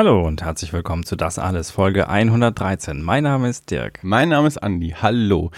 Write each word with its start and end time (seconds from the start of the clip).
Hallo 0.00 0.26
und 0.26 0.42
herzlich 0.42 0.72
willkommen 0.72 1.04
zu 1.04 1.14
Das 1.14 1.38
Alles, 1.38 1.70
Folge 1.70 2.08
113. 2.08 3.02
Mein 3.02 3.24
Name 3.24 3.50
ist 3.50 3.70
Dirk. 3.70 3.98
Mein 4.00 4.30
Name 4.30 4.48
ist 4.48 4.56
Andi. 4.56 4.94
Hallo. 4.98 5.50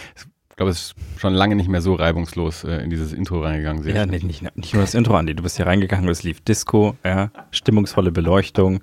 Ich 0.63 0.65
glaube, 0.65 0.71
es 0.71 0.81
ist 0.81 0.95
schon 1.21 1.35
lange 1.35 1.57
nicht 1.57 1.69
mehr 1.69 1.81
so 1.83 1.95
reibungslos 1.95 2.63
äh, 2.63 2.85
in 2.85 2.91
dieses 2.91 3.13
Intro 3.13 3.41
reingegangen. 3.43 3.85
Ja, 3.89 4.07
nee, 4.07 4.21
nicht, 4.23 4.43
nicht 4.57 4.75
nur 4.75 4.83
das 4.85 4.95
Intro, 4.95 5.17
Andi. 5.17 5.35
Du 5.35 5.43
bist 5.43 5.57
hier 5.57 5.67
reingegangen, 5.67 6.09
es 6.09 6.23
lief 6.23 6.41
Disco, 6.41 6.95
ja, 7.05 7.31
stimmungsvolle 7.51 8.13
Beleuchtung. 8.13 8.81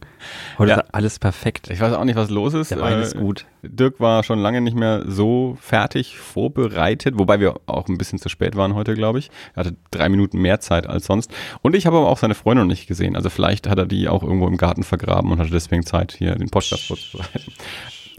Heute 0.57 0.71
Ja. 0.71 0.79
ist 0.81 0.93
alles 0.93 1.19
perfekt. 1.19 1.69
Ich 1.69 1.79
weiß 1.79 1.93
auch 1.93 2.03
nicht, 2.03 2.17
was 2.17 2.29
los 2.29 2.53
ist. 2.53 2.71
Der 2.71 2.81
Wein 2.81 2.99
Äh, 2.99 3.03
ist 3.03 3.15
gut. 3.15 3.45
Dirk 3.63 4.01
war 4.01 4.23
schon 4.23 4.39
lange 4.39 4.59
nicht 4.59 4.75
mehr 4.75 5.05
so 5.07 5.57
fertig 5.61 6.17
vorbereitet, 6.17 7.17
wobei 7.17 7.39
wir 7.39 7.55
auch 7.65 7.87
ein 7.87 7.97
bisschen 7.97 8.19
zu 8.19 8.27
spät 8.27 8.57
waren 8.57 8.73
heute, 8.75 8.93
glaube 8.93 9.19
ich. 9.19 9.31
Er 9.55 9.61
hatte 9.65 9.75
drei 9.91 10.09
Minuten 10.09 10.39
mehr 10.41 10.59
Zeit 10.59 10.85
als 10.85 11.05
sonst. 11.05 11.31
Und 11.61 11.77
ich 11.77 11.85
habe 11.85 11.95
aber 11.95 12.09
auch 12.09 12.17
seine 12.17 12.35
Freundin 12.35 12.65
noch 12.67 12.71
nicht 12.73 12.87
gesehen. 12.87 13.15
Also 13.15 13.29
vielleicht 13.29 13.69
hat 13.69 13.77
er 13.77 13.85
die 13.85 14.09
auch 14.09 14.23
irgendwo 14.23 14.47
im 14.47 14.57
Garten 14.57 14.83
vergraben 14.83 15.31
und 15.31 15.39
hatte 15.39 15.51
deswegen 15.51 15.85
Zeit, 15.85 16.11
hier 16.17 16.35
den 16.35 16.49
Podcast 16.49 16.87
vorzubereiten. 16.87 17.53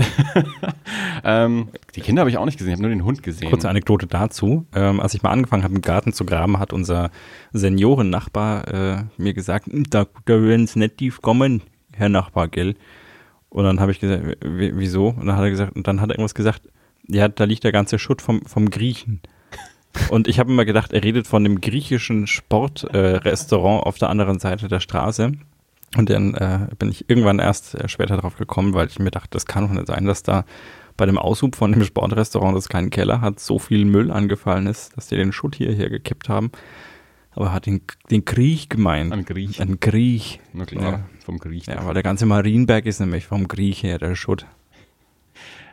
ähm, 1.25 1.69
die 1.95 2.01
Kinder 2.01 2.21
habe 2.21 2.31
ich 2.31 2.39
auch 2.39 2.45
nicht 2.45 2.59
gesehen, 2.59 2.73
ich 2.73 2.79
habe 2.79 2.83
nur 2.89 2.91
den 2.91 3.05
Hund 3.05 3.23
gesehen. 3.23 3.49
Kurze 3.51 3.69
Anekdote 3.69 4.07
dazu. 4.07 4.67
Ähm, 4.75 5.01
als 5.01 5.15
ich 5.15 5.23
mal 5.23 5.31
angefangen 5.31 5.63
habe, 5.65 5.75
im 5.75 5.83
Garten 5.83 6.13
zu 6.13 6.25
graben, 6.25 6.59
hat 6.59 6.73
unser 6.73 7.11
Seniorennachbar 7.53 8.69
äh, 8.69 9.03
mir 9.17 9.35
gesagt, 9.35 9.67
"Hm, 9.67 9.85
da, 9.91 10.07
da 10.25 10.43
werden 10.43 10.65
es 10.65 10.77
nicht 10.77 10.99
tief 10.99 11.23
kommen, 11.23 11.63
Herr 11.93 12.09
Nachbar, 12.09 12.49
gell? 12.49 12.75
Und 13.49 13.65
dann 13.65 13.81
habe 13.81 13.93
ich 13.93 14.01
gesagt, 14.01 14.25
"W- 14.43 14.73
wieso? 14.75 15.09
Und 15.09 15.27
dann 15.27 15.37
hat 15.37 15.45
er 15.45 15.51
gesagt, 15.51 15.77
und 15.77 15.87
dann 15.87 16.01
hat 16.01 16.11
er 16.11 16.15
irgendwas 16.15 16.35
gesagt, 16.35 16.63
ja, 17.09 17.29
da 17.29 17.45
liegt 17.45 17.65
der 17.65 17.73
ganze 17.73 17.99
Schutt 17.99 18.23
vom, 18.23 18.43
vom 18.47 18.71
Griechen. 18.71 19.21
Und 20.11 20.29
ich 20.29 20.39
habe 20.39 20.53
immer 20.53 20.65
gedacht, 20.65 20.93
er 20.93 21.03
redet 21.03 21.27
von 21.27 21.43
dem 21.43 21.61
griechischen 21.61 22.29
Sportrestaurant 22.29 23.83
äh, 23.83 23.89
auf 23.89 23.99
der 23.99 24.09
anderen 24.11 24.39
Seite 24.39 24.69
der 24.69 24.79
Straße. 24.79 25.33
Und 25.97 26.09
dann 26.09 26.35
äh, 26.35 26.69
bin 26.79 26.89
ich 26.91 27.11
irgendwann 27.11 27.39
erst 27.41 27.75
äh, 27.75 27.89
später 27.89 28.17
drauf 28.17 28.37
gekommen, 28.37 28.75
weil 28.75 28.87
ich 28.87 28.99
mir 28.99 29.11
dachte, 29.11 29.31
das 29.33 29.47
kann 29.47 29.67
doch 29.67 29.73
nicht 29.75 29.89
sein, 29.89 30.05
dass 30.07 30.23
da 30.23 30.45
bei 30.97 31.07
dem 31.07 31.19
Aushub 31.19 31.57
von 31.57 31.73
dem 31.73 31.83
Sportrestaurant, 31.85 32.57
das 32.57 32.69
keinen 32.69 32.91
Keller 32.91 33.21
hat, 33.21 33.41
so 33.41 33.59
viel 33.59 33.85
Müll 33.85 34.11
angefallen 34.11 34.67
ist, 34.67 34.97
dass 34.97 35.09
die 35.09 35.17
den 35.17 35.33
Schutt 35.33 35.57
hierher 35.57 35.89
gekippt 35.91 36.29
haben. 36.29 36.53
Aber 37.33 37.47
er 37.47 37.53
hat 37.55 37.67
den, 37.67 37.81
den 38.11 38.25
Kriech 38.25 38.69
gemeint. 38.69 39.13
An 39.13 39.25
Griech. 39.25 39.61
Ein 39.61 39.81
Kriech. 39.81 40.41
Na 40.53 40.65
klar, 40.65 40.93
Ja. 40.93 41.01
vom 41.25 41.39
Griech. 41.39 41.67
Ja, 41.67 41.85
weil 41.87 41.95
der 41.95 42.03
ganze 42.03 42.27
Marienberg 42.27 42.87
ist 42.87 43.01
nämlich 43.01 43.27
vom 43.27 43.49
Kriech 43.49 43.83
her, 43.83 43.99
der 43.99 44.15
Schutt. 44.15 44.47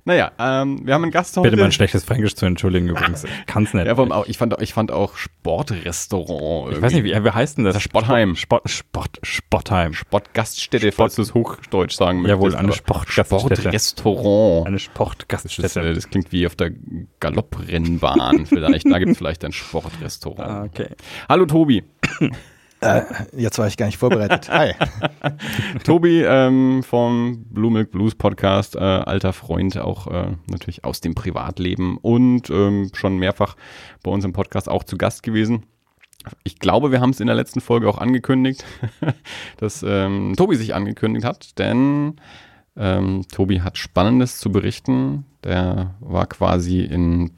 Naja, 0.07 0.31
ähm, 0.39 0.87
wir 0.87 0.93
haben 0.93 1.03
einen 1.03 1.11
Gast 1.11 1.35
heute. 1.35 1.49
Bitte 1.49 1.61
mein 1.61 1.73
schlechtes 1.73 2.05
Fränkisch 2.05 2.33
zu 2.35 2.45
entschuldigen 2.45 2.87
übrigens. 2.87 3.25
Ich 3.25 3.29
kann's 3.45 3.73
nicht. 3.73 3.87
Ja, 3.87 3.95
vor 3.95 4.05
allem 4.05 4.13
auch, 4.13 4.25
ich, 4.25 4.37
fand, 4.37 4.55
ich 4.61 4.73
fand 4.73 4.89
auch 4.89 5.17
Sportrestaurant. 5.17 6.73
ich 6.73 6.81
weiß 6.81 6.93
nicht, 6.93 7.03
wie, 7.03 7.11
wie 7.25 7.29
heißt 7.29 7.57
denn 7.57 7.65
das? 7.65 7.73
Das 7.73 7.83
Sportheim. 7.83 8.37
Sport, 8.37 8.69
Sport, 8.69 9.19
Sportheim. 9.21 9.93
Sportgaststätte, 9.93 10.93
falls 10.93 11.15
du 11.15 11.23
es 11.23 11.33
hochdeutsch 11.33 11.93
sagen 11.95 12.21
möchtest. 12.21 12.37
Jawohl, 12.41 12.55
eine 12.55 12.71
Sportgaststätte. 12.71 13.55
Sportrestaurant. 13.57 14.67
Eine 14.67 14.75
Das, 14.77 14.83
Sportgaststätte. 14.83 15.81
äh, 15.81 15.93
das 15.93 16.09
klingt 16.09 16.31
wie 16.31 16.47
auf 16.47 16.55
der 16.55 16.71
Galopprennbahn 17.19 18.45
vielleicht. 18.45 18.89
Da 18.89 18.99
gibt 18.99 19.11
es 19.11 19.17
vielleicht 19.17 19.43
ein 19.43 19.51
Ah, 19.51 19.53
Sportrestaurant. 19.53 20.69
okay. 20.73 20.87
Hallo 21.27 21.45
Tobi. 21.45 21.83
Äh, 22.81 23.01
jetzt 23.35 23.57
war 23.57 23.67
ich 23.67 23.77
gar 23.77 23.87
nicht 23.87 23.97
vorbereitet. 23.97 24.49
Hi. 24.51 24.73
Tobi 25.83 26.21
ähm, 26.21 26.83
vom 26.83 27.45
Blue 27.49 27.71
Milk 27.71 27.91
Blues 27.91 28.15
Podcast, 28.15 28.75
äh, 28.75 28.79
alter 28.79 29.33
Freund, 29.33 29.77
auch 29.77 30.07
äh, 30.07 30.35
natürlich 30.47 30.83
aus 30.83 31.01
dem 31.01 31.15
Privatleben 31.15 31.97
und 31.97 32.49
ähm, 32.49 32.91
schon 32.93 33.17
mehrfach 33.17 33.55
bei 34.03 34.11
uns 34.11 34.25
im 34.25 34.33
Podcast 34.33 34.69
auch 34.69 34.83
zu 34.83 34.97
Gast 34.97 35.23
gewesen. 35.23 35.65
Ich 36.43 36.59
glaube, 36.59 36.91
wir 36.91 37.01
haben 37.01 37.11
es 37.11 37.19
in 37.19 37.27
der 37.27 37.35
letzten 37.35 37.61
Folge 37.61 37.89
auch 37.89 37.97
angekündigt, 37.97 38.63
dass 39.57 39.83
ähm, 39.87 40.33
Tobi 40.37 40.55
sich 40.55 40.75
angekündigt 40.75 41.25
hat, 41.25 41.57
denn 41.57 42.17
ähm, 42.75 43.25
Tobi 43.31 43.61
hat 43.61 43.77
Spannendes 43.77 44.37
zu 44.37 44.51
berichten. 44.51 45.25
Der 45.43 45.95
war 45.99 46.27
quasi 46.27 46.81
in 46.81 47.31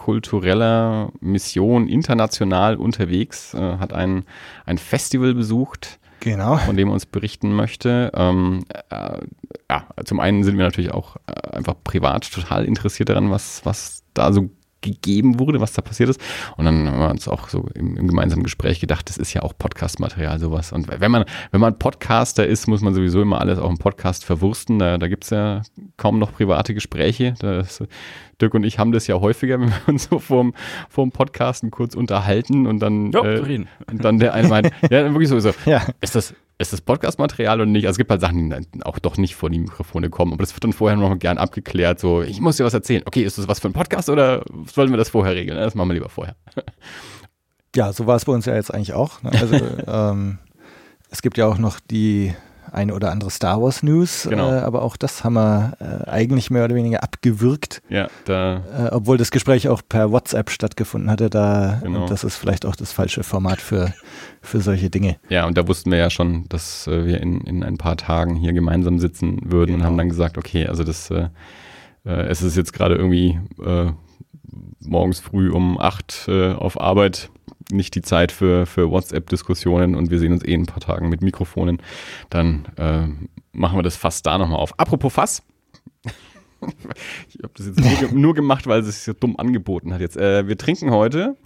popkultureller 0.00 1.12
Mission 1.20 1.86
international 1.86 2.76
unterwegs, 2.76 3.54
äh, 3.54 3.76
hat 3.78 3.92
ein, 3.92 4.24
ein 4.64 4.78
Festival 4.78 5.34
besucht, 5.34 5.98
Genau. 6.20 6.56
von 6.56 6.76
dem 6.76 6.88
er 6.88 6.94
uns 6.94 7.06
berichten 7.06 7.54
möchte. 7.54 8.10
Ähm, 8.14 8.64
äh, 8.90 9.18
ja, 9.70 9.84
zum 10.04 10.20
einen 10.20 10.42
sind 10.42 10.56
wir 10.58 10.64
natürlich 10.64 10.92
auch 10.92 11.16
äh, 11.26 11.56
einfach 11.56 11.74
privat 11.84 12.30
total 12.32 12.64
interessiert 12.64 13.08
daran, 13.08 13.30
was, 13.30 13.60
was 13.64 14.02
da 14.14 14.32
so 14.32 14.50
gegeben 14.82 15.38
wurde, 15.38 15.60
was 15.60 15.74
da 15.74 15.82
passiert 15.82 16.08
ist. 16.08 16.20
Und 16.56 16.64
dann 16.64 16.88
haben 16.88 16.98
wir 16.98 17.10
uns 17.10 17.28
auch 17.28 17.48
so 17.48 17.68
im, 17.74 17.96
im 17.96 18.08
gemeinsamen 18.08 18.42
Gespräch 18.42 18.80
gedacht, 18.80 19.08
das 19.10 19.18
ist 19.18 19.34
ja 19.34 19.42
auch 19.42 19.52
Podcast-Material, 19.56 20.38
sowas. 20.38 20.72
Und 20.72 20.88
wenn 21.00 21.10
man, 21.10 21.24
wenn 21.50 21.60
man 21.60 21.78
Podcaster 21.78 22.46
ist, 22.46 22.66
muss 22.66 22.80
man 22.80 22.94
sowieso 22.94 23.20
immer 23.20 23.40
alles 23.40 23.58
auch 23.58 23.68
im 23.68 23.76
Podcast 23.78 24.24
verwursten. 24.24 24.78
Da, 24.78 24.96
da 24.96 25.08
gibt's 25.08 25.30
ja 25.30 25.62
kaum 25.98 26.18
noch 26.18 26.32
private 26.32 26.72
Gespräche. 26.72 27.34
Das, 27.40 27.82
Dirk 28.40 28.54
und 28.54 28.64
ich 28.64 28.78
haben 28.78 28.92
das 28.92 29.06
ja 29.06 29.20
häufiger, 29.20 29.60
wenn 29.60 29.68
wir 29.70 29.76
uns 29.88 30.04
so 30.04 30.18
vorm, 30.18 30.54
vorm 30.88 31.12
Podcasten 31.12 31.70
kurz 31.70 31.94
unterhalten 31.94 32.66
und 32.66 32.80
dann, 32.80 33.12
Ja, 33.12 33.22
äh, 33.22 33.38
reden. 33.38 33.68
und 33.90 34.04
dann 34.04 34.18
der 34.18 34.34
eine 34.34 34.48
meint, 34.48 34.70
ja, 34.90 35.10
wirklich 35.12 35.28
so, 35.28 35.38
so 35.40 35.52
Ja. 35.66 35.82
ist 36.00 36.14
das, 36.14 36.34
ist 36.58 36.72
das 36.74 36.80
Podcast-Material 36.82 37.58
oder 37.60 37.66
nicht? 37.70 37.86
Also 37.86 37.94
es 37.94 37.98
gibt 37.98 38.10
halt 38.10 38.20
Sachen, 38.20 38.50
die 38.50 38.82
auch 38.84 38.98
doch 38.98 39.16
nicht 39.16 39.34
vor 39.34 39.48
die 39.48 39.58
Mikrofone 39.58 40.10
kommen, 40.10 40.34
aber 40.34 40.42
das 40.42 40.54
wird 40.54 40.62
dann 40.64 40.74
vorher 40.74 40.96
noch 40.96 41.08
mal 41.08 41.16
gern 41.16 41.38
abgeklärt. 41.38 41.98
So, 41.98 42.20
ich 42.22 42.40
muss 42.40 42.58
dir 42.58 42.64
was 42.64 42.74
erzählen. 42.74 43.02
Okay, 43.06 43.22
ist 43.22 43.38
das 43.38 43.48
was 43.48 43.60
für 43.60 43.68
ein 43.68 43.72
Podcast 43.72 44.10
oder 44.10 44.44
sollen 44.66 44.90
wir 44.90 44.98
das 44.98 45.08
vorher 45.08 45.34
regeln? 45.34 45.56
Das 45.58 45.74
machen 45.74 45.88
wir 45.88 45.94
lieber 45.94 46.10
vorher. 46.10 46.36
Ja, 47.74 47.92
so 47.92 48.06
war 48.06 48.16
es 48.16 48.24
bei 48.24 48.32
uns 48.32 48.46
ja 48.46 48.54
jetzt 48.54 48.74
eigentlich 48.74 48.92
auch. 48.92 49.22
Ne? 49.22 49.30
Also 49.32 49.54
ähm, 49.86 50.38
es 51.10 51.22
gibt 51.22 51.38
ja 51.38 51.46
auch 51.46 51.58
noch 51.58 51.80
die 51.80 52.34
eine 52.72 52.94
oder 52.94 53.10
andere 53.10 53.30
Star 53.30 53.60
Wars 53.62 53.82
News, 53.82 54.26
Genau. 54.28 54.50
äh, 54.50 54.58
aber 54.60 54.82
auch 54.82 54.96
das 54.96 55.24
haben 55.24 55.34
wir 55.34 55.72
äh, 55.80 56.08
eigentlich 56.10 56.50
mehr 56.50 56.64
oder 56.64 56.74
weniger 56.74 57.02
abgewürgt, 57.02 57.82
Ja, 57.88 58.08
da, 58.24 58.56
äh, 58.56 58.88
obwohl 58.92 59.16
das 59.18 59.30
Gespräch 59.30 59.68
auch 59.68 59.82
per 59.88 60.10
WhatsApp 60.12 60.50
stattgefunden 60.50 61.10
hatte. 61.10 61.30
Da 61.30 61.80
Genau. 61.82 62.02
und 62.02 62.10
das 62.10 62.24
ist 62.24 62.36
vielleicht 62.36 62.64
auch 62.66 62.76
das 62.76 62.92
falsche 62.92 63.22
Format 63.22 63.60
für 63.60 63.92
für 64.42 64.60
solche 64.60 64.88
Dinge. 64.90 65.16
ja, 65.28 65.46
und 65.46 65.58
da 65.58 65.68
wussten 65.68 65.90
wir 65.90 65.98
ja 65.98 66.08
schon, 66.10 66.46
dass 66.48 66.86
äh, 66.86 67.04
wir 67.04 67.20
in, 67.20 67.40
in 67.42 67.62
ein 67.62 67.76
paar 67.76 67.96
Tagen 67.96 68.36
hier 68.36 68.52
gemeinsam 68.52 68.98
sitzen 68.98 69.38
würden 69.44 69.72
und 69.72 69.78
Genau. 69.80 69.84
haben 69.90 69.98
dann 69.98 70.08
gesagt, 70.08 70.38
okay, 70.38 70.66
also 70.66 70.82
das, 70.84 71.10
äh, 71.10 71.28
äh, 72.06 72.10
es 72.28 72.40
ist 72.42 72.56
jetzt 72.56 72.72
gerade 72.72 72.94
irgendwie 72.94 73.38
morgens 74.80 75.20
früh 75.20 75.50
um 75.50 75.78
acht 75.78 76.28
auf 76.28 76.80
Arbeit 76.80 77.30
nicht 77.72 77.94
die 77.94 78.02
Zeit 78.02 78.32
für, 78.32 78.66
für 78.66 78.90
WhatsApp-Diskussionen 78.90 79.94
und 79.94 80.10
wir 80.10 80.18
sehen 80.18 80.32
uns 80.32 80.44
eh 80.44 80.52
in 80.52 80.62
ein 80.62 80.66
paar 80.66 80.80
Tagen 80.80 81.08
mit 81.08 81.22
Mikrofonen. 81.22 81.82
Dann 82.28 82.66
äh, 82.76 83.06
machen 83.52 83.78
wir 83.78 83.82
das 83.82 83.96
Fass 83.96 84.22
da 84.22 84.38
nochmal 84.38 84.58
auf. 84.58 84.78
Apropos 84.78 85.12
Fass. 85.12 85.42
ich 87.28 87.38
habe 87.42 87.52
das 87.56 87.66
jetzt 87.66 87.80
nur, 87.80 88.12
nur 88.12 88.34
gemacht, 88.34 88.66
weil 88.66 88.80
es 88.80 88.86
sich 88.86 89.04
so 89.04 89.12
dumm 89.12 89.36
angeboten 89.36 89.92
hat 89.92 90.00
jetzt. 90.00 90.16
Äh, 90.16 90.46
wir 90.48 90.58
trinken 90.58 90.90
heute 90.90 91.36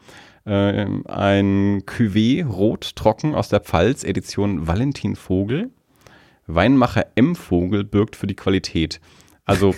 äh, 0.45 0.87
ein 1.07 1.83
Cuvée 1.83 2.45
Rot 2.45 2.97
Trocken 2.97 3.35
aus 3.35 3.49
der 3.49 3.61
Pfalz, 3.61 4.05
Edition 4.05 4.67
Valentin 4.67 5.17
Vogel. 5.17 5.71
Weinmacher 6.47 7.06
M. 7.15 7.35
Vogel 7.35 7.85
birgt 7.85 8.17
für 8.17 8.26
die 8.26 8.37
Qualität. 8.37 9.00
Also 9.46 9.75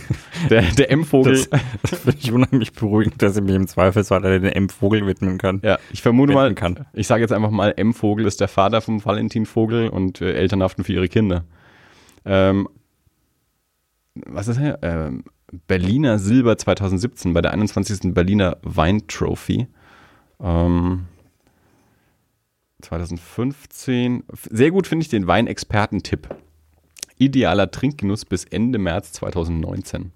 der, 0.51 0.63
der 0.63 0.91
M-Vogel. 0.93 1.33
Das, 1.33 1.51
das 1.83 2.01
finde 2.01 2.19
ich 2.21 2.33
unheimlich 2.33 2.73
beruhigend, 2.73 3.21
dass 3.21 3.37
ich 3.37 3.43
mich 3.43 3.55
im 3.55 3.67
Zweifelsfall 3.67 4.23
den 4.23 4.45
M-Vogel 4.45 5.07
widmen 5.07 5.39
kann. 5.39 5.61
Ja, 5.65 5.79
ich 5.93 6.03
vermute 6.03 6.33
mal, 6.33 6.55
kann. 6.55 6.87
ich 6.93 7.07
sage 7.07 7.23
jetzt 7.23 7.33
einfach 7.33 7.51
mal, 7.51 7.75
M. 7.77 7.93
Vogel 7.93 8.27
ist 8.27 8.41
der 8.41 8.49
Vater 8.49 8.81
vom 8.81 9.05
Valentin 9.05 9.45
Vogel 9.45 9.89
und 9.89 10.21
äh, 10.21 10.35
Eltern 10.35 10.63
haften 10.63 10.85
für 10.85 10.93
ihre 10.93 11.09
Kinder. 11.09 11.45
Ähm, 12.25 12.69
was 14.15 14.49
ist 14.49 14.59
er? 14.59 14.79
Ähm, 14.83 15.25
Berliner 15.67 16.19
Silber 16.19 16.57
2017 16.57 17.33
bei 17.33 17.41
der 17.41 17.53
21. 17.53 18.15
Berliner 18.15 18.59
Weintrophy. 18.63 19.67
Ähm, 20.41 21.07
2015. 22.83 24.25
Sehr 24.51 24.71
gut 24.71 24.87
finde 24.87 25.03
ich 25.03 25.09
den 25.09 25.27
Weinexperten-Tipp. 25.27 26.29
Idealer 27.19 27.71
Trinkgenuss 27.71 28.25
bis 28.25 28.45
Ende 28.45 28.79
März 28.79 29.13
2019. 29.13 30.13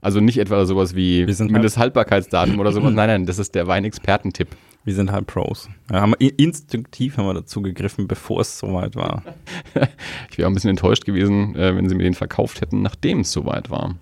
Also 0.00 0.20
nicht 0.20 0.38
etwa 0.38 0.64
sowas 0.66 0.94
wie 0.96 1.26
Wir 1.26 1.34
sind 1.34 1.46
halt- 1.46 1.52
Mindesthaltbakeitsdatum 1.52 2.58
oder 2.58 2.72
sowas. 2.72 2.92
Nein, 2.94 3.08
nein, 3.08 3.26
das 3.26 3.38
ist 3.38 3.54
der 3.54 3.66
Weinexperten-Tipp. 3.68 4.48
Wir 4.84 4.94
sind 4.94 5.12
halt 5.12 5.28
Pros. 5.28 5.68
Ja, 5.92 6.00
haben 6.00 6.14
wir, 6.18 6.38
instinktiv 6.40 7.16
haben 7.16 7.26
wir 7.26 7.34
dazu 7.34 7.62
gegriffen, 7.62 8.08
bevor 8.08 8.40
es 8.40 8.58
soweit 8.58 8.96
war. 8.96 9.22
Ich 10.30 10.38
wäre 10.38 10.48
auch 10.48 10.50
ein 10.50 10.54
bisschen 10.54 10.70
enttäuscht 10.70 11.04
gewesen, 11.04 11.54
äh, 11.54 11.76
wenn 11.76 11.88
sie 11.88 11.94
mir 11.94 12.02
den 12.02 12.14
verkauft 12.14 12.60
hätten, 12.60 12.82
nachdem 12.82 13.20
es 13.20 13.30
soweit 13.30 13.70
war. 13.70 13.94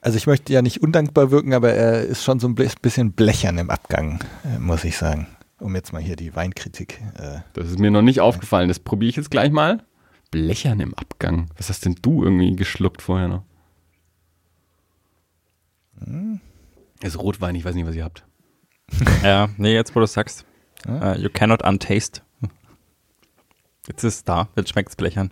Also 0.00 0.16
ich 0.16 0.26
möchte 0.28 0.52
ja 0.52 0.62
nicht 0.62 0.80
undankbar 0.82 1.30
wirken, 1.32 1.52
aber 1.54 1.72
er 1.72 2.02
ist 2.04 2.22
schon 2.22 2.38
so 2.38 2.46
ein 2.48 2.54
bisschen 2.54 3.12
blechern 3.12 3.58
im 3.58 3.68
Abgang, 3.68 4.20
äh, 4.44 4.58
muss 4.60 4.84
ich 4.84 4.96
sagen. 4.96 5.26
Um 5.58 5.74
jetzt 5.74 5.92
mal 5.92 6.00
hier 6.00 6.16
die 6.16 6.34
Weinkritik. 6.36 7.00
Äh, 7.18 7.40
Das 7.54 7.66
ist 7.68 7.78
mir 7.80 7.90
noch 7.90 8.00
nicht 8.02 8.20
aufgefallen. 8.20 8.68
Das 8.68 8.78
probiere 8.78 9.10
ich 9.10 9.16
jetzt 9.16 9.30
gleich 9.30 9.50
mal. 9.50 9.82
Blechern 10.30 10.80
im 10.80 10.94
Abgang. 10.94 11.50
Was 11.56 11.68
hast 11.68 11.84
denn 11.84 11.96
du 12.00 12.22
irgendwie 12.24 12.54
geschluckt 12.56 13.02
vorher 13.02 13.28
noch? 13.28 13.42
Das 17.00 17.14
ist 17.14 17.18
Rotwein, 17.18 17.54
ich 17.54 17.64
weiß 17.64 17.74
nicht, 17.74 17.86
was 17.86 17.94
ihr 17.94 18.04
habt. 18.04 18.24
Ja, 19.22 19.48
nee, 19.56 19.74
jetzt 19.74 19.94
wo 19.94 20.00
du 20.00 20.06
sagst, 20.06 20.44
äh, 20.88 21.18
you 21.20 21.28
cannot 21.32 21.62
untaste. 21.62 22.22
Jetzt 23.86 24.04
ist 24.04 24.14
es 24.14 24.24
da, 24.24 24.48
jetzt 24.56 24.70
schmeckt 24.70 24.90
es 24.90 24.96
blechern. 24.96 25.30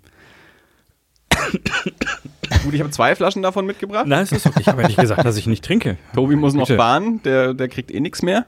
Gut, 2.65 2.75
ich 2.75 2.81
habe 2.81 2.91
zwei 2.91 3.15
Flaschen 3.15 3.43
davon 3.43 3.67
mitgebracht. 3.67 4.07
Nein, 4.07 4.25
es 4.25 4.33
ist 4.33 4.47
okay. 4.47 4.61
Ich 4.61 4.69
habe 4.69 4.83
ja 4.83 4.89
nicht 4.89 4.99
gesagt, 4.99 5.25
dass 5.25 5.37
ich 5.37 5.47
nicht 5.47 5.65
trinke. 5.65 5.97
Tobi 6.15 6.37
muss 6.37 6.55
noch 6.55 6.67
Bitte. 6.67 6.77
fahren, 6.77 7.23
der, 7.23 7.55
der 7.55 7.69
kriegt 7.69 7.91
eh 7.91 8.01
nichts 8.01 8.23
mehr. 8.23 8.47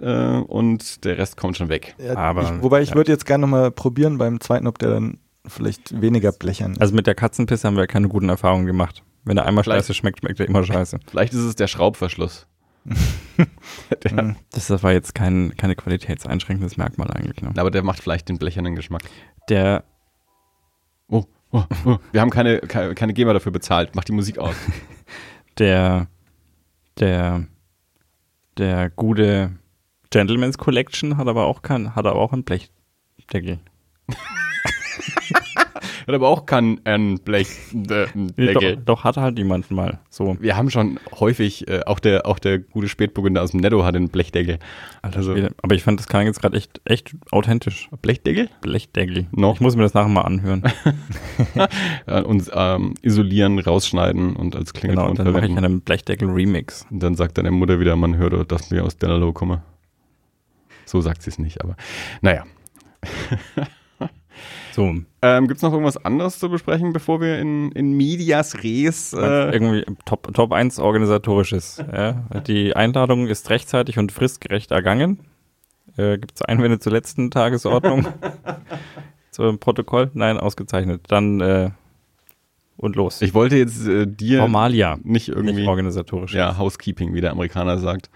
Äh, 0.00 0.38
und 0.38 1.04
der 1.04 1.18
Rest 1.18 1.36
kommt 1.36 1.56
schon 1.56 1.68
weg. 1.68 1.94
Ja, 1.98 2.16
Aber, 2.16 2.42
ich, 2.42 2.62
wobei 2.62 2.82
ich 2.82 2.90
ja. 2.90 2.94
würde 2.94 3.12
jetzt 3.12 3.26
gerne 3.26 3.42
nochmal 3.42 3.70
probieren 3.70 4.18
beim 4.18 4.40
zweiten, 4.40 4.66
ob 4.66 4.78
der 4.78 4.90
dann 4.90 5.18
vielleicht 5.48 6.00
weniger 6.00 6.32
blechern. 6.32 6.76
Also 6.78 6.94
mit 6.94 7.06
der 7.06 7.14
Katzenpisse 7.14 7.66
haben 7.66 7.76
wir 7.76 7.86
keine 7.86 8.08
guten 8.08 8.28
Erfahrungen 8.28 8.66
gemacht. 8.66 9.02
Wenn 9.24 9.36
er 9.36 9.46
einmal 9.46 9.64
Vielleicht- 9.64 9.86
scheiße 9.86 9.94
schmeckt, 9.94 10.20
schmeckt 10.20 10.40
er 10.40 10.46
immer 10.46 10.62
scheiße. 10.64 10.98
Vielleicht 11.10 11.32
ist 11.34 11.40
es 11.40 11.54
der 11.56 11.66
Schraubverschluss. 11.66 12.46
der, 14.04 14.12
Mhm. 14.24 14.36
Das 14.52 14.70
war 14.82 14.92
jetzt 14.92 15.14
kein, 15.14 15.54
keine 15.56 15.74
qualitätseinschränkendes 15.76 16.76
Merkmal 16.76 17.10
eigentlich. 17.10 17.42
Ne? 17.42 17.52
Aber 17.56 17.70
der 17.70 17.82
macht 17.82 18.00
vielleicht 18.02 18.28
den 18.28 18.38
blechernen 18.38 18.74
Geschmack. 18.76 19.02
Der, 19.48 19.84
Oh, 21.08 21.24
oh, 21.50 21.64
oh. 21.84 21.98
Wir 22.12 22.20
haben 22.20 22.30
keine, 22.30 22.60
keine, 22.60 22.94
keine 22.94 23.12
GEMA 23.14 23.32
dafür 23.32 23.52
bezahlt. 23.52 23.94
Mach 23.94 24.04
die 24.04 24.12
Musik 24.12 24.38
aus. 24.38 24.54
der, 25.58 26.06
der, 26.98 27.46
der 28.56 28.90
gute 28.90 29.52
Gentleman's 30.10 30.56
Collection 30.58 31.16
hat 31.18 31.28
aber 31.28 31.46
auch 31.46 31.60
kein, 31.62 31.94
hat 31.94 32.06
aber 32.06 32.18
auch 32.20 32.32
einen 32.32 32.44
Blechdeckel. 32.44 33.58
Hat 36.08 36.14
aber 36.14 36.28
auch 36.28 36.46
keinen 36.46 36.80
ein 36.86 37.18
Blech, 37.18 37.48
äh, 37.74 38.06
Deckel. 38.14 38.76
Doch, 38.76 38.84
doch, 38.84 39.04
hat 39.04 39.18
halt 39.18 39.36
jemand 39.36 39.70
mal. 39.70 39.98
So. 40.08 40.38
Wir 40.40 40.56
haben 40.56 40.70
schon 40.70 40.98
häufig, 41.20 41.68
äh, 41.68 41.82
auch, 41.84 41.98
der, 41.98 42.24
auch 42.24 42.38
der 42.38 42.60
gute 42.60 42.88
Spätburgunder 42.88 43.42
aus 43.42 43.50
dem 43.50 43.60
Netto 43.60 43.84
hat 43.84 43.94
einen 43.94 44.08
Blechdeckel. 44.08 44.58
Also, 45.02 45.36
Aber 45.60 45.74
ich 45.74 45.82
fand, 45.82 46.00
das 46.00 46.08
klang 46.08 46.24
jetzt 46.24 46.40
gerade 46.40 46.56
echt, 46.56 46.80
echt 46.86 47.14
authentisch. 47.30 47.90
Blechdeckel? 48.00 48.48
Blechdeckel. 48.62 49.26
Noch? 49.32 49.56
Ich 49.56 49.60
muss 49.60 49.76
mir 49.76 49.82
das 49.82 49.92
nachher 49.92 50.08
mal 50.08 50.22
anhören. 50.22 50.62
Und 52.24 52.50
ähm, 52.54 52.94
isolieren, 53.02 53.58
rausschneiden 53.58 54.34
und 54.34 54.56
als 54.56 54.72
genau, 54.72 54.80
Klingelton 54.80 55.10
und 55.10 55.18
dann 55.18 55.26
mache 55.26 55.38
ich 55.44 55.52
verwenden. 55.52 55.64
einen 55.64 55.80
Blechdeckel-Remix. 55.82 56.86
Und 56.90 57.02
dann 57.02 57.16
sagt 57.16 57.36
deine 57.36 57.50
Mutter 57.50 57.80
wieder, 57.80 57.96
man 57.96 58.16
hört, 58.16 58.50
dass 58.50 58.70
wir 58.70 58.82
aus 58.84 58.96
Delalo 58.96 59.34
kommen. 59.34 59.60
So 60.86 61.02
sagt 61.02 61.20
sie 61.22 61.28
es 61.28 61.38
nicht, 61.38 61.62
aber 61.62 61.76
naja. 62.22 62.44
So, 64.78 64.94
Ähm, 65.22 65.48
Gibt 65.48 65.58
es 65.58 65.62
noch 65.62 65.72
irgendwas 65.72 65.96
anderes 65.96 66.38
zu 66.38 66.48
besprechen, 66.48 66.92
bevor 66.92 67.20
wir 67.20 67.40
in, 67.40 67.72
in 67.72 67.96
Medias 67.96 68.62
Res 68.62 69.12
äh, 69.12 69.50
irgendwie 69.50 69.84
Top, 70.04 70.32
Top 70.32 70.52
1 70.52 70.78
organisatorisches. 70.78 71.82
Ja. 71.92 72.12
Die 72.46 72.76
Einladung 72.76 73.26
ist 73.26 73.50
rechtzeitig 73.50 73.98
und 73.98 74.12
fristgerecht 74.12 74.70
ergangen. 74.70 75.18
Äh, 75.96 76.18
Gibt 76.18 76.36
es 76.36 76.42
Einwände 76.42 76.78
zur 76.78 76.92
letzten 76.92 77.32
Tagesordnung? 77.32 78.06
Zum 79.32 79.58
Protokoll? 79.58 80.12
Nein, 80.14 80.38
ausgezeichnet. 80.38 81.00
Dann 81.08 81.40
äh, 81.40 81.70
und 82.76 82.94
los. 82.94 83.20
Ich 83.20 83.34
wollte 83.34 83.56
jetzt 83.56 83.84
äh, 83.88 84.06
dir 84.06 84.38
Formalia, 84.38 84.98
nicht 85.02 85.28
irgendwie 85.28 85.54
nicht 85.54 85.68
organisatorisch. 85.68 86.32
ja, 86.32 86.56
Housekeeping, 86.56 87.12
wie 87.12 87.20
der 87.20 87.32
Amerikaner 87.32 87.78
sagt. 87.78 88.10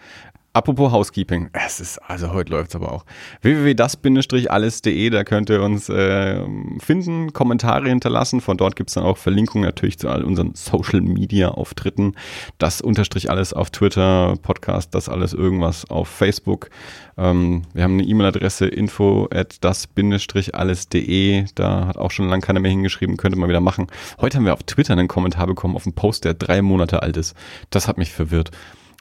Apropos 0.54 0.92
Housekeeping, 0.92 1.48
es 1.54 1.80
ist, 1.80 1.98
also 1.98 2.34
heute 2.34 2.52
läuft's 2.52 2.76
aber 2.76 2.92
auch. 2.92 3.06
www.das-alles.de, 3.40 5.08
da 5.08 5.24
könnt 5.24 5.48
ihr 5.48 5.62
uns 5.62 5.88
äh, 5.88 6.44
finden, 6.78 7.32
Kommentare 7.32 7.88
hinterlassen. 7.88 8.42
Von 8.42 8.58
dort 8.58 8.76
gibt's 8.76 8.92
dann 8.92 9.04
auch 9.04 9.16
Verlinkungen 9.16 9.64
natürlich 9.64 9.98
zu 9.98 10.10
all 10.10 10.22
unseren 10.22 10.54
Social 10.54 11.00
Media 11.00 11.48
Auftritten. 11.48 12.16
Das 12.58 12.82
unterstrich 12.82 13.30
alles 13.30 13.54
auf 13.54 13.70
Twitter, 13.70 14.34
Podcast, 14.42 14.94
das 14.94 15.08
alles 15.08 15.32
irgendwas 15.32 15.88
auf 15.88 16.08
Facebook. 16.08 16.68
Ähm, 17.16 17.62
wir 17.72 17.84
haben 17.84 17.94
eine 17.94 18.04
E-Mail-Adresse 18.04 18.66
info 18.66 19.28
at 19.32 19.56
das-alles.de. 19.64 21.46
Da 21.54 21.86
hat 21.86 21.96
auch 21.96 22.10
schon 22.10 22.28
lange 22.28 22.42
keiner 22.42 22.60
mehr 22.60 22.70
hingeschrieben, 22.70 23.16
könnte 23.16 23.38
man 23.38 23.48
wieder 23.48 23.60
machen. 23.60 23.86
Heute 24.20 24.36
haben 24.36 24.44
wir 24.44 24.52
auf 24.52 24.64
Twitter 24.64 24.92
einen 24.92 25.08
Kommentar 25.08 25.46
bekommen 25.46 25.76
auf 25.76 25.86
einen 25.86 25.94
Post, 25.94 26.26
der 26.26 26.34
drei 26.34 26.60
Monate 26.60 27.02
alt 27.02 27.16
ist. 27.16 27.34
Das 27.70 27.88
hat 27.88 27.96
mich 27.96 28.12
verwirrt. 28.12 28.50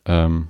Ähm, 0.06 0.48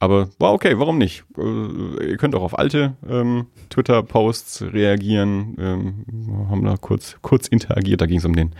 aber 0.00 0.28
war 0.38 0.52
okay, 0.52 0.78
warum 0.78 0.98
nicht? 0.98 1.24
Äh, 1.36 2.10
ihr 2.10 2.16
könnt 2.18 2.34
auch 2.34 2.42
auf 2.42 2.58
alte 2.58 2.96
ähm, 3.08 3.46
Twitter-Posts 3.70 4.62
reagieren. 4.72 5.56
Ähm, 5.58 6.48
haben 6.48 6.64
da 6.64 6.76
kurz, 6.76 7.16
kurz 7.20 7.48
interagiert. 7.48 8.00
Da 8.00 8.06
ging 8.06 8.18
es 8.18 8.24
um 8.24 8.36
den, 8.36 8.54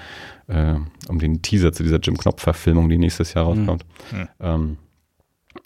äh, 0.48 0.74
um 1.08 1.18
den 1.18 1.40
Teaser 1.42 1.72
zu 1.72 1.84
dieser 1.84 2.00
Jim 2.00 2.16
Knopf-Verfilmung, 2.16 2.88
die 2.88 2.98
nächstes 2.98 3.34
Jahr 3.34 3.44
rauskommt. 3.44 3.84
Hm. 4.10 4.28
Ähm, 4.40 4.78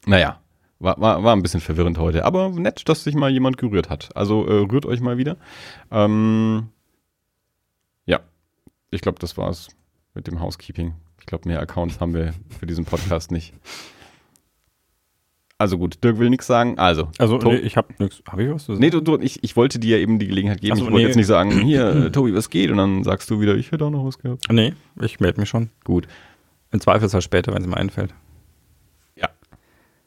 naja, 0.04 0.40
war, 0.78 1.00
war, 1.00 1.22
war 1.24 1.34
ein 1.34 1.42
bisschen 1.42 1.60
verwirrend 1.60 1.96
heute. 1.96 2.26
Aber 2.26 2.50
nett, 2.50 2.86
dass 2.88 3.04
sich 3.04 3.14
mal 3.14 3.30
jemand 3.30 3.56
gerührt 3.56 3.88
hat. 3.88 4.14
Also 4.14 4.46
äh, 4.46 4.66
rührt 4.70 4.84
euch 4.84 5.00
mal 5.00 5.16
wieder. 5.16 5.38
Ähm, 5.90 6.68
ja, 8.04 8.20
ich 8.90 9.00
glaube, 9.00 9.18
das 9.20 9.38
war's 9.38 9.68
mit 10.12 10.26
dem 10.26 10.40
Housekeeping. 10.40 10.94
Ich 11.18 11.26
glaube, 11.26 11.48
mehr 11.48 11.60
Accounts 11.60 11.98
haben 11.98 12.12
wir 12.12 12.34
für 12.58 12.66
diesen 12.66 12.84
Podcast 12.84 13.30
nicht. 13.30 13.54
Also 15.62 15.78
gut, 15.78 16.02
Dirk 16.02 16.18
will 16.18 16.28
nichts 16.28 16.48
sagen. 16.48 16.76
Also, 16.76 17.08
Also, 17.18 17.38
nee, 17.38 17.54
ich 17.54 17.76
habe 17.76 17.94
nichts. 18.00 18.20
Habe 18.28 18.42
ich 18.42 18.50
was 18.50 18.64
zu 18.64 18.72
sagen? 18.72 18.80
nee, 18.84 18.90
du, 18.90 19.00
du, 19.00 19.16
ich, 19.20 19.44
ich 19.44 19.54
wollte 19.54 19.78
dir 19.78 20.00
eben 20.00 20.18
die 20.18 20.26
Gelegenheit 20.26 20.60
geben. 20.60 20.74
So, 20.74 20.86
ich 20.86 20.90
wollte 20.90 21.02
nee. 21.02 21.06
jetzt 21.06 21.16
nicht 21.16 21.28
sagen, 21.28 21.52
hier, 21.64 21.86
äh, 21.86 22.10
Tobi, 22.10 22.34
was 22.34 22.50
geht? 22.50 22.72
Und 22.72 22.78
dann 22.78 23.04
sagst 23.04 23.30
du 23.30 23.40
wieder, 23.40 23.54
ich 23.54 23.70
hätte 23.70 23.84
auch 23.84 23.90
noch 23.90 24.04
was 24.04 24.18
gehabt. 24.18 24.44
Nee, 24.50 24.74
ich 25.00 25.20
melde 25.20 25.38
mich 25.38 25.48
schon. 25.48 25.70
Gut. 25.84 26.08
Im 26.72 26.80
Zweifelsfall 26.80 27.22
später, 27.22 27.54
wenn 27.54 27.62
es 27.62 27.68
mir 27.68 27.76
einfällt. 27.76 28.12
Ja. 29.14 29.28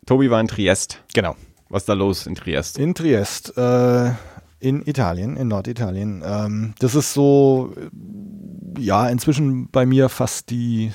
Tobi 0.05 0.29
war 0.29 0.41
in 0.41 0.49
Triest. 0.49 1.01
genau. 1.13 1.37
Was 1.69 1.83
ist 1.83 1.89
da 1.89 1.93
los 1.93 2.27
in 2.27 2.35
Triest? 2.35 2.77
In 2.77 2.93
Triest, 2.93 3.57
äh, 3.57 4.11
in 4.59 4.85
Italien, 4.85 5.37
in 5.37 5.47
Norditalien. 5.47 6.21
Ähm, 6.25 6.73
das 6.79 6.95
ist 6.95 7.13
so, 7.13 7.73
äh, 7.77 8.81
ja, 8.81 9.07
inzwischen 9.07 9.69
bei 9.71 9.85
mir 9.85 10.09
fast 10.09 10.49
die 10.49 10.91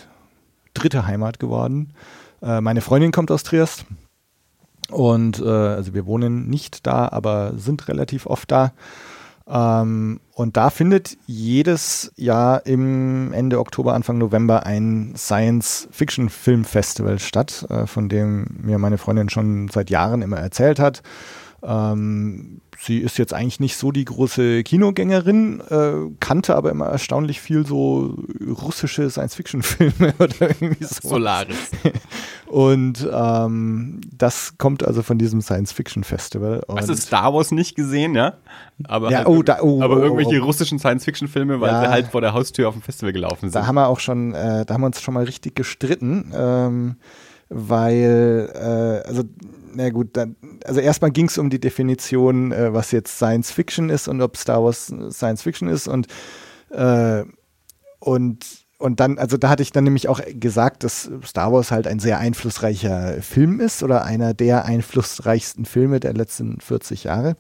dritte 0.75 1.07
Heimat 1.07 1.41
geworden. 1.41 1.95
Äh, 2.43 2.61
meine 2.61 2.83
Freundin 2.83 3.11
kommt 3.11 3.31
aus 3.31 3.43
Triest. 3.43 3.87
Und 4.91 5.41
äh, 5.41 5.49
also 5.49 5.95
wir 5.95 6.07
wohnen 6.07 6.49
nicht 6.49 6.87
da, 6.87 7.09
aber 7.09 7.53
sind 7.57 7.89
relativ 7.89 8.27
oft 8.27 8.51
da. 8.51 8.73
Ähm, 9.51 10.21
und 10.35 10.57
da 10.57 10.71
findet 10.71 11.19
jedes 11.27 12.13
Jahr 12.17 12.65
im 12.67 13.33
Ende 13.33 13.59
Oktober, 13.59 13.95
Anfang 13.95 14.19
November 14.19 14.65
ein 14.65 15.15
Science-Fiction-Film-Festival 15.17 17.19
statt, 17.19 17.67
äh, 17.69 17.87
von 17.87 18.09
dem 18.09 18.47
mir 18.63 18.79
meine 18.79 18.99
Freundin 18.99 19.29
schon 19.29 19.69
seit 19.69 19.91
Jahren 19.91 20.23
immer 20.23 20.39
erzählt 20.39 20.79
hat. 20.79 21.03
Ähm, 21.63 22.61
sie 22.79 22.99
ist 22.99 23.19
jetzt 23.19 23.35
eigentlich 23.35 23.61
nicht 23.61 23.77
so 23.77 23.93
die 23.93 24.05
große 24.05 24.63
Kinogängerin, 24.63 25.61
äh, 25.69 25.93
kannte 26.21 26.57
aber 26.57 26.71
immer 26.71 26.87
erstaunlich 26.87 27.41
viel 27.41 27.67
so 27.67 28.17
russische 28.63 29.11
Science-Fiction-Filme 29.11 30.15
oder 30.19 30.35
irgendwie 30.41 30.85
so. 30.85 31.09
Solaris. 31.09 31.71
Und 32.47 33.09
ähm, 33.13 34.01
das 34.17 34.55
kommt 34.59 34.85
also 34.85 35.03
von 35.03 35.19
diesem 35.19 35.41
Science-Fiction-Festival. 35.41 36.63
Hast 36.75 36.89
du 36.89 36.97
Star 36.97 37.33
Wars 37.33 37.53
nicht 37.53 37.77
gesehen, 37.77 38.15
ja? 38.17 38.35
Aber, 38.89 39.11
Ja, 39.11 39.19
halt, 39.19 39.29
oh, 39.29 39.43
da, 39.43 39.59
oh, 39.61 39.83
aber 39.83 39.99
oh, 39.99 40.01
irgendwelche 40.01 40.41
oh. 40.41 40.47
russischen 40.47 40.79
Science-Fiction-Filme, 40.79 41.61
weil 41.61 41.71
Ja. 41.71 41.83
sie 41.83 41.89
halt 41.89 42.09
vor 42.09 42.21
der 42.21 42.33
Haustür 42.33 42.69
auf 42.69 42.75
dem 42.75 42.83
Festival 42.83 43.13
gelaufen 43.13 43.51
sind. 43.51 43.55
Da 43.55 43.67
haben 43.67 43.77
wir 43.77 43.87
auch 43.87 44.01
schon, 44.01 44.35
äh, 44.35 44.65
da 44.65 44.75
haben 44.75 44.81
wir 44.81 44.87
uns 44.87 45.01
schon 45.01 45.15
mal 45.15 45.25
richtig 45.25 45.55
gestritten, 45.55 46.33
ähm, 46.35 46.97
weil, 47.51 48.49
äh, 48.55 49.09
also, 49.09 49.25
na 49.75 49.91
gut, 49.91 50.17
dann, 50.17 50.37
also 50.65 50.81
erstmal 50.81 51.11
ging 51.11 51.27
es 51.27 51.37
um 51.37 51.51
die 51.51 51.61
Definition, 51.61 52.53
äh, 52.53 52.73
was 52.73 52.93
jetzt 52.93 53.17
Science 53.17 53.51
Fiction 53.51 53.91
ist 53.91 54.09
und 54.09 54.23
ob 54.23 54.37
Star 54.37 54.63
Wars 54.63 54.93
Science 55.11 55.43
Fiction 55.43 55.69
ist 55.69 55.89
und, 55.89 56.07
äh, 56.71 57.25
und, 57.99 58.47
und 58.79 59.01
dann, 59.01 59.19
also 59.19 59.37
da 59.37 59.51
hatte 59.51 59.63
ich 59.63 59.73
dann 59.73 59.85
nämlich 59.85 60.09
auch 60.09 60.21
gesagt, 60.27 60.85
dass 60.85 61.11
Star 61.25 61.53
Wars 61.53 61.73
halt 61.73 61.87
ein 61.87 61.99
sehr 61.99 62.19
einflussreicher 62.19 63.21
Film 63.21 63.61
ist 63.61 63.83
oder 63.83 64.05
einer 64.05 64.33
der 64.33 64.65
einflussreichsten 64.65 65.65
Filme 65.65 66.01
der 66.01 66.15
letzten 66.15 66.61
40 66.61 67.05
Jahre. 67.05 67.37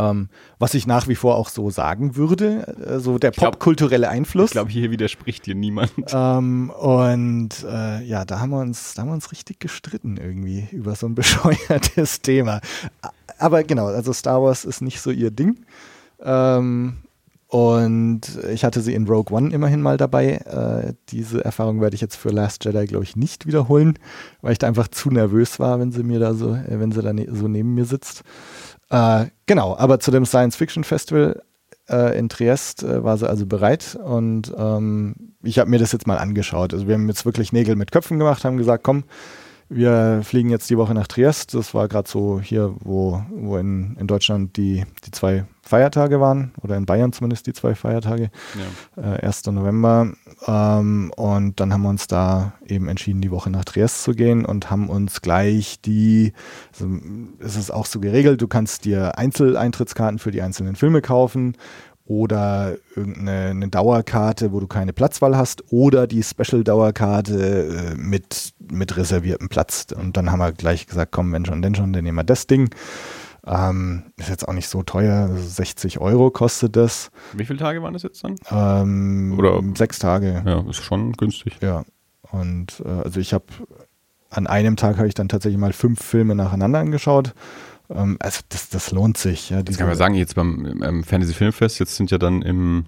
Ähm, 0.00 0.28
was 0.58 0.74
ich 0.74 0.86
nach 0.86 1.08
wie 1.08 1.14
vor 1.14 1.36
auch 1.36 1.48
so 1.48 1.70
sagen 1.70 2.16
würde, 2.16 2.66
äh, 2.86 2.98
so 3.00 3.18
der 3.18 3.30
glaub- 3.32 3.52
popkulturelle 3.52 4.08
Einfluss. 4.08 4.46
ich 4.46 4.52
glaube, 4.52 4.70
hier 4.70 4.90
widerspricht 4.90 5.46
dir 5.46 5.54
niemand. 5.54 5.92
Ähm, 6.12 6.70
und 6.70 7.64
äh, 7.64 8.02
ja, 8.04 8.24
da 8.24 8.40
haben 8.40 8.50
wir 8.50 8.60
uns, 8.60 8.94
da 8.94 9.02
haben 9.02 9.08
wir 9.08 9.14
uns 9.14 9.32
richtig 9.32 9.60
gestritten 9.60 10.16
irgendwie 10.16 10.68
über 10.72 10.94
so 10.96 11.06
ein 11.06 11.14
bescheuertes 11.20 12.22
Thema. 12.22 12.60
Aber 13.38 13.62
genau, 13.64 13.86
also 13.86 14.12
Star 14.12 14.42
Wars 14.42 14.64
ist 14.64 14.80
nicht 14.80 15.00
so 15.00 15.10
ihr 15.10 15.30
Ding. 15.30 15.64
Ähm, 16.22 16.98
und 17.48 18.20
ich 18.48 18.64
hatte 18.64 18.80
sie 18.80 18.94
in 18.94 19.08
Rogue 19.08 19.36
One 19.36 19.52
immerhin 19.52 19.82
mal 19.82 19.96
dabei. 19.96 20.34
Äh, 20.34 20.92
diese 21.08 21.44
Erfahrung 21.44 21.80
werde 21.80 21.96
ich 21.96 22.00
jetzt 22.00 22.14
für 22.14 22.30
Last 22.30 22.64
Jedi, 22.64 22.86
glaube 22.86 23.02
ich, 23.02 23.16
nicht 23.16 23.44
wiederholen, 23.44 23.98
weil 24.40 24.52
ich 24.52 24.58
da 24.58 24.68
einfach 24.68 24.86
zu 24.86 25.10
nervös 25.10 25.58
war, 25.58 25.80
wenn 25.80 25.90
sie 25.90 26.04
mir 26.04 26.20
da 26.20 26.34
so, 26.34 26.54
äh, 26.54 26.78
wenn 26.78 26.92
sie 26.92 27.02
da 27.02 27.12
ne 27.12 27.26
so 27.32 27.48
neben 27.48 27.74
mir 27.74 27.86
sitzt. 27.86 28.22
Äh, 28.90 29.26
genau, 29.46 29.76
aber 29.76 30.00
zu 30.00 30.10
dem 30.10 30.26
Science 30.26 30.56
Fiction 30.56 30.84
Festival 30.84 31.42
äh, 31.88 32.18
in 32.18 32.28
Triest 32.28 32.82
äh, 32.82 33.02
war 33.02 33.16
sie 33.16 33.28
also 33.28 33.46
bereit 33.46 33.96
und 34.02 34.52
ähm, 34.56 35.14
ich 35.42 35.58
habe 35.58 35.70
mir 35.70 35.78
das 35.78 35.92
jetzt 35.92 36.06
mal 36.06 36.18
angeschaut. 36.18 36.74
Also 36.74 36.86
wir 36.86 36.94
haben 36.94 37.08
jetzt 37.08 37.24
wirklich 37.24 37.52
Nägel 37.52 37.76
mit 37.76 37.92
Köpfen 37.92 38.18
gemacht, 38.18 38.44
haben 38.44 38.56
gesagt, 38.56 38.84
komm, 38.84 39.04
wir 39.68 40.20
fliegen 40.24 40.50
jetzt 40.50 40.68
die 40.68 40.76
Woche 40.76 40.94
nach 40.94 41.06
Triest. 41.06 41.54
Das 41.54 41.72
war 41.74 41.86
gerade 41.88 42.10
so 42.10 42.40
hier, 42.40 42.74
wo, 42.80 43.22
wo 43.30 43.56
in, 43.56 43.96
in 43.98 44.08
Deutschland 44.08 44.56
die, 44.56 44.84
die 45.06 45.12
zwei 45.12 45.44
Feiertage 45.70 46.20
waren, 46.20 46.52
oder 46.62 46.76
in 46.76 46.84
Bayern 46.84 47.12
zumindest 47.12 47.46
die 47.46 47.52
zwei 47.54 47.74
Feiertage, 47.74 48.30
Ja. 48.96 49.14
äh, 49.14 49.26
1. 49.26 49.46
November. 49.52 50.12
Ähm, 50.46 51.12
und 51.16 51.58
dann 51.60 51.72
haben 51.72 51.82
wir 51.82 51.88
uns 51.88 52.06
da 52.06 52.52
eben 52.66 52.88
entschieden, 52.88 53.20
die 53.22 53.30
Woche 53.30 53.48
nach 53.50 53.64
Triest 53.64 54.02
zu 54.02 54.12
gehen 54.12 54.44
und 54.44 54.70
haben 54.70 54.90
uns 54.90 55.22
gleich 55.22 55.80
die, 55.80 56.32
also 56.72 56.88
es 57.38 57.56
ist 57.56 57.70
auch 57.70 57.86
so 57.86 58.00
geregelt, 58.00 58.42
du 58.42 58.48
kannst 58.48 58.84
dir 58.84 59.16
Einzeleintrittskarten 59.16 60.18
für 60.18 60.30
die 60.32 60.42
einzelnen 60.42 60.76
Filme 60.76 61.00
kaufen 61.00 61.56
oder 62.04 62.76
irgendeine 62.96 63.50
eine 63.50 63.68
Dauerkarte, 63.68 64.50
wo 64.50 64.58
du 64.58 64.66
keine 64.66 64.92
Platzwahl 64.92 65.36
hast, 65.36 65.62
oder 65.72 66.08
die 66.08 66.24
Special-Dauerkarte 66.24 67.92
äh, 67.92 67.94
mit, 67.96 68.52
mit 68.68 68.96
reserviertem 68.96 69.48
Platz. 69.48 69.86
Und 69.96 70.16
dann 70.16 70.32
haben 70.32 70.40
wir 70.40 70.50
gleich 70.50 70.88
gesagt, 70.88 71.12
komm, 71.12 71.32
wenn 71.32 71.44
schon, 71.44 71.62
denn 71.62 71.76
schon, 71.76 71.92
dann 71.92 72.02
nehmen 72.02 72.18
wir 72.18 72.24
das 72.24 72.48
Ding. 72.48 72.70
Ähm, 73.46 74.04
ist 74.16 74.28
jetzt 74.28 74.46
auch 74.46 74.52
nicht 74.52 74.68
so 74.68 74.82
teuer, 74.82 75.28
also 75.30 75.36
60 75.42 75.98
Euro 75.98 76.30
kostet 76.30 76.76
das. 76.76 77.10
Wie 77.32 77.44
viele 77.44 77.58
Tage 77.58 77.82
waren 77.82 77.94
das 77.94 78.02
jetzt 78.02 78.22
dann? 78.22 78.36
Ähm, 78.50 79.34
Oder- 79.38 79.62
sechs 79.76 79.98
Tage. 79.98 80.42
Ja, 80.44 80.60
ist 80.68 80.82
schon 80.82 81.12
günstig. 81.14 81.56
Ja. 81.62 81.84
Und 82.32 82.82
äh, 82.84 82.88
also 82.88 83.18
ich 83.18 83.32
habe 83.32 83.44
an 84.28 84.46
einem 84.46 84.76
Tag 84.76 84.98
habe 84.98 85.08
ich 85.08 85.14
dann 85.14 85.28
tatsächlich 85.28 85.58
mal 85.58 85.72
fünf 85.72 86.02
Filme 86.02 86.34
nacheinander 86.34 86.78
angeschaut. 86.78 87.34
Ähm, 87.88 88.16
also 88.20 88.40
das, 88.50 88.68
das 88.68 88.90
lohnt 88.92 89.16
sich. 89.16 89.50
Ja, 89.50 89.62
Das 89.62 89.76
kann 89.78 89.88
man 89.88 89.96
sagen, 89.96 90.14
jetzt 90.14 90.34
beim 90.34 90.82
ähm, 90.82 91.02
Fantasy 91.02 91.34
Filmfest, 91.34 91.80
jetzt 91.80 91.96
sind 91.96 92.10
ja 92.10 92.18
dann 92.18 92.42
im, 92.42 92.84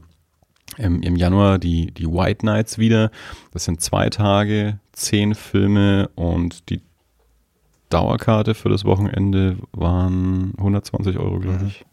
im, 0.77 1.03
im 1.03 1.17
Januar 1.17 1.59
die, 1.59 1.91
die 1.93 2.07
White 2.07 2.45
Nights 2.47 2.79
wieder. 2.79 3.11
Das 3.53 3.65
sind 3.65 3.81
zwei 3.81 4.11
Tage, 4.11 4.79
zehn 4.93 5.35
Filme 5.35 6.11
und 6.15 6.69
die 6.69 6.81
Dauerkarte 7.93 8.55
für 8.55 8.69
das 8.69 8.85
Wochenende 8.85 9.57
waren 9.73 10.53
120 10.59 11.19
Euro, 11.19 11.39
glaube 11.39 11.65
ich. 11.67 11.85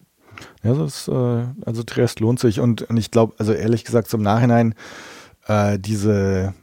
Ja, 0.63 0.73
das, 0.73 1.07
äh, 1.07 1.45
also 1.65 1.83
Triest 1.83 2.19
lohnt 2.19 2.39
sich 2.39 2.59
und, 2.59 2.83
und 2.83 2.97
ich 2.97 3.11
glaube, 3.11 3.33
also 3.37 3.53
ehrlich 3.53 3.83
gesagt, 3.83 4.09
zum 4.09 4.21
Nachhinein, 4.21 4.73
äh, 5.47 5.77
diese, 5.79 6.53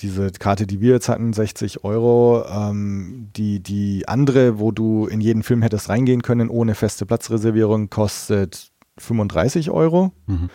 diese 0.00 0.30
Karte, 0.30 0.66
die 0.66 0.80
wir 0.80 0.92
jetzt 0.92 1.08
hatten, 1.08 1.32
60 1.32 1.84
Euro, 1.84 2.44
ähm, 2.48 3.30
die, 3.36 3.60
die 3.60 4.06
andere, 4.06 4.58
wo 4.58 4.70
du 4.70 5.06
in 5.06 5.20
jeden 5.20 5.42
Film 5.42 5.62
hättest 5.62 5.88
reingehen 5.88 6.22
können, 6.22 6.48
ohne 6.48 6.74
feste 6.74 7.06
Platzreservierung, 7.06 7.90
kostet 7.90 8.70
35 8.98 9.70
Euro. 9.70 10.12
Mhm. 10.26 10.50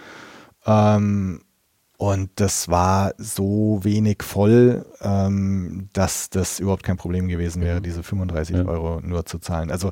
Ähm, 0.65 1.41
und 1.99 2.29
das 2.37 2.69
war 2.69 3.13
so 3.17 3.81
wenig 3.83 4.23
voll, 4.23 4.85
ähm, 5.01 5.89
dass 5.91 6.29
das 6.29 6.61
überhaupt 6.61 6.83
kein 6.83 6.95
Problem 6.95 7.27
gewesen 7.27 7.61
wäre, 7.61 7.81
diese 7.81 8.03
35 8.03 8.55
Ja. 8.55 8.65
Euro 8.67 9.01
nur 9.01 9.25
zu 9.25 9.37
zahlen. 9.39 9.69
Also 9.69 9.91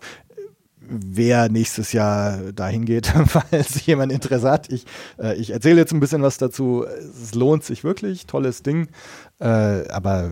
wer 0.80 1.50
nächstes 1.50 1.92
Jahr 1.92 2.54
dahin 2.54 2.86
geht, 2.86 3.08
falls 3.28 3.86
jemand 3.86 4.14
Interesse 4.14 4.50
hat. 4.50 4.72
Ich, 4.72 4.86
äh, 5.20 5.36
ich 5.36 5.50
erzähle 5.50 5.82
jetzt 5.82 5.92
ein 5.92 6.00
bisschen 6.00 6.22
was 6.22 6.38
dazu. 6.38 6.86
Es 6.86 7.36
lohnt 7.36 7.66
sich 7.66 7.84
wirklich, 7.84 8.26
tolles 8.26 8.64
Ding. 8.64 8.88
Äh, 9.40 9.90
aber 9.90 10.32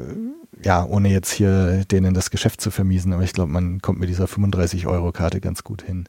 ja, 0.64 0.86
ohne 0.86 1.10
jetzt 1.10 1.34
hier 1.34 1.84
denen 1.92 2.14
das 2.14 2.32
Geschäft 2.32 2.62
zu 2.62 2.72
vermiesen. 2.72 3.12
Aber 3.12 3.24
ich 3.24 3.34
glaube, 3.34 3.52
man 3.52 3.82
kommt 3.82 4.00
mit 4.00 4.08
dieser 4.08 4.28
35-Euro-Karte 4.28 5.42
ganz 5.42 5.66
gut 5.66 5.82
hin. 5.82 6.08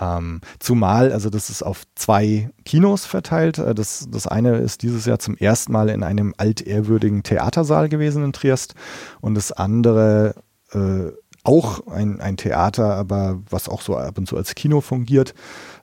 Ähm, 0.00 0.40
zumal, 0.58 1.12
also 1.12 1.30
das 1.30 1.48
ist 1.48 1.62
auf 1.62 1.84
zwei 1.94 2.50
Kinos 2.64 3.06
verteilt. 3.06 3.58
Äh, 3.58 3.74
Das, 3.74 4.06
das 4.10 4.26
eine 4.26 4.56
ist 4.56 4.82
dieses 4.82 5.06
Jahr 5.06 5.18
zum 5.18 5.36
ersten 5.36 5.72
Mal 5.72 5.88
in 5.88 6.02
einem 6.02 6.34
altehrwürdigen 6.36 7.22
Theatersaal 7.22 7.88
gewesen 7.88 8.24
in 8.24 8.32
Triest 8.32 8.74
und 9.20 9.34
das 9.34 9.52
andere 9.52 10.34
äh, 10.72 11.12
auch 11.44 11.86
ein, 11.86 12.20
ein 12.20 12.36
Theater, 12.36 12.94
aber 12.94 13.40
was 13.48 13.68
auch 13.68 13.80
so 13.80 13.96
ab 13.96 14.18
und 14.18 14.26
zu 14.26 14.36
als 14.36 14.54
Kino 14.54 14.80
fungiert. 14.80 15.32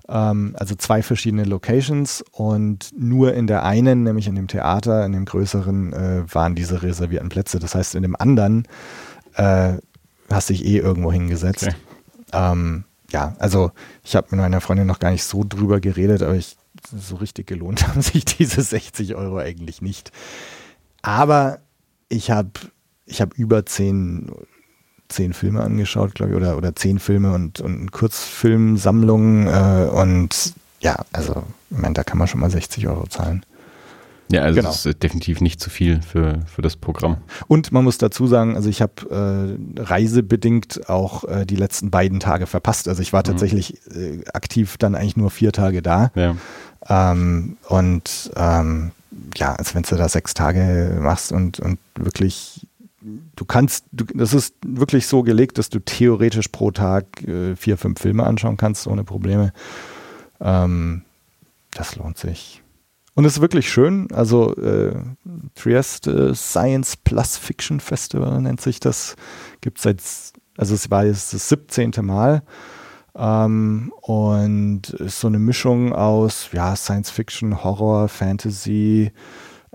Ähm, 0.10 0.56
also 0.60 0.76
zwei 0.76 1.02
verschiedene 1.02 1.46
Locations 1.46 2.24
und 2.32 2.92
nur 2.98 3.34
in 3.34 3.48
der 3.48 3.64
einen, 3.64 4.04
nämlich 4.04 4.28
in 4.28 4.36
dem 4.36 4.48
Theater, 4.48 5.06
in 5.06 5.14
dem 5.14 5.26
größeren, 5.26 5.94
äh, 5.94 6.24
waren 6.34 6.56
diese 6.56 6.84
reservierten 6.84 7.30
Plätze. 7.30 7.60
Das 7.60 7.76
heißt, 7.76 7.96
in 7.96 8.04
dem 8.04 8.16
anderen 8.16 8.68
äh, 9.36 9.76
hast 10.30 10.50
dich 10.50 10.66
eh 10.66 10.78
irgendwo 10.80 11.12
hingesetzt. 11.12 11.64
Okay. 11.68 11.76
Ähm, 12.34 12.84
ja, 13.14 13.36
also 13.38 13.72
ich 14.04 14.16
habe 14.16 14.28
mit 14.32 14.40
meiner 14.40 14.60
Freundin 14.60 14.88
noch 14.88 15.00
gar 15.00 15.12
nicht 15.12 15.24
so 15.24 15.46
drüber 15.48 15.80
geredet, 15.80 16.24
aber 16.24 16.36
ich, 16.36 16.58
so 16.92 17.16
richtig 17.18 17.48
gelohnt 17.48 17.88
haben 17.88 18.02
sich 18.02 18.26
diese 18.26 18.62
60 18.62 19.16
Euro 19.16 19.38
eigentlich 19.38 19.82
nicht. 19.82 20.12
Aber 21.02 21.60
ich 22.10 22.32
habe 22.32 22.52
ich 23.06 23.22
hab 23.22 23.34
über 23.36 23.66
zehn, 23.66 24.32
zehn 25.10 25.34
Filme 25.34 25.62
angeschaut, 25.62 26.16
glaube 26.16 26.32
ich, 26.32 26.38
oder, 26.38 26.58
oder 26.58 26.76
zehn 26.76 27.00
Filme 27.00 27.34
und, 27.34 27.62
und 27.62 27.92
Kurzfilmsammlungen 27.92 29.48
äh, 29.48 29.90
und 29.90 30.54
ja, 30.80 30.98
also 31.14 31.44
ich 31.70 31.94
da 31.94 32.04
kann 32.04 32.18
man 32.18 32.28
schon 32.28 32.42
mal 32.42 32.50
60 32.50 32.88
Euro 32.88 33.08
zahlen. 33.08 33.46
Ja, 34.34 34.42
also 34.42 34.58
Genau. 34.58 34.70
das 34.70 34.86
ist 34.86 35.04
definitiv 35.04 35.42
nicht 35.42 35.60
zu 35.60 35.70
viel 35.70 36.02
für, 36.02 36.40
für 36.48 36.64
das 36.64 36.76
Programm. 36.76 37.18
Und 37.48 37.72
man 37.72 37.84
muss 37.84 38.00
dazu 38.00 38.26
sagen, 38.26 38.56
also 38.56 38.68
ich 38.68 38.82
habe 38.82 39.58
äh, 39.78 39.82
reisebedingt 39.82 40.90
auch 40.90 41.24
äh, 41.26 41.46
die 41.46 41.56
letzten 41.56 41.92
beiden 41.92 42.20
Tage 42.20 42.48
verpasst. 42.48 42.88
Also 42.88 43.04
ich 43.04 43.14
war 43.14 43.24
tatsächlich 43.24 43.78
äh, 43.96 44.24
aktiv 44.34 44.78
dann 44.78 44.96
eigentlich 44.96 45.18
nur 45.18 45.30
vier 45.30 45.52
Tage 45.52 45.84
da. 45.84 46.12
Ja. 46.16 46.36
Ähm, 46.90 47.58
und 47.70 48.32
ähm, 48.36 48.92
ja, 49.38 49.54
als 49.54 49.76
wenn 49.76 49.84
du 49.84 49.96
da 49.96 50.10
sechs 50.10 50.34
Tage 50.34 50.98
machst 51.00 51.32
und, 51.32 51.60
und 51.60 51.78
wirklich, 51.96 52.66
du 53.36 53.46
kannst, 53.46 53.86
du, 53.92 54.06
das 54.16 54.34
ist 54.34 54.56
wirklich 54.66 55.06
so 55.06 55.22
gelegt, 55.22 55.60
dass 55.60 55.70
du 55.70 55.80
theoretisch 55.80 56.48
pro 56.48 56.72
Tag 56.72 57.22
äh, 57.28 57.56
vier, 57.56 57.78
fünf 57.78 58.02
Filme 58.02 58.24
anschauen 58.24 58.58
kannst, 58.58 58.88
ohne 58.88 59.04
Probleme. 59.04 59.54
Ähm, 60.42 61.04
das 61.72 61.96
lohnt 61.96 62.18
sich. 62.18 62.63
Und 63.16 63.26
es 63.26 63.34
ist 63.34 63.42
wirklich 63.42 63.72
schön. 63.72 64.08
Also 64.12 64.56
äh, 64.56 64.96
Trieste 65.56 66.34
Science 66.34 66.98
Plus 66.98 67.38
Fiction 67.38 67.80
Festival 67.80 68.42
nennt 68.42 68.62
sich 68.62 68.80
das. 68.80 69.16
Gibt 69.62 69.80
seit, 69.80 70.02
also 70.58 70.74
es 70.74 70.90
war 70.90 71.06
jetzt 71.06 71.34
das 71.34 71.50
17. 71.50 71.92
Mal. 72.02 72.44
Ähm, 73.16 73.94
und 74.02 74.90
ist 74.90 75.20
so 75.20 75.28
eine 75.28 75.40
Mischung 75.40 75.94
aus 75.94 76.50
ja, 76.52 76.76
Science 76.76 77.12
Fiction, 77.12 77.64
Horror, 77.64 78.10
Fantasy, 78.10 79.12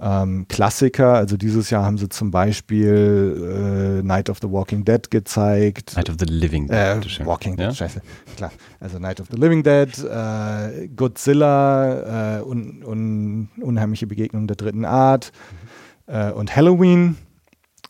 ähm, 0.01 0.47
Klassiker. 0.49 1.15
Also 1.15 1.37
dieses 1.37 1.71
Jahr 1.71 1.85
haben 1.85 1.99
sie 1.99 2.09
zum 2.09 2.31
Beispiel 2.31 3.99
äh, 4.01 4.07
Night 4.07 4.31
of 4.31 4.39
the 4.41 4.51
Walking 4.51 4.85
Dead 4.85 5.11
gezeigt. 5.11 5.97
Night 5.97 6.09
of 6.11 6.17
the 6.19 6.27
Living. 6.27 6.69
Äh, 6.69 6.95
Bitteschön. 6.95 7.27
Walking 7.27 7.57
Dead, 7.57 7.67
Ja? 7.67 7.75
scheiße. 7.75 8.01
Klar. 8.37 8.53
Also 8.81 8.99
Night 8.99 9.21
of 9.21 9.27
the 9.31 9.37
Living 9.37 9.63
Dead, 9.63 9.89
äh, 9.99 10.89
Godzilla, 10.89 12.39
äh, 12.39 12.43
un, 12.43 12.83
un, 12.85 13.49
unheimliche 13.61 14.07
Begegnung 14.07 14.47
der 14.47 14.57
dritten 14.57 14.85
Art 14.85 15.33
äh, 16.07 16.31
und 16.31 16.55
Halloween 16.55 17.17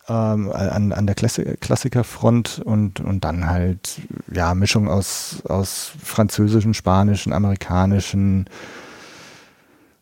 ähm, 0.09 0.51
an, 0.53 0.93
an 0.93 1.07
der 1.07 1.15
Klassi 1.15 1.45
Klassikerfront 1.61 2.63
und, 2.65 3.01
und 3.01 3.25
dann 3.25 3.47
halt, 3.47 4.01
ja, 4.33 4.55
Mischung 4.55 4.89
aus, 4.89 5.43
aus 5.47 5.93
französischen, 6.03 6.73
spanischen, 6.73 7.33
amerikanischen, 7.35 8.47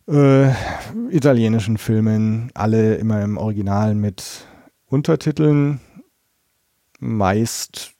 äh, 0.07 0.51
italienischen 1.09 1.77
Filmen, 1.77 2.49
alle 2.53 2.95
immer 2.95 3.21
im 3.21 3.37
Original 3.37 3.95
mit 3.95 4.45
Untertiteln, 4.87 5.79
meist 6.99 7.91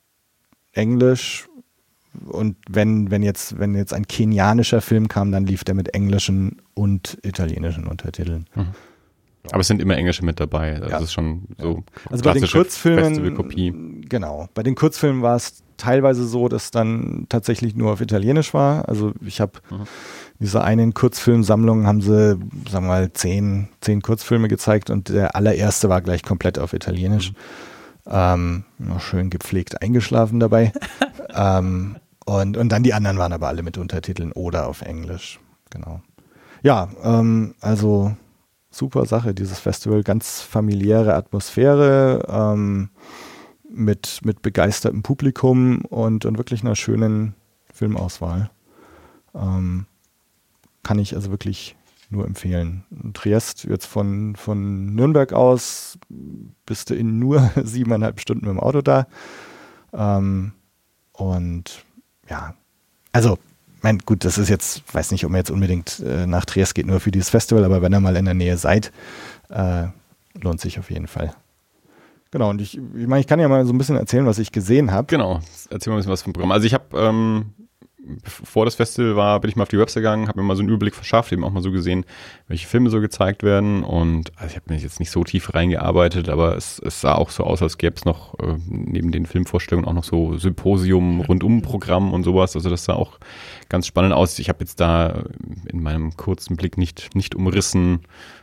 Englisch 0.72 1.48
und 2.26 2.56
wenn, 2.68 3.10
wenn 3.10 3.22
jetzt, 3.22 3.58
wenn 3.58 3.74
jetzt 3.74 3.92
ein 3.92 4.06
kenianischer 4.08 4.80
Film 4.80 5.08
kam, 5.08 5.30
dann 5.32 5.46
lief 5.46 5.64
der 5.64 5.74
mit 5.74 5.94
englischen 5.94 6.62
und 6.74 7.18
italienischen 7.22 7.86
Untertiteln. 7.86 8.46
Aber 9.50 9.60
es 9.60 9.68
sind 9.68 9.80
immer 9.80 9.96
Englische 9.96 10.24
mit 10.24 10.40
dabei. 10.40 10.74
Das 10.80 10.90
Ja. 10.90 10.98
ist 10.98 11.12
schon 11.12 11.44
so 11.58 11.84
Also 12.10 12.24
bei 12.24 12.32
den 12.32 12.46
Kurzfilmen, 12.46 14.02
genau, 14.08 14.48
bei 14.54 14.62
den 14.62 14.74
Kurzfilmen 14.74 15.22
war 15.22 15.36
es 15.36 15.62
teilweise 15.76 16.26
so, 16.26 16.48
dass 16.48 16.70
dann 16.70 17.26
tatsächlich 17.28 17.74
nur 17.76 17.92
auf 17.92 18.00
Italienisch 18.00 18.52
war. 18.52 18.88
Also 18.88 19.12
ich 19.24 19.40
habe 19.40 19.52
Mhm. 19.70 19.84
Diese 20.40 20.62
einen 20.62 20.94
Kurzfilmsammlung 20.94 21.86
haben 21.86 22.00
sie, 22.00 22.38
sagen 22.70 22.86
wir 22.86 22.88
mal, 22.88 23.12
zehn, 23.12 23.68
zehn 23.80 24.02
Kurzfilme 24.02 24.48
gezeigt 24.48 24.88
und 24.88 25.08
der 25.08 25.34
allererste 25.34 25.88
war 25.88 26.00
gleich 26.00 26.22
komplett 26.22 26.58
auf 26.58 26.72
Italienisch. 26.72 27.32
Ähm, 28.06 28.64
noch 28.78 29.00
schön 29.00 29.30
gepflegt 29.30 29.82
eingeschlafen 29.82 30.40
dabei. 30.40 30.72
ähm, 31.34 31.96
und, 32.24 32.56
und 32.56 32.68
dann 32.70 32.82
die 32.82 32.94
anderen 32.94 33.18
waren 33.18 33.32
aber 33.32 33.48
alle 33.48 33.62
mit 33.62 33.78
Untertiteln 33.78 34.32
oder 34.32 34.68
auf 34.68 34.82
Englisch. 34.82 35.40
Genau. 35.70 36.02
Ja, 36.62 36.88
ähm, 37.02 37.54
also 37.60 38.16
super 38.70 39.06
Sache, 39.06 39.34
dieses 39.34 39.58
Festival. 39.58 40.02
Ganz 40.02 40.40
familiäre 40.40 41.14
Atmosphäre 41.14 42.24
ähm, 42.28 42.90
mit, 43.68 44.20
mit 44.24 44.42
begeistertem 44.42 45.02
Publikum 45.02 45.80
und, 45.82 46.24
und 46.24 46.38
wirklich 46.38 46.62
einer 46.62 46.76
schönen 46.76 47.34
Filmauswahl. 47.72 48.50
Ähm, 49.34 49.86
kann 50.82 50.98
ich 50.98 51.14
also 51.14 51.30
wirklich 51.30 51.76
nur 52.10 52.26
empfehlen. 52.26 52.84
Triest 53.12 53.64
jetzt 53.64 53.86
von, 53.86 54.34
von 54.36 54.94
Nürnberg 54.94 55.32
aus 55.32 55.98
bist 56.66 56.90
du 56.90 56.94
in 56.94 57.18
nur 57.18 57.50
siebeneinhalb 57.62 58.20
Stunden 58.20 58.46
mit 58.46 58.54
dem 58.54 58.60
Auto 58.60 58.80
da. 58.80 59.06
Ähm, 59.92 60.52
und 61.12 61.84
ja, 62.28 62.54
also, 63.12 63.38
meine, 63.82 63.98
gut, 63.98 64.24
das 64.24 64.38
ist 64.38 64.48
jetzt, 64.48 64.82
weiß 64.92 65.10
nicht, 65.12 65.24
ob 65.24 65.30
man 65.30 65.38
jetzt 65.38 65.50
unbedingt 65.50 66.00
äh, 66.00 66.26
nach 66.26 66.44
Triest 66.44 66.74
geht, 66.74 66.86
nur 66.86 67.00
für 67.00 67.10
dieses 67.10 67.30
Festival, 67.30 67.64
aber 67.64 67.82
wenn 67.82 67.92
ihr 67.92 68.00
mal 68.00 68.16
in 68.16 68.24
der 68.24 68.34
Nähe 68.34 68.56
seid, 68.56 68.92
äh, 69.50 69.86
lohnt 70.40 70.60
sich 70.60 70.78
auf 70.78 70.90
jeden 70.90 71.06
Fall. 71.06 71.34
Genau, 72.30 72.50
und 72.50 72.60
ich, 72.60 72.76
ich 72.76 73.06
meine, 73.06 73.20
ich 73.20 73.26
kann 73.26 73.40
ja 73.40 73.48
mal 73.48 73.64
so 73.64 73.72
ein 73.72 73.78
bisschen 73.78 73.96
erzählen, 73.96 74.26
was 74.26 74.38
ich 74.38 74.52
gesehen 74.52 74.92
habe. 74.92 75.06
Genau, 75.06 75.40
erzähl 75.70 75.90
mal 75.90 75.96
ein 75.96 76.00
bisschen 76.00 76.12
was 76.12 76.22
vom 76.22 76.34
Programm. 76.34 76.52
Also 76.52 76.66
ich 76.66 76.74
habe 76.74 76.84
ähm, 76.98 77.54
vor 78.24 78.64
das 78.64 78.76
Festival 78.76 79.16
war, 79.16 79.40
bin 79.40 79.50
ich 79.50 79.56
mal 79.56 79.64
auf 79.64 79.68
die 79.68 79.78
Website 79.78 80.02
gegangen, 80.02 80.28
habe 80.28 80.40
mir 80.40 80.46
mal 80.46 80.56
so 80.56 80.62
einen 80.62 80.68
Überblick 80.68 80.94
verschafft, 80.94 81.32
eben 81.32 81.44
auch 81.44 81.50
mal 81.50 81.62
so 81.62 81.72
gesehen, 81.72 82.04
welche 82.46 82.66
Filme 82.66 82.90
so 82.90 83.00
gezeigt 83.00 83.42
werden. 83.42 83.82
Und 83.82 84.32
also 84.36 84.50
ich 84.50 84.56
habe 84.56 84.72
mich 84.72 84.82
jetzt 84.82 85.00
nicht 85.00 85.10
so 85.10 85.24
tief 85.24 85.52
reingearbeitet, 85.54 86.28
aber 86.28 86.56
es, 86.56 86.78
es 86.78 87.00
sah 87.00 87.14
auch 87.14 87.30
so 87.30 87.44
aus, 87.44 87.60
als 87.60 87.76
gäbe 87.76 87.96
es 87.96 88.04
noch 88.04 88.38
äh, 88.38 88.56
neben 88.68 89.10
den 89.10 89.26
Filmvorstellungen 89.26 89.88
auch 89.88 89.94
noch 89.94 90.04
so 90.04 90.38
Symposium 90.38 91.20
rundum 91.20 91.62
Programm 91.62 92.14
und 92.14 92.22
sowas. 92.22 92.54
Also 92.54 92.70
das 92.70 92.84
sah 92.84 92.94
auch 92.94 93.18
ganz 93.68 93.86
spannend 93.86 94.14
aus. 94.14 94.38
Ich 94.38 94.48
habe 94.48 94.60
jetzt 94.60 94.80
da 94.80 95.24
in 95.66 95.82
meinem 95.82 96.16
kurzen 96.16 96.56
Blick 96.56 96.78
nicht, 96.78 97.14
nicht 97.14 97.34
umrissen, 97.34 98.00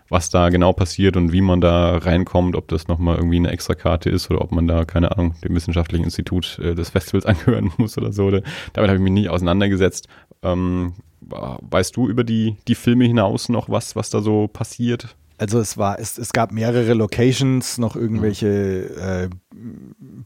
was 0.09 0.29
da 0.29 0.50
genau 0.50 0.74
passiert 0.74 1.17
und 1.17 1.31
wie 1.31 1.41
man 1.41 1.62
da 1.62 1.97
reinkommt, 1.97 2.55
ob 2.55 2.67
das 2.67 2.88
nochmal 2.88 3.17
irgendwie 3.17 3.38
eine 3.38 3.51
Extrakarte 3.51 4.09
ist 4.09 4.29
oder 4.29 4.41
ob 4.41 4.51
man 4.51 4.67
da, 4.67 4.85
keine 4.85 5.12
Ahnung, 5.12 5.35
dem 5.43 5.55
wissenschaftlichen 5.55 6.03
Institut 6.03 6.59
äh, 6.59 6.75
des 6.75 6.89
Festivals 6.89 7.25
angehören 7.25 7.71
muss 7.77 7.97
oder 7.97 8.13
so. 8.13 8.29
Damit 8.29 8.45
habe 8.75 8.95
ich 8.95 9.00
mich 9.00 9.13
nicht 9.13 9.29
auseinandergesetzt. 9.29 10.07
Ähm, 10.43 10.93
weißt 11.21 11.95
du 11.95 12.07
über 12.07 12.24
die, 12.24 12.57
die 12.67 12.75
Filme 12.75 13.05
hinaus 13.05 13.50
noch 13.50 13.69
was, 13.69 13.95
was 13.95 14.09
da 14.09 14.21
so 14.21 14.47
passiert? 14.47 15.15
Also 15.38 15.59
es 15.59 15.77
war, 15.77 16.00
es, 16.00 16.17
es 16.17 16.31
gab 16.31 16.53
mehrere 16.53 16.93
Locations, 16.93 17.77
noch 17.77 17.97
irgendwelche 17.97 18.47
äh, 18.47 19.29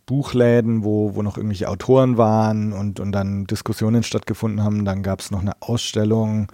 Buchläden, 0.05 0.83
wo, 0.83 1.15
wo 1.15 1.23
noch 1.23 1.37
irgendwelche 1.37 1.67
Autoren 1.67 2.17
waren 2.17 2.73
und, 2.73 2.99
und 2.99 3.11
dann 3.11 3.45
Diskussionen 3.45 4.03
stattgefunden 4.03 4.63
haben. 4.63 4.85
Dann 4.85 5.01
gab 5.01 5.21
es 5.21 5.31
noch 5.31 5.41
eine 5.41 5.53
Ausstellung. 5.61 6.51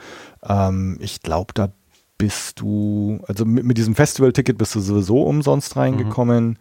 Ähm, 0.48 0.98
ich 1.02 1.22
glaube, 1.22 1.54
da 1.54 1.74
bist 2.18 2.62
du, 2.62 3.20
also 3.28 3.46
mit, 3.46 3.66
mit 3.66 3.78
diesem 3.78 3.96
Festival-Ticket 3.96 4.58
bist 4.58 4.76
du 4.76 4.80
sowieso 4.80 5.24
umsonst 5.24 5.76
reingekommen. 5.76 6.48
Mhm. 6.48 6.58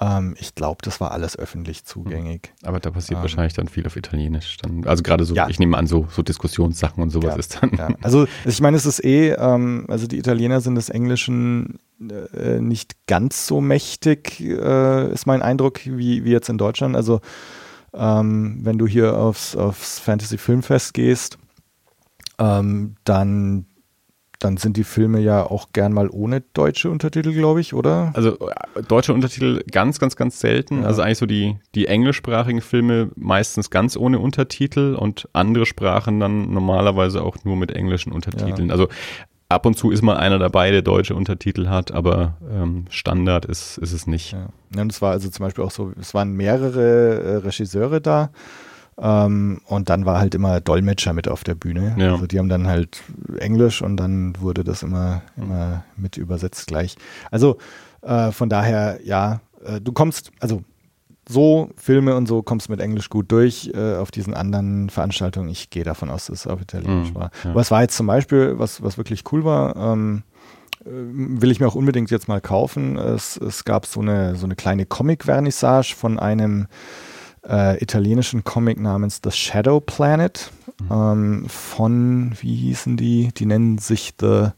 Ähm, 0.00 0.34
ich 0.38 0.54
glaube, 0.54 0.78
das 0.82 1.00
war 1.00 1.12
alles 1.12 1.38
öffentlich 1.38 1.84
zugänglich. 1.84 2.42
Mhm. 2.62 2.68
Aber 2.68 2.80
da 2.80 2.90
passiert 2.90 3.18
ähm, 3.18 3.22
wahrscheinlich 3.22 3.52
dann 3.52 3.68
viel 3.68 3.86
auf 3.86 3.96
Italienisch. 3.96 4.56
Dann, 4.56 4.84
also 4.86 5.02
gerade 5.02 5.24
so, 5.24 5.34
ja. 5.34 5.48
ich 5.48 5.58
nehme 5.58 5.76
an, 5.76 5.86
so, 5.86 6.06
so 6.10 6.22
Diskussionssachen 6.22 7.02
und 7.02 7.10
sowas 7.10 7.34
ja, 7.34 7.38
ist 7.38 7.58
dann. 7.60 7.70
Ja. 7.76 7.88
Also 8.02 8.26
ich 8.44 8.60
meine, 8.60 8.76
es 8.76 8.86
ist 8.86 9.04
eh, 9.04 9.32
ähm, 9.32 9.84
also 9.88 10.06
die 10.06 10.18
Italiener 10.18 10.60
sind 10.60 10.74
des 10.74 10.88
Englischen 10.88 11.78
äh, 12.00 12.60
nicht 12.60 13.06
ganz 13.06 13.46
so 13.46 13.60
mächtig, 13.60 14.40
äh, 14.40 15.12
ist 15.12 15.26
mein 15.26 15.42
Eindruck, 15.42 15.80
wie, 15.84 16.24
wie 16.24 16.30
jetzt 16.30 16.48
in 16.48 16.58
Deutschland. 16.58 16.96
Also 16.96 17.20
ähm, 17.92 18.58
wenn 18.62 18.78
du 18.78 18.86
hier 18.86 19.16
aufs, 19.16 19.54
aufs 19.54 20.00
Fantasy 20.00 20.38
Filmfest 20.38 20.94
gehst, 20.94 21.38
ähm, 22.38 22.96
dann 23.04 23.66
dann 24.44 24.58
sind 24.58 24.76
die 24.76 24.84
Filme 24.84 25.20
ja 25.20 25.42
auch 25.42 25.68
gern 25.72 25.92
mal 25.92 26.10
ohne 26.10 26.42
deutsche 26.52 26.90
Untertitel, 26.90 27.32
glaube 27.32 27.62
ich, 27.62 27.72
oder? 27.72 28.12
Also 28.14 28.38
äh, 28.38 28.82
deutsche 28.86 29.14
Untertitel 29.14 29.62
ganz, 29.70 29.98
ganz, 29.98 30.16
ganz 30.16 30.38
selten. 30.38 30.82
Ja. 30.82 30.86
Also 30.86 31.00
eigentlich 31.00 31.18
so 31.18 31.26
die, 31.26 31.56
die 31.74 31.86
englischsprachigen 31.86 32.60
Filme 32.60 33.10
meistens 33.16 33.70
ganz 33.70 33.96
ohne 33.96 34.18
Untertitel 34.18 34.96
und 34.96 35.28
andere 35.32 35.64
Sprachen 35.64 36.20
dann 36.20 36.52
normalerweise 36.52 37.22
auch 37.22 37.38
nur 37.44 37.56
mit 37.56 37.72
englischen 37.72 38.12
Untertiteln. 38.12 38.68
Ja. 38.68 38.72
Also 38.72 38.88
ab 39.48 39.64
und 39.64 39.78
zu 39.78 39.90
ist 39.90 40.02
mal 40.02 40.18
einer 40.18 40.38
dabei, 40.38 40.70
der 40.70 40.82
deutsche 40.82 41.14
Untertitel 41.14 41.68
hat, 41.68 41.92
aber 41.92 42.36
ähm, 42.50 42.84
Standard 42.90 43.46
ist, 43.46 43.78
ist 43.78 43.92
es 43.92 44.06
nicht. 44.06 44.32
Ja. 44.32 44.48
ja, 44.74 44.82
und 44.82 44.92
es 44.92 45.00
war 45.00 45.12
also 45.12 45.30
zum 45.30 45.46
Beispiel 45.46 45.64
auch 45.64 45.70
so, 45.70 45.92
es 45.98 46.12
waren 46.12 46.32
mehrere 46.32 47.22
äh, 47.22 47.36
Regisseure 47.36 48.02
da 48.02 48.30
ähm, 48.98 49.60
und 49.66 49.88
dann 49.88 50.06
war 50.06 50.20
halt 50.20 50.34
immer 50.34 50.60
Dolmetscher 50.60 51.12
mit 51.12 51.28
auf 51.28 51.44
der 51.44 51.54
Bühne. 51.54 51.94
Ja. 51.98 52.12
Also 52.12 52.26
die 52.26 52.38
haben 52.38 52.48
dann 52.48 52.66
halt 52.66 53.02
Englisch 53.38 53.82
und 53.82 53.96
dann 53.96 54.34
wurde 54.40 54.64
das 54.64 54.82
immer, 54.82 55.22
immer 55.36 55.84
mit 55.96 56.16
übersetzt 56.16 56.66
gleich. 56.66 56.96
Also 57.30 57.58
äh, 58.02 58.30
von 58.30 58.48
daher, 58.48 59.00
ja, 59.04 59.40
äh, 59.64 59.80
du 59.80 59.92
kommst, 59.92 60.30
also 60.40 60.62
so 61.28 61.70
Filme 61.76 62.14
und 62.16 62.26
so 62.26 62.42
kommst 62.42 62.68
mit 62.68 62.80
Englisch 62.80 63.08
gut 63.08 63.32
durch. 63.32 63.70
Äh, 63.74 63.96
auf 63.96 64.10
diesen 64.10 64.34
anderen 64.34 64.90
Veranstaltungen, 64.90 65.48
ich 65.48 65.70
gehe 65.70 65.84
davon 65.84 66.10
aus, 66.10 66.26
dass 66.26 66.40
es 66.40 66.46
auf 66.46 66.60
Italienisch 66.60 67.10
mhm, 67.10 67.14
war. 67.14 67.30
Ja. 67.44 67.50
Aber 67.50 67.60
es 67.60 67.70
war 67.70 67.82
jetzt 67.82 67.96
zum 67.96 68.06
Beispiel, 68.06 68.58
was, 68.58 68.82
was 68.82 68.98
wirklich 68.98 69.24
cool 69.32 69.44
war, 69.44 69.74
ähm, 69.76 70.22
äh, 70.84 70.90
will 70.90 71.50
ich 71.50 71.60
mir 71.60 71.66
auch 71.66 71.74
unbedingt 71.74 72.10
jetzt 72.10 72.28
mal 72.28 72.40
kaufen. 72.40 72.98
Es, 72.98 73.38
es 73.38 73.64
gab 73.64 73.86
so 73.86 74.00
eine, 74.00 74.36
so 74.36 74.44
eine 74.44 74.54
kleine 74.54 74.86
Comic-Vernissage 74.86 75.94
von 75.96 76.18
einem 76.18 76.66
äh, 77.48 77.82
italienischen 77.82 78.44
Comic 78.44 78.80
namens 78.80 79.20
The 79.22 79.30
Shadow 79.30 79.80
Planet 79.80 80.50
mhm. 80.80 80.88
ähm, 80.90 81.46
von, 81.48 82.32
wie 82.40 82.54
hießen 82.54 82.96
die? 82.96 83.30
Die 83.34 83.46
nennen 83.46 83.78
sich 83.78 84.14
The 84.20 84.48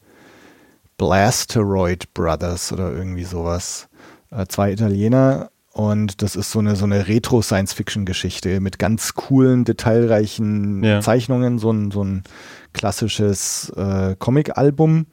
Blasteroid 0.99 2.13
Brothers 2.15 2.73
oder 2.73 2.93
irgendwie 2.93 3.25
sowas. 3.25 3.89
Äh, 4.31 4.47
zwei 4.47 4.73
Italiener 4.73 5.51
und 5.77 6.23
das 6.23 6.37
ist 6.37 6.53
so 6.53 6.61
eine, 6.61 6.75
so 6.75 6.87
eine 6.87 7.07
Retro-Science-Fiction-Geschichte 7.07 8.61
mit 8.61 8.79
ganz 8.79 9.13
coolen, 9.13 9.67
detailreichen 9.67 10.83
ja. 10.83 11.03
Zeichnungen, 11.03 11.59
so 11.59 11.71
ein, 11.71 11.91
so 11.91 12.03
ein 12.03 12.25
klassisches 12.73 13.69
äh, 13.77 14.17
Comic-Album. 14.19 15.05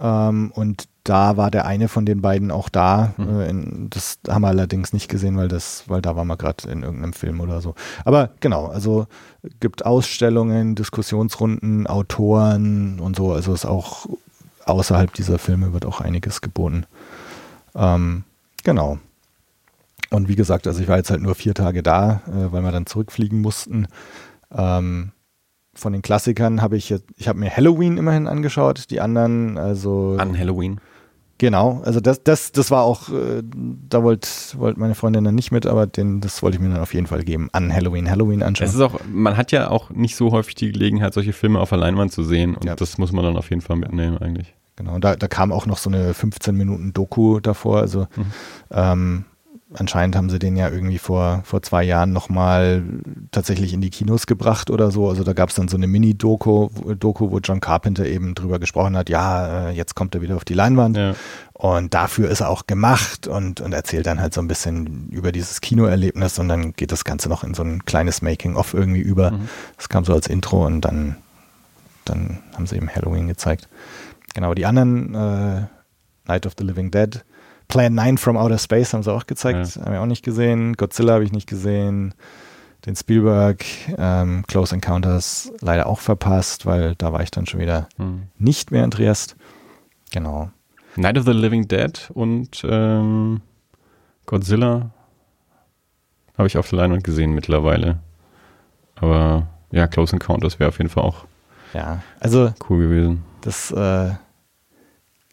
Ähm, 0.00 0.50
und 0.56 0.88
da 1.08 1.36
war 1.36 1.50
der 1.50 1.66
eine 1.66 1.88
von 1.88 2.04
den 2.04 2.20
beiden 2.20 2.50
auch 2.50 2.68
da. 2.68 3.14
Mhm. 3.16 3.88
Das 3.90 4.18
haben 4.28 4.42
wir 4.42 4.48
allerdings 4.48 4.92
nicht 4.92 5.08
gesehen, 5.08 5.36
weil 5.36 5.48
das, 5.48 5.84
weil 5.86 6.02
da 6.02 6.16
waren 6.16 6.26
wir 6.26 6.36
gerade 6.36 6.68
in 6.68 6.82
irgendeinem 6.82 7.12
Film 7.12 7.40
oder 7.40 7.60
so. 7.60 7.74
Aber 8.04 8.30
genau, 8.40 8.66
also 8.66 9.06
gibt 9.60 9.86
Ausstellungen, 9.86 10.74
Diskussionsrunden, 10.74 11.86
Autoren 11.86 12.98
und 12.98 13.16
so. 13.16 13.32
Also 13.32 13.54
ist 13.54 13.66
auch 13.66 14.06
außerhalb 14.64 15.12
dieser 15.14 15.38
Filme 15.38 15.72
wird 15.72 15.86
auch 15.86 16.00
einiges 16.00 16.40
geboten. 16.40 16.86
Ähm, 17.76 18.24
genau. 18.64 18.98
Und 20.10 20.28
wie 20.28 20.36
gesagt, 20.36 20.66
also 20.66 20.80
ich 20.80 20.88
war 20.88 20.96
jetzt 20.96 21.10
halt 21.10 21.22
nur 21.22 21.34
vier 21.34 21.54
Tage 21.54 21.82
da, 21.82 22.22
äh, 22.26 22.52
weil 22.52 22.62
wir 22.62 22.72
dann 22.72 22.86
zurückfliegen 22.86 23.40
mussten. 23.40 23.86
Ähm, 24.52 25.12
von 25.74 25.92
den 25.92 26.02
Klassikern 26.02 26.62
habe 26.62 26.76
ich 26.76 26.88
jetzt, 26.88 27.04
ich 27.16 27.28
habe 27.28 27.38
mir 27.38 27.54
Halloween 27.54 27.96
immerhin 27.98 28.26
angeschaut, 28.26 28.90
die 28.90 29.00
anderen, 29.00 29.58
also. 29.58 30.16
An 30.18 30.36
Halloween. 30.36 30.80
Genau, 31.38 31.82
also 31.84 32.00
das, 32.00 32.22
das, 32.22 32.52
das 32.52 32.70
war 32.70 32.82
auch, 32.84 33.10
äh, 33.10 33.42
da 33.44 34.02
wollte 34.02 34.28
wollt 34.56 34.78
meine 34.78 34.94
Freundin 34.94 35.24
dann 35.24 35.34
nicht 35.34 35.52
mit, 35.52 35.66
aber 35.66 35.86
den, 35.86 36.22
das 36.22 36.42
wollte 36.42 36.56
ich 36.56 36.62
mir 36.62 36.70
dann 36.70 36.80
auf 36.80 36.94
jeden 36.94 37.06
Fall 37.06 37.24
geben, 37.24 37.50
an 37.52 37.72
Halloween, 37.72 38.10
Halloween 38.10 38.42
anschauen. 38.42 38.68
Es 38.68 38.74
ist 38.74 38.80
auch, 38.80 39.00
man 39.12 39.36
hat 39.36 39.52
ja 39.52 39.70
auch 39.70 39.90
nicht 39.90 40.16
so 40.16 40.32
häufig 40.32 40.54
die 40.54 40.72
Gelegenheit, 40.72 41.12
solche 41.12 41.34
Filme 41.34 41.60
auf 41.60 41.68
der 41.68 41.78
Leinwand 41.78 42.10
zu 42.12 42.22
sehen 42.22 42.54
und 42.54 42.64
ja. 42.64 42.74
das 42.74 42.96
muss 42.96 43.12
man 43.12 43.22
dann 43.22 43.36
auf 43.36 43.50
jeden 43.50 43.60
Fall 43.60 43.76
mitnehmen 43.76 44.16
eigentlich. 44.16 44.54
Genau, 44.76 44.94
und 44.94 45.04
da, 45.04 45.16
da 45.16 45.28
kam 45.28 45.52
auch 45.52 45.66
noch 45.66 45.78
so 45.78 45.90
eine 45.90 46.14
15 46.14 46.54
Minuten 46.56 46.92
Doku 46.94 47.40
davor, 47.40 47.80
also 47.80 48.06
mhm. 48.16 48.32
ähm, 48.70 49.24
anscheinend 49.78 50.16
haben 50.16 50.30
sie 50.30 50.38
den 50.38 50.56
ja 50.56 50.68
irgendwie 50.68 50.98
vor, 50.98 51.42
vor 51.44 51.62
zwei 51.62 51.82
Jahren 51.84 52.12
nochmal 52.12 52.82
tatsächlich 53.30 53.72
in 53.72 53.80
die 53.80 53.90
Kinos 53.90 54.26
gebracht 54.26 54.70
oder 54.70 54.90
so. 54.90 55.08
Also 55.08 55.22
da 55.22 55.32
gab 55.32 55.50
es 55.50 55.54
dann 55.54 55.68
so 55.68 55.76
eine 55.76 55.86
Mini-Doku, 55.86 56.68
Doku, 56.98 57.30
wo 57.30 57.38
John 57.38 57.60
Carpenter 57.60 58.06
eben 58.06 58.34
drüber 58.34 58.58
gesprochen 58.58 58.96
hat, 58.96 59.08
ja, 59.08 59.68
äh, 59.68 59.72
jetzt 59.72 59.94
kommt 59.94 60.14
er 60.14 60.22
wieder 60.22 60.36
auf 60.36 60.44
die 60.44 60.54
Leinwand. 60.54 60.96
Ja. 60.96 61.14
Und 61.52 61.94
dafür 61.94 62.30
ist 62.30 62.40
er 62.40 62.48
auch 62.48 62.66
gemacht 62.66 63.26
und, 63.26 63.60
und 63.60 63.72
erzählt 63.72 64.06
dann 64.06 64.20
halt 64.20 64.34
so 64.34 64.40
ein 64.40 64.48
bisschen 64.48 65.08
über 65.10 65.32
dieses 65.32 65.60
Kinoerlebnis 65.60 66.38
und 66.38 66.48
dann 66.48 66.72
geht 66.72 66.92
das 66.92 67.04
Ganze 67.04 67.28
noch 67.28 67.44
in 67.44 67.54
so 67.54 67.62
ein 67.62 67.84
kleines 67.84 68.22
Making-of 68.22 68.74
irgendwie 68.74 69.00
über. 69.00 69.30
Mhm. 69.30 69.48
Das 69.76 69.88
kam 69.88 70.04
so 70.04 70.12
als 70.12 70.26
Intro 70.26 70.66
und 70.66 70.82
dann, 70.82 71.16
dann 72.04 72.38
haben 72.54 72.66
sie 72.66 72.76
eben 72.76 72.88
Halloween 72.88 73.28
gezeigt. 73.28 73.68
Genau, 74.34 74.54
die 74.54 74.66
anderen, 74.66 75.14
äh, 75.14 75.62
Night 76.28 76.46
of 76.46 76.54
the 76.58 76.64
Living 76.64 76.90
Dead, 76.90 77.24
Plan 77.68 77.94
9 77.94 78.18
from 78.18 78.36
Outer 78.36 78.58
Space 78.58 78.92
haben 78.92 79.02
sie 79.02 79.12
auch 79.12 79.26
gezeigt, 79.26 79.76
ja. 79.76 79.84
haben 79.84 79.92
wir 79.92 80.00
auch 80.00 80.06
nicht 80.06 80.24
gesehen. 80.24 80.74
Godzilla 80.74 81.14
habe 81.14 81.24
ich 81.24 81.32
nicht 81.32 81.48
gesehen. 81.48 82.14
Den 82.84 82.94
Spielberg, 82.94 83.64
ähm, 83.98 84.44
Close 84.46 84.74
Encounters 84.74 85.50
leider 85.60 85.86
auch 85.86 85.98
verpasst, 85.98 86.66
weil 86.66 86.94
da 86.94 87.12
war 87.12 87.22
ich 87.22 87.30
dann 87.30 87.46
schon 87.46 87.60
wieder 87.60 87.88
hm. 87.96 88.24
nicht 88.38 88.70
mehr 88.70 88.84
in 88.84 88.90
Triest. 88.92 89.36
Genau. 90.12 90.50
Night 90.94 91.18
of 91.18 91.24
the 91.24 91.32
Living 91.32 91.66
Dead 91.66 92.10
und 92.14 92.62
ähm, 92.68 93.40
Godzilla 94.24 94.90
habe 96.38 96.46
ich 96.46 96.56
auf 96.58 96.70
der 96.70 96.78
Leinwand 96.78 97.04
gesehen 97.04 97.32
mittlerweile. 97.32 97.98
Aber 98.94 99.48
ja, 99.72 99.86
Close 99.88 100.12
Encounters 100.12 100.58
wäre 100.60 100.68
auf 100.68 100.78
jeden 100.78 100.90
Fall 100.90 101.02
auch 101.02 101.26
ja, 101.74 102.02
also 102.20 102.52
cool 102.68 102.88
gewesen. 102.88 103.24
Das 103.42 103.70
äh, 103.70 104.10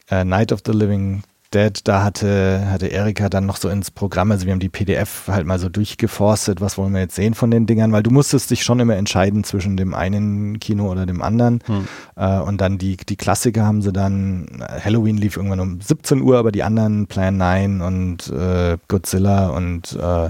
äh, 0.10 0.24
Night 0.24 0.52
of 0.52 0.62
the 0.66 0.74
Living 0.74 1.24
Dead, 1.54 1.80
da 1.84 2.04
hatte, 2.04 2.68
hatte 2.70 2.88
Erika 2.88 3.30
dann 3.30 3.46
noch 3.46 3.58
so 3.58 3.70
ins 3.70 3.92
Programm, 3.92 4.32
also 4.32 4.46
wir 4.46 4.54
haben 4.54 4.60
die 4.60 4.70
PDF 4.70 5.28
halt 5.28 5.46
mal 5.46 5.60
so 5.60 5.70
durchgeforstet, 5.70 6.62
was 6.62 6.78
wollen 6.78 6.94
wir 6.94 7.02
jetzt 7.02 7.16
sehen 7.16 7.34
von 7.34 7.52
den 7.52 7.66
Dingern, 7.66 7.92
weil 7.92 8.04
du 8.04 8.12
musstest 8.12 8.52
dich 8.52 8.64
schon 8.64 8.80
immer 8.80 8.96
entscheiden 8.96 9.44
zwischen 9.44 9.78
dem 9.78 9.94
einen 9.94 10.60
Kino 10.60 10.92
oder 10.92 11.06
dem 11.06 11.22
anderen. 11.22 11.60
Hm. 11.66 11.88
Äh, 12.16 12.40
und 12.40 12.62
dann 12.62 12.78
die, 12.78 12.98
die 12.98 13.16
Klassiker 13.16 13.66
haben 13.66 13.82
sie 13.82 13.94
dann, 13.94 14.64
Halloween 14.84 15.18
lief 15.18 15.38
irgendwann 15.38 15.60
um 15.60 15.82
17 15.82 16.22
Uhr, 16.22 16.38
aber 16.38 16.52
die 16.52 16.64
anderen 16.64 17.08
Plan 17.08 17.38
9 17.38 17.82
und 17.82 18.30
äh, 18.30 18.78
Godzilla 18.88 19.50
und 19.50 19.94
äh, 19.94 20.30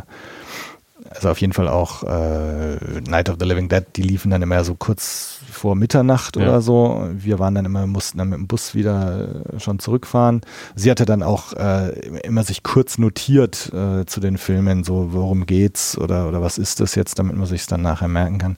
also 1.09 1.29
auf 1.29 1.39
jeden 1.41 1.53
Fall 1.53 1.67
auch 1.67 2.03
äh, 2.03 2.77
Night 3.07 3.29
of 3.29 3.37
the 3.39 3.45
Living 3.45 3.69
Dead, 3.69 3.83
die 3.95 4.01
liefen 4.03 4.31
dann 4.31 4.41
immer 4.41 4.63
so 4.63 4.75
kurz 4.75 5.39
vor 5.51 5.75
Mitternacht 5.75 6.35
Ja. 6.37 6.43
oder 6.43 6.61
so. 6.61 7.07
Wir 7.13 7.39
waren 7.39 7.55
dann 7.55 7.65
immer, 7.65 7.85
mussten 7.87 8.17
dann 8.17 8.29
mit 8.29 8.39
dem 8.39 8.47
Bus 8.47 8.73
wieder 8.75 9.43
äh, 9.53 9.59
schon 9.59 9.79
zurückfahren. 9.79 10.41
Sie 10.75 10.89
hatte 10.89 11.05
dann 11.05 11.23
auch 11.23 11.53
äh, 11.53 11.89
immer 12.23 12.43
sich 12.43 12.63
kurz 12.63 12.97
notiert 12.97 13.71
äh, 13.73 14.05
zu 14.05 14.19
den 14.19 14.37
Filmen, 14.37 14.83
so 14.83 15.13
worum 15.13 15.45
geht's 15.45 15.97
oder, 15.97 16.27
oder 16.27 16.41
was 16.41 16.57
ist 16.57 16.79
das 16.79 16.95
jetzt, 16.95 17.19
damit 17.19 17.35
man 17.35 17.45
sich 17.45 17.65
dann 17.67 17.81
nachher 17.81 18.07
merken 18.07 18.37
kann. 18.37 18.57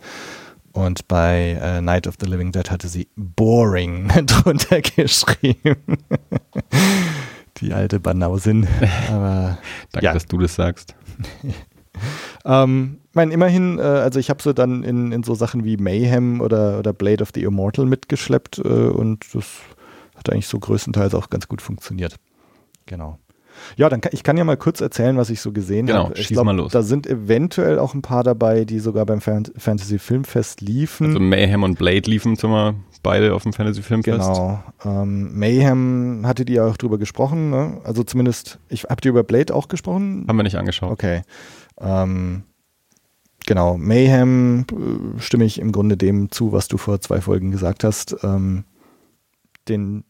Und 0.71 1.07
bei 1.07 1.57
äh, 1.61 1.81
Night 1.81 2.05
of 2.05 2.15
the 2.19 2.25
Living 2.25 2.51
Dead 2.51 2.69
hatte 2.69 2.87
sie 2.89 3.07
boring 3.15 4.07
drunter 4.25 4.81
geschrieben. 4.81 5.77
Die 7.57 7.71
alte 7.73 8.01
Banausin. 8.01 8.67
Aber 9.09 9.57
Danke, 9.93 10.05
Ja. 10.05 10.13
dass 10.13 10.25
du 10.25 10.37
das 10.37 10.55
sagst. 10.55 10.93
ähm, 12.45 12.99
mein, 13.13 13.31
immerhin, 13.31 13.79
äh, 13.79 13.81
also 13.81 14.19
ich 14.19 14.29
habe 14.29 14.41
sie 14.41 14.53
dann 14.53 14.83
in, 14.83 15.11
in 15.11 15.23
so 15.23 15.35
Sachen 15.35 15.63
wie 15.63 15.77
Mayhem 15.77 16.41
oder, 16.41 16.79
oder 16.79 16.93
Blade 16.93 17.21
of 17.23 17.29
the 17.33 17.43
Immortal 17.43 17.85
mitgeschleppt 17.85 18.59
äh, 18.59 18.61
und 18.61 19.25
das 19.33 19.45
hat 20.15 20.29
eigentlich 20.29 20.47
so 20.47 20.59
größtenteils 20.59 21.13
auch 21.15 21.29
ganz 21.29 21.47
gut 21.47 21.61
funktioniert. 21.61 22.15
Genau. 22.85 23.19
Ja, 23.77 23.89
dann 23.89 24.01
kann, 24.01 24.11
ich 24.13 24.23
kann 24.23 24.37
ja 24.37 24.43
mal 24.43 24.57
kurz 24.57 24.81
erzählen, 24.81 25.17
was 25.17 25.29
ich 25.29 25.41
so 25.41 25.51
gesehen 25.51 25.85
Genau, 25.85 26.05
habe. 26.05 26.17
Ich 26.17 26.27
schieß 26.27 26.43
mal 26.43 26.55
los. 26.55 26.71
Da 26.71 26.83
sind 26.83 27.07
eventuell 27.07 27.79
auch 27.79 27.93
ein 27.93 28.01
paar 28.01 28.23
dabei, 28.23 28.65
die 28.65 28.79
sogar 28.79 29.05
beim 29.05 29.21
Fan 29.21 29.45
Fantasy 29.57 29.99
Filmfest 29.99 30.61
liefen. 30.61 31.07
Also 31.07 31.19
Mayhem 31.19 31.63
und 31.63 31.77
Blade 31.77 32.09
liefen 32.09 32.35
zumal 32.35 32.75
beide 33.03 33.33
auf 33.33 33.43
dem 33.43 33.53
Fantasy 33.53 33.81
Filmfest. 33.81 34.19
Genau. 34.19 34.63
Ähm, 34.83 35.37
Mayhem 35.37 36.23
hattet 36.25 36.49
ihr 36.49 36.65
auch 36.65 36.77
drüber 36.77 36.97
gesprochen, 36.97 37.49
ne? 37.49 37.79
Also 37.83 38.03
zumindest, 38.03 38.59
ich 38.69 38.83
habt 38.85 39.05
ihr 39.05 39.09
über 39.09 39.23
Blade 39.23 39.53
auch 39.53 39.67
gesprochen? 39.67 40.25
Haben 40.27 40.37
wir 40.37 40.43
nicht 40.43 40.57
angeschaut. 40.57 40.91
Okay. 40.91 41.21
Ähm, 41.79 42.43
genau, 43.45 43.77
Mayhem 43.77 44.65
äh, 44.71 45.19
stimme 45.19 45.45
ich 45.45 45.59
im 45.59 45.71
Grunde 45.71 45.97
dem 45.97 46.31
zu, 46.31 46.51
was 46.51 46.67
du 46.67 46.77
vor 46.77 46.99
zwei 47.01 47.21
Folgen 47.21 47.51
gesagt 47.51 47.83
hast. 47.83 48.15
Ähm, 48.23 48.65
den 49.67 50.03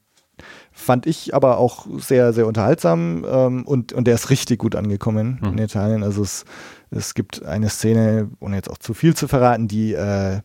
fand 0.72 1.06
ich 1.06 1.34
aber 1.34 1.58
auch 1.58 1.88
sehr, 1.98 2.34
sehr 2.34 2.46
unterhaltsam 2.46 3.26
ähm, 3.28 3.66
und, 3.66 3.94
und 3.94 4.06
der 4.06 4.16
ist 4.16 4.30
richtig 4.30 4.60
gut 4.60 4.76
angekommen 4.76 5.40
Mhm. 5.42 5.54
in 5.54 5.58
Italien. 5.60 6.04
Also 6.04 6.22
es, 6.24 6.44
es 6.92 7.14
gibt 7.14 7.46
eine 7.46 7.70
Szene, 7.70 8.30
ohne 8.42 8.58
jetzt 8.58 8.70
auch 8.70 8.78
zu 8.78 8.94
viel 8.94 9.16
zu 9.16 9.28
verraten, 9.30 9.68
die 9.70 9.94
äh, 9.94 10.42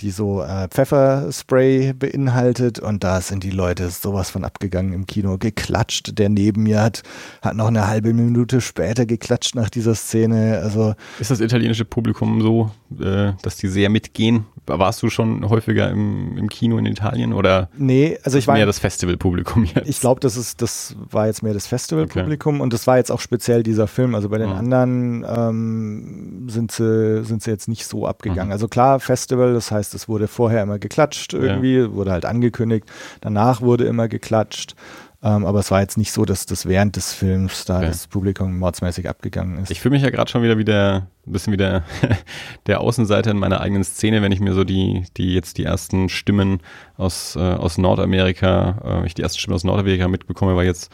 die 0.00 0.10
so 0.10 0.42
äh, 0.42 0.68
Pfefferspray 0.68 1.92
beinhaltet 1.92 2.78
und 2.78 3.02
da 3.04 3.20
sind 3.20 3.42
die 3.42 3.50
Leute 3.50 3.90
sowas 3.90 4.30
von 4.30 4.44
abgegangen 4.44 4.92
im 4.92 5.06
Kino, 5.06 5.38
geklatscht. 5.38 6.18
Der 6.18 6.28
neben 6.28 6.62
mir 6.62 6.82
hat, 6.82 7.02
hat 7.42 7.56
noch 7.56 7.66
eine 7.66 7.88
halbe 7.88 8.12
Minute 8.14 8.60
später 8.60 9.06
geklatscht 9.06 9.54
nach 9.54 9.70
dieser 9.70 9.94
Szene. 9.94 10.60
Also 10.62 10.94
Ist 11.18 11.30
das 11.30 11.40
italienische 11.40 11.84
Publikum 11.84 12.40
so, 12.42 12.70
äh, 13.00 13.32
dass 13.42 13.56
die 13.56 13.68
sehr 13.68 13.90
mitgehen? 13.90 14.46
Warst 14.66 15.02
du 15.02 15.08
schon 15.10 15.48
häufiger 15.48 15.90
im, 15.90 16.36
im 16.36 16.48
Kino 16.48 16.76
in 16.78 16.86
Italien 16.86 17.32
oder 17.32 17.70
nee, 17.76 18.18
also 18.22 18.36
ich 18.38 18.46
war 18.46 18.54
mehr 18.54 18.66
das 18.66 18.78
Festivalpublikum 18.78 19.64
jetzt? 19.64 19.88
Ich 19.88 20.00
glaube, 20.00 20.20
das 20.20 20.36
ist, 20.36 20.60
das 20.62 20.94
war 21.10 21.26
jetzt 21.26 21.42
mehr 21.42 21.54
das 21.54 21.66
Festivalpublikum 21.66 22.60
und 22.60 22.72
das 22.72 22.86
war 22.86 22.98
jetzt 22.98 23.10
auch 23.10 23.20
speziell 23.20 23.62
dieser 23.62 23.86
Film. 23.86 24.14
Also 24.14 24.28
bei 24.28 24.38
den 24.38 24.50
Mhm. 24.50 24.56
anderen 24.56 25.26
ähm, 25.28 26.48
sind 26.48 26.70
sie, 26.72 27.24
sind 27.24 27.42
sie 27.42 27.50
jetzt 27.50 27.68
nicht 27.68 27.86
so 27.86 28.06
abgegangen. 28.06 28.48
Mhm. 28.48 28.52
Also 28.52 28.68
klar, 28.68 29.00
Festival, 29.00 29.54
das 29.54 29.70
heißt, 29.70 29.87
es 29.94 30.08
wurde 30.08 30.28
vorher 30.28 30.62
immer 30.62 30.78
geklatscht 30.78 31.34
irgendwie, 31.34 31.92
wurde 31.92 32.12
halt 32.12 32.24
angekündigt, 32.24 32.86
danach 33.20 33.60
wurde 33.60 33.84
immer 33.84 34.08
geklatscht. 34.08 34.74
Ähm, 35.20 35.46
aber 35.46 35.58
es 35.58 35.72
war 35.72 35.80
jetzt 35.80 35.98
nicht 35.98 36.12
so, 36.12 36.24
dass 36.24 36.46
das 36.46 36.66
während 36.66 36.94
des 36.94 37.12
Films 37.12 37.64
da 37.64 37.78
Okay. 37.78 37.88
das 37.88 38.06
Publikum 38.06 38.56
mordsmäßig 38.56 39.08
abgegangen 39.08 39.58
ist. 39.58 39.68
Ich 39.70 39.80
fühle 39.80 39.94
mich 39.94 40.02
ja 40.04 40.10
gerade 40.10 40.30
schon 40.30 40.44
wieder 40.44 40.58
wie 40.58 40.64
der, 40.64 41.08
ein 41.26 41.32
bisschen 41.32 41.52
wie 41.52 41.56
der, 41.56 41.82
der 42.66 42.80
Außenseiter 42.80 43.32
in 43.32 43.38
meiner 43.38 43.60
eigenen 43.60 43.82
Szene, 43.82 44.22
wenn 44.22 44.30
ich 44.30 44.38
mir 44.38 44.54
so 44.54 44.62
die, 44.62 45.06
die 45.16 45.34
jetzt 45.34 45.58
die 45.58 45.64
ersten 45.64 46.08
Stimmen 46.08 46.60
aus, 46.96 47.34
äh, 47.34 47.40
aus 47.40 47.78
Nordamerika, 47.78 49.00
äh, 49.02 49.06
ich 49.06 49.14
die 49.14 49.22
ersten 49.22 49.40
Stimmen 49.40 49.56
aus 49.56 49.64
Nordamerika 49.64 50.06
mitbekomme, 50.06 50.54
weil 50.54 50.66
jetzt 50.66 50.92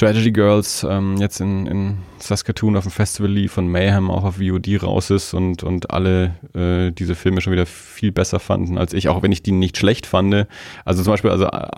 Tragedy 0.00 0.32
Girls 0.32 0.82
ähm, 0.88 1.18
jetzt 1.18 1.42
in, 1.42 1.66
in 1.66 1.98
Saskatoon 2.20 2.74
auf 2.74 2.84
dem 2.84 2.90
Festival 2.90 3.30
lief 3.30 3.58
und 3.58 3.68
Mayhem 3.68 4.10
auch 4.10 4.24
auf 4.24 4.36
VOD 4.36 4.82
raus 4.82 5.10
ist 5.10 5.34
und, 5.34 5.62
und 5.62 5.90
alle 5.90 6.36
äh, 6.54 6.90
diese 6.90 7.14
Filme 7.14 7.42
schon 7.42 7.52
wieder 7.52 7.66
viel 7.66 8.10
besser 8.10 8.40
fanden 8.40 8.78
als 8.78 8.94
ich, 8.94 9.10
auch 9.10 9.22
wenn 9.22 9.30
ich 9.30 9.42
die 9.42 9.52
nicht 9.52 9.76
schlecht 9.76 10.06
fand. 10.06 10.46
Also 10.86 11.02
zum 11.02 11.12
Beispiel, 11.12 11.30
also 11.30 11.44
äh, 11.44 11.68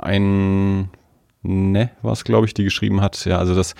ein 0.00 0.90
Ne, 1.42 1.90
was 2.02 2.24
glaube 2.24 2.46
ich, 2.46 2.52
die 2.52 2.64
geschrieben 2.64 3.00
hat. 3.00 3.24
Ja, 3.24 3.38
also 3.38 3.54
das, 3.54 3.74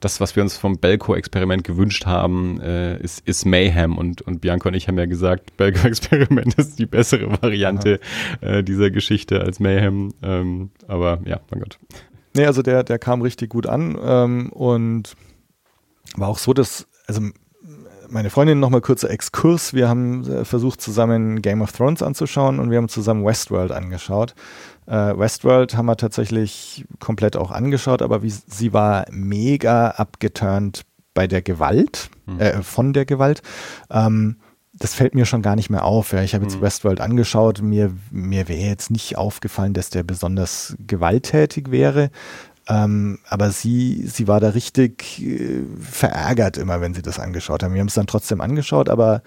das, 0.00 0.20
was 0.20 0.34
wir 0.34 0.42
uns 0.42 0.56
vom 0.56 0.78
Belko-Experiment 0.78 1.62
gewünscht 1.62 2.06
haben, 2.06 2.60
äh, 2.60 2.98
ist, 2.98 3.20
ist 3.24 3.44
Mayhem. 3.44 3.98
Und, 3.98 4.22
und 4.22 4.40
Bianca 4.40 4.68
und 4.68 4.74
ich 4.74 4.88
haben 4.88 4.98
ja 4.98 5.06
gesagt, 5.06 5.56
Belko-Experiment 5.56 6.54
ist 6.56 6.76
die 6.76 6.86
bessere 6.86 7.30
Variante 7.40 8.00
äh, 8.40 8.64
dieser 8.64 8.90
Geschichte 8.90 9.42
als 9.42 9.60
Mayhem. 9.60 10.12
Ähm, 10.24 10.70
aber 10.88 11.20
ja, 11.24 11.38
mein 11.52 11.60
Gott. 11.60 11.78
Nee, 12.36 12.46
also 12.46 12.62
der, 12.62 12.82
der 12.84 12.98
kam 12.98 13.22
richtig 13.22 13.50
gut 13.50 13.66
an 13.66 13.96
ähm, 14.02 14.48
und 14.50 15.14
war 16.16 16.28
auch 16.28 16.38
so, 16.38 16.52
dass, 16.52 16.86
also 17.06 17.20
meine 18.08 18.30
Freundin 18.30 18.60
nochmal 18.60 18.80
kurzer 18.80 19.10
Exkurs. 19.10 19.72
Wir 19.74 19.88
haben 19.88 20.28
äh, 20.30 20.44
versucht, 20.44 20.80
zusammen 20.80 21.42
Game 21.42 21.62
of 21.62 21.72
Thrones 21.72 22.02
anzuschauen 22.02 22.60
und 22.60 22.70
wir 22.70 22.78
haben 22.78 22.88
zusammen 22.88 23.24
Westworld 23.24 23.72
angeschaut. 23.72 24.34
Äh, 24.86 25.16
Westworld 25.18 25.76
haben 25.76 25.86
wir 25.86 25.96
tatsächlich 25.96 26.84
komplett 27.00 27.36
auch 27.36 27.50
angeschaut, 27.50 28.02
aber 28.02 28.22
wie, 28.22 28.30
sie 28.30 28.72
war 28.72 29.06
mega 29.10 29.90
abgeturnt 29.90 30.82
bei 31.14 31.26
der 31.26 31.42
Gewalt, 31.42 32.10
Mhm. 32.26 32.40
äh, 32.40 32.62
von 32.62 32.92
der 32.92 33.04
Gewalt. 33.04 33.42
Ähm, 33.90 34.36
das 34.76 34.94
fällt 34.94 35.14
mir 35.14 35.24
schon 35.24 35.42
gar 35.42 35.56
nicht 35.56 35.70
mehr 35.70 35.84
auf. 35.84 36.12
Ja. 36.12 36.22
Ich 36.22 36.34
habe 36.34 36.44
jetzt 36.44 36.56
Mhm. 36.56 36.62
Westworld 36.62 37.00
angeschaut. 37.00 37.62
Mir, 37.62 37.92
mir 38.10 38.48
wäre 38.48 38.60
jetzt 38.68 38.90
nicht 38.90 39.16
aufgefallen, 39.16 39.72
dass 39.72 39.90
der 39.90 40.02
besonders 40.02 40.76
gewalttätig 40.86 41.70
wäre. 41.70 42.10
Ähm, 42.66 43.18
aber 43.28 43.50
sie, 43.50 44.06
sie 44.06 44.26
war 44.26 44.40
da 44.40 44.48
richtig 44.50 45.22
äh, 45.22 45.62
verärgert 45.80 46.56
immer, 46.56 46.80
wenn 46.80 46.94
sie 46.94 47.02
das 47.02 47.18
angeschaut 47.18 47.62
haben. 47.62 47.74
Wir 47.74 47.80
haben 47.80 47.88
es 47.88 47.94
dann 47.94 48.06
trotzdem 48.06 48.40
angeschaut, 48.40 48.88
aber 48.88 49.22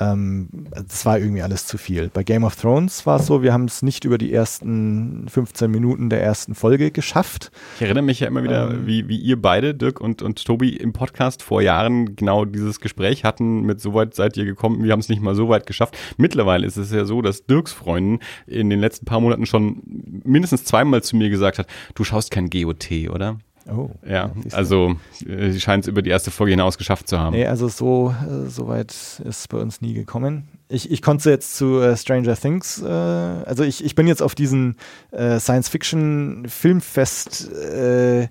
ähm, 0.00 0.48
das 0.70 1.04
war 1.06 1.18
irgendwie 1.18 1.42
alles 1.42 1.66
zu 1.66 1.78
viel. 1.78 2.08
Bei 2.12 2.22
Game 2.22 2.44
of 2.44 2.56
Thrones 2.56 3.06
war 3.06 3.20
es 3.20 3.26
so, 3.26 3.42
wir 3.42 3.52
haben 3.52 3.66
es 3.66 3.82
nicht 3.82 4.04
über 4.04 4.18
die 4.18 4.32
ersten 4.32 5.28
15 5.28 5.70
Minuten 5.70 6.10
der 6.10 6.22
ersten 6.22 6.54
Folge 6.54 6.90
geschafft. 6.90 7.50
Ich 7.76 7.82
erinnere 7.82 8.02
mich 8.02 8.20
ja 8.20 8.26
immer 8.28 8.42
wieder, 8.42 8.70
Ähm. 8.70 8.86
wie, 8.86 9.08
wie 9.08 9.18
ihr 9.18 9.40
beide, 9.40 9.74
Dirk 9.74 10.00
und, 10.00 10.22
und 10.22 10.44
Tobi, 10.44 10.70
im 10.70 10.92
Podcast 10.92 11.42
vor 11.42 11.62
Jahren 11.62 12.16
genau 12.16 12.44
dieses 12.44 12.80
Gespräch 12.80 13.24
hatten. 13.24 13.62
Mit 13.62 13.80
so 13.80 13.94
weit 13.94 14.14
seid 14.14 14.36
ihr 14.36 14.44
gekommen, 14.46 14.82
wir 14.82 14.92
haben 14.92 15.00
es 15.00 15.08
nicht 15.08 15.22
mal 15.22 15.34
so 15.34 15.48
weit 15.48 15.66
geschafft. 15.66 15.96
Mittlerweile 16.16 16.66
ist 16.66 16.76
es 16.76 16.90
ja 16.90 17.04
so, 17.04 17.20
dass 17.22 17.44
Dirks 17.46 17.72
Freundin 17.72 18.20
in 18.46 18.70
den 18.70 18.80
letzten 18.80 19.04
paar 19.04 19.20
Monaten 19.20 19.44
schon 19.46 19.82
mindestens 20.24 20.64
zweimal 20.64 21.02
zu 21.02 21.16
mir 21.16 21.28
gesagt 21.30 21.58
hat, 21.58 21.66
du 21.94 22.04
schaust 22.04 22.30
kein 22.30 22.48
GOT, 22.48 22.90
oder? 23.10 23.38
Oh. 23.72 23.90
Ja, 24.06 24.30
also 24.52 24.96
äh, 25.26 25.50
sie 25.50 25.60
scheint 25.60 25.84
es 25.84 25.88
über 25.88 26.02
die 26.02 26.10
erste 26.10 26.30
Folge 26.30 26.52
hinaus 26.52 26.78
geschafft 26.78 27.08
zu 27.08 27.18
haben. 27.18 27.36
Nee, 27.36 27.46
also 27.46 27.68
so, 27.68 28.14
äh, 28.28 28.48
so 28.48 28.68
weit 28.68 28.90
ist 28.90 29.22
es 29.24 29.48
bei 29.48 29.58
uns 29.58 29.80
nie 29.80 29.94
gekommen. 29.94 30.48
Ich, 30.68 30.90
ich 30.90 31.02
konnte 31.02 31.30
jetzt 31.30 31.56
zu 31.56 31.80
äh, 31.80 31.96
Stranger 31.96 32.36
Things, 32.36 32.82
äh, 32.82 32.88
also 32.88 33.64
ich, 33.64 33.84
ich 33.84 33.94
bin 33.94 34.06
jetzt 34.06 34.22
auf 34.22 34.34
diesen 34.34 34.76
äh, 35.10 35.38
Science-Fiction-Filmfest, 35.38 37.52
äh, 37.52 38.28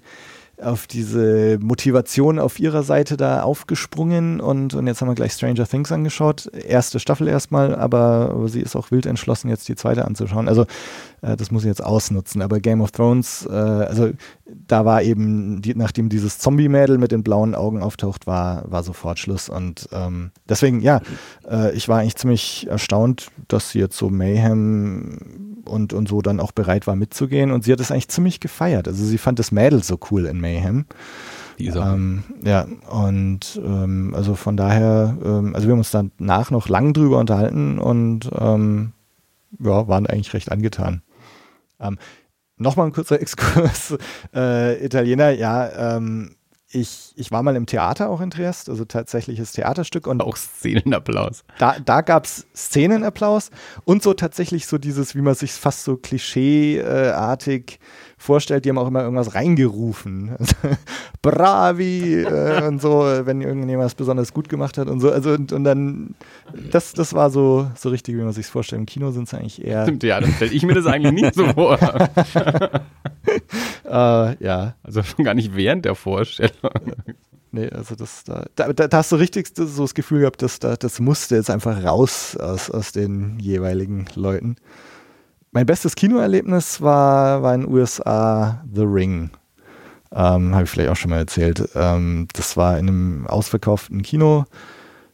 auf 0.62 0.88
diese 0.88 1.58
Motivation 1.60 2.40
auf 2.40 2.60
ihrer 2.60 2.84
Seite 2.84 3.18
da 3.18 3.44
aufgesprungen 3.44 4.42
und, 4.42 4.74
und 4.74 4.88
jetzt 4.88 5.02
haben 5.02 5.08
wir 5.08 5.16
gleich 5.16 5.34
Stranger 5.34 5.66
Things 5.66 5.92
angeschaut. 5.92 6.50
Erste 6.54 7.00
Staffel 7.00 7.28
erstmal, 7.28 7.76
aber, 7.76 8.32
aber 8.32 8.50
sie 8.50 8.62
ist 8.62 8.76
auch 8.76 8.92
wild 8.92 9.06
entschlossen, 9.06 9.50
jetzt 9.50 9.68
die 9.70 9.76
zweite 9.76 10.06
anzuschauen. 10.06 10.48
Also 10.48 10.66
äh, 11.22 11.36
das 11.36 11.52
muss 11.52 11.64
ich 11.64 11.68
jetzt 11.68 11.84
ausnutzen. 11.84 12.42
Aber 12.42 12.60
Game 12.60 12.82
of 12.82 12.92
Thrones, 12.92 13.48
äh, 13.50 13.54
also 13.54 14.12
da 14.46 14.86
war 14.86 15.02
eben, 15.04 15.62
die, 15.62 15.76
nachdem 15.76 16.10
dieses 16.10 16.40
Zombie-Mädel 16.40 16.98
mit 16.98 17.12
den 17.12 17.24
blauen 17.24 17.56
Augen 17.56 17.82
auftaucht, 17.82 18.28
war, 18.28 18.70
war 18.70 18.84
sofort 18.84 19.20
Schluss. 19.20 19.50
Und 19.50 19.90
ähm, 19.92 20.32
deswegen, 20.48 20.82
ja, 20.82 21.02
äh, 21.50 21.74
ich 21.76 21.88
war 21.90 22.00
eigentlich 22.00 22.16
ziemlich 22.16 22.68
erstaunt, 22.70 23.32
dass 23.48 23.72
sie 23.72 23.80
jetzt 23.80 23.98
so 23.98 24.10
Mayhem 24.10 25.62
und, 25.66 25.94
und 25.94 26.08
so 26.08 26.22
dann 26.22 26.40
auch 26.40 26.52
bereit 26.52 26.88
war 26.88 26.96
mitzugehen. 26.96 27.52
Und 27.52 27.64
sie 27.64 27.72
hat 27.72 27.80
es 27.80 27.92
eigentlich 27.92 28.10
ziemlich 28.10 28.40
gefeiert. 28.40 28.88
Also 28.88 29.06
sie 29.06 29.18
fand 29.18 29.40
das 29.40 29.52
Mädel 29.52 29.84
so 29.84 30.00
cool 30.12 30.26
in 30.26 30.40
Mayhem. 30.40 30.86
Ähm, 31.60 32.24
ja, 32.42 32.66
und 32.90 33.60
ähm, 33.64 34.14
also 34.16 34.36
von 34.36 34.56
daher, 34.56 35.18
ähm, 35.24 35.54
also 35.54 35.68
wir 35.68 35.74
haben 35.74 35.80
uns 35.80 35.92
danach 35.92 36.52
noch 36.52 36.70
lang 36.70 36.94
drüber 36.94 37.20
unterhalten 37.20 37.80
und 37.80 38.30
ähm, 38.40 38.94
ja, 39.60 39.88
waren 39.88 40.08
eigentlich 40.08 40.34
recht 40.34 40.52
angetan. 40.52 41.02
Ähm, 41.80 41.98
Nochmal 42.60 42.88
ein 42.88 42.92
kurzer 42.92 43.20
Exkurs. 43.22 43.98
Äh, 44.36 44.86
Italiener, 44.86 45.32
ja, 45.32 45.96
ähm, 45.96 46.36
ich, 46.72 47.14
ich 47.16 47.32
war 47.32 47.42
mal 47.42 47.56
im 47.56 47.66
Theater 47.66 48.10
auch 48.10 48.22
in 48.22 48.30
Triest, 48.30 48.70
also 48.70 48.86
tatsächliches 48.86 49.54
Theaterstück. 49.54 50.06
Und 50.06 50.22
auch 50.22 50.36
Szenenapplaus. 50.36 51.44
Da, 51.58 51.78
da 51.80 52.02
gab 52.02 52.26
es 52.26 52.46
Szenenapplaus 52.56 53.50
und 53.86 54.04
so 54.04 54.14
tatsächlich 54.14 54.68
so 54.68 54.78
dieses, 54.78 55.16
wie 55.16 55.22
man 55.22 55.34
sich 55.34 55.54
fast 55.54 55.84
so 55.84 55.98
klischeeartig 55.98 57.80
vorstellt, 58.20 58.66
die 58.66 58.70
haben 58.70 58.78
auch 58.78 58.88
immer 58.88 59.02
irgendwas 59.02 59.34
reingerufen. 59.34 60.36
Bravi 61.22 62.22
äh, 62.22 62.68
und 62.68 62.82
so, 62.82 63.00
wenn 63.24 63.42
irgendjemand 63.42 63.86
was 63.86 63.96
besonders 63.96 64.34
gut 64.34 64.50
gemacht 64.50 64.78
hat 64.78 64.88
und 64.88 65.00
so. 65.00 65.10
Also 65.10 65.32
und, 65.32 65.52
und 65.52 65.64
dann, 65.64 66.14
das, 66.72 66.94
das 66.94 67.14
war 67.14 67.32
so, 67.32 67.72
so 67.76 67.90
richtig, 67.90 68.16
wie 68.16 68.22
man 68.22 68.34
sich 68.34 68.46
vorstellt. 68.46 68.82
Im 68.82 68.86
Kino 68.86 69.10
sind 69.12 69.28
es 69.28 69.34
eigentlich 69.34 69.66
eher. 69.66 69.84
Stimmt, 69.84 70.04
ja, 70.04 70.20
dann 70.20 70.32
stelle 70.34 70.52
ich 70.52 70.64
mir 70.64 70.76
das 70.76 70.86
eigentlich 70.86 71.14
nicht 71.14 71.34
so 71.34 71.48
vor. 71.48 71.80
äh, 73.86 74.44
ja. 74.44 74.76
Also 74.84 75.02
schon 75.02 75.26
gar 75.26 75.34
nicht 75.34 75.56
während 75.56 75.86
der 75.86 75.96
Vorstellung. 75.96 76.54
Nee, 77.52 77.70
also 77.70 77.96
das, 77.96 78.26
da, 78.26 78.46
da, 78.56 78.74
da 78.74 78.98
hast 78.98 79.12
du 79.12 79.16
richtig 79.16 79.48
so 79.56 79.82
das 79.82 79.96
Gefühl 79.96 80.20
gehabt, 80.20 80.42
dass 80.42 80.60
da, 80.60 80.76
das 80.76 81.00
musste 81.00 81.36
jetzt 81.36 81.50
einfach 81.50 81.84
raus 81.84 82.38
aus, 82.38 82.70
aus 82.70 82.92
den 82.92 83.40
jeweiligen 83.40 84.06
Leuten. 84.14 84.58
Mein 85.52 85.66
bestes 85.66 85.96
Kinoerlebnis 85.96 86.80
war, 86.80 87.42
war 87.42 87.56
in 87.56 87.62
den 87.62 87.74
USA 87.74 88.64
The 88.72 88.84
Ring. 88.84 89.32
Ähm, 90.12 90.54
Habe 90.54 90.64
ich 90.64 90.70
vielleicht 90.70 90.90
auch 90.90 90.96
schon 90.96 91.10
mal 91.10 91.18
erzählt. 91.18 91.70
Ähm, 91.74 92.28
das 92.34 92.56
war 92.56 92.78
in 92.78 92.88
einem 92.88 93.28
ausverkauften 93.28 94.04
Kino. 94.04 94.46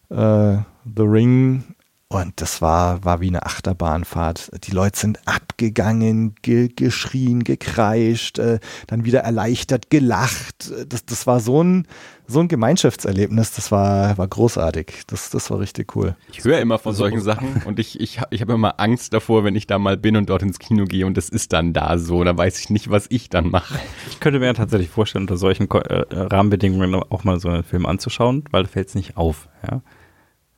Äh, 0.10 0.58
The 0.84 1.04
Ring 1.04 1.75
und 2.08 2.40
das 2.40 2.62
war, 2.62 3.04
war 3.04 3.20
wie 3.20 3.30
eine 3.30 3.48
Achterbahnfahrt. 3.48 4.52
Die 4.68 4.72
Leute 4.72 5.00
sind 5.00 5.28
abgegangen, 5.28 6.36
ge 6.44 6.68
geschrien, 6.68 7.44
gekreischt, 7.44 8.38
äh, 8.38 8.60
dann 8.86 9.06
wieder 9.06 9.22
erleichtert, 9.22 9.90
gelacht. 9.90 10.72
Das, 10.88 11.06
das 11.06 11.26
war 11.26 11.40
so 11.40 11.64
ein, 11.64 11.88
so 12.28 12.42
ein 12.42 12.48
Gemeinschaftserlebnis. 12.48 13.54
Das 13.54 13.72
war, 13.72 14.20
war 14.20 14.28
großartig. 14.28 15.02
Das, 15.08 15.32
das 15.32 15.50
war 15.50 15.60
richtig 15.60 15.96
cool. 15.96 16.16
Ich 16.32 16.44
höre 16.44 16.60
immer 16.60 16.78
von 16.78 16.94
solchen 16.94 17.22
Sachen 17.22 17.64
und 17.66 17.80
ich, 17.80 18.00
ich, 18.00 18.22
ich 18.30 18.42
habe 18.42 18.54
immer 18.54 18.80
Angst 18.80 19.12
davor, 19.12 19.44
wenn 19.44 19.56
ich 19.56 19.66
da 19.66 19.80
mal 19.80 19.98
bin 19.98 20.16
und 20.16 20.30
dort 20.30 20.44
ins 20.44 20.60
Kino 20.60 20.86
gehe 20.86 21.08
und 21.08 21.18
das 21.18 21.30
ist 21.30 21.54
dann 21.54 21.74
da 21.74 21.98
so. 21.98 22.24
Da 22.24 22.38
weiß 22.38 22.60
ich 22.60 22.70
nicht, 22.70 22.92
was 22.92 23.08
ich 23.10 23.30
dann 23.30 23.50
mache. 23.50 23.80
Ich 24.12 24.20
könnte 24.20 24.40
mir 24.40 24.46
ja 24.46 24.54
tatsächlich 24.54 24.90
vorstellen, 24.90 25.24
unter 25.24 25.38
solchen 25.38 25.68
äh, 25.72 26.06
Rahmenbedingungen 26.12 26.94
auch 26.94 27.24
mal 27.24 27.40
so 27.40 27.50
einen 27.50 27.64
Film 27.64 27.88
anzuschauen, 27.88 28.44
weil 28.52 28.64
da 28.64 28.70
fällt 28.70 28.90
es 28.90 28.96
nicht 28.96 29.18
auf. 29.18 29.50
Ja? 29.68 29.82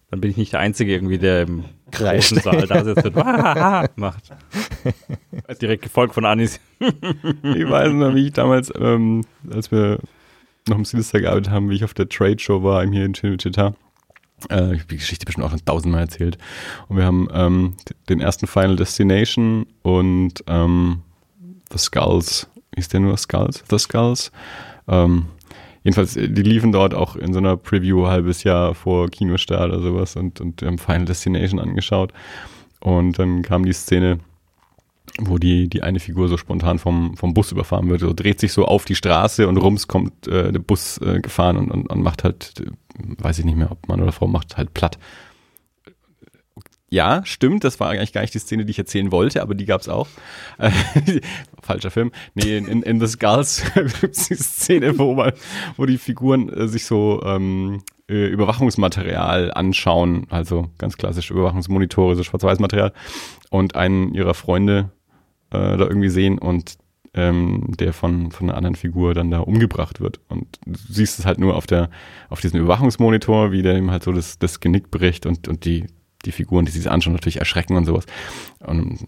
Dann 0.10 0.22
bin 0.22 0.32
ich 0.32 0.38
nicht 0.38 0.54
der 0.54 0.62
Einzige 0.62 0.94
irgendwie, 0.94 1.18
der 1.18 1.44
im 1.44 1.66
Kreischt. 1.92 2.30
großen 2.32 2.44
Saal 2.44 2.68
da 2.68 2.84
sitzt 2.84 3.06
und 3.06 3.16
macht. 3.98 4.32
Direkt 5.62 5.84
gefolgt 5.84 6.14
von 6.14 6.26
Anis. 6.26 6.60
ich 6.80 7.70
weiß 7.70 7.92
noch, 7.94 8.16
wie 8.16 8.28
ich 8.28 8.34
damals, 8.34 8.72
ähm, 8.80 9.26
als 9.52 9.72
wir 9.72 10.00
noch 10.68 10.78
im 10.78 10.86
Sinister 10.86 11.20
gearbeitet 11.20 11.52
haben, 11.52 11.70
wie 11.70 11.76
ich 11.76 11.84
auf 11.84 11.94
der 11.94 12.08
Trade 12.08 12.40
Show 12.40 12.64
war, 12.64 12.86
hier 12.86 13.06
in 13.06 13.14
Cinecittà. 13.14 13.74
Äh, 14.50 14.76
ich 14.76 14.80
habe 14.80 14.90
die 14.92 14.98
Geschichte 14.98 15.26
bestimmt 15.26 15.46
auch 15.46 15.52
schon 15.52 15.66
tausendmal 15.66 16.02
erzählt. 16.02 16.38
Und 16.88 16.98
wir 16.98 17.06
haben 17.06 17.28
ähm, 17.34 17.74
den 18.08 18.22
ersten 18.22 18.48
Final 18.48 18.76
Destination 18.76 19.66
und 19.82 20.44
ähm, 20.48 21.02
The 21.72 21.78
Skulls, 21.78 22.48
ist 22.76 22.94
der 22.94 23.02
nur 23.02 23.18
Skulls? 23.18 23.64
The 23.70 23.78
Skulls? 23.78 24.32
Ähm, 24.88 25.26
jedenfalls, 25.88 26.16
die 26.16 26.44
liefen 26.44 26.74
dort 26.74 26.94
auch 26.94 27.16
in 27.16 27.32
so 27.32 27.40
einer 27.40 27.56
Preview 27.56 28.04
ein 28.04 28.12
halbes 28.12 28.44
Jahr 28.44 28.76
vor 28.76 29.08
Kinostart 29.08 29.72
oder 29.72 29.82
sowas 29.82 30.18
und, 30.18 30.42
und 30.42 30.62
haben 30.62 30.78
Final 30.78 31.06
Destination 31.06 31.62
angeschaut. 31.62 32.12
Und 32.82 33.18
dann 33.18 33.42
kam 33.42 33.66
die 33.66 33.72
Szene, 33.72 34.20
wo 35.18 35.38
die, 35.38 35.70
die 35.70 35.84
eine 35.84 36.02
Figur 36.02 36.28
so 36.28 36.36
spontan 36.36 36.78
vom, 36.78 37.16
vom 37.16 37.34
Bus 37.34 37.54
überfahren 37.54 37.90
wird. 37.90 38.02
So 38.02 38.12
dreht 38.12 38.42
sich 38.42 38.52
so 38.52 38.66
auf 38.66 38.84
die 38.84 38.96
Straße 38.96 39.48
und 39.48 39.56
rums 39.56 39.88
kommt 39.88 40.28
äh, 40.28 40.52
der 40.52 40.60
Bus 40.60 40.98
äh, 40.98 41.22
gefahren 41.22 41.56
und, 41.56 41.72
und, 41.72 41.90
und 41.90 42.02
macht 42.02 42.26
halt, 42.26 42.56
äh, 42.60 42.66
weiß 43.24 43.40
ich 43.40 43.46
nicht 43.46 43.58
mehr, 43.58 43.72
ob 43.72 43.88
Mann 43.88 44.02
oder 44.02 44.12
Frau, 44.12 44.28
macht 44.28 44.58
halt 44.58 44.74
platt. 44.74 45.00
Ja, 46.90 47.22
stimmt, 47.26 47.66
das 47.66 47.82
war 47.82 47.90
eigentlich 47.90 48.14
gar 48.14 48.22
nicht 48.22 48.34
die 48.34 48.40
Szene, 48.40 48.64
die 48.64 48.72
ich 48.72 48.80
erzählen 48.80 49.12
wollte, 49.12 49.42
aber 49.42 49.56
die 49.56 49.66
gab's 49.66 49.90
auch. 49.90 50.08
Äh, 50.58 50.72
falscher 51.62 51.92
Film. 51.92 52.12
Nee, 52.34 52.58
in, 52.58 52.82
in 52.82 53.00
The 53.02 53.08
Skulls 53.08 53.64
gibt's 54.02 54.30
die 54.30 54.36
Szene, 54.36 54.98
wo, 54.98 55.14
man, 55.14 55.34
wo 55.76 55.86
die 55.86 55.98
Figuren 55.98 56.48
äh, 56.48 56.68
sich 56.70 56.86
so 56.86 57.22
ähm, 57.26 57.82
äh, 58.10 58.28
Überwachungsmaterial 58.28 59.52
anschauen, 59.54 60.28
also 60.30 60.70
ganz 60.78 60.96
klassisch 60.96 61.30
Überwachungsmonitore, 61.30 62.16
so 62.16 62.24
Schwarz-Weiß-Material, 62.24 62.94
und 63.50 63.76
einen 63.76 64.14
ihrer 64.14 64.34
Freunde 64.34 64.92
äh, 65.50 65.78
da 65.78 65.80
irgendwie 65.80 66.10
sehen 66.10 66.40
und 66.40 66.78
ähm, 67.14 67.74
der 67.80 67.92
von, 67.92 68.32
von 68.32 68.50
einer 68.50 68.58
anderen 68.58 68.76
Figur 68.76 69.14
dann 69.14 69.32
da 69.32 69.40
umgebracht 69.40 70.00
wird. 70.00 70.22
Und 70.30 70.60
du 70.66 70.80
siehst 70.90 71.20
es 71.20 71.26
halt 71.26 71.40
nur 71.40 71.56
auf 71.56 71.68
der, 71.68 71.90
auf 72.30 72.40
diesem 72.40 72.62
Überwachungsmonitor, 72.62 73.52
wie 73.52 73.62
der 73.62 73.78
ihm 73.78 73.92
halt 73.92 74.04
so 74.04 74.14
das, 74.14 74.40
das 74.40 74.62
Genick 74.62 74.90
bricht 74.90 75.26
und, 75.26 75.48
und 75.48 75.66
die, 75.66 75.88
die 76.26 76.32
Figuren, 76.32 76.66
die 76.66 76.72
sich 76.72 76.90
anschauen, 76.90 77.14
natürlich 77.14 77.38
erschrecken 77.38 77.76
und 77.76 77.86
sowas. 77.86 78.06
Und 78.60 79.00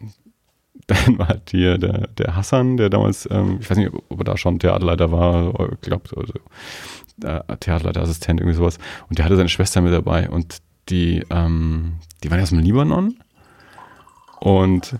dann 0.87 1.17
war 1.19 1.39
hier 1.49 1.77
der, 1.77 2.07
der 2.07 2.35
Hassan, 2.35 2.77
der 2.77 2.89
damals, 2.89 3.27
ähm, 3.31 3.57
ich 3.61 3.69
weiß 3.69 3.77
nicht, 3.77 3.91
ob 4.09 4.19
er 4.19 4.23
da 4.23 4.37
schon 4.37 4.59
Theaterleiter 4.59 5.11
war, 5.11 5.71
ich 5.71 5.81
glaube, 5.81 6.09
also, 6.15 6.33
äh, 7.23 7.57
Theaterleiterassistent, 7.57 8.39
irgendwie 8.39 8.57
sowas. 8.57 8.77
Und 9.09 9.17
der 9.17 9.25
hatte 9.25 9.35
seine 9.35 9.49
Schwester 9.49 9.81
mit 9.81 9.93
dabei 9.93 10.29
und 10.29 10.57
die, 10.89 11.23
ähm, 11.29 11.93
die 12.23 12.31
waren 12.31 12.41
aus 12.41 12.49
dem 12.49 12.59
Libanon. 12.59 13.19
Und 14.39 14.99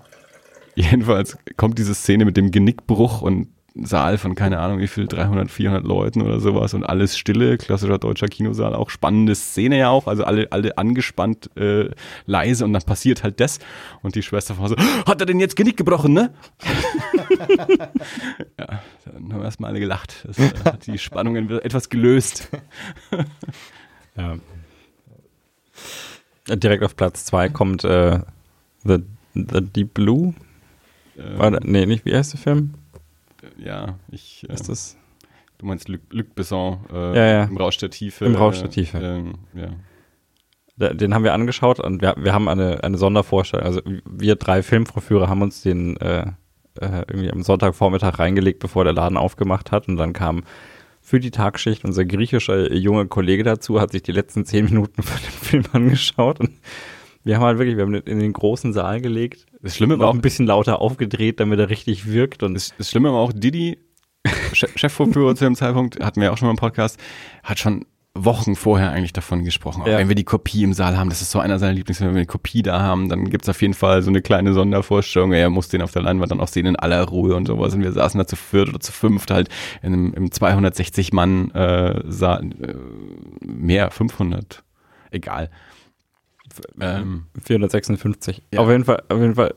Jedenfalls 0.80 1.38
kommt 1.58 1.78
diese 1.78 1.94
Szene 1.94 2.24
mit 2.24 2.38
dem 2.38 2.52
Genickbruch 2.52 3.22
und 3.22 3.50
Saal 3.76 4.18
von 4.18 4.36
keine 4.36 4.60
Ahnung 4.60 4.80
wie 4.80 4.88
viel, 4.88 5.08
300, 5.08 5.50
400 5.50 5.84
Leuten 5.86 6.22
oder 6.22 6.40
sowas 6.40 6.74
und 6.74 6.84
alles 6.84 7.18
stille, 7.18 7.58
klassischer 7.58 7.98
deutscher 7.98 8.28
Kinosaal, 8.28 8.74
auch 8.76 8.90
spannende 8.90 9.36
Szene 9.36 9.78
ja 9.78 9.90
auch, 9.90 10.08
also 10.08 10.24
alle, 10.24 10.52
alle 10.52 10.78
angespannt 10.78 11.56
äh, 11.56 11.90
leise 12.26 12.66
und 12.66 12.74
dann 12.74 12.82
passiert 12.82 13.24
halt 13.24 13.40
das 13.40 13.60
und 14.02 14.16
die 14.16 14.24
Schwester 14.24 14.58
war 14.58 14.70
so, 14.70 14.76
hat 14.78 15.22
er 15.22 15.26
denn 15.26 15.40
jetzt 15.40 15.56
Genick 15.56 15.78
gebrochen, 15.78 16.14
ne? 16.14 16.34
ja, 18.60 18.82
dann 19.06 19.34
haben 19.34 19.40
wir 19.40 19.44
erstmal 19.44 19.72
alle 19.72 19.80
gelacht. 19.80 20.26
Das 20.26 20.40
äh, 20.40 20.52
hat 20.66 20.88
die 20.88 20.98
Spannungen 20.98 21.50
etwas 21.50 21.90
gelöst. 21.90 22.50
ja. 24.18 24.38
Direkt 26.48 26.84
auf 26.84 26.96
Platz 26.96 27.26
zwei 27.26 27.50
kommt 27.50 27.84
äh, 27.84 28.20
The, 28.84 28.98
The 29.34 29.62
Deep 29.62 29.94
Blue 29.94 30.34
war 31.38 31.52
da, 31.52 31.60
nee, 31.64 31.86
nicht, 31.86 32.06
wie 32.06 32.16
heißt 32.16 32.34
der 32.34 32.40
Film? 32.40 32.74
Ja, 33.64 34.00
ich. 34.12 34.46
Äh, 34.50 34.54
ist 34.54 34.70
das? 34.70 34.98
Du 35.58 35.66
meinst 35.66 35.90
Luc, 35.90 36.02
Luc 36.12 36.36
Besson 36.36 36.80
äh, 36.92 37.16
ja, 37.16 37.26
ja. 37.26 37.44
im 37.44 37.58
Rausch 37.58 37.78
der 37.78 37.90
Tiefe. 37.90 38.26
Im 38.26 38.36
Rausch 38.36 38.60
der 38.60 38.70
Tiefe. 38.70 38.98
Äh, 38.98 39.60
ja. 39.60 40.94
Den 40.94 41.14
haben 41.14 41.26
wir 41.26 41.34
angeschaut 41.34 41.82
und 41.82 42.02
wir, 42.02 42.16
wir 42.18 42.34
haben 42.34 42.48
eine, 42.48 42.82
eine 42.86 42.98
Sondervorstellung. 42.98 43.66
Also 43.66 43.82
wir 44.06 44.38
drei 44.38 44.64
Filmvorführer 44.64 45.28
haben 45.28 45.42
uns 45.42 45.62
den 45.62 45.98
äh, 45.98 46.28
äh, 46.80 47.04
irgendwie 47.10 47.32
am 47.32 47.44
Sonntagvormittag 47.44 48.20
reingelegt, 48.20 48.60
bevor 48.60 48.86
der 48.86 48.94
Laden 48.94 49.18
aufgemacht 49.18 49.74
hat. 49.74 49.90
Und 49.90 49.98
dann 49.98 50.14
kam 50.14 50.44
für 51.02 51.20
die 51.20 51.32
Tagschicht 51.32 51.84
unser 51.84 52.06
griechischer 52.06 52.72
junge 52.74 53.08
Kollege 53.08 53.44
dazu, 53.44 53.82
hat 53.82 53.92
sich 53.92 54.04
die 54.04 54.12
letzten 54.12 54.46
zehn 54.46 54.66
Minuten 54.66 55.04
von 55.04 55.20
dem 55.20 55.32
Film 55.32 55.64
angeschaut 55.74 56.40
und 56.40 56.52
wir 57.24 57.36
haben 57.36 57.44
halt 57.44 57.58
wirklich, 57.58 57.76
wir 57.76 57.84
haben 57.84 57.96
in 57.96 58.20
den 58.20 58.34
großen 58.34 58.72
Saal 58.72 59.02
gelegt. 59.02 59.46
Das 59.62 59.76
Schlimme 59.76 60.00
war 60.00 60.08
auch 60.08 60.14
ein 60.14 60.22
bisschen 60.22 60.48
lauter 60.48 60.80
aufgedreht, 60.80 61.40
damit 61.40 61.60
er 61.60 61.70
richtig 61.70 62.08
wirkt. 62.08 62.44
Und 62.44 62.54
das, 62.54 62.74
das 62.78 62.90
Schlimme 62.90 63.12
war 63.12 63.20
auch, 63.20 63.34
Didi, 63.34 63.78
Chefvorführer 64.54 65.36
zu 65.36 65.44
dem 65.44 65.56
Zeitpunkt, 65.56 66.04
hatten 66.04 66.22
wir 66.22 66.32
auch 66.32 66.38
schon 66.38 66.48
mal 66.48 66.52
im 66.52 66.58
Podcast, 66.58 67.00
hat 67.44 67.60
schon 67.60 67.86
Wochen 68.16 68.56
vorher 68.56 68.92
eigentlich 68.92 69.14
davon 69.14 69.44
gesprochen. 69.44 69.84
Auch 69.84 69.88
ja. 69.88 69.98
wenn 69.98 70.08
wir 70.08 70.16
die 70.16 70.24
Kopie 70.24 70.64
im 70.64 70.74
Saal 70.74 70.98
haben, 70.98 71.10
das 71.10 71.22
ist 71.22 71.32
so 71.32 71.40
einer 71.40 71.60
seiner 71.60 71.74
Lieblingsfilme, 71.74 72.12
wenn 72.12 72.18
wir 72.18 72.24
die 72.24 72.28
Kopie 72.28 72.64
da 72.64 72.82
haben, 72.82 73.08
dann 73.08 73.30
gibt's 73.30 73.48
auf 73.48 73.62
jeden 73.62 73.74
Fall 73.74 74.02
so 74.02 74.10
eine 74.10 74.22
kleine 74.22 74.54
Sondervorstellung. 74.54 75.32
Er 75.32 75.50
muss 75.50 75.70
den 75.70 75.82
auf 75.82 75.92
der 75.92 76.02
Leinwand 76.02 76.32
dann 76.32 76.40
auch 76.40 76.48
sehen 76.48 76.66
in 76.66 76.76
aller 76.76 77.04
Ruhe 77.04 77.36
und 77.36 77.48
sowas. 77.48 77.74
Und 77.74 77.82
wir 77.82 77.92
saßen 77.92 78.18
da 78.18 78.26
zu 78.26 78.36
viert 78.36 78.70
oder 78.70 78.80
zu 78.80 78.92
fünft 78.92 79.32
halt 79.32 79.50
in 79.82 79.94
einem, 79.94 80.14
im 80.14 80.32
260 80.32 81.14
Mann 81.14 81.52
äh, 81.52 82.02
Saal, 82.08 82.50
äh, 82.62 82.76
mehr, 83.46 83.92
500, 83.92 84.64
egal 85.12 85.50
ähm, 86.80 87.26
456. 87.44 88.44
Ja. 88.54 88.60
Auf 88.60 88.70
jeden 88.70 88.86
Fall, 88.86 89.04
auf 89.10 89.20
jeden 89.20 89.36
Fall 89.36 89.54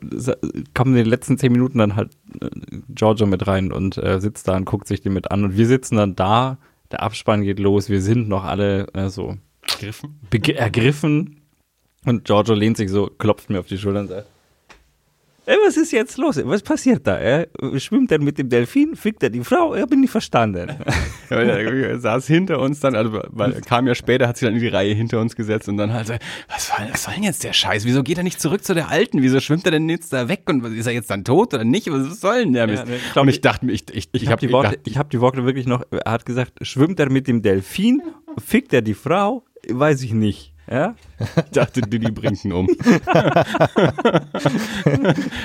kommen 0.74 0.94
die 0.94 1.02
letzten 1.02 1.38
zehn 1.38 1.52
Minuten 1.52 1.78
dann 1.78 1.96
halt 1.96 2.12
äh, 2.40 2.48
Giorgio 2.88 3.26
mit 3.26 3.46
rein 3.46 3.72
und 3.72 3.98
äh, 3.98 4.20
sitzt 4.20 4.48
da 4.48 4.56
und 4.56 4.64
guckt 4.64 4.86
sich 4.86 5.00
die 5.00 5.10
mit 5.10 5.30
an 5.30 5.44
und 5.44 5.56
wir 5.56 5.66
sitzen 5.66 5.96
dann 5.96 6.16
da, 6.16 6.58
der 6.90 7.02
Abspann 7.02 7.42
geht 7.42 7.58
los, 7.58 7.88
wir 7.88 8.02
sind 8.02 8.28
noch 8.28 8.44
alle 8.44 8.86
äh, 8.94 9.08
so 9.08 9.36
ergriffen. 9.62 10.20
ergriffen 10.56 11.40
und 12.04 12.24
Giorgio 12.24 12.54
lehnt 12.54 12.76
sich 12.76 12.90
so, 12.90 13.06
klopft 13.06 13.50
mir 13.50 13.60
auf 13.60 13.66
die 13.66 13.78
Schulter 13.78 14.00
und 14.00 14.08
sagt, 14.08 14.26
Ey, 15.44 15.56
was 15.66 15.76
ist 15.76 15.90
jetzt 15.90 16.18
los? 16.18 16.40
Was 16.44 16.62
passiert 16.62 17.04
da? 17.04 17.18
Äh? 17.18 17.48
Schwimmt 17.80 18.12
er 18.12 18.20
mit 18.20 18.38
dem 18.38 18.48
Delfin? 18.48 18.94
Fickt 18.94 19.24
er 19.24 19.30
die 19.30 19.42
Frau? 19.42 19.74
Ich 19.74 19.86
bin 19.86 20.00
nicht 20.00 20.10
verstanden. 20.10 20.70
Ja, 21.30 21.38
er 21.38 21.98
saß 21.98 22.26
hinter 22.26 22.58
uns 22.58 22.80
dann, 22.80 22.94
also 22.94 23.18
weil 23.30 23.54
er 23.54 23.62
kam 23.62 23.86
ja 23.86 23.94
später, 23.94 24.28
hat 24.28 24.36
sich 24.36 24.46
dann 24.46 24.54
in 24.54 24.60
die 24.60 24.68
Reihe 24.68 24.92
hinter 24.92 25.18
uns 25.18 25.34
gesetzt 25.34 25.66
und 25.66 25.78
dann 25.78 25.90
halt 25.94 26.06
so, 26.06 26.12
was 26.46 26.66
soll, 26.66 26.86
was 26.90 27.04
soll 27.04 27.14
denn 27.14 27.22
jetzt 27.22 27.42
der 27.42 27.54
Scheiß? 27.54 27.86
Wieso 27.86 28.02
geht 28.02 28.18
er 28.18 28.22
nicht 28.22 28.38
zurück 28.38 28.62
zu 28.62 28.74
der 28.74 28.90
Alten? 28.90 29.22
Wieso 29.22 29.40
schwimmt 29.40 29.64
er 29.64 29.70
denn 29.70 29.88
jetzt 29.88 30.12
da 30.12 30.28
weg 30.28 30.42
und 30.50 30.62
ist 30.76 30.84
er 30.86 30.92
jetzt 30.92 31.08
dann 31.10 31.24
tot 31.24 31.54
oder 31.54 31.64
nicht? 31.64 31.90
Was 31.90 32.20
soll 32.20 32.44
denn 32.44 32.52
der 32.52 32.66
Mist? 32.66 32.86
Ja, 32.86 32.94
ich 32.96 33.12
glaub, 33.14 33.22
und 33.22 33.30
ich 33.30 33.40
dachte 33.40 33.64
mir, 33.64 33.72
ich, 33.72 33.84
ich, 33.90 34.10
Ich 34.12 34.22
ich 34.24 34.26
habe 34.26 34.32
hab 34.32 34.40
die, 34.40 34.52
Worte, 34.52 34.78
ich 34.84 34.98
hab 34.98 35.08
die 35.08 35.20
Worte 35.22 35.46
wirklich 35.46 35.66
noch, 35.66 35.84
er 35.90 36.12
hat 36.12 36.26
gesagt, 36.26 36.52
schwimmt 36.60 37.00
er 37.00 37.10
mit 37.10 37.28
dem 37.28 37.40
Delfin? 37.40 38.02
Fickt 38.44 38.74
er 38.74 38.82
die 38.82 38.92
Frau? 38.94 39.42
Weiß 39.70 40.02
ich 40.02 40.12
nicht. 40.12 40.51
Ja? 40.70 40.94
ich 41.18 41.50
dachte, 41.52 41.82
Didi 41.82 42.10
bringt 42.10 42.44
ihn 42.44 42.52
um. 42.52 42.68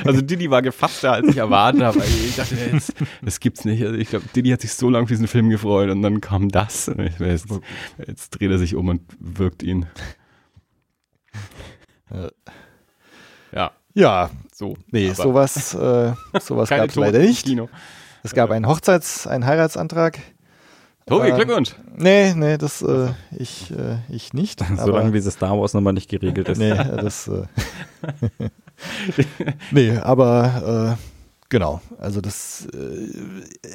also 0.06 0.22
Didi 0.22 0.50
war 0.50 0.62
gefasster, 0.62 1.14
als 1.14 1.28
ich 1.28 1.38
erwartet 1.38 1.84
habe. 1.84 2.00
Ich 2.00 2.36
dachte, 2.36 2.56
jetzt, 2.56 2.94
das 3.22 3.40
gibt's 3.40 3.66
nicht. 3.66 3.84
Also 3.84 3.96
ich 3.96 4.10
glaube, 4.10 4.26
Didi 4.36 4.52
hat 4.52 4.62
sich 4.62 4.74
so 4.74 4.90
lange 4.90 5.08
für 5.08 5.14
diesen 5.14 5.28
Film 5.28 5.50
gefreut 5.50 5.90
und 5.90 6.02
dann 6.02 6.22
kam 6.22 6.50
das. 6.50 6.92
Jetzt, 7.20 7.48
jetzt 8.06 8.30
dreht 8.30 8.52
er 8.52 8.58
sich 8.58 8.76
um 8.76 8.90
und 8.90 9.02
wirkt 9.20 9.64
ihn. 9.64 9.88
Ja, 13.52 13.72
Ja, 13.94 14.30
so. 14.54 14.78
nee, 14.92 15.10
Aber 15.10 15.24
sowas, 15.24 15.74
äh, 15.74 16.14
sowas 16.40 16.70
gab 16.70 16.90
es 16.90 16.96
leider 16.96 17.20
nicht. 17.20 17.46
Kino. 17.46 17.70
Es 18.24 18.34
gab 18.34 18.52
einen 18.52 18.68
Hochzeits-, 18.68 19.28
einen 19.28 19.46
Heiratsantrag. 19.46 20.20
Tobi, 21.08 21.30
Äh, 21.30 21.36
Glückwunsch. 21.36 21.76
Nee, 21.96 22.34
nee, 22.36 22.58
das 22.58 22.82
äh, 22.82 23.08
ich, 23.32 23.72
äh, 23.72 23.98
ich 24.10 24.34
nicht. 24.34 24.62
Solange 24.78 25.12
diese 25.12 25.32
Star 25.32 25.58
Wars 25.60 25.74
Nummer 25.74 25.94
nicht 25.94 26.10
geregelt 26.10 26.50
ist. 26.50 26.58
Nee, 26.58 26.74
das. 26.76 27.28
Äh, 27.30 27.46
nee, 29.72 29.98
aber 29.98 30.98
äh, 31.00 31.04
genau. 31.50 31.82
Also 31.98 32.20
das, 32.22 32.68
äh, 32.74 33.08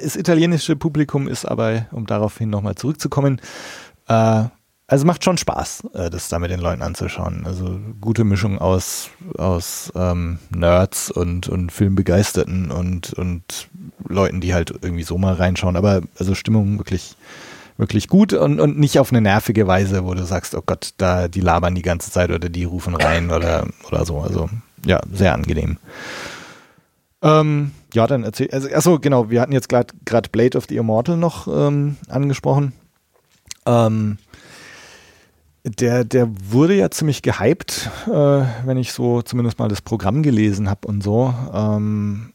das 0.03 0.17
italienische 0.17 0.77
Publikum 0.77 1.27
ist 1.27 1.45
aber, 1.47 1.87
um 1.91 2.07
daraufhin 2.07 2.51
nochmal 2.51 2.75
zurückzukommen, 2.75 3.41
äh, 4.09 4.45
also 4.93 5.07
macht 5.07 5.25
schon 5.25 5.39
Spaß, 5.39 5.85
äh, 5.95 6.11
das 6.11 6.29
da 6.29 6.39
mit 6.39 6.51
den 6.51 6.61
Leuten 6.61 6.83
anzuschauen. 6.83 7.45
Also 7.47 7.81
gute 8.03 8.25
Mischung 8.25 8.59
aus, 8.59 9.09
aus 9.39 9.91
ähm, 9.97 10.39
Nerds 10.55 11.11
und, 11.11 11.49
und 11.49 11.73
Filmbegeisterten 11.73 12.71
und, 12.71 13.15
und 13.15 13.71
Leuten, 14.07 14.43
die 14.43 14.53
halt 14.53 14.71
irgendwie 14.83 15.05
so 15.05 15.17
mal 15.17 15.33
reinschauen. 15.33 15.77
Aber 15.77 16.03
also 16.19 16.35
Stimmung 16.35 16.77
wirklich, 16.77 17.17
wirklich 17.79 18.09
gut 18.09 18.35
und, 18.35 18.61
und 18.61 18.79
nicht 18.79 18.99
auf 18.99 19.13
eine 19.13 19.23
nervige 19.23 19.67
Weise, 19.67 20.05
wo 20.05 20.13
du 20.13 20.27
sagst, 20.27 20.55
oh 20.55 20.63
Gott, 20.67 20.93
da 20.99 21.27
die 21.27 21.41
labern 21.41 21.75
die 21.75 21.81
ganze 21.81 22.11
Zeit 22.11 22.31
oder 22.31 22.51
die 22.51 22.65
rufen 22.65 22.95
rein 22.95 23.31
oder, 23.31 23.67
oder 23.89 24.05
so. 24.05 24.19
Also 24.21 24.51
ja, 24.85 25.01
sehr 25.11 25.33
angenehm. 25.33 25.79
Ähm, 27.23 27.71
ja, 27.95 28.07
dann 28.07 28.25
erzähl, 28.25 28.51
also, 28.51 28.69
achso, 28.69 28.99
genau, 28.99 29.31
wir 29.31 29.41
hatten 29.41 29.53
jetzt 29.53 29.71
gerade 29.71 30.29
Blade 30.31 30.59
of 30.59 30.67
the 30.69 30.77
Immortal 30.77 31.17
noch 31.17 31.49
ähm, 31.49 31.97
angesprochen. 32.11 32.75
Ähm, 33.65 34.19
der, 35.65 36.05
der 36.05 36.29
wurde 36.51 36.75
ja 36.75 36.91
ziemlich 36.91 37.23
gehypt, 37.23 37.89
äh, 38.07 38.11
wenn 38.65 38.77
ich 38.77 38.93
so 38.93 39.23
zumindest 39.23 39.59
mal 39.59 39.69
das 39.69 39.81
Programm 39.83 40.23
gelesen 40.23 40.69
habe 40.69 40.89
und 40.89 41.03
so. 41.03 41.33
Ähm, 41.55 42.33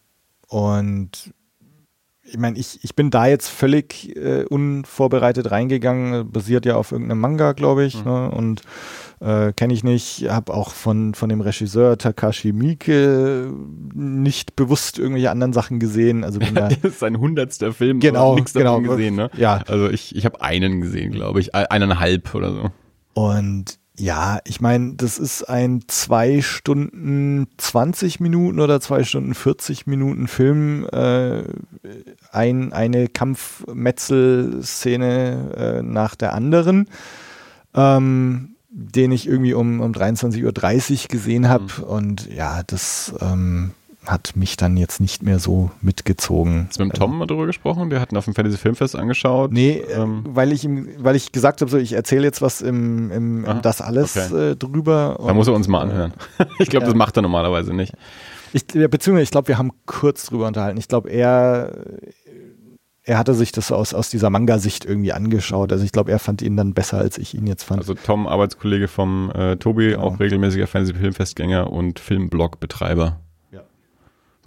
und 0.48 1.34
ich 2.30 2.38
meine, 2.38 2.58
ich, 2.58 2.80
ich 2.84 2.96
bin 2.96 3.10
da 3.10 3.26
jetzt 3.28 3.48
völlig 3.48 4.16
äh, 4.18 4.44
unvorbereitet 4.44 5.50
reingegangen, 5.52 6.30
basiert 6.32 6.66
ja 6.66 6.76
auf 6.76 6.92
irgendeinem 6.92 7.20
Manga, 7.22 7.54
glaube 7.54 7.86
ich, 7.86 8.04
Mhm. 8.04 8.12
ne? 8.12 8.32
und 8.32 8.62
äh, 9.20 9.52
kenne 9.54 9.74
ich 9.74 9.84
nicht, 9.84 10.30
habe 10.30 10.54
auch 10.54 10.72
von, 10.72 11.14
von 11.16 11.28
dem 11.30 11.42
Regisseur 11.42 11.98
Takashi 11.98 12.52
Miike 12.54 13.52
nicht 13.94 14.56
bewusst 14.56 15.00
irgendwelche 15.00 15.32
anderen 15.32 15.54
Sachen 15.54 15.80
gesehen, 15.80 16.24
also 16.24 16.40
bin 16.40 16.54
da, 16.56 16.68
Das 16.70 16.78
ist 16.84 17.00
sein 17.00 17.18
hundertster 17.18 17.74
Film. 17.74 18.00
Genau, 18.00 18.36
nichts 18.36 18.54
davon 18.54 18.84
genau. 18.84 18.96
gesehen, 18.96 19.16
ne? 19.16 19.30
ja, 19.38 19.64
Also 19.68 19.90
ich, 19.90 20.16
ich 20.16 20.24
habe 20.26 20.42
einen 20.42 20.82
gesehen, 20.82 21.12
glaube 21.14 21.40
ich. 21.40 21.56
Ein- 21.56 21.66
Eineinhalb 21.68 22.36
oder 22.36 22.52
so. 22.54 22.70
Und 23.18 23.80
ja, 23.98 24.40
ich 24.46 24.62
meine, 24.62 24.94
das 24.94 25.18
ist 25.18 25.50
ein 25.50 25.82
zwei 25.88 26.44
Stunden 26.44 27.48
20 27.58 28.20
Minuten 28.20 28.60
oder 28.60 28.80
zwei 28.80 29.04
Stunden 29.04 29.34
40 29.34 29.88
Minuten 29.88 30.28
Film, 30.28 30.88
äh, 30.92 31.42
ein, 32.32 32.74
eine 32.74 33.08
Kampfmetzelszene 33.08 35.56
äh, 35.58 35.82
nach 35.82 36.14
der 36.14 36.36
anderen, 36.36 36.88
ähm, 37.74 38.50
den 38.70 39.12
ich 39.12 39.28
irgendwie 39.28 39.56
um, 39.56 39.82
um 39.82 39.94
23.30 39.94 40.46
Uhr 40.46 40.54
gesehen 41.08 41.50
habe. 41.50 41.84
Und 41.84 42.32
ja, 42.32 42.62
das 42.62 43.16
ähm, 43.20 43.72
hat 44.10 44.36
mich 44.36 44.58
dann 44.58 44.78
jetzt 44.78 45.00
nicht 45.02 45.24
mehr 45.24 45.40
so 45.40 45.72
mitgezogen. 45.82 46.66
Hast 46.70 46.80
du 46.80 46.86
mit 46.86 46.96
Tom 46.96 47.18
mal 47.18 47.26
drüber 47.28 47.46
gesprochen? 47.46 47.90
Der 47.90 48.00
hat 48.00 48.12
ihn 48.12 48.18
auf 48.18 48.26
dem 48.26 48.34
Fantasy 48.34 48.58
Filmfest 48.58 48.96
angeschaut. 48.96 49.52
Nee, 49.52 49.78
äh, 49.88 49.94
Ähm. 50.02 50.24
weil 50.28 50.52
ich 50.52 50.64
ihm, 50.64 50.88
weil 50.98 51.16
ich 51.16 51.32
gesagt 51.32 51.62
habe, 51.62 51.70
so 51.72 51.78
ich 51.78 51.94
erzähle 51.94 52.24
jetzt 52.24 52.42
was 52.42 52.62
im, 52.62 53.12
im, 53.12 53.46
das 53.62 53.82
alles 53.82 54.16
okay. 54.18 54.52
äh, 54.52 54.56
drüber. 54.56 55.18
Da 55.26 55.34
muss 55.34 55.48
er 55.48 55.54
uns 55.54 55.68
mal 55.68 55.82
anhören. 55.82 56.14
ich 56.60 56.70
glaube, 56.70 56.86
Ja. 56.86 56.92
das 56.92 56.96
macht 56.98 57.18
er 57.18 57.22
normalerweise 57.22 57.74
nicht. 57.74 57.94
Ich, 58.54 58.66
beziehungsweise 58.66 59.24
ich 59.24 59.32
glaube, 59.32 59.50
wir 59.50 59.58
haben 59.58 59.72
kurz 59.86 60.28
drüber 60.28 60.48
unterhalten. 60.48 60.78
Ich 60.78 60.88
glaube, 60.88 61.10
er, 61.10 61.72
er 63.04 63.18
hatte 63.18 63.34
sich 63.34 63.52
das 63.52 63.72
aus, 63.72 63.94
aus 63.94 64.10
dieser 64.10 64.30
Manga-Sicht 64.30 64.86
irgendwie 64.86 65.12
angeschaut. 65.14 65.72
Also 65.72 65.84
ich 65.84 65.92
glaube, 65.92 66.12
er 66.12 66.20
fand 66.20 66.42
ihn 66.42 66.56
dann 66.56 66.74
besser, 66.74 66.98
als 66.98 67.18
ich 67.18 67.34
ihn 67.34 67.46
jetzt 67.46 67.64
fand. 67.64 67.80
Also 67.82 67.94
Tom, 67.94 68.26
Arbeitskollege 68.26 68.88
vom 68.88 69.32
äh, 69.32 69.58
Tobi, 69.58 69.92
Genau. 69.92 70.04
auch 70.04 70.20
regelmäßiger 70.20 70.68
Fantasy 70.68 70.94
Filmfestgänger 70.94 71.72
und 71.72 72.00
Filmblog-Betreiber. 72.00 73.20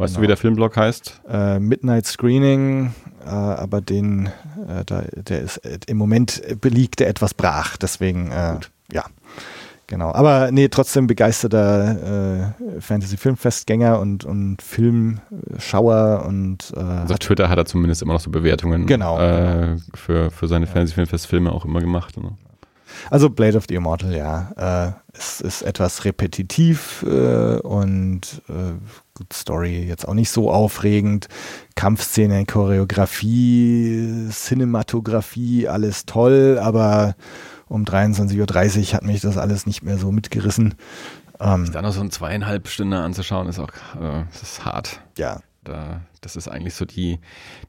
Ja. 0.00 0.04
Weißt 0.04 0.14
du, 0.14 0.16
Genau. 0.16 0.22
wie 0.22 0.26
der 0.28 0.36
Filmblog 0.36 0.76
heißt? 0.76 1.20
äh, 1.30 1.58
Midnight 1.60 2.06
Screening, 2.06 2.92
äh, 3.24 3.28
aber 3.28 3.80
den, 3.80 4.26
äh, 4.68 4.84
da, 4.86 5.02
der 5.14 5.40
ist 5.42 5.58
äh, 5.58 5.78
im 5.86 5.98
Moment 5.98 6.42
beliegt 6.60 7.00
er 7.00 7.08
etwas 7.08 7.34
brach. 7.34 7.76
Deswegen, 7.76 8.30
äh, 8.30 8.56
ja. 8.92 9.04
Genau. 9.86 10.12
Aber 10.14 10.52
nee, 10.52 10.68
trotzdem 10.68 11.08
begeisterter 11.08 12.54
äh, 12.78 12.80
Fantasy-Filmfestgänger 12.80 13.98
und, 13.98 14.24
und 14.24 14.62
Filmschauer 14.62 16.24
und 16.26 16.72
äh, 16.76 16.80
Also 16.80 17.14
auf 17.14 17.18
Twitter 17.18 17.48
hat 17.48 17.58
er 17.58 17.66
zumindest 17.66 18.02
immer 18.02 18.12
noch 18.14 18.20
so 18.20 18.30
Bewertungen 18.30 18.86
Genau, 18.86 19.18
äh, 19.20 19.76
für, 19.94 20.30
für 20.30 20.46
seine 20.48 20.66
Fantasy 20.66 20.94
Filmfest-Filme 20.94 21.50
auch 21.52 21.64
immer 21.64 21.80
gemacht. 21.80 22.16
Ne? 22.16 22.30
Also 23.10 23.30
Blade 23.30 23.56
of 23.56 23.64
the 23.68 23.74
Immortal, 23.74 24.14
ja. 24.14 24.92
Es 25.12 25.40
ist 25.40 25.62
etwas 25.62 26.04
repetitiv 26.04 27.04
äh, 27.06 27.58
und 27.58 28.42
äh, 28.48 28.72
gut, 29.14 29.32
Story 29.32 29.84
jetzt 29.84 30.06
auch 30.06 30.14
nicht 30.14 30.30
so 30.30 30.50
aufregend. 30.50 31.26
Kampfszene, 31.74 32.44
Choreografie, 32.46 34.28
Cinematografie, 34.30 35.68
alles 35.68 36.06
toll, 36.06 36.58
aber 36.62 37.16
um 37.66 37.84
23.30 37.84 38.78
Uhr 38.88 38.94
hat 38.94 39.04
mich 39.04 39.20
das 39.20 39.36
alles 39.36 39.66
nicht 39.66 39.82
mehr 39.82 39.98
so 39.98 40.12
mitgerissen. 40.12 40.74
Ähm, 41.40 41.70
Dann 41.72 41.84
noch 41.84 41.92
so 41.92 42.00
ein 42.00 42.10
zweieinhalb 42.10 42.68
Stunden 42.68 42.94
anzuschauen, 42.94 43.48
ist 43.48 43.58
auch 43.58 43.70
äh, 44.00 44.24
ist 44.42 44.64
hart. 44.64 45.00
ja, 45.16 45.40
Da, 45.64 46.00
das 46.22 46.36
ist 46.36 46.48
eigentlich 46.48 46.74
so 46.74 46.86
die, 46.86 47.18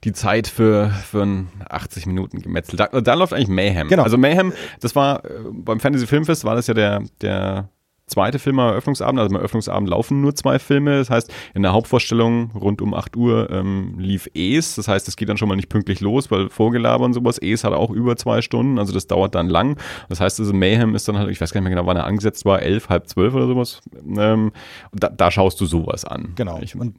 die 0.06 0.14
Zeit 0.14 0.48
für, 0.48 0.90
für 0.90 1.24
ein 1.24 1.50
80 1.70 2.06
Minuten 2.06 2.42
Gemetzel. 2.42 2.78
Da, 2.78 2.88
da 2.88 3.14
läuft 3.16 3.34
eigentlich 3.34 3.50
Mayhem. 3.50 3.90
Genau. 3.90 4.04
Also 4.04 4.18
Mayhem, 4.18 4.54
das 4.80 4.96
war 4.96 5.26
äh, 5.26 5.30
beim 5.52 5.80
Fantasy 5.80 6.08
Filmfest 6.08 6.46
war 6.46 6.56
das 6.56 6.68
ja 6.68 6.74
der, 6.74 7.04
der 7.22 7.70
zweite 8.12 8.40
Film 8.40 8.60
am 8.60 8.70
Eröffnungsabend. 8.70 9.20
Also 9.20 9.30
beim 9.30 9.40
Eröffnungsabend 9.40 9.90
laufen 9.90 10.22
nur 10.22 10.36
zwei 10.36 10.60
Filme. 10.60 10.98
Das 11.00 11.10
heißt, 11.10 11.34
in 11.54 11.64
der 11.64 11.74
Hauptvorstellung 11.74 12.52
rund 12.52 12.82
um 12.82 12.94
8 12.94 13.16
Uhr 13.18 13.50
ähm, 13.50 13.96
lief 13.98 14.30
Es. 14.34 14.76
Das 14.76 14.88
heißt, 14.88 15.08
es 15.08 15.16
geht 15.16 15.30
dann 15.30 15.38
schon 15.38 15.50
mal 15.50 15.56
nicht 15.56 15.70
pünktlich 15.70 16.02
los, 16.02 16.30
weil 16.32 16.50
Vorgelaber 16.50 17.06
und 17.06 17.14
sowas. 17.14 17.40
Es 17.40 17.64
hat 17.64 17.74
auch 17.74 17.90
über 17.90 18.16
zwei 18.18 18.42
Stunden. 18.42 18.80
Also 18.80 18.94
das 18.94 19.08
dauert 19.08 19.36
dann 19.36 19.50
lang. 19.50 19.78
Das 20.10 20.20
heißt, 20.20 20.40
also 20.40 20.54
Mayhem 20.54 20.94
ist 20.96 21.08
dann 21.08 21.18
halt, 21.18 21.30
ich 21.30 21.42
weiß 21.42 21.52
gar 21.52 21.62
nicht 21.62 21.70
mehr 21.70 21.76
genau, 21.76 21.88
wann 21.88 21.98
er 21.98 22.06
angesetzt 22.06 22.46
war, 22.46 22.62
elf, 22.62 22.90
halb 22.90 23.08
zwölf 23.08 23.34
oder 23.34 23.48
sowas. 23.48 23.82
Ähm, 24.18 24.52
da, 24.94 25.10
da 25.10 25.32
schaust 25.32 25.60
du 25.62 25.66
sowas 25.66 26.06
an. 26.06 26.34
genau. 26.36 26.60
Ich, 26.62 26.76
Und 26.76 26.96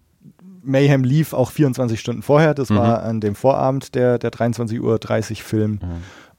Mayhem 0.63 1.05
lief 1.05 1.33
auch 1.33 1.51
24 1.51 1.99
Stunden 2.01 2.23
vorher. 2.23 2.55
Das 2.55 2.71
Mhm. 2.71 2.77
war 2.77 3.03
an 3.03 3.21
dem 3.21 3.35
Vorabend 3.35 3.95
der, 3.95 4.19
der 4.19 4.31
23.30 4.31 4.81
Uhr 4.81 5.37
Film. 5.45 5.81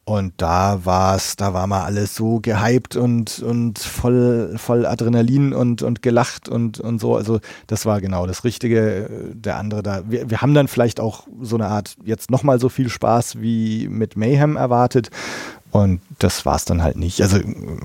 Und 0.05 0.33
da 0.37 0.83
war 0.83 1.15
es, 1.15 1.37
da 1.37 1.53
war 1.53 1.65
mal 1.65 1.83
alles 1.85 2.13
so 2.13 2.41
gehypt 2.41 2.97
und, 2.97 3.39
und 3.39 3.79
voll, 3.79 4.53
voll 4.57 4.85
Adrenalin 4.85 5.53
und, 5.53 5.81
und 5.81 6.01
gelacht 6.01 6.49
und, 6.49 6.81
und 6.81 6.99
so. 6.99 7.15
Also 7.15 7.39
das 7.67 7.85
war 7.85 8.01
genau 8.01 8.27
das 8.27 8.43
Richtige. 8.43 9.31
Der 9.33 9.57
andere 9.57 9.81
da. 9.81 10.01
Wir, 10.09 10.29
wir 10.29 10.41
haben 10.41 10.53
dann 10.53 10.67
vielleicht 10.67 10.99
auch 10.99 11.25
so 11.41 11.55
eine 11.55 11.67
Art 11.67 11.95
jetzt 12.03 12.31
nochmal 12.31 12.59
so 12.59 12.67
viel 12.67 12.89
Spaß 12.89 13.39
wie 13.41 13.87
mit 13.87 14.17
Mayhem 14.17 14.57
erwartet. 14.57 15.09
Und 15.71 16.01
das 16.19 16.45
war 16.45 16.57
es 16.57 16.65
dann 16.65 16.83
halt 16.83 16.97
nicht. 16.97 17.21
Also 17.21 17.39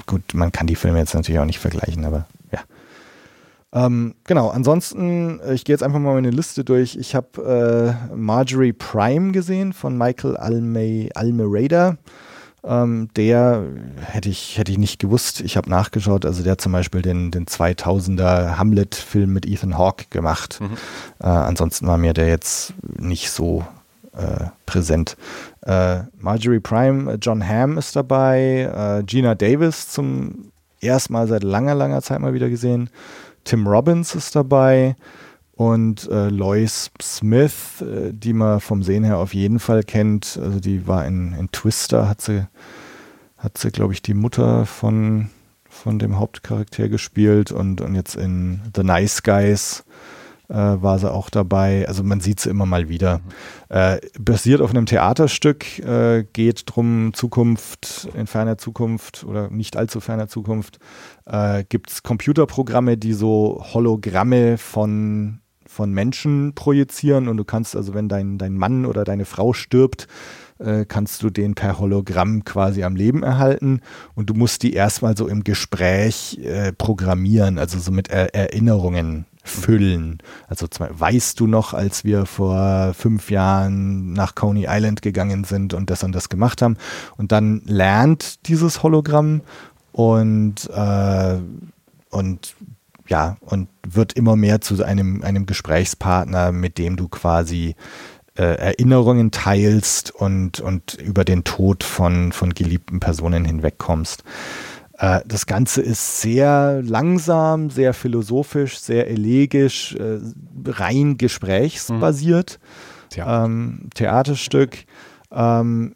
gut, 0.07 0.34
man 0.34 0.51
kann 0.51 0.66
die 0.66 0.74
Filme 0.76 0.99
jetzt 0.99 1.14
natürlich 1.14 1.39
auch 1.41 1.45
nicht 1.47 1.61
vergleichen, 1.61 2.05
aber. 2.05 2.26
Ähm, 3.73 4.14
genau, 4.25 4.49
ansonsten, 4.49 5.41
äh, 5.41 5.55
ich 5.55 5.64
gehe 5.64 5.75
jetzt 5.75 5.83
einfach 5.83 5.99
mal 5.99 6.14
meine 6.14 6.31
Liste 6.31 6.64
durch. 6.64 6.97
Ich 6.97 7.14
habe 7.14 7.97
äh, 8.11 8.14
Marjorie 8.14 8.73
Prime 8.73 9.33
gesehen 9.33 9.73
von 9.73 9.97
Michael 9.97 10.37
Alme 10.37 11.11
Almereda. 11.14 11.99
Ähm, 12.64 13.09
der 13.14 13.62
hätte 14.01 14.29
ich, 14.31 14.59
hätte 14.59 14.73
ich 14.73 14.79
nicht 14.79 14.99
gewusst. 14.99 15.41
Ich 15.43 15.57
habe 15.57 15.71
nachgeschaut. 15.71 16.25
Also 16.25 16.43
der 16.43 16.53
hat 16.53 16.61
zum 16.61 16.73
Beispiel 16.73 17.03
den, 17.03 17.31
den 17.31 17.47
2000er 17.47 18.57
Hamlet-Film 18.57 19.33
mit 19.33 19.47
Ethan 19.47 19.77
Hawke 19.77 20.07
gemacht. 20.11 20.61
Mhm. 20.61 20.77
Äh, 21.21 21.27
ansonsten 21.27 21.87
war 21.87 21.99
mir 21.99 22.14
der 22.14 22.29
jetzt 22.29 22.73
nicht 22.83 23.31
so 23.31 23.64
äh, 24.16 24.47
präsent. 24.66 25.16
Äh, 25.62 26.01
Marjorie 26.19 26.61
Prime, 26.61 27.12
äh, 27.12 27.19
John 27.21 27.47
Hamm 27.47 27.79
ist 27.79 27.95
dabei. 27.95 28.99
Äh, 29.01 29.05
Gina 29.05 29.35
Davis 29.35 29.89
zum 29.89 30.51
ersten 30.81 31.12
Mal 31.12 31.29
seit 31.29 31.45
langer, 31.45 31.75
langer 31.75 32.03
Zeit 32.03 32.21
mal 32.21 32.35
wieder 32.35 32.49
gesehen. 32.49 32.91
Tim 33.49 33.66
Robbins 33.66 34.14
ist 34.14 34.36
dabei 34.36 34.94
und 35.53 36.07
äh, 36.11 36.28
Lois 36.28 36.90
Smith, 37.01 37.80
äh, 37.80 38.12
die 38.12 38.34
man 38.34 38.61
vom 38.61 38.82
Sehen 38.82 39.05
her 39.05 39.16
auf 39.16 39.32
jeden 39.32 39.59
Fall 39.59 39.84
kennt. 39.84 40.38
Also 40.42 40.61
die 40.61 40.86
war 40.86 41.07
in, 41.07 41.32
in 41.32 41.51
Twister, 41.51 42.11
hat 42.11 42.20
sie, 42.20 42.46
hat 43.38 43.57
sie, 43.57 43.70
glaube 43.70 43.94
ich, 43.94 44.03
die 44.03 44.12
Mutter 44.12 44.66
von, 44.66 45.30
von 45.66 45.99
dem 45.99 46.18
Hauptcharakter 46.18 46.90
gespielt 46.90 47.51
und, 47.51 47.80
und 47.80 47.94
jetzt 47.94 48.16
in 48.16 48.61
The 48.76 48.82
Nice 48.82 49.22
Guys 49.22 49.82
äh, 50.49 50.55
war 50.55 50.99
sie 50.99 51.11
auch 51.12 51.30
dabei. 51.30 51.86
Also 51.88 52.03
man 52.03 52.20
sieht 52.20 52.40
sie 52.40 52.51
immer 52.51 52.66
mal 52.66 52.88
wieder. 52.88 53.20
Äh, 53.68 53.99
basiert 54.18 54.61
auf 54.61 54.70
einem 54.70 54.86
Theaterstück, 54.86 55.78
äh, 55.80 56.24
geht 56.32 56.64
drum 56.66 57.12
Zukunft, 57.14 58.09
in 58.14 58.26
ferner 58.26 58.59
Zukunft 58.59 59.24
oder 59.24 59.51
nicht 59.51 59.76
allzu 59.76 60.01
ferner 60.01 60.28
Zukunft, 60.28 60.78
äh, 61.26 61.64
gibt 61.68 61.90
es 61.90 62.03
Computerprogramme, 62.03 62.96
die 62.96 63.12
so 63.12 63.64
Hologramme 63.72 64.59
von 64.59 65.40
von 65.68 65.92
Menschen 65.92 66.55
projizieren 66.55 67.28
und 67.28 67.36
du 67.36 67.44
kannst 67.44 67.76
also, 67.76 67.92
wenn 67.94 68.09
dein, 68.09 68.38
dein 68.38 68.55
Mann 68.55 68.86
oder 68.86 69.05
deine 69.05 69.26
Frau 69.26 69.53
stirbt, 69.53 70.09
äh, 70.59 70.86
kannst 70.86 71.22
du 71.22 71.30
den 71.30 71.55
per 71.55 71.78
Hologramm 71.78 72.42
quasi 72.42 72.82
am 72.82 72.96
Leben 72.96 73.22
erhalten 73.22 73.80
und 74.14 74.30
du 74.30 74.34
musst 74.34 74.62
die 74.62 74.72
erstmal 74.72 75.16
so 75.16 75.28
im 75.28 75.44
Gespräch 75.44 76.38
äh, 76.42 76.72
programmieren, 76.72 77.59
also 77.59 77.78
so 77.78 77.92
mit 77.92 78.09
er 78.09 78.34
Erinnerungen 78.34 79.26
füllen. 79.49 80.18
Also 80.46 80.66
weißt 80.78 81.38
du 81.40 81.46
noch, 81.46 81.74
als 81.74 82.05
wir 82.05 82.26
vor 82.26 82.94
fünf 82.94 83.30
Jahren 83.30 84.12
nach 84.12 84.34
Coney 84.34 84.66
Island 84.68 85.03
gegangen 85.03 85.44
sind 85.44 85.74
und 85.74 85.90
das 85.90 86.03
und 86.05 86.12
das 86.12 86.28
gemacht 86.28 86.62
haben 86.62 86.76
und 87.16 87.32
dann 87.32 87.62
lernt 87.64 88.46
dieses 88.49 88.82
Hologramm 88.82 89.42
und 89.92 90.68
äh, 90.70 91.38
und 92.11 92.55
ja, 93.09 93.36
und 93.40 93.68
wird 93.86 94.12
immer 94.12 94.36
mehr 94.36 94.61
zu 94.61 94.82
einem, 94.84 95.22
einem 95.22 95.46
Gesprächspartner, 95.46 96.53
mit 96.53 96.78
dem 96.78 96.96
du 96.96 97.09
quasi 97.09 97.74
äh, 98.36 98.42
Erinnerungen 98.42 99.30
teilst 99.30 100.11
und, 100.14 100.61
und 100.61 100.94
über 100.94 101.24
den 101.24 101.44
Tod 101.44 101.84
von, 101.84 102.32
von 102.32 102.55
geliebten 102.55 103.01
Personen 103.01 103.44
hinwegkommst. 103.44 104.24
Äh, 104.99 105.20
das 105.26 105.46
Ganze 105.46 105.80
ist 105.80 106.20
sehr 106.20 106.82
langsam, 106.82 107.70
sehr 107.70 107.94
philosophisch, 107.94 108.78
sehr 108.78 109.09
elegisch, 109.09 109.94
äh, 109.94 110.18
rein 110.66 111.16
gesprächsbasiert. 111.16 112.59
Mhm. 113.16 113.22
Ähm, 113.24 113.90
Theaterstück. 113.94 114.84
Ähm, 115.30 115.94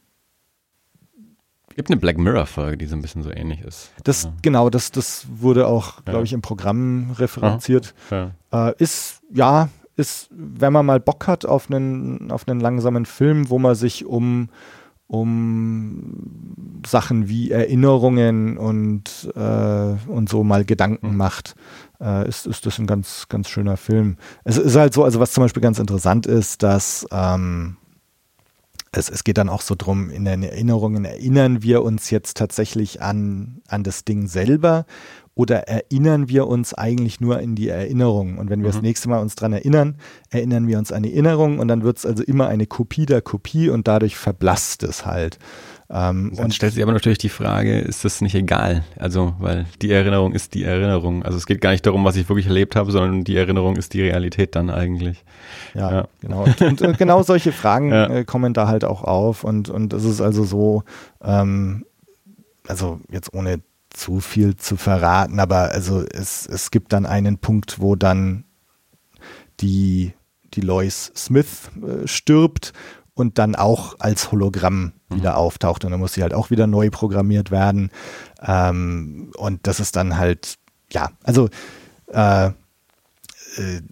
gibt 1.74 1.90
eine 1.90 2.00
Black 2.00 2.18
Mirror-Folge, 2.18 2.76
die 2.76 2.86
so 2.86 2.94
ein 2.94 3.02
bisschen 3.02 3.22
so 3.22 3.30
ähnlich 3.30 3.62
ist. 3.62 3.90
Das, 4.04 4.24
ja. 4.24 4.32
Genau, 4.42 4.70
das, 4.70 4.90
das 4.92 5.26
wurde 5.30 5.66
auch, 5.66 6.04
glaube 6.04 6.24
ich, 6.24 6.32
im 6.32 6.42
Programm 6.42 7.12
referenziert. 7.18 7.94
Ja. 8.10 8.30
Äh, 8.52 8.74
ist, 8.78 9.22
ja, 9.32 9.68
ist, 9.96 10.28
wenn 10.30 10.72
man 10.72 10.86
mal 10.86 11.00
Bock 11.00 11.26
hat 11.26 11.44
auf 11.44 11.70
einen, 11.70 12.30
auf 12.30 12.46
einen 12.46 12.60
langsamen 12.60 13.06
Film, 13.06 13.50
wo 13.50 13.58
man 13.58 13.74
sich 13.74 14.04
um, 14.04 14.48
um 15.12 16.80
Sachen 16.86 17.28
wie 17.28 17.50
Erinnerungen 17.50 18.56
und, 18.56 19.30
äh, 19.36 20.10
und 20.10 20.30
so 20.30 20.42
mal 20.42 20.64
Gedanken 20.64 21.10
mhm. 21.10 21.16
macht, 21.18 21.54
äh, 22.00 22.26
ist, 22.26 22.46
ist 22.46 22.64
das 22.64 22.78
ein 22.78 22.86
ganz, 22.86 23.26
ganz 23.28 23.50
schöner 23.50 23.76
Film. 23.76 24.16
Es 24.44 24.56
ist 24.56 24.74
halt 24.74 24.94
so, 24.94 25.04
also 25.04 25.20
was 25.20 25.32
zum 25.32 25.44
Beispiel 25.44 25.60
ganz 25.60 25.78
interessant 25.78 26.24
ist, 26.24 26.62
dass 26.62 27.06
ähm, 27.12 27.76
es, 28.90 29.10
es 29.10 29.22
geht 29.22 29.36
dann 29.36 29.50
auch 29.50 29.60
so 29.60 29.74
drum, 29.76 30.08
in 30.08 30.24
den 30.24 30.42
Erinnerungen 30.42 31.04
erinnern 31.04 31.62
wir 31.62 31.82
uns 31.82 32.08
jetzt 32.08 32.38
tatsächlich 32.38 33.02
an, 33.02 33.60
an 33.68 33.84
das 33.84 34.06
Ding 34.06 34.28
selber 34.28 34.86
oder 35.34 35.68
erinnern 35.68 36.28
wir 36.28 36.46
uns 36.46 36.74
eigentlich 36.74 37.20
nur 37.20 37.40
in 37.40 37.54
die 37.54 37.68
Erinnerung? 37.68 38.38
Und 38.38 38.50
wenn 38.50 38.60
wir 38.60 38.68
mhm. 38.68 38.72
das 38.74 38.82
nächste 38.82 39.08
Mal 39.08 39.20
uns 39.20 39.34
dran 39.34 39.52
erinnern, 39.52 39.96
erinnern 40.30 40.66
wir 40.66 40.78
uns 40.78 40.92
an 40.92 41.02
die 41.02 41.12
Erinnerung 41.12 41.58
und 41.58 41.68
dann 41.68 41.82
wird 41.82 41.98
es 41.98 42.06
also 42.06 42.22
immer 42.22 42.48
eine 42.48 42.66
Kopie 42.66 43.06
der 43.06 43.22
Kopie 43.22 43.70
und 43.70 43.88
dadurch 43.88 44.16
verblasst 44.16 44.82
es 44.82 45.06
halt. 45.06 45.38
Ähm, 45.94 46.32
Dann 46.34 46.50
stellt 46.50 46.72
sich 46.72 46.82
aber 46.82 46.92
natürlich 46.92 47.18
die 47.18 47.28
Frage, 47.28 47.78
ist 47.78 48.02
das 48.06 48.22
nicht 48.22 48.34
egal? 48.34 48.82
Also, 48.98 49.34
weil 49.38 49.66
die 49.82 49.90
Erinnerung 49.92 50.32
ist 50.32 50.54
die 50.54 50.64
Erinnerung. 50.64 51.22
Also 51.22 51.36
es 51.36 51.44
geht 51.44 51.60
gar 51.60 51.72
nicht 51.72 51.84
darum, 51.84 52.02
was 52.06 52.16
ich 52.16 52.30
wirklich 52.30 52.46
erlebt 52.46 52.76
habe, 52.76 52.90
sondern 52.90 53.24
die 53.24 53.36
Erinnerung 53.36 53.76
ist 53.76 53.92
die 53.92 54.00
Realität 54.00 54.56
dann 54.56 54.70
eigentlich. 54.70 55.22
Ja, 55.74 55.92
ja. 55.92 56.08
genau. 56.22 56.44
Und, 56.44 56.62
und, 56.62 56.80
und, 56.80 56.98
genau 56.98 57.22
solche 57.22 57.52
Fragen 57.52 57.90
ja. 57.92 58.06
äh, 58.08 58.24
kommen 58.24 58.54
da 58.54 58.68
halt 58.68 58.86
auch 58.86 59.04
auf. 59.04 59.44
Und, 59.44 59.68
und 59.68 59.92
es 59.92 60.04
ist 60.04 60.22
also 60.22 60.44
so, 60.44 60.82
ähm, 61.22 61.84
also 62.66 63.00
jetzt 63.10 63.34
ohne 63.34 63.60
zu 63.92 64.20
viel 64.20 64.56
zu 64.56 64.76
verraten, 64.76 65.40
aber 65.40 65.70
also 65.72 66.04
es, 66.04 66.46
es 66.46 66.70
gibt 66.70 66.92
dann 66.92 67.06
einen 67.06 67.38
Punkt, 67.38 67.80
wo 67.80 67.96
dann 67.96 68.44
die, 69.60 70.14
die 70.54 70.60
Lois 70.60 71.12
Smith 71.16 71.70
äh, 71.82 72.06
stirbt 72.06 72.72
und 73.14 73.38
dann 73.38 73.54
auch 73.54 73.96
als 73.98 74.32
Hologramm 74.32 74.92
mhm. 75.08 75.16
wieder 75.16 75.36
auftaucht 75.36 75.84
und 75.84 75.90
dann 75.90 76.00
muss 76.00 76.14
sie 76.14 76.22
halt 76.22 76.34
auch 76.34 76.50
wieder 76.50 76.66
neu 76.66 76.90
programmiert 76.90 77.50
werden. 77.50 77.90
Ähm, 78.40 79.30
und 79.36 79.66
das 79.66 79.80
ist 79.80 79.96
dann 79.96 80.16
halt, 80.16 80.58
ja, 80.90 81.10
also 81.22 81.48
äh, 82.08 82.46
äh, 82.46 82.50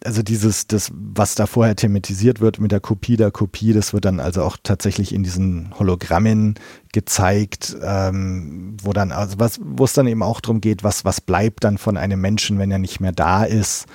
also 0.04 0.22
dieses, 0.22 0.66
das, 0.66 0.90
was 0.94 1.34
da 1.34 1.46
vorher 1.46 1.76
thematisiert 1.76 2.40
wird 2.40 2.60
mit 2.60 2.72
der 2.72 2.80
Kopie 2.80 3.16
der 3.16 3.30
Kopie, 3.30 3.72
das 3.72 3.92
wird 3.92 4.04
dann 4.04 4.20
also 4.20 4.42
auch 4.42 4.56
tatsächlich 4.62 5.14
in 5.14 5.22
diesen 5.22 5.78
Hologrammen 5.78 6.54
gezeigt, 6.92 7.76
ähm, 7.82 8.76
wo 8.82 8.92
dann, 8.92 9.12
also 9.12 9.38
was, 9.38 9.60
wo 9.62 9.84
es 9.84 9.92
dann 9.92 10.06
eben 10.06 10.22
auch 10.22 10.40
darum 10.40 10.60
geht, 10.60 10.82
was, 10.82 11.04
was 11.04 11.20
bleibt 11.20 11.64
dann 11.64 11.78
von 11.78 11.96
einem 11.96 12.20
Menschen, 12.20 12.58
wenn 12.58 12.70
er 12.70 12.78
nicht 12.78 13.00
mehr 13.00 13.12
da 13.12 13.44
ist. 13.44 13.86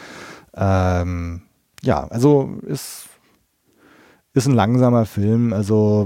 Ähm, 0.55 1.41
ja, 1.84 2.07
also 2.07 2.57
ist 2.66 3.09
ist 4.36 4.47
ein 4.47 4.53
langsamer 4.53 5.05
Film, 5.05 5.53
also 5.53 6.05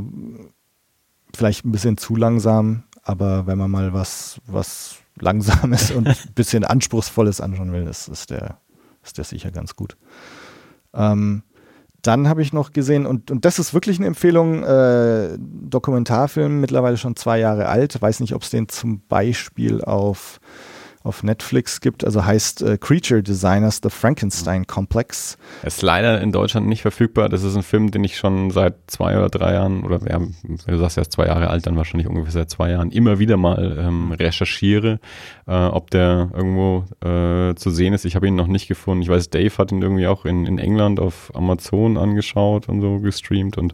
vielleicht 1.35 1.65
ein 1.65 1.71
bisschen 1.71 1.97
zu 1.97 2.15
langsam, 2.15 2.83
aber 3.01 3.47
wenn 3.47 3.57
man 3.57 3.71
mal 3.71 3.91
was, 3.91 4.39
was 4.45 4.97
Langsames 5.15 5.91
und 5.95 6.07
ein 6.07 6.33
bisschen 6.35 6.63
Anspruchsvolles 6.63 7.41
anschauen 7.41 7.73
will, 7.73 7.87
ist, 7.87 8.07
ist, 8.07 8.29
der, 8.29 8.59
ist 9.03 9.17
der 9.17 9.25
sicher 9.25 9.51
ganz 9.51 9.75
gut. 9.75 9.97
Ähm, 10.93 11.43
dann 12.01 12.29
habe 12.29 12.41
ich 12.41 12.53
noch 12.53 12.71
gesehen, 12.71 13.05
und, 13.05 13.29
und 13.29 13.43
das 13.45 13.59
ist 13.59 13.73
wirklich 13.73 13.97
eine 13.97 14.07
Empfehlung, 14.07 14.63
äh, 14.63 15.37
Dokumentarfilm, 15.37 16.61
mittlerweile 16.61 16.97
schon 16.97 17.15
zwei 17.15 17.39
Jahre 17.39 17.67
alt. 17.67 18.01
Weiß 18.01 18.21
nicht, 18.21 18.33
ob 18.33 18.43
es 18.43 18.49
den 18.49 18.69
zum 18.69 19.01
Beispiel 19.07 19.83
auf 19.83 20.39
auf 21.03 21.23
Netflix 21.23 21.79
gibt, 21.79 22.03
also 22.03 22.25
heißt 22.25 22.61
äh, 22.61 22.77
Creature 22.77 23.23
Designers 23.23 23.79
The 23.81 23.89
Frankenstein 23.89 24.67
Complex. 24.67 25.37
Ist 25.63 25.81
leider 25.81 26.19
in 26.19 26.31
Deutschland 26.31 26.67
nicht 26.67 26.81
verfügbar. 26.81 27.29
Das 27.29 27.43
ist 27.43 27.55
ein 27.55 27.63
Film, 27.63 27.91
den 27.91 28.03
ich 28.03 28.17
schon 28.17 28.51
seit 28.51 28.75
zwei 28.87 29.17
oder 29.17 29.29
drei 29.29 29.53
Jahren, 29.53 29.83
oder 29.85 29.99
ja, 30.09 30.19
du 30.19 30.77
sagst, 30.77 30.97
er 30.97 31.03
ist 31.03 31.13
zwei 31.13 31.27
Jahre 31.27 31.49
alt, 31.49 31.65
dann 31.67 31.77
wahrscheinlich 31.77 32.07
ungefähr 32.07 32.31
seit 32.31 32.49
zwei 32.49 32.71
Jahren, 32.71 32.91
immer 32.91 33.17
wieder 33.17 33.37
mal 33.37 33.77
ähm, 33.79 34.11
recherchiere, 34.11 34.99
äh, 35.47 35.53
ob 35.53 35.89
der 35.89 36.31
irgendwo 36.33 36.85
äh, 37.01 37.55
zu 37.55 37.69
sehen 37.69 37.93
ist. 37.93 38.03
Ich 38.03 38.15
habe 38.15 38.27
ihn 38.27 38.35
noch 38.35 38.47
nicht 38.47 38.67
gefunden. 38.67 39.01
Ich 39.01 39.09
weiß, 39.09 39.29
Dave 39.29 39.57
hat 39.57 39.71
ihn 39.71 39.81
irgendwie 39.81 40.07
auch 40.07 40.25
in, 40.25 40.45
in 40.45 40.59
England 40.59 40.99
auf 40.99 41.31
Amazon 41.33 41.97
angeschaut 41.97 42.67
und 42.67 42.81
so 42.81 42.99
gestreamt 42.99 43.57
und 43.57 43.73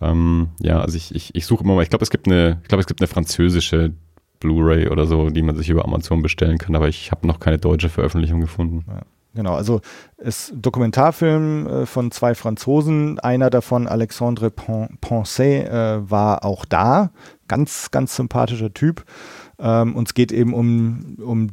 ähm, 0.00 0.48
ja, 0.60 0.80
also 0.80 0.96
ich, 0.96 1.14
ich, 1.14 1.34
ich 1.34 1.46
suche 1.46 1.62
immer 1.62 1.74
mal, 1.74 1.82
ich 1.82 1.90
glaube, 1.90 2.02
es 2.02 2.10
gibt 2.10 2.26
eine, 2.26 2.58
ich 2.62 2.68
glaube, 2.68 2.80
es 2.80 2.86
gibt 2.86 3.00
eine 3.00 3.08
französische 3.08 3.92
Blu-ray 4.40 4.88
oder 4.88 5.06
so, 5.06 5.30
die 5.30 5.42
man 5.42 5.56
sich 5.56 5.68
über 5.68 5.84
Amazon 5.84 6.22
bestellen 6.22 6.58
kann, 6.58 6.76
aber 6.76 6.88
ich 6.88 7.10
habe 7.10 7.26
noch 7.26 7.40
keine 7.40 7.58
deutsche 7.58 7.88
Veröffentlichung 7.88 8.40
gefunden. 8.40 8.84
Ja, 8.88 9.00
genau, 9.34 9.54
also 9.54 9.80
es 10.16 10.52
Dokumentarfilm 10.54 11.66
äh, 11.66 11.86
von 11.86 12.10
zwei 12.10 12.34
Franzosen, 12.34 13.18
einer 13.18 13.50
davon 13.50 13.86
Alexandre 13.86 14.50
Poncet 14.50 15.68
äh, 15.68 16.10
war 16.10 16.44
auch 16.44 16.64
da, 16.64 17.10
ganz 17.48 17.90
ganz 17.90 18.16
sympathischer 18.16 18.72
Typ. 18.72 19.04
Ähm, 19.58 19.96
und 19.96 20.08
es 20.08 20.14
geht 20.14 20.32
eben 20.32 20.52
um 20.52 21.16
um 21.22 21.50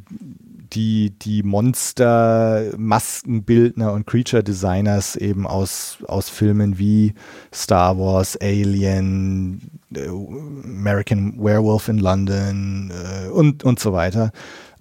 die, 0.74 1.10
die 1.18 1.42
Monster, 1.42 2.72
Maskenbildner 2.76 3.92
und 3.92 4.06
Creature 4.06 4.42
Designers 4.42 5.16
eben 5.16 5.46
aus, 5.46 5.98
aus 6.06 6.28
Filmen 6.28 6.78
wie 6.78 7.14
Star 7.52 7.98
Wars, 7.98 8.36
Alien, 8.40 9.80
äh, 9.94 10.08
American 10.08 11.34
Werewolf 11.38 11.88
in 11.88 11.98
London 11.98 12.92
äh, 12.92 13.28
und, 13.28 13.64
und 13.64 13.78
so 13.78 13.92
weiter. 13.92 14.32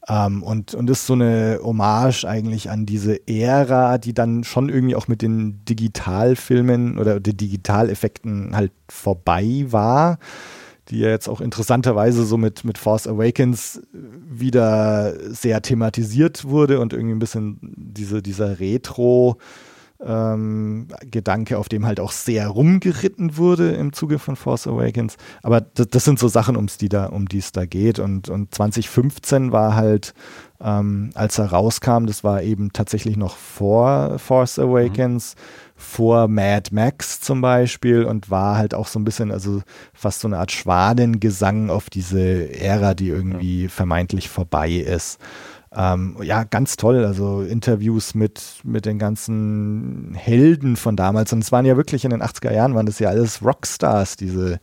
Ähm, 0.09 0.43
und, 0.43 0.73
und 0.73 0.89
ist 0.89 1.05
so 1.05 1.13
eine 1.13 1.59
Hommage 1.63 2.25
eigentlich 2.25 2.69
an 2.69 2.85
diese 2.85 3.25
Ära, 3.27 3.97
die 3.97 4.13
dann 4.13 4.43
schon 4.43 4.69
irgendwie 4.69 4.95
auch 4.95 5.07
mit 5.07 5.21
den 5.21 5.63
Digitalfilmen 5.65 6.97
oder 6.97 7.19
den 7.19 7.37
Digitaleffekten 7.37 8.55
halt 8.55 8.71
vorbei 8.89 9.65
war 9.69 10.17
die 10.89 10.99
ja 10.99 11.09
jetzt 11.09 11.29
auch 11.29 11.41
interessanterweise 11.41 12.25
so 12.25 12.37
mit, 12.37 12.63
mit 12.63 12.77
Force 12.77 13.07
Awakens 13.07 13.81
wieder 13.91 15.13
sehr 15.33 15.61
thematisiert 15.61 16.45
wurde 16.45 16.79
und 16.79 16.93
irgendwie 16.93 17.15
ein 17.15 17.19
bisschen 17.19 17.57
diese, 17.61 18.21
dieser 18.21 18.59
Retro- 18.59 19.37
ähm, 20.05 20.87
Gedanke, 21.09 21.57
auf 21.57 21.69
dem 21.69 21.85
halt 21.85 21.99
auch 21.99 22.11
sehr 22.11 22.47
rumgeritten 22.47 23.37
wurde 23.37 23.71
im 23.71 23.93
Zuge 23.93 24.19
von 24.19 24.35
Force 24.35 24.67
Awakens. 24.67 25.17
Aber 25.41 25.61
das, 25.61 25.87
das 25.89 26.03
sind 26.03 26.19
so 26.19 26.27
Sachen, 26.27 26.55
ums 26.55 26.77
die 26.77 26.89
da, 26.89 27.05
um 27.05 27.27
die 27.27 27.37
es 27.37 27.51
da 27.51 27.65
geht. 27.65 27.99
Und, 27.99 28.29
und 28.29 28.53
2015 28.53 29.51
war 29.51 29.75
halt, 29.75 30.13
ähm, 30.61 31.11
als 31.13 31.37
er 31.37 31.45
rauskam, 31.45 32.05
das 32.05 32.23
war 32.23 32.41
eben 32.41 32.73
tatsächlich 32.73 33.17
noch 33.17 33.37
vor 33.37 34.19
Force 34.19 34.59
Awakens. 34.59 35.35
Mhm 35.35 35.72
vor 35.83 36.27
Mad 36.27 36.73
Max 36.73 37.19
zum 37.19 37.41
Beispiel 37.41 38.03
und 38.03 38.29
war 38.29 38.57
halt 38.57 38.73
auch 38.73 38.87
so 38.87 38.99
ein 38.99 39.03
bisschen, 39.03 39.31
also 39.31 39.61
fast 39.93 40.21
so 40.21 40.27
eine 40.27 40.39
Art 40.39 40.51
Schwanengesang 40.51 41.69
auf 41.69 41.89
diese 41.89 42.51
Ära, 42.59 42.93
die 42.93 43.09
irgendwie 43.09 43.67
vermeintlich 43.67 44.29
vorbei 44.29 44.71
ist. 44.71 45.19
Ähm, 45.75 46.17
ja, 46.21 46.43
ganz 46.43 46.77
toll. 46.77 47.03
Also 47.03 47.41
Interviews 47.41 48.13
mit, 48.13 48.41
mit 48.63 48.85
den 48.85 48.99
ganzen 48.99 50.13
Helden 50.13 50.75
von 50.75 50.95
damals. 50.95 51.33
Und 51.33 51.39
es 51.39 51.51
waren 51.51 51.65
ja 51.65 51.77
wirklich 51.77 52.05
in 52.05 52.11
den 52.11 52.21
80er 52.21 52.53
Jahren, 52.53 52.75
waren 52.75 52.85
das 52.85 52.99
ja 52.99 53.09
alles 53.09 53.43
Rockstars, 53.43 54.15
diese, 54.15 54.59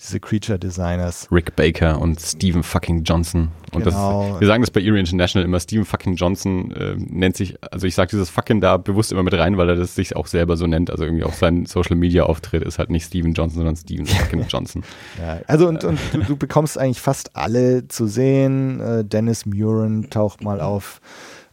diese 0.00 0.20
Creature 0.20 0.58
Designers. 0.58 1.28
Rick 1.30 1.54
Baker 1.56 2.00
und 2.00 2.20
Stephen 2.20 2.62
fucking 2.62 3.04
Johnson. 3.04 3.50
Und 3.74 3.84
genau. 3.84 4.30
das, 4.32 4.40
wir 4.40 4.46
sagen 4.46 4.62
das 4.62 4.70
bei 4.70 4.80
Erie 4.80 5.00
International 5.00 5.44
immer, 5.44 5.60
Stephen 5.60 5.84
fucking 5.84 6.14
Johnson 6.14 6.72
äh, 6.72 6.94
nennt 6.96 7.36
sich, 7.36 7.56
also 7.70 7.86
ich 7.86 7.94
sage 7.94 8.10
dieses 8.10 8.30
fucking 8.30 8.60
da 8.60 8.76
bewusst 8.76 9.12
immer 9.12 9.22
mit 9.22 9.34
rein, 9.34 9.56
weil 9.56 9.68
er 9.68 9.76
das 9.76 9.94
sich 9.94 10.16
auch 10.16 10.26
selber 10.26 10.56
so 10.56 10.66
nennt. 10.66 10.90
Also 10.90 11.04
irgendwie 11.04 11.24
auch 11.24 11.32
sein 11.32 11.66
Social 11.66 11.96
Media 11.96 12.24
Auftritt 12.24 12.62
ist 12.62 12.78
halt 12.78 12.90
nicht 12.90 13.06
Stephen 13.06 13.32
Johnson, 13.32 13.58
sondern 13.58 13.76
Stephen 13.76 14.06
fucking 14.06 14.46
Johnson. 14.48 14.84
ja, 15.18 15.40
also 15.46 15.68
und, 15.68 15.84
und 15.84 15.98
du, 16.12 16.18
du, 16.18 16.36
bekommst 16.36 16.78
eigentlich 16.78 17.00
fast 17.00 17.36
alle 17.36 17.88
zu 17.88 18.06
sehen. 18.06 18.80
Äh, 18.80 19.04
Dennis 19.04 19.46
Muren 19.46 20.10
taucht 20.10 20.42
mal 20.42 20.60
auf. 20.60 21.00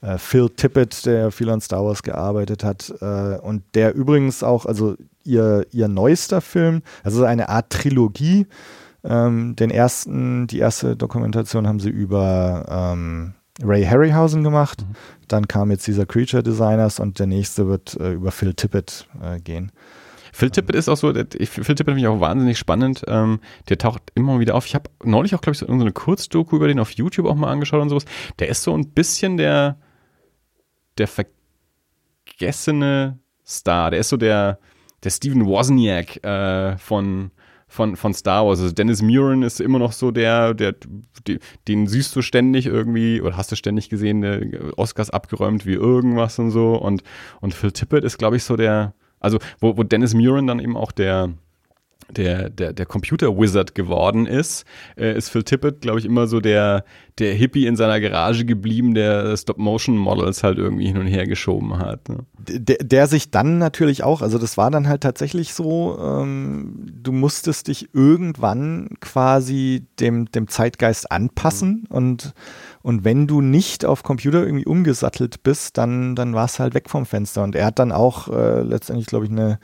Äh, 0.01 0.17
Phil 0.17 0.49
Tippett, 0.49 1.05
der 1.05 1.31
viel 1.31 1.49
an 1.49 1.61
Star 1.61 1.85
Wars 1.85 2.03
gearbeitet 2.03 2.63
hat 2.63 2.93
äh, 3.01 3.37
und 3.39 3.63
der 3.75 3.93
übrigens 3.93 4.43
auch, 4.43 4.65
also 4.65 4.95
ihr, 5.23 5.65
ihr 5.71 5.87
neuester 5.87 6.41
Film, 6.41 6.81
also 7.03 7.23
eine 7.23 7.49
Art 7.49 7.69
Trilogie. 7.69 8.47
Ähm, 9.03 9.55
den 9.55 9.71
ersten, 9.71 10.47
die 10.47 10.59
erste 10.59 10.95
Dokumentation 10.95 11.67
haben 11.67 11.79
sie 11.79 11.89
über 11.89 12.65
ähm, 12.69 13.33
Ray 13.63 13.83
Harryhausen 13.83 14.43
gemacht. 14.43 14.81
Mhm. 14.81 14.95
Dann 15.27 15.47
kam 15.47 15.71
jetzt 15.71 15.87
dieser 15.87 16.05
Creature 16.05 16.43
Designers 16.43 16.99
und 16.99 17.19
der 17.19 17.27
nächste 17.27 17.67
wird 17.67 17.99
äh, 17.99 18.13
über 18.13 18.31
Phil 18.31 18.53
Tippett 18.53 19.07
äh, 19.21 19.39
gehen. 19.39 19.71
Phil 20.33 20.49
Tippett 20.49 20.75
ist 20.75 20.87
auch 20.87 20.95
so, 20.95 21.13
Phil 21.13 21.25
Tippett 21.35 21.85
finde 21.85 21.99
ich 21.99 22.07
auch 22.07 22.21
wahnsinnig 22.21 22.57
spannend. 22.57 23.03
Ähm, 23.07 23.39
der 23.69 23.77
taucht 23.77 24.01
immer 24.15 24.39
wieder 24.39 24.55
auf. 24.55 24.65
Ich 24.65 24.75
habe 24.75 24.89
neulich 25.03 25.35
auch, 25.35 25.41
glaube 25.41 25.53
ich, 25.53 25.59
so 25.59 25.67
eine 25.67 25.91
Kurzdoku 25.91 26.55
über 26.55 26.67
den 26.67 26.79
auf 26.79 26.91
YouTube 26.91 27.25
auch 27.25 27.35
mal 27.35 27.51
angeschaut 27.51 27.81
und 27.81 27.89
sowas. 27.89 28.05
Der 28.39 28.47
ist 28.47 28.63
so 28.63 28.73
ein 28.73 28.89
bisschen 28.91 29.35
der, 29.37 29.77
der 30.97 31.07
vergessene 32.27 33.19
Star. 33.45 33.91
Der 33.91 33.99
ist 33.99 34.09
so 34.09 34.15
der, 34.17 34.59
der 35.03 35.09
Steven 35.09 35.45
Wozniak 35.45 36.23
äh, 36.23 36.77
von, 36.77 37.31
von, 37.71 37.95
von 37.95 38.13
Star 38.13 38.45
Wars. 38.45 38.59
Also 38.59 38.73
Dennis 38.73 39.01
Muren 39.01 39.43
ist 39.43 39.61
immer 39.61 39.79
noch 39.79 39.93
so 39.93 40.11
der, 40.11 40.53
der, 40.53 40.75
den 41.69 41.87
siehst 41.87 42.13
du 42.13 42.21
ständig 42.21 42.65
irgendwie, 42.65 43.21
oder 43.21 43.37
hast 43.37 43.49
du 43.49 43.55
ständig 43.55 43.87
gesehen, 43.87 44.21
der 44.21 44.77
Oscars 44.77 45.09
abgeräumt 45.09 45.65
wie 45.65 45.75
irgendwas 45.75 46.37
und 46.37 46.51
so. 46.51 46.75
Und, 46.75 47.01
und 47.39 47.53
Phil 47.53 47.71
Tippett 47.71 48.03
ist, 48.03 48.17
glaube 48.17 48.35
ich, 48.35 48.43
so 48.43 48.57
der, 48.57 48.93
also 49.21 49.39
wo, 49.61 49.77
wo 49.77 49.83
Dennis 49.83 50.13
Muren 50.13 50.47
dann 50.47 50.59
eben 50.59 50.75
auch 50.75 50.91
der, 50.91 51.29
der, 52.11 52.49
der, 52.49 52.73
der 52.73 52.85
Computer-Wizard 52.85 53.75
geworden 53.75 54.25
ist, 54.25 54.65
äh, 54.97 55.15
ist 55.15 55.29
Phil 55.29 55.43
Tippett, 55.43 55.81
glaube 55.81 55.99
ich, 55.99 56.05
immer 56.05 56.27
so 56.27 56.39
der, 56.39 56.83
der 57.19 57.33
Hippie 57.33 57.67
in 57.67 57.75
seiner 57.75 57.99
Garage 57.99 58.45
geblieben, 58.45 58.93
der 58.93 59.35
Stop-Motion-Models 59.35 60.43
halt 60.43 60.57
irgendwie 60.57 60.87
hin 60.87 60.97
und 60.97 61.07
her 61.07 61.27
geschoben 61.27 61.77
hat. 61.77 62.09
Ne? 62.09 62.19
Der, 62.39 62.77
der 62.77 63.07
sich 63.07 63.31
dann 63.31 63.57
natürlich 63.57 64.03
auch, 64.03 64.21
also 64.21 64.37
das 64.37 64.57
war 64.57 64.71
dann 64.71 64.87
halt 64.87 65.01
tatsächlich 65.01 65.53
so, 65.53 65.97
ähm, 66.01 66.87
du 66.93 67.11
musstest 67.11 67.67
dich 67.67 67.89
irgendwann 67.93 68.89
quasi 68.99 69.85
dem, 69.99 70.25
dem 70.31 70.47
Zeitgeist 70.47 71.11
anpassen 71.11 71.85
mhm. 71.89 71.95
und 71.95 72.33
und 72.83 73.03
wenn 73.03 73.27
du 73.27 73.41
nicht 73.41 73.85
auf 73.85 74.03
Computer 74.03 74.43
irgendwie 74.43 74.65
umgesattelt 74.65 75.43
bist, 75.43 75.77
dann, 75.77 76.15
dann 76.15 76.33
war 76.33 76.45
es 76.45 76.59
halt 76.59 76.73
weg 76.73 76.89
vom 76.89 77.05
Fenster. 77.05 77.43
Und 77.43 77.55
er 77.55 77.65
hat 77.65 77.79
dann 77.79 77.91
auch 77.91 78.27
äh, 78.27 78.61
letztendlich, 78.61 79.07
glaube 79.07 79.25
ich, 79.25 79.31
eine 79.31 79.59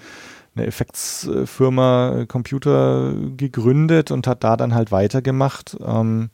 eine 0.58 0.68
Effektsfirma 0.68 2.20
äh, 2.20 2.26
Computer 2.26 3.14
gegründet 3.36 4.12
und 4.12 4.28
hat 4.28 4.44
da 4.44 4.58
dann 4.58 4.74
halt 4.74 4.92
weitergemacht, 4.92 5.78
ähm, 5.86 6.30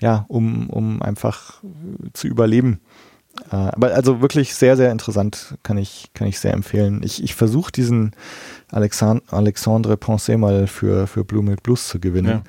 ja, 0.00 0.24
um, 0.28 0.70
um 0.70 1.02
einfach 1.02 1.62
zu 2.12 2.26
überleben. 2.26 2.80
Äh, 3.50 3.56
aber 3.56 3.94
also 3.94 4.20
wirklich 4.20 4.54
sehr, 4.54 4.76
sehr 4.76 4.90
interessant, 4.90 5.56
kann 5.62 5.78
ich, 5.78 6.10
kann 6.14 6.26
ich 6.26 6.38
sehr 6.40 6.52
empfehlen. 6.52 7.02
Ich, 7.02 7.22
ich 7.22 7.34
versuche 7.34 7.72
diesen 7.72 8.12
Alexand 8.70 9.22
Alexandre 9.32 9.94
Pensée 9.94 10.36
mal 10.36 10.66
für, 10.66 11.06
für 11.06 11.24
Blue 11.24 11.42
Milk 11.42 11.62
Blues 11.62 11.88
zu 11.88 12.00
gewinnen. 12.00 12.42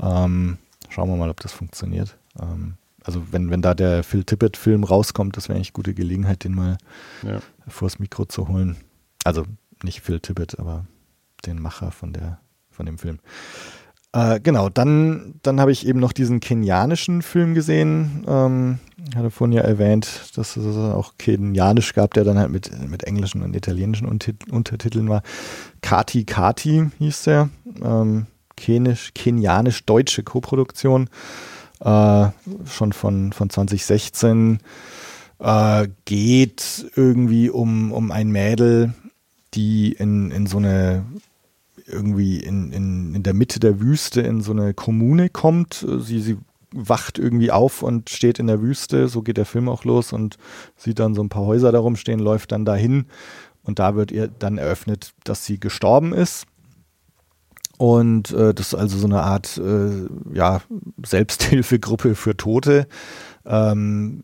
Ja. 0.00 0.24
Ähm, 0.24 0.58
schauen 0.88 1.08
wir 1.08 1.16
mal, 1.16 1.30
ob 1.30 1.40
das 1.40 1.52
funktioniert. 1.52 2.16
Ähm, 2.40 2.74
also 3.02 3.22
wenn, 3.30 3.50
wenn 3.50 3.62
da 3.62 3.74
der 3.74 4.02
Phil 4.02 4.24
Tippett-Film 4.24 4.84
rauskommt, 4.84 5.36
das 5.36 5.48
wäre 5.48 5.56
eigentlich 5.56 5.70
eine 5.70 5.74
gute 5.74 5.94
Gelegenheit, 5.94 6.44
den 6.44 6.54
mal 6.54 6.78
ja. 7.22 7.40
vors 7.66 7.98
Mikro 7.98 8.26
zu 8.26 8.48
holen. 8.48 8.76
Also 9.24 9.44
nicht 9.84 10.00
Phil 10.00 10.20
Tippett, 10.20 10.58
aber 10.58 10.86
den 11.46 11.60
Macher 11.60 11.90
von 11.90 12.12
der, 12.12 12.40
von 12.70 12.86
dem 12.86 12.98
Film. 12.98 13.18
Äh, 14.12 14.40
genau, 14.40 14.68
dann, 14.68 15.34
dann 15.42 15.60
habe 15.60 15.70
ich 15.70 15.86
eben 15.86 16.00
noch 16.00 16.12
diesen 16.12 16.40
kenianischen 16.40 17.22
Film 17.22 17.54
gesehen. 17.54 18.24
Ähm, 18.26 18.78
hatte 19.14 19.30
vorhin 19.30 19.56
ja 19.56 19.62
erwähnt, 19.62 20.32
dass 20.36 20.56
es 20.56 20.76
auch 20.76 21.14
kenianisch 21.16 21.94
gab, 21.94 22.14
der 22.14 22.24
dann 22.24 22.38
halt 22.38 22.50
mit, 22.50 22.70
mit 22.88 23.04
englischen 23.04 23.42
und 23.42 23.54
italienischen 23.54 24.06
Untertiteln 24.06 25.08
war. 25.08 25.22
Kati 25.80 26.24
Kati 26.24 26.90
hieß 26.98 27.22
der. 27.22 27.50
Ähm, 27.82 28.26
kenisch, 28.56 29.12
kenianisch-deutsche 29.14 30.24
Koproduktion. 30.24 31.08
Äh, 31.80 32.28
schon 32.66 32.92
von, 32.92 33.32
von 33.32 33.48
2016. 33.48 34.58
Äh, 35.38 35.88
geht 36.04 36.90
irgendwie 36.96 37.48
um, 37.48 37.92
um 37.92 38.10
ein 38.10 38.30
Mädel, 38.30 38.92
die 39.54 39.92
in, 39.92 40.30
in 40.30 40.46
so 40.46 40.58
eine 40.58 41.04
irgendwie 41.86 42.38
in, 42.38 42.72
in, 42.72 43.14
in 43.14 43.22
der 43.22 43.34
Mitte 43.34 43.58
der 43.60 43.80
Wüste 43.80 44.20
in 44.20 44.40
so 44.40 44.52
eine 44.52 44.74
Kommune 44.74 45.28
kommt. 45.28 45.86
Sie, 45.98 46.20
sie 46.20 46.38
wacht 46.72 47.18
irgendwie 47.18 47.50
auf 47.50 47.82
und 47.82 48.10
steht 48.10 48.38
in 48.38 48.46
der 48.46 48.62
Wüste, 48.62 49.08
so 49.08 49.22
geht 49.22 49.36
der 49.36 49.46
Film 49.46 49.68
auch 49.68 49.84
los 49.84 50.12
und 50.12 50.36
sieht 50.76 50.98
dann 50.98 51.14
so 51.14 51.22
ein 51.22 51.28
paar 51.28 51.46
Häuser 51.46 51.72
darum 51.72 51.96
stehen, 51.96 52.20
läuft 52.20 52.52
dann 52.52 52.64
dahin 52.64 53.06
und 53.62 53.78
da 53.78 53.94
wird 53.94 54.12
ihr 54.12 54.28
dann 54.28 54.58
eröffnet, 54.58 55.12
dass 55.24 55.44
sie 55.44 55.58
gestorben 55.58 56.12
ist. 56.12 56.46
Und 57.76 58.30
äh, 58.32 58.52
das 58.52 58.68
ist 58.68 58.74
also 58.74 58.98
so 58.98 59.06
eine 59.06 59.22
Art 59.22 59.56
äh, 59.56 60.06
ja, 60.34 60.60
Selbsthilfegruppe 61.04 62.14
für 62.14 62.36
Tote. 62.36 62.86
Ähm, 63.46 64.22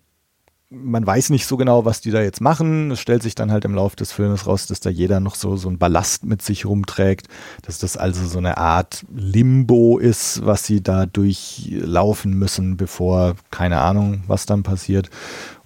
man 0.69 1.07
weiß 1.07 1.31
nicht 1.31 1.47
so 1.47 1.57
genau, 1.57 1.85
was 1.85 2.01
die 2.01 2.11
da 2.11 2.21
jetzt 2.21 2.41
machen. 2.41 2.91
Es 2.91 3.01
stellt 3.01 3.23
sich 3.23 3.37
dann 3.37 3.53
halt 3.53 3.65
im 3.65 3.75
Laufe 3.75 3.95
des 3.95 4.13
Filmes 4.13 4.47
raus, 4.47 4.67
dass 4.67 4.81
da 4.81 4.91
jeder 4.91 5.21
noch 5.21 5.37
so, 5.37 5.57
so 5.57 5.69
ein 5.69 5.79
Ballast 5.79 6.25
mit 6.25 6.43
sich 6.43 6.67
rumträgt, 6.67 7.29
dass 7.63 7.79
das 7.79 7.97
also 7.97 8.27
so 8.27 8.39
eine 8.39 8.59
Art 8.59 9.05
Limbo 9.15 9.99
ist, 9.99 10.45
was 10.45 10.65
sie 10.65 10.83
da 10.83 11.07
durchlaufen 11.07 12.35
müssen, 12.35 12.77
bevor 12.77 13.37
keine 13.51 13.81
Ahnung, 13.81 14.25
was 14.27 14.47
dann 14.47 14.65
passiert. 14.65 15.09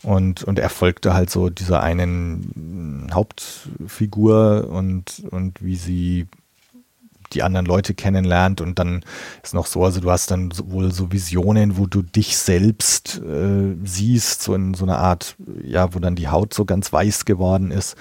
Und, 0.02 0.44
und 0.44 0.58
er 0.58 0.70
folgte 0.70 1.14
halt 1.14 1.30
so 1.30 1.48
dieser 1.48 1.82
einen 1.82 3.10
Hauptfigur 3.12 4.68
und, 4.70 5.22
und 5.30 5.62
wie 5.62 5.76
sie 5.76 6.26
die 7.32 7.42
anderen 7.42 7.66
Leute 7.66 7.94
kennenlernt 7.94 8.60
und 8.60 8.78
dann 8.78 9.04
ist 9.42 9.54
noch 9.54 9.66
so, 9.66 9.84
also 9.84 10.00
du 10.00 10.10
hast 10.10 10.30
dann 10.30 10.52
wohl 10.64 10.92
so 10.92 11.12
Visionen, 11.12 11.76
wo 11.76 11.86
du 11.86 12.02
dich 12.02 12.36
selbst 12.36 13.18
äh, 13.18 13.76
siehst, 13.84 14.42
so 14.42 14.54
in 14.54 14.74
so 14.74 14.84
einer 14.84 14.98
Art, 14.98 15.36
ja, 15.62 15.94
wo 15.94 15.98
dann 15.98 16.16
die 16.16 16.28
Haut 16.28 16.54
so 16.54 16.64
ganz 16.64 16.92
weiß 16.92 17.24
geworden 17.24 17.70
ist, 17.70 17.96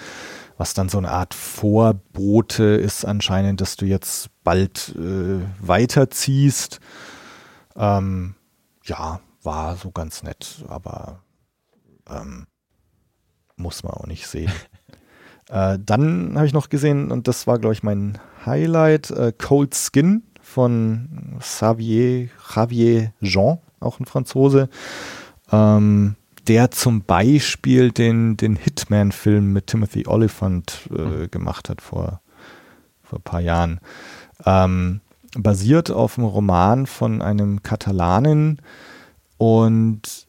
was 0.58 0.74
dann 0.74 0.90
so 0.90 0.98
eine 0.98 1.12
Art 1.12 1.34
Vorbote 1.34 2.64
ist 2.64 3.06
anscheinend, 3.06 3.62
dass 3.62 3.78
du 3.78 3.86
jetzt 3.86 4.30
bald 4.44 4.96
äh, 4.98 5.40
weiterziehst. 5.60 6.80
Ähm, 7.76 8.36
ja, 8.84 9.22
war 9.44 9.78
so 9.78 9.92
ganz 9.92 10.24
nett, 10.24 10.66
aber 10.68 11.24
ähm, 12.10 12.46
muss 13.56 13.84
man 13.84 13.94
auch 13.94 14.08
nicht 14.08 14.28
sehen. 14.28 14.52
Äh, 15.50 15.80
dann 15.84 16.34
habe 16.36 16.46
ich 16.46 16.54
noch 16.54 16.70
gesehen, 16.70 17.12
und 17.12 17.28
das 17.28 17.48
war, 17.48 17.60
glaube 17.60 17.74
ich, 17.74 17.84
mein 17.84 18.18
Highlight, 18.46 19.12
äh, 19.12 19.34
Cold 19.38 19.76
Skin 19.76 20.24
von 20.42 21.38
Xavier, 21.40 22.30
Javier 22.56 23.14
Jean, 23.22 23.58
auch 23.80 24.00
ein 24.00 24.06
Franzose, 24.06 24.70
ähm, 25.52 26.16
der 26.48 26.72
zum 26.72 27.02
Beispiel 27.02 27.92
den, 27.92 28.38
den 28.38 28.56
Hitman-Film 28.56 29.52
mit 29.52 29.68
Timothy 29.68 30.08
Oliphant 30.08 30.90
äh, 30.96 31.28
gemacht 31.28 31.70
hat 31.70 31.82
vor, 31.82 32.22
vor 33.04 33.20
ein 33.20 33.24
paar 33.24 33.42
Jahren. 33.42 33.80
Ähm, 34.46 35.02
basiert 35.38 35.92
auf 35.92 36.18
einem 36.18 36.28
Roman 36.28 36.88
von 36.88 37.22
einem 37.22 37.62
Katalanen 37.62 38.62
und 39.38 40.28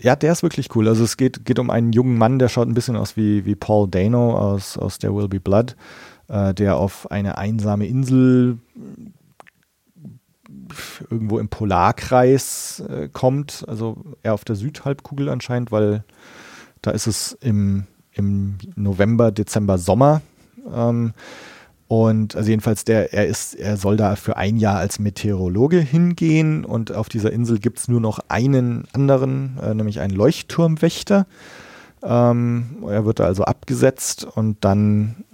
ja, 0.00 0.16
der 0.16 0.32
ist 0.32 0.42
wirklich 0.42 0.74
cool. 0.76 0.88
Also 0.88 1.04
es 1.04 1.16
geht, 1.16 1.44
geht 1.44 1.58
um 1.58 1.70
einen 1.70 1.92
jungen 1.92 2.16
Mann, 2.18 2.38
der 2.38 2.48
schaut 2.48 2.68
ein 2.68 2.74
bisschen 2.74 2.96
aus 2.96 3.16
wie, 3.16 3.44
wie 3.44 3.56
Paul 3.56 3.88
Dano 3.88 4.36
aus, 4.36 4.78
aus 4.78 4.98
There 4.98 5.14
Will 5.14 5.28
Be 5.28 5.40
Blood, 5.40 5.76
äh, 6.28 6.54
der 6.54 6.76
auf 6.76 7.10
eine 7.10 7.36
einsame 7.36 7.86
Insel 7.86 8.58
irgendwo 11.10 11.38
im 11.38 11.48
Polarkreis 11.48 12.82
äh, 12.88 13.08
kommt, 13.08 13.64
also 13.66 13.96
eher 14.22 14.34
auf 14.34 14.44
der 14.44 14.56
Südhalbkugel 14.56 15.28
anscheinend, 15.28 15.72
weil 15.72 16.04
da 16.82 16.90
ist 16.90 17.06
es 17.06 17.32
im, 17.40 17.86
im 18.12 18.58
November, 18.76 19.32
Dezember, 19.32 19.78
Sommer. 19.78 20.22
Ähm, 20.72 21.12
und 21.88 22.36
also 22.36 22.50
jedenfalls, 22.50 22.84
der, 22.84 23.14
er 23.14 23.26
ist, 23.26 23.54
er 23.54 23.78
soll 23.78 23.96
da 23.96 24.14
für 24.14 24.36
ein 24.36 24.58
Jahr 24.58 24.76
als 24.76 24.98
Meteorologe 24.98 25.80
hingehen 25.80 26.66
und 26.66 26.92
auf 26.92 27.08
dieser 27.08 27.32
Insel 27.32 27.58
gibt 27.58 27.78
es 27.78 27.88
nur 27.88 28.00
noch 28.00 28.20
einen 28.28 28.86
anderen, 28.92 29.58
äh, 29.62 29.74
nämlich 29.74 29.98
einen 30.00 30.14
Leuchtturmwächter. 30.14 31.26
Ähm, 32.02 32.84
er 32.86 33.06
wird 33.06 33.20
da 33.20 33.24
also 33.24 33.44
abgesetzt 33.44 34.24
und 34.24 34.58
dann 34.64 35.24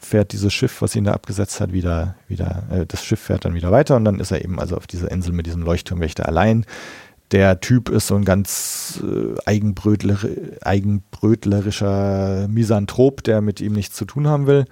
fährt 0.00 0.32
dieses 0.32 0.54
Schiff, 0.54 0.80
was 0.80 0.94
ihn 0.94 1.02
da 1.02 1.12
abgesetzt 1.12 1.60
hat, 1.60 1.72
wieder, 1.72 2.14
wieder, 2.28 2.62
äh, 2.70 2.86
das 2.86 3.04
Schiff 3.04 3.20
fährt 3.20 3.44
dann 3.44 3.54
wieder 3.54 3.72
weiter 3.72 3.96
und 3.96 4.04
dann 4.04 4.20
ist 4.20 4.30
er 4.30 4.44
eben 4.44 4.60
also 4.60 4.76
auf 4.76 4.86
dieser 4.86 5.10
Insel 5.10 5.32
mit 5.32 5.46
diesem 5.46 5.62
Leuchtturmwächter 5.62 6.28
allein. 6.28 6.64
Der 7.32 7.58
Typ 7.58 7.88
ist 7.88 8.06
so 8.06 8.14
ein 8.14 8.24
ganz 8.24 9.02
äh, 9.02 9.34
eigenbrötler, 9.44 10.18
eigenbrötlerischer 10.62 12.46
Misanthrop, 12.46 13.24
der 13.24 13.40
mit 13.40 13.60
ihm 13.60 13.72
nichts 13.72 13.96
zu 13.96 14.04
tun 14.04 14.28
haben 14.28 14.46
will. 14.46 14.66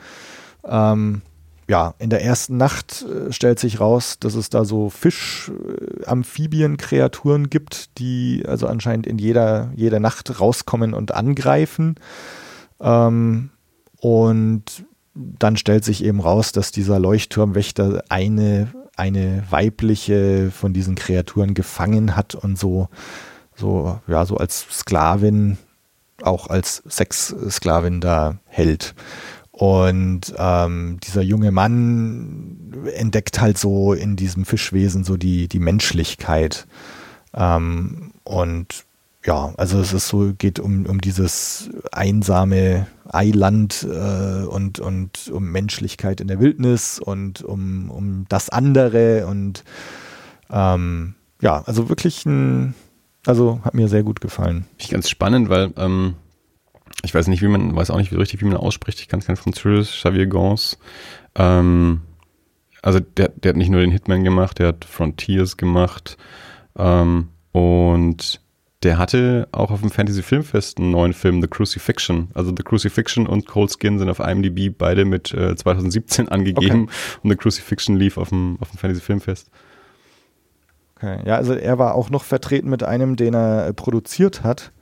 Ähm, 0.67 1.23
ja, 1.67 1.95
in 1.99 2.11
der 2.11 2.23
ersten 2.23 2.59
Nacht 2.59 3.03
äh, 3.03 3.33
stellt 3.33 3.59
sich 3.59 3.81
raus, 3.81 4.19
dass 4.21 4.35
es 4.35 4.51
da 4.51 4.67
so 4.67 4.91
Fisch-Amphibien-Kreaturen 4.91 7.49
gibt, 7.49 7.99
die 7.99 8.45
also 8.47 8.67
anscheinend 8.67 9.07
in 9.07 9.17
jeder, 9.19 9.73
jeder 9.75 10.01
Nacht 10.01 10.41
rauskommen 10.41 10.93
und 10.93 11.15
angreifen. 11.15 11.95
Ähm, 12.81 13.49
und 14.01 14.85
dann 15.15 15.57
stellt 15.57 15.85
sich 15.85 16.05
eben 16.05 16.21
raus, 16.21 16.53
dass 16.53 16.71
dieser 16.73 16.99
Leuchtturmwächter 16.99 18.05
eine, 18.11 18.69
eine 18.97 19.45
weibliche 19.49 20.51
von 20.51 20.75
diesen 20.75 20.97
Kreaturen 20.97 21.55
gefangen 21.55 22.17
hat 22.17 22.35
und 22.35 22.59
so, 22.59 22.89
so, 23.55 24.01
ja, 24.07 24.27
so 24.27 24.37
als 24.37 24.67
Sklavin, 24.71 25.57
auch 26.23 26.49
als 26.49 26.83
Sexsklavin 26.89 28.01
da 28.01 28.39
hält. 28.47 28.95
Und 29.57 30.35
ähm, 30.37 30.99
dieser 31.05 31.23
junge 31.23 31.53
Mann 31.53 32.75
entdeckt 32.93 33.41
halt 33.41 33.57
so 33.57 33.93
in 33.93 34.17
diesem 34.17 34.45
Fischwesen 34.45 35.05
so 35.05 35.17
die, 35.17 35.47
die 35.47 35.61
Menschlichkeit. 35.61 36.67
Ähm, 37.33 38.11
und 38.25 38.85
ja, 39.25 39.55
also 39.57 39.79
es 39.79 39.93
ist 39.93 40.09
so, 40.09 40.33
geht 40.37 40.59
um, 40.59 40.87
um 40.87 41.01
dieses 41.01 41.71
einsame 41.93 42.89
Eiland 43.09 43.87
äh, 43.89 44.45
und, 44.45 44.81
und 44.81 45.31
um 45.33 45.53
Menschlichkeit 45.53 46.21
in 46.21 46.27
der 46.27 46.41
Wildnis 46.41 46.99
und 46.99 47.43
um, 47.43 47.93
um 47.93 48.27
das 48.29 48.51
andere 48.51 49.29
und 49.29 49.63
ähm, 50.51 51.15
ja, 51.41 51.63
also 51.65 51.89
wirklich 51.89 52.27
ein, 52.27 52.75
also 53.25 53.61
hat 53.65 53.75
mir 53.75 53.87
sehr 53.87 54.03
gut 54.03 54.21
gefallen. 54.21 54.67
Ich 54.79 54.91
ganz 54.91 55.09
spannend, 55.09 55.49
weil 55.49 55.73
ähm, 55.77 56.15
ich 57.03 57.15
weiß 57.15 57.29
nicht, 57.29 57.43
wie 57.43 57.49
man, 57.49 57.75
weiß 57.75 57.91
auch 57.91 57.99
nicht 57.99 58.13
wie 58.13 58.17
richtig, 58.17 58.41
wie 58.41 58.47
man 58.47 58.57
ausspricht, 58.57 59.01
ich 59.01 59.09
kann 59.09 59.21
es 59.21 59.27
kein 59.27 59.37
Französisch, 59.37 59.99
Xavier 59.99 60.27
Gans. 60.27 60.79
Ähm, 61.35 62.03
also 62.83 63.01
der, 63.01 63.29
der 63.29 63.51
hat 63.51 63.57
nicht 63.57 63.71
nur 63.71 63.81
den 63.81 63.91
Hitman 63.91 64.25
gemacht, 64.25 64.59
der 64.59 64.69
hat 64.69 64.85
Frontiers 64.85 65.57
gemacht 65.57 66.17
ähm, 66.79 67.29
und 67.53 68.41
der 68.83 68.99
hatte 68.99 69.49
auch 69.53 69.71
auf 69.71 69.81
dem 69.81 69.91
Fantasy 69.91 70.23
Filmfest 70.23 70.79
einen 70.79 70.91
neuen 70.91 71.15
Film, 71.15 71.41
The 71.41 71.49
Crucifixion. 71.49 72.29
Also 72.35 72.53
The 72.55 72.63
Crucifixion 72.63 73.27
und 73.27 73.47
Cold 73.47 73.75
Skin 73.79 73.99
sind 73.99 74.11
auf 74.11 74.19
IMDb 74.19 74.77
beide 74.77 75.07
mit 75.07 75.33
äh, 75.33 75.57
2017 75.57 76.29
angegeben 76.29 76.85
okay. 76.85 77.19
und 77.23 77.31
The 77.31 77.37
Crucifixion 77.37 77.97
lief 77.97 78.19
auf 78.19 78.29
dem, 78.29 78.59
auf 78.61 78.71
dem 78.71 78.79
Fantasy 78.79 79.01
Filmfest. 79.01 79.51
Okay, 80.97 81.21
ja, 81.27 81.37
also 81.37 81.55
er 81.55 81.79
war 81.79 81.95
auch 81.95 82.11
noch 82.11 82.25
vertreten 82.25 82.69
mit 82.69 82.83
einem, 82.83 83.17
den 83.17 83.35
er 83.35 83.69
äh, 83.69 83.73
produziert 83.73 84.43
hat, 84.43 84.73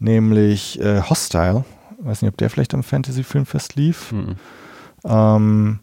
nämlich 0.00 0.80
äh, 0.80 1.02
Hostile. 1.02 1.64
Ich 2.00 2.06
weiß 2.06 2.22
nicht, 2.22 2.30
ob 2.30 2.36
der 2.38 2.50
vielleicht 2.50 2.74
am 2.74 2.82
Fantasy 2.82 3.22
Filmfest 3.22 3.76
lief. 3.76 4.12
Mhm. 4.12 4.36
Ähm, 5.04 5.78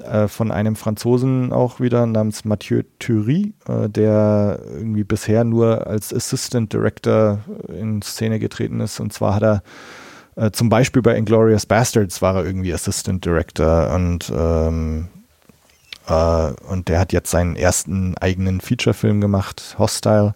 äh, 0.00 0.26
von 0.26 0.50
einem 0.50 0.74
Franzosen 0.76 1.52
auch 1.52 1.78
wieder 1.78 2.06
namens 2.06 2.44
Mathieu 2.44 2.82
Thury, 2.98 3.54
äh, 3.68 3.88
der 3.88 4.58
irgendwie 4.64 5.04
bisher 5.04 5.44
nur 5.44 5.86
als 5.86 6.12
Assistant 6.12 6.72
Director 6.72 7.40
in 7.68 8.02
Szene 8.02 8.38
getreten 8.38 8.80
ist. 8.80 9.00
Und 9.00 9.12
zwar 9.12 9.34
hat 9.34 9.42
er 9.42 9.62
äh, 10.36 10.50
zum 10.50 10.68
Beispiel 10.68 11.02
bei 11.02 11.16
Inglorious 11.16 11.66
Bastards 11.66 12.22
war 12.22 12.36
er 12.36 12.44
irgendwie 12.44 12.72
Assistant 12.72 13.24
Director 13.24 13.92
und 13.94 14.32
ähm, 14.34 15.08
äh, 16.08 16.52
und 16.68 16.88
der 16.88 16.98
hat 16.98 17.12
jetzt 17.12 17.30
seinen 17.30 17.56
ersten 17.56 18.16
eigenen 18.18 18.60
Featurefilm 18.60 19.20
gemacht, 19.20 19.76
Hostile, 19.78 20.34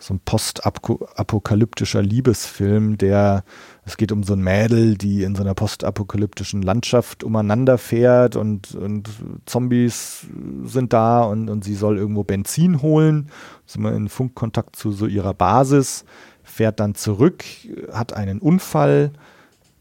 so 0.00 0.14
ein 0.14 0.20
postapokalyptischer 0.20 2.02
Liebesfilm, 2.02 2.98
der 2.98 3.42
es 3.84 3.96
geht 3.96 4.12
um 4.12 4.22
so 4.22 4.34
ein 4.34 4.42
Mädel, 4.42 4.96
die 4.96 5.24
in 5.24 5.34
so 5.34 5.42
einer 5.42 5.54
postapokalyptischen 5.54 6.62
Landschaft 6.62 7.24
umeinander 7.24 7.78
fährt 7.78 8.36
und, 8.36 8.74
und 8.74 9.08
Zombies 9.46 10.26
sind 10.64 10.92
da 10.92 11.22
und, 11.22 11.50
und 11.50 11.64
sie 11.64 11.74
soll 11.74 11.98
irgendwo 11.98 12.22
Benzin 12.22 12.80
holen, 12.80 13.30
ist 13.66 13.76
immer 13.76 13.92
in 13.92 14.08
Funkkontakt 14.08 14.76
zu 14.76 14.92
so 14.92 15.06
ihrer 15.06 15.34
Basis, 15.34 16.04
fährt 16.44 16.78
dann 16.78 16.94
zurück, 16.94 17.44
hat 17.92 18.12
einen 18.12 18.38
Unfall 18.38 19.12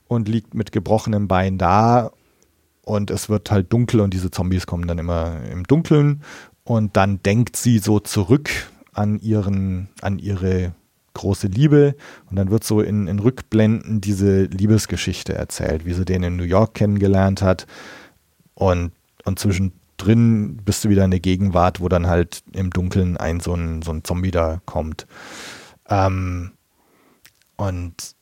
und 0.08 0.28
liegt 0.28 0.56
mit 0.56 0.72
gebrochenem 0.72 1.28
Bein 1.28 1.58
da. 1.58 2.12
Und 2.84 3.12
es 3.12 3.28
wird 3.28 3.52
halt 3.52 3.72
dunkel 3.74 4.00
und 4.00 4.14
diese 4.14 4.32
Zombies 4.32 4.66
kommen 4.66 4.88
dann 4.88 4.98
immer 4.98 5.42
im 5.52 5.66
Dunkeln. 5.66 6.24
Und 6.64 6.96
dann 6.96 7.22
denkt 7.22 7.58
sie 7.58 7.80
so 7.80 8.00
zurück 8.00 8.50
an 8.98 9.20
ihren, 9.20 9.90
an 10.02 10.20
ihre 10.20 10.74
große 11.14 11.48
Liebe 11.48 11.96
und 12.30 12.36
dann 12.36 12.52
wird 12.52 12.64
so 12.64 12.82
in, 12.82 13.08
in 13.08 13.20
Rückblenden 13.20 14.02
diese 14.02 14.44
Liebesgeschichte 14.44 15.34
erzählt, 15.34 15.86
wie 15.86 15.94
sie 15.94 16.06
den 16.06 16.24
in 16.24 16.36
New 16.36 16.44
York 16.44 16.74
kennengelernt 16.74 17.42
hat 17.42 17.68
und, 18.54 18.92
und 19.26 19.40
zwischendrin 19.40 20.58
bist 20.58 20.84
du 20.84 20.90
wieder 20.90 21.06
in 21.06 21.12
der 21.12 21.20
Gegenwart, 21.20 21.80
wo 21.80 21.90
dann 21.90 22.08
halt 22.08 22.44
im 22.54 22.70
Dunkeln 22.72 23.18
ein 23.18 23.40
so 23.40 23.54
ein, 23.54 23.82
so 23.82 23.92
ein 23.92 24.04
Zombie 24.04 24.32
da 24.32 24.62
kommt. 24.66 25.08
Ähm, 25.90 26.52
und 27.56 28.16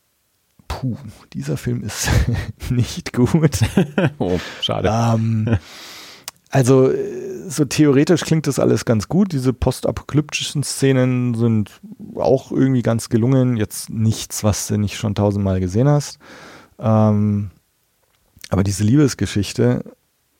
puh, 0.67 0.97
dieser 1.34 1.57
Film 1.57 1.84
ist 1.84 2.09
nicht 2.69 3.13
gut. 3.13 3.59
oh, 4.19 4.39
schade. 4.61 4.89
Ähm, 4.89 5.57
also 6.56 6.89
so 7.49 7.66
theoretisch 7.66 8.22
klingt 8.22 8.47
das 8.47 8.60
alles 8.60 8.86
ganz 8.86 9.10
gut. 9.10 9.34
Diese 9.34 9.51
postapokalyptischen 9.51 10.64
Szenen 10.64 11.36
sind 11.36 11.82
auch 12.16 12.49
irgendwie 12.49 12.82
ganz 12.82 13.10
gelungen. 13.10 13.58
Jetzt 13.58 13.89
nichts, 13.89 14.41
was 14.41 14.68
du 14.68 14.78
nicht 14.78 14.95
schon 14.95 15.16
tausendmal 15.16 15.60
gesehen 15.60 15.89
hast. 15.89 16.18
Ähm, 16.80 17.51
aber 18.51 18.64
diese 18.64 18.86
Liebesgeschichte, 18.86 19.84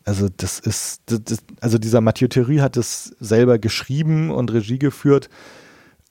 also 0.06 0.30
das 0.30 0.60
ist, 0.60 1.02
das, 1.08 1.22
das, 1.26 1.40
also 1.60 1.78
dieser 1.78 2.00
Mathieu 2.00 2.30
Thierry 2.30 2.58
hat 2.60 2.78
es 2.78 3.14
selber 3.20 3.60
geschrieben 3.60 4.32
und 4.32 4.54
Regie 4.54 4.80
geführt. 4.80 5.30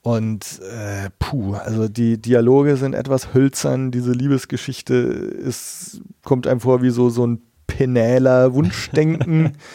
Und 0.02 0.60
äh, 0.70 1.08
puh, 1.18 1.54
also 1.54 1.88
die 1.88 2.20
Dialoge 2.20 2.76
sind 2.76 2.92
etwas 2.92 3.32
hölzern. 3.32 3.90
Diese 3.90 4.12
Liebesgeschichte 4.12 4.94
ist, 4.94 6.02
kommt 6.22 6.46
einem 6.46 6.60
vor 6.60 6.82
wie 6.82 6.90
so, 6.90 7.08
so 7.08 7.26
ein 7.26 7.40
penäler 7.66 8.52
Wunschdenken. 8.52 9.52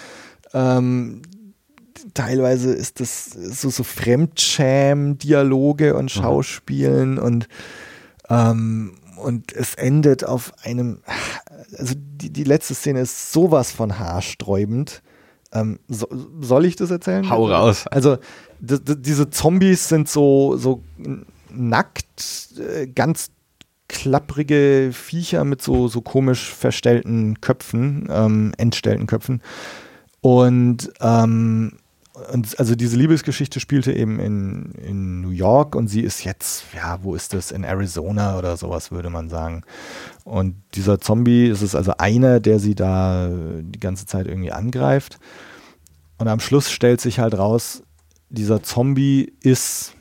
Ähm, 0.54 1.22
teilweise 2.14 2.74
ist 2.74 3.00
das 3.00 3.32
so, 3.32 3.70
so 3.70 3.84
Fremdschäm-Dialoge 3.84 5.96
und 5.96 6.06
mhm. 6.06 6.10
Schauspielen 6.10 7.14
mhm. 7.14 7.20
und, 7.20 7.48
ähm, 8.30 8.98
und 9.18 9.54
es 9.54 9.76
endet 9.76 10.24
auf 10.24 10.54
einem, 10.64 11.02
also 11.78 11.94
die, 11.98 12.32
die 12.32 12.46
letzte 12.46 12.74
Szene 12.74 13.02
ist 13.02 13.32
sowas 13.32 13.72
von 13.72 14.00
haarsträubend. 14.00 15.04
Ähm, 15.52 15.80
so, 15.88 16.08
soll 16.42 16.66
ich 16.66 16.76
das 16.76 16.92
erzählen? 16.92 17.28
Hau 17.30 17.48
raus. 17.48 17.88
Also 17.88 18.18
diese 18.60 19.30
Zombies 19.30 19.88
sind 19.88 20.10
so, 20.10 20.58
so 20.58 20.84
nackt, 21.50 22.50
äh, 22.60 22.88
ganz 22.88 23.32
klapprige 23.88 24.92
Viecher 24.94 25.44
mit 25.44 25.62
so, 25.62 25.88
so 25.88 26.02
komisch 26.02 26.54
verstellten 26.54 27.42
Köpfen, 27.42 28.08
ähm, 28.12 28.54
entstellten 28.58 29.08
Köpfen. 29.08 29.42
Und, 30.22 30.92
ähm, 31.02 31.74
und 32.34 32.60
also 32.60 32.76
diese 32.76 32.98
Liebesgeschichte 32.98 33.60
spielte 33.60 33.94
eben 33.94 34.20
in, 34.20 34.72
in 34.74 35.22
New 35.22 35.30
York 35.30 35.76
und 35.76 35.88
sie 35.88 36.02
ist 36.02 36.24
jetzt, 36.24 36.66
ja, 36.76 37.00
wo 37.02 37.16
ist 37.16 37.34
das? 37.34 37.52
In 37.52 37.64
Arizona 37.64 38.38
oder 38.38 38.58
sowas, 38.58 38.92
würde 38.92 39.10
man 39.10 39.30
sagen. 39.30 39.64
Und 40.26 40.56
dieser 40.74 41.00
Zombie, 41.00 41.48
es 41.48 41.62
ist 41.62 41.76
also 41.76 41.94
einer, 41.98 42.40
der 42.40 42.60
sie 42.60 42.76
da 42.76 43.30
die 43.32 43.80
ganze 43.80 44.06
Zeit 44.06 44.28
irgendwie 44.28 44.52
angreift. 44.52 45.20
Und 46.18 46.28
am 46.28 46.42
Schluss 46.42 46.70
stellt 46.70 47.00
sich 47.00 47.20
halt 47.20 47.38
raus, 47.38 47.84
dieser 48.30 48.62
Zombie 48.62 49.34
ist 49.42 49.94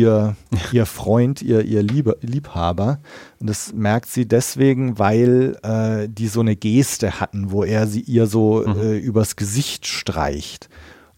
ihr, 0.00 0.36
ihr 0.72 0.86
Freund, 0.86 1.42
ihr, 1.42 1.62
ihr 1.64 1.82
Liebe, 1.82 2.16
Liebhaber. 2.20 3.00
Und 3.38 3.48
das 3.48 3.72
merkt 3.72 4.10
sie 4.10 4.26
deswegen, 4.26 4.98
weil 4.98 5.56
äh, 5.62 6.08
die 6.08 6.28
so 6.28 6.40
eine 6.40 6.56
Geste 6.56 7.20
hatten, 7.20 7.50
wo 7.50 7.64
er 7.64 7.86
sie 7.86 8.00
ihr 8.00 8.26
so 8.26 8.64
mhm. 8.66 8.80
äh, 8.80 8.98
übers 8.98 9.36
Gesicht 9.36 9.86
streicht. 9.86 10.68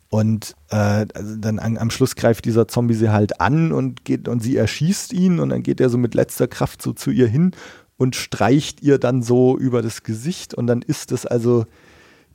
Und 0.09 0.57
äh, 0.69 1.07
also 1.15 1.37
dann 1.37 1.59
an, 1.59 1.79
am 1.79 1.91
Schluss 1.91 2.17
greift 2.17 2.45
dieser 2.45 2.69
Zombie 2.69 2.95
sie 2.95 3.11
halt 3.11 3.41
an 3.41 3.73
und 3.73 4.05
geht 4.05 4.29
und 4.29 4.43
sie 4.43 4.57
erschießt 4.57 5.15
ihn 5.15 5.41
und 5.41 5.49
dann 5.49 5.63
geht 5.63 5.81
er 5.81 5.89
so 5.89 5.97
mit 5.97 6.15
letzter 6.15 6.49
Kraft 6.49 6.83
so 6.83 6.93
zu 6.93 7.11
ihr 7.11 7.29
hin 7.29 7.53
und 7.97 8.15
streicht 8.15 8.83
ihr 8.83 8.99
dann 8.99 9.23
so 9.23 9.57
über 9.57 9.81
das 9.81 10.03
Gesicht 10.03 10.53
und 10.53 10.67
dann 10.67 10.83
ist 10.83 11.13
es 11.13 11.25
also 11.25 11.65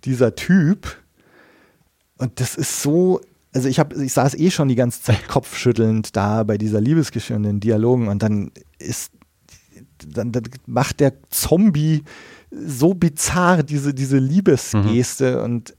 dieser 0.06 0.34
Typ. 0.34 0.98
Und 2.18 2.40
das 2.40 2.56
ist 2.56 2.82
so 2.82 3.22
also 3.58 3.70
ich 3.70 3.80
habe, 3.80 4.04
ich 4.04 4.14
saß 4.14 4.36
eh 4.36 4.52
schon 4.52 4.68
die 4.68 4.76
ganze 4.76 5.02
Zeit 5.02 5.28
kopfschüttelnd 5.28 6.16
da 6.16 6.44
bei 6.44 6.60
dieser 6.60 6.80
Liebesgeschichte 6.80 7.36
und 7.36 7.42
den 7.42 7.60
Dialogen 7.60 8.08
und 8.08 8.22
dann 8.22 8.52
ist, 8.78 9.12
dann, 10.08 10.32
dann 10.32 10.44
macht 10.68 11.00
der 11.00 11.14
Zombie 11.30 12.04
so 12.52 12.94
bizarr 12.94 13.64
diese, 13.64 13.96
diese 13.96 14.20
Liebesgeste 14.20 15.38
mhm. 15.38 15.44
und 15.44 15.76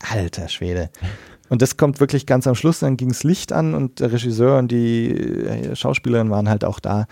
alter 0.00 0.48
Schwede. 0.48 0.90
Und 1.48 1.62
das 1.62 1.76
kommt 1.76 2.00
wirklich 2.00 2.26
ganz 2.26 2.48
am 2.48 2.56
Schluss, 2.56 2.80
dann 2.80 2.96
ging 2.96 3.10
das 3.10 3.22
Licht 3.22 3.52
an 3.52 3.74
und 3.74 4.00
der 4.00 4.10
Regisseur 4.10 4.58
und 4.58 4.72
die 4.72 5.10
äh, 5.10 5.76
Schauspielerin 5.76 6.30
waren 6.30 6.48
halt 6.48 6.64
auch 6.64 6.80
da. 6.80 7.06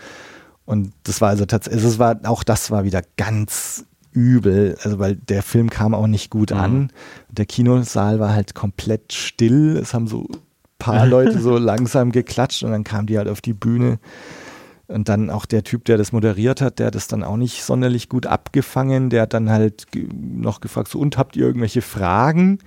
Und 0.65 0.91
das 1.03 1.21
war 1.21 1.29
also 1.29 1.45
tatsächlich, 1.45 1.81
also 1.81 1.93
es 1.93 1.99
war, 1.99 2.19
auch 2.25 2.43
das 2.43 2.71
war 2.71 2.83
wieder 2.83 3.03
ganz 3.15 3.85
übel, 4.11 4.77
also 4.83 4.99
weil 4.99 5.15
der 5.15 5.43
Film 5.43 5.69
kam 5.69 5.93
auch 5.93 6.07
nicht 6.07 6.29
gut 6.29 6.51
mhm. 6.51 6.57
an. 6.57 6.91
Der 7.29 7.45
Kinosaal 7.45 8.19
war 8.19 8.33
halt 8.33 8.55
komplett 8.55 9.13
still. 9.13 9.77
Es 9.77 9.93
haben 9.93 10.07
so 10.07 10.23
ein 10.23 10.37
paar 10.77 11.05
Leute 11.07 11.39
so 11.39 11.57
langsam 11.57 12.11
geklatscht 12.11 12.63
und 12.63 12.71
dann 12.71 12.83
kamen 12.83 13.07
die 13.07 13.17
halt 13.17 13.27
auf 13.27 13.41
die 13.41 13.53
Bühne. 13.53 13.99
Und 14.87 15.07
dann 15.07 15.29
auch 15.29 15.45
der 15.45 15.63
Typ, 15.63 15.85
der 15.85 15.97
das 15.97 16.11
moderiert 16.11 16.61
hat, 16.61 16.79
der 16.79 16.87
hat 16.87 16.95
das 16.95 17.07
dann 17.07 17.23
auch 17.23 17.37
nicht 17.37 17.63
sonderlich 17.63 18.09
gut 18.09 18.25
abgefangen. 18.25 19.11
Der 19.11 19.21
hat 19.21 19.35
dann 19.35 19.51
halt 19.51 19.85
noch 20.11 20.61
gefragt, 20.61 20.89
so, 20.89 20.97
und 20.97 21.15
habt 21.15 21.35
ihr 21.35 21.45
irgendwelche 21.45 21.83
Fragen? 21.83 22.57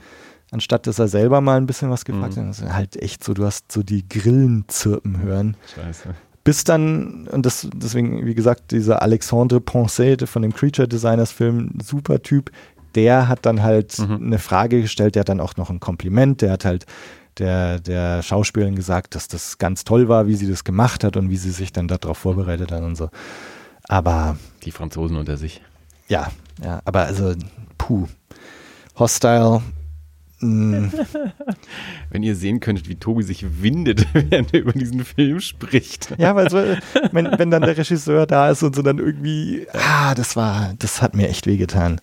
Anstatt 0.52 0.86
dass 0.86 0.98
er 0.98 1.08
selber 1.08 1.40
mal 1.40 1.56
ein 1.56 1.66
bisschen 1.66 1.90
was 1.90 2.04
gefragt 2.04 2.36
mhm. 2.36 2.42
hat. 2.42 2.48
Das 2.50 2.60
ist 2.60 2.72
halt 2.72 2.96
echt 3.02 3.24
so, 3.24 3.34
du 3.34 3.44
hast 3.44 3.72
so 3.72 3.82
die 3.82 4.08
Grillen 4.08 4.66
zirpen 4.68 5.20
hören. 5.20 5.56
Scheiße. 5.74 6.14
Bis 6.44 6.64
dann, 6.64 7.28
und 7.28 7.46
das, 7.46 7.68
deswegen, 7.74 8.26
wie 8.26 8.34
gesagt, 8.34 8.72
dieser 8.72 9.02
Alexandre 9.02 9.60
Poncet 9.60 10.28
von 10.28 10.42
dem 10.42 10.52
Creature 10.52 10.88
Designers 10.88 11.30
Film, 11.30 11.78
super 11.82 12.20
Typ, 12.20 12.50
der 12.94 13.28
hat 13.28 13.46
dann 13.46 13.62
halt 13.62 13.98
mhm. 13.98 14.26
eine 14.26 14.38
Frage 14.38 14.82
gestellt, 14.82 15.14
der 15.14 15.20
hat 15.20 15.28
dann 15.28 15.40
auch 15.40 15.56
noch 15.56 15.70
ein 15.70 15.80
Kompliment, 15.80 16.42
der 16.42 16.52
hat 16.52 16.64
halt 16.64 16.86
der, 17.38 17.78
der 17.80 18.22
Schauspielerin 18.22 18.74
gesagt, 18.74 19.14
dass 19.14 19.28
das 19.28 19.58
ganz 19.58 19.84
toll 19.84 20.08
war, 20.08 20.26
wie 20.26 20.34
sie 20.34 20.48
das 20.48 20.64
gemacht 20.64 21.04
hat 21.04 21.16
und 21.16 21.30
wie 21.30 21.36
sie 21.36 21.50
sich 21.50 21.72
dann 21.72 21.88
darauf 21.88 22.18
vorbereitet 22.18 22.72
hat 22.72 22.82
und 22.82 22.96
so. 22.96 23.08
Aber. 23.88 24.36
Die 24.64 24.72
Franzosen 24.72 25.16
unter 25.16 25.36
sich. 25.36 25.62
Ja, 26.08 26.30
ja, 26.62 26.80
aber 26.84 27.02
also, 27.02 27.34
puh. 27.78 28.06
Hostile. 28.98 29.62
Wenn 30.42 32.22
ihr 32.22 32.34
sehen 32.34 32.60
könntet, 32.60 32.88
wie 32.88 32.96
Tobi 32.96 33.22
sich 33.22 33.62
windet, 33.62 34.06
während 34.12 34.52
er 34.52 34.60
über 34.60 34.72
diesen 34.72 35.04
Film 35.04 35.40
spricht. 35.40 36.14
Ja, 36.18 36.34
weil 36.34 36.50
so, 36.50 36.58
wenn, 37.12 37.38
wenn 37.38 37.50
dann 37.50 37.62
der 37.62 37.76
Regisseur 37.76 38.26
da 38.26 38.50
ist 38.50 38.62
und 38.62 38.74
so 38.74 38.82
dann 38.82 38.98
irgendwie, 38.98 39.66
ah, 39.72 40.14
das 40.14 40.36
war, 40.36 40.74
das 40.78 41.00
hat 41.00 41.14
mir 41.14 41.28
echt 41.28 41.46
wehgetan. 41.46 42.00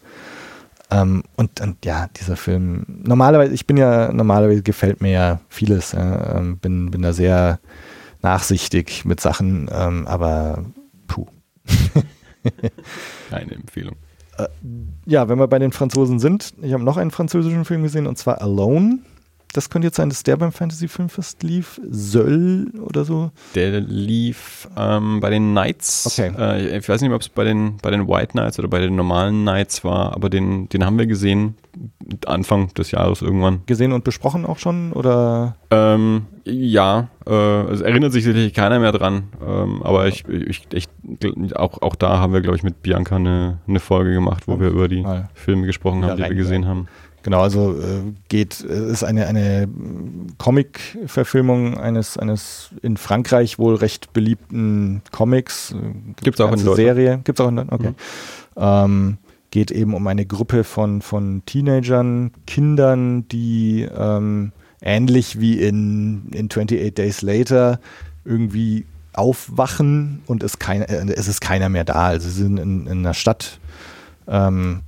Ähm, 0.91 1.23
und, 1.35 1.61
und 1.61 1.85
ja, 1.85 2.07
dieser 2.19 2.35
Film, 2.35 2.85
normalerweise, 2.87 3.53
ich 3.53 3.67
bin 3.67 3.77
ja, 3.77 4.11
normalerweise 4.11 4.63
gefällt 4.63 5.01
mir 5.01 5.11
ja 5.11 5.39
vieles, 5.49 5.93
äh, 5.93 6.41
bin, 6.61 6.89
bin 6.91 7.01
da 7.01 7.13
sehr 7.13 7.59
nachsichtig 8.21 9.05
mit 9.05 9.19
Sachen, 9.19 9.69
ähm, 9.71 10.07
aber 10.07 10.65
puh. 11.07 11.27
Keine 13.29 13.51
Empfehlung. 13.51 13.97
Äh, 14.39 14.47
ja, 15.05 15.27
wenn 15.29 15.37
wir 15.37 15.47
bei 15.47 15.59
den 15.59 15.71
Franzosen 15.71 16.19
sind, 16.19 16.53
ich 16.61 16.73
habe 16.73 16.83
noch 16.83 16.97
einen 16.97 17.11
französischen 17.11 17.65
Film 17.65 17.83
gesehen 17.83 18.07
und 18.07 18.17
zwar 18.17 18.41
Alone. 18.41 18.99
Das 19.53 19.71
könnte 19.71 19.87
jetzt 19.87 19.97
sein, 19.97 20.09
dass 20.09 20.21
der 20.21 20.37
beim 20.37 20.51
Fantasy 20.51 20.87
Filmfest 20.87 21.41
lief. 21.41 21.81
Söll 21.89 22.71
oder 22.81 23.03
so? 23.03 23.31
Der 23.55 23.81
lief 23.81 24.67
ähm, 24.77 25.19
bei 25.21 25.31
den 25.31 25.51
Knights. 25.51 26.05
Okay. 26.05 26.31
Äh, 26.37 26.77
ich 26.77 26.87
weiß 26.87 27.01
nicht, 27.01 27.11
ob 27.11 27.21
es 27.21 27.29
bei 27.29 27.43
den, 27.43 27.77
bei 27.77 27.89
den 27.89 28.07
White 28.07 28.33
Knights 28.33 28.59
oder 28.59 28.67
bei 28.67 28.79
den 28.79 28.95
normalen 28.95 29.41
Knights 29.41 29.83
war, 29.83 30.13
aber 30.13 30.29
den, 30.29 30.69
den 30.69 30.85
haben 30.85 30.99
wir 30.99 31.07
gesehen. 31.07 31.55
Anfang 32.25 32.73
des 32.73 32.91
Jahres 32.91 33.21
irgendwann. 33.21 33.61
Gesehen 33.65 33.91
und 33.91 34.03
besprochen 34.03 34.45
auch 34.45 34.57
schon? 34.57 34.91
Oder? 34.91 35.55
Ähm, 35.71 36.25
ja, 36.43 37.09
äh, 37.25 37.61
es 37.71 37.81
erinnert 37.81 38.11
sich 38.11 38.23
sicherlich 38.23 38.53
keiner 38.53 38.79
mehr 38.79 38.91
dran. 38.91 39.29
Ähm, 39.45 39.81
aber 39.83 40.07
ich, 40.07 40.27
ich, 40.27 40.67
ich, 40.73 40.87
auch, 41.55 41.81
auch 41.81 41.95
da 41.95 42.19
haben 42.19 42.33
wir, 42.33 42.41
glaube 42.41 42.57
ich, 42.57 42.63
mit 42.63 42.81
Bianca 42.81 43.15
eine, 43.15 43.59
eine 43.67 43.79
Folge 43.79 44.13
gemacht, 44.13 44.47
wo 44.47 44.59
wir 44.59 44.69
über 44.69 44.87
die 44.87 45.01
Mal. 45.01 45.29
Filme 45.33 45.65
gesprochen 45.65 46.03
haben, 46.03 46.17
die 46.17 46.23
wir 46.23 46.35
gesehen 46.35 46.67
haben. 46.67 46.87
Genau, 47.23 47.41
also 47.41 47.73
äh, 47.73 48.13
geht, 48.29 48.61
ist 48.61 49.03
eine, 49.03 49.27
eine 49.27 49.67
Comic-Verfilmung 50.37 51.77
eines, 51.77 52.17
eines 52.17 52.69
in 52.81 52.97
Frankreich 52.97 53.59
wohl 53.59 53.75
recht 53.75 54.13
beliebten 54.13 55.01
Comics. 55.11 55.75
Gibt 56.23 56.39
es 56.39 56.45
auch 56.45 56.51
in 56.51 56.63
Deutschland? 56.63 56.75
Serie. 56.77 57.21
Gibt 57.23 57.39
es 57.39 57.45
auch 57.45 57.49
in 57.49 57.57
Deutschland? 57.57 57.81
Okay. 57.81 57.89
Mhm. 57.89 57.95
Ähm, 58.57 59.17
geht 59.51 59.71
eben 59.71 59.93
um 59.93 60.05
eine 60.07 60.25
Gruppe 60.25 60.63
von, 60.63 61.01
von 61.01 61.43
Teenagern, 61.45 62.31
Kindern, 62.45 63.27
die 63.27 63.87
ähm, 63.95 64.51
ähnlich 64.81 65.39
wie 65.39 65.59
in, 65.59 66.29
in 66.31 66.45
28 66.45 66.93
Days 66.93 67.21
Later 67.21 67.79
irgendwie 68.23 68.85
aufwachen 69.13 70.21
und 70.27 70.43
es, 70.43 70.59
kein, 70.59 70.83
äh, 70.83 71.13
es 71.13 71.27
ist 71.27 71.41
keiner 71.41 71.69
mehr 71.69 71.83
da. 71.83 72.07
Also 72.07 72.29
sie 72.29 72.43
sind 72.43 72.59
in, 72.59 72.87
in 72.87 72.99
einer 72.99 73.13
Stadt 73.13 73.59
ähm, 74.27 74.81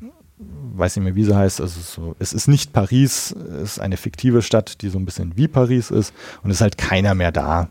weiß 0.77 0.95
nicht 0.95 1.03
mehr, 1.03 1.15
wie 1.15 1.23
sie 1.23 1.35
heißt. 1.35 1.61
Also 1.61 1.79
so, 1.81 2.15
es 2.19 2.33
ist 2.33 2.47
nicht 2.47 2.73
Paris, 2.73 3.31
es 3.31 3.73
ist 3.73 3.79
eine 3.79 3.97
fiktive 3.97 4.41
Stadt, 4.41 4.81
die 4.81 4.89
so 4.89 4.97
ein 4.97 5.05
bisschen 5.05 5.37
wie 5.37 5.47
Paris 5.47 5.91
ist 5.91 6.13
und 6.43 6.51
es 6.51 6.57
ist 6.57 6.61
halt 6.61 6.77
keiner 6.77 7.15
mehr 7.15 7.31
da. 7.31 7.69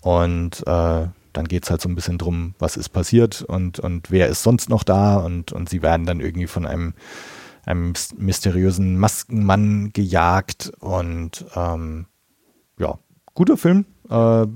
Und 0.00 0.66
äh, 0.66 1.06
dann 1.32 1.48
geht 1.48 1.64
es 1.64 1.70
halt 1.70 1.80
so 1.80 1.88
ein 1.88 1.94
bisschen 1.94 2.18
drum, 2.18 2.54
was 2.58 2.76
ist 2.76 2.90
passiert 2.90 3.42
und, 3.42 3.78
und 3.78 4.10
wer 4.10 4.28
ist 4.28 4.42
sonst 4.42 4.68
noch 4.68 4.84
da 4.84 5.16
und, 5.16 5.52
und 5.52 5.68
sie 5.68 5.82
werden 5.82 6.06
dann 6.06 6.20
irgendwie 6.20 6.46
von 6.46 6.66
einem, 6.66 6.94
einem 7.64 7.92
mysteriösen 8.16 8.98
Maskenmann 8.98 9.92
gejagt 9.92 10.72
und 10.80 11.44
ähm, 11.54 12.06
ja, 12.78 12.98
guter 13.34 13.56
Film. 13.56 13.84
Äh, 14.10 14.46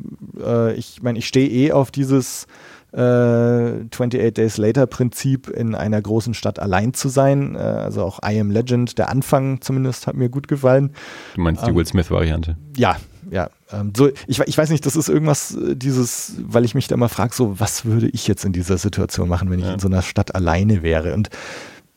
äh, 0.43 0.74
ich 0.74 1.03
meine, 1.03 1.18
ich 1.18 1.26
stehe 1.26 1.49
eh 1.49 1.72
auf 1.72 1.91
dieses 1.91 2.47
äh, 2.93 3.84
28 3.91 4.34
Days 4.34 4.57
Later 4.57 4.86
Prinzip 4.86 5.49
in 5.49 5.74
einer 5.74 6.01
großen 6.01 6.34
Stadt 6.34 6.59
allein 6.59 6.95
zu 6.95 7.09
sein. 7.09 7.55
Äh, 7.55 7.59
also 7.59 8.03
auch 8.03 8.20
I 8.24 8.41
Am 8.41 8.51
Legend, 8.51 8.99
der 8.99 9.09
Anfang 9.09 9.61
zumindest 9.61 10.07
hat 10.07 10.16
mir 10.16 10.28
gut 10.28 10.49
gefallen. 10.49 10.93
Du 11.34 11.43
meinst 11.43 11.64
die 11.64 11.70
ähm, 11.70 11.76
Will 11.76 11.86
Smith 11.86 12.11
Variante? 12.11 12.57
Ja, 12.76 12.97
ja. 13.30 13.51
Ähm, 13.72 13.93
so, 13.97 14.09
ich, 14.26 14.41
ich 14.41 14.59
weiß 14.59 14.70
nicht, 14.70 14.84
das 14.86 14.97
ist 14.97 15.09
irgendwas, 15.09 15.55
äh, 15.55 15.76
dieses, 15.76 16.34
weil 16.43 16.64
ich 16.64 16.74
mich 16.74 16.88
da 16.88 16.97
mal 16.97 17.09
frage, 17.09 17.34
so, 17.34 17.61
was 17.61 17.84
würde 17.84 18.09
ich 18.09 18.26
jetzt 18.26 18.45
in 18.45 18.53
dieser 18.53 18.78
Situation 18.78 19.28
machen, 19.28 19.51
wenn 19.51 19.61
ich 19.61 19.66
ja. 19.66 19.74
in 19.74 19.80
so 19.80 19.88
einer 19.88 20.03
Stadt 20.03 20.34
alleine 20.34 20.82
wäre? 20.82 21.14
Und 21.14 21.30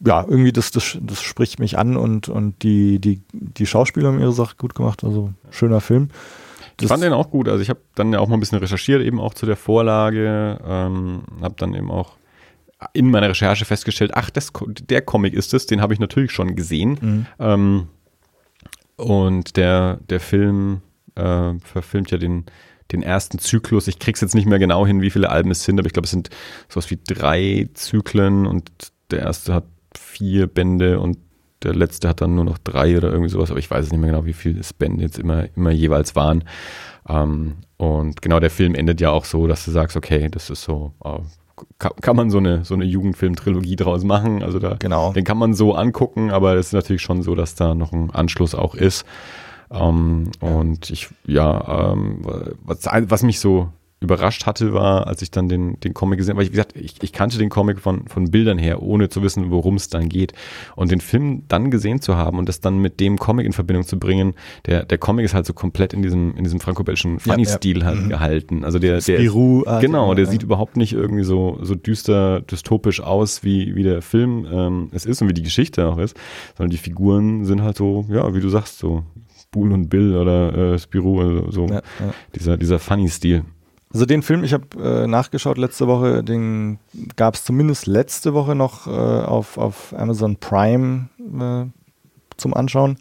ja, 0.06 0.26
irgendwie 0.28 0.52
das, 0.52 0.72
das, 0.72 0.98
das 1.02 1.22
spricht 1.22 1.60
mich 1.60 1.78
an 1.78 1.96
und, 1.96 2.28
und 2.28 2.62
die, 2.64 3.00
die, 3.00 3.22
die 3.32 3.66
Schauspieler 3.66 4.10
haben 4.10 4.20
ihre 4.20 4.34
Sache 4.34 4.56
gut 4.58 4.76
gemacht. 4.76 5.04
Also 5.04 5.32
schöner 5.50 5.82
Film. 5.82 6.10
Ich 6.82 6.88
fand 6.88 7.04
den 7.04 7.14
auch 7.14 7.30
gut. 7.30 7.48
Also 7.48 7.62
ich 7.62 7.70
habe 7.70 7.82
dann 7.96 8.14
ja 8.14 8.20
auch 8.20 8.28
mal 8.28 8.38
ein 8.38 8.40
bisschen 8.40 8.58
recherchiert, 8.58 9.02
eben 9.02 9.20
auch 9.20 9.34
zu 9.34 9.46
der 9.46 9.56
Vorlage. 9.56 10.60
Ähm, 10.66 11.24
habe 11.42 11.56
dann 11.58 11.74
eben 11.74 11.92
auch 11.92 12.18
in 12.94 13.10
meiner 13.10 13.30
Recherche 13.30 13.66
festgestellt, 13.66 14.12
ach, 14.14 14.30
das, 14.30 14.52
der 14.68 15.02
Comic 15.02 15.34
ist 15.34 15.54
es, 15.54 15.66
den 15.66 15.82
habe 15.82 15.94
ich 15.94 16.00
natürlich 16.00 16.32
schon 16.32 16.56
gesehen. 16.56 16.98
Mhm. 17.00 17.26
Ähm, 17.40 17.88
und 18.98 19.56
der, 19.58 20.00
der 20.10 20.20
Film 20.20 20.82
äh, 21.16 21.54
verfilmt 21.64 22.12
ja 22.12 22.18
den, 22.18 22.46
den 22.92 23.04
ersten 23.04 23.40
Zyklus. 23.40 23.88
Ich 23.88 24.00
krieg's 24.00 24.22
jetzt 24.22 24.36
nicht 24.36 24.48
mehr 24.48 24.60
genau 24.60 24.86
hin, 24.86 25.02
wie 25.02 25.10
viele 25.10 25.30
Alben 25.30 25.52
es 25.52 25.64
sind, 25.64 25.80
aber 25.80 25.88
ich 25.88 25.94
glaube, 25.94 26.06
es 26.06 26.12
sind 26.12 26.30
sowas 26.70 26.90
wie 26.92 27.00
drei 27.04 27.70
Zyklen 27.74 28.46
und 28.46 28.72
der 29.12 29.20
erste 29.20 29.54
hat 29.54 29.66
vier 29.96 30.48
Bände 30.48 31.00
und 31.00 31.18
der 31.64 31.76
letzte 31.76 32.10
hat 32.10 32.22
dann 32.22 32.36
nur 32.36 32.46
noch 32.46 32.58
drei 32.58 32.98
oder 32.98 33.12
irgendwie 33.12 33.30
sowas, 33.30 33.50
aber 33.50 33.60
ich 33.60 33.70
weiß 33.70 33.86
es 33.86 33.92
nicht 33.92 34.02
mehr 34.02 34.12
genau, 34.12 34.26
wie 34.26 34.34
viele 34.34 34.64
Spenden 34.64 35.00
jetzt 35.00 35.20
immer, 35.20 35.46
immer 35.56 35.72
jeweils 35.72 36.16
waren. 36.16 36.44
Ähm, 37.08 37.56
und 37.78 38.22
genau 38.22 38.40
der 38.40 38.50
Film 38.50 38.76
endet 38.76 39.02
ja 39.02 39.12
auch 39.12 39.26
so, 39.26 39.48
dass 39.48 39.66
du 39.66 39.72
sagst, 39.72 39.98
okay, 39.98 40.30
das 40.30 40.50
ist 40.50 40.64
so, 40.64 40.94
äh, 41.04 41.20
kann, 41.80 41.92
kann, 42.02 42.16
man 42.16 42.30
so 42.30 42.38
eine, 42.38 42.66
so 42.66 42.74
eine 42.74 42.86
Jugendfilm-Trilogie 42.86 43.76
draus 43.76 44.04
machen. 44.04 44.44
Also 44.44 44.60
da, 44.60 44.76
genau. 44.80 45.14
den 45.14 45.24
kann 45.24 45.38
man 45.38 45.54
so 45.54 45.74
angucken, 45.74 46.32
aber 46.32 46.56
es 46.56 46.68
ist 46.68 46.74
natürlich 46.74 47.02
schon 47.02 47.22
so, 47.22 47.36
dass 47.36 47.56
da 47.56 47.76
noch 47.76 47.92
ein 47.92 48.12
Anschluss 48.12 48.56
auch 48.56 48.76
ist. 48.76 49.06
Ähm, 49.72 50.32
und 50.40 50.90
ich, 50.90 51.10
ja, 51.26 51.92
ähm, 51.92 52.22
was, 52.64 52.86
was 52.86 53.24
mich 53.24 53.40
so 53.40 53.70
überrascht 54.04 54.46
hatte, 54.46 54.74
war, 54.74 55.08
als 55.08 55.22
ich 55.22 55.32
dann 55.32 55.50
den, 55.50 55.80
den 55.80 55.94
Comic 55.94 56.18
gesehen 56.18 56.34
habe, 56.34 56.40
weil 56.40 56.46
ich, 56.46 56.52
wie 56.52 56.56
gesagt, 56.56 56.76
ich, 56.76 57.02
ich 57.02 57.14
kannte 57.14 57.38
den 57.38 57.50
Comic 57.50 57.80
von, 57.80 58.08
von 58.08 58.30
Bildern 58.30 58.58
her, 58.58 58.82
ohne 58.82 59.10
zu 59.10 59.24
wissen, 59.24 59.52
worum 59.52 59.76
es 59.76 59.90
dann 59.90 60.10
geht. 60.10 60.34
Und 60.76 60.92
den 60.92 61.02
Film 61.02 61.44
dann 61.48 61.72
gesehen 61.72 62.02
zu 62.02 62.16
haben 62.16 62.38
und 62.38 62.50
das 62.50 62.60
dann 62.60 62.78
mit 62.80 63.00
dem 63.00 63.18
Comic 63.18 63.46
in 63.46 63.54
Verbindung 63.54 63.86
zu 63.86 63.98
bringen, 63.98 64.34
der, 64.66 64.86
der 64.86 64.98
Comic 64.98 65.26
ist 65.26 65.34
halt 65.34 65.46
so 65.46 65.54
komplett 65.54 65.94
in 65.94 66.02
diesem, 66.02 66.36
in 66.36 66.44
diesem 66.44 66.60
franco-belgischen 66.60 67.20
Funny-Stil 67.20 67.80
ja, 67.80 67.84
ja. 67.84 67.90
halt 67.90 68.04
mhm. 68.04 68.10
gehalten. 68.10 68.64
Also 68.64 68.80
der, 68.80 69.00
der 69.00 69.02
Spirou 69.02 69.64
genau, 69.80 70.14
der 70.14 70.26
ja. 70.26 70.32
sieht 70.32 70.44
überhaupt 70.44 70.78
nicht 70.78 70.94
irgendwie 70.94 71.24
so, 71.24 71.58
so 71.62 71.76
düster, 71.76 72.42
dystopisch 72.42 73.02
aus, 73.02 73.44
wie, 73.44 73.76
wie 73.76 73.84
der 73.84 74.02
Film 74.02 74.48
ähm, 74.52 74.90
es 74.92 75.06
ist 75.06 75.22
und 75.22 75.30
wie 75.30 75.34
die 75.34 75.44
Geschichte 75.44 75.88
auch 75.88 75.98
ist, 75.98 76.18
sondern 76.58 76.72
die 76.72 76.78
Figuren 76.78 77.46
sind 77.46 77.62
halt 77.62 77.78
so, 77.78 78.06
ja, 78.10 78.34
wie 78.34 78.42
du 78.42 78.50
sagst, 78.50 78.80
so 78.80 79.04
Bool 79.54 79.72
und 79.72 79.90
Bill 79.90 80.18
oder 80.18 80.74
äh, 80.74 80.80
Spirou, 80.80 81.22
also 81.22 81.52
so 81.52 81.82
dieser, 82.36 82.58
dieser 82.58 82.80
Funny-Stil. 82.80 83.46
Also 83.94 84.08
den 84.08 84.24
Film, 84.24 84.44
ich 84.44 84.54
habe 84.54 84.66
äh, 84.84 85.08
nachgeschaut 85.08 85.60
letzte 85.60 85.88
Woche, 85.88 86.24
den 86.24 86.80
gab 87.16 87.36
es 87.36 87.44
zumindest 87.44 87.86
letzte 87.86 88.34
Woche 88.34 88.56
noch 88.56 88.88
äh, 88.88 88.90
auf, 88.90 89.60
auf 89.60 89.94
Amazon 89.96 90.38
Prime 90.38 91.10
äh, 91.20 91.66
zum 92.38 92.56
Anschauen. 92.56 92.98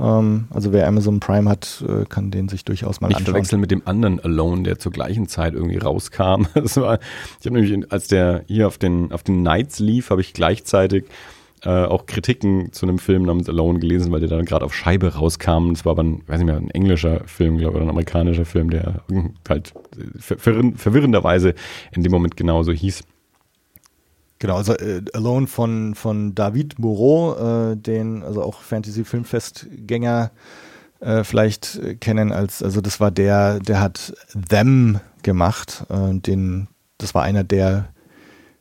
Ähm, 0.00 0.48
also 0.50 0.72
wer 0.72 0.88
Amazon 0.88 1.20
Prime 1.20 1.48
hat, 1.48 1.84
äh, 1.86 2.04
kann 2.04 2.32
den 2.32 2.48
sich 2.48 2.64
durchaus 2.64 3.00
mal 3.00 3.08
Nicht 3.08 3.18
anschauen. 3.18 3.34
Nicht 3.34 3.48
verwechseln 3.48 3.60
mit 3.60 3.70
dem 3.70 3.82
anderen 3.84 4.18
Alone, 4.18 4.64
der 4.64 4.80
zur 4.80 4.90
gleichen 4.90 5.28
Zeit 5.28 5.54
irgendwie 5.54 5.78
rauskam. 5.78 6.46
Das 6.54 6.76
war, 6.76 6.98
ich 7.38 7.46
habe 7.46 7.60
nämlich, 7.60 7.92
als 7.92 8.08
der 8.08 8.42
hier 8.48 8.66
auf 8.66 8.76
den, 8.78 9.12
auf 9.12 9.22
den 9.22 9.42
Nights 9.42 9.78
lief, 9.78 10.10
habe 10.10 10.20
ich 10.20 10.32
gleichzeitig 10.32 11.04
äh, 11.64 11.84
auch 11.84 12.06
Kritiken 12.06 12.72
zu 12.72 12.86
einem 12.86 12.98
Film 12.98 13.22
namens 13.22 13.48
Alone 13.48 13.78
gelesen, 13.78 14.12
weil 14.12 14.20
der 14.20 14.28
dann 14.28 14.44
gerade 14.44 14.64
auf 14.64 14.74
Scheibe 14.74 15.14
rauskam. 15.14 15.70
Es 15.72 15.84
war 15.84 15.92
aber 15.92 16.04
ein, 16.04 16.22
weiß 16.26 16.38
nicht 16.38 16.46
mehr, 16.46 16.56
ein 16.56 16.70
englischer 16.70 17.20
Film, 17.26 17.58
glaube 17.58 17.72
ich, 17.72 17.76
oder 17.76 17.86
ein 17.86 17.90
amerikanischer 17.90 18.44
Film, 18.44 18.70
der 18.70 19.02
halt 19.48 19.72
verwirrenderweise 20.18 21.54
in 21.92 22.02
dem 22.02 22.12
Moment 22.12 22.36
genauso 22.36 22.72
hieß. 22.72 23.02
Genau, 24.38 24.56
also 24.56 24.74
äh, 24.74 25.02
Alone 25.14 25.48
von, 25.48 25.94
von 25.94 26.34
David 26.34 26.78
Moreau, 26.78 27.72
äh, 27.72 27.76
den 27.76 28.22
also 28.22 28.42
auch 28.42 28.60
Fantasy-Filmfestgänger 28.60 30.30
äh, 31.00 31.24
vielleicht 31.24 32.00
kennen 32.00 32.32
als, 32.32 32.62
also 32.62 32.80
das 32.80 33.00
war 33.00 33.10
der, 33.10 33.58
der 33.58 33.80
hat 33.80 34.14
Them 34.48 35.00
gemacht, 35.22 35.84
äh, 35.88 36.14
den, 36.14 36.68
das 36.98 37.14
war 37.14 37.22
einer 37.22 37.42
der 37.42 37.88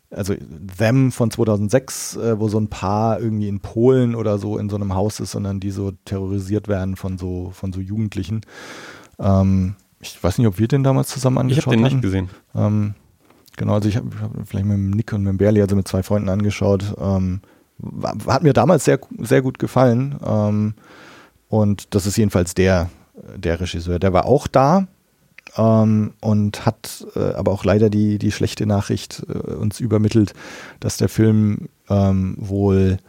also 0.10 0.34
Them 0.78 1.12
von 1.12 1.32
2006, 1.32 2.16
äh, 2.18 2.40
wo 2.40 2.48
so 2.48 2.60
ein 2.60 2.70
Paar 2.70 3.20
irgendwie 3.20 3.48
in 3.48 3.60
Polen 3.60 4.16
oder 4.16 4.38
so 4.38 4.58
in 4.58 4.70
so 4.70 4.76
einem 4.76 4.94
Haus 4.96 5.20
ist, 5.20 5.32
sondern 5.32 5.60
die 5.60 5.72
so 5.72 5.92
terrorisiert 6.06 6.68
werden 6.68 6.96
von 6.96 7.18
so, 7.18 7.52
von 7.54 7.74
so 7.74 7.80
Jugendlichen. 7.80 8.42
Ähm, 9.20 9.76
ich 10.00 10.24
weiß 10.24 10.38
nicht, 10.38 10.48
ob 10.48 10.60
wir 10.60 10.68
den 10.68 10.84
damals 10.84 11.10
zusammen 11.10 11.38
angeschaut 11.40 11.66
haben. 11.66 11.74
Ich 11.74 11.80
habe 11.80 11.90
den 11.90 11.96
nicht 11.96 12.02
gesehen. 12.02 12.30
Ähm, 12.56 12.94
genau, 13.58 13.74
also 13.74 13.90
ich 13.90 13.98
habe 13.98 14.10
hab 14.22 14.32
vielleicht 14.48 14.66
mit 14.66 14.78
Nick 14.96 15.12
und 15.14 15.24
mit 15.24 15.38
Berli, 15.38 15.62
also 15.62 15.76
mit 15.76 15.88
zwei 15.88 16.04
Freunden 16.04 16.30
angeschaut. 16.30 16.96
Ähm, 17.00 17.42
hat 18.28 18.44
mir 18.44 18.54
damals 18.54 18.86
sehr, 18.86 19.00
sehr 19.20 19.42
gut 19.42 19.60
gefallen. 19.60 20.18
Ähm, 20.26 20.74
und 21.50 21.94
das 21.96 22.06
ist 22.06 22.18
jedenfalls 22.18 22.54
der, 22.54 22.90
der 23.36 23.60
Regisseur. 23.60 24.00
Der 24.00 24.14
war 24.14 24.26
auch 24.26 24.48
da 24.48 24.88
ähm, 25.58 26.14
und 26.22 26.66
hat 26.66 27.06
äh, 27.16 27.34
aber 27.34 27.52
auch 27.52 27.66
leider 27.66 27.90
die, 27.90 28.18
die 28.18 28.32
schlechte 28.32 28.66
Nachricht 28.66 29.26
äh, 29.28 29.54
uns 29.54 29.80
übermittelt, 29.80 30.34
dass 30.80 30.98
der 30.98 31.10
Film 31.10 31.70
ähm, 31.90 32.36
wohl 32.38 33.00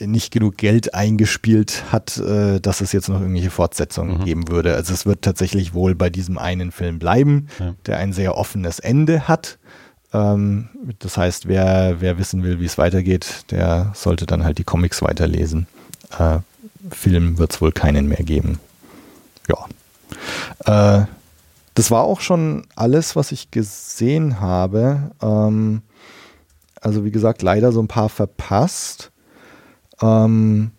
nicht 0.00 0.32
genug 0.32 0.56
Geld 0.56 0.94
eingespielt 0.94 1.84
hat, 1.90 2.18
äh, 2.18 2.60
dass 2.60 2.80
es 2.80 2.92
jetzt 2.92 3.08
noch 3.08 3.20
irgendwelche 3.20 3.50
Fortsetzungen 3.50 4.18
mhm. 4.18 4.24
geben 4.24 4.48
würde. 4.48 4.74
Also 4.74 4.92
es 4.94 5.06
wird 5.06 5.22
tatsächlich 5.22 5.74
wohl 5.74 5.94
bei 5.94 6.10
diesem 6.10 6.38
einen 6.38 6.70
Film 6.70 6.98
bleiben, 6.98 7.48
ja. 7.58 7.74
der 7.86 7.98
ein 7.98 8.12
sehr 8.12 8.36
offenes 8.36 8.78
Ende 8.78 9.26
hat. 9.26 9.58
Ähm, 10.12 10.68
das 11.00 11.16
heißt, 11.16 11.48
wer, 11.48 11.96
wer 12.00 12.18
wissen 12.18 12.42
will, 12.42 12.60
wie 12.60 12.66
es 12.66 12.78
weitergeht, 12.78 13.46
der 13.50 13.92
sollte 13.94 14.26
dann 14.26 14.44
halt 14.44 14.58
die 14.58 14.64
Comics 14.64 15.02
weiterlesen. 15.02 15.66
Äh, 16.18 16.38
Film 16.90 17.38
wird 17.38 17.54
es 17.54 17.60
wohl 17.60 17.72
keinen 17.72 18.08
mehr 18.08 18.22
geben. 18.22 18.60
Ja. 19.48 21.00
Äh, 21.00 21.06
das 21.78 21.92
war 21.92 22.02
auch 22.02 22.20
schon 22.20 22.66
alles, 22.74 23.14
was 23.14 23.30
ich 23.30 23.52
gesehen 23.52 24.40
habe. 24.40 25.12
Ähm, 25.22 25.82
also 26.80 27.04
wie 27.04 27.12
gesagt, 27.12 27.40
leider 27.40 27.70
so 27.70 27.80
ein 27.80 27.86
paar 27.86 28.08
verpasst. 28.08 29.12
Ähm, 30.02 30.72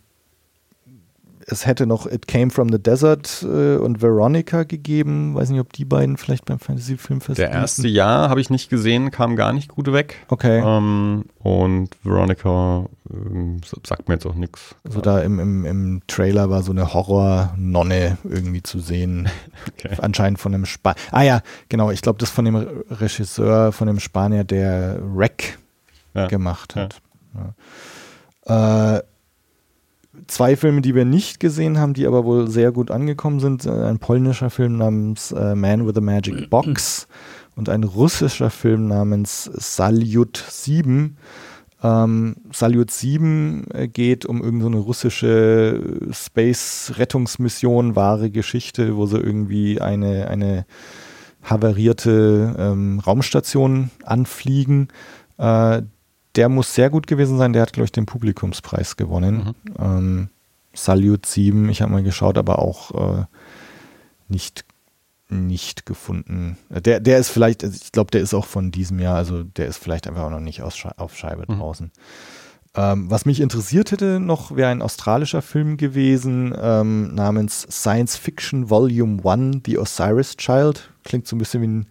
es 1.52 1.66
hätte 1.66 1.86
noch 1.86 2.06
It 2.06 2.28
Came 2.28 2.52
from 2.52 2.70
the 2.72 2.82
Desert 2.82 3.44
äh, 3.44 3.78
und 3.78 4.02
Veronica 4.02 4.64
gegeben. 4.64 5.36
Weiß 5.36 5.50
nicht, 5.50 5.60
ob 5.60 5.74
die 5.74 5.86
beiden 5.86 6.18
vielleicht 6.18 6.46
beim 6.46 6.60
Fantasy 6.60 6.98
Filmfest. 6.98 7.40
Der 7.40 7.52
erste 7.52 7.88
Jahr 7.88 8.30
habe 8.30 8.42
ich 8.42 8.50
nicht 8.50 8.70
gesehen, 8.70 9.12
kam 9.12 9.36
gar 9.36 9.54
nicht 9.54 9.70
gut 9.70 9.92
weg. 9.92 10.16
Okay. 10.30 10.62
Ähm, 10.64 11.26
und 11.40 11.90
Veronica 12.04 12.86
äh, 13.10 13.78
sagt 13.86 14.08
mir 14.08 14.16
jetzt 14.16 14.26
auch 14.26 14.36
nichts. 14.36 14.76
Also 14.86 15.02
da 15.02 15.20
im, 15.22 15.40
im, 15.40 15.66
im 15.66 16.02
Trailer 16.08 16.50
war 16.50 16.62
so 16.64 16.72
eine 16.72 16.94
Horror-Nonne 16.94 18.18
irgendwie 18.24 18.64
zu 18.64 18.80
sehen. 18.80 19.30
okay. 19.78 19.96
Anscheinend 20.00 20.40
von 20.40 20.54
einem 20.54 20.66
Spanier. 20.66 21.00
Ah 21.12 21.24
ja, 21.24 21.42
genau. 21.70 21.92
Ich 21.92 22.02
glaube, 22.02 22.20
das 22.20 22.30
von 22.30 22.46
dem 22.46 22.56
Regisseur, 22.56 23.72
von 23.72 23.88
dem 23.88 24.00
Spanier, 24.00 24.44
der 24.44 25.00
Wreck 25.02 25.58
ja. 26.14 26.28
gemacht 26.28 26.76
hat. 26.76 27.02
Ja. 28.48 28.96
Äh, 28.98 29.04
zwei 30.28 30.56
Filme, 30.56 30.82
die 30.82 30.96
wir 30.96 31.06
nicht 31.06 31.40
gesehen 31.40 31.80
haben, 31.80 31.94
die 31.94 32.08
aber 32.08 32.26
wohl 32.26 32.50
sehr 32.50 32.72
gut 32.72 32.92
angekommen 32.92 33.40
sind. 33.40 33.66
Äh, 33.66 33.70
ein 33.70 34.00
polnischer 34.00 34.50
Film 34.50 34.78
namens 34.78 35.32
äh, 35.32 35.56
Man 35.56 35.88
with 35.88 35.98
a 35.98 36.02
Magic 36.02 36.50
Box 36.50 37.08
und 37.56 37.70
ein 37.70 37.84
russischer 37.84 38.50
Film 38.50 38.88
namens 38.88 39.44
Salyut 39.54 40.44
7. 40.48 41.18
Ähm, 41.82 42.36
Salyut 42.52 42.92
7 42.92 43.66
äh, 43.74 43.88
geht 43.88 44.26
um 44.26 44.42
irgendeine 44.42 44.78
so 44.78 44.84
russische 44.84 45.82
Space-Rettungsmission, 46.12 47.96
wahre 47.96 48.30
Geschichte, 48.32 48.98
wo 48.98 49.06
sie 49.06 49.18
irgendwie 49.18 49.80
eine, 49.80 50.28
eine 50.28 50.66
havarierte 51.42 52.56
ähm, 52.58 53.00
Raumstation 53.00 53.92
anfliegen. 54.04 54.90
Äh, 55.38 55.84
der 56.40 56.48
muss 56.48 56.74
sehr 56.74 56.90
gut 56.90 57.06
gewesen 57.06 57.38
sein. 57.38 57.52
Der 57.52 57.62
hat, 57.62 57.74
glaube 57.74 57.84
ich, 57.84 57.92
den 57.92 58.06
Publikumspreis 58.06 58.96
gewonnen. 58.96 59.56
Mhm. 59.66 59.74
Ähm, 59.78 60.30
Salute 60.74 61.28
7, 61.28 61.68
ich 61.68 61.82
habe 61.82 61.92
mal 61.92 62.02
geschaut, 62.02 62.38
aber 62.38 62.60
auch 62.60 63.20
äh, 63.20 63.26
nicht, 64.30 64.64
nicht 65.28 65.86
gefunden. 65.86 66.58
Der, 66.70 67.02
der 67.02 67.20
ist 67.20 67.28
vielleicht, 67.28 67.62
also 67.62 67.78
ich 67.84 67.92
glaube, 67.92 68.12
der 68.12 68.22
ist 68.22 68.34
auch 68.34 68.46
von 68.46 68.72
diesem 68.72 69.00
Jahr, 69.00 69.18
also 69.18 69.44
der 69.44 69.68
ist 69.68 69.80
vielleicht 69.80 70.08
einfach 70.08 70.22
auch 70.22 70.30
noch 70.30 70.40
nicht 70.40 70.62
aus, 70.62 70.82
auf 70.96 71.18
Scheibe 71.18 71.44
mhm. 71.46 71.60
draußen. 71.60 71.92
Ähm, 72.74 73.12
was 73.12 73.26
mich 73.26 73.42
interessiert 73.42 73.92
hätte 73.92 74.22
noch, 74.22 74.56
wäre 74.56 74.70
ein 74.70 74.82
australischer 74.82 75.42
Film 75.42 75.76
gewesen 75.76 76.56
ähm, 76.58 77.14
namens 77.16 77.68
Science 77.70 78.16
Fiction 78.16 78.70
Volume 78.70 79.22
1, 79.30 79.64
The 79.66 79.78
Osiris 79.78 80.38
Child. 80.38 80.90
Klingt 81.04 81.28
so 81.28 81.36
ein 81.36 81.40
bisschen 81.40 81.62
wie 81.62 81.68
ein 81.68 81.88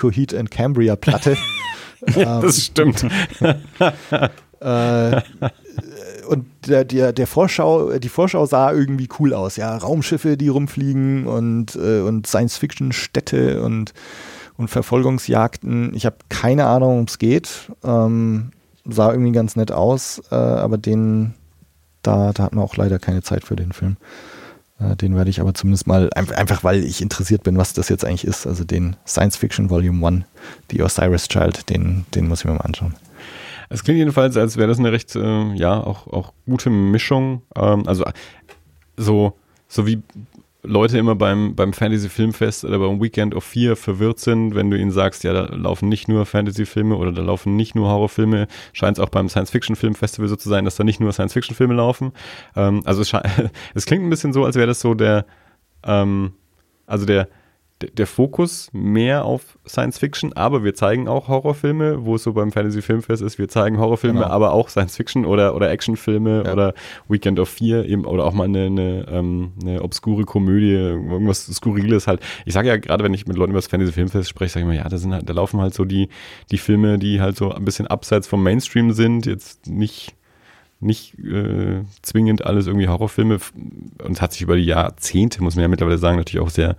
Coheed 0.00 0.34
and 0.34 0.50
Cambria 0.50 0.96
Platte. 0.96 1.36
Ähm, 2.16 2.40
das 2.40 2.64
stimmt. 2.64 3.04
äh, 4.60 5.20
und 6.28 6.46
der, 6.66 6.86
der, 6.86 7.12
der 7.12 7.26
Vorschau, 7.26 7.98
die 7.98 8.08
Vorschau 8.08 8.46
sah 8.46 8.72
irgendwie 8.72 9.06
cool 9.18 9.34
aus. 9.34 9.56
Ja, 9.56 9.76
Raumschiffe, 9.76 10.38
die 10.38 10.48
rumfliegen 10.48 11.26
und, 11.26 11.76
äh, 11.76 12.00
und 12.00 12.26
Science-Fiction-Städte 12.26 13.62
und, 13.62 13.92
und 14.56 14.68
Verfolgungsjagden. 14.68 15.94
Ich 15.94 16.06
habe 16.06 16.16
keine 16.30 16.64
Ahnung, 16.66 16.90
worum 16.90 17.04
es 17.04 17.18
geht. 17.18 17.70
Ähm, 17.84 18.52
sah 18.86 19.10
irgendwie 19.10 19.32
ganz 19.32 19.56
nett 19.56 19.70
aus, 19.70 20.22
äh, 20.30 20.34
aber 20.34 20.78
den, 20.78 21.34
da, 22.02 22.32
da 22.32 22.44
hat 22.44 22.54
man 22.54 22.64
auch 22.64 22.76
leider 22.76 22.98
keine 22.98 23.22
Zeit 23.22 23.44
für 23.44 23.56
den 23.56 23.72
Film. 23.72 23.96
Äh, 24.80 24.96
den 24.96 25.14
werde 25.16 25.30
ich 25.30 25.40
aber 25.40 25.54
zumindest 25.54 25.86
mal, 25.86 26.10
einfach 26.14 26.64
weil 26.64 26.84
ich 26.84 27.02
interessiert 27.02 27.42
bin, 27.42 27.56
was 27.56 27.72
das 27.72 27.88
jetzt 27.88 28.04
eigentlich 28.04 28.24
ist. 28.24 28.46
Also 28.46 28.64
den 28.64 28.96
Science 29.06 29.36
Fiction 29.36 29.70
Volume 29.70 30.06
1, 30.06 30.24
The 30.70 30.82
Osiris 30.82 31.28
Child, 31.28 31.68
den, 31.70 32.06
den 32.14 32.28
muss 32.28 32.40
ich 32.40 32.44
mir 32.46 32.52
mal 32.52 32.60
anschauen. 32.60 32.94
Es 33.68 33.84
klingt 33.84 33.98
jedenfalls, 33.98 34.36
als 34.36 34.56
wäre 34.56 34.68
das 34.68 34.78
eine 34.78 34.90
recht, 34.90 35.14
äh, 35.14 35.54
ja, 35.54 35.78
auch, 35.80 36.08
auch 36.08 36.32
gute 36.46 36.70
Mischung. 36.70 37.42
Ähm, 37.54 37.86
also 37.86 38.04
so, 38.96 39.36
so 39.68 39.86
wie 39.86 40.02
Leute 40.62 40.98
immer 40.98 41.14
beim, 41.14 41.54
beim 41.54 41.72
Fantasy-Filmfest 41.72 42.64
oder 42.64 42.78
beim 42.78 43.00
Weekend 43.00 43.34
of 43.34 43.44
Fear 43.44 43.76
verwirrt 43.76 44.18
sind, 44.18 44.54
wenn 44.54 44.70
du 44.70 44.78
ihnen 44.78 44.90
sagst, 44.90 45.24
ja, 45.24 45.32
da 45.32 45.54
laufen 45.54 45.88
nicht 45.88 46.08
nur 46.08 46.26
Fantasy-Filme 46.26 46.96
oder 46.96 47.12
da 47.12 47.22
laufen 47.22 47.56
nicht 47.56 47.74
nur 47.74 47.88
Horrorfilme, 47.88 48.46
scheint 48.72 48.98
es 48.98 49.02
auch 49.04 49.08
beim 49.08 49.28
Science-Fiction-Film-Festival 49.28 50.28
so 50.28 50.36
zu 50.36 50.48
sein, 50.48 50.64
dass 50.66 50.76
da 50.76 50.84
nicht 50.84 51.00
nur 51.00 51.12
Science-Fiction-Filme 51.12 51.74
laufen. 51.74 52.12
Ähm, 52.56 52.82
also 52.84 53.00
es, 53.00 53.12
es, 53.74 53.86
klingt 53.86 54.04
ein 54.04 54.10
bisschen 54.10 54.32
so, 54.32 54.44
als 54.44 54.56
wäre 54.56 54.66
das 54.66 54.80
so 54.80 54.94
der, 54.94 55.24
ähm, 55.84 56.32
also 56.86 57.06
der, 57.06 57.28
der 57.96 58.06
Fokus 58.06 58.68
mehr 58.72 59.24
auf 59.24 59.58
Science 59.66 59.98
Fiction, 59.98 60.32
aber 60.34 60.64
wir 60.64 60.74
zeigen 60.74 61.08
auch 61.08 61.28
Horrorfilme, 61.28 62.04
wo 62.04 62.16
es 62.16 62.22
so 62.22 62.32
beim 62.34 62.52
Fantasy 62.52 62.82
Filmfest 62.82 63.22
ist, 63.22 63.38
wir 63.38 63.48
zeigen 63.48 63.78
Horrorfilme, 63.78 64.20
Genau. 64.20 64.30
aber 64.30 64.52
auch 64.52 64.68
Science 64.68 64.96
Fiction 64.96 65.24
oder, 65.24 65.54
oder 65.54 65.70
Actionfilme 65.70 66.42
Ja. 66.44 66.52
oder 66.52 66.74
Weekend 67.08 67.38
of 67.40 67.48
Fear 67.48 67.84
eben 67.86 68.04
oder 68.04 68.24
auch 68.24 68.32
mal 68.34 68.44
eine, 68.44 68.66
eine, 68.66 69.06
ähm, 69.10 69.52
eine 69.62 69.82
obskure 69.82 70.24
Komödie, 70.24 70.72
irgendwas 70.74 71.46
Skurriles 71.46 72.06
halt. 72.06 72.20
Ich 72.44 72.52
sage 72.54 72.68
ja 72.68 72.76
gerade, 72.76 73.02
wenn 73.04 73.14
ich 73.14 73.26
mit 73.26 73.36
Leuten 73.36 73.52
über 73.52 73.58
das 73.58 73.66
Fantasy 73.68 73.92
Filmfest 73.92 74.28
spreche, 74.28 74.52
sage 74.52 74.66
ich 74.66 74.70
immer, 74.72 74.82
ja, 74.82 74.88
da 74.88 74.98
sind 74.98 75.14
halt, 75.14 75.28
da 75.28 75.32
laufen 75.32 75.60
halt 75.60 75.74
so 75.74 75.84
die, 75.84 76.08
die 76.50 76.58
Filme, 76.58 76.98
die 76.98 77.20
halt 77.20 77.36
so 77.36 77.50
ein 77.50 77.64
bisschen 77.64 77.86
abseits 77.86 78.26
vom 78.26 78.42
Mainstream 78.42 78.92
sind, 78.92 79.26
jetzt 79.26 79.66
nicht 79.68 80.14
nicht 80.82 81.18
äh, 81.18 81.82
zwingend 82.00 82.46
alles 82.46 82.66
irgendwie 82.66 82.88
Horrorfilme 82.88 83.38
und 84.02 84.12
es 84.12 84.22
hat 84.22 84.32
sich 84.32 84.40
über 84.40 84.56
die 84.56 84.64
Jahrzehnte, 84.64 85.42
muss 85.42 85.54
man 85.54 85.60
ja 85.62 85.68
mittlerweile 85.68 85.98
sagen, 85.98 86.16
natürlich 86.16 86.42
auch 86.42 86.48
sehr 86.48 86.74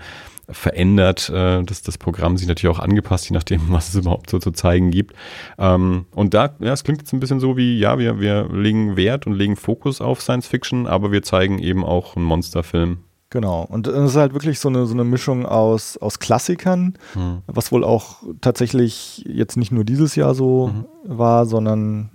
verändert. 0.52 1.30
Äh, 1.30 1.64
das, 1.64 1.82
das 1.82 1.98
Programm 1.98 2.38
sich 2.38 2.48
natürlich 2.48 2.76
auch 2.76 2.82
angepasst, 2.82 3.30
je 3.30 3.34
nachdem, 3.34 3.62
was 3.70 3.90
es 3.90 3.96
überhaupt 3.96 4.30
so 4.30 4.40
zu 4.40 4.52
zeigen 4.52 4.92
gibt. 4.92 5.16
Ähm, 5.58 6.06
und 6.14 6.34
da, 6.34 6.56
ja, 6.60 6.74
es 6.74 6.84
klingt 6.84 7.02
jetzt 7.02 7.14
ein 7.14 7.20
bisschen 7.20 7.40
so 7.40 7.58
wie, 7.58 7.78
ja, 7.80 7.98
wir, 8.00 8.20
wir 8.20 8.48
legen 8.52 8.96
Wert 8.98 9.28
und 9.28 9.34
legen 9.34 9.56
Fokus 9.56 10.02
auf 10.02 10.22
Science 10.22 10.48
Fiction, 10.48 10.88
aber 10.88 11.12
wir 11.12 11.24
zeigen 11.24 11.60
eben 11.60 11.84
auch 11.84 12.16
einen 12.16 12.26
Monsterfilm. 12.26 13.00
Genau. 13.30 13.64
Und 13.64 13.88
es 13.88 14.12
ist 14.12 14.16
halt 14.18 14.34
wirklich 14.34 14.60
so 14.60 14.68
eine, 14.68 14.86
so 14.86 14.94
eine 14.94 15.06
Mischung 15.06 15.46
aus, 15.46 15.96
aus 15.98 16.20
Klassikern, 16.20 16.96
Hm. 17.14 17.44
was 17.48 17.72
wohl 17.72 17.86
auch 17.86 18.18
tatsächlich 18.42 19.24
jetzt 19.26 19.56
nicht 19.56 19.72
nur 19.72 19.86
dieses 19.86 20.16
Jahr 20.16 20.36
so 20.36 20.68
Mhm. 20.68 20.86
war, 21.06 21.46
sondern 21.46 22.10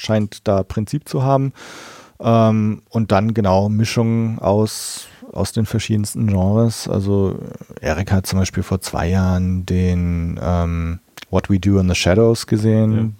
scheint 0.00 0.46
da 0.46 0.62
Prinzip 0.62 1.08
zu 1.08 1.22
haben. 1.24 1.52
Ähm, 2.20 2.82
und 2.90 3.12
dann 3.12 3.34
genau 3.34 3.68
Mischung 3.68 4.38
aus, 4.38 5.06
aus 5.32 5.52
den 5.52 5.66
verschiedensten 5.66 6.26
Genres. 6.26 6.88
Also 6.88 7.38
Erik 7.80 8.12
hat 8.12 8.26
zum 8.26 8.38
Beispiel 8.38 8.62
vor 8.62 8.80
zwei 8.80 9.08
Jahren 9.08 9.64
den 9.66 10.38
ähm, 10.42 10.98
What 11.30 11.48
We 11.48 11.60
Do 11.60 11.78
in 11.78 11.88
the 11.88 11.94
Shadows 11.94 12.46
gesehen. 12.48 13.14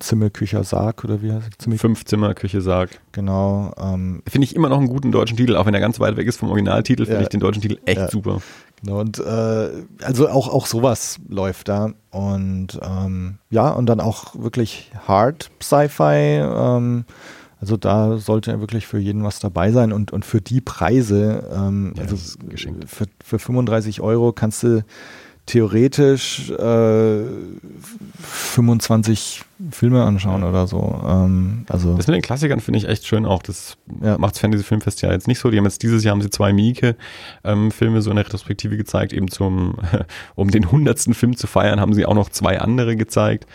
Zimmelkücher 0.00 0.64
Sarg 0.64 1.04
oder 1.04 1.22
wie 1.22 1.32
heißt 1.32 1.48
es? 1.64 1.80
Fünf 1.80 2.04
Zimmer, 2.04 2.34
Küche, 2.34 2.60
Sarg. 2.60 2.90
genau. 3.12 3.72
Ähm, 3.80 4.22
Finde 4.26 4.44
ich 4.46 4.56
immer 4.56 4.68
noch 4.68 4.78
einen 4.78 4.88
guten 4.88 5.12
deutschen 5.12 5.36
Titel, 5.36 5.54
auch 5.56 5.64
wenn 5.66 5.74
er 5.74 5.80
ganz 5.80 6.00
weit 6.00 6.16
weg 6.16 6.26
ist 6.26 6.38
vom 6.38 6.48
Originaltitel, 6.48 7.04
finde 7.04 7.18
Ja. 7.18 7.22
ich 7.22 7.28
den 7.28 7.40
deutschen 7.40 7.62
Titel 7.62 7.78
echt 7.84 7.98
Ja. 8.00 8.10
super. 8.10 8.40
Genau, 8.82 9.00
und 9.00 9.18
äh, 9.20 9.68
also 10.02 10.28
auch, 10.28 10.48
auch 10.52 10.66
sowas 10.66 11.18
läuft 11.28 11.68
da. 11.68 11.92
Und 12.10 12.78
ähm, 12.82 13.38
ja, 13.50 13.70
und 13.70 13.86
dann 13.86 14.00
auch 14.00 14.34
wirklich 14.34 14.90
Hard 15.06 15.50
Sci-Fi. 15.62 16.40
Ähm, 16.42 17.04
also 17.60 17.76
da 17.76 18.18
sollte 18.18 18.50
ja 18.50 18.60
wirklich 18.60 18.86
für 18.86 18.98
jeden 18.98 19.24
was 19.24 19.38
dabei 19.40 19.72
sein. 19.72 19.92
Und, 19.92 20.12
und 20.12 20.24
für 20.24 20.40
die 20.40 20.60
Preise, 20.60 21.48
ähm, 21.54 21.94
Ja, 21.96 22.02
also 22.02 22.16
für, 22.86 23.06
für 23.24 23.38
35 23.38 24.00
Euro 24.00 24.32
kannst 24.32 24.62
du 24.62 24.84
theoretisch 25.46 26.50
äh, 26.50 27.22
25 28.18 29.42
Filme 29.70 30.02
anschauen 30.02 30.42
oder 30.42 30.66
so. 30.66 31.00
Ähm, 31.06 31.64
also 31.68 31.94
Das 31.96 32.06
mit 32.08 32.16
den 32.16 32.22
Klassikern 32.22 32.60
finde 32.60 32.78
ich 32.78 32.88
echt 32.88 33.06
schön 33.06 33.24
auch. 33.24 33.42
Das 33.42 33.76
Ja. 34.02 34.18
macht 34.18 34.34
das 34.34 34.40
Fantasy 34.40 34.64
Filmfest 34.64 35.02
ja 35.02 35.12
jetzt 35.12 35.28
nicht 35.28 35.38
so. 35.38 35.50
Die 35.50 35.56
haben 35.58 35.64
jetzt 35.64 35.82
dieses 35.82 36.04
Jahr 36.04 36.12
haben 36.12 36.22
sie 36.22 36.30
zwei 36.30 36.52
Mieke-Filme 36.52 38.02
so 38.02 38.10
in 38.10 38.16
der 38.16 38.24
Retrospektive 38.26 38.76
gezeigt. 38.76 39.12
Eben 39.12 39.28
zum, 39.28 39.76
um 40.34 40.50
den 40.50 40.70
hundertsten 40.70 41.14
Film 41.14 41.36
zu 41.36 41.46
feiern, 41.46 41.80
haben 41.80 41.94
sie 41.94 42.06
auch 42.06 42.14
noch 42.14 42.28
zwei 42.30 42.60
andere 42.60 42.96
gezeigt. 42.96 43.46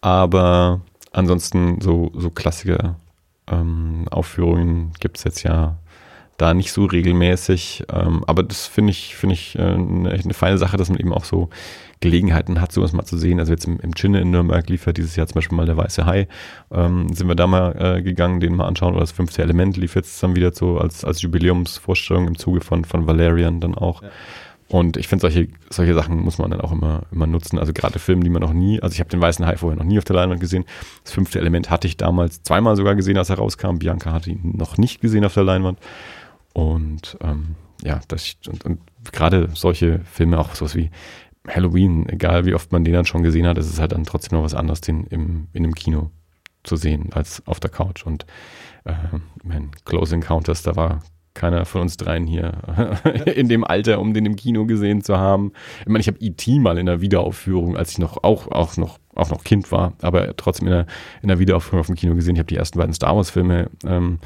Aber 0.00 0.80
ansonsten 1.12 1.80
so, 1.80 2.12
so 2.14 2.30
Klassiker 2.30 2.96
ähm, 3.50 4.06
Aufführungen 4.10 4.92
gibt 5.00 5.18
es 5.18 5.24
jetzt 5.24 5.42
ja 5.42 5.78
da 6.38 6.54
nicht 6.54 6.72
so 6.72 6.84
regelmäßig. 6.84 7.84
Ähm, 7.92 8.22
aber 8.26 8.42
das 8.44 8.66
finde 8.66 8.92
ich, 8.92 9.16
finde 9.16 9.34
ich 9.34 9.58
äh, 9.58 9.62
eine, 9.62 10.10
eine 10.10 10.34
feine 10.34 10.56
Sache, 10.56 10.76
dass 10.76 10.88
man 10.88 10.98
eben 10.98 11.12
auch 11.12 11.24
so 11.24 11.50
Gelegenheiten 12.00 12.60
hat, 12.60 12.70
sowas 12.70 12.92
mal 12.92 13.04
zu 13.04 13.18
sehen. 13.18 13.40
Also 13.40 13.52
jetzt 13.52 13.66
im, 13.66 13.80
im 13.80 13.92
Chinne 13.92 14.20
in 14.20 14.30
Nürnberg 14.30 14.68
lief 14.68 14.86
ja 14.86 14.92
dieses 14.92 15.16
Jahr 15.16 15.26
zum 15.26 15.34
Beispiel 15.34 15.56
mal 15.56 15.66
der 15.66 15.76
Weiße 15.76 16.06
Hai. 16.06 16.28
Ähm, 16.70 17.12
sind 17.12 17.26
wir 17.26 17.34
da 17.34 17.48
mal 17.48 17.96
äh, 17.98 18.02
gegangen, 18.02 18.38
den 18.38 18.54
mal 18.54 18.66
anschauen. 18.66 18.92
Oder 18.92 19.00
das 19.00 19.12
fünfte 19.12 19.42
Element 19.42 19.76
lief 19.76 19.96
jetzt 19.96 20.22
dann 20.22 20.36
wieder 20.36 20.52
so 20.52 20.78
als, 20.78 21.04
als 21.04 21.20
Jubiläumsvorstellung 21.22 22.28
im 22.28 22.38
Zuge 22.38 22.60
von, 22.60 22.84
von 22.84 23.08
Valerian 23.08 23.60
dann 23.60 23.74
auch. 23.74 24.02
Und 24.68 24.98
ich 24.98 25.08
finde, 25.08 25.22
solche, 25.22 25.48
solche 25.70 25.94
Sachen 25.94 26.20
muss 26.20 26.38
man 26.38 26.50
dann 26.50 26.60
auch 26.60 26.72
immer, 26.72 27.04
immer 27.10 27.26
nutzen. 27.26 27.58
Also 27.58 27.72
gerade 27.72 27.98
Filme, 27.98 28.22
die 28.22 28.30
man 28.30 28.42
noch 28.42 28.52
nie, 28.52 28.80
also 28.82 28.92
ich 28.92 29.00
habe 29.00 29.08
den 29.08 29.20
Weißen 29.20 29.46
Hai 29.46 29.56
vorher 29.56 29.78
noch 29.78 29.84
nie 29.84 29.98
auf 29.98 30.04
der 30.04 30.16
Leinwand 30.16 30.40
gesehen. 30.40 30.66
Das 31.04 31.12
fünfte 31.12 31.38
Element 31.38 31.70
hatte 31.70 31.86
ich 31.86 31.96
damals 31.96 32.42
zweimal 32.42 32.76
sogar 32.76 32.94
gesehen, 32.94 33.16
als 33.16 33.30
er 33.30 33.36
rauskam. 33.36 33.78
Bianca 33.78 34.12
hatte 34.12 34.30
ihn 34.30 34.56
noch 34.56 34.76
nicht 34.76 35.00
gesehen 35.00 35.24
auf 35.24 35.32
der 35.32 35.44
Leinwand. 35.44 35.78
Und 36.52 37.16
ähm, 37.22 37.54
ja, 37.82 38.00
das, 38.08 38.36
und, 38.46 38.64
und 38.66 38.80
gerade 39.12 39.48
solche 39.54 40.00
Filme, 40.00 40.38
auch 40.38 40.54
sowas 40.54 40.74
wie 40.74 40.90
Halloween, 41.48 42.06
egal 42.08 42.44
wie 42.44 42.54
oft 42.54 42.70
man 42.70 42.84
den 42.84 42.92
dann 42.92 43.06
schon 43.06 43.22
gesehen 43.22 43.46
hat, 43.46 43.56
ist 43.56 43.72
es 43.72 43.80
halt 43.80 43.92
dann 43.92 44.04
trotzdem 44.04 44.36
noch 44.36 44.44
was 44.44 44.54
anderes, 44.54 44.82
den 44.82 45.04
im, 45.04 45.46
in 45.54 45.64
einem 45.64 45.74
Kino 45.74 46.10
zu 46.62 46.76
sehen, 46.76 47.10
als 47.12 47.42
auf 47.46 47.58
der 47.60 47.70
Couch. 47.70 48.04
Und 48.04 48.26
äh, 48.84 48.92
mein, 49.42 49.70
Close 49.86 50.14
Encounters, 50.14 50.62
da 50.62 50.76
war 50.76 51.02
keiner 51.38 51.64
von 51.64 51.82
uns 51.82 51.96
dreien 51.96 52.26
hier 52.26 52.52
in 53.34 53.48
dem 53.48 53.64
Alter, 53.64 54.00
um 54.00 54.12
den 54.12 54.26
im 54.26 54.36
Kino 54.36 54.66
gesehen 54.66 55.02
zu 55.02 55.18
haben. 55.18 55.52
Ich 55.80 55.86
meine, 55.86 56.00
ich 56.00 56.08
habe 56.08 56.18
E.T. 56.20 56.58
mal 56.58 56.78
in 56.78 56.86
der 56.86 57.00
Wiederaufführung, 57.00 57.76
als 57.76 57.92
ich 57.92 57.98
noch 57.98 58.22
auch, 58.22 58.48
auch 58.50 58.76
noch 58.76 58.98
auch 59.14 59.30
noch 59.30 59.42
Kind 59.42 59.72
war, 59.72 59.94
aber 60.00 60.36
trotzdem 60.36 60.68
in 60.68 60.72
der, 60.72 60.86
in 61.22 61.28
der 61.28 61.40
Wiederaufführung 61.40 61.80
auf 61.80 61.86
dem 61.86 61.96
Kino 61.96 62.14
gesehen. 62.14 62.36
Ich 62.36 62.38
habe 62.38 62.46
die 62.46 62.56
ersten 62.56 62.78
beiden 62.78 62.94
Star 62.94 63.16
Wars 63.16 63.30
Filme 63.30 63.68
ähm, 63.84 64.20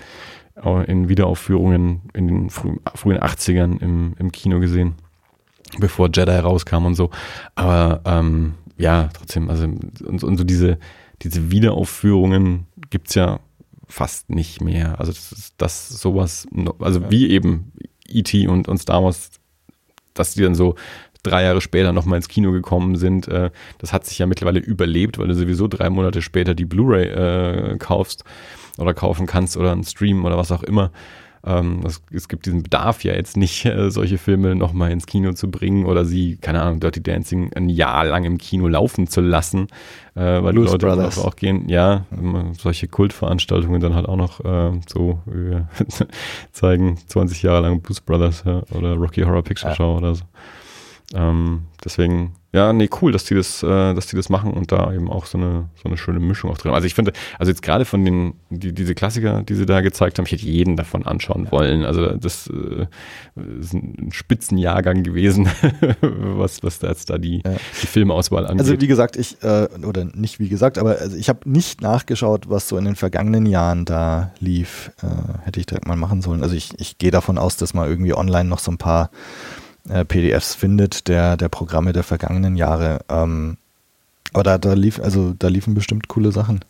in 0.86 1.08
Wiederaufführungen 1.08 2.02
in 2.12 2.28
den 2.28 2.50
frühen, 2.50 2.78
frühen 2.94 3.18
80ern 3.18 3.80
im, 3.80 4.14
im 4.18 4.32
Kino 4.32 4.60
gesehen, 4.60 4.96
bevor 5.78 6.10
Jedi 6.12 6.32
rauskam 6.32 6.84
und 6.84 6.94
so. 6.94 7.08
Aber 7.54 8.02
ähm, 8.04 8.54
ja, 8.76 9.08
trotzdem, 9.14 9.48
also 9.48 9.64
und, 9.64 10.22
und 10.22 10.36
so 10.36 10.44
diese, 10.44 10.78
diese 11.22 11.50
Wiederaufführungen 11.50 12.66
gibt's 12.90 13.14
ja 13.14 13.40
fast 13.93 14.30
nicht 14.30 14.61
mehr. 14.61 14.99
Also 14.99 15.12
das, 15.12 15.32
ist- 15.32 15.55
das 15.59 15.88
sowas, 15.88 16.47
also 16.78 17.11
wie 17.11 17.30
eben 17.30 17.72
E.T. 18.09 18.47
und, 18.49 18.68
und 18.68 18.78
Star 18.78 19.03
Wars, 19.05 19.30
dass 20.14 20.34
die 20.34 20.43
dann 20.43 20.55
so 20.55 20.74
drei 21.22 21.45
Jahre 21.45 21.61
später 21.61 21.93
nochmal 21.93 22.16
ins 22.16 22.28
Kino 22.28 22.51
gekommen 22.53 22.97
sind, 22.97 23.28
äh, 23.28 23.51
das 23.78 23.93
hat 23.93 24.05
sich 24.07 24.18
ja 24.18 24.26
mittlerweile 24.26 24.59
überlebt, 24.61 25.18
weil 25.18 25.28
du 25.28 25.34
sowieso 25.34 25.68
drei 25.68 25.88
Monate 25.88 26.20
später 26.22 26.55
die 26.55 26.64
Blu-ray 26.64 27.07
äh, 27.74 27.76
kaufst 27.78 28.24
oder 28.78 28.93
kaufen 28.95 29.26
kannst 29.26 29.57
oder 29.57 29.72
einen 29.72 29.84
Stream 29.84 30.24
oder 30.24 30.36
was 30.36 30.51
auch 30.51 30.62
immer. 30.62 30.90
Ähm, 31.45 31.80
es, 31.84 32.01
es 32.12 32.28
gibt 32.28 32.47
diesen 32.47 32.62
Bedarf 32.62 33.03
ja 33.03 33.14
jetzt 33.14 33.36
nicht, 33.36 33.64
äh, 33.64 33.90
solche 33.90 34.16
Filme 34.18 34.55
nochmal 34.55 34.93
ins 34.93 35.07
Kino 35.07 35.32
zu 35.32 35.51
bringen 35.51 35.86
oder 35.86 36.05
sie, 36.05 36.36
keine 36.40 36.62
Ahnung, 36.62 36.78
Dirty 36.78 37.03
Dancing 37.03 37.53
ein 37.55 37.68
Jahr 37.68 38.05
lang 38.05 38.24
im 38.24 38.38
Kino 38.38 38.68
laufen 38.68 39.09
zu 39.09 39.20
lassen, 39.20 39.66
äh, 40.14 40.20
weil 40.20 40.53
Blues 40.53 40.66
die 40.70 40.72
Leute 40.72 40.86
Brothers. 40.86 41.18
auch 41.18 41.34
gehen, 41.34 41.68
ja, 41.68 42.07
solche 42.59 42.86
Kultveranstaltungen 42.86 43.80
dann 43.80 43.95
halt 43.95 44.07
auch 44.07 44.16
noch 44.16 44.40
äh, 44.45 44.72
so, 44.88 45.20
wir 45.26 45.68
zeigen 46.53 46.99
20 47.09 47.43
Jahre 47.43 47.62
lang 47.62 47.80
Blues 47.80 48.01
Brothers 48.01 48.45
ja, 48.47 48.62
oder 48.70 48.95
Rocky 48.95 49.22
Horror 49.22 49.43
Picture 49.43 49.70
Ja. 49.70 49.76
Show 49.76 49.97
oder 49.97 50.14
so. 50.14 50.24
Ähm, 51.14 51.62
deswegen, 51.84 52.32
ja, 52.54 52.72
nee, 52.72 52.88
cool, 53.00 53.12
dass 53.12 53.24
die 53.24 53.34
das, 53.34 53.62
äh, 53.62 53.66
dass 53.94 54.06
die 54.06 54.16
das 54.16 54.28
machen 54.30 54.52
und 54.52 54.72
da 54.72 54.92
eben 54.94 55.10
auch 55.10 55.26
so 55.26 55.36
eine, 55.38 55.68
so 55.82 55.88
eine 55.88 55.96
schöne 55.98 56.20
Mischung 56.20 56.50
auch 56.50 56.56
drin. 56.58 56.70
haben. 56.70 56.76
Also 56.76 56.86
ich 56.86 56.94
finde, 56.94 57.12
also 57.38 57.50
jetzt 57.50 57.62
gerade 57.62 57.84
von 57.84 58.04
den, 58.04 58.34
die, 58.50 58.72
diese 58.72 58.94
Klassiker, 58.94 59.42
die 59.42 59.54
sie 59.54 59.66
da 59.66 59.80
gezeigt 59.82 60.18
haben, 60.18 60.26
ich 60.26 60.32
hätte 60.32 60.44
jeden 60.46 60.76
davon 60.76 61.04
anschauen 61.06 61.50
wollen. 61.50 61.84
Also 61.84 62.16
das 62.16 62.46
äh, 62.48 62.86
ist 63.60 63.74
ein 63.74 64.08
Spitzenjahrgang 64.12 65.02
gewesen, 65.02 65.48
was, 66.00 66.62
was 66.62 66.78
da 66.78 66.88
jetzt 66.88 67.10
da 67.10 67.18
die, 67.18 67.42
Ja. 67.44 67.52
die 67.82 67.86
Filmauswahl 67.86 68.46
angeht. 68.46 68.60
Also 68.60 68.80
wie 68.80 68.86
gesagt, 68.88 69.16
ich, 69.16 69.42
äh, 69.42 69.68
oder 69.86 70.04
nicht 70.04 70.38
wie 70.40 70.48
gesagt, 70.48 70.78
aber 70.78 70.98
also 70.98 71.16
ich 71.16 71.28
habe 71.28 71.40
nicht 71.50 71.80
nachgeschaut, 71.82 72.48
was 72.48 72.68
so 72.68 72.76
in 72.78 72.84
den 72.84 72.96
vergangenen 72.96 73.46
Jahren 73.46 73.84
da 73.84 74.32
lief. 74.40 74.92
Äh, 75.02 75.44
hätte 75.44 75.60
ich 75.60 75.66
direkt 75.66 75.86
mal 75.86 75.96
machen 75.96 76.22
sollen. 76.22 76.42
Also 76.42 76.54
ich, 76.54 76.70
ich 76.78 76.96
gehe 76.98 77.10
davon 77.10 77.38
aus, 77.38 77.56
dass 77.56 77.74
man 77.74 77.88
irgendwie 77.88 78.14
online 78.14 78.48
noch 78.48 78.58
so 78.60 78.70
ein 78.70 78.78
paar 78.78 79.10
äh, 79.89 80.05
PDFs 80.05 80.55
findet 80.55 81.09
der, 81.09 81.37
der 81.37 81.49
Programme 81.49 81.93
der 81.93 82.03
vergangenen 82.03 82.57
Jahre. 82.57 83.01
Ähm, 83.09 83.57
aber 84.33 84.43
da, 84.43 84.59
da 84.59 84.72
lief, 84.74 85.01
also 85.01 85.35
da 85.39 85.49
liefen 85.49 85.74
bestimmt 85.74 86.09
coole 86.09 86.33
Sachen. 86.33 86.61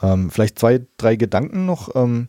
Ähm, 0.00 0.30
vielleicht 0.30 0.58
zwei, 0.58 0.82
drei 0.96 1.16
Gedanken 1.16 1.66
noch. 1.66 1.94
Ähm, 1.94 2.28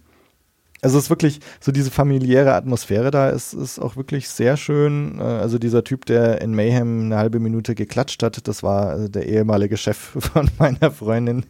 also 0.83 0.97
es 0.97 1.05
ist 1.05 1.09
wirklich 1.09 1.39
so 1.59 1.71
diese 1.71 1.91
familiäre 1.91 2.53
Atmosphäre 2.53 3.09
da 3.09 3.29
ist, 3.29 3.53
ist 3.53 3.79
auch 3.79 3.95
wirklich 3.95 4.29
sehr 4.29 4.57
schön. 4.57 5.19
Äh, 5.19 5.23
Also 5.23 5.57
dieser 5.57 5.83
Typ, 5.83 6.05
der 6.05 6.41
in 6.41 6.53
Mayhem 6.53 7.05
eine 7.05 7.17
halbe 7.17 7.39
Minute 7.39 7.73
geklatscht 7.75 8.21
hat, 8.21 8.47
das 8.47 8.63
war 8.63 8.99
äh, 8.99 9.09
der 9.09 9.27
ehemalige 9.27 9.77
Chef 9.77 9.97
von 10.19 10.49
meiner 10.59 10.91
Freundin, 10.91 11.45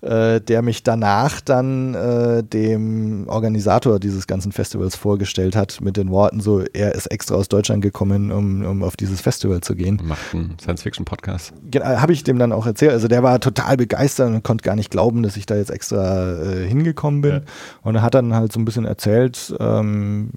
äh, 0.00 0.40
der 0.40 0.62
mich 0.62 0.82
danach 0.82 1.40
dann 1.40 1.94
äh, 1.94 2.42
dem 2.42 3.28
Organisator 3.28 4.00
dieses 4.00 4.26
ganzen 4.26 4.52
Festivals 4.52 4.96
vorgestellt 4.96 5.54
hat 5.54 5.80
mit 5.80 5.96
den 5.96 6.10
Worten 6.10 6.40
so, 6.40 6.62
er 6.72 6.94
ist 6.94 7.06
extra 7.06 7.34
aus 7.34 7.48
Deutschland 7.48 7.82
gekommen, 7.82 8.32
um, 8.32 8.64
um 8.64 8.82
auf 8.82 8.96
dieses 8.96 9.20
Festival 9.20 9.60
zu 9.60 9.74
gehen. 9.74 10.00
Macht 10.04 10.34
einen 10.34 10.56
Science-Fiction-Podcast. 10.60 11.52
Habe 11.82 12.12
ich 12.12 12.24
dem 12.24 12.38
dann 12.38 12.52
auch 12.52 12.66
erzählt. 12.66 12.92
Also 12.92 13.08
der 13.08 13.22
war 13.22 13.40
total 13.40 13.76
begeistert 13.76 14.28
und 14.28 14.42
konnte 14.42 14.64
gar 14.64 14.76
nicht 14.76 14.90
glauben, 14.90 15.22
dass 15.22 15.36
ich 15.36 15.46
da 15.46 15.56
jetzt 15.56 15.70
extra 15.70 16.40
äh, 16.42 16.66
hingekommen 16.66 17.20
bin. 17.20 17.32
Ja. 17.32 17.40
Und 17.82 17.96
er 17.96 18.02
hat 18.02 18.14
dann 18.14 18.34
halt 18.34 18.52
so 18.52 18.60
ein 18.60 18.64
bisschen 18.64 18.77
erzählt, 18.84 19.54
ähm, 19.60 20.30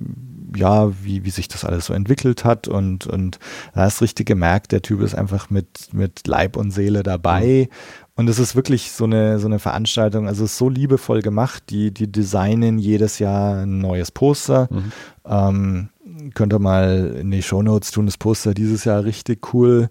ja, 0.56 0.92
wie, 1.04 1.24
wie 1.24 1.30
sich 1.30 1.48
das 1.48 1.64
alles 1.64 1.86
so 1.86 1.94
entwickelt 1.94 2.44
hat 2.44 2.68
und, 2.68 3.08
und 3.08 3.39
da 3.74 3.82
hast 3.82 4.02
richtig 4.02 4.28
gemerkt, 4.28 4.72
der 4.72 4.82
Typ 4.82 5.02
ist 5.02 5.16
einfach 5.16 5.50
mit, 5.50 5.94
mit 5.94 6.28
Leib 6.28 6.58
und 6.58 6.72
Seele 6.72 7.04
dabei. 7.04 7.70
Mhm. 7.70 7.76
Und 8.16 8.30
es 8.30 8.38
ist 8.38 8.56
wirklich 8.56 8.92
so 8.92 9.06
eine, 9.06 9.39
so 9.39 9.48
eine 9.48 9.60
Veranstaltung, 9.60 10.28
also 10.28 10.44
es 10.44 10.52
ist 10.52 10.58
so 10.58 10.70
liebevoll 10.70 11.22
gemacht, 11.22 11.64
die, 11.70 11.92
die 11.92 12.12
designen 12.12 12.78
jedes 12.78 13.20
Jahr 13.20 13.64
ein 13.64 13.80
neues 13.80 14.12
Poster. 14.12 14.68
Mhm. 14.70 14.92
Ähm, 15.26 15.89
könnt 16.34 16.54
ihr 16.54 16.60
mal 16.60 17.16
in 17.20 17.32
die 17.32 17.42
Shownotes 17.42 17.92
tun, 17.92 18.06
das 18.06 18.18
Poster 18.18 18.54
dieses 18.54 18.84
Jahr 18.84 19.06
richtig 19.06 19.54
cool. 19.54 19.89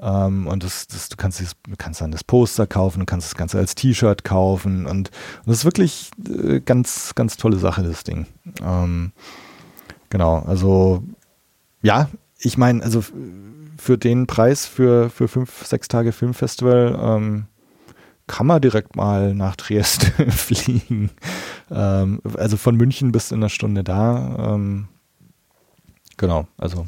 Ähm, 0.00 0.46
und 0.46 0.64
das, 0.64 0.86
das, 0.86 1.08
du 1.08 1.16
kannst, 1.16 1.42
kannst 1.78 2.00
dann 2.00 2.10
das 2.10 2.24
Poster 2.24 2.66
kaufen, 2.66 3.00
du 3.00 3.06
kannst 3.06 3.28
das 3.28 3.34
Ganze 3.34 3.58
als 3.58 3.74
T-Shirt 3.74 4.24
kaufen 4.24 4.86
und, 4.86 5.08
und, 5.08 5.10
das 5.46 5.58
ist 5.58 5.64
wirklich 5.64 6.10
äh, 6.28 6.60
ganz, 6.60 7.14
ganz 7.14 7.36
tolle 7.36 7.58
Sache, 7.58 7.82
das 7.82 8.04
Ding. 8.04 8.26
Ähm, 8.62 9.12
genau, 10.10 10.38
also 10.40 11.02
ja, 11.82 12.08
ich 12.38 12.58
meine, 12.58 12.82
also 12.82 13.04
für 13.76 13.98
den 13.98 14.26
Preis 14.26 14.66
für, 14.66 15.10
für 15.10 15.28
fünf, 15.28 15.66
sechs 15.66 15.88
Tage 15.88 16.12
Filmfestival 16.12 16.98
ähm, 17.00 17.46
kann 18.26 18.46
man 18.46 18.60
direkt 18.60 18.96
mal 18.96 19.34
nach 19.34 19.56
Trieste 19.56 20.06
fliegen. 20.30 21.10
Ähm, 21.70 22.20
also 22.36 22.56
von 22.56 22.76
München 22.76 23.12
bis 23.12 23.30
in 23.30 23.38
einer 23.38 23.50
Stunde 23.50 23.84
da. 23.84 24.54
Ähm, 24.54 24.88
genau, 26.16 26.48
also 26.56 26.86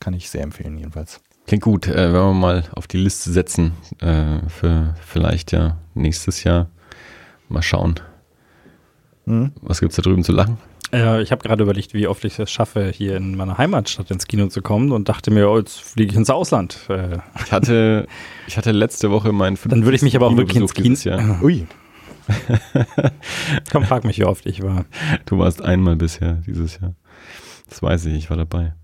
kann 0.00 0.14
ich 0.14 0.30
sehr 0.30 0.42
empfehlen 0.42 0.78
jedenfalls. 0.78 1.20
Klingt 1.46 1.62
gut, 1.62 1.86
äh, 1.86 2.12
wenn 2.12 2.20
wir 2.20 2.32
mal 2.32 2.64
auf 2.74 2.86
die 2.86 2.98
Liste 2.98 3.30
setzen 3.30 3.72
äh, 4.00 4.38
für 4.48 4.94
vielleicht 5.04 5.52
ja 5.52 5.78
nächstes 5.94 6.44
Jahr. 6.44 6.68
Mal 7.48 7.62
schauen. 7.62 7.96
Mhm. 9.26 9.52
Was 9.60 9.82
es 9.82 9.96
da 9.96 10.02
drüben 10.02 10.24
zu 10.24 10.32
lachen? 10.32 10.56
Äh, 10.92 11.22
ich 11.22 11.32
habe 11.32 11.42
gerade 11.42 11.62
überlegt, 11.62 11.94
wie 11.94 12.06
oft 12.06 12.24
ich 12.24 12.38
es 12.38 12.50
schaffe, 12.50 12.90
hier 12.90 13.16
in 13.16 13.36
meiner 13.36 13.58
Heimatstadt 13.58 14.10
ins 14.10 14.26
Kino 14.26 14.46
zu 14.48 14.62
kommen 14.62 14.92
und 14.92 15.08
dachte 15.08 15.30
mir, 15.30 15.48
oh, 15.48 15.58
jetzt 15.58 15.80
fliege 15.80 16.12
ich 16.12 16.16
ins 16.16 16.30
Ausland. 16.30 16.78
Äh. 16.88 17.18
Ich 17.44 17.52
hatte, 17.52 18.06
ich 18.46 18.56
hatte 18.56 18.72
letzte 18.72 19.10
Woche 19.10 19.32
meinen 19.32 19.58
Dann 19.64 19.84
würde 19.84 19.96
ich 19.96 20.02
mich 20.02 20.16
aber 20.16 20.26
auch 20.26 20.36
wirklich 20.36 20.56
ins 20.56 20.74
Kino. 20.74 20.94
Jahr. 20.94 21.38
Ui. 21.42 21.66
Komm, 23.70 23.84
frag 23.84 24.04
mich, 24.04 24.18
wie 24.18 24.24
oft 24.24 24.46
ich 24.46 24.62
war. 24.62 24.84
Du 25.26 25.38
warst 25.38 25.62
einmal 25.62 25.96
bisher 25.96 26.34
dieses 26.46 26.78
Jahr. 26.80 26.94
Das 27.68 27.82
weiß 27.82 28.06
ich, 28.06 28.14
ich 28.14 28.30
war 28.30 28.36
dabei. 28.36 28.74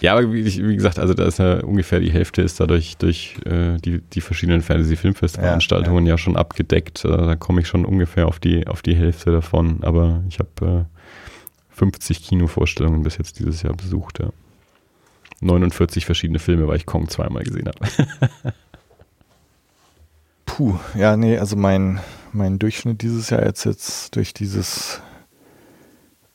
Ja, 0.00 0.12
aber 0.12 0.32
wie, 0.32 0.44
wie, 0.44 0.76
gesagt, 0.76 0.98
also 0.98 1.12
da 1.12 1.24
ist 1.26 1.38
ja 1.38 1.60
ungefähr 1.60 1.98
die 1.98 2.12
Hälfte 2.12 2.42
ist 2.42 2.60
dadurch 2.60 2.96
durch 2.98 3.36
äh, 3.44 3.78
die, 3.78 4.00
die 4.00 4.20
verschiedenen 4.20 4.62
Fantasy-Filmfest-Veranstaltungen 4.62 6.06
ja, 6.06 6.10
ja. 6.10 6.14
ja, 6.14 6.18
schon 6.18 6.36
abgedeckt. 6.36 7.04
Äh, 7.04 7.08
da 7.08 7.34
komme 7.34 7.62
ich 7.62 7.68
schon 7.68 7.84
ungefähr 7.84 8.28
auf 8.28 8.38
die, 8.38 8.66
auf 8.66 8.82
die 8.82 8.94
Hälfte 8.94 9.32
davon. 9.32 9.82
Aber 9.82 10.22
ich 10.28 10.38
habe 10.38 10.86
äh, 10.88 11.76
50 11.76 12.22
Kinovorstellungen 12.22 13.02
bis 13.02 13.18
jetzt 13.18 13.40
dieses 13.40 13.62
Jahr 13.62 13.74
besucht, 13.74 14.20
ja. 14.20 14.30
49 15.40 16.04
verschiedene 16.04 16.40
Filme, 16.40 16.66
weil 16.66 16.76
ich 16.76 16.86
Kong 16.86 17.08
zweimal 17.08 17.44
gesehen 17.44 17.68
habe. 17.68 18.52
Puh, 20.46 20.76
ja, 20.96 21.16
nee, 21.16 21.38
also 21.38 21.54
mein, 21.54 22.00
mein 22.32 22.58
Durchschnitt 22.58 23.02
dieses 23.02 23.30
Jahr 23.30 23.44
jetzt, 23.44 23.64
jetzt 23.64 24.16
durch 24.16 24.34
dieses 24.34 25.00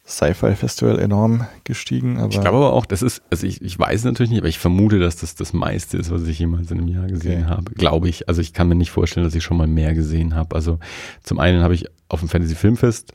Sci-Fi-Festival 0.06 1.00
enorm 1.00 1.48
gestiegen. 1.64 2.18
ich 2.30 2.42
glaube 2.42 2.58
aber 2.58 2.74
auch, 2.74 2.86
das 2.86 3.02
ist, 3.02 3.22
also 3.30 3.48
ich, 3.48 3.62
ich 3.62 3.80
weiß 3.80 4.04
natürlich 4.04 4.32
nicht, 4.32 4.40
aber 4.40 4.50
ich 4.50 4.60
vermute, 4.60 5.00
dass 5.00 5.16
das 5.16 5.36
das 5.36 5.54
meiste 5.54 5.98
ist, 5.98 6.12
was 6.12 6.28
ich 6.28 6.40
jemals 6.40 6.72
in 6.72 6.80
einem 6.80 6.90
Jahr 6.90 7.08
gesehen 7.08 7.44
okay. 7.44 7.50
habe. 7.50 7.74
Glaube 7.76 8.10
ich. 8.10 8.28
Also 8.28 8.42
ich 8.42 8.52
kann 8.52 8.68
mir 8.68 8.76
nicht 8.76 8.92
vorstellen, 8.92 9.26
dass 9.26 9.34
ich 9.34 9.44
schon 9.44 9.56
mal 9.56 9.68
mehr 9.68 9.94
gesehen 9.94 10.36
habe. 10.36 10.56
Also 10.56 10.80
zum 11.22 11.40
einen 11.40 11.64
habe 11.64 11.74
ich 11.74 11.86
auf 12.10 12.20
dem 12.20 12.28
Fantasy 12.28 12.56
Filmfest 12.56 13.14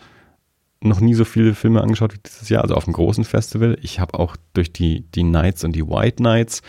noch 0.80 1.00
nie 1.00 1.12
so 1.12 1.26
viele 1.26 1.54
Filme 1.54 1.82
angeschaut 1.82 2.14
wie 2.14 2.20
dieses 2.24 2.48
Jahr, 2.48 2.62
also 2.62 2.74
auf 2.74 2.84
dem 2.84 2.94
großen 2.94 3.24
Festival. 3.24 3.76
Ich 3.82 4.00
habe 4.00 4.18
auch 4.18 4.36
durch 4.54 4.72
die, 4.72 5.04
die 5.14 5.24
Nights 5.24 5.64
und 5.64 5.72
die 5.72 5.86
White 5.86 6.22
Nights, 6.22 6.62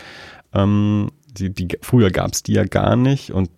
ähm, 0.52 1.10
die, 1.30 1.48
die, 1.54 1.68
früher 1.80 2.10
gab 2.10 2.32
es 2.32 2.42
die 2.42 2.54
ja 2.54 2.64
gar 2.64 2.96
nicht 2.96 3.32
und 3.32 3.50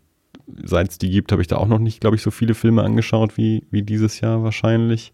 seit 0.63 0.91
es 0.91 0.99
die 0.99 1.11
gibt, 1.11 1.33
habe 1.33 1.43
ich 1.43 1.49
da 1.49 1.57
auch 1.57 1.67
noch 1.67 1.79
nicht, 1.79 2.01
glaube 2.01 2.17
ich, 2.17 2.23
so 2.23 2.31
viele 2.31 2.55
Filme 2.55 2.83
angeschaut 2.83 3.37
wie, 3.37 3.67
wie 3.71 3.83
dieses 3.83 4.21
Jahr 4.21 4.43
wahrscheinlich. 4.43 5.13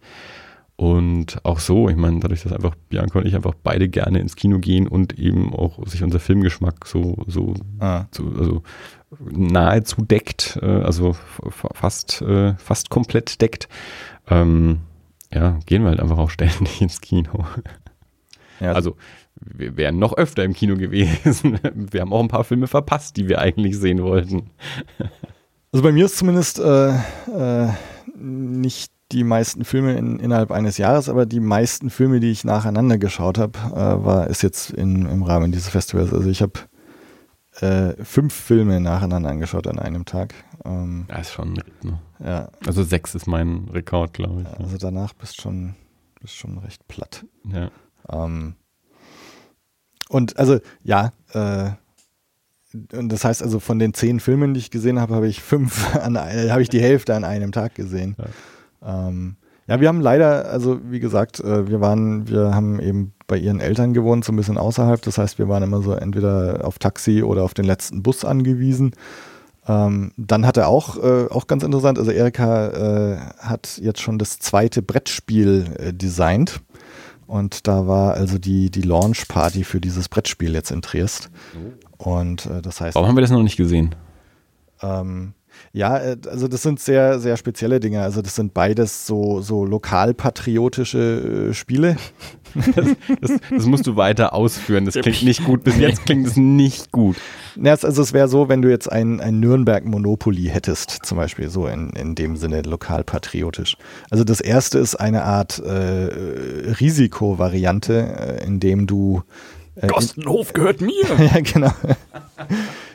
Und 0.81 1.45
auch 1.45 1.59
so, 1.59 1.89
ich 1.89 1.97
meine, 1.97 2.21
dadurch, 2.21 2.45
dass 2.45 2.53
einfach 2.53 2.77
Bianca 2.89 3.19
und 3.19 3.27
ich 3.27 3.35
einfach 3.35 3.55
beide 3.65 3.89
gerne 3.89 4.21
ins 4.21 4.37
Kino 4.37 4.61
gehen 4.61 4.87
und 4.87 5.19
eben 5.19 5.53
auch 5.53 5.85
sich 5.89 6.05
unser 6.05 6.21
Filmgeschmack 6.21 6.87
so, 6.87 7.17
so, 7.27 7.55
ah. 7.81 8.05
so 8.13 8.29
also 8.39 8.63
nahezu 9.29 10.03
deckt, 10.03 10.57
äh, 10.63 10.67
also 10.67 11.17
fast, 11.51 12.23
äh, 12.23 12.55
fast 12.59 12.91
komplett 12.91 13.43
deckt, 13.43 13.69
ähm, 14.29 14.79
ja, 15.35 15.59
gehen 15.67 15.83
wir 15.83 15.89
halt 15.89 15.99
einfach 15.99 16.19
auch 16.19 16.31
ständig 16.31 16.81
ins 16.81 17.01
Kino. 17.01 17.45
Ja. 18.61 18.71
Also 18.75 18.95
wir 19.35 19.77
wären 19.77 19.99
noch 19.99 20.17
öfter 20.17 20.45
im 20.45 20.53
Kino 20.53 20.77
gewesen. 20.77 21.59
Wir 21.75 22.03
haben 22.03 22.13
auch 22.13 22.23
ein 22.23 22.29
paar 22.29 22.45
Filme 22.45 22.69
verpasst, 22.69 23.17
die 23.17 23.29
wir 23.29 23.41
eigentlich 23.41 23.79
sehen 23.79 24.03
wollten. 24.03 24.51
Also 25.73 25.83
bei 25.83 25.93
mir 25.93 26.07
ist 26.07 26.19
zumindest 26.19 26.59
äh, 26.59 26.91
äh, 26.91 27.73
nicht 28.17 28.93
die 29.13 29.25
meisten 29.25 29.65
Filme 29.65 29.97
in, 29.97 30.19
innerhalb 30.19 30.51
eines 30.51 30.77
Jahres, 30.79 31.09
aber 31.09 31.25
die 31.25 31.41
meisten 31.41 31.91
Filme, 31.91 32.21
die 32.21 32.31
ich 32.31 32.45
nacheinander 32.45 32.99
geschaut 32.99 33.39
habe, 33.39 33.59
äh, 33.59 34.05
war 34.05 34.27
ist 34.27 34.43
jetzt 34.43 34.71
in, 34.71 35.07
im 35.07 35.23
Rahmen 35.23 35.51
dieses 35.51 35.69
Festivals. 35.69 36.13
Also 36.13 36.29
ich 36.29 36.43
habe 36.43 36.61
äh, 37.61 38.05
fünf 38.05 38.35
Filme 38.35 38.81
nacheinander 38.81 39.31
angeschaut 39.31 39.67
an 39.67 39.79
einem 39.79 40.05
Tag. 40.05 40.35
Ähm, 40.65 41.07
ja, 41.09 41.17
ist 41.17 41.33
schon. 41.33 41.55
Ne? 41.55 41.99
Ja. 42.23 42.51
Also 42.67 42.83
sechs 42.83 43.15
ist 43.15 43.27
mein 43.27 43.69
Rekord, 43.73 44.13
glaube 44.13 44.43
ich. 44.43 44.61
Also 44.61 44.77
danach 44.77 45.15
bist 45.15 45.41
schon 45.41 45.75
bist 46.21 46.35
schon 46.35 46.59
recht 46.59 46.87
platt. 46.89 47.25
Ja. 47.45 47.71
Ähm, 48.11 48.55
und 50.09 50.39
also 50.39 50.59
ja. 50.83 51.13
Äh, 51.33 51.71
und 52.93 53.09
das 53.09 53.25
heißt 53.25 53.43
also 53.43 53.61
von 53.61 53.79
den 53.79 53.95
zehn 53.95 54.21
Filmen, 54.21 54.53
die 54.53 54.61
ich 54.61 54.71
gesehen 54.71 55.01
habe, 55.01 55.15
habe 55.15 55.29
ich 55.29 55.41
fünf 55.41 55.97
an 56.03 56.19
habe 56.19 56.61
ich 56.61 56.69
die 56.69 56.83
Hälfte 56.83 57.15
an 57.15 57.25
einem 57.25 57.53
Tag 57.53 57.75
gesehen. 57.75 58.15
Ja. 58.19 58.27
Ähm, 58.83 59.37
ja, 59.67 59.81
wir 59.81 59.89
haben 59.89 60.01
leider, 60.01 60.51
also 60.51 60.81
wie 60.91 60.99
gesagt, 60.99 61.41
äh, 61.41 61.69
wir 61.69 61.81
waren, 61.81 62.29
wir 62.29 62.55
haben 62.55 62.81
eben 62.81 63.13
bei 63.27 63.37
ihren 63.37 63.61
Eltern 63.61 63.93
gewohnt, 63.93 64.25
so 64.25 64.33
ein 64.33 64.37
bisschen 64.37 64.57
außerhalb. 64.57 65.03
Das 65.03 65.19
heißt, 65.19 65.39
wir 65.39 65.49
waren 65.49 65.63
immer 65.63 65.83
so 65.83 65.93
entweder 65.93 66.61
auf 66.65 66.79
Taxi 66.79 67.23
oder 67.23 67.43
auf 67.45 67.53
den 67.53 67.67
letzten 67.67 68.03
Bus 68.03 68.25
angewiesen. 68.25 68.93
Ähm, 69.67 70.13
dann 70.17 70.47
hat 70.47 70.57
er 70.57 70.69
auch, 70.69 70.97
äh, 70.97 71.27
auch 71.29 71.47
ganz 71.47 71.63
interessant, 71.63 71.99
also 71.99 72.11
Erika 72.11 72.69
äh, 72.69 73.19
hat 73.39 73.79
jetzt 73.83 74.01
schon 74.01 74.19
das 74.19 74.39
zweite 74.39 74.81
Brettspiel 74.81 75.75
äh, 75.79 75.93
designt. 75.93 76.63
Und 77.27 77.69
da 77.69 77.87
war 77.87 78.15
also 78.15 78.39
die, 78.39 78.71
die 78.71 78.81
Launch-Party 78.81 79.65
für 79.65 79.83
dieses 79.83 80.09
Brettspiel 80.09 80.55
jetzt 80.55 80.71
in 80.71 80.81
Triest. 80.81 81.29
Oh. 82.01 82.17
Und 82.17 82.47
äh, 82.47 82.63
das 82.63 82.81
heißt. 82.81 82.95
Warum 82.95 83.07
haben 83.07 83.17
wir 83.17 83.21
das 83.21 83.31
noch 83.31 83.43
nicht 83.43 83.59
gesehen? 83.59 83.95
Ähm, 84.81 85.35
ja, 85.79 85.97
äh, 85.97 86.17
also 86.29 86.49
das 86.49 86.63
sind 86.63 86.81
sehr, 86.81 87.21
sehr 87.21 87.37
spezielle 87.37 87.79
Dinge. 87.79 88.03
Also 88.03 88.21
das 88.21 88.35
sind 88.35 88.53
beides 88.53 89.07
so, 89.07 89.41
so 89.41 89.65
lokalpatriotische 89.65 91.51
äh, 91.51 91.55
Spiele. 91.55 91.97
Das, 92.55 92.87
das, 93.21 93.33
das, 93.51 93.67
musst 93.67 93.87
du 93.87 93.97
weiter 93.97 94.33
ausführen. 94.33 94.87
Das 94.87 94.95
klingt 94.95 95.23
nicht 95.23 95.45
gut. 95.45 95.65
Bis 95.65 95.77
jetzt 95.77 96.07
klingt 96.07 96.27
es 96.27 96.37
nicht 96.39 96.93
gut. 96.93 97.17
Also 97.63 98.01
es 98.01 98.15
wäre 98.15 98.27
so, 98.27 98.49
wenn 98.49 98.63
du 98.63 98.71
jetzt 98.71 98.91
ein, 98.91 99.21
ein 99.21 99.39
Nürnberg 99.39 99.85
Monopoly 99.85 100.45
hättest, 100.45 101.05
zum 101.05 101.19
Beispiel 101.19 101.51
so 101.51 101.67
in, 101.67 101.91
in 101.91 102.15
dem 102.15 102.37
Sinne 102.37 102.63
lokalpatriotisch. 102.63 103.77
Also 104.09 104.25
das 104.25 104.41
erste 104.41 104.79
ist 104.79 104.97
eine 104.97 105.25
Art 105.25 105.59
äh, 105.59 106.73
Risikovariante, 106.81 108.39
äh, 108.41 108.47
in 108.47 108.61
dem 108.61 108.87
du 108.87 109.23
äh, 109.81 109.87
Kostenhof 109.87 110.53
gehört 110.53 110.81
mir. 110.81 111.05
ja, 111.19 111.41
genau. 111.41 111.73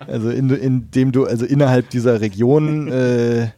Also 0.07 0.29
in, 0.29 0.49
indem 0.49 1.11
du 1.11 1.25
also 1.25 1.45
innerhalb 1.45 1.89
dieser 1.89 2.21
Region 2.21 2.91
äh, 2.91 3.49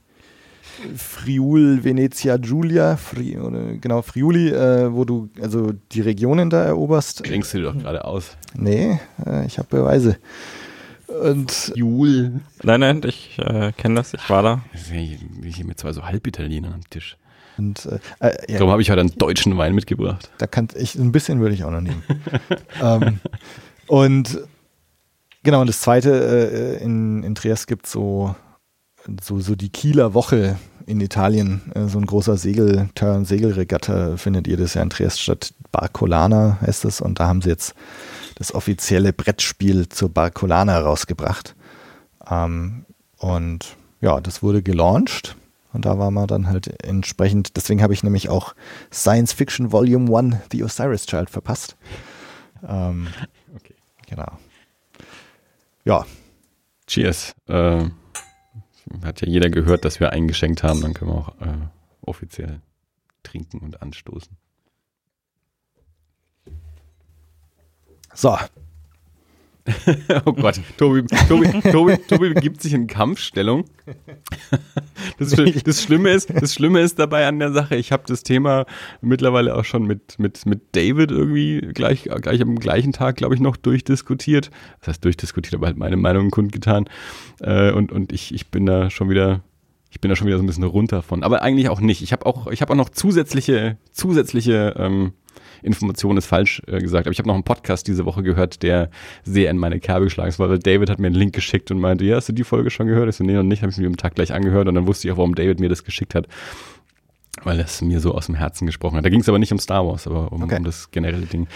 Friul, 0.95 1.84
Venezia, 1.84 2.38
Giulia, 2.38 2.97
Fri, 2.97 3.38
oder, 3.38 3.73
genau, 3.77 4.02
Friuli, 4.02 4.49
äh, 4.49 4.93
wo 4.93 5.06
du 5.06 5.30
also 5.41 5.72
die 5.91 6.02
Regionen 6.02 6.49
da 6.49 6.64
eroberst. 6.64 7.23
Klingst 7.23 7.53
du 7.53 7.61
doch 7.61 7.77
gerade 7.77 8.06
aus. 8.06 8.38
Nee, 8.53 8.99
äh, 9.26 9.45
ich 9.45 9.57
habe 9.57 9.68
Beweise. 9.69 10.18
Und 11.07 11.72
Jul. 11.76 12.41
Nein, 12.64 12.80
nein, 12.80 13.02
ich 13.06 13.38
äh, 13.39 13.72
kenne 13.73 13.95
das, 13.95 14.14
ich 14.14 14.30
war 14.30 14.43
da. 14.43 14.61
Ich 14.73 15.56
hier 15.56 15.65
mit 15.65 15.80
zwei 15.80 15.93
so 15.93 16.03
Halbitalienern 16.03 16.73
am 16.73 16.89
Tisch. 16.89 17.18
Und, 17.57 17.86
äh, 17.86 17.99
äh, 18.19 18.52
ja, 18.52 18.60
Darum 18.60 18.72
habe 18.72 18.82
ich 18.82 18.90
heute 18.90 19.02
einen 19.02 19.18
deutschen 19.18 19.57
Wein 19.57 19.76
mitgebracht. 19.76 20.30
Da 20.38 20.48
kann 20.48 20.68
ich 20.76 20.95
ein 20.95 21.11
bisschen 21.11 21.40
würde 21.40 21.56
ich 21.56 21.64
auch 21.64 21.72
noch 21.72 21.82
nehmen. 21.82 22.03
ähm, 22.82 23.19
und 23.88 24.40
genau, 25.44 25.61
und 25.61 25.68
das 25.68 25.82
zweite, 25.82 26.77
äh, 26.80 26.84
in, 26.84 27.23
in 27.23 27.36
Triest 27.36 27.68
gibt 27.68 27.88
so, 27.88 28.36
so, 29.22 29.40
so 29.40 29.56
die 29.56 29.69
Kieler 29.69 30.14
Woche 30.14 30.57
in 30.86 31.02
Italien. 31.02 31.72
Äh, 31.73 31.88
so 31.88 31.98
ein 31.99 32.06
großer 32.06 32.38
Segel, 32.38 32.90
Turn 32.95 33.26
Segelregatta 33.26 34.18
findet 34.18 34.48
ihr 34.48 34.57
das 34.57 34.73
ja 34.73 34.82
in 34.82 34.90
Triest 34.90 35.22
statt. 35.22 35.53
Barcolana 35.72 36.60
heißt 36.61 36.86
es. 36.86 37.02
Und 37.02 37.19
da 37.19 37.27
haben 37.27 37.41
sie 37.41 37.49
jetzt 37.49 37.73
das 38.36 38.53
offizielle 38.53 39.14
Brettspiel 39.14 39.88
zur 39.90 40.10
Barcolana 40.10 40.80
rausgebracht. 40.80 41.56
Ähm, 42.30 42.86
und 43.18 43.77
ja, 44.02 44.19
das 44.19 44.44
wurde 44.44 44.61
gelauncht 44.61 45.36
Und 45.76 45.84
da 45.84 45.99
war 45.99 46.10
man 46.10 46.26
dann 46.26 46.47
halt 46.47 46.81
entsprechend, 46.85 47.57
deswegen 47.57 47.84
habe 47.84 47.93
ich 47.93 48.02
nämlich 48.02 48.30
auch 48.30 48.56
Science 48.93 49.34
Fiction 49.34 49.73
Volume 49.73 50.18
1, 50.18 50.38
The 50.49 50.64
Osiris 50.64 51.06
Child, 51.06 51.30
verpasst. 51.30 51.76
Ähm, 52.65 53.10
okay. 53.53 53.76
Genau. 54.07 54.39
Ja. 55.84 56.06
Cheers. 56.88 57.35
Äh, 57.47 57.89
hat 59.03 59.19
ja 59.19 59.27
jeder 59.27 59.49
gehört, 59.49 59.84
dass 59.84 59.99
wir 59.99 60.11
eingeschenkt 60.11 60.64
haben, 60.64 60.80
dann 60.80 60.93
können 60.93 61.11
wir 61.11 61.18
auch 61.18 61.41
äh, 61.41 61.68
offiziell 61.99 62.61
trinken 63.23 63.60
und 63.60 63.81
anstoßen. 63.81 64.38
So, 68.14 68.38
oh 70.26 70.34
Gott, 70.34 70.62
Tobi, 70.78 71.04
Tobi, 71.28 71.48
Tobi, 71.72 71.98
Tobi 72.08 72.34
begibt 72.34 72.62
sich 72.62 72.74
in 72.74 72.86
Kampfstellung. 72.86 73.66
Das, 75.18 75.32
das, 75.64 75.82
Schlimme 75.82 76.12
ist, 76.12 76.30
das 76.30 76.54
Schlimme 76.54 76.82
ist 76.82 77.00
dabei 77.00 77.28
an 77.28 77.40
der 77.40 77.52
Sache, 77.52 77.76
ich 77.76 77.92
habe 77.92 78.04
das 78.06 78.22
Thema 78.22 78.66
mittlerweile 79.02 79.56
auch 79.56 79.66
schon 79.66 79.88
mit, 79.88 80.20
mit, 80.20 80.46
mit 80.46 80.76
David 80.76 81.10
irgendwie 81.10 81.62
gleich, 81.74 82.04
gleich 82.04 82.42
am 82.42 82.60
gleichen 82.60 82.94
Tag, 82.94 83.16
glaube 83.16 83.34
ich, 83.34 83.42
noch 83.42 83.58
durchdiskutiert. 83.58 84.52
Das 84.80 84.90
heißt 84.90 85.06
durchdiskutiert, 85.06 85.56
aber 85.56 85.68
halt 85.68 85.78
meine 85.78 85.98
Meinung 85.98 86.30
kundgetan. 86.30 86.88
Äh, 87.42 87.72
und, 87.72 87.92
und 87.92 88.12
ich, 88.12 88.34
ich 88.34 88.48
bin 88.52 88.66
da 88.66 88.90
schon 88.90 89.10
wieder 89.10 89.42
ich 89.96 90.02
bin 90.02 90.10
da 90.10 90.18
schon 90.18 90.28
wieder 90.28 90.38
so 90.38 90.44
ein 90.44 90.48
bisschen 90.48 90.66
runter 90.66 91.02
von. 91.02 91.24
Aber 91.24 91.42
eigentlich 91.42 91.70
auch 91.70 91.80
nicht. 91.80 92.02
Ich 92.02 92.12
habe 92.12 92.26
auch, 92.26 92.48
ich 92.48 92.62
habe 92.62 92.74
auch 92.74 92.78
noch 92.78 92.90
zusätzliche, 92.90 93.78
zusätzliche 93.94 94.76
ähm, 94.78 95.14
Information 95.66 96.18
ist 96.18 96.26
falsch 96.26 96.62
äh, 96.68 96.80
gesagt. 96.80 97.08
Aber 97.08 97.12
ich 97.12 97.20
habe 97.20 97.28
noch 97.28 97.36
einen 97.36 97.44
Podcast 97.44 97.88
diese 97.88 98.06
Woche 98.06 98.24
gehört, 98.24 98.64
der 98.64 98.90
sehr 99.24 99.52
in 99.52 99.58
meine 99.58 99.80
Kerbe 99.80 100.06
geschlagen 100.06 100.30
ist, 100.30 100.40
weil 100.40 100.60
David 100.60 100.90
hat 100.90 101.00
mir 101.00 101.08
einen 101.08 101.16
Link 101.16 101.34
geschickt 101.34 101.72
und 101.72 101.80
meinte, 101.80 102.06
ja, 102.06 102.16
hast 102.16 102.30
du 102.30 102.34
die 102.34 102.44
Folge 102.44 102.70
schon 102.70 102.88
gehört? 102.88 103.10
Ich 103.10 103.16
so, 103.16 103.24
nee, 103.24 103.34
noch 103.34 103.44
nicht. 103.44 103.62
Habe 103.62 103.72
ich 103.72 103.78
mir 103.78 103.88
am 103.88 103.98
Tag 103.98 104.16
gleich 104.16 104.34
angehört 104.34 104.68
und 104.68 104.76
dann 104.76 104.88
wusste 104.88 105.08
ich 105.08 105.12
auch, 105.12 105.18
warum 105.18 105.36
David 105.36 105.60
mir 105.60 105.70
das 105.70 105.84
geschickt 105.84 106.16
hat. 106.16 106.28
Weil 107.44 107.60
es 107.60 107.82
mir 107.82 108.00
so 108.00 108.14
aus 108.14 108.28
dem 108.28 108.36
Herzen 108.36 108.66
gesprochen 108.66 108.98
hat. 108.98 109.06
Da 109.06 109.10
ging 109.10 109.20
es 109.20 109.28
aber 109.28 109.40
nicht 109.40 109.52
um 109.52 109.60
Star 109.60 109.86
Wars, 109.86 110.08
aber 110.08 110.32
um, 110.32 110.44
okay. 110.44 110.58
um 110.58 110.64
das 110.64 110.92
generelle 110.92 111.26
Ding. 111.26 111.48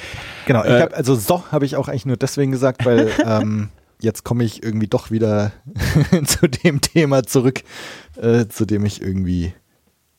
Genau, 0.45 0.63
äh, 0.63 0.81
hab, 0.81 0.97
also 0.97 1.15
so 1.15 1.45
habe 1.51 1.65
ich 1.65 1.77
auch 1.77 1.87
eigentlich 1.87 2.05
nur 2.05 2.17
deswegen 2.17 2.51
gesagt, 2.51 2.85
weil 2.85 3.11
ähm, 3.25 3.69
jetzt 4.01 4.23
komme 4.23 4.43
ich 4.43 4.63
irgendwie 4.63 4.87
doch 4.87 5.11
wieder 5.11 5.51
zu 6.25 6.47
dem 6.47 6.81
Thema 6.81 7.23
zurück, 7.23 7.61
äh, 8.17 8.47
zu 8.47 8.65
dem 8.65 8.85
ich 8.85 9.01
irgendwie 9.01 9.53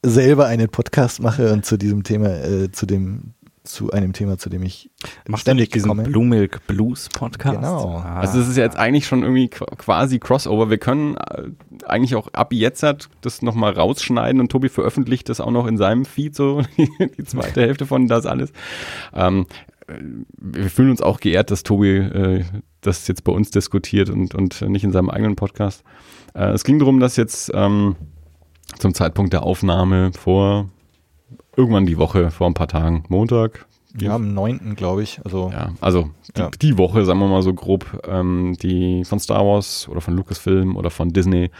selber 0.02 0.46
einen 0.46 0.68
Podcast 0.68 1.20
mache 1.20 1.52
und 1.52 1.64
zu 1.64 1.76
diesem 1.76 2.04
Thema, 2.04 2.28
äh, 2.28 2.72
zu 2.72 2.86
dem 2.86 3.34
zu 3.72 3.90
einem 3.90 4.12
Thema, 4.12 4.38
zu 4.38 4.50
dem 4.50 4.62
ich 4.62 4.90
Machst 5.28 5.42
ständig 5.42 5.70
diesen 5.70 5.88
komme. 5.88 6.02
Blue 6.04 6.24
Milk 6.24 6.66
Blues 6.66 7.08
Podcast. 7.08 7.56
Genau. 7.56 7.96
Ah. 7.96 8.20
Also 8.20 8.38
das 8.38 8.48
ist 8.48 8.56
ja 8.56 8.64
jetzt 8.64 8.76
eigentlich 8.76 9.06
schon 9.06 9.22
irgendwie 9.22 9.48
quasi 9.48 10.18
Crossover. 10.18 10.70
Wir 10.70 10.78
können 10.78 11.16
äh, 11.16 11.50
eigentlich 11.86 12.14
auch 12.14 12.28
ab 12.32 12.52
jetzt 12.52 12.82
hat 12.82 13.08
das 13.20 13.42
nochmal 13.42 13.72
rausschneiden 13.72 14.40
und 14.40 14.50
Tobi 14.50 14.68
veröffentlicht 14.68 15.28
das 15.28 15.40
auch 15.40 15.50
noch 15.50 15.66
in 15.66 15.76
seinem 15.76 16.04
Feed, 16.04 16.34
so 16.34 16.62
die 16.76 17.24
zweite 17.24 17.62
Hälfte 17.62 17.86
von 17.86 18.06
das 18.06 18.26
alles. 18.26 18.52
Ähm, 19.14 19.46
wir 20.38 20.70
fühlen 20.70 20.90
uns 20.90 21.02
auch 21.02 21.20
geehrt, 21.20 21.50
dass 21.50 21.62
Tobi 21.62 21.96
äh, 21.96 22.44
das 22.80 23.08
jetzt 23.08 23.24
bei 23.24 23.32
uns 23.32 23.50
diskutiert 23.50 24.10
und, 24.10 24.34
und 24.34 24.62
nicht 24.62 24.84
in 24.84 24.92
seinem 24.92 25.10
eigenen 25.10 25.36
Podcast. 25.36 25.82
Äh, 26.34 26.50
es 26.50 26.64
ging 26.64 26.78
darum, 26.78 27.00
dass 27.00 27.16
jetzt 27.16 27.50
ähm, 27.54 27.96
zum 28.78 28.94
Zeitpunkt 28.94 29.32
der 29.32 29.42
Aufnahme 29.42 30.12
vor 30.12 30.68
irgendwann 31.60 31.86
die 31.86 31.98
Woche 31.98 32.30
vor 32.30 32.46
ein 32.46 32.54
paar 32.54 32.68
Tagen, 32.68 33.04
Montag. 33.08 33.66
Ja, 33.98 34.14
am 34.14 34.32
9. 34.34 34.76
glaube 34.76 35.02
ich. 35.02 35.20
Also, 35.24 35.50
ja, 35.52 35.72
also 35.80 36.10
die, 36.36 36.40
ja. 36.40 36.50
die, 36.62 36.78
Woche, 36.78 37.04
sagen 37.04 37.18
wir 37.18 37.26
mal 37.26 37.42
so 37.42 37.52
grob, 37.52 38.02
ähm, 38.08 38.56
die 38.62 39.04
von 39.04 39.18
Star 39.18 39.44
Wars 39.44 39.88
oder 39.88 40.00
von 40.00 40.14
Lucasfilm 40.14 40.76
oder 40.76 40.90
von 40.90 41.12
Disney 41.12 41.50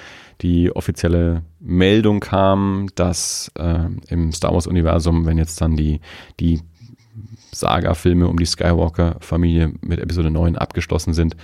die 0.41 0.75
offizielle 0.75 1.43
Meldung 1.59 2.21
kam, 2.21 2.87
dass 2.95 3.51
äh, 3.59 3.87
im 4.09 4.33
Star 4.33 4.55
Wars-Universum, 4.55 5.27
wenn 5.27 5.39
jetzt 5.39 5.61
dann 5.61 5.77
die, 5.77 6.01
die 6.39 6.61
Saga-Filme 7.53 8.29
um 8.29 8.39
die 8.39 8.47
Skywalker-Familie 8.47 9.73
mit 9.81 10.01
Episode 10.01 10.31
9 10.31 10.57
abgeschlossen 10.57 11.15
sind, 11.15 11.37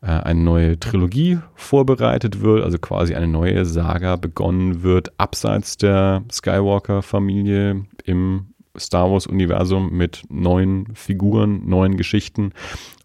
äh, 0.00 0.06
eine 0.06 0.40
neue 0.40 0.80
Trilogie 0.80 1.38
vorbereitet 1.54 2.40
wird, 2.40 2.64
also 2.64 2.78
quasi 2.78 3.14
eine 3.14 3.28
neue 3.28 3.64
Saga 3.64 4.16
begonnen 4.16 4.82
wird, 4.82 5.12
abseits 5.18 5.76
der 5.76 6.22
Skywalker-Familie 6.32 7.84
im 8.04 8.54
Star 8.78 9.10
Wars-Universum 9.10 9.90
mit 9.92 10.22
neuen 10.28 10.94
Figuren, 10.94 11.68
neuen 11.68 11.96
Geschichten 11.96 12.52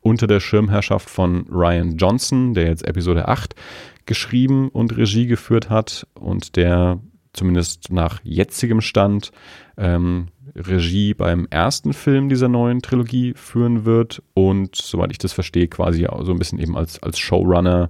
unter 0.02 0.28
der 0.28 0.40
Schirmherrschaft 0.40 1.10
von 1.10 1.48
Ryan 1.50 1.98
Johnson, 1.98 2.54
der 2.54 2.68
jetzt 2.68 2.86
Episode 2.88 3.28
8 3.28 3.56
geschrieben 4.06 4.70
und 4.70 4.96
Regie 4.96 5.26
geführt 5.26 5.70
hat 5.70 6.06
und 6.14 6.56
der 6.56 7.00
zumindest 7.34 7.92
nach 7.92 8.22
jetzigem 8.24 8.82
Stand 8.82 9.32
ähm, 9.78 10.28
Regie 10.56 11.14
beim 11.14 11.48
ersten 11.50 11.94
Film 11.94 12.30
dieser 12.30 12.48
neuen 12.48 12.82
Trilogie 12.82 13.34
führen 13.36 13.84
wird 13.84 14.22
und, 14.34 14.76
soweit 14.76 15.12
ich 15.12 15.18
das 15.18 15.34
verstehe, 15.34 15.68
quasi 15.68 16.08
so 16.22 16.32
ein 16.32 16.40
bisschen 16.40 16.60
eben 16.60 16.78
als, 16.78 17.02
als 17.04 17.20
Showrunner 17.20 17.90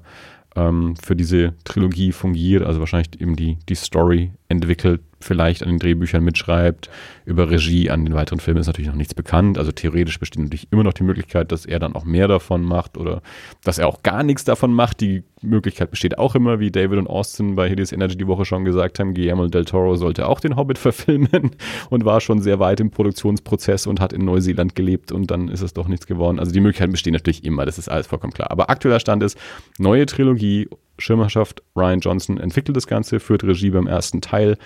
ähm, 0.55 0.95
für 0.95 1.15
diese 1.15 1.53
Trilogie 1.63 2.11
fungiert, 2.11 2.63
also 2.63 2.79
wahrscheinlich 2.79 3.21
eben 3.21 3.35
die, 3.35 3.57
die 3.69 3.75
Story 3.75 4.31
entwickelt, 4.47 5.01
vielleicht 5.25 5.63
an 5.63 5.69
den 5.69 5.79
Drehbüchern 5.79 6.23
mitschreibt. 6.23 6.89
Über 7.25 7.49
Regie 7.49 7.89
an 7.89 8.05
den 8.05 8.13
weiteren 8.13 8.39
Filmen 8.39 8.61
ist 8.61 8.67
natürlich 8.67 8.89
noch 8.89 8.95
nichts 8.95 9.13
bekannt. 9.13 9.57
Also 9.57 9.71
theoretisch 9.71 10.19
besteht 10.19 10.41
natürlich 10.41 10.67
immer 10.71 10.83
noch 10.83 10.93
die 10.93 11.03
Möglichkeit, 11.03 11.51
dass 11.51 11.65
er 11.65 11.79
dann 11.79 11.95
auch 11.95 12.05
mehr 12.05 12.27
davon 12.27 12.63
macht 12.63 12.97
oder 12.97 13.21
dass 13.63 13.77
er 13.77 13.87
auch 13.87 14.03
gar 14.03 14.23
nichts 14.23 14.43
davon 14.43 14.73
macht. 14.73 15.01
Die 15.01 15.23
Möglichkeit 15.41 15.91
besteht 15.91 16.17
auch 16.17 16.35
immer, 16.35 16.59
wie 16.59 16.71
David 16.71 16.99
und 16.99 17.07
Austin 17.07 17.55
bei 17.55 17.69
Hideous 17.69 17.91
Energy 17.91 18.17
die 18.17 18.27
Woche 18.27 18.45
schon 18.45 18.65
gesagt 18.65 18.99
haben, 18.99 19.13
Guillermo 19.13 19.47
del 19.47 19.65
Toro 19.65 19.95
sollte 19.95 20.27
auch 20.27 20.39
den 20.39 20.55
Hobbit 20.55 20.77
verfilmen 20.85 21.51
und 21.89 22.05
war 22.05 22.21
schon 22.21 22.41
sehr 22.41 22.59
weit 22.59 22.79
im 22.79 22.91
Produktionsprozess 22.91 23.87
und 23.87 23.99
hat 23.99 24.13
in 24.13 24.25
Neuseeland 24.25 24.75
gelebt 24.75 25.11
und 25.11 25.31
dann 25.31 25.47
ist 25.47 25.61
es 25.61 25.73
doch 25.73 25.87
nichts 25.87 26.07
geworden. 26.07 26.39
Also 26.39 26.51
die 26.51 26.59
Möglichkeiten 26.59 26.91
bestehen 26.91 27.13
natürlich 27.13 27.43
immer, 27.43 27.65
das 27.65 27.77
ist 27.77 27.89
alles 27.89 28.07
vollkommen 28.07 28.33
klar. 28.33 28.51
Aber 28.51 28.69
aktueller 28.69 28.99
Stand 28.99 29.23
ist, 29.23 29.37
neue 29.77 30.05
Trilogie, 30.05 30.67
Schirmerschaft, 30.97 31.61
Ryan 31.75 31.99
Johnson 31.99 32.37
entwickelt 32.39 32.77
das 32.77 32.87
Ganze, 32.87 33.19
führt 33.19 33.43
Regie 33.43 33.69
beim 33.69 33.87
ersten 33.87 34.21
Teil 34.21 34.57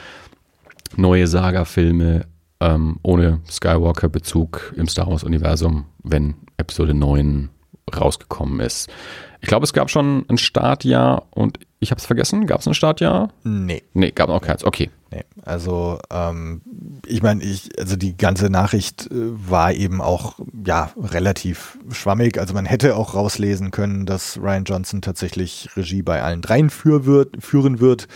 neue 0.95 1.28
Saga-Filme 1.28 2.26
ähm, 2.60 2.99
ohne 3.03 3.40
Skywalker-Bezug 3.49 4.74
im 4.76 4.88
Star 4.88 5.07
Wars-Universum, 5.07 5.86
wenn 6.03 6.36
Episode 6.57 6.94
9 6.94 7.49
rausgekommen 7.95 8.60
ist. 8.60 8.90
Ich 9.41 9.48
glaube, 9.48 9.64
es 9.64 9.74
gab 9.74 9.90
schon 9.90 10.26
ein 10.28 10.38
Startjahr 10.38 11.28
und 11.32 11.60
ich 11.80 11.91
habe 11.91 11.99
es 11.99 12.06
vergessen. 12.06 12.45
Gab 12.45 12.60
es 12.60 12.68
ein 12.68 12.74
Startjahr? 12.74 13.30
Nee. 13.44 13.84
Nee, 13.94 14.11
gab 14.11 14.30
auch 14.30 14.41
keins. 14.41 14.66
Okay. 14.66 14.90
Nee. 15.11 15.24
Also, 15.44 15.98
ähm, 16.11 16.61
ich 17.07 17.24
meine, 17.24 17.41
ich, 17.41 17.70
also 17.80 17.95
die 17.95 18.16
ganze 18.18 18.49
Nachricht 18.49 19.07
äh, 19.07 19.16
war 19.16 19.74
eben 19.74 20.02
auch, 20.02 20.40
ja, 20.66 20.91
relativ 20.98 21.80
schwammig. 21.90 22.38
Also 22.38 22.53
man 22.53 22.66
hätte 22.66 22.95
auch 22.95 23.16
rauslesen 23.16 23.72
können, 23.72 24.06
dass 24.06 24.38
Ryan 24.38 24.66
Johnson 24.66 25.02
tatsächlich 25.02 25.70
Regie 25.76 26.03
bei 26.03 26.22
allen 26.22 26.41
dreien 26.41 26.70
für 26.70 27.06
wird, 27.06 27.41
führen 27.41 27.80
wird. 27.80 28.07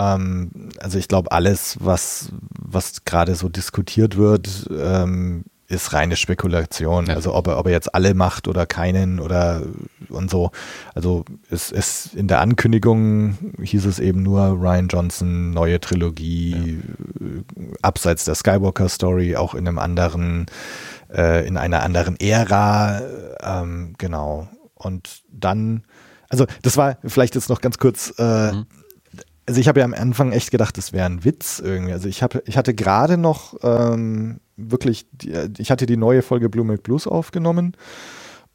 Ähm, 0.00 0.50
also 0.78 0.98
ich 0.98 1.08
glaube, 1.08 1.30
alles, 1.30 1.76
was, 1.80 2.30
was 2.58 3.04
gerade 3.04 3.34
so 3.34 3.48
diskutiert 3.48 4.16
wird, 4.16 4.68
ähm, 4.70 5.44
ist 5.68 5.92
reine 5.92 6.16
Spekulation. 6.16 7.06
Ja. 7.06 7.14
Also 7.14 7.34
ob 7.34 7.46
er, 7.46 7.58
ob 7.58 7.66
er 7.66 7.72
jetzt 7.72 7.94
alle 7.94 8.14
macht 8.14 8.48
oder 8.48 8.66
keinen 8.66 9.20
oder 9.20 9.62
und 10.08 10.28
so. 10.28 10.50
Also 10.94 11.24
es 11.48 11.70
ist 11.70 12.14
in 12.14 12.26
der 12.26 12.40
Ankündigung 12.40 13.38
hieß 13.62 13.84
es 13.84 14.00
eben 14.00 14.22
nur 14.22 14.42
Ryan 14.60 14.88
Johnson, 14.88 15.52
neue 15.52 15.78
Trilogie, 15.78 16.80
ja. 17.20 17.66
abseits 17.82 18.24
der 18.24 18.34
Skywalker 18.34 18.88
Story, 18.88 19.36
auch 19.36 19.54
in 19.54 19.68
einem 19.68 19.78
anderen, 19.78 20.46
äh, 21.12 21.46
in 21.46 21.56
einer 21.56 21.82
anderen 21.84 22.18
Ära. 22.18 23.00
Ähm, 23.40 23.94
genau. 23.96 24.48
Und 24.74 25.22
dann, 25.30 25.84
also 26.30 26.46
das 26.62 26.76
war 26.76 26.96
vielleicht 27.04 27.36
jetzt 27.36 27.48
noch 27.48 27.60
ganz 27.60 27.78
kurz, 27.78 28.12
äh, 28.18 28.52
mhm 28.52 28.66
also 29.46 29.60
ich 29.60 29.68
habe 29.68 29.80
ja 29.80 29.84
am 29.84 29.94
Anfang 29.94 30.32
echt 30.32 30.50
gedacht, 30.50 30.76
das 30.76 30.92
wäre 30.92 31.06
ein 31.06 31.24
Witz 31.24 31.60
irgendwie. 31.64 31.92
Also 31.92 32.08
ich 32.08 32.22
habe, 32.22 32.42
ich 32.46 32.56
hatte 32.56 32.74
gerade 32.74 33.16
noch 33.16 33.54
ähm, 33.62 34.40
wirklich, 34.56 35.06
die, 35.12 35.32
ich 35.58 35.70
hatte 35.70 35.86
die 35.86 35.96
neue 35.96 36.22
Folge 36.22 36.48
Blue 36.48 36.64
Milk 36.64 36.82
Blues 36.82 37.06
aufgenommen 37.06 37.76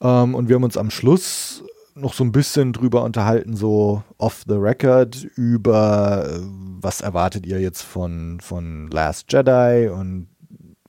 ähm, 0.02 0.36
und 0.36 0.48
wir 0.48 0.56
haben 0.56 0.64
uns 0.64 0.78
am 0.78 0.90
Schluss 0.90 1.64
noch 1.96 2.14
so 2.14 2.24
ein 2.24 2.34
bisschen 2.34 2.74
drüber 2.74 3.04
unterhalten, 3.04 3.56
so 3.56 4.04
off 4.18 4.44
the 4.48 4.56
record, 4.56 5.24
über 5.36 6.28
äh, 6.28 6.40
was 6.82 7.02
erwartet 7.02 7.46
ihr 7.46 7.62
jetzt 7.62 7.82
von, 7.82 8.40
von 8.42 8.90
Last 8.90 9.32
Jedi 9.32 9.90
und, 9.90 10.28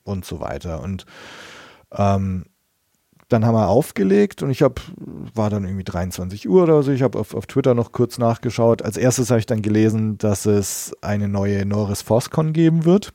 und 0.02 0.24
so 0.24 0.40
weiter. 0.40 0.82
Und 0.82 1.06
ähm, 1.93 2.47
dann 3.28 3.44
haben 3.44 3.55
wir 3.55 3.69
aufgelegt 3.69 4.43
und 4.43 4.51
ich 4.51 4.62
habe, 4.62 4.77
war 5.35 5.51
dann 5.51 5.65
irgendwie 5.65 5.85
23 5.85 6.48
Uhr 6.48 6.62
oder 6.62 6.82
so, 6.82 6.93
ich 6.93 7.03
habe 7.03 7.19
auf, 7.19 7.35
auf 7.35 7.47
Twitter 7.47 7.74
noch 7.74 7.90
kurz 7.90 8.19
nachgeschaut. 8.19 8.82
Als 8.82 8.97
erstes 8.97 9.31
habe 9.31 9.40
ich 9.40 9.47
dann 9.47 9.62
gelesen, 9.62 10.16
dass 10.19 10.47
es 10.47 10.94
eine 11.03 11.27
neue 11.27 11.66
Norris 11.66 12.03
ForceCon 12.03 12.53
geben 12.53 12.85
wird. 12.85 13.12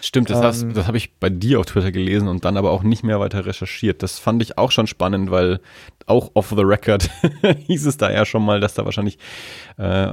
Stimmt, 0.00 0.30
das, 0.30 0.62
ähm, 0.62 0.74
das 0.74 0.86
habe 0.86 0.96
ich 0.96 1.16
bei 1.16 1.28
dir 1.28 1.58
auf 1.58 1.66
Twitter 1.66 1.90
gelesen 1.90 2.28
und 2.28 2.44
dann 2.44 2.56
aber 2.56 2.70
auch 2.70 2.84
nicht 2.84 3.02
mehr 3.02 3.18
weiter 3.18 3.46
recherchiert. 3.46 4.02
Das 4.04 4.20
fand 4.20 4.42
ich 4.42 4.58
auch 4.58 4.70
schon 4.70 4.86
spannend, 4.86 5.32
weil 5.32 5.60
auch 6.06 6.30
off 6.34 6.52
the 6.56 6.62
record 6.62 7.10
hieß 7.66 7.86
es 7.86 7.96
da 7.96 8.10
ja 8.12 8.24
schon 8.24 8.44
mal, 8.44 8.60
dass 8.60 8.74
da 8.74 8.84
wahrscheinlich 8.84 9.18
äh, 9.76 10.12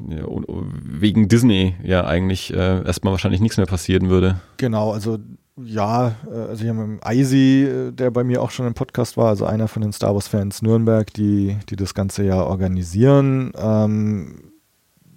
wegen 0.00 1.28
Disney 1.28 1.76
ja 1.82 2.04
eigentlich 2.04 2.52
äh, 2.52 2.84
erstmal 2.84 3.12
wahrscheinlich 3.12 3.40
nichts 3.40 3.56
mehr 3.56 3.66
passieren 3.66 4.10
würde. 4.10 4.40
Genau, 4.58 4.92
also 4.92 5.18
ja, 5.62 6.14
äh, 6.30 6.38
also 6.48 6.68
habe 6.68 6.86
mit 6.86 7.06
Eisi, 7.06 7.64
äh, 7.64 7.92
der 7.92 8.10
bei 8.10 8.24
mir 8.24 8.42
auch 8.42 8.50
schon 8.50 8.66
im 8.66 8.74
Podcast 8.74 9.16
war, 9.16 9.28
also 9.28 9.46
einer 9.46 9.68
von 9.68 9.82
den 9.82 9.92
Star 9.92 10.14
Wars-Fans 10.14 10.62
Nürnberg, 10.62 11.12
die, 11.14 11.58
die 11.68 11.76
das 11.76 11.94
ganze 11.94 12.24
ja 12.24 12.42
organisieren. 12.42 13.52
Ähm, 13.56 14.52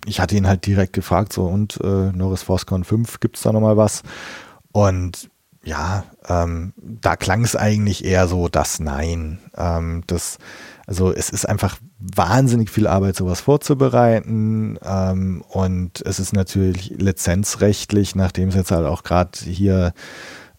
ich 0.06 0.20
hatte 0.20 0.36
ihn 0.36 0.48
halt 0.48 0.66
direkt 0.66 0.94
gefragt, 0.94 1.34
so 1.34 1.45
und 1.45 1.80
äh, 1.84 2.11
Norris 2.14 2.44
ForceCon 2.44 2.84
5, 2.84 3.20
gibt 3.20 3.36
es 3.38 3.44
da 3.44 3.52
nochmal 3.52 3.78
was? 3.78 4.03
Und 4.72 5.30
ja, 5.64 6.06
ähm, 6.28 6.74
da 6.78 7.18
klang 7.18 7.44
es 7.44 7.56
eigentlich 7.56 8.06
eher 8.06 8.28
so, 8.28 8.48
das 8.48 8.80
Nein. 8.80 9.40
Ähm, 9.57 10.03
das, 10.07 10.38
also 10.90 11.14
es 11.14 11.30
ist 11.30 11.48
einfach 11.48 11.78
wahnsinnig 11.99 12.72
viel 12.72 12.88
Arbeit, 12.88 13.16
sowas 13.16 13.41
vorzubereiten. 13.41 14.80
Ähm, 14.84 15.44
und 15.48 16.02
es 16.03 16.20
ist 16.20 16.34
natürlich 16.34 16.90
lizenzrechtlich, 16.98 18.16
nachdem 18.16 18.49
es 18.49 18.56
jetzt 18.56 18.72
halt 18.72 18.88
auch 18.88 19.03
gerade 19.03 19.38
hier 19.40 19.94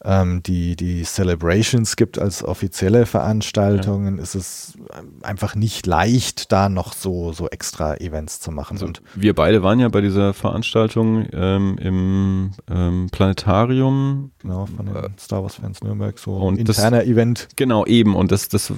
ähm, 0.05 0.41
die, 0.45 0.77
die 0.77 1.03
Celebrations 1.03 1.97
gibt 1.97 2.21
als 2.21 2.45
offizielle 2.45 3.07
Veranstaltungen, 3.07 4.19
ja. 4.19 4.23
ist 4.23 4.37
es 4.37 4.75
einfach 5.23 5.57
nicht 5.57 5.85
leicht, 5.87 6.53
da 6.53 6.69
noch 6.69 6.93
so, 6.93 7.33
so 7.33 7.49
extra 7.49 7.97
Events 7.97 8.39
zu 8.39 8.53
machen. 8.53 8.75
Also 8.75 8.87
und 8.87 9.03
wir 9.17 9.35
beide 9.35 9.65
waren 9.65 9.81
ja 9.81 9.89
bei 9.89 10.01
dieser 10.01 10.33
Veranstaltung 10.33 11.27
ähm, 11.33 11.77
im 11.81 12.51
ähm, 12.71 13.09
Planetarium. 13.11 14.31
Genau, 14.39 14.67
von 14.67 14.87
den 14.87 14.95
äh, 14.95 15.09
Star 15.19 15.43
Wars 15.43 15.57
Fans 15.57 15.83
Nürnberg, 15.83 16.17
so 16.21 16.49
ein 16.49 16.57
interner 16.57 16.99
das, 16.99 17.09
Event. 17.09 17.49
Genau, 17.57 17.85
eben. 17.85 18.15
Und 18.15 18.31
das, 18.31 18.49
das 18.49 18.73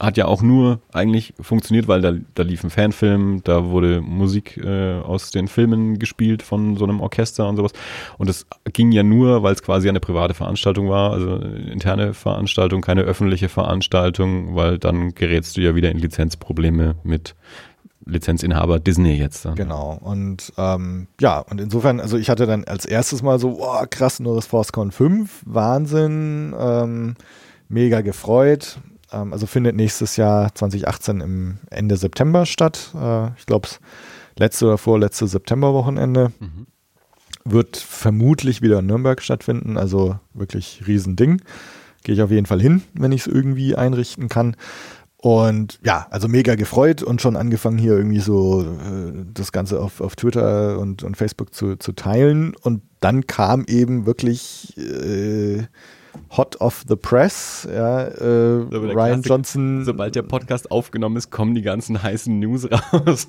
hat 0.00 0.16
ja 0.16 0.26
auch 0.26 0.42
nur 0.42 0.80
eigentlich 0.92 1.34
funktioniert, 1.40 1.88
weil 1.88 2.00
da, 2.00 2.12
da 2.34 2.42
lief 2.42 2.64
ein 2.64 2.70
Fanfilm, 2.70 3.42
da 3.44 3.66
wurde 3.66 4.00
Musik 4.00 4.56
äh, 4.56 5.00
aus 5.00 5.30
den 5.30 5.48
Filmen 5.48 5.98
gespielt 5.98 6.42
von 6.42 6.76
so 6.76 6.84
einem 6.84 7.00
Orchester 7.00 7.48
und 7.48 7.56
sowas. 7.56 7.72
Und 8.18 8.28
es 8.28 8.46
ging 8.72 8.92
ja 8.92 9.02
nur, 9.02 9.42
weil 9.42 9.54
es 9.54 9.62
quasi 9.62 9.88
eine 9.88 10.00
private 10.00 10.34
Veranstaltung 10.34 10.88
war, 10.88 11.12
also 11.12 11.36
interne 11.36 12.14
Veranstaltung, 12.14 12.80
keine 12.80 13.02
öffentliche 13.02 13.48
Veranstaltung, 13.48 14.54
weil 14.56 14.78
dann 14.78 15.14
gerätst 15.14 15.56
du 15.56 15.60
ja 15.60 15.74
wieder 15.74 15.90
in 15.90 15.98
Lizenzprobleme 15.98 16.96
mit 17.04 17.34
Lizenzinhaber 18.06 18.80
Disney 18.80 19.14
jetzt. 19.14 19.44
Dann. 19.44 19.54
Genau. 19.54 19.98
Und 20.02 20.52
ähm, 20.58 21.06
ja, 21.20 21.38
und 21.38 21.60
insofern, 21.60 22.00
also 22.00 22.18
ich 22.18 22.28
hatte 22.28 22.46
dann 22.46 22.64
als 22.64 22.84
erstes 22.84 23.22
mal 23.22 23.38
so, 23.38 23.58
oh, 23.60 23.84
krass, 23.88 24.20
nur 24.20 24.34
das 24.34 24.46
ForceCon 24.46 24.92
5, 24.92 25.42
Wahnsinn, 25.46 26.54
ähm, 26.58 27.14
mega 27.68 28.00
gefreut. 28.02 28.78
Ähm, 29.12 29.32
also 29.32 29.46
findet 29.46 29.76
nächstes 29.76 30.16
Jahr 30.16 30.54
2018 30.54 31.20
im 31.20 31.58
Ende 31.70 31.96
September 31.96 32.46
statt. 32.46 32.90
Äh, 32.94 33.28
ich 33.38 33.46
glaube, 33.46 33.68
letzte 34.36 34.66
oder 34.66 34.78
vorletzte 34.78 35.26
Septemberwochenende. 35.26 36.32
Mhm. 36.40 36.66
Wird 37.44 37.76
vermutlich 37.76 38.62
wieder 38.62 38.78
in 38.78 38.86
Nürnberg 38.86 39.20
stattfinden, 39.20 39.76
also 39.76 40.18
wirklich 40.32 40.82
Riesending. 40.86 41.42
Gehe 42.02 42.14
ich 42.14 42.22
auf 42.22 42.30
jeden 42.30 42.46
Fall 42.46 42.60
hin, 42.60 42.82
wenn 42.94 43.12
ich 43.12 43.22
es 43.22 43.26
irgendwie 43.26 43.76
einrichten 43.76 44.28
kann. 44.28 44.56
Und 45.24 45.78
ja, 45.82 46.06
also 46.10 46.28
mega 46.28 46.54
gefreut 46.54 47.02
und 47.02 47.22
schon 47.22 47.36
angefangen 47.36 47.78
hier 47.78 47.96
irgendwie 47.96 48.20
so 48.20 48.60
äh, 48.60 49.24
das 49.32 49.52
Ganze 49.52 49.80
auf, 49.80 50.02
auf 50.02 50.16
Twitter 50.16 50.78
und, 50.78 51.02
und 51.02 51.16
Facebook 51.16 51.54
zu, 51.54 51.76
zu 51.76 51.92
teilen. 51.92 52.54
Und 52.60 52.82
dann 53.00 53.26
kam 53.26 53.64
eben 53.66 54.04
wirklich 54.04 54.76
äh, 54.76 55.62
Hot 56.36 56.60
of 56.60 56.84
the 56.88 56.96
Press. 56.96 57.66
Ja, 57.70 58.02
äh, 58.02 58.24
Ryan 58.24 58.92
Klassik, 58.92 59.26
Johnson. 59.26 59.84
Sobald 59.84 60.14
der 60.14 60.22
Podcast 60.22 60.70
aufgenommen 60.70 61.16
ist, 61.16 61.30
kommen 61.30 61.54
die 61.54 61.62
ganzen 61.62 62.02
heißen 62.02 62.38
News 62.38 62.68
raus. 62.92 63.28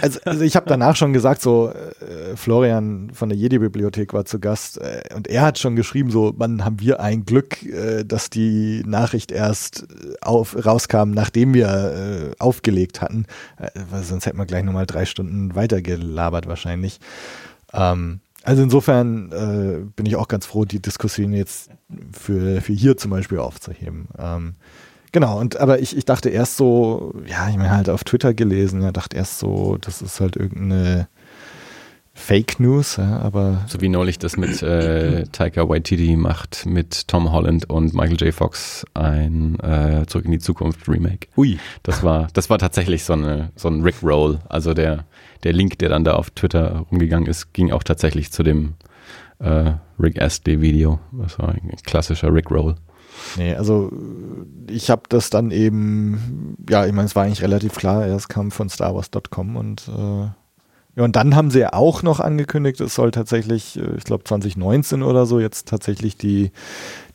also, 0.00 0.20
also 0.24 0.44
ich 0.44 0.56
habe 0.56 0.66
danach 0.68 0.96
schon 0.96 1.12
gesagt, 1.12 1.42
so 1.42 1.70
äh, 1.70 2.36
Florian 2.36 3.10
von 3.12 3.28
der 3.28 3.38
Jedi-Bibliothek 3.38 4.12
war 4.12 4.24
zu 4.24 4.38
Gast 4.38 4.78
äh, 4.78 5.02
und 5.14 5.28
er 5.28 5.42
hat 5.42 5.58
schon 5.58 5.76
geschrieben, 5.76 6.10
so, 6.10 6.32
man 6.36 6.64
haben 6.64 6.80
wir 6.80 7.00
ein 7.00 7.24
Glück, 7.24 7.62
äh, 7.64 8.04
dass 8.04 8.30
die 8.30 8.82
Nachricht 8.86 9.32
erst 9.32 9.82
äh, 9.82 10.14
auf, 10.20 10.64
rauskam, 10.64 11.10
nachdem 11.10 11.54
wir 11.54 11.66
äh, 11.68 12.34
aufgelegt 12.38 13.00
hatten. 13.00 13.26
sonst 14.02 14.26
hätten 14.26 14.38
wir 14.38 14.46
gleich 14.46 14.64
nochmal 14.64 14.86
drei 14.86 15.04
Stunden 15.04 15.54
weitergelabert 15.54 16.46
wahrscheinlich. 16.46 17.00
Ähm, 17.72 18.20
also 18.44 18.62
insofern 18.62 19.32
äh, 19.32 19.84
bin 19.96 20.06
ich 20.06 20.16
auch 20.16 20.28
ganz 20.28 20.46
froh, 20.46 20.64
die 20.64 20.80
Diskussion 20.80 21.32
jetzt 21.32 21.70
für, 22.12 22.60
für 22.60 22.72
hier 22.72 22.96
zum 22.96 23.10
Beispiel 23.10 23.38
aufzuheben. 23.38 24.08
Ähm, 24.18 24.54
genau, 25.12 25.40
und 25.40 25.56
aber 25.56 25.80
ich, 25.80 25.96
ich 25.96 26.04
dachte 26.04 26.28
erst 26.28 26.58
so, 26.58 27.14
ja, 27.26 27.48
ich 27.48 27.56
meine 27.56 27.70
halt 27.70 27.88
auf 27.88 28.04
Twitter 28.04 28.34
gelesen, 28.34 28.82
ja, 28.82 28.92
dachte 28.92 29.16
erst 29.16 29.38
so, 29.38 29.78
das 29.80 30.02
ist 30.02 30.20
halt 30.20 30.36
irgendeine 30.36 31.08
Fake 32.16 32.60
News, 32.60 32.96
ja, 32.96 33.18
aber. 33.18 33.64
So 33.66 33.80
wie 33.80 33.88
neulich 33.88 34.18
das 34.18 34.36
mit 34.36 34.62
äh, 34.62 35.24
Taika 35.32 35.68
Waititi 35.68 36.14
macht 36.14 36.64
mit 36.64 37.08
Tom 37.08 37.32
Holland 37.32 37.68
und 37.68 37.92
Michael 37.92 38.16
J. 38.16 38.32
Fox 38.32 38.84
ein 38.94 39.58
äh, 39.60 40.06
Zurück 40.06 40.24
in 40.24 40.30
die 40.30 40.38
Zukunft 40.38 40.88
Remake. 40.88 41.26
Ui. 41.36 41.58
Das 41.82 42.04
war, 42.04 42.28
das 42.32 42.50
war 42.50 42.58
tatsächlich 42.58 43.02
so, 43.02 43.14
eine, 43.14 43.50
so 43.56 43.68
ein 43.68 43.82
Rick 43.82 43.96
Roll. 44.02 44.38
Also 44.48 44.74
der, 44.74 45.06
der 45.42 45.52
Link, 45.52 45.78
der 45.78 45.88
dann 45.88 46.04
da 46.04 46.14
auf 46.14 46.30
Twitter 46.30 46.84
rumgegangen 46.90 47.28
ist, 47.28 47.52
ging 47.52 47.72
auch 47.72 47.82
tatsächlich 47.82 48.32
zu 48.32 48.42
dem 48.42 48.74
äh, 49.38 49.72
Rick 49.98 50.20
Astley 50.20 50.60
Video. 50.60 51.00
Das 51.12 51.38
war 51.38 51.50
ein 51.50 51.70
klassischer 51.84 52.32
Rick 52.32 52.50
Roll. 52.50 52.76
Nee, 53.36 53.54
also 53.54 53.92
ich 54.68 54.90
habe 54.90 55.02
das 55.08 55.30
dann 55.30 55.50
eben, 55.50 56.56
ja, 56.68 56.86
ich 56.86 56.92
meine, 56.92 57.06
es 57.06 57.14
war 57.14 57.24
eigentlich 57.24 57.42
relativ 57.42 57.74
klar, 57.74 58.06
es 58.06 58.28
kam 58.28 58.50
von 58.50 58.68
StarWars.com 58.68 59.56
und 59.56 59.88
äh, 59.88 60.28
ja, 60.96 61.02
und 61.02 61.16
dann 61.16 61.34
haben 61.34 61.50
sie 61.50 61.60
ja 61.60 61.72
auch 61.72 62.02
noch 62.02 62.20
angekündigt, 62.20 62.80
es 62.80 62.94
soll 62.94 63.10
tatsächlich, 63.10 63.78
äh, 63.78 63.96
ich 63.96 64.04
glaube 64.04 64.24
2019 64.24 65.02
oder 65.02 65.26
so, 65.26 65.40
jetzt 65.40 65.66
tatsächlich 65.68 66.16
die, 66.16 66.52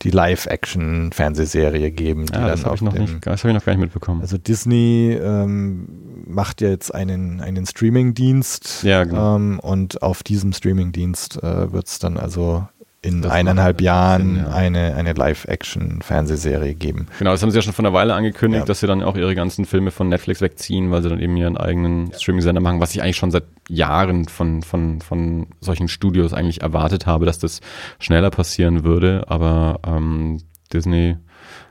die 0.02 0.10
Live-Action-Fernsehserie 0.10 1.90
geben. 1.90 2.26
Die 2.26 2.34
ja, 2.34 2.48
das 2.48 2.64
habe 2.64 2.74
ich, 2.74 2.82
noch 2.82 2.92
nicht, 2.92 3.26
hab 3.26 3.34
ich 3.34 3.44
noch 3.44 3.64
gar 3.64 3.72
nicht 3.72 3.80
mitbekommen. 3.80 4.20
Also 4.20 4.36
Disney 4.36 5.18
ähm, 5.20 5.88
macht 6.26 6.60
ja 6.60 6.68
jetzt 6.68 6.94
einen, 6.94 7.40
einen 7.40 7.64
Streaming-Dienst 7.64 8.82
ja, 8.82 9.04
genau. 9.04 9.36
ähm, 9.36 9.60
und 9.60 10.02
auf 10.02 10.22
diesem 10.22 10.52
Streaming-Dienst 10.52 11.42
äh, 11.42 11.72
wird 11.72 11.86
es 11.86 11.98
dann 11.98 12.18
also 12.18 12.66
in 13.02 13.22
das 13.22 13.32
eineinhalb 13.32 13.80
Jahren 13.80 14.34
Sinn, 14.34 14.44
ja. 14.44 14.52
eine, 14.52 14.94
eine 14.94 15.14
Live-Action-Fernsehserie 15.14 16.74
geben. 16.74 17.06
Genau, 17.18 17.30
das 17.30 17.42
haben 17.42 17.50
sie 17.50 17.56
ja 17.56 17.62
schon 17.62 17.72
vor 17.72 17.84
einer 17.84 17.94
Weile 17.94 18.14
angekündigt, 18.14 18.62
ja. 18.62 18.66
dass 18.66 18.80
sie 18.80 18.86
dann 18.86 19.02
auch 19.02 19.16
ihre 19.16 19.34
ganzen 19.34 19.64
Filme 19.64 19.90
von 19.90 20.08
Netflix 20.08 20.42
wegziehen, 20.42 20.90
weil 20.90 21.02
sie 21.02 21.08
dann 21.08 21.20
eben 21.20 21.36
ihren 21.36 21.56
eigenen 21.56 22.12
Streaming-Sender 22.12 22.60
machen, 22.60 22.80
was 22.80 22.94
ich 22.94 23.02
eigentlich 23.02 23.16
schon 23.16 23.30
seit 23.30 23.44
Jahren 23.68 24.28
von, 24.28 24.62
von, 24.62 25.00
von 25.00 25.46
solchen 25.60 25.88
Studios 25.88 26.34
eigentlich 26.34 26.60
erwartet 26.60 27.06
habe, 27.06 27.24
dass 27.24 27.38
das 27.38 27.60
schneller 27.98 28.30
passieren 28.30 28.84
würde. 28.84 29.24
Aber 29.28 29.80
ähm, 29.86 30.42
Disney, 30.70 31.16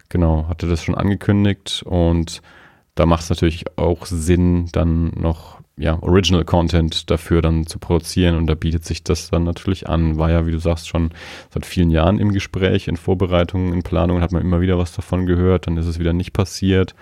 genau, 0.09 0.47
hatte 0.47 0.67
das 0.67 0.83
schon 0.83 0.95
angekündigt 0.95 1.83
und 1.85 2.41
da 2.95 3.05
macht 3.05 3.23
es 3.23 3.29
natürlich 3.29 3.65
auch 3.77 4.07
Sinn, 4.07 4.67
dann 4.71 5.11
noch 5.11 5.58
ja, 5.79 5.97
Original 6.03 6.43
Content 6.43 7.09
dafür 7.09 7.41
dann 7.41 7.65
zu 7.65 7.79
produzieren 7.79 8.35
und 8.35 8.47
da 8.47 8.55
bietet 8.55 8.83
sich 8.83 9.01
das 9.01 9.29
dann 9.29 9.45
natürlich 9.45 9.87
an. 9.87 10.17
War 10.17 10.29
ja, 10.29 10.45
wie 10.45 10.51
du 10.51 10.59
sagst, 10.59 10.89
schon 10.89 11.11
seit 11.53 11.65
vielen 11.65 11.89
Jahren 11.89 12.19
im 12.19 12.33
Gespräch, 12.33 12.89
in 12.89 12.97
Vorbereitungen, 12.97 13.73
in 13.73 13.81
Planungen 13.81 14.21
hat 14.21 14.33
man 14.33 14.41
immer 14.41 14.59
wieder 14.59 14.77
was 14.77 14.93
davon 14.93 15.25
gehört, 15.25 15.67
dann 15.67 15.77
ist 15.77 15.85
es 15.85 15.97
wieder 15.97 16.11
nicht 16.11 16.33
passiert. 16.33 16.95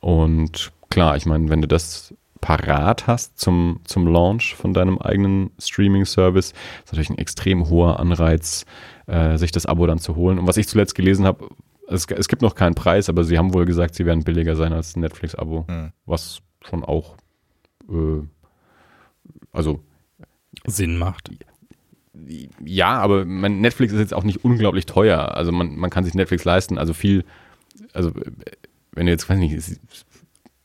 Und 0.00 0.72
klar, 0.90 1.16
ich 1.16 1.24
meine, 1.24 1.48
wenn 1.50 1.62
du 1.62 1.68
das 1.68 2.12
parat 2.40 3.06
hast 3.06 3.38
zum, 3.38 3.80
zum 3.84 4.08
Launch 4.08 4.56
von 4.56 4.74
deinem 4.74 4.98
eigenen 4.98 5.50
Streaming-Service, 5.60 6.50
ist 6.50 6.86
natürlich 6.86 7.10
ein 7.10 7.18
extrem 7.18 7.68
hoher 7.68 8.00
Anreiz, 8.00 8.64
äh, 9.06 9.36
sich 9.36 9.52
das 9.52 9.66
Abo 9.66 9.86
dann 9.86 9.98
zu 9.98 10.16
holen. 10.16 10.40
Und 10.40 10.48
was 10.48 10.56
ich 10.56 10.66
zuletzt 10.66 10.96
gelesen 10.96 11.26
habe, 11.26 11.48
es, 11.86 12.06
es 12.06 12.26
gibt 12.26 12.42
noch 12.42 12.56
keinen 12.56 12.74
Preis, 12.74 13.08
aber 13.08 13.22
sie 13.22 13.38
haben 13.38 13.54
wohl 13.54 13.66
gesagt, 13.66 13.94
sie 13.94 14.06
werden 14.06 14.24
billiger 14.24 14.56
sein 14.56 14.72
als 14.72 14.96
ein 14.96 15.00
Netflix-Abo, 15.00 15.66
mhm. 15.68 15.92
was 16.06 16.40
schon 16.64 16.84
auch 16.84 17.16
äh, 17.90 18.22
also 19.52 19.80
Sinn 20.66 20.96
macht. 20.98 21.30
Ja, 22.64 22.98
aber 22.98 23.24
man, 23.24 23.60
Netflix 23.60 23.92
ist 23.92 23.98
jetzt 23.98 24.14
auch 24.14 24.24
nicht 24.24 24.44
unglaublich 24.44 24.86
teuer. 24.86 25.34
Also 25.34 25.52
man, 25.52 25.76
man 25.76 25.90
kann 25.90 26.04
sich 26.04 26.14
Netflix 26.14 26.44
leisten. 26.44 26.78
Also 26.78 26.92
viel, 26.92 27.24
also 27.92 28.12
wenn 28.92 29.06
du 29.06 29.12
jetzt, 29.12 29.28
weiß 29.28 29.38
nicht, 29.38 29.80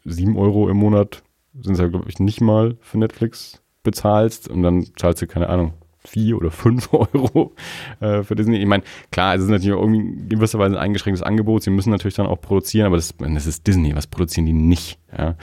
sieben 0.03 0.37
Euro 0.37 0.69
im 0.69 0.77
Monat 0.77 1.23
sind 1.61 1.73
es 1.73 1.79
ja, 1.79 1.87
glaube 1.87 2.09
ich, 2.09 2.19
nicht 2.19 2.41
mal 2.41 2.75
für 2.81 2.97
Netflix 2.97 3.61
bezahlst 3.83 4.49
und 4.49 4.61
dann 4.63 4.85
zahlst 4.97 5.21
du, 5.21 5.27
keine 5.27 5.47
Ahnung, 5.47 5.73
vier 5.99 6.37
oder 6.37 6.51
fünf 6.51 6.91
Euro 6.93 7.53
äh, 8.01 8.23
für 8.23 8.35
Disney. 8.35 8.57
Ich 8.57 8.65
meine, 8.65 8.83
klar, 9.11 9.35
es 9.35 9.43
ist 9.43 9.49
natürlich 9.49 9.79
irgendwie 9.79 9.99
in 9.99 10.29
gewisser 10.29 10.59
Weise 10.59 10.75
ein 10.75 10.81
eingeschränktes 10.81 11.23
Angebot. 11.23 11.63
Sie 11.63 11.69
müssen 11.69 11.91
natürlich 11.91 12.15
dann 12.15 12.27
auch 12.27 12.41
produzieren, 12.41 12.87
aber 12.87 12.97
das, 12.97 13.15
das 13.17 13.45
ist 13.45 13.65
Disney. 13.65 13.95
Was 13.95 14.07
produzieren 14.07 14.45
die 14.45 14.53
nicht? 14.53 14.99
Ja? 15.17 15.35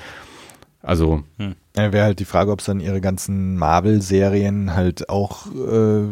Also, 0.82 1.22
hm 1.38 1.54
Ja, 1.76 1.90
Wäre 1.92 2.04
halt 2.04 2.18
die 2.18 2.26
Frage, 2.26 2.50
ob 2.50 2.60
es 2.60 2.66
dann 2.66 2.80
ihre 2.80 3.00
ganzen 3.00 3.56
Marvel-Serien 3.56 4.74
halt 4.74 5.08
auch, 5.08 5.46
äh, 5.46 6.02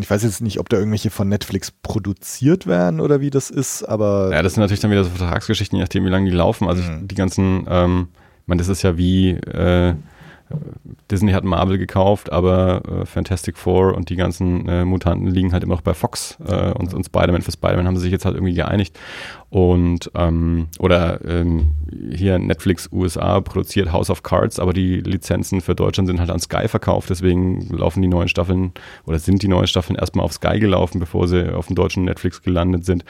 ich 0.00 0.10
weiß 0.10 0.22
jetzt 0.22 0.40
nicht, 0.40 0.58
ob 0.58 0.70
da 0.70 0.78
irgendwelche 0.78 1.10
von 1.10 1.28
Netflix 1.28 1.70
produziert 1.70 2.66
werden 2.66 3.00
oder 3.00 3.20
wie 3.20 3.28
das 3.30 3.50
ist, 3.50 3.82
aber. 3.82 4.30
Ja, 4.32 4.42
das 4.42 4.54
sind 4.54 4.62
natürlich 4.62 4.80
dann 4.80 4.90
wieder 4.90 5.04
so 5.04 5.10
Vertragsgeschichten, 5.10 5.76
je 5.76 5.82
nachdem, 5.82 6.04
wie 6.06 6.08
lange 6.10 6.30
die 6.30 6.36
laufen. 6.36 6.66
Also 6.66 6.82
Mhm. 6.82 7.08
die 7.08 7.14
ganzen, 7.14 7.66
ähm, 7.68 8.08
ich 8.42 8.48
meine, 8.48 8.58
das 8.58 8.68
ist 8.68 8.82
ja 8.82 8.96
wie, 8.96 9.30
äh, 9.32 9.94
Disney 11.10 11.32
hat 11.32 11.42
Marvel 11.44 11.76
gekauft, 11.76 12.30
aber 12.30 12.82
äh, 13.02 13.04
Fantastic 13.04 13.58
Four 13.58 13.94
und 13.94 14.10
die 14.10 14.16
ganzen 14.16 14.68
äh, 14.68 14.84
Mutanten 14.84 15.26
liegen 15.26 15.52
halt 15.52 15.64
immer 15.64 15.74
noch 15.74 15.80
bei 15.82 15.92
Fox 15.92 16.38
äh, 16.46 16.70
und, 16.72 16.94
und 16.94 17.04
Spider-Man. 17.04 17.42
Für 17.42 17.50
Spider-Man 17.50 17.84
haben 17.86 17.96
sie 17.96 18.02
sich 18.02 18.12
jetzt 18.12 18.24
halt 18.24 18.36
irgendwie 18.36 18.54
geeinigt. 18.54 18.96
Und 19.48 20.10
ähm, 20.16 20.68
oder 20.80 21.24
ähm, 21.24 21.72
hier 22.12 22.38
Netflix 22.38 22.88
USA 22.90 23.40
produziert 23.40 23.92
House 23.92 24.10
of 24.10 24.22
Cards, 24.22 24.58
aber 24.58 24.72
die 24.72 25.00
Lizenzen 25.00 25.60
für 25.60 25.76
Deutschland 25.76 26.08
sind 26.08 26.18
halt 26.18 26.30
an 26.30 26.40
Sky 26.40 26.66
verkauft, 26.66 27.10
deswegen 27.10 27.68
laufen 27.70 28.02
die 28.02 28.08
neuen 28.08 28.28
Staffeln 28.28 28.72
oder 29.06 29.20
sind 29.20 29.42
die 29.42 29.48
neuen 29.48 29.68
Staffeln 29.68 29.96
erstmal 29.96 30.24
auf 30.24 30.32
Sky 30.32 30.58
gelaufen, 30.58 30.98
bevor 30.98 31.28
sie 31.28 31.54
auf 31.54 31.68
dem 31.68 31.76
deutschen 31.76 32.04
Netflix 32.04 32.42
gelandet 32.42 32.84
sind. 32.84 33.04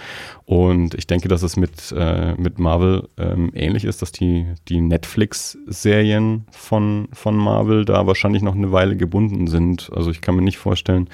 Und 0.44 0.94
ich 0.94 1.06
denke, 1.06 1.28
dass 1.28 1.42
es 1.42 1.56
mit, 1.56 1.92
äh, 1.96 2.34
mit 2.34 2.58
Marvel 2.58 3.08
ähm, 3.16 3.50
ähnlich 3.54 3.84
ist, 3.84 4.02
dass 4.02 4.12
die, 4.12 4.46
die 4.68 4.80
Netflix-Serien 4.82 6.46
von, 6.50 7.08
von 7.12 7.36
Marvel 7.36 7.86
da 7.86 8.06
wahrscheinlich 8.06 8.42
noch 8.42 8.54
eine 8.54 8.72
Weile 8.72 8.96
gebunden 8.96 9.46
sind. 9.46 9.90
Also 9.94 10.10
ich 10.10 10.20
kann 10.20 10.36
mir 10.36 10.42
nicht 10.42 10.58
vorstellen, 10.58 11.08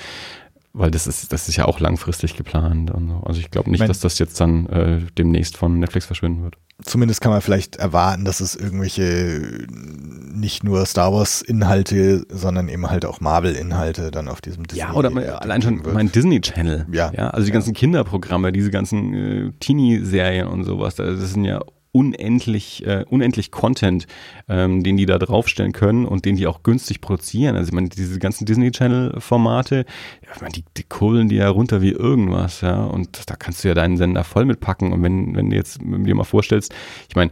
weil 0.74 0.90
das 0.90 1.07
ist, 1.07 1.32
das 1.32 1.49
ist 1.49 1.57
ja 1.57 1.66
auch 1.66 1.81
langfristig 1.81 2.36
geplant. 2.36 2.90
Und 2.90 3.09
so. 3.09 3.16
Also 3.24 3.40
ich 3.40 3.51
glaube 3.51 3.69
nicht, 3.70 3.77
Ich 3.77 3.81
mein- 3.81 3.89
dass 3.89 4.01
das 4.01 4.19
jetzt 4.19 4.40
dann 4.40 4.66
äh, 4.66 5.01
demnächst 5.19 5.57
von 5.57 5.78
Netflix 5.78 6.07
verschwinden 6.07 6.43
wird. 6.44 6.57
Zumindest 6.82 7.20
kann 7.20 7.31
man 7.31 7.40
vielleicht 7.43 7.77
erwarten, 7.77 8.24
dass 8.24 8.40
es 8.40 8.57
irgendwelche 8.57 9.66
nicht 9.70 10.65
nur 10.65 10.85
Star 10.86 11.12
Wars 11.12 11.40
Inhalte, 11.43 12.27
sondern 12.28 12.69
eben 12.69 12.89
halt 12.90 13.05
auch 13.05 13.20
Marvel 13.20 13.55
Inhalte 13.55 14.11
dann 14.11 14.28
auf 14.28 14.40
diesem 14.40 14.65
Disney. 14.66 14.81
Ja, 14.81 14.93
oder 14.94 15.11
mal, 15.11 15.28
allein 15.28 15.62
schon 15.62 15.82
mein 15.93 16.11
Disney 16.11 16.40
Channel. 16.40 16.86
Ja. 16.90 17.12
ja 17.15 17.28
also 17.31 17.44
die 17.44 17.51
Ja. 17.51 17.55
ganzen 17.55 17.74
Kinderprogramme, 17.74 18.51
diese 18.51 18.70
ganzen 18.70 19.15
äh, 19.15 19.53
Teenie-Serien 19.61 20.49
und 20.49 20.65
sowas, 20.65 20.94
da- 20.97 21.05
das 21.05 21.32
sind 21.32 21.44
ja 21.44 21.61
unendlich, 21.93 22.86
äh, 22.86 23.05
unendlich 23.09 23.51
Content, 23.51 24.06
ähm, 24.48 24.82
den 24.82 24.97
die 24.97 25.05
da 25.05 25.19
draufstellen 25.19 25.73
können 25.73 26.06
und 26.06 26.24
den 26.24 26.36
die 26.36 26.47
auch 26.47 26.62
günstig 26.62 27.02
produzieren. 27.02 27.55
Also 27.55 27.69
ich 27.69 27.74
meine, 27.74 27.90
diese 27.90 28.19
ganzen 28.19 28.47
Disney 28.47 28.70
Channel-Formate, 28.70 29.85
ja, 30.23 30.28
ich 30.35 30.40
meine, 30.40 30.52
die, 30.52 30.64
die 30.77 30.85
kurbeln 30.85 31.28
die 31.28 31.36
ja 31.36 31.51
runter 31.51 31.82
wie 31.82 31.90
irgendwas, 31.90 32.62
ja. 32.62 32.82
Und 32.82 33.31
da 33.31 33.36
kannst 33.36 33.62
du 33.62 33.69
ja 33.69 33.74
deinen 33.74 33.98
Sender 33.98 34.24
voll 34.24 34.47
mitpacken. 34.47 34.93
Und 34.93 35.02
wenn, 35.02 35.36
wenn 35.36 35.51
du 35.51 35.56
jetzt 35.56 35.81
dir 35.82 36.14
mal 36.14 36.24
vorstellst, 36.24 36.74
ich 37.10 37.14
meine, 37.14 37.31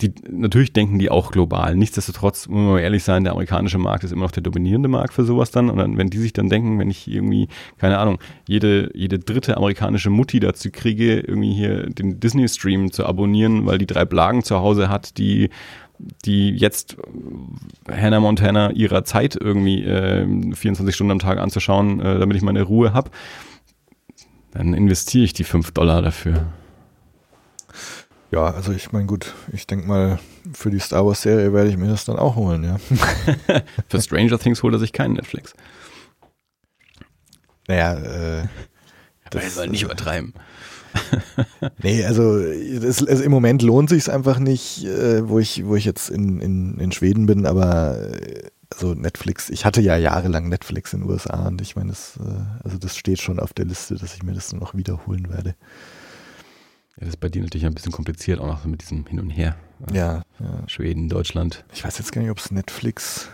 die, 0.00 0.12
natürlich 0.30 0.72
denken 0.72 0.98
die 0.98 1.10
auch 1.10 1.30
global. 1.30 1.76
Nichtsdestotrotz, 1.76 2.48
muss 2.48 2.72
man 2.72 2.78
ehrlich 2.78 3.04
sein, 3.04 3.24
der 3.24 3.32
amerikanische 3.32 3.78
Markt 3.78 4.04
ist 4.04 4.12
immer 4.12 4.24
noch 4.24 4.30
der 4.30 4.42
dominierende 4.42 4.88
Markt 4.88 5.14
für 5.14 5.24
sowas 5.24 5.50
dann. 5.50 5.70
Und 5.70 5.78
dann, 5.78 5.96
wenn 5.96 6.10
die 6.10 6.18
sich 6.18 6.32
dann 6.32 6.48
denken, 6.48 6.78
wenn 6.78 6.90
ich 6.90 7.08
irgendwie, 7.08 7.48
keine 7.78 7.98
Ahnung, 7.98 8.18
jede, 8.46 8.90
jede 8.94 9.18
dritte 9.18 9.56
amerikanische 9.56 10.10
Mutti 10.10 10.40
dazu 10.40 10.70
kriege, 10.70 11.20
irgendwie 11.20 11.52
hier 11.52 11.86
den 11.90 12.20
Disney-Stream 12.20 12.92
zu 12.92 13.06
abonnieren, 13.06 13.66
weil 13.66 13.78
die 13.78 13.86
drei 13.86 14.04
Blagen 14.04 14.42
zu 14.42 14.58
Hause 14.58 14.88
hat, 14.88 15.18
die 15.18 15.50
die 16.24 16.50
jetzt 16.50 16.96
Hannah 17.88 18.18
Montana 18.18 18.72
ihrer 18.72 19.04
Zeit 19.04 19.36
irgendwie 19.40 19.84
äh, 19.84 20.26
24 20.52 20.92
Stunden 20.92 21.12
am 21.12 21.18
Tag 21.20 21.38
anzuschauen, 21.38 22.00
äh, 22.00 22.18
damit 22.18 22.36
ich 22.36 22.42
meine 22.42 22.62
Ruhe 22.62 22.92
habe, 22.92 23.12
dann 24.50 24.74
investiere 24.74 25.24
ich 25.24 25.32
die 25.32 25.44
5 25.44 25.70
Dollar 25.70 26.02
dafür. 26.02 26.46
Ja, 28.32 28.46
also 28.46 28.72
ich 28.72 28.92
meine, 28.92 29.04
gut, 29.04 29.34
ich 29.52 29.66
denke 29.66 29.86
mal, 29.86 30.18
für 30.54 30.70
die 30.70 30.80
Star 30.80 31.04
Wars 31.04 31.20
Serie 31.20 31.52
werde 31.52 31.68
ich 31.68 31.76
mir 31.76 31.88
das 31.88 32.06
dann 32.06 32.16
auch 32.18 32.34
holen, 32.34 32.64
ja. 32.64 32.78
Für 33.88 34.00
Stranger 34.00 34.38
Things 34.38 34.62
holt 34.62 34.74
er 34.74 34.80
sich 34.80 34.94
keinen 34.94 35.14
Netflix. 35.14 35.52
Naja, 37.68 37.94
äh, 37.94 38.48
Das 39.28 39.54
soll 39.54 39.68
nicht 39.68 39.82
übertreiben. 39.82 40.32
nee, 41.82 42.04
also, 42.04 42.38
das, 42.80 43.06
also 43.06 43.22
im 43.22 43.30
Moment 43.30 43.60
lohnt 43.60 43.90
sich 43.90 44.10
einfach 44.10 44.38
nicht, 44.38 44.84
äh, 44.84 45.28
wo 45.28 45.38
ich, 45.38 45.66
wo 45.66 45.76
ich 45.76 45.84
jetzt 45.84 46.08
in, 46.08 46.40
in, 46.40 46.78
in 46.78 46.92
Schweden 46.92 47.26
bin, 47.26 47.44
aber 47.44 47.98
äh, 47.98 48.50
also 48.70 48.94
Netflix, 48.94 49.50
ich 49.50 49.66
hatte 49.66 49.82
ja 49.82 49.98
jahrelang 49.98 50.48
Netflix 50.48 50.94
in 50.94 51.00
den 51.00 51.10
USA 51.10 51.48
und 51.48 51.60
ich 51.60 51.76
meine, 51.76 51.90
das, 51.90 52.18
äh, 52.18 52.64
also 52.64 52.78
das 52.78 52.96
steht 52.96 53.20
schon 53.20 53.38
auf 53.38 53.52
der 53.52 53.66
Liste, 53.66 53.96
dass 53.96 54.14
ich 54.14 54.22
mir 54.22 54.32
das 54.32 54.54
noch 54.54 54.74
wiederholen 54.74 55.28
werde. 55.28 55.54
Ja, 56.96 57.06
das 57.06 57.10
ist 57.10 57.20
bei 57.20 57.28
dir 57.28 57.42
natürlich 57.42 57.66
ein 57.66 57.74
bisschen 57.74 57.92
kompliziert, 57.92 58.40
auch 58.40 58.46
noch 58.46 58.64
mit 58.64 58.82
diesem 58.82 59.06
Hin 59.06 59.20
und 59.20 59.30
Her. 59.30 59.56
Ja, 59.92 60.22
ja. 60.38 60.68
Schweden, 60.68 61.08
Deutschland. 61.08 61.64
Ich 61.72 61.84
weiß 61.84 61.98
jetzt 61.98 62.12
gar 62.12 62.20
nicht, 62.20 62.30
ob 62.30 62.38
es 62.38 62.50
Netflix 62.50 63.28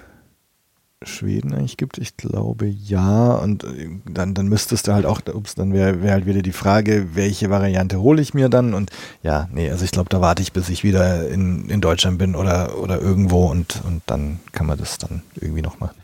Schweden 1.03 1.55
eigentlich 1.55 1.77
gibt. 1.77 1.99
Ich 1.99 2.17
glaube 2.17 2.67
ja. 2.67 3.35
Und 3.35 3.65
äh, 3.65 3.89
dann, 4.11 4.35
dann 4.35 4.49
müsstest 4.49 4.89
du 4.89 4.93
halt 4.93 5.07
auch, 5.07 5.21
ups, 5.33 5.55
dann 5.55 5.73
wäre 5.73 6.03
wär 6.03 6.13
halt 6.13 6.27
wieder 6.27 6.43
die 6.43 6.53
Frage, 6.53 7.15
welche 7.15 7.51
Variante 7.51 8.01
hole 8.01 8.21
ich 8.21 8.35
mir 8.35 8.49
dann? 8.49 8.75
Und 8.75 8.91
ja, 9.23 9.49
nee, 9.53 9.71
also 9.71 9.85
ich 9.85 9.93
glaube, 9.93 10.09
da 10.09 10.21
warte 10.21 10.43
ich, 10.43 10.53
bis 10.53 10.69
ich 10.69 10.83
wieder 10.83 11.29
in, 11.29 11.69
in 11.69 11.81
Deutschland 11.81 12.19
bin 12.19 12.35
oder, 12.35 12.79
oder 12.79 13.01
irgendwo 13.01 13.47
und, 13.47 13.81
und 13.87 14.03
dann 14.07 14.41
kann 14.53 14.67
man 14.67 14.79
das 14.79 14.99
dann 14.99 15.23
irgendwie 15.41 15.63
noch 15.63 15.79
machen. 15.79 15.97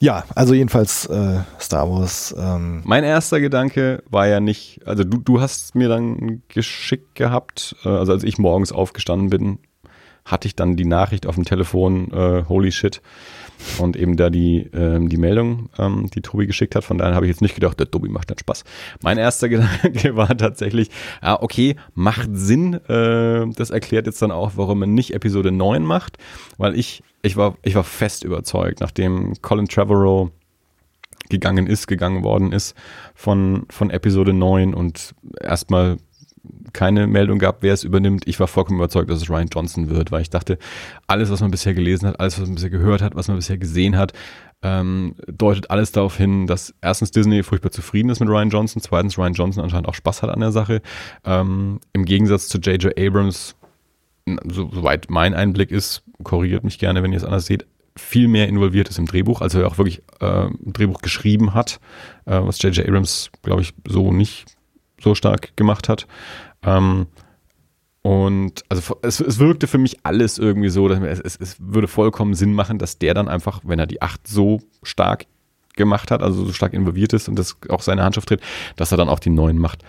Ja, 0.00 0.24
also 0.34 0.54
jedenfalls 0.54 1.06
äh, 1.06 1.40
Star 1.60 1.90
Wars. 1.90 2.34
Ähm, 2.38 2.82
Mein 2.84 3.02
erster 3.04 3.40
Gedanke 3.40 4.02
war 4.08 4.28
ja 4.28 4.38
nicht, 4.38 4.80
also 4.86 5.02
du, 5.02 5.18
du 5.18 5.40
hast 5.40 5.74
mir 5.74 5.88
dann 5.88 6.42
geschickt 6.48 7.16
gehabt, 7.16 7.74
äh, 7.84 7.88
also 7.88 8.12
als 8.12 8.22
ich 8.22 8.38
morgens 8.38 8.70
aufgestanden 8.70 9.28
bin, 9.30 9.58
hatte 10.24 10.46
ich 10.46 10.54
dann 10.54 10.76
die 10.76 10.84
Nachricht 10.84 11.26
auf 11.26 11.34
dem 11.34 11.44
Telefon, 11.44 12.12
äh, 12.12 12.44
holy 12.48 12.70
shit, 12.70 13.00
und 13.78 13.96
eben 13.96 14.16
da 14.16 14.30
die, 14.30 14.68
ähm, 14.72 15.08
die 15.08 15.16
Meldung, 15.16 15.68
ähm, 15.78 16.08
die 16.14 16.20
Tobi 16.20 16.46
geschickt 16.46 16.74
hat. 16.74 16.84
Von 16.84 16.98
daher 16.98 17.14
habe 17.14 17.26
ich 17.26 17.30
jetzt 17.30 17.42
nicht 17.42 17.54
gedacht, 17.54 17.78
der 17.78 17.90
Tobi 17.90 18.08
macht 18.08 18.30
dann 18.30 18.38
Spaß. 18.38 18.64
Mein 19.02 19.18
erster 19.18 19.48
Gedanke 19.48 20.16
war 20.16 20.36
tatsächlich, 20.36 20.90
ah, 21.20 21.38
okay, 21.40 21.76
macht 21.94 22.30
Sinn. 22.32 22.74
Äh, 22.74 23.46
das 23.54 23.70
erklärt 23.70 24.06
jetzt 24.06 24.22
dann 24.22 24.30
auch, 24.30 24.52
warum 24.56 24.80
man 24.80 24.94
nicht 24.94 25.14
Episode 25.14 25.52
9 25.52 25.84
macht, 25.84 26.18
weil 26.56 26.78
ich, 26.78 27.02
ich 27.22 27.36
war, 27.36 27.56
ich 27.62 27.74
war 27.74 27.84
fest 27.84 28.24
überzeugt, 28.24 28.80
nachdem 28.80 29.34
Colin 29.42 29.68
Trevorrow 29.68 30.30
gegangen 31.28 31.66
ist, 31.66 31.86
gegangen 31.86 32.24
worden 32.24 32.52
ist 32.52 32.74
von, 33.14 33.66
von 33.68 33.90
Episode 33.90 34.32
9 34.32 34.74
und 34.74 35.14
erstmal 35.40 35.98
keine 36.72 37.06
Meldung 37.06 37.38
gab, 37.38 37.62
wer 37.62 37.72
es 37.72 37.84
übernimmt. 37.84 38.26
Ich 38.26 38.38
war 38.40 38.46
vollkommen 38.46 38.78
überzeugt, 38.78 39.10
dass 39.10 39.22
es 39.22 39.30
Ryan 39.30 39.48
Johnson 39.52 39.90
wird, 39.90 40.12
weil 40.12 40.22
ich 40.22 40.30
dachte, 40.30 40.58
alles, 41.06 41.30
was 41.30 41.40
man 41.40 41.50
bisher 41.50 41.74
gelesen 41.74 42.06
hat, 42.08 42.20
alles, 42.20 42.38
was 42.40 42.46
man 42.46 42.54
bisher 42.54 42.70
gehört 42.70 43.02
hat, 43.02 43.14
was 43.14 43.28
man 43.28 43.36
bisher 43.36 43.58
gesehen 43.58 43.96
hat, 43.96 44.12
ähm, 44.62 45.14
deutet 45.26 45.70
alles 45.70 45.92
darauf 45.92 46.16
hin, 46.16 46.46
dass 46.46 46.74
erstens 46.80 47.10
Disney 47.10 47.42
furchtbar 47.42 47.70
zufrieden 47.70 48.10
ist 48.10 48.20
mit 48.20 48.28
Ryan 48.28 48.50
Johnson, 48.50 48.82
zweitens 48.82 49.16
Ryan 49.16 49.34
Johnson 49.34 49.62
anscheinend 49.62 49.88
auch 49.88 49.94
Spaß 49.94 50.22
hat 50.22 50.30
an 50.30 50.40
der 50.40 50.52
Sache. 50.52 50.82
Ähm, 51.24 51.80
Im 51.92 52.04
Gegensatz 52.04 52.48
zu 52.48 52.58
J.J. 52.58 52.98
Abrams, 52.98 53.56
so, 54.50 54.70
soweit 54.72 55.06
mein 55.10 55.34
Einblick 55.34 55.70
ist, 55.70 56.02
korrigiert 56.22 56.64
mich 56.64 56.78
gerne, 56.78 57.02
wenn 57.02 57.12
ihr 57.12 57.18
es 57.18 57.24
anders 57.24 57.46
seht, 57.46 57.66
viel 57.96 58.28
mehr 58.28 58.48
involviert 58.48 58.88
ist 58.88 58.98
im 58.98 59.06
Drehbuch, 59.06 59.40
also 59.40 59.60
er 59.60 59.66
auch 59.66 59.78
wirklich 59.78 60.02
äh, 60.20 60.46
ein 60.46 60.72
Drehbuch 60.72 61.00
geschrieben 61.00 61.54
hat, 61.54 61.80
äh, 62.26 62.38
was 62.40 62.60
J.J. 62.62 62.86
Abrams, 62.86 63.30
glaube 63.42 63.62
ich, 63.62 63.74
so 63.86 64.12
nicht 64.12 64.57
so 65.00 65.14
stark 65.14 65.56
gemacht 65.56 65.88
hat. 65.88 66.06
Ähm, 66.62 67.06
und 68.02 68.62
also 68.68 68.96
es, 69.02 69.20
es 69.20 69.38
wirkte 69.38 69.66
für 69.66 69.78
mich 69.78 69.98
alles 70.04 70.38
irgendwie 70.38 70.70
so, 70.70 70.88
dass 70.88 71.00
es, 71.00 71.20
es, 71.20 71.36
es 71.36 71.56
würde 71.58 71.88
vollkommen 71.88 72.34
Sinn 72.34 72.54
machen, 72.54 72.78
dass 72.78 72.98
der 72.98 73.14
dann 73.14 73.28
einfach, 73.28 73.60
wenn 73.64 73.78
er 73.78 73.86
die 73.86 74.00
Acht 74.02 74.26
so 74.26 74.60
stark 74.82 75.26
gemacht 75.76 76.10
hat, 76.10 76.22
also 76.22 76.44
so 76.44 76.52
stark 76.52 76.72
involviert 76.72 77.12
ist 77.12 77.28
und 77.28 77.38
das 77.38 77.56
auch 77.68 77.82
seine 77.82 78.04
Handschrift 78.04 78.28
tritt, 78.28 78.40
dass 78.76 78.92
er 78.92 78.98
dann 78.98 79.08
auch 79.08 79.18
die 79.18 79.30
Neuen 79.30 79.58
macht. 79.58 79.84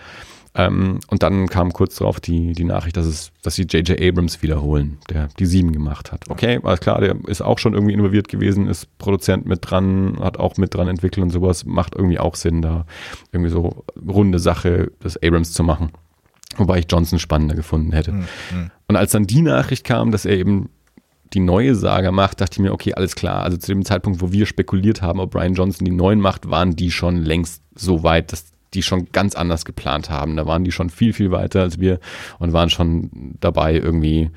Ähm, 0.54 0.98
und 1.06 1.22
dann 1.22 1.48
kam 1.48 1.72
kurz 1.72 1.96
darauf 1.96 2.18
die, 2.18 2.52
die 2.52 2.64
Nachricht, 2.64 2.96
dass, 2.96 3.06
es, 3.06 3.30
dass 3.42 3.54
sie 3.54 3.62
J.J. 3.62 4.00
Abrams 4.00 4.42
wiederholen, 4.42 4.98
der 5.08 5.28
die 5.38 5.46
sieben 5.46 5.72
gemacht 5.72 6.10
hat. 6.10 6.28
Okay, 6.28 6.58
alles 6.64 6.80
klar, 6.80 7.00
der 7.00 7.16
ist 7.26 7.40
auch 7.40 7.58
schon 7.58 7.74
irgendwie 7.74 7.94
involviert 7.94 8.28
gewesen, 8.28 8.66
ist 8.66 8.86
Produzent 8.98 9.46
mit 9.46 9.60
dran, 9.62 10.18
hat 10.20 10.38
auch 10.38 10.56
mit 10.56 10.74
dran 10.74 10.88
entwickelt 10.88 11.22
und 11.22 11.30
sowas, 11.30 11.64
macht 11.64 11.94
irgendwie 11.94 12.18
auch 12.18 12.34
Sinn, 12.34 12.62
da 12.62 12.84
irgendwie 13.30 13.50
so 13.50 13.84
runde 14.08 14.40
Sache 14.40 14.90
des 15.02 15.22
Abrams 15.22 15.52
zu 15.52 15.62
machen. 15.62 15.92
Wobei 16.56 16.80
ich 16.80 16.86
Johnson 16.90 17.20
spannender 17.20 17.54
gefunden 17.54 17.92
hätte. 17.92 18.10
hm, 18.12 18.26
hm. 18.50 18.70
Und 18.88 18.96
als 18.96 19.12
dann 19.12 19.26
die 19.28 19.42
Nachricht 19.42 19.84
kam, 19.84 20.10
dass 20.10 20.24
er 20.24 20.36
eben 20.36 20.68
die 21.32 21.40
neue 21.40 21.76
Saga 21.76 22.10
macht, 22.10 22.40
dachte 22.40 22.54
ich 22.54 22.58
mir, 22.58 22.72
okay, 22.72 22.94
alles 22.94 23.14
klar. 23.14 23.44
Also 23.44 23.56
zu 23.56 23.70
dem 23.70 23.84
Zeitpunkt, 23.84 24.20
wo 24.20 24.32
wir 24.32 24.46
spekuliert 24.46 25.00
haben, 25.00 25.20
ob 25.20 25.30
Brian 25.30 25.54
Johnson 25.54 25.84
die 25.84 25.92
neuen 25.92 26.20
macht, 26.20 26.50
waren 26.50 26.74
die 26.74 26.90
schon 26.90 27.18
längst 27.18 27.62
so 27.76 28.02
weit, 28.02 28.32
dass 28.32 28.46
die 28.74 28.82
schon 28.82 29.08
ganz 29.12 29.34
anders 29.34 29.64
geplant 29.64 30.10
haben. 30.10 30.36
Da 30.36 30.46
waren 30.46 30.64
die 30.64 30.72
schon 30.72 30.90
viel, 30.90 31.12
viel 31.12 31.30
weiter 31.30 31.60
als 31.62 31.80
wir 31.80 31.98
und 32.38 32.52
waren 32.52 32.70
schon 32.70 33.34
dabei, 33.40 33.74
irgendwie 33.74 34.30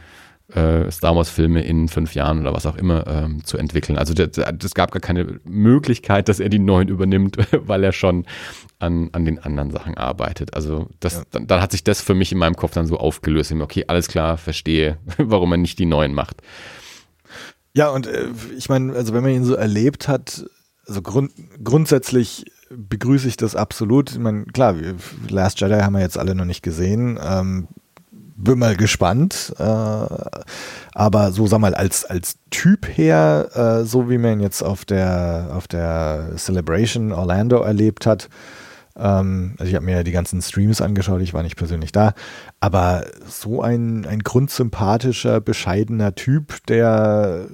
äh, 0.53 0.91
Star 0.91 1.15
Wars-Filme 1.15 1.63
in 1.63 1.87
fünf 1.87 2.15
Jahren 2.15 2.39
oder 2.39 2.53
was 2.53 2.65
auch 2.65 2.75
immer 2.75 3.07
ähm, 3.07 3.43
zu 3.43 3.57
entwickeln. 3.57 3.97
Also 3.97 4.13
es 4.13 4.73
gab 4.73 4.91
gar 4.91 4.99
keine 4.99 5.39
Möglichkeit, 5.45 6.29
dass 6.29 6.39
er 6.39 6.49
die 6.49 6.59
neuen 6.59 6.89
übernimmt, 6.89 7.37
weil 7.51 7.83
er 7.83 7.91
schon 7.91 8.25
an, 8.79 9.09
an 9.13 9.25
den 9.25 9.39
anderen 9.39 9.71
Sachen 9.71 9.95
arbeitet. 9.97 10.53
Also 10.53 10.89
das, 10.99 11.15
Ja. 11.15 11.23
dann, 11.31 11.47
dann 11.47 11.61
hat 11.61 11.71
sich 11.71 11.83
das 11.83 12.01
für 12.01 12.13
mich 12.13 12.31
in 12.31 12.37
meinem 12.37 12.55
Kopf 12.55 12.73
dann 12.73 12.87
so 12.87 12.97
aufgelöst. 12.97 13.51
Okay, 13.51 13.85
alles 13.87 14.07
klar, 14.07 14.37
verstehe, 14.37 14.97
warum 15.17 15.51
er 15.53 15.57
nicht 15.57 15.79
die 15.79 15.85
neuen 15.85 16.13
macht. 16.13 16.41
Ja, 17.73 17.89
und 17.89 18.05
äh, 18.07 18.27
ich 18.57 18.69
meine, 18.69 18.93
also 18.93 19.13
wenn 19.13 19.23
man 19.23 19.31
ihn 19.31 19.45
so 19.45 19.55
erlebt 19.55 20.07
hat, 20.07 20.45
also 20.85 21.01
grund 21.01 21.31
grundsätzlich 21.63 22.45
begrüße 22.75 23.27
ich 23.27 23.37
das 23.37 23.55
absolut. 23.55 24.11
Ich 24.11 24.19
meine, 24.19 24.45
klar, 24.45 24.75
Last 25.29 25.59
Jedi 25.61 25.79
haben 25.79 25.93
wir 25.93 26.01
jetzt 26.01 26.17
alle 26.17 26.35
noch 26.35 26.45
nicht 26.45 26.63
gesehen. 26.63 27.19
Ähm, 27.23 27.67
bin 28.35 28.59
mal 28.59 28.75
gespannt. 28.75 29.53
Äh, 29.57 29.63
aber 30.93 31.31
so 31.31 31.47
sag 31.47 31.59
mal, 31.59 31.75
als, 31.75 32.05
als 32.05 32.37
Typ 32.49 32.87
her, 32.87 33.49
äh, 33.53 33.85
so 33.85 34.09
wie 34.09 34.17
man 34.17 34.39
jetzt 34.39 34.61
auf 34.61 34.85
der, 34.85 35.51
auf 35.53 35.67
der 35.67 36.31
Celebration 36.37 37.11
Orlando 37.11 37.61
erlebt 37.61 38.05
hat, 38.05 38.29
ähm, 38.95 39.55
also 39.57 39.69
ich 39.69 39.75
habe 39.75 39.85
mir 39.85 39.97
ja 39.97 40.03
die 40.03 40.11
ganzen 40.11 40.41
Streams 40.41 40.81
angeschaut, 40.81 41.21
ich 41.21 41.33
war 41.33 41.43
nicht 41.43 41.55
persönlich 41.55 41.91
da, 41.91 42.13
aber 42.59 43.05
so 43.27 43.61
ein, 43.61 44.05
ein 44.05 44.19
grundsympathischer, 44.19 45.41
bescheidener 45.41 46.15
Typ, 46.15 46.65
der 46.67 47.47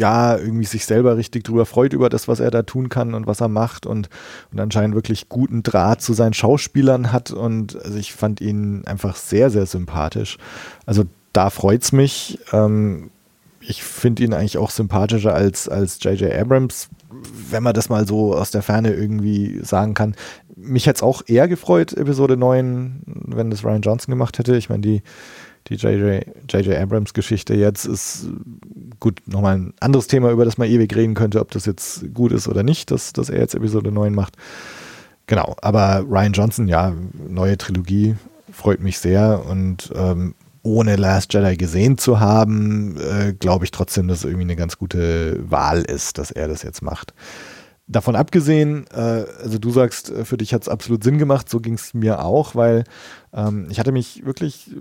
ja, 0.00 0.38
irgendwie 0.38 0.64
sich 0.64 0.86
selber 0.86 1.18
richtig 1.18 1.44
drüber 1.44 1.66
freut 1.66 1.92
über 1.92 2.08
das, 2.08 2.26
was 2.26 2.40
er 2.40 2.50
da 2.50 2.62
tun 2.62 2.88
kann 2.88 3.12
und 3.12 3.26
was 3.26 3.42
er 3.42 3.48
macht 3.48 3.84
und, 3.84 4.08
und 4.50 4.58
anscheinend 4.58 4.94
wirklich 4.94 5.28
guten 5.28 5.62
Draht 5.62 6.00
zu 6.00 6.14
seinen 6.14 6.32
Schauspielern 6.32 7.12
hat 7.12 7.32
und 7.32 7.76
also 7.84 7.98
ich 7.98 8.14
fand 8.14 8.40
ihn 8.40 8.86
einfach 8.86 9.14
sehr, 9.14 9.50
sehr 9.50 9.66
sympathisch. 9.66 10.38
Also 10.86 11.04
da 11.34 11.50
freut 11.50 11.82
es 11.82 11.92
mich. 11.92 12.38
Ähm, 12.50 13.10
ich 13.60 13.82
finde 13.82 14.24
ihn 14.24 14.32
eigentlich 14.32 14.56
auch 14.56 14.70
sympathischer 14.70 15.34
als, 15.34 15.68
als 15.68 16.02
J.J. 16.02 16.32
Abrams, 16.32 16.88
wenn 17.50 17.62
man 17.62 17.74
das 17.74 17.90
mal 17.90 18.06
so 18.06 18.34
aus 18.34 18.50
der 18.50 18.62
Ferne 18.62 18.94
irgendwie 18.94 19.60
sagen 19.62 19.92
kann. 19.92 20.14
Mich 20.56 20.86
hätte 20.86 20.96
es 20.96 21.02
auch 21.02 21.20
eher 21.26 21.46
gefreut, 21.46 21.92
Episode 21.92 22.38
9, 22.38 23.02
wenn 23.04 23.50
das 23.50 23.64
Ryan 23.64 23.82
Johnson 23.82 24.12
gemacht 24.12 24.38
hätte. 24.38 24.56
Ich 24.56 24.70
meine, 24.70 24.80
die 24.80 25.02
die 25.68 25.74
J.J. 25.74 26.76
Abrams 26.76 27.14
Geschichte 27.14 27.54
jetzt 27.54 27.84
ist 27.84 28.26
gut 28.98 29.20
nochmal 29.26 29.56
ein 29.56 29.74
anderes 29.80 30.06
Thema, 30.06 30.30
über 30.30 30.44
das 30.44 30.58
man 30.58 30.68
ewig 30.68 30.94
reden 30.94 31.14
könnte, 31.14 31.40
ob 31.40 31.50
das 31.50 31.66
jetzt 31.66 32.12
gut 32.14 32.32
ist 32.32 32.48
oder 32.48 32.62
nicht, 32.62 32.90
dass, 32.90 33.12
dass 33.12 33.30
er 33.30 33.40
jetzt 33.40 33.54
Episode 33.54 33.92
9 33.92 34.14
macht. 34.14 34.36
Genau, 35.26 35.54
aber 35.62 36.04
Ryan 36.08 36.32
Johnson, 36.32 36.68
ja, 36.68 36.92
neue 37.28 37.56
Trilogie, 37.56 38.16
freut 38.50 38.80
mich 38.80 38.98
sehr 38.98 39.44
und 39.48 39.92
ähm, 39.94 40.34
ohne 40.62 40.96
Last 40.96 41.32
Jedi 41.32 41.56
gesehen 41.56 41.98
zu 41.98 42.20
haben, 42.20 42.96
äh, 42.98 43.32
glaube 43.32 43.64
ich 43.64 43.70
trotzdem, 43.70 44.08
dass 44.08 44.18
es 44.18 44.24
irgendwie 44.24 44.42
eine 44.42 44.56
ganz 44.56 44.76
gute 44.76 45.38
Wahl 45.48 45.82
ist, 45.82 46.18
dass 46.18 46.30
er 46.30 46.48
das 46.48 46.62
jetzt 46.62 46.82
macht 46.82 47.14
davon 47.90 48.14
abgesehen, 48.14 48.86
äh, 48.92 49.24
also 49.42 49.58
du 49.58 49.70
sagst, 49.70 50.10
äh, 50.10 50.24
für 50.24 50.36
dich 50.36 50.54
hat 50.54 50.62
es 50.62 50.68
absolut 50.68 51.02
Sinn 51.02 51.18
gemacht, 51.18 51.48
so 51.48 51.60
ging 51.60 51.74
es 51.74 51.92
mir 51.92 52.24
auch, 52.24 52.54
weil 52.54 52.84
ähm, 53.32 53.66
ich 53.68 53.80
hatte 53.80 53.92
mich 53.92 54.24
wirklich 54.24 54.70
äh, 54.70 54.74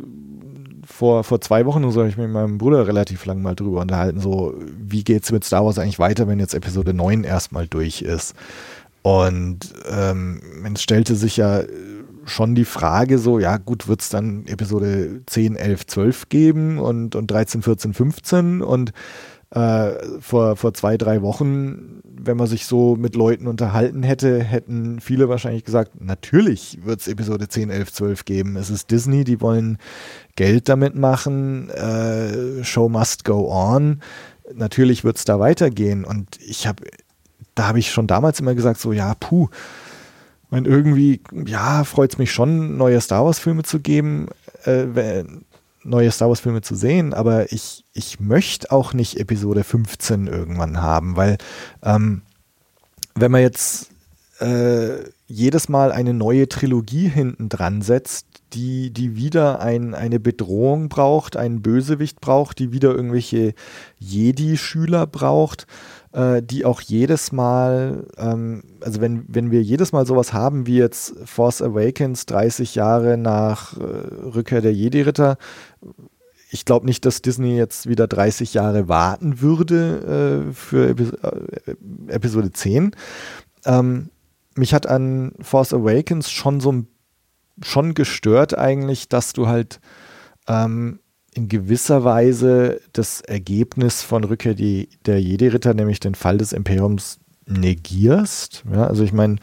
vor, 0.85 1.23
vor 1.23 1.41
zwei 1.41 1.65
Wochen, 1.65 1.89
so 1.91 1.99
habe 1.99 2.09
ich 2.09 2.17
mit 2.17 2.29
meinem 2.29 2.57
Bruder 2.59 2.87
relativ 2.87 3.25
lang 3.25 3.41
mal 3.41 3.55
drüber 3.55 3.81
unterhalten, 3.81 4.19
so 4.19 4.53
wie 4.77 5.03
geht 5.03 5.23
es 5.23 5.31
mit 5.31 5.43
Star 5.43 5.65
Wars 5.65 5.79
eigentlich 5.79 5.99
weiter, 5.99 6.27
wenn 6.27 6.39
jetzt 6.39 6.53
Episode 6.53 6.93
9 6.93 7.23
erstmal 7.23 7.67
durch 7.67 8.01
ist. 8.01 8.35
Und 9.01 9.73
ähm, 9.89 10.41
es 10.73 10.83
stellte 10.83 11.15
sich 11.15 11.37
ja 11.37 11.63
schon 12.25 12.53
die 12.53 12.65
Frage 12.65 13.17
so, 13.17 13.39
ja 13.39 13.57
gut, 13.57 13.87
wird 13.87 14.01
es 14.01 14.09
dann 14.09 14.45
Episode 14.45 15.21
10, 15.25 15.55
11, 15.55 15.87
12 15.87 16.29
geben 16.29 16.77
und, 16.77 17.15
und 17.15 17.31
13, 17.31 17.63
14, 17.63 17.93
15 17.93 18.61
und 18.61 18.91
äh, 19.51 19.91
vor, 20.19 20.55
vor 20.55 20.73
zwei, 20.73 20.97
drei 20.97 21.21
Wochen, 21.21 22.01
wenn 22.03 22.37
man 22.37 22.47
sich 22.47 22.65
so 22.65 22.95
mit 22.95 23.15
Leuten 23.15 23.47
unterhalten 23.47 24.03
hätte, 24.03 24.43
hätten 24.43 24.99
viele 24.99 25.29
wahrscheinlich 25.29 25.63
gesagt, 25.63 26.01
natürlich 26.01 26.79
wird 26.83 27.01
es 27.01 27.07
Episode 27.07 27.47
10, 27.47 27.69
11, 27.69 27.93
12 27.93 28.25
geben. 28.25 28.57
Es 28.57 28.69
ist 28.69 28.91
Disney, 28.91 29.23
die 29.23 29.41
wollen 29.41 29.77
Geld 30.35 30.69
damit 30.69 30.95
machen, 30.95 31.69
äh, 31.69 32.63
Show 32.63 32.89
must 32.89 33.25
go 33.25 33.51
on. 33.51 34.01
Natürlich 34.53 35.03
wird 35.03 35.17
es 35.17 35.25
da 35.25 35.39
weitergehen. 35.39 36.03
Und 36.03 36.37
ich 36.45 36.67
habe, 36.67 36.83
da 37.55 37.67
habe 37.67 37.79
ich 37.79 37.91
schon 37.91 38.07
damals 38.07 38.39
immer 38.39 38.55
gesagt, 38.55 38.79
so, 38.79 38.91
ja, 38.91 39.15
puh, 39.19 39.49
und 40.51 40.65
irgendwie, 40.65 41.21
ja, 41.45 41.83
freut 41.83 42.13
es 42.13 42.17
mich 42.17 42.31
schon, 42.31 42.77
neue 42.77 42.99
Star 43.01 43.23
Wars-Filme 43.23 43.63
zu 43.63 43.79
geben, 43.79 44.27
äh, 44.65 45.23
neue 45.83 46.11
Star 46.11 46.29
Wars-Filme 46.29 46.61
zu 46.61 46.75
sehen, 46.75 47.13
aber 47.13 47.51
ich, 47.51 47.85
ich 47.93 48.19
möchte 48.19 48.71
auch 48.71 48.93
nicht 48.93 49.17
Episode 49.17 49.63
15 49.63 50.27
irgendwann 50.27 50.81
haben, 50.81 51.15
weil 51.15 51.37
ähm, 51.83 52.21
wenn 53.15 53.31
man 53.31 53.41
jetzt 53.41 53.89
äh, 54.39 55.03
jedes 55.27 55.69
Mal 55.69 55.91
eine 55.91 56.13
neue 56.13 56.49
Trilogie 56.49 57.07
hinten 57.07 57.49
dran 57.49 57.81
setzt, 57.81 58.25
die, 58.53 58.91
die 58.91 59.15
wieder 59.15 59.59
ein, 59.59 59.93
eine 59.93 60.19
Bedrohung 60.19 60.89
braucht, 60.89 61.37
einen 61.37 61.61
Bösewicht 61.61 62.19
braucht, 62.19 62.59
die 62.59 62.71
wieder 62.71 62.95
irgendwelche 62.95 63.53
Jedi-Schüler 63.99 65.05
braucht, 65.05 65.67
äh, 66.11 66.41
die 66.41 66.65
auch 66.65 66.81
jedes 66.81 67.31
Mal, 67.31 68.07
ähm, 68.17 68.63
also 68.81 69.01
wenn, 69.01 69.25
wenn 69.27 69.51
wir 69.51 69.61
jedes 69.61 69.91
Mal 69.91 70.05
sowas 70.05 70.33
haben 70.33 70.65
wie 70.65 70.77
jetzt 70.77 71.15
Force 71.25 71.61
Awakens 71.61 72.25
30 72.25 72.75
Jahre 72.75 73.17
nach 73.17 73.77
äh, 73.77 73.83
Rückkehr 73.83 74.61
der 74.61 74.73
Jedi-Ritter, 74.73 75.37
ich 76.51 76.65
glaube 76.65 76.87
nicht, 76.87 77.05
dass 77.05 77.21
Disney 77.21 77.55
jetzt 77.55 77.87
wieder 77.87 78.07
30 78.07 78.55
Jahre 78.55 78.87
warten 78.87 79.41
würde 79.41 80.47
äh, 80.49 80.53
für 80.53 80.89
Epi 80.89 81.03
äh, 81.03 81.75
Episode 82.07 82.51
10. 82.51 82.95
Ähm, 83.65 84.09
mich 84.55 84.73
hat 84.73 84.87
an 84.87 85.33
Force 85.41 85.73
Awakens 85.73 86.31
schon 86.31 86.59
so 86.59 86.85
schon 87.61 87.93
gestört 87.93 88.57
eigentlich, 88.57 89.09
dass 89.09 89.33
du 89.33 89.47
halt 89.47 89.79
ähm, 90.47 90.98
in 91.33 91.47
gewisser 91.47 92.03
Weise 92.03 92.81
das 92.93 93.21
Ergebnis 93.21 94.01
von 94.01 94.23
Rückkehr 94.23 94.53
die, 94.53 94.89
der 95.05 95.21
Jedi-Ritter, 95.21 95.73
nämlich 95.73 95.99
den 95.99 96.15
Fall 96.15 96.37
des 96.37 96.53
Imperiums, 96.53 97.19
negierst. 97.45 98.63
Ja, 98.71 98.85
also 98.85 99.03
ich 99.03 99.11
meine, 99.11 99.37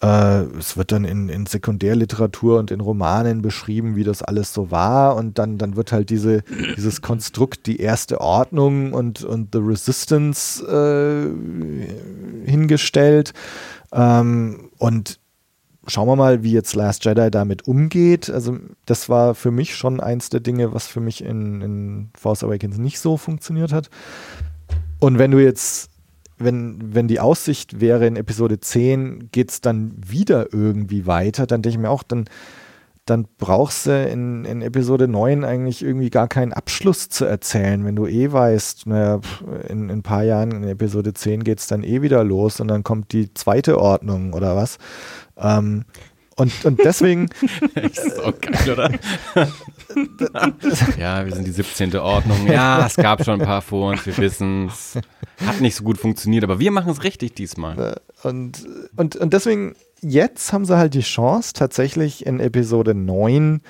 äh, 0.00 0.42
es 0.58 0.76
wird 0.76 0.92
dann 0.92 1.04
in, 1.04 1.28
in 1.28 1.46
Sekundärliteratur 1.46 2.58
und 2.58 2.70
in 2.70 2.80
Romanen 2.80 3.42
beschrieben, 3.42 3.96
wie 3.96 4.04
das 4.04 4.22
alles 4.22 4.54
so 4.54 4.70
war. 4.70 5.16
Und 5.16 5.38
dann, 5.38 5.58
dann 5.58 5.76
wird 5.76 5.92
halt 5.92 6.10
diese, 6.10 6.42
dieses 6.76 7.02
Konstrukt, 7.02 7.66
die 7.66 7.80
erste 7.80 8.20
Ordnung 8.20 8.92
und, 8.92 9.24
und 9.24 9.48
The 9.52 9.60
Resistance 9.60 10.62
äh, 10.64 12.48
hingestellt. 12.48 13.32
Ähm, 13.92 14.70
und 14.78 15.18
schauen 15.88 16.08
wir 16.08 16.16
mal, 16.16 16.42
wie 16.42 16.52
jetzt 16.52 16.74
Last 16.74 17.04
Jedi 17.04 17.30
damit 17.30 17.66
umgeht. 17.66 18.30
Also, 18.30 18.58
das 18.86 19.08
war 19.08 19.34
für 19.34 19.50
mich 19.50 19.74
schon 19.74 20.00
eins 20.00 20.30
der 20.30 20.40
Dinge, 20.40 20.72
was 20.74 20.86
für 20.86 21.00
mich 21.00 21.24
in, 21.24 21.60
in 21.62 22.10
Force 22.16 22.44
Awakens 22.44 22.78
nicht 22.78 23.00
so 23.00 23.16
funktioniert 23.16 23.72
hat. 23.72 23.90
Und 25.00 25.18
wenn 25.18 25.30
du 25.30 25.38
jetzt, 25.38 25.90
wenn, 26.38 26.94
wenn 26.94 27.08
die 27.08 27.20
Aussicht 27.20 27.80
wäre, 27.80 28.06
in 28.06 28.16
Episode 28.16 28.60
10 28.60 29.30
geht 29.32 29.50
es 29.50 29.60
dann 29.60 29.92
wieder 29.96 30.52
irgendwie 30.52 31.06
weiter, 31.06 31.46
dann 31.46 31.62
denke 31.62 31.76
ich 31.76 31.82
mir 31.82 31.90
auch, 31.90 32.02
dann, 32.02 32.26
dann 33.06 33.26
brauchst 33.38 33.86
du 33.86 34.06
in, 34.06 34.44
in 34.44 34.60
Episode 34.60 35.08
9 35.08 35.44
eigentlich 35.44 35.82
irgendwie 35.82 36.10
gar 36.10 36.28
keinen 36.28 36.52
Abschluss 36.52 37.08
zu 37.08 37.24
erzählen, 37.24 37.84
wenn 37.84 37.96
du 37.96 38.06
eh 38.06 38.30
weißt, 38.30 38.86
naja, 38.86 39.20
in, 39.68 39.84
in 39.84 39.90
ein 39.90 40.02
paar 40.02 40.24
Jahren 40.24 40.50
in 40.50 40.64
Episode 40.64 41.14
10 41.14 41.44
geht 41.44 41.60
es 41.60 41.66
dann 41.68 41.84
eh 41.84 42.02
wieder 42.02 42.22
los 42.24 42.60
und 42.60 42.68
dann 42.68 42.84
kommt 42.84 43.12
die 43.12 43.32
zweite 43.34 43.78
Ordnung 43.78 44.32
oder 44.32 44.56
was. 44.56 44.78
Ähm, 45.40 45.84
und, 46.38 46.64
und 46.64 46.78
deswegen. 46.84 47.30
das 47.74 47.98
ist 48.04 48.20
auch 48.20 48.40
geil, 48.40 48.72
oder? 48.72 48.90
ja, 50.98 51.26
wir 51.26 51.34
sind 51.34 51.46
die 51.46 51.50
17. 51.50 51.96
Ordnung. 51.96 52.46
Ja, 52.46 52.86
es 52.86 52.94
gab 52.94 53.24
schon 53.24 53.40
ein 53.40 53.46
paar 53.46 53.60
vor 53.60 53.90
uns, 53.90 54.06
wir 54.06 54.16
wissen 54.18 54.68
es. 54.68 54.94
Hat 55.44 55.60
nicht 55.60 55.74
so 55.74 55.82
gut 55.82 55.98
funktioniert, 55.98 56.44
aber 56.44 56.60
wir 56.60 56.70
machen 56.70 56.92
es 56.92 57.02
richtig 57.02 57.34
diesmal. 57.34 57.96
Äh, 58.22 58.26
und, 58.26 58.66
und, 58.96 59.16
und 59.16 59.32
deswegen, 59.32 59.74
jetzt 60.00 60.52
haben 60.52 60.64
sie 60.64 60.76
halt 60.76 60.94
die 60.94 61.00
Chance, 61.00 61.54
tatsächlich 61.54 62.24
in 62.24 62.38
Episode 62.38 62.94
9 62.94 63.60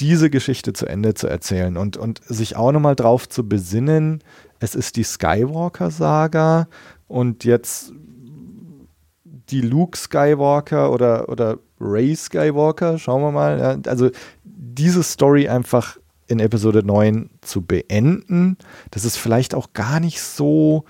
diese 0.00 0.30
Geschichte 0.30 0.72
zu 0.72 0.86
Ende 0.86 1.14
zu 1.14 1.26
erzählen 1.26 1.76
und, 1.76 1.98
und 1.98 2.22
sich 2.24 2.56
auch 2.56 2.72
nochmal 2.72 2.96
drauf 2.96 3.28
zu 3.28 3.46
besinnen, 3.46 4.22
es 4.58 4.74
ist 4.74 4.96
die 4.96 5.04
Skywalker-Saga 5.04 6.66
und 7.08 7.44
jetzt 7.44 7.92
die 9.50 9.60
Luke 9.60 9.96
Skywalker 9.96 10.92
oder, 10.92 11.28
oder 11.28 11.58
Ray 11.80 12.14
Skywalker, 12.16 12.98
schauen 12.98 13.22
wir 13.22 13.30
mal. 13.30 13.58
Ja, 13.58 13.90
also 13.90 14.10
diese 14.44 15.02
Story 15.02 15.48
einfach 15.48 15.98
in 16.26 16.40
Episode 16.40 16.82
9 16.84 17.30
zu 17.42 17.62
beenden, 17.62 18.56
dass 18.90 19.04
es 19.04 19.16
vielleicht 19.16 19.54
auch 19.54 19.72
gar 19.74 20.00
nicht 20.00 20.20
so 20.22 20.84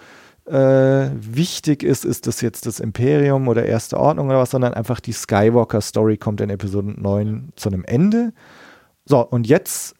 äh, 0.46 1.08
wichtig 1.14 1.82
ist, 1.82 2.04
ist 2.04 2.26
das 2.26 2.40
jetzt 2.40 2.66
das 2.66 2.78
Imperium 2.78 3.48
oder 3.48 3.64
Erste 3.64 3.98
Ordnung 3.98 4.28
oder 4.28 4.38
was, 4.38 4.50
sondern 4.50 4.74
einfach 4.74 5.00
die 5.00 5.12
Skywalker-Story 5.12 6.18
kommt 6.18 6.40
in 6.40 6.50
Episode 6.50 6.94
9 7.00 7.52
zu 7.56 7.70
einem 7.70 7.84
Ende. 7.84 8.32
So, 9.06 9.20
und 9.20 9.46
jetzt 9.46 9.94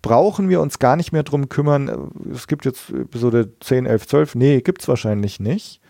brauchen 0.00 0.48
wir 0.48 0.60
uns 0.60 0.78
gar 0.78 0.96
nicht 0.96 1.12
mehr 1.12 1.24
drum 1.24 1.48
kümmern. 1.48 2.10
Es 2.32 2.46
gibt 2.46 2.64
jetzt 2.64 2.90
Episode 2.90 3.52
10, 3.60 3.86
11, 3.86 4.06
12. 4.06 4.34
Nee, 4.36 4.60
gibt 4.60 4.82
es 4.82 4.88
wahrscheinlich 4.88 5.40
nicht 5.40 5.80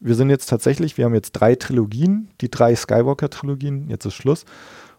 wir 0.00 0.14
sind 0.14 0.30
jetzt 0.30 0.46
tatsächlich, 0.46 0.98
wir 0.98 1.04
haben 1.04 1.14
jetzt 1.14 1.32
drei 1.32 1.54
Trilogien, 1.54 2.28
die 2.40 2.50
drei 2.50 2.74
Skywalker-Trilogien, 2.74 3.88
jetzt 3.88 4.04
ist 4.04 4.14
Schluss. 4.14 4.44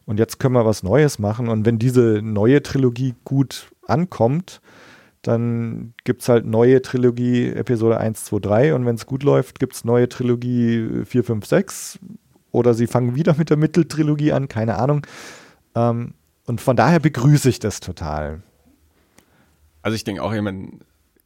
Und 0.05 0.19
jetzt 0.19 0.39
können 0.39 0.55
wir 0.55 0.65
was 0.65 0.83
Neues 0.83 1.19
machen. 1.19 1.49
Und 1.49 1.65
wenn 1.65 1.79
diese 1.79 2.21
neue 2.23 2.63
Trilogie 2.63 3.13
gut 3.25 3.69
ankommt, 3.85 4.61
dann 5.21 5.93
gibt 6.05 6.21
es 6.21 6.29
halt 6.29 6.45
neue 6.45 6.81
Trilogie 6.81 7.49
Episode 7.49 7.97
1, 7.97 8.23
2, 8.25 8.39
3 8.39 8.75
und 8.75 8.85
wenn 8.85 8.95
es 8.95 9.05
gut 9.05 9.23
läuft, 9.23 9.59
gibt 9.59 9.73
es 9.73 9.83
neue 9.83 10.07
Trilogie 10.07 11.03
4, 11.03 11.23
5, 11.23 11.45
6 11.45 11.99
oder 12.51 12.73
sie 12.73 12.87
fangen 12.87 13.15
wieder 13.15 13.35
mit 13.35 13.49
der 13.49 13.57
Mitteltrilogie 13.57 14.31
an, 14.31 14.47
keine 14.47 14.77
Ahnung. 14.77 15.05
Ähm, 15.75 16.13
und 16.45 16.61
von 16.61 16.77
daher 16.77 17.01
begrüße 17.01 17.49
ich 17.49 17.59
das 17.59 17.81
total. 17.81 18.41
Also 19.81 19.95
ich 19.95 20.05
denke 20.05 20.23
auch, 20.23 20.33
ich 20.33 20.41
meine, 20.41 20.69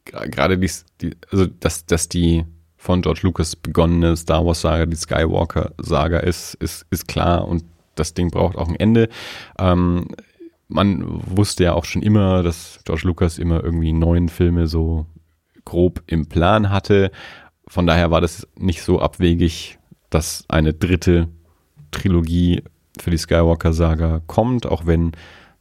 gerade 0.04 0.58
die, 0.58 0.70
die, 1.00 1.16
also 1.30 1.46
dass, 1.46 1.86
dass 1.86 2.08
die 2.08 2.44
von 2.82 3.00
George 3.00 3.20
Lucas 3.22 3.54
begonnene 3.54 4.16
Star 4.16 4.44
Wars 4.44 4.62
Saga, 4.62 4.86
die 4.86 4.96
Skywalker 4.96 5.70
Saga 5.78 6.18
ist, 6.18 6.54
ist, 6.54 6.84
ist 6.90 7.06
klar 7.06 7.46
und 7.46 7.64
das 7.94 8.12
Ding 8.12 8.32
braucht 8.32 8.56
auch 8.56 8.68
ein 8.68 8.74
Ende. 8.74 9.08
Ähm, 9.56 10.08
man 10.66 11.04
wusste 11.06 11.62
ja 11.62 11.74
auch 11.74 11.84
schon 11.84 12.02
immer, 12.02 12.42
dass 12.42 12.80
George 12.84 13.02
Lucas 13.04 13.38
immer 13.38 13.62
irgendwie 13.62 13.92
neun 13.92 14.28
Filme 14.28 14.66
so 14.66 15.06
grob 15.64 16.02
im 16.08 16.26
Plan 16.26 16.70
hatte. 16.70 17.12
Von 17.68 17.86
daher 17.86 18.10
war 18.10 18.20
das 18.20 18.48
nicht 18.58 18.82
so 18.82 19.00
abwegig, 19.00 19.78
dass 20.10 20.44
eine 20.48 20.74
dritte 20.74 21.28
Trilogie 21.92 22.64
für 23.00 23.12
die 23.12 23.18
Skywalker-Saga 23.18 24.22
kommt, 24.26 24.66
auch 24.66 24.86
wenn, 24.86 25.12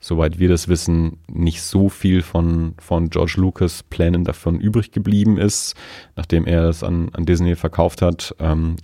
soweit 0.01 0.39
wir 0.39 0.49
das 0.49 0.67
wissen, 0.67 1.19
nicht 1.31 1.61
so 1.61 1.87
viel 1.87 2.23
von, 2.23 2.73
von 2.79 3.09
George 3.09 3.35
Lucas 3.37 3.83
Plänen 3.83 4.25
davon 4.25 4.59
übrig 4.59 4.91
geblieben 4.91 5.37
ist, 5.37 5.75
nachdem 6.15 6.45
er 6.45 6.65
es 6.65 6.83
an, 6.83 7.09
an 7.13 7.25
Disney 7.25 7.55
verkauft 7.55 8.01
hat 8.01 8.35
ähm, 8.39 8.75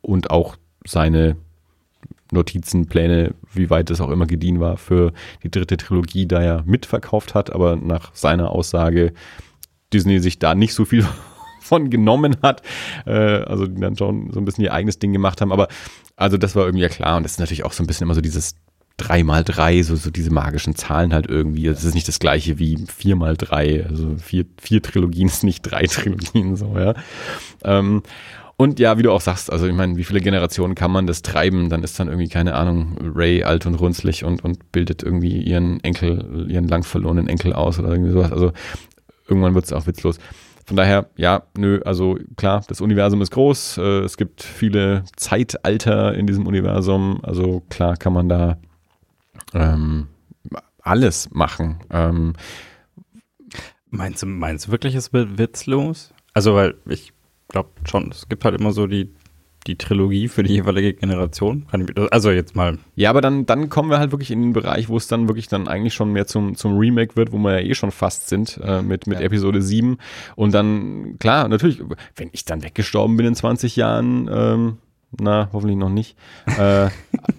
und 0.00 0.30
auch 0.30 0.56
seine 0.86 1.36
Notizen, 2.32 2.86
Pläne, 2.86 3.34
wie 3.52 3.68
weit 3.68 3.90
es 3.90 4.00
auch 4.00 4.10
immer 4.10 4.26
gediehen 4.26 4.60
war, 4.60 4.76
für 4.76 5.12
die 5.42 5.50
dritte 5.50 5.76
Trilogie 5.76 6.26
da 6.26 6.42
ja 6.42 6.62
mitverkauft 6.64 7.34
hat, 7.34 7.52
aber 7.52 7.74
nach 7.74 8.14
seiner 8.14 8.50
Aussage 8.50 9.12
Disney 9.92 10.20
sich 10.20 10.38
da 10.38 10.54
nicht 10.54 10.72
so 10.72 10.84
viel 10.84 11.04
von 11.60 11.90
genommen 11.90 12.36
hat, 12.42 12.62
äh, 13.06 13.12
also 13.12 13.66
die 13.66 13.80
dann 13.80 13.96
schon 13.96 14.30
so 14.32 14.38
ein 14.38 14.44
bisschen 14.44 14.64
ihr 14.64 14.72
eigenes 14.72 15.00
Ding 15.00 15.12
gemacht 15.12 15.40
haben, 15.40 15.50
aber 15.50 15.66
also 16.14 16.36
das 16.36 16.54
war 16.54 16.66
irgendwie 16.66 16.82
ja 16.82 16.88
klar. 16.88 17.16
Und 17.16 17.24
das 17.24 17.32
ist 17.32 17.40
natürlich 17.40 17.64
auch 17.64 17.72
so 17.72 17.82
ein 17.82 17.86
bisschen 17.86 18.04
immer 18.04 18.14
so 18.14 18.20
dieses 18.20 18.54
drei 19.00 19.24
mal 19.24 19.44
drei, 19.44 19.82
so, 19.82 19.96
so 19.96 20.10
diese 20.10 20.30
magischen 20.30 20.74
Zahlen 20.74 21.12
halt 21.12 21.26
irgendwie. 21.28 21.64
Das 21.64 21.84
ist 21.84 21.94
nicht 21.94 22.08
das 22.08 22.18
gleiche 22.18 22.58
wie 22.58 22.78
vier 22.94 23.16
mal 23.16 23.36
drei. 23.36 23.86
Also 23.88 24.16
vier, 24.16 24.44
vier 24.60 24.82
Trilogien 24.82 25.28
ist 25.28 25.44
nicht 25.44 25.62
drei 25.62 25.82
Trilogien, 25.86 26.56
so, 26.56 26.76
ja. 26.76 26.94
Ähm, 27.64 28.02
und 28.56 28.78
ja, 28.78 28.98
wie 28.98 29.02
du 29.02 29.10
auch 29.10 29.22
sagst, 29.22 29.50
also 29.50 29.66
ich 29.66 29.72
meine, 29.72 29.96
wie 29.96 30.04
viele 30.04 30.20
Generationen 30.20 30.74
kann 30.74 30.90
man 30.90 31.06
das 31.06 31.22
treiben? 31.22 31.70
Dann 31.70 31.82
ist 31.82 31.98
dann 31.98 32.08
irgendwie, 32.08 32.28
keine 32.28 32.54
Ahnung, 32.54 32.98
Ray 33.14 33.42
alt 33.42 33.64
und 33.64 33.74
runzlig 33.76 34.22
und, 34.22 34.44
und 34.44 34.70
bildet 34.70 35.02
irgendwie 35.02 35.40
ihren 35.40 35.82
Enkel, 35.82 36.46
ihren 36.50 36.68
lang 36.68 36.82
verlorenen 36.82 37.26
Enkel 37.26 37.54
aus 37.54 37.78
oder 37.78 37.88
irgendwie 37.88 38.12
sowas. 38.12 38.32
Also 38.32 38.52
irgendwann 39.26 39.54
wird 39.54 39.64
es 39.64 39.72
auch 39.72 39.86
witzlos. 39.86 40.18
Von 40.66 40.76
daher, 40.76 41.08
ja, 41.16 41.44
nö, 41.56 41.80
also 41.84 42.18
klar, 42.36 42.62
das 42.68 42.80
Universum 42.82 43.22
ist 43.22 43.30
groß, 43.30 43.78
äh, 43.78 44.00
es 44.00 44.16
gibt 44.16 44.42
viele 44.42 45.04
Zeitalter 45.16 46.14
in 46.14 46.26
diesem 46.26 46.46
Universum, 46.46 47.18
also 47.24 47.62
klar 47.70 47.96
kann 47.96 48.12
man 48.12 48.28
da 48.28 48.58
ähm, 49.54 50.08
alles 50.82 51.30
machen. 51.30 51.80
Ähm, 51.90 52.34
meinst, 53.90 54.22
du, 54.22 54.26
meinst 54.26 54.66
du 54.66 54.72
wirklich, 54.72 54.94
es 54.94 55.12
wird 55.12 55.38
witzlos? 55.38 56.12
Also, 56.32 56.54
weil 56.54 56.74
ich 56.86 57.12
glaube 57.48 57.70
schon, 57.84 58.10
es 58.10 58.28
gibt 58.28 58.44
halt 58.44 58.58
immer 58.58 58.72
so 58.72 58.86
die, 58.86 59.12
die 59.66 59.76
Trilogie 59.76 60.28
für 60.28 60.42
die 60.42 60.54
jeweilige 60.54 60.94
Generation. 60.94 61.66
Also 62.10 62.30
jetzt 62.30 62.56
mal. 62.56 62.78
Ja, 62.94 63.10
aber 63.10 63.20
dann, 63.20 63.44
dann 63.46 63.68
kommen 63.68 63.90
wir 63.90 63.98
halt 63.98 64.10
wirklich 64.10 64.30
in 64.30 64.40
den 64.40 64.52
Bereich, 64.52 64.88
wo 64.88 64.96
es 64.96 65.06
dann 65.06 65.28
wirklich 65.28 65.48
dann 65.48 65.68
eigentlich 65.68 65.94
schon 65.94 66.12
mehr 66.12 66.26
zum, 66.26 66.56
zum 66.56 66.78
Remake 66.78 67.16
wird, 67.16 67.32
wo 67.32 67.38
wir 67.38 67.60
ja 67.60 67.68
eh 67.68 67.74
schon 67.74 67.90
fast 67.90 68.28
sind 68.28 68.58
äh, 68.62 68.82
mit, 68.82 69.06
mit 69.06 69.20
ja. 69.20 69.26
Episode 69.26 69.60
7. 69.60 69.98
Und 70.34 70.54
dann, 70.54 71.18
klar, 71.18 71.48
natürlich, 71.48 71.82
wenn 72.16 72.30
ich 72.32 72.44
dann 72.44 72.62
weggestorben 72.62 73.16
bin 73.16 73.26
in 73.26 73.34
20 73.34 73.76
Jahren, 73.76 74.30
ähm, 74.32 74.78
na, 75.18 75.50
hoffentlich 75.52 75.76
noch 75.76 75.90
nicht, 75.90 76.16
äh, 76.58 76.88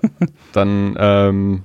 dann 0.54 0.96
ähm, 1.00 1.64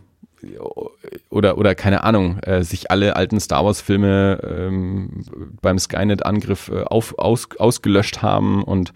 oder, 1.31 1.59
oder 1.59 1.75
keine 1.75 2.05
Ahnung, 2.05 2.39
äh, 2.41 2.63
sich 2.63 2.91
alle 2.91 3.17
alten 3.17 3.41
Star 3.41 3.65
Wars-Filme 3.65 4.41
ähm, 4.43 5.25
beim 5.63 5.79
Skynet-Angriff 5.79 6.69
äh, 6.69 6.83
aus, 6.83 7.15
ausgelöscht 7.17 8.23
haben 8.23 8.63
und 8.65 8.93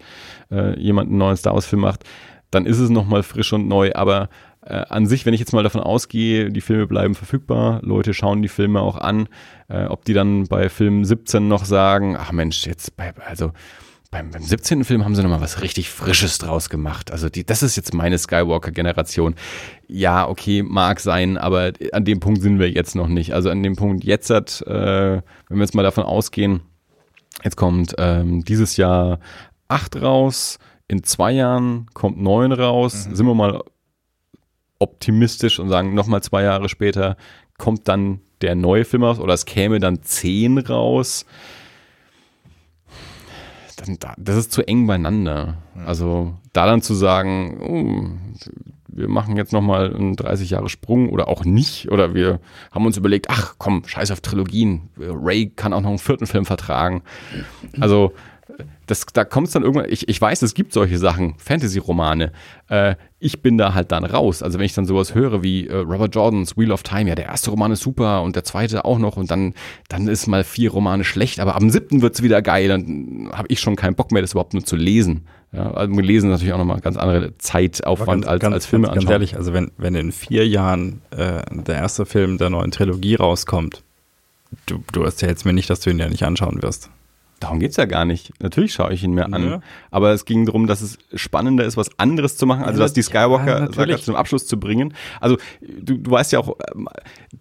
äh, 0.51 0.79
jemand 0.79 1.09
einen 1.09 1.17
neuen 1.17 1.37
Star 1.37 1.53
Wars-Film 1.53 1.81
macht, 1.81 2.03
dann 2.51 2.65
ist 2.65 2.79
es 2.79 2.89
nochmal 2.89 3.23
frisch 3.23 3.53
und 3.53 3.67
neu. 3.67 3.91
Aber 3.93 4.29
äh, 4.63 4.73
an 4.73 5.07
sich, 5.07 5.25
wenn 5.25 5.33
ich 5.33 5.39
jetzt 5.39 5.53
mal 5.53 5.63
davon 5.63 5.81
ausgehe, 5.81 6.49
die 6.49 6.61
Filme 6.61 6.87
bleiben 6.87 7.15
verfügbar, 7.15 7.79
Leute 7.83 8.13
schauen 8.13 8.41
die 8.41 8.47
Filme 8.47 8.81
auch 8.81 8.97
an, 8.97 9.27
äh, 9.69 9.85
ob 9.85 10.05
die 10.05 10.13
dann 10.13 10.47
bei 10.47 10.69
Film 10.69 11.03
17 11.03 11.47
noch 11.47 11.65
sagen, 11.65 12.15
ach 12.17 12.31
Mensch, 12.31 12.65
jetzt 12.65 12.93
also 13.25 13.51
beim, 14.11 14.29
beim 14.29 14.43
17. 14.43 14.83
Film 14.83 15.05
haben 15.05 15.15
sie 15.15 15.23
nochmal 15.23 15.39
was 15.39 15.61
richtig 15.61 15.89
Frisches 15.89 16.37
draus 16.37 16.69
gemacht. 16.69 17.11
Also 17.11 17.29
die, 17.29 17.45
das 17.45 17.63
ist 17.63 17.77
jetzt 17.77 17.93
meine 17.93 18.17
Skywalker-Generation. 18.17 19.35
Ja, 19.87 20.27
okay, 20.27 20.63
mag 20.63 20.99
sein, 20.99 21.37
aber 21.37 21.71
an 21.93 22.03
dem 22.03 22.19
Punkt 22.19 22.41
sind 22.41 22.59
wir 22.59 22.69
jetzt 22.69 22.93
noch 22.93 23.07
nicht. 23.07 23.33
Also 23.33 23.49
an 23.49 23.63
dem 23.63 23.77
Punkt 23.77 24.03
jetzt, 24.03 24.29
hat, 24.29 24.61
äh, 24.67 25.21
wenn 25.47 25.57
wir 25.57 25.61
jetzt 25.61 25.73
mal 25.73 25.83
davon 25.83 26.03
ausgehen, 26.03 26.59
jetzt 27.41 27.55
kommt 27.55 27.95
ähm, 27.97 28.43
dieses 28.43 28.75
Jahr 28.75 29.19
8 29.69 30.01
raus, 30.01 30.59
in 30.89 31.03
zwei 31.03 31.31
Jahren 31.31 31.87
kommt 31.93 32.21
9 32.21 32.51
raus, 32.51 33.07
mhm. 33.07 33.15
sind 33.15 33.25
wir 33.25 33.33
mal 33.33 33.63
optimistisch 34.77 35.57
und 35.57 35.69
sagen, 35.69 35.93
nochmal 35.93 36.21
zwei 36.21 36.43
Jahre 36.43 36.67
später 36.67 37.15
kommt 37.57 37.87
dann 37.87 38.19
der 38.41 38.55
neue 38.55 38.83
Film 38.83 39.03
raus 39.03 39.19
oder 39.19 39.33
es 39.33 39.45
käme 39.45 39.79
dann 39.79 40.01
10 40.01 40.57
raus 40.57 41.25
dann, 43.81 43.97
das 44.17 44.35
ist 44.35 44.51
zu 44.51 44.67
eng 44.67 44.87
beieinander. 44.87 45.57
Also 45.85 46.33
da 46.53 46.65
dann 46.65 46.81
zu 46.81 46.93
sagen, 46.93 47.59
oh, 47.61 48.51
wir 48.87 49.07
machen 49.07 49.37
jetzt 49.37 49.53
nochmal 49.53 49.95
einen 49.95 50.15
30 50.15 50.49
Jahre 50.49 50.69
Sprung 50.69 51.09
oder 51.09 51.27
auch 51.27 51.45
nicht. 51.45 51.89
Oder 51.91 52.13
wir 52.13 52.39
haben 52.71 52.85
uns 52.85 52.97
überlegt, 52.97 53.27
ach 53.29 53.55
komm, 53.57 53.83
scheiß 53.85 54.11
auf 54.11 54.21
Trilogien. 54.21 54.89
Ray 54.97 55.49
kann 55.49 55.73
auch 55.73 55.81
noch 55.81 55.89
einen 55.89 55.97
vierten 55.97 56.27
Film 56.27 56.45
vertragen. 56.45 57.01
Also 57.79 58.13
das, 58.87 59.05
da 59.13 59.23
kommt 59.23 59.47
es 59.47 59.53
dann 59.53 59.63
irgendwann, 59.63 59.89
ich, 59.89 60.09
ich 60.09 60.19
weiß, 60.19 60.41
es 60.41 60.53
gibt 60.53 60.73
solche 60.73 60.97
Sachen, 60.97 61.35
Fantasy-Romane. 61.37 62.31
Äh, 62.69 62.95
ich 63.19 63.41
bin 63.41 63.57
da 63.57 63.73
halt 63.73 63.91
dann 63.91 64.03
raus. 64.03 64.41
Also 64.43 64.59
wenn 64.59 64.65
ich 64.65 64.73
dann 64.73 64.85
sowas 64.85 65.15
höre 65.15 65.43
wie 65.43 65.67
äh, 65.67 65.75
Robert 65.75 66.15
Jordans 66.15 66.57
Wheel 66.57 66.71
of 66.71 66.83
Time, 66.83 67.09
ja, 67.09 67.15
der 67.15 67.25
erste 67.25 67.51
Roman 67.51 67.71
ist 67.71 67.81
super 67.81 68.21
und 68.23 68.35
der 68.35 68.43
zweite 68.43 68.83
auch 68.83 68.97
noch 68.97 69.17
und 69.17 69.29
dann, 69.31 69.53
dann 69.89 70.07
ist 70.07 70.27
mal 70.27 70.43
vier 70.43 70.71
Romane 70.71 71.03
schlecht, 71.03 71.39
aber 71.39 71.55
am 71.55 71.69
siebten 71.69 72.01
wird 72.01 72.15
es 72.15 72.23
wieder 72.23 72.41
geil, 72.41 72.67
dann 72.67 73.29
habe 73.33 73.47
ich 73.49 73.59
schon 73.59 73.75
keinen 73.75 73.95
Bock 73.95 74.11
mehr, 74.11 74.21
das 74.21 74.31
überhaupt 74.31 74.53
nur 74.53 74.65
zu 74.65 74.75
lesen. 74.75 75.27
Ja, 75.53 75.71
also 75.71 75.93
lesen 75.99 76.29
ist 76.29 76.35
natürlich 76.35 76.53
auch 76.53 76.57
nochmal 76.57 76.79
ganz 76.79 76.95
andere 76.95 77.37
Zeitaufwand 77.37 78.23
ganz, 78.23 78.27
als, 78.27 78.41
ganz, 78.41 78.53
als 78.53 78.65
Filme 78.65 78.87
ganz, 78.87 78.99
ganz 78.99 79.09
ehrlich, 79.09 79.35
also 79.35 79.53
wenn, 79.53 79.71
wenn 79.77 79.95
in 79.95 80.11
vier 80.11 80.47
Jahren 80.47 81.01
äh, 81.11 81.41
der 81.51 81.75
erste 81.75 82.05
Film 82.05 82.37
der 82.37 82.49
neuen 82.49 82.71
Trilogie 82.71 83.15
rauskommt, 83.15 83.83
du, 84.65 84.83
du 84.93 85.03
erzählst 85.03 85.45
mir 85.45 85.53
nicht, 85.53 85.69
dass 85.69 85.81
du 85.81 85.89
ihn 85.89 85.99
ja 85.99 86.07
nicht 86.07 86.23
anschauen 86.23 86.61
wirst. 86.61 86.89
Darum 87.41 87.59
geht's 87.59 87.75
ja 87.75 87.85
gar 87.85 88.05
nicht. 88.05 88.31
Natürlich 88.39 88.71
schaue 88.71 88.93
ich 88.93 89.03
ihn 89.03 89.13
mir 89.13 89.25
an. 89.33 89.43
Ja. 89.43 89.61
Aber 89.89 90.11
es 90.11 90.25
ging 90.25 90.45
darum, 90.45 90.67
dass 90.67 90.81
es 90.81 90.99
spannender 91.15 91.65
ist, 91.65 91.75
was 91.75 91.89
anderes 91.97 92.37
zu 92.37 92.45
machen, 92.45 92.63
also 92.63 92.79
dass 92.79 92.93
die 92.93 93.01
Skywalker 93.01 93.67
ja, 93.87 93.97
zum 93.97 94.15
Abschluss 94.15 94.45
zu 94.45 94.59
bringen. 94.59 94.93
Also 95.19 95.37
du, 95.59 95.97
du 95.97 96.11
weißt 96.11 96.31
ja 96.33 96.39
auch, 96.39 96.55
ähm, 96.71 96.87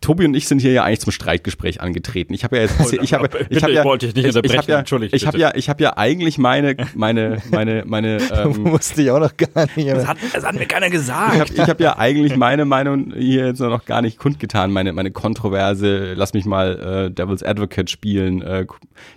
Tobi 0.00 0.24
und 0.24 0.32
ich 0.34 0.48
sind 0.48 0.60
hier 0.60 0.72
ja 0.72 0.84
eigentlich 0.84 1.00
zum 1.00 1.12
Streitgespräch 1.12 1.82
angetreten. 1.82 2.32
Ich 2.32 2.44
habe 2.44 2.56
ja 2.56 2.62
jetzt, 2.62 2.80
ich 3.02 3.12
habe, 3.12 3.28
ich 3.50 3.62
habe 3.62 3.72
ja, 3.72 3.84
wollte 3.84 4.06
ich 4.06 4.14
nicht 4.14 4.24
ich, 4.24 4.36
habe 4.36 4.48
ja, 4.48 4.82
ich 5.12 5.26
habe 5.26 5.38
ja, 5.38 5.54
ich 5.54 5.68
habe 5.68 5.82
ja 5.82 5.96
eigentlich 5.98 6.38
meine, 6.38 6.76
meine, 6.94 7.42
meine, 7.50 7.84
meine. 7.86 8.18
Ähm, 8.30 8.62
musste 8.62 9.02
ich 9.02 9.10
auch 9.10 9.18
noch 9.18 9.36
gar 9.36 9.66
nicht. 9.74 9.88
Das 9.90 10.06
hat, 10.06 10.16
das 10.32 10.44
hat 10.44 10.54
mir 10.54 10.66
keiner 10.66 10.88
gesagt. 10.88 11.34
Ich 11.34 11.40
habe 11.40 11.52
ich 11.52 11.68
hab 11.68 11.80
ja 11.80 11.98
eigentlich 11.98 12.36
meine 12.36 12.64
Meinung 12.64 13.12
hier 13.12 13.46
jetzt 13.46 13.60
noch 13.60 13.84
gar 13.84 14.02
nicht 14.02 14.18
kundgetan, 14.18 14.70
meine, 14.70 14.92
meine 14.92 15.10
kontroverse, 15.10 16.14
lass 16.14 16.32
mich 16.32 16.44
mal 16.44 17.08
äh, 17.08 17.10
Devil's 17.10 17.42
Advocate 17.42 17.90
spielen, 17.90 18.40
äh, 18.40 18.66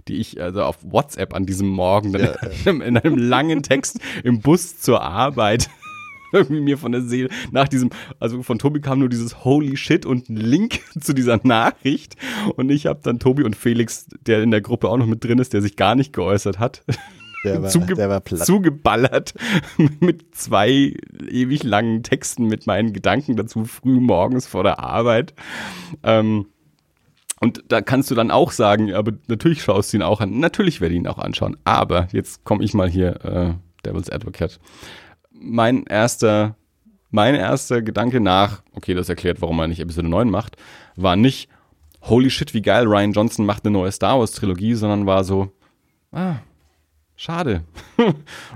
die 0.07 0.15
ich 0.15 0.41
also 0.41 0.63
auf 0.63 0.72
WhatsApp 0.81 1.33
an 1.33 1.45
diesem 1.45 1.67
Morgen 1.67 2.13
ja, 2.13 2.33
in, 2.65 2.81
in 2.81 2.97
einem 2.97 3.17
langen 3.17 3.63
Text 3.63 3.99
im 4.23 4.41
Bus 4.41 4.79
zur 4.79 5.01
Arbeit. 5.01 5.69
Irgendwie 6.33 6.61
mir 6.61 6.79
von 6.79 6.91
der 6.91 7.01
Seele 7.01 7.29
nach 7.51 7.67
diesem, 7.67 7.91
also 8.19 8.41
von 8.41 8.57
Tobi 8.57 8.81
kam 8.81 8.97
nur 8.97 9.09
dieses 9.09 9.43
Holy 9.45 9.77
Shit 9.77 10.03
und 10.05 10.29
ein 10.29 10.35
Link 10.35 10.81
zu 10.99 11.13
dieser 11.13 11.39
Nachricht. 11.43 12.15
Und 12.55 12.71
ich 12.71 12.87
habe 12.87 12.99
dann 13.03 13.19
Tobi 13.19 13.43
und 13.43 13.55
Felix, 13.55 14.07
der 14.25 14.41
in 14.41 14.49
der 14.49 14.61
Gruppe 14.61 14.89
auch 14.89 14.97
noch 14.97 15.05
mit 15.05 15.23
drin 15.23 15.37
ist, 15.37 15.53
der 15.53 15.61
sich 15.61 15.75
gar 15.75 15.93
nicht 15.93 16.11
geäußert 16.11 16.57
hat, 16.57 16.83
der 17.43 17.61
war, 17.61 17.69
zuge 17.69 17.93
der 17.93 18.09
war 18.09 18.23
zugeballert 18.25 19.33
mit 19.99 20.35
zwei 20.35 20.95
ewig 21.29 21.63
langen 21.63 22.01
Texten 22.01 22.47
mit 22.47 22.65
meinen 22.65 22.93
Gedanken 22.93 23.35
dazu 23.35 23.65
früh 23.65 23.99
morgens 23.99 24.47
vor 24.47 24.63
der 24.63 24.79
Arbeit. 24.79 25.33
Ähm, 26.03 26.47
und 27.43 27.61
da 27.67 27.81
kannst 27.81 28.09
du 28.09 28.15
dann 28.15 28.31
auch 28.31 28.53
sagen, 28.53 28.93
aber 28.93 29.11
natürlich 29.27 29.63
schaust 29.63 29.91
du 29.91 29.97
ihn 29.97 30.01
auch 30.01 30.21
an. 30.21 30.39
Natürlich 30.39 30.79
werde 30.79 30.95
ich 30.95 31.01
ihn 31.01 31.07
auch 31.07 31.17
anschauen. 31.17 31.57
Aber 31.65 32.07
jetzt 32.13 32.45
komme 32.45 32.63
ich 32.63 32.73
mal 32.73 32.89
hier, 32.89 33.25
äh, 33.25 33.53
Devil's 33.85 34.09
Advocate. 34.09 34.61
Mein 35.29 35.83
erster, 35.83 36.55
mein 37.11 37.35
erster 37.35 37.81
Gedanke 37.81 38.21
nach, 38.21 38.63
okay, 38.71 38.93
das 38.93 39.09
erklärt, 39.09 39.41
warum 39.41 39.59
er 39.59 39.67
nicht 39.67 39.81
Episode 39.81 40.07
9 40.07 40.29
macht, 40.29 40.55
war 40.95 41.17
nicht, 41.17 41.49
holy 42.03 42.29
shit, 42.29 42.53
wie 42.53 42.61
geil, 42.61 42.85
Ryan 42.87 43.11
Johnson 43.11 43.45
macht 43.45 43.65
eine 43.65 43.73
neue 43.73 43.91
Star 43.91 44.17
Wars 44.19 44.31
Trilogie, 44.31 44.75
sondern 44.75 45.05
war 45.05 45.25
so, 45.25 45.51
ah, 46.13 46.35
schade. 47.17 47.65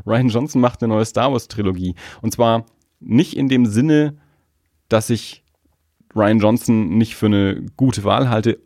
Ryan 0.08 0.30
Johnson 0.30 0.62
macht 0.62 0.82
eine 0.82 0.94
neue 0.94 1.04
Star 1.04 1.34
Wars 1.34 1.50
Trilogie. 1.50 1.96
Und 2.22 2.32
zwar 2.32 2.64
nicht 3.02 3.36
in 3.36 3.50
dem 3.50 3.66
Sinne, 3.66 4.16
dass 4.88 5.10
ich 5.10 5.44
Ryan 6.16 6.40
Johnson 6.40 6.98
nicht 6.98 7.18
für 7.18 7.26
eine 7.26 7.66
gute 7.76 8.06
Wahl 8.06 8.30
halte, 8.30 8.60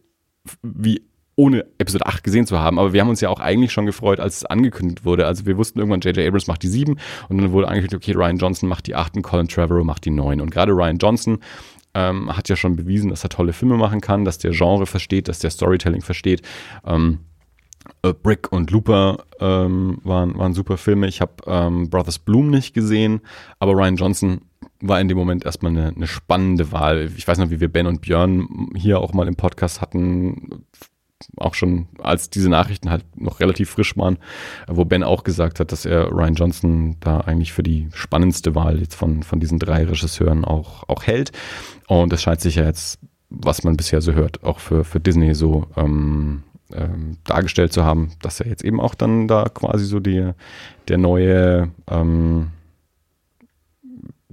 wie 0.61 1.01
ohne 1.35 1.65
Episode 1.77 2.05
8 2.05 2.23
gesehen 2.23 2.45
zu 2.45 2.59
haben. 2.59 2.77
Aber 2.77 2.93
wir 2.93 3.01
haben 3.01 3.09
uns 3.09 3.21
ja 3.21 3.29
auch 3.29 3.39
eigentlich 3.39 3.71
schon 3.71 3.85
gefreut, 3.85 4.19
als 4.19 4.37
es 4.37 4.45
angekündigt 4.45 5.05
wurde. 5.05 5.25
Also 5.25 5.45
wir 5.45 5.57
wussten 5.57 5.79
irgendwann, 5.79 6.01
J.J. 6.01 6.27
Abrams 6.27 6.47
macht 6.47 6.63
die 6.63 6.67
7 6.67 6.97
und 7.29 7.37
dann 7.37 7.51
wurde 7.51 7.67
angekündigt, 7.67 7.95
okay, 7.95 8.11
Ryan 8.11 8.37
Johnson 8.37 8.69
macht 8.69 8.87
die 8.87 8.95
8 8.95 9.15
und 9.15 9.21
Colin 9.23 9.47
Trevorrow 9.47 9.83
macht 9.83 10.05
die 10.05 10.11
9. 10.11 10.41
Und 10.41 10.51
gerade 10.51 10.73
Ryan 10.73 10.97
Johnson 10.97 11.39
ähm, 11.93 12.35
hat 12.35 12.49
ja 12.49 12.55
schon 12.55 12.75
bewiesen, 12.75 13.09
dass 13.09 13.23
er 13.23 13.29
tolle 13.29 13.53
Filme 13.53 13.77
machen 13.77 14.01
kann, 14.01 14.25
dass 14.25 14.37
der 14.37 14.51
Genre 14.51 14.85
versteht, 14.85 15.27
dass 15.27 15.39
der 15.39 15.49
Storytelling 15.49 16.01
versteht. 16.01 16.41
Ähm, 16.85 17.19
äh, 18.03 18.13
Brick 18.13 18.51
und 18.51 18.71
Looper 18.71 19.23
ähm, 19.39 19.99
waren, 20.03 20.37
waren 20.37 20.53
super 20.53 20.77
Filme. 20.77 21.07
Ich 21.07 21.21
habe 21.21 21.33
ähm, 21.47 21.89
Brothers 21.89 22.19
Bloom 22.19 22.49
nicht 22.49 22.73
gesehen, 22.73 23.21
aber 23.59 23.73
Ryan 23.73 23.95
Johnson 23.95 24.41
war 24.81 24.99
in 24.99 25.07
dem 25.07 25.17
Moment 25.17 25.45
erstmal 25.45 25.71
eine, 25.71 25.89
eine 25.95 26.07
spannende 26.07 26.71
Wahl. 26.71 27.11
Ich 27.15 27.27
weiß 27.27 27.37
noch, 27.37 27.49
wie 27.49 27.59
wir 27.59 27.71
Ben 27.71 27.87
und 27.87 28.01
Björn 28.01 28.69
hier 28.75 28.99
auch 28.99 29.13
mal 29.13 29.27
im 29.27 29.35
Podcast 29.35 29.81
hatten, 29.81 30.65
auch 31.37 31.53
schon 31.53 31.87
als 32.01 32.29
diese 32.29 32.49
Nachrichten 32.49 32.89
halt 32.89 33.05
noch 33.15 33.39
relativ 33.39 33.69
frisch 33.69 33.95
waren, 33.97 34.17
wo 34.67 34.85
Ben 34.85 35.03
auch 35.03 35.23
gesagt 35.23 35.59
hat, 35.59 35.71
dass 35.71 35.85
er 35.85 36.11
Ryan 36.11 36.33
Johnson 36.33 36.97
da 36.99 37.21
eigentlich 37.21 37.53
für 37.53 37.63
die 37.63 37.89
spannendste 37.93 38.55
Wahl 38.55 38.79
jetzt 38.79 38.95
von, 38.95 39.23
von 39.23 39.39
diesen 39.39 39.59
drei 39.59 39.83
Regisseuren 39.83 40.45
auch, 40.45 40.87
auch 40.89 41.03
hält. 41.03 41.31
Und 41.87 42.11
das 42.11 42.21
scheint 42.21 42.41
sich 42.41 42.55
ja 42.55 42.65
jetzt, 42.65 42.99
was 43.29 43.63
man 43.63 43.77
bisher 43.77 44.01
so 44.01 44.13
hört, 44.13 44.43
auch 44.43 44.59
für, 44.59 44.83
für 44.83 44.99
Disney 44.99 45.35
so 45.35 45.67
ähm, 45.77 46.43
ähm, 46.73 47.17
dargestellt 47.23 47.73
zu 47.73 47.83
haben, 47.83 48.11
dass 48.21 48.39
er 48.39 48.47
jetzt 48.47 48.63
eben 48.63 48.79
auch 48.79 48.95
dann 48.95 49.27
da 49.27 49.45
quasi 49.45 49.85
so 49.85 49.99
die, 49.99 50.31
der 50.87 50.97
neue 50.97 51.69
ähm, 51.89 52.47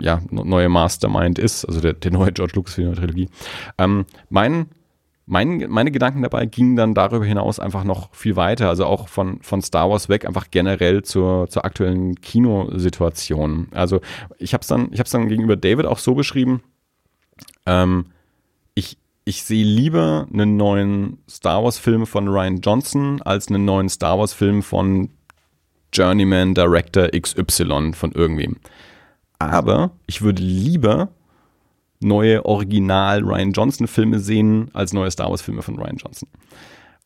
ja, 0.00 0.20
neue 0.30 0.68
Mastermind 0.68 1.38
ist, 1.38 1.64
also 1.64 1.80
der, 1.80 1.94
der 1.94 2.10
neue 2.10 2.32
George 2.32 2.52
Lucas 2.54 2.74
Film 2.74 2.94
Trilogie. 2.94 3.28
Ähm, 3.78 4.06
mein 4.30 4.68
mein, 5.28 5.66
meine 5.68 5.90
Gedanken 5.90 6.22
dabei 6.22 6.46
gingen 6.46 6.76
dann 6.76 6.94
darüber 6.94 7.24
hinaus 7.24 7.60
einfach 7.60 7.84
noch 7.84 8.14
viel 8.14 8.34
weiter, 8.36 8.68
also 8.70 8.86
auch 8.86 9.08
von, 9.08 9.40
von 9.42 9.60
Star 9.60 9.90
Wars 9.90 10.08
weg, 10.08 10.24
einfach 10.24 10.46
generell 10.50 11.02
zur, 11.02 11.48
zur 11.50 11.66
aktuellen 11.66 12.14
Kinosituation. 12.14 13.68
Also 13.72 14.00
ich 14.38 14.54
habe 14.54 14.62
es 14.62 14.68
dann, 14.68 14.90
dann 14.90 15.28
gegenüber 15.28 15.56
David 15.56 15.84
auch 15.84 15.98
so 15.98 16.14
beschrieben, 16.14 16.62
ähm, 17.66 18.06
ich, 18.74 18.96
ich 19.26 19.42
sehe 19.42 19.64
lieber 19.64 20.26
einen 20.32 20.56
neuen 20.56 21.18
Star 21.28 21.62
Wars-Film 21.62 22.06
von 22.06 22.28
Ryan 22.28 22.62
Johnson 22.62 23.20
als 23.20 23.48
einen 23.48 23.66
neuen 23.66 23.90
Star 23.90 24.18
Wars-Film 24.18 24.62
von 24.62 25.10
Journeyman 25.92 26.54
Director 26.54 27.08
XY 27.08 27.92
von 27.92 28.12
irgendwem. 28.12 28.56
Aber 29.38 29.92
ich 30.06 30.22
würde 30.22 30.42
lieber 30.42 31.10
neue 32.00 32.44
Original 32.44 33.22
Ryan 33.22 33.52
Johnson 33.52 33.86
Filme 33.86 34.20
sehen 34.20 34.70
als 34.72 34.92
neue 34.92 35.10
Star 35.10 35.30
Wars 35.30 35.42
Filme 35.42 35.62
von 35.62 35.78
Ryan 35.78 35.96
Johnson. 35.96 36.28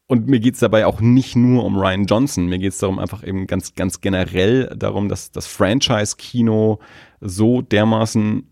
Und 0.06 0.26
mir 0.26 0.40
geht 0.40 0.54
es 0.54 0.60
dabei 0.60 0.84
auch 0.84 1.00
nicht 1.00 1.36
nur 1.36 1.64
um 1.64 1.78
Ryan 1.78 2.04
Johnson, 2.04 2.46
mir 2.46 2.58
geht 2.58 2.72
es 2.72 2.78
darum 2.78 2.98
einfach 2.98 3.26
eben 3.26 3.46
ganz, 3.46 3.74
ganz 3.74 4.00
generell 4.00 4.66
darum, 4.76 5.08
dass 5.08 5.30
das 5.30 5.46
Franchise-Kino 5.46 6.80
so 7.20 7.62
dermaßen 7.62 8.46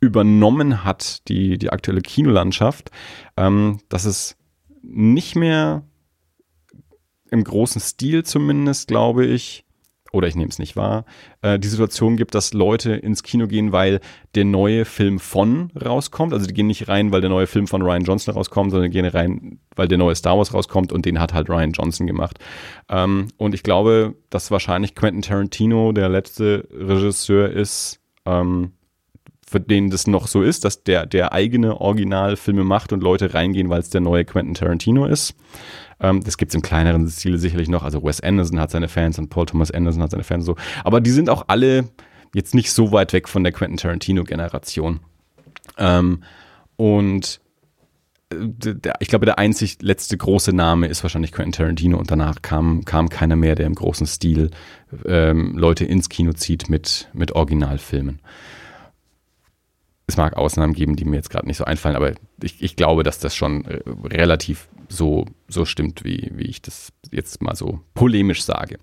übernommen 0.00 0.84
hat, 0.84 1.26
die, 1.28 1.58
die 1.58 1.70
aktuelle 1.70 2.02
Kinolandschaft, 2.02 2.90
ähm, 3.36 3.80
dass 3.88 4.04
es 4.04 4.36
nicht 4.82 5.34
mehr 5.34 5.82
im 7.30 7.42
großen 7.42 7.80
Stil 7.80 8.24
zumindest, 8.24 8.88
glaube 8.88 9.26
ich, 9.26 9.64
oder 10.18 10.28
ich 10.28 10.36
nehme 10.36 10.50
es 10.50 10.58
nicht 10.58 10.76
wahr, 10.76 11.04
äh, 11.42 11.58
die 11.58 11.68
Situation 11.68 12.16
gibt, 12.16 12.34
dass 12.34 12.52
Leute 12.52 12.92
ins 12.92 13.22
Kino 13.22 13.46
gehen, 13.46 13.72
weil 13.72 14.00
der 14.34 14.44
neue 14.44 14.84
Film 14.84 15.18
von 15.18 15.70
rauskommt. 15.74 16.32
Also 16.32 16.46
die 16.46 16.54
gehen 16.54 16.66
nicht 16.66 16.88
rein, 16.88 17.12
weil 17.12 17.20
der 17.20 17.30
neue 17.30 17.46
Film 17.46 17.66
von 17.66 17.82
Ryan 17.82 18.04
Johnson 18.04 18.34
rauskommt, 18.34 18.70
sondern 18.70 18.90
gehen 18.90 19.06
rein, 19.06 19.60
weil 19.76 19.88
der 19.88 19.98
neue 19.98 20.14
Star 20.14 20.36
Wars 20.36 20.52
rauskommt 20.52 20.92
und 20.92 21.06
den 21.06 21.18
hat 21.18 21.32
halt 21.32 21.48
Ryan 21.48 21.72
Johnson 21.72 22.06
gemacht. 22.06 22.38
Ähm, 22.88 23.28
und 23.36 23.54
ich 23.54 23.62
glaube, 23.62 24.14
dass 24.28 24.50
wahrscheinlich 24.50 24.94
Quentin 24.94 25.22
Tarantino 25.22 25.92
der 25.92 26.08
letzte 26.08 26.68
Regisseur 26.70 27.50
ist, 27.50 28.00
ähm, 28.26 28.72
für 29.48 29.60
den 29.60 29.90
das 29.90 30.06
noch 30.06 30.26
so 30.26 30.42
ist, 30.42 30.64
dass 30.64 30.84
der, 30.84 31.06
der 31.06 31.32
eigene 31.32 31.80
Originalfilme 31.80 32.64
macht 32.64 32.92
und 32.92 33.02
Leute 33.02 33.32
reingehen, 33.34 33.70
weil 33.70 33.80
es 33.80 33.90
der 33.90 34.00
neue 34.00 34.24
Quentin 34.24 34.54
Tarantino 34.54 35.06
ist. 35.06 35.34
Ähm, 36.00 36.22
das 36.22 36.36
gibt 36.36 36.50
es 36.50 36.54
im 36.54 36.62
kleineren 36.62 37.08
Stil 37.08 37.38
sicherlich 37.38 37.68
noch. 37.68 37.82
Also 37.82 38.02
Wes 38.02 38.20
Anderson 38.20 38.60
hat 38.60 38.70
seine 38.70 38.88
Fans 38.88 39.18
und 39.18 39.30
Paul 39.30 39.46
Thomas 39.46 39.70
Anderson 39.70 40.02
hat 40.02 40.10
seine 40.10 40.24
Fans 40.24 40.44
so. 40.44 40.56
Aber 40.84 41.00
die 41.00 41.10
sind 41.10 41.30
auch 41.30 41.44
alle 41.48 41.88
jetzt 42.34 42.54
nicht 42.54 42.72
so 42.72 42.92
weit 42.92 43.12
weg 43.12 43.28
von 43.28 43.42
der 43.42 43.52
Quentin 43.52 43.78
Tarantino-Generation. 43.78 45.00
Ähm, 45.78 46.22
und 46.76 47.40
äh, 48.30 48.74
ich 49.00 49.08
glaube, 49.08 49.24
der 49.24 49.38
einzig 49.38 49.78
letzte 49.80 50.16
große 50.16 50.52
Name 50.52 50.88
ist 50.88 51.02
wahrscheinlich 51.02 51.32
Quentin 51.32 51.52
Tarantino 51.52 51.98
und 51.98 52.10
danach 52.10 52.42
kam, 52.42 52.84
kam 52.84 53.08
keiner 53.08 53.36
mehr, 53.36 53.54
der 53.54 53.66
im 53.66 53.74
großen 53.74 54.06
Stil 54.06 54.50
ähm, 55.06 55.56
Leute 55.56 55.86
ins 55.86 56.10
Kino 56.10 56.32
zieht 56.32 56.68
mit, 56.68 57.08
mit 57.14 57.32
Originalfilmen. 57.32 58.20
Es 60.08 60.16
mag 60.16 60.36
Ausnahmen 60.36 60.72
geben, 60.72 60.96
die 60.96 61.04
mir 61.04 61.16
jetzt 61.16 61.30
gerade 61.30 61.46
nicht 61.46 61.58
so 61.58 61.64
einfallen, 61.64 61.94
aber 61.94 62.12
ich, 62.42 62.62
ich 62.62 62.76
glaube, 62.76 63.02
dass 63.02 63.18
das 63.20 63.36
schon 63.36 63.64
äh, 63.66 63.80
relativ 64.04 64.68
so, 64.88 65.26
so 65.48 65.66
stimmt, 65.66 66.02
wie, 66.04 66.30
wie 66.34 66.46
ich 66.46 66.62
das 66.62 66.92
jetzt 67.12 67.42
mal 67.42 67.54
so 67.54 67.80
polemisch 67.94 68.42
sage. 68.42 68.78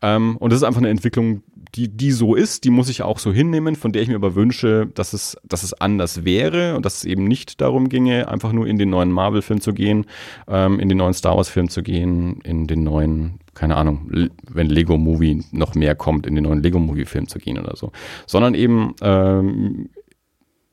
Ähm, 0.00 0.36
und 0.38 0.50
das 0.50 0.60
ist 0.60 0.62
einfach 0.62 0.80
eine 0.80 0.88
Entwicklung, 0.88 1.42
die, 1.74 1.88
die 1.88 2.10
so 2.10 2.34
ist, 2.34 2.64
die 2.64 2.70
muss 2.70 2.88
ich 2.88 3.02
auch 3.02 3.18
so 3.18 3.32
hinnehmen, 3.32 3.76
von 3.76 3.92
der 3.92 4.02
ich 4.02 4.08
mir 4.08 4.16
aber 4.16 4.34
wünsche, 4.34 4.88
dass 4.94 5.12
es, 5.12 5.36
dass 5.44 5.62
es 5.62 5.74
anders 5.74 6.24
wäre 6.24 6.74
und 6.76 6.84
dass 6.84 6.98
es 6.98 7.04
eben 7.04 7.24
nicht 7.24 7.60
darum 7.60 7.88
ginge, 7.88 8.28
einfach 8.28 8.52
nur 8.52 8.66
in 8.66 8.78
den 8.78 8.90
neuen 8.90 9.12
Marvel-Film 9.12 9.60
zu 9.60 9.72
gehen, 9.72 10.06
ähm, 10.48 10.80
in 10.80 10.88
den 10.88 10.98
neuen 10.98 11.14
Star 11.14 11.36
Wars-Film 11.36 11.68
zu 11.68 11.82
gehen, 11.82 12.40
in 12.42 12.66
den 12.66 12.82
neuen, 12.82 13.38
keine 13.54 13.76
Ahnung, 13.76 14.28
wenn 14.48 14.66
Lego 14.68 14.96
Movie 14.96 15.44
noch 15.52 15.74
mehr 15.74 15.94
kommt, 15.94 16.26
in 16.26 16.34
den 16.34 16.44
neuen 16.44 16.62
Lego 16.62 16.78
Movie-Film 16.78 17.28
zu 17.28 17.38
gehen 17.38 17.58
oder 17.58 17.76
so, 17.76 17.92
sondern 18.26 18.54
eben 18.54 18.94
ähm, 19.02 19.90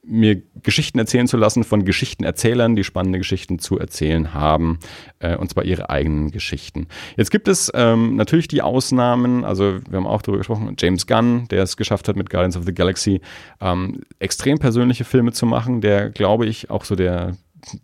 mir 0.08 0.42
Geschichten 0.64 1.00
erzählen 1.00 1.28
zu 1.28 1.38
lassen 1.38 1.64
von 1.64 1.86
Geschichtenerzählern, 1.86 2.76
die 2.76 2.84
spannende 2.84 3.20
Geschichten 3.20 3.60
zu 3.60 3.78
erzählen 3.78 4.34
haben, 4.34 4.80
äh, 5.20 5.36
und 5.36 5.50
zwar 5.50 5.66
ihre 5.66 5.90
eigenen 5.90 6.32
Geschichten. 6.32 6.88
Jetzt 7.18 7.30
gibt 7.32 7.48
es 7.48 7.72
ähm, 7.76 8.16
natürlich 8.16 8.48
die 8.48 8.62
Ausnahmen, 8.62 9.44
also 9.44 9.80
wir 9.90 9.98
haben 9.98 10.08
auch 10.08 10.22
darüber 10.22 10.40
gesprochen, 10.40 10.76
James 10.80 11.08
Gunn, 11.08 11.48
der 11.50 11.64
es 11.64 11.78
geschafft 11.78 12.08
hat 12.08 12.16
mit 12.16 12.30
Guardians 12.30 12.58
of 12.58 12.66
the 12.66 12.74
Galaxy 12.74 13.22
ähm, 13.62 14.02
extrem 14.20 14.58
persönliche 14.60 15.04
Filme 15.04 15.34
zu 15.34 15.46
machen, 15.46 15.82
der 15.82 16.10
glaube 16.10 16.46
ich 16.46 16.70
auch 16.70 16.86
so 16.86 16.96
der 16.96 17.34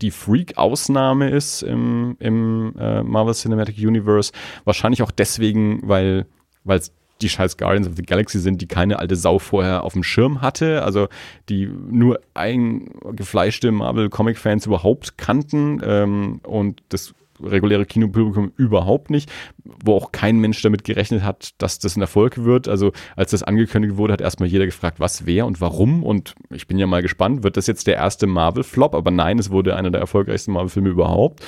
die 0.01 0.11
Freak-Ausnahme 0.11 1.29
ist 1.29 1.63
im, 1.63 2.15
im 2.19 2.75
äh, 2.77 3.01
Marvel 3.03 3.33
Cinematic 3.33 3.77
Universe. 3.77 4.31
Wahrscheinlich 4.65 5.01
auch 5.01 5.11
deswegen, 5.11 5.81
weil 5.83 6.25
es 6.65 6.93
die 7.22 7.30
scheiß 7.30 7.57
Guardians 7.57 7.88
of 7.88 7.95
the 7.95 8.03
Galaxy 8.03 8.40
sind, 8.40 8.61
die 8.61 8.68
keine 8.68 8.99
alte 8.99 9.15
Sau 9.15 9.40
vorher 9.40 9.84
auf 9.84 9.94
dem 9.94 10.03
Schirm 10.03 10.41
hatte, 10.41 10.84
also 10.84 11.07
die 11.49 11.68
nur 11.68 12.19
eingefleischte 12.34 13.72
Marvel-Comic-Fans 13.72 14.65
überhaupt 14.65 15.18
kannten 15.18 15.81
ähm, 15.84 16.41
und 16.44 16.84
das 16.90 17.14
reguläre 17.41 17.85
Kinopublikum 17.85 18.52
überhaupt 18.57 19.10
nicht, 19.10 19.31
wo 19.64 19.95
auch 19.95 20.11
kein 20.11 20.38
Mensch 20.38 20.61
damit 20.61 20.84
gerechnet 20.84 21.23
hat, 21.23 21.52
dass 21.57 21.80
das 21.80 21.95
ein 21.95 22.02
Erfolg 22.02 22.44
wird. 22.44 22.68
Also 22.68 22.91
als 23.15 23.31
das 23.31 23.44
angekündigt 23.44 23.98
wurde, 23.98 24.14
hat 24.14 24.22
erstmal 24.22 24.49
jeder 24.49 24.65
gefragt, 24.65 24.99
was, 24.99 25.26
wer 25.26 25.45
und 25.45 25.61
warum. 25.61 26.03
Und 26.03 26.35
ich 26.52 26.68
bin 26.68 26.77
ja 26.77 26.88
mal 26.88 27.02
gespannt, 27.02 27.44
wird 27.44 27.57
das 27.57 27.68
jetzt 27.68 27.88
der 27.88 27.95
erste 27.95 28.27
Marvel-Flop? 28.27 28.95
Aber 28.95 29.11
nein, 29.11 29.40
es 29.40 29.49
wurde 29.49 29.76
einer 29.76 29.91
der 29.91 30.02
erfolgreichsten 30.02 30.53
Marvel-Filme 30.53 30.90
überhaupt. 30.90 31.44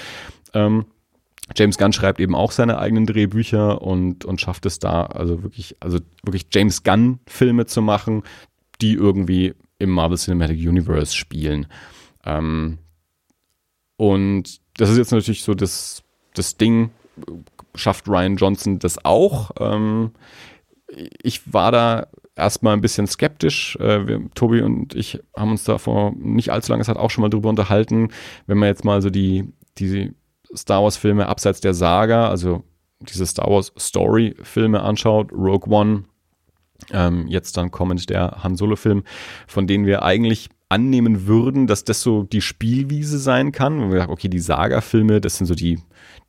Ähm, 0.53 0.85
James 1.55 1.77
Gunn 1.77 1.93
schreibt 1.93 2.19
eben 2.19 2.35
auch 2.35 2.51
seine 2.51 2.79
eigenen 2.79 3.05
Drehbücher 3.05 3.81
und, 3.81 4.25
und 4.25 4.41
schafft 4.41 4.65
es 4.65 4.79
da, 4.79 5.03
also 5.03 5.43
wirklich, 5.43 5.75
also 5.79 5.99
wirklich 6.23 6.47
James 6.51 6.83
Gunn-Filme 6.83 7.65
zu 7.67 7.81
machen, 7.81 8.23
die 8.81 8.93
irgendwie 8.93 9.53
im 9.77 9.91
Marvel 9.91 10.17
Cinematic 10.17 10.57
Universe 10.57 11.15
spielen. 11.15 11.67
Ähm, 12.25 12.79
und 13.97 14.59
das 14.77 14.89
ist 14.89 14.97
jetzt 14.97 15.11
natürlich 15.11 15.43
so 15.43 15.53
das, 15.53 16.03
das 16.33 16.57
Ding, 16.57 16.89
schafft 17.75 18.07
Ryan 18.07 18.37
Johnson 18.37 18.79
das 18.79 19.03
auch. 19.05 19.51
Ähm, 19.59 20.11
ich 21.21 21.53
war 21.53 21.71
da 21.71 22.07
erstmal 22.35 22.73
ein 22.73 22.81
bisschen 22.81 23.07
skeptisch. 23.07 23.75
Äh, 23.77 24.07
wir, 24.07 24.29
Tobi 24.33 24.61
und 24.61 24.95
ich 24.95 25.19
haben 25.35 25.51
uns 25.51 25.63
da 25.63 25.77
vor 25.77 26.13
nicht 26.17 26.51
allzu 26.51 26.71
langer 26.71 26.83
Zeit 26.83 26.97
auch 26.97 27.09
schon 27.09 27.21
mal 27.21 27.29
drüber 27.29 27.49
unterhalten, 27.49 28.09
wenn 28.47 28.57
man 28.57 28.67
jetzt 28.67 28.83
mal 28.83 29.01
so 29.01 29.09
die, 29.09 29.53
die 29.77 30.13
Star 30.55 30.83
Wars-Filme 30.83 31.27
abseits 31.27 31.61
der 31.61 31.73
Saga, 31.73 32.29
also 32.29 32.63
diese 33.01 33.25
Star 33.25 33.49
Wars 33.49 33.73
Story-Filme 33.77 34.81
anschaut, 34.81 35.31
Rogue 35.31 35.73
One, 35.73 36.03
ähm, 36.91 37.27
jetzt 37.27 37.57
dann 37.57 37.71
kommend 37.71 38.09
der 38.09 38.43
Han 38.43 38.55
Solo-Film, 38.55 39.03
von 39.47 39.67
denen 39.67 39.85
wir 39.85 40.03
eigentlich 40.03 40.49
annehmen 40.69 41.27
würden, 41.27 41.67
dass 41.67 41.83
das 41.83 42.01
so 42.01 42.23
die 42.23 42.41
Spielwiese 42.41 43.19
sein 43.19 43.51
kann. 43.51 43.79
Und 43.79 43.91
wir 43.91 43.99
sagen, 43.99 44.11
okay, 44.11 44.29
die 44.29 44.39
Saga-Filme, 44.39 45.21
das 45.21 45.37
sind 45.37 45.45
so 45.47 45.55
die, 45.55 45.79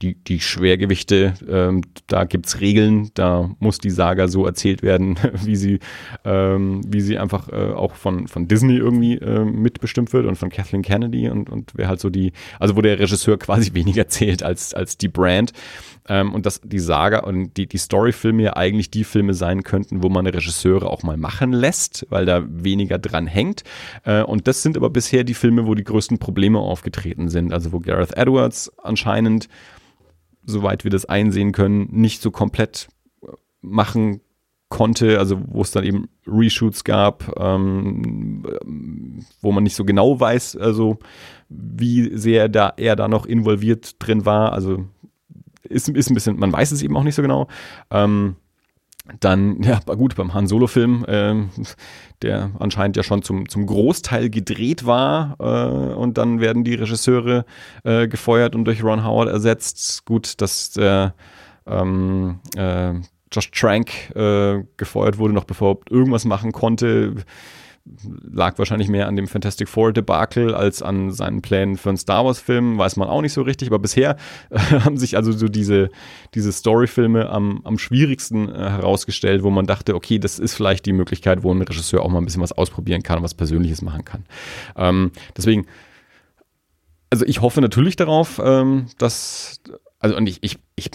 die, 0.03 0.15
die 0.15 0.41
Schwergewichte, 0.41 1.35
ähm, 1.49 1.83
da 2.07 2.25
gibt's 2.25 2.61
Regeln, 2.61 3.11
da 3.15 3.51
muss 3.61 3.79
die 3.79 3.91
Saga 3.91 4.29
so 4.29 4.45
erzählt 4.45 4.83
werden, 4.83 5.17
wie 5.45 5.57
sie, 5.57 5.79
ähm, 6.25 6.83
wie 6.87 7.01
sie 7.01 7.19
einfach 7.19 7.49
äh, 7.49 7.73
auch 7.73 7.95
von, 7.95 8.29
von 8.29 8.47
Disney 8.47 8.77
irgendwie 8.77 9.15
äh, 9.15 9.45
mitbestimmt 9.45 10.13
wird 10.13 10.27
und 10.27 10.37
von 10.37 10.51
Kathleen 10.51 10.83
Kennedy 10.83 11.31
und, 11.31 11.49
und 11.49 11.73
wer 11.75 11.89
halt 11.89 12.01
so 12.01 12.11
die, 12.11 12.33
also 12.61 12.77
wo 12.77 12.83
der 12.83 12.99
Regisseur 12.99 13.39
quasi 13.47 13.73
weniger 13.75 14.09
zählt 14.09 14.43
als, 14.43 14.75
als 14.75 14.99
die 14.99 15.09
Brand. 15.09 15.53
Ähm, 16.09 16.35
und 16.35 16.47
dass 16.47 16.61
die 16.63 16.79
Saga 16.79 17.21
und 17.21 17.57
die, 17.57 17.67
die 17.67 17.79
Storyfilme 17.79 18.43
ja 18.43 18.57
eigentlich 18.57 18.91
die 18.91 19.05
Filme 19.05 19.35
sein 19.35 19.63
könnten, 19.63 20.03
wo 20.03 20.09
man 20.09 20.27
Regisseure 20.27 20.89
auch 20.89 21.03
mal 21.03 21.17
machen 21.17 21.53
lässt, 21.53 22.07
weil 22.11 22.27
da 22.27 22.45
weniger 22.47 22.99
dran 22.99 23.27
hängt. 23.27 23.65
Äh, 24.05 24.23
und 24.23 24.47
das 24.47 24.63
sind 24.63 24.77
aber 24.77 24.91
bisher 24.91 25.25
die 25.25 25.35
Filme, 25.35 25.67
wo 25.67 25.75
die 25.75 25.85
größten 25.85 26.19
Probleme 26.19 26.59
aufgetreten 26.59 27.29
sind. 27.29 27.53
Also 27.53 27.73
wo 27.73 27.81
Gareth 27.81 28.17
Edwards 28.17 28.71
anscheinend, 28.83 29.49
soweit 30.47 30.85
wir 30.85 30.91
das 30.91 31.05
einsehen 31.05 31.53
können, 31.53 31.89
nicht 31.91 32.23
so 32.23 32.31
komplett 32.31 32.89
äh, 33.23 33.29
machen 33.61 34.21
konnte, 34.69 35.19
also 35.19 35.41
wo 35.47 35.63
es 35.63 35.71
dann 35.71 35.85
eben 35.85 36.09
Reshoots 36.27 36.83
gab, 36.85 37.33
ähm, 37.39 38.43
wo 39.41 39.53
man 39.53 39.63
nicht 39.63 39.77
so 39.77 39.85
genau 39.85 40.19
weiß, 40.19 40.57
also 40.57 40.99
wie 41.49 42.17
sehr 42.17 42.49
da 42.49 42.73
er 42.77 42.97
da 42.97 43.07
noch 43.07 43.27
involviert 43.27 43.97
drin 44.01 44.25
war. 44.25 44.53
Also 44.53 44.85
ist, 45.63 45.89
ist 45.89 46.11
ein 46.11 46.15
bisschen, 46.15 46.39
man 46.39 46.53
weiß 46.53 46.73
es 46.73 46.83
eben 46.83 46.97
auch 46.97 47.05
nicht 47.05 47.15
so 47.15 47.23
genau. 47.23 47.47
Ähm, 47.91 48.37
dann, 49.21 49.63
ja, 49.63 49.79
gut, 49.95 50.17
beim 50.17 50.35
Han 50.35 50.49
Solo-Film, 50.49 51.05
ähm, 51.09 51.51
der 52.23 52.51
anscheinend 52.59 52.97
ja 52.97 53.03
schon 53.03 53.23
zum, 53.23 53.49
zum 53.49 53.67
Großteil 53.67 54.31
gedreht 54.31 54.87
war 54.87 55.37
äh, 55.39 55.95
und 55.95 56.19
dann 56.19 56.41
werden 56.41 56.65
die 56.65 56.75
Regisseure 56.75 57.45
äh, 57.85 58.09
gefeuert 58.09 58.55
und 58.55 58.65
durch 58.65 58.83
Ron 58.83 59.05
Howard 59.05 59.29
ersetzt. 59.29 60.05
Gut, 60.05 60.41
dass 60.41 60.71
der 60.71 61.15
ähm, 61.67 62.41
äh, 62.57 62.95
Josh 63.33 63.51
Trank 63.51 64.15
äh, 64.15 64.63
gefeuert 64.77 65.19
wurde, 65.19 65.35
noch 65.35 65.45
bevor 65.45 65.77
er 65.77 65.93
irgendwas 65.93 66.25
machen 66.25 66.53
konnte 66.53 67.15
lag 68.23 68.59
wahrscheinlich 68.59 68.89
mehr 68.89 69.07
an 69.07 69.17
dem 69.17 69.29
Fantastic 69.29 69.69
Four 69.69 69.93
Debakel 69.93 70.55
als 70.55 70.83
an 70.83 71.13
seinen 71.13 71.43
Plänen 71.43 71.77
für 71.77 71.91
einen 71.91 71.99
Star 71.99 72.25
Wars 72.25 72.41
Film, 72.41 72.79
weiß 72.79 72.97
man 72.97 73.09
auch 73.09 73.23
nicht 73.23 73.33
so 73.33 73.43
richtig, 73.43 73.69
aber 73.69 73.79
bisher 73.79 74.17
äh, 74.51 74.59
haben 74.81 74.97
sich 74.97 75.17
also 75.17 75.33
so 75.33 75.49
diese, 75.49 75.91
diese 76.35 76.53
Storyfilme 76.53 77.29
am, 77.31 77.61
am 77.65 77.79
schwierigsten 77.79 78.49
äh, 78.49 78.71
herausgestellt, 78.71 79.43
wo 79.43 79.51
man 79.51 79.67
dachte, 79.67 79.95
okay, 79.95 80.19
das 80.19 80.39
ist 80.39 80.55
vielleicht 80.55 80.87
die 80.87 80.93
Möglichkeit, 80.93 81.43
wo 81.43 81.53
ein 81.53 81.63
Regisseur 81.63 82.03
auch 82.03 82.11
mal 82.11 82.19
ein 82.19 82.25
bisschen 82.25 82.43
was 82.43 82.53
ausprobieren 82.53 83.03
kann 83.03 83.23
was 83.23 83.35
Persönliches 83.35 83.83
machen 83.83 84.05
kann. 84.05 84.25
Ähm, 84.77 85.11
deswegen, 85.37 85.67
also 87.11 87.25
ich 87.25 87.41
hoffe 87.41 87.61
natürlich 87.61 87.97
darauf, 87.97 88.41
ähm, 88.45 88.87
dass, 88.99 89.61
also 90.01 90.17
und 90.17 90.29
ich, 90.29 90.39
ich, 90.43 90.59
ich 90.75 90.91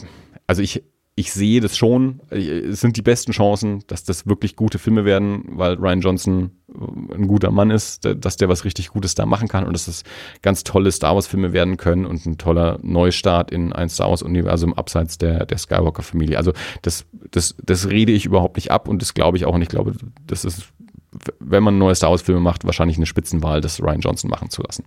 also 0.45 0.61
ich 0.61 0.83
ich 1.15 1.33
sehe 1.33 1.59
das 1.59 1.77
schon. 1.77 2.21
Es 2.29 2.79
sind 2.79 2.95
die 2.95 3.01
besten 3.01 3.33
Chancen, 3.33 3.83
dass 3.87 4.03
das 4.03 4.27
wirklich 4.27 4.55
gute 4.55 4.79
Filme 4.79 5.03
werden, 5.03 5.43
weil 5.49 5.73
Ryan 5.75 6.01
Johnson 6.01 6.51
äh, 6.69 7.15
ein 7.15 7.27
guter 7.27 7.51
Mann 7.51 7.69
ist, 7.69 8.05
dass 8.05 8.37
der 8.37 8.47
was 8.47 8.63
richtig 8.63 8.89
Gutes 8.89 9.13
da 9.13 9.25
machen 9.25 9.49
kann 9.49 9.65
und 9.65 9.73
dass 9.73 9.85
das 9.85 10.03
ganz 10.41 10.63
tolle 10.63 10.91
Star 10.91 11.15
Wars-Filme 11.15 11.51
werden 11.51 11.75
können 11.75 12.05
und 12.05 12.25
ein 12.25 12.37
toller 12.37 12.79
Neustart 12.81 13.51
in 13.51 13.73
ein 13.73 13.89
Star 13.89 14.09
Wars-Universum 14.09 14.73
abseits 14.73 15.17
der, 15.17 15.45
der 15.45 15.57
Skywalker-Familie. 15.57 16.37
Also 16.37 16.53
das, 16.81 17.05
das, 17.31 17.55
das 17.61 17.89
rede 17.89 18.13
ich 18.13 18.25
überhaupt 18.25 18.55
nicht 18.55 18.71
ab 18.71 18.87
und 18.87 19.01
das 19.01 19.13
glaube 19.13 19.37
ich 19.37 19.45
auch 19.45 19.53
und 19.53 19.61
ich 19.61 19.69
glaube, 19.69 19.93
das 20.25 20.45
ist, 20.45 20.69
wenn 21.39 21.63
man 21.63 21.77
neue 21.77 21.95
Star 21.95 22.11
Wars-Filme 22.11 22.41
macht, 22.41 22.63
wahrscheinlich 22.63 22.97
eine 22.97 23.05
Spitzenwahl, 23.05 23.59
das 23.59 23.81
Ryan 23.81 23.99
Johnson 23.99 24.29
machen 24.29 24.49
zu 24.49 24.61
lassen. 24.61 24.85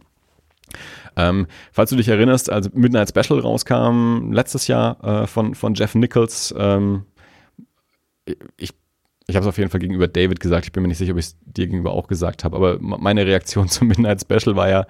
Ähm, 1.17 1.47
falls 1.73 1.91
du 1.91 1.97
dich 1.97 2.09
erinnerst, 2.09 2.51
als 2.51 2.73
Midnight 2.73 3.11
Special 3.11 3.41
rauskam 3.41 4.33
letztes 4.33 4.67
Jahr 4.67 5.03
äh, 5.05 5.27
von, 5.27 5.55
von 5.55 5.75
Jeff 5.75 5.95
Nichols, 5.95 6.55
ähm, 6.57 7.05
ich 8.57 8.73
ich 9.27 9.37
habe 9.37 9.45
es 9.45 9.49
auf 9.49 9.57
jeden 9.57 9.71
Fall 9.71 9.81
gegenüber 9.81 10.07
David 10.07 10.39
gesagt. 10.41 10.67
Ich 10.67 10.73
bin 10.73 10.83
mir 10.83 10.89
nicht 10.89 10.99
sicher, 10.99 11.13
ob 11.13 11.19
ich 11.19 11.27
es 11.27 11.37
dir 11.47 11.67
gegenüber 11.67 11.93
auch 11.93 12.09
gesagt 12.09 12.45
habe. 12.45 12.57
Aber 12.57 12.79
meine 12.79 13.27
Reaktion 13.27 13.69
zum 13.71 13.89
Midnight 13.89 14.21
Special 14.21 14.57
war 14.57 14.69
ja, 14.69 14.87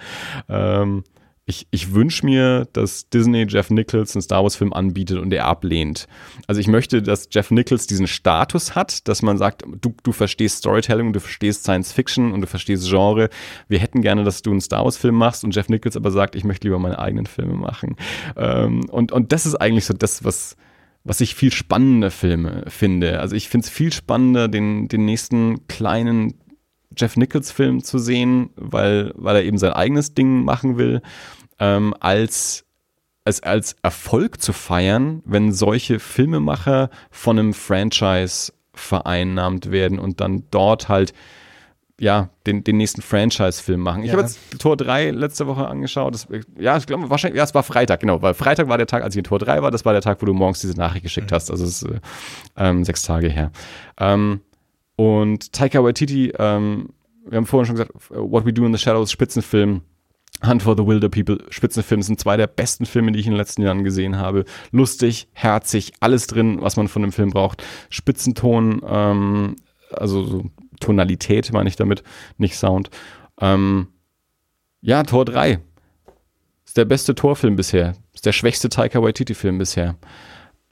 ähm, 0.48 1.04
ich, 1.46 1.66
ich 1.70 1.92
wünsche 1.92 2.24
mir, 2.24 2.66
dass 2.72 3.08
Disney 3.10 3.44
Jeff 3.46 3.68
Nichols 3.68 4.14
einen 4.14 4.22
Star 4.22 4.42
Wars-Film 4.42 4.72
anbietet 4.72 5.18
und 5.18 5.30
er 5.30 5.44
ablehnt. 5.44 6.06
Also 6.46 6.60
ich 6.60 6.68
möchte, 6.68 7.02
dass 7.02 7.28
Jeff 7.30 7.50
Nichols 7.50 7.86
diesen 7.86 8.06
Status 8.06 8.74
hat, 8.74 9.06
dass 9.08 9.20
man 9.20 9.36
sagt, 9.36 9.62
du, 9.82 9.94
du 10.02 10.12
verstehst 10.12 10.58
Storytelling, 10.58 11.12
du 11.12 11.20
verstehst 11.20 11.64
Science 11.64 11.92
Fiction 11.92 12.32
und 12.32 12.40
du 12.40 12.46
verstehst 12.46 12.88
Genre. 12.88 13.28
Wir 13.68 13.78
hätten 13.78 14.00
gerne, 14.00 14.24
dass 14.24 14.40
du 14.40 14.52
einen 14.52 14.62
Star 14.62 14.84
Wars-Film 14.84 15.16
machst 15.16 15.44
und 15.44 15.54
Jeff 15.54 15.68
Nichols 15.68 15.96
aber 15.96 16.10
sagt, 16.10 16.34
ich 16.34 16.44
möchte 16.44 16.66
lieber 16.66 16.78
meine 16.78 16.98
eigenen 16.98 17.26
Filme 17.26 17.54
machen. 17.54 17.96
Ähm, 18.36 18.88
und, 18.88 19.12
und 19.12 19.32
das 19.32 19.44
ist 19.44 19.56
eigentlich 19.56 19.84
so 19.84 19.92
das, 19.92 20.24
was, 20.24 20.56
was 21.04 21.20
ich 21.20 21.34
viel 21.34 21.52
spannender 21.52 22.10
Filme 22.10 22.64
finde. 22.68 23.20
Also 23.20 23.36
ich 23.36 23.50
finde 23.50 23.66
es 23.66 23.70
viel 23.70 23.92
spannender, 23.92 24.48
den, 24.48 24.88
den 24.88 25.04
nächsten 25.04 25.68
kleinen 25.68 26.34
Jeff 26.96 27.16
Nichols 27.16 27.50
Film 27.50 27.82
zu 27.82 27.98
sehen, 27.98 28.50
weil, 28.56 29.12
weil 29.16 29.36
er 29.36 29.44
eben 29.44 29.58
sein 29.58 29.72
eigenes 29.72 30.14
Ding 30.14 30.44
machen 30.44 30.76
will, 30.78 31.02
ähm, 31.58 31.94
als, 32.00 32.64
als, 33.24 33.42
als 33.42 33.76
Erfolg 33.82 34.40
zu 34.40 34.52
feiern, 34.52 35.22
wenn 35.24 35.52
solche 35.52 35.98
Filmemacher 35.98 36.90
von 37.10 37.38
einem 37.38 37.54
Franchise 37.54 38.52
vereinnahmt 38.74 39.70
werden 39.70 39.98
und 39.98 40.20
dann 40.20 40.44
dort 40.50 40.88
halt 40.88 41.14
ja, 42.00 42.30
den, 42.46 42.64
den 42.64 42.76
nächsten 42.76 43.02
Franchise-Film 43.02 43.80
machen. 43.80 44.02
Ich 44.02 44.08
ja. 44.08 44.14
habe 44.14 44.22
jetzt 44.22 44.38
Tor 44.58 44.76
3 44.76 45.12
letzte 45.12 45.46
Woche 45.46 45.66
angeschaut. 45.68 46.14
Das, 46.14 46.26
ja, 46.58 46.76
ich 46.76 46.86
glaube, 46.86 47.08
wahrscheinlich, 47.08 47.38
ja, 47.38 47.44
es 47.44 47.54
war 47.54 47.62
Freitag, 47.62 48.00
genau, 48.00 48.20
weil 48.20 48.34
Freitag 48.34 48.68
war 48.68 48.78
der 48.78 48.88
Tag, 48.88 49.04
als 49.04 49.14
ich 49.14 49.18
in 49.18 49.24
Tor 49.24 49.38
3 49.38 49.62
war, 49.62 49.70
das 49.70 49.84
war 49.84 49.92
der 49.92 50.02
Tag, 50.02 50.20
wo 50.20 50.26
du 50.26 50.34
morgens 50.34 50.60
diese 50.60 50.76
Nachricht 50.76 51.04
geschickt 51.04 51.30
mhm. 51.30 51.34
hast. 51.36 51.50
Also 51.50 51.64
es 51.64 51.82
ist 51.82 51.88
äh, 51.88 52.00
ähm, 52.56 52.84
sechs 52.84 53.02
Tage 53.02 53.28
her. 53.28 53.52
Ähm, 53.98 54.40
und 54.96 55.52
Taika 55.52 55.82
Waititi, 55.82 56.32
ähm, 56.38 56.90
wir 57.26 57.36
haben 57.36 57.46
vorhin 57.46 57.66
schon 57.66 57.76
gesagt, 57.76 57.92
What 58.10 58.44
We 58.44 58.52
Do 58.52 58.64
in 58.66 58.72
the 58.72 58.78
Shadows, 58.78 59.10
Spitzenfilm. 59.10 59.82
Hunt 60.44 60.62
for 60.62 60.76
the 60.76 60.84
Wilder 60.84 61.08
People, 61.08 61.38
Spitzenfilm, 61.48 62.02
sind 62.02 62.20
zwei 62.20 62.36
der 62.36 62.48
besten 62.48 62.86
Filme, 62.86 63.12
die 63.12 63.20
ich 63.20 63.26
in 63.26 63.32
den 63.32 63.38
letzten 63.38 63.62
Jahren 63.62 63.84
gesehen 63.84 64.18
habe. 64.18 64.44
Lustig, 64.72 65.28
herzig, 65.32 65.92
alles 66.00 66.26
drin, 66.26 66.60
was 66.60 66.76
man 66.76 66.88
von 66.88 67.02
dem 67.02 67.12
Film 67.12 67.30
braucht. 67.30 67.62
Spitzenton, 67.88 68.82
ähm, 68.86 69.56
also 69.90 70.24
so 70.24 70.44
Tonalität 70.80 71.52
meine 71.52 71.68
ich 71.68 71.76
damit, 71.76 72.02
nicht 72.36 72.56
Sound. 72.56 72.90
Ähm, 73.40 73.88
ja, 74.80 75.02
Tor 75.04 75.24
3. 75.24 75.60
Ist 76.66 76.76
der 76.76 76.84
beste 76.84 77.14
Torfilm 77.14 77.56
bisher. 77.56 77.94
Ist 78.12 78.26
der 78.26 78.32
schwächste 78.32 78.68
Taika 78.68 79.02
Waititi-Film 79.02 79.58
bisher. 79.58 79.96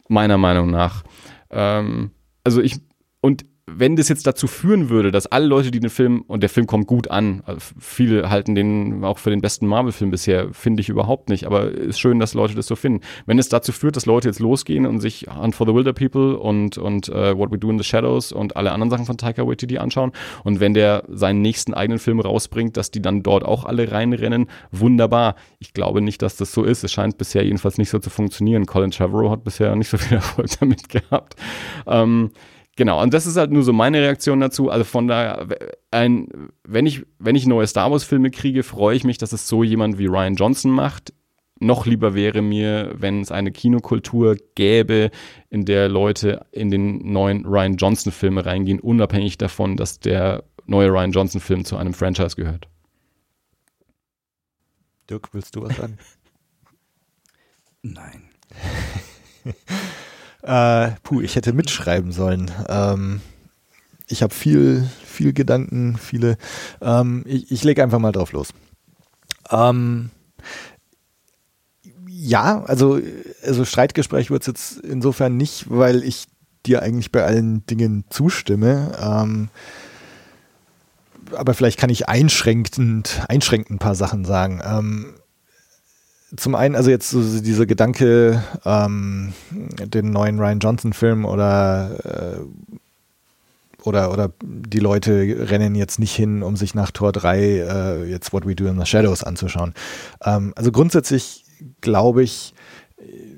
Meiner 0.09 0.37
Meinung 0.39 0.71
nach. 0.71 1.05
Ähm, 1.51 2.11
also 2.45 2.61
ich, 2.61 2.81
und 3.21 3.45
wenn 3.67 3.95
das 3.95 4.09
jetzt 4.09 4.27
dazu 4.27 4.49
führen 4.49 4.91
würde, 4.91 5.13
dass 5.13 5.29
alle 5.29 5.47
Leute, 5.47 5.71
die 5.71 5.79
den 5.79 5.91
Film, 5.91 6.23
und 6.27 6.43
der 6.43 6.51
Film 6.51 6.67
kommt 6.67 6.89
gut 6.89 7.11
an, 7.11 7.43
also 7.47 7.61
viele 7.79 8.29
halten 8.29 8.57
den 8.57 9.05
auch 9.05 9.19
für 9.19 9.31
den 9.31 9.41
besten 9.41 9.69
Marvel-Film 9.69 10.11
bisher, 10.11 10.53
finde 10.53 10.81
ich 10.81 10.89
überhaupt 10.89 11.29
nicht, 11.29 11.47
aber 11.47 11.71
ist 11.71 12.01
schön, 12.01 12.19
dass 12.19 12.35
Leute 12.35 12.57
das 12.57 12.67
so 12.67 12.75
finden. 12.75 13.05
Wenn 13.25 13.39
es 13.39 13.49
dazu 13.49 13.71
führt, 13.71 13.95
dass 13.95 14.05
Leute 14.05 14.29
jetzt 14.29 14.41
losgehen 14.41 14.85
und 14.85 15.01
sich 15.01 15.27
Hunt 15.33 15.55
for 15.55 15.67
the 15.67 15.75
Wilder 15.75 15.93
People 15.93 16.39
und, 16.39 16.77
und 16.77 17.09
uh, 17.09 17.39
What 17.39 17.53
We 17.53 17.59
Do 17.59 17.71
in 17.71 17.79
the 17.79 17.85
Shadows 17.85 18.33
und 18.33 18.57
alle 18.57 18.73
anderen 18.73 18.91
Sachen 18.91 19.07
von 19.07 19.17
Taika 19.17 19.47
Waititi 19.47 19.79
anschauen 19.79 20.11
und 20.43 20.59
wenn 20.59 20.75
der 20.75 21.05
seinen 21.09 21.41
nächsten 21.41 21.73
eigenen 21.73 22.01
Film 22.01 22.19
rausbringt, 22.19 22.77
dass 22.77 22.91
die 22.91 23.01
dann 23.01 23.23
dort 23.23 23.45
auch 23.45 23.65
alle 23.65 23.93
reinrennen, 23.93 24.49
wunderbar. 24.73 25.37
Ich 25.61 25.73
glaube 25.73 26.01
nicht, 26.01 26.21
dass 26.23 26.37
das 26.37 26.53
so 26.53 26.65
ist. 26.65 26.83
Es 26.83 26.93
scheint 26.93 27.17
bisher 27.17 27.45
jedenfalls 27.45 27.79
nicht 27.79 27.91
so 27.91 28.01
zu 28.01 28.11
funktionieren. 28.11 28.67
Colin 28.67 28.91
Trevorrow 28.91 29.31
hat 29.31 29.45
bisher 29.45 29.75
nicht 29.77 29.89
so 29.89 29.99
viel 29.99 30.17
Erfolg 30.17 30.49
damit 30.59 30.89
gehabt. 30.89 31.37
Ähm, 31.87 32.33
Genau, 32.77 33.03
und 33.03 33.13
das 33.13 33.27
ist 33.27 33.37
halt 33.37 33.51
nur 33.51 33.63
so 33.63 33.73
meine 33.73 34.01
Reaktion 34.01 34.41
dazu. 34.41 34.71
Also 34.71 34.85
von 34.85 35.07
daher, 35.07 35.47
ein, 35.91 36.29
wenn, 36.65 36.87
ich, 36.87 37.05
wenn 37.19 37.37
ich 37.37 37.47
neue 37.47 37.67
Star 37.67 37.91
Wars-Filme 37.91 38.31
kriege, 38.31 38.63
freue 38.63 38.97
ich 38.97 39.05
mich, 39.05 39.19
dass 39.19 39.33
es 39.33 39.47
so 39.47 39.63
jemand 39.63 39.99
wie 39.99 40.07
Ryan 40.07 40.37
Johnson 40.37 40.71
macht. 40.71 41.13
Noch 41.61 41.87
lieber 41.87 42.15
wäre 42.15 42.41
mir, 42.41 42.93
wenn 42.95 43.21
es 43.21 43.31
eine 43.31 43.53
Kinokultur 43.53 44.37
gäbe, 44.55 45.11
in 45.51 45.65
der 45.67 45.89
Leute 45.89 46.47
in 46.51 46.71
den 46.71 47.13
neuen 47.13 47.45
Ryan 47.45 47.77
Johnson-Filme 47.77 48.45
reingehen, 48.47 48.81
unabhängig 48.81 49.39
davon, 49.39 49.77
dass 49.77 50.01
der 50.01 50.45
neue 50.67 50.89
Ryan 50.89 51.13
Johnson-Film 51.13 51.65
zu 51.65 51.77
einem 51.77 51.93
Franchise 51.93 52.37
gehört. 52.37 52.69
Dirk, 55.11 55.29
willst 55.35 55.55
du 55.55 55.63
was 55.63 55.77
sagen? 55.77 55.99
Nein. 57.83 58.31
Äh, 60.43 60.91
puh, 61.03 61.21
ich 61.21 61.37
hätte 61.37 61.53
mitschreiben 61.53 62.13
sollen. 62.13 62.51
Ähm, 62.69 63.21
ich 64.09 64.23
habe 64.23 64.35
viel, 64.35 64.89
viel 65.05 65.33
Gedanken, 65.33 65.97
viele. 65.97 66.37
Ähm, 66.81 67.23
ich 67.27 67.51
ich 67.51 67.65
lege 67.65 67.83
einfach 67.83 67.99
mal 67.99 68.13
drauf 68.13 68.33
los. 68.33 68.49
Ähm, 69.51 70.11
ja, 72.09 72.63
also, 72.65 73.01
also 73.45 73.65
Streitgespräch 73.65 74.31
wird 74.31 74.43
es 74.43 74.47
jetzt 74.47 74.79
insofern 74.81 75.37
nicht, 75.37 75.71
weil 75.71 76.03
ich 76.05 76.27
dir 76.67 76.83
eigentlich 76.83 77.11
bei 77.11 77.25
allen 77.25 77.67
Dingen 77.67 78.05
zustimme. 78.11 78.97
Ähm, 79.01 79.49
aber 81.35 81.55
vielleicht 81.55 81.79
kann 81.79 81.91
ich 81.91 82.09
einschränkend, 82.09 83.23
einschränkend 83.29 83.71
ein 83.71 83.79
paar 83.79 83.95
Sachen 83.95 84.25
sagen. 84.25 84.61
Ähm, 84.65 85.15
zum 86.37 86.55
einen, 86.55 86.75
also 86.75 86.91
jetzt 86.91 87.11
so 87.11 87.41
dieser 87.41 87.67
Gedanke, 87.67 88.43
ähm, 88.65 89.33
den 89.51 90.11
neuen 90.11 90.39
Ryan 90.39 90.61
Johnson-Film 90.61 91.25
oder, 91.25 92.39
äh, 92.39 93.83
oder, 93.85 94.13
oder 94.13 94.31
die 94.43 94.79
Leute 94.79 95.51
rennen 95.51 95.75
jetzt 95.75 95.99
nicht 95.99 96.15
hin, 96.15 96.43
um 96.43 96.57
sich 96.57 96.75
nach 96.75 96.91
Tor 96.91 97.13
3 97.13 97.39
äh, 97.39 98.05
jetzt 98.05 98.33
What 98.33 98.47
We 98.47 98.55
Do 98.55 98.67
in 98.67 98.79
the 98.79 98.87
Shadows 98.87 99.25
anzuschauen. 99.25 99.75
Ähm, 100.25 100.53
also 100.57 100.73
grundsätzlich 100.73 101.45
glaube 101.81 102.23
ich 102.23 102.55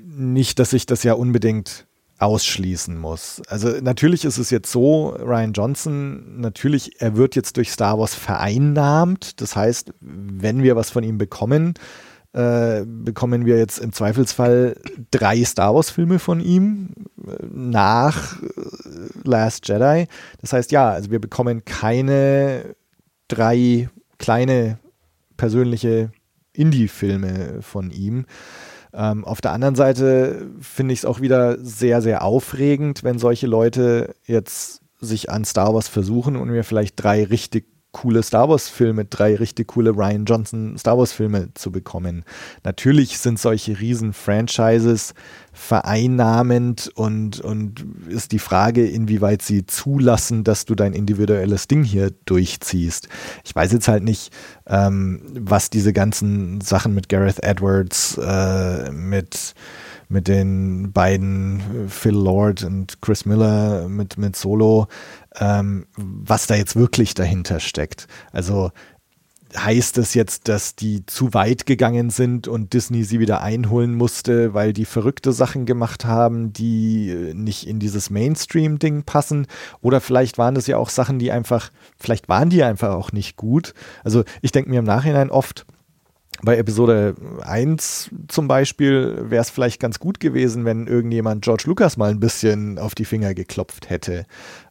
nicht, 0.05 0.59
dass 0.59 0.71
ich 0.71 0.85
das 0.85 1.03
ja 1.03 1.13
unbedingt 1.13 1.85
ausschließen 2.17 2.97
muss. 2.97 3.41
Also 3.49 3.69
natürlich 3.81 4.23
ist 4.23 4.37
es 4.37 4.49
jetzt 4.49 4.71
so, 4.71 5.09
Ryan 5.09 5.51
Johnson, 5.51 6.39
natürlich, 6.39 7.01
er 7.01 7.17
wird 7.17 7.35
jetzt 7.35 7.57
durch 7.57 7.71
Star 7.71 7.99
Wars 7.99 8.15
vereinnahmt. 8.15 9.41
Das 9.41 9.55
heißt, 9.55 9.93
wenn 9.99 10.63
wir 10.63 10.77
was 10.77 10.91
von 10.91 11.03
ihm 11.03 11.17
bekommen, 11.17 11.73
äh, 12.35 12.83
bekommen 12.85 13.45
wir 13.45 13.57
jetzt 13.57 13.79
im 13.79 13.93
Zweifelsfall 13.93 14.75
drei 15.09 15.41
Star 15.45 15.73
Wars-Filme 15.73 16.19
von 16.19 16.41
ihm 16.41 16.89
äh, 17.25 17.45
nach 17.49 18.41
äh, 18.41 18.47
Last 19.23 19.69
Jedi. 19.69 20.07
Das 20.41 20.51
heißt, 20.51 20.73
ja, 20.73 20.89
also 20.89 21.11
wir 21.11 21.19
bekommen 21.19 21.63
keine 21.63 22.75
drei 23.29 23.89
kleine 24.17 24.79
persönliche 25.37 26.11
Indie-Filme 26.51 27.61
von 27.61 27.89
ihm. 27.89 28.25
Ähm, 28.93 29.23
auf 29.23 29.39
der 29.39 29.53
anderen 29.53 29.75
Seite 29.75 30.49
finde 30.59 30.93
ich 30.93 30.99
es 30.99 31.05
auch 31.05 31.21
wieder 31.21 31.57
sehr, 31.63 32.01
sehr 32.01 32.21
aufregend, 32.23 33.05
wenn 33.05 33.17
solche 33.17 33.47
Leute 33.47 34.13
jetzt 34.25 34.81
sich 34.99 35.29
an 35.29 35.45
Star 35.45 35.73
Wars 35.73 35.87
versuchen 35.87 36.35
und 36.35 36.51
wir 36.51 36.65
vielleicht 36.65 37.01
drei 37.01 37.23
richtig 37.23 37.65
coole 37.95 38.23
Star 38.23 38.49
Wars-Filme, 38.49 39.05
drei 39.05 39.35
richtig 39.35 39.69
coole 39.69 39.91
Ryan 39.91 40.25
Johnson 40.25 40.77
Star 40.77 40.97
Wars-Filme 40.97 41.53
zu 41.53 41.71
bekommen. 41.71 42.25
Natürlich 42.65 43.19
sind 43.19 43.39
solche 43.39 43.79
Riesen-Franchises 43.79 45.13
vereinnahmend 45.53 46.91
und, 46.95 47.39
und 47.39 47.85
ist 48.09 48.33
die 48.33 48.39
Frage, 48.39 48.85
inwieweit 48.85 49.41
sie 49.41 49.65
zulassen, 49.65 50.43
dass 50.43 50.65
du 50.65 50.75
dein 50.75 50.91
individuelles 50.91 51.69
Ding 51.69 51.85
hier 51.85 52.11
durchziehst. 52.25 53.07
Ich 53.45 53.55
weiß 53.55 53.71
jetzt 53.71 53.87
halt 53.87 54.03
nicht, 54.03 54.33
ähm, 54.67 55.21
was 55.33 55.69
diese 55.69 55.93
ganzen 55.93 56.59
Sachen 56.59 56.93
mit 56.93 57.07
Gareth 57.07 57.43
Edwards, 57.43 58.17
äh, 58.17 58.91
mit 58.91 59.55
mit 60.09 60.27
den 60.27 60.91
beiden 60.91 61.59
äh, 61.59 61.89
Phil 61.89 62.15
Lord 62.15 62.63
und 62.63 63.01
Chris 63.01 63.25
Miller 63.25 63.87
mit, 63.87 64.17
mit 64.17 64.35
Solo, 64.35 64.87
ähm, 65.35 65.85
was 65.95 66.47
da 66.47 66.55
jetzt 66.55 66.75
wirklich 66.75 67.13
dahinter 67.13 67.59
steckt. 67.59 68.07
Also 68.31 68.71
heißt 69.57 69.97
es 69.97 70.13
jetzt, 70.13 70.47
dass 70.47 70.75
die 70.75 71.05
zu 71.05 71.33
weit 71.33 71.65
gegangen 71.65 72.09
sind 72.09 72.47
und 72.47 72.73
Disney 72.73 73.03
sie 73.03 73.19
wieder 73.19 73.41
einholen 73.41 73.93
musste, 73.95 74.53
weil 74.53 74.73
die 74.73 74.85
verrückte 74.85 75.31
Sachen 75.31 75.65
gemacht 75.65 76.05
haben, 76.05 76.53
die 76.53 77.09
äh, 77.09 77.33
nicht 77.33 77.67
in 77.67 77.79
dieses 77.79 78.09
Mainstream-Ding 78.09 79.03
passen? 79.03 79.47
Oder 79.81 80.01
vielleicht 80.01 80.37
waren 80.37 80.55
das 80.55 80.67
ja 80.67 80.77
auch 80.77 80.89
Sachen, 80.89 81.19
die 81.19 81.31
einfach, 81.31 81.71
vielleicht 81.97 82.29
waren 82.29 82.49
die 82.49 82.63
einfach 82.63 82.93
auch 82.93 83.11
nicht 83.11 83.37
gut. 83.37 83.73
Also 84.03 84.23
ich 84.41 84.51
denke 84.51 84.69
mir 84.69 84.79
im 84.79 84.85
Nachhinein 84.85 85.29
oft, 85.29 85.65
bei 86.45 86.57
Episode 86.57 87.15
1 87.41 88.11
zum 88.27 88.47
Beispiel 88.47 89.25
wäre 89.29 89.41
es 89.41 89.49
vielleicht 89.49 89.79
ganz 89.81 89.99
gut 89.99 90.19
gewesen, 90.19 90.63
wenn 90.63 90.87
irgendjemand 90.87 91.43
George 91.43 91.63
Lucas 91.65 91.97
mal 91.97 92.11
ein 92.11 92.19
bisschen 92.19 92.79
auf 92.79 92.95
die 92.95 93.05
Finger 93.05 93.33
geklopft 93.33 93.89
hätte. 93.89 94.25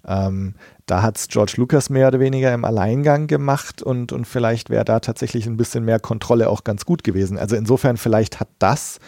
Ähm, 0.07 0.55
da 0.87 1.03
hat 1.03 1.19
es 1.19 1.29
George 1.29 1.55
Lucas 1.57 1.91
mehr 1.91 2.09
oder 2.09 2.21
weniger 2.21 2.55
im 2.55 2.65
Alleingang 2.65 3.27
gemacht 3.27 3.83
und, 3.83 4.13
und 4.13 4.27
vielleicht 4.27 4.71
wäre 4.71 4.85
da 4.85 5.01
tatsächlich 5.01 5.47
ein 5.47 5.57
bisschen 5.57 5.85
mehr 5.85 5.99
Kontrolle 5.99 6.49
auch 6.49 6.65
ganz 6.65 6.85
gut 6.85 7.05
gewesen. 7.05 7.39
Also 7.39 7.57
insofern 7.57 7.97
vielleicht 7.97 8.41
hat 8.41 8.49
das 8.59 8.99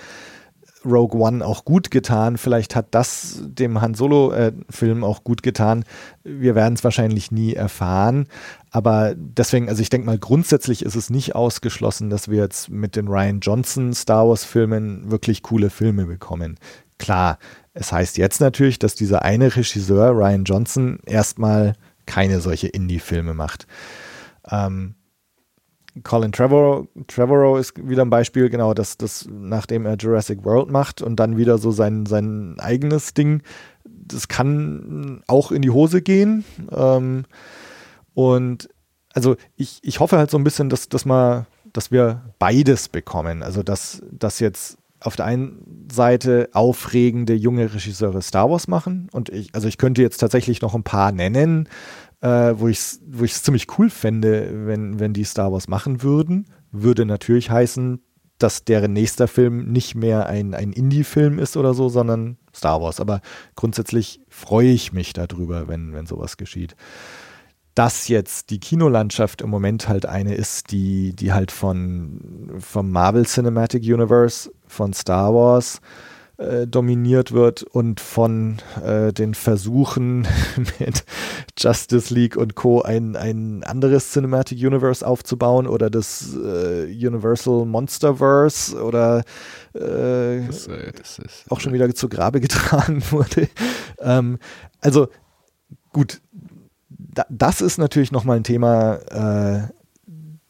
Rogue 0.87 1.21
One 1.21 1.45
auch 1.45 1.65
gut 1.65 1.91
getan. 1.91 2.39
Vielleicht 2.39 2.77
hat 2.77 2.87
das 2.93 3.43
dem 3.45 3.81
Han 3.81 3.95
Solo-Film 3.95 5.03
äh, 5.03 5.07
auch 5.07 5.25
gut 5.25 5.43
getan. 5.43 5.85
Wir 6.25 6.55
werden 6.55 6.75
es 6.75 6.85
wahrscheinlich 6.85 7.31
nie 7.31 7.55
erfahren. 7.55 8.29
Aber 8.71 9.15
deswegen, 9.17 9.69
also 9.69 9.83
ich 9.83 9.91
denke 9.91 10.07
mal, 10.07 10.19
grundsätzlich 10.19 10.85
ist 10.85 10.95
es 10.95 11.11
nicht 11.11 11.35
ausgeschlossen, 11.35 12.11
dass 12.11 12.29
wir 12.29 12.39
jetzt 12.39 12.71
mit 12.71 12.97
den 12.97 13.09
Ryan 13.09 13.41
Johnson 13.41 13.95
Star 13.95 14.29
Wars-Filmen 14.29 15.11
wirklich 15.11 15.43
coole 15.43 15.71
Filme 15.71 16.07
bekommen. 16.07 16.59
Klar, 16.99 17.39
es 17.75 17.93
heißt 17.93 18.17
jetzt 18.17 18.41
natürlich, 18.41 18.79
dass 18.79 18.95
dieser 18.95 19.23
eine 19.23 19.55
Regisseur, 19.55 20.11
Ryan 20.11 20.45
Johnson, 20.45 20.99
erstmal 21.05 21.75
keine 22.07 22.41
solche 22.41 22.69
Indie-Filme 22.69 23.35
macht. 23.35 23.67
Ähm, 24.51 24.95
Colin 26.03 26.33
Trevorrow, 26.33 26.87
Trevorrow 27.07 27.59
ist 27.59 27.75
wieder 27.89 28.03
ein 28.03 28.11
Beispiel, 28.11 28.49
genau, 28.51 28.75
dass 28.75 28.97
das, 28.97 29.29
nachdem 29.31 29.87
er 29.87 29.97
Jurassic 29.97 30.45
World 30.45 30.71
macht 30.71 31.03
und 31.03 31.17
dann 31.17 31.37
wieder 31.37 31.59
so 31.59 31.71
sein, 31.71 32.07
sein 32.07 32.57
eigenes 32.59 33.15
Ding, 33.15 33.43
das 33.85 34.29
kann 34.29 35.23
auch 35.27 35.53
in 35.53 35.63
die 35.63 35.71
Hose 35.71 36.03
gehen. 36.03 36.45
Ähm, 36.71 37.25
und 38.15 38.69
also 39.15 39.37
ich, 39.57 39.79
ich 39.83 40.01
hoffe 40.01 40.19
halt 40.19 40.31
so 40.31 40.39
ein 40.39 40.45
bisschen, 40.45 40.69
dass, 40.69 40.89
dass, 40.89 41.05
mal, 41.05 41.47
dass 41.73 41.91
wir 41.91 42.23
beides 42.39 42.89
bekommen. 42.89 43.43
Also 43.43 43.63
dass, 43.63 44.03
dass 44.11 44.41
jetzt 44.41 44.79
auf 45.01 45.17
der 45.17 45.27
einen 45.27 45.87
Seite 45.93 46.49
aufregende 46.53 47.35
junge 47.35 47.73
Regisseure 47.73 48.23
Star 48.23 48.51
Wars 48.51 48.67
machen 48.67 49.09
und 49.13 49.29
ich, 49.29 49.55
also 49.55 49.69
ich 49.69 49.79
könnte 49.79 50.03
jetzt 50.03 50.19
tatsächlich 50.19 50.63
noch 50.63 50.75
ein 50.75 50.83
paar 50.83 51.13
nennen, 51.13 51.69
äh, 52.27 52.59
wo 52.59 52.67
ich 52.67 52.79
es 52.79 53.01
wo 53.07 53.25
ziemlich 53.25 53.79
cool 53.79 53.89
fände, 53.89 54.67
wenn, 54.67 54.99
wenn 54.99 55.13
die 55.13 55.25
Star 55.25 55.53
Wars 55.53 55.69
machen 55.69 56.03
würden. 56.03 56.47
Würde 56.73 57.07
natürlich 57.07 57.51
heißen, 57.51 58.03
dass 58.39 58.65
deren 58.65 58.93
nächster 58.93 59.29
Film 59.29 59.71
nicht 59.71 59.95
mehr 59.95 60.27
ein, 60.27 60.53
ein 60.53 60.73
Indie-Film 60.73 61.39
ist 61.39 61.57
oder 61.57 61.73
so, 61.73 61.89
sondern 61.89 62.37
Star 62.55 62.83
Wars. 62.83 63.01
Aber 63.01 63.21
grundsätzlich 63.55 64.21
freue 64.29 64.71
ich 64.71 64.93
mich 64.93 65.13
darüber, 65.13 65.69
wenn, 65.69 65.93
wenn 65.93 66.07
sowas 66.07 66.37
geschieht. 66.37 66.75
Dass 67.77 68.09
jetzt 68.09 68.51
die 68.51 68.59
Kinolandschaft 68.59 69.43
im 69.43 69.51
Moment 69.51 69.89
halt 69.89 70.07
eine 70.07 70.35
ist, 70.35 70.73
die, 70.73 71.15
die 71.15 71.33
halt 71.33 71.53
von, 71.53 72.51
vom 72.59 72.91
Marvel 72.91 73.25
Cinematic 73.27 73.85
Universe, 73.85 74.51
von 74.67 74.93
Star 74.93 75.33
Wars, 75.33 75.81
äh, 76.39 76.67
dominiert 76.67 77.33
wird 77.33 77.63
und 77.63 77.99
von 77.99 78.59
äh, 78.85 79.11
den 79.11 79.33
Versuchen 79.33 80.29
mit 80.79 81.05
Justice 81.59 82.13
League 82.13 82.37
und 82.37 82.55
Co. 82.55 82.83
ein, 82.83 83.17
ein 83.17 83.65
anderes 83.65 84.13
Cinematic 84.13 84.59
Universe 84.59 85.07
aufzubauen 85.07 85.67
oder 85.67 85.89
das 85.89 86.37
äh, 86.37 86.85
Universal 86.85 87.65
Monsterverse 87.65 88.83
oder 88.83 89.21
äh, 89.73 90.47
das, 90.47 90.67
äh, 90.67 90.93
das 90.93 91.19
ist, 91.21 91.51
auch 91.51 91.61
schon 91.61 91.73
wieder 91.73 91.95
zu 91.95 92.09
Grabe 92.11 92.41
getragen 92.43 93.03
wurde. 93.11 93.49
ähm, 94.01 94.39
also 94.83 95.09
gut, 95.93 96.21
da, 96.91 97.25
das 97.31 97.63
ist 97.63 97.79
natürlich 97.79 98.13
nochmal 98.13 98.37
ein 98.37 98.45
Thema, 98.45 99.71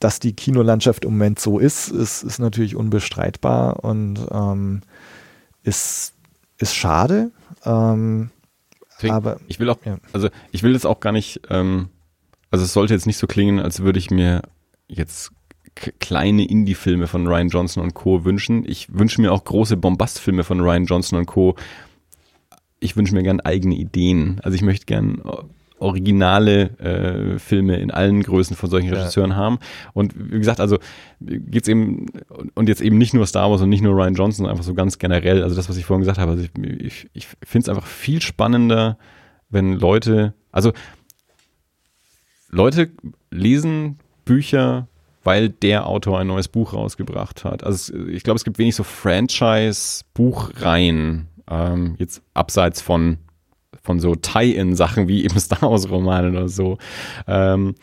dass 0.00 0.20
die 0.20 0.34
Kinolandschaft 0.34 1.04
im 1.04 1.12
Moment 1.12 1.38
so 1.38 1.58
ist, 1.58 1.88
ist, 1.88 2.22
ist 2.22 2.38
natürlich 2.38 2.76
unbestreitbar 2.76 3.82
und 3.84 4.18
ähm, 4.30 4.82
ist, 5.66 6.14
ist 6.59 6.74
schade. 6.74 7.32
Ähm, 7.64 8.30
Deswegen, 8.97 9.14
aber 9.14 9.40
ich 9.48 9.60
will 9.60 9.68
auch, 9.68 9.78
ja. 9.84 9.98
also 10.12 10.30
ich 10.52 10.62
will 10.62 10.72
das 10.72 10.86
auch 10.86 11.01
gar 11.01 11.12
nicht, 11.12 11.40
ähm, 11.51 11.90
also 12.51 12.64
es 12.64 12.72
sollte 12.72 12.94
jetzt 12.94 13.06
nicht 13.06 13.18
so 13.18 13.26
klingen, 13.26 13.60
als 13.60 13.80
würde 13.80 13.98
ich 13.98 14.10
mir 14.10 14.43
jetzt 14.88 15.32
kleine 15.98 16.48
Indie-Filme 16.48 17.06
von 17.06 17.26
Ryan 17.26 17.48
Johnson 17.48 17.82
und 17.82 17.93
Co. 17.93 18.24
wünschen. 18.24 18.64
Ich 18.66 18.94
wünsche 18.94 19.20
mir 19.20 19.32
auch 19.32 19.44
große 19.44 19.76
Bombastfilme 19.76 20.43
von 20.43 20.60
Ryan 20.60 20.86
Johnson 20.86 21.18
und 21.18 21.26
Co. 21.26 21.56
Ich 22.80 22.97
wünsche 22.97 23.14
mir 23.14 23.22
gern 23.22 23.40
eigene 23.40 23.74
Ideen. 23.74 24.40
Also 24.43 24.55
ich 24.55 24.62
möchte 24.62 24.86
gern 24.86 25.20
originale 25.78 26.78
äh, 26.78 27.39
Filme 27.39 27.77
in 27.77 27.90
allen 27.90 28.23
Größen 28.23 28.57
von 28.57 28.70
solchen 28.70 28.93
Regisseuren 28.93 29.31
ja. 29.31 29.36
haben. 29.36 29.59
Und 29.93 30.15
wie 30.16 30.39
gesagt, 30.39 30.61
also 30.61 30.78
geht's 31.20 31.69
eben, 31.69 32.07
und 32.55 32.69
jetzt 32.69 32.81
eben 32.81 32.98
nicht 32.98 33.15
nur 33.15 33.27
Star 33.27 33.51
Wars 33.51 33.62
und 33.62 33.69
nicht 33.69 33.82
nur 33.82 33.94
Ryan 33.94 34.15
Johnson, 34.15 34.47
einfach 34.47 34.65
so 34.65 34.74
ganz 34.74 34.98
generell, 34.98 35.43
also 35.43 35.55
das, 35.55 35.69
was 35.69 35.77
ich 35.77 35.85
vorhin 35.85 36.03
gesagt 36.03 36.19
habe, 36.19 36.32
also 36.32 36.44
ich, 36.44 36.51
ich, 36.81 37.09
ich 37.12 37.28
finde 37.43 37.65
es 37.65 37.69
einfach 37.69 37.86
viel 37.86 38.23
spannender, 38.23 38.98
wenn 39.48 39.74
Leute, 39.74 40.35
also 40.51 40.73
Leute 42.48 42.90
lesen 43.31 43.98
Bücher, 44.24 44.89
weil 45.24 45.51
der 45.51 45.86
Autor 45.86 46.20
ein 46.20 46.28
neues 46.28 46.48
Buch 46.48 46.73
rausgebracht 46.73 47.44
hat. 47.44 47.65
Also 47.65 47.94
ich 47.94 48.23
glaube, 48.23 48.36
es 48.36 48.44
gibt 48.44 48.57
wenig 48.59 48.77
so 48.77 48.85
Franchise-Buchreihen, 48.85 51.27
ähm, 51.51 51.97
jetzt 51.98 52.23
abseits 52.32 52.81
von 52.81 53.19
von 53.86 54.00
so 54.00 54.14
Tie-In-Sachen 54.14 55.08
wie 55.08 55.24
eben 55.24 55.38
Star 55.40 55.62
Wars-Romanen 55.62 56.36
oder 56.36 56.48
so. 56.48 56.76
Ähm, 57.26 57.74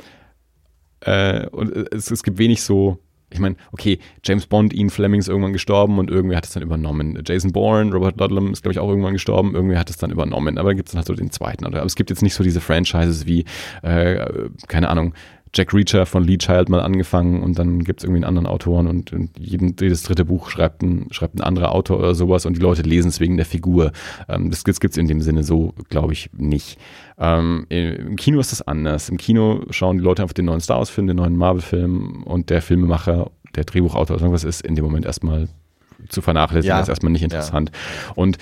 äh, 1.00 1.48
und 1.48 1.72
es, 1.94 2.12
es 2.12 2.24
gibt 2.24 2.38
wenig 2.38 2.62
so 2.62 3.00
ich 3.34 3.40
meine, 3.40 3.56
okay, 3.72 3.98
James 4.24 4.46
Bond, 4.46 4.74
Ian 4.74 4.92
Fleming 4.92 5.20
ist 5.20 5.28
irgendwann 5.28 5.54
gestorben 5.54 5.98
und 5.98 6.12
irgendwer 6.12 6.38
hat 6.38 6.46
es 6.46 6.52
dann 6.52 6.62
übernommen. 6.62 7.20
Jason 7.26 7.52
Bourne, 7.52 7.92
Robert 7.92 8.20
Ludlum 8.20 8.52
ist, 8.52 8.62
glaube 8.62 8.74
ich, 8.74 8.80
auch 8.80 8.88
irgendwann 8.88 9.14
gestorben, 9.14 9.56
irgendwer 9.56 9.80
hat 9.80 9.90
es 9.90 9.98
dann 9.98 10.12
übernommen. 10.12 10.60
Aber 10.60 10.76
gibt 10.76 10.90
es 10.90 10.92
dann 10.92 11.00
halt 11.00 11.08
so 11.08 11.16
den 11.16 11.32
zweiten. 11.32 11.66
Aber 11.66 11.84
es 11.84 11.96
gibt 11.96 12.12
jetzt 12.12 12.22
nicht 12.22 12.36
so 12.36 12.44
diese 12.44 12.62
Franchises 12.62 13.26
wie, 13.26 13.46
äh, 13.82 14.24
keine 14.68 14.90
Ahnung, 14.90 15.16
Jack 15.56 15.74
Reacher 15.74 16.06
von 16.06 16.24
Lee 16.24 16.38
Child 16.38 16.70
mal 16.70 16.82
angefangen 16.82 17.44
und 17.44 17.60
dann 17.60 17.84
gibt 17.84 18.00
es 18.00 18.04
irgendwie 18.04 18.18
einen 18.18 18.38
anderen 18.38 18.48
Autoren 18.48 18.88
und, 18.88 19.14
und 19.14 19.38
jeden, 19.38 19.76
jedes 19.80 20.04
dritte 20.04 20.26
Buch 20.26 20.50
schreibt 20.50 20.82
ein, 20.82 21.08
schreibt 21.12 21.36
ein 21.36 21.42
anderer 21.42 21.74
Autor 21.74 22.00
oder 22.00 22.16
sowas 22.16 22.46
und 22.46 22.58
die 22.58 22.62
Leute 22.62 22.82
lesen 22.82 23.10
es 23.10 23.20
wegen 23.20 23.38
der 23.38 23.46
Figur. 23.46 23.92
Ähm, 24.28 24.50
das 24.50 24.64
das 24.64 24.80
gibt 24.80 24.94
es 24.94 24.98
in 24.98 25.08
dem 25.08 25.22
Sinne 25.22 25.44
so, 25.44 25.74
glaube 25.90 26.14
ich, 26.14 26.32
nicht. 26.36 26.80
Ähm, 27.20 27.68
Im 27.70 28.16
Kino 28.16 28.40
ist 28.40 28.52
das 28.52 28.64
anders. 28.64 29.10
Im 29.10 29.18
Kino 29.18 29.62
schauen 29.70 29.98
die 30.00 30.04
Leute 30.04 30.24
einfach 30.24 30.34
den 30.34 30.46
neuen 30.46 30.62
Star 30.62 30.80
Wars-Film, 30.80 31.06
den 31.08 31.18
neuen 31.18 31.38
Marvel-Film 31.38 32.24
und 32.24 32.50
der 32.50 32.64
Filmemacher, 32.64 33.30
der 33.56 33.66
Drehbuchautor 33.66 34.16
oder 34.16 34.26
irgendwas 34.26 34.44
ist 34.44 34.62
in 34.62 34.74
dem 34.74 34.84
Moment 34.84 35.06
erstmal 35.06 35.48
zu 36.10 36.22
vernachlässigen, 36.22 36.76
ja. 36.76 36.82
ist 36.82 36.90
erstmal 36.90 37.12
nicht 37.12 37.24
interessant. 37.24 37.72
Ja. 37.74 38.14
Und 38.16 38.38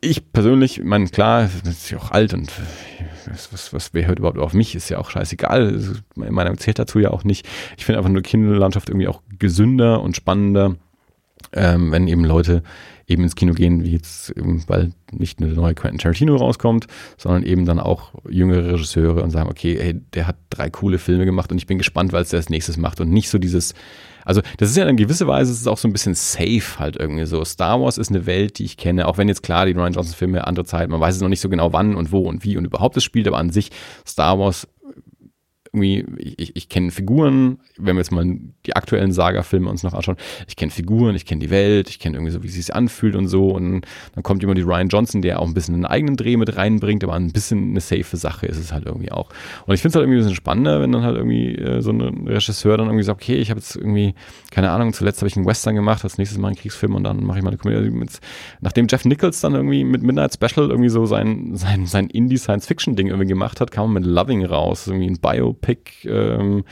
ich 0.00 0.32
persönlich, 0.32 0.78
ich 0.78 0.84
meine, 0.84 1.06
klar, 1.08 1.48
ist 1.64 1.90
ja 1.90 1.98
auch 1.98 2.10
alt 2.10 2.34
und 2.34 2.50
was, 3.26 3.52
was, 3.52 3.72
was, 3.72 3.94
wer 3.94 4.06
hört 4.06 4.18
überhaupt 4.18 4.38
auf 4.38 4.54
mich, 4.54 4.74
ist 4.74 4.88
ja 4.88 4.98
auch 4.98 5.10
scheißegal. 5.10 5.80
Meine 6.14 6.32
Meinung 6.32 6.58
zählt 6.58 6.78
dazu 6.78 6.98
ja 6.98 7.10
auch 7.10 7.24
nicht. 7.24 7.48
Ich 7.76 7.84
finde 7.84 7.98
einfach 7.98 8.10
nur 8.10 8.22
Kinolandschaft 8.22 8.88
irgendwie 8.88 9.08
auch 9.08 9.22
gesünder 9.38 10.02
und 10.02 10.16
spannender, 10.16 10.76
ähm, 11.52 11.92
wenn 11.92 12.08
eben 12.08 12.24
Leute 12.24 12.62
eben 13.06 13.24
ins 13.24 13.34
Kino 13.34 13.52
gehen, 13.52 13.84
wie 13.84 13.92
jetzt, 13.92 14.32
weil 14.68 14.92
nicht 15.10 15.40
nur 15.40 15.50
der 15.50 15.58
neue 15.58 15.74
Quentin 15.74 15.98
Tarantino 15.98 16.36
rauskommt, 16.36 16.86
sondern 17.18 17.42
eben 17.42 17.66
dann 17.66 17.78
auch 17.78 18.12
jüngere 18.28 18.72
Regisseure 18.72 19.22
und 19.22 19.30
sagen, 19.30 19.50
okay, 19.50 19.76
hey, 19.78 20.00
der 20.14 20.26
hat 20.26 20.36
drei 20.50 20.70
coole 20.70 20.98
Filme 20.98 21.24
gemacht 21.24 21.50
und 21.52 21.58
ich 21.58 21.66
bin 21.66 21.78
gespannt, 21.78 22.12
was 22.12 22.30
der 22.30 22.38
als 22.38 22.48
nächstes 22.48 22.76
macht 22.76 23.00
und 23.00 23.10
nicht 23.10 23.28
so 23.28 23.38
dieses, 23.38 23.74
also 24.24 24.40
das 24.58 24.70
ist 24.70 24.76
ja 24.76 24.86
in 24.86 24.96
gewisser 24.96 25.26
Weise 25.26 25.52
ist 25.52 25.66
auch 25.66 25.78
so 25.78 25.88
ein 25.88 25.92
bisschen 25.92 26.14
safe 26.14 26.78
halt 26.78 26.96
irgendwie 26.96 27.26
so. 27.26 27.44
Star 27.44 27.80
Wars 27.80 27.98
ist 27.98 28.10
eine 28.10 28.26
Welt, 28.26 28.58
die 28.58 28.64
ich 28.64 28.76
kenne, 28.76 29.08
auch 29.08 29.18
wenn 29.18 29.28
jetzt 29.28 29.42
klar 29.42 29.66
die 29.66 29.72
Ryan 29.72 29.92
Johnson 29.92 30.14
Filme 30.14 30.46
andere 30.46 30.64
Zeit, 30.64 30.88
man 30.88 31.00
weiß 31.00 31.16
es 31.16 31.20
noch 31.20 31.28
nicht 31.28 31.40
so 31.40 31.48
genau 31.48 31.72
wann 31.72 31.94
und 31.94 32.12
wo 32.12 32.20
und 32.28 32.44
wie 32.44 32.56
und 32.56 32.64
überhaupt 32.64 32.96
es 32.96 33.04
spielt, 33.04 33.26
aber 33.26 33.38
an 33.38 33.50
sich 33.50 33.70
Star 34.06 34.38
Wars 34.38 34.68
irgendwie, 35.72 36.04
ich, 36.18 36.54
ich 36.54 36.68
kenne 36.68 36.90
Figuren, 36.90 37.58
wenn 37.78 37.96
wir 37.96 38.00
jetzt 38.00 38.12
mal 38.12 38.26
die 38.66 38.76
aktuellen 38.76 39.12
Saga-Filme 39.12 39.70
uns 39.70 39.82
noch 39.82 39.94
anschauen, 39.94 40.18
ich 40.46 40.56
kenne 40.56 40.70
Figuren, 40.70 41.16
ich 41.16 41.24
kenne 41.24 41.40
die 41.40 41.50
Welt, 41.50 41.88
ich 41.88 41.98
kenne 41.98 42.16
irgendwie 42.16 42.32
so, 42.32 42.42
wie 42.42 42.48
sie 42.48 42.60
sich 42.60 42.74
anfühlt 42.74 43.16
und 43.16 43.28
so. 43.28 43.48
Und 43.48 43.86
dann 44.14 44.22
kommt 44.22 44.42
jemand 44.42 44.58
wie 44.58 44.64
Ryan 44.64 44.88
Johnson, 44.88 45.22
der 45.22 45.40
auch 45.40 45.46
ein 45.46 45.54
bisschen 45.54 45.74
einen 45.74 45.86
eigenen 45.86 46.16
Dreh 46.16 46.36
mit 46.36 46.56
reinbringt, 46.56 47.02
aber 47.04 47.14
ein 47.14 47.32
bisschen 47.32 47.70
eine 47.70 47.80
safe 47.80 48.16
Sache 48.18 48.46
ist 48.46 48.58
es 48.58 48.70
halt 48.70 48.84
irgendwie 48.84 49.12
auch. 49.12 49.30
Und 49.66 49.74
ich 49.74 49.80
finde 49.80 49.92
es 49.92 49.94
halt 49.94 50.04
irgendwie 50.04 50.18
ein 50.18 50.24
bisschen 50.24 50.34
spannender, 50.34 50.80
wenn 50.82 50.92
dann 50.92 51.04
halt 51.04 51.16
irgendwie 51.16 51.54
äh, 51.54 51.80
so 51.80 51.90
ein 51.90 52.26
Regisseur 52.28 52.76
dann 52.76 52.88
irgendwie 52.88 53.04
sagt, 53.04 53.22
okay, 53.22 53.36
ich 53.36 53.48
habe 53.48 53.60
jetzt 53.60 53.74
irgendwie, 53.74 54.14
keine 54.50 54.70
Ahnung, 54.70 54.92
zuletzt 54.92 55.20
habe 55.22 55.28
ich 55.28 55.36
einen 55.36 55.46
Western 55.46 55.74
gemacht, 55.74 56.04
als 56.04 56.18
nächstes 56.18 56.38
Mal 56.38 56.48
einen 56.48 56.56
Kriegsfilm 56.56 56.94
und 56.94 57.04
dann 57.04 57.24
mache 57.24 57.38
ich 57.38 57.44
mal 57.44 57.50
eine 57.50 57.58
Komödie. 57.58 57.90
Mit, 57.90 58.20
nachdem 58.60 58.88
Jeff 58.90 59.06
Nichols 59.06 59.40
dann 59.40 59.54
irgendwie 59.54 59.84
mit 59.84 60.02
Midnight 60.02 60.34
Special 60.34 60.68
irgendwie 60.68 60.90
so 60.90 61.06
sein, 61.06 61.56
sein, 61.56 61.86
sein 61.86 62.08
Indie-Science-Fiction-Ding 62.08 63.06
irgendwie 63.06 63.28
gemacht 63.28 63.60
hat, 63.60 63.70
kam 63.70 63.92
man 63.92 64.02
mit 64.02 64.12
Loving 64.12 64.44
raus, 64.44 64.86
irgendwie 64.86 65.06
ein 65.06 65.18
Bio 65.18 65.54
Biopic, 65.62 66.04
ähm, 66.04 66.64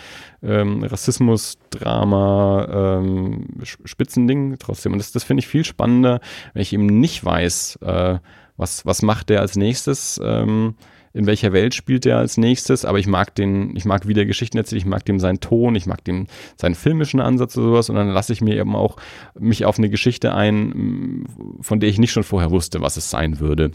ähm, 0.43 0.83
Rassismus, 0.83 1.59
Drama, 1.71 2.99
ähm, 3.01 3.47
Spitzending 3.63 4.57
trotzdem. 4.59 4.93
Und 4.93 4.99
das, 4.99 5.13
das 5.13 5.25
finde 5.25 5.41
ich 5.41 5.49
viel 5.49 5.65
spannender, 5.65 6.21
wenn 6.53 6.63
ich 6.63 6.73
eben 6.73 6.87
nicht 6.87 7.25
weiß, 7.25 7.79
äh, 7.83 8.19
was, 8.57 8.85
was 8.85 9.03
macht 9.03 9.31
der 9.31 9.41
als 9.41 9.57
nächstes, 9.57 10.21
ähm, 10.23 10.75
in 11.13 11.27
welcher 11.27 11.53
Welt 11.53 11.75
spielt 11.75 12.05
der 12.05 12.19
als 12.19 12.37
nächstes, 12.37 12.85
aber 12.85 12.99
ich 12.99 13.09
mag 13.09 13.35
den, 13.35 13.75
ich 13.75 13.85
mag 13.85 14.07
wie 14.07 14.15
der 14.15 14.27
Geschichten 14.27 14.59
erzählt, 14.59 14.83
ich 14.83 14.87
mag 14.87 15.05
dem 15.05 15.19
seinen 15.19 15.41
Ton, 15.41 15.75
ich 15.75 15.87
mag 15.87 16.05
dem 16.05 16.29
seinen 16.57 16.77
filmischen 16.77 17.19
Ansatz 17.19 17.57
oder 17.57 17.67
sowas 17.67 17.89
und 17.91 17.97
dann 17.97 18.11
lasse 18.11 18.33
ich 18.33 18.41
mir 18.41 18.57
eben 18.57 18.77
auch 18.77 18.97
mich 19.37 19.65
auf 19.65 19.79
eine 19.79 19.91
Geschichte 19.91 20.35
ein, 20.35 21.27
von 21.61 21.81
der 21.81 21.89
ich 21.89 21.99
nicht 21.99 22.13
schon 22.13 22.23
vorher 22.23 22.53
wusste, 22.53 22.81
was 22.81 22.97
es 22.97 23.11
sein 23.11 23.41
würde. 23.41 23.73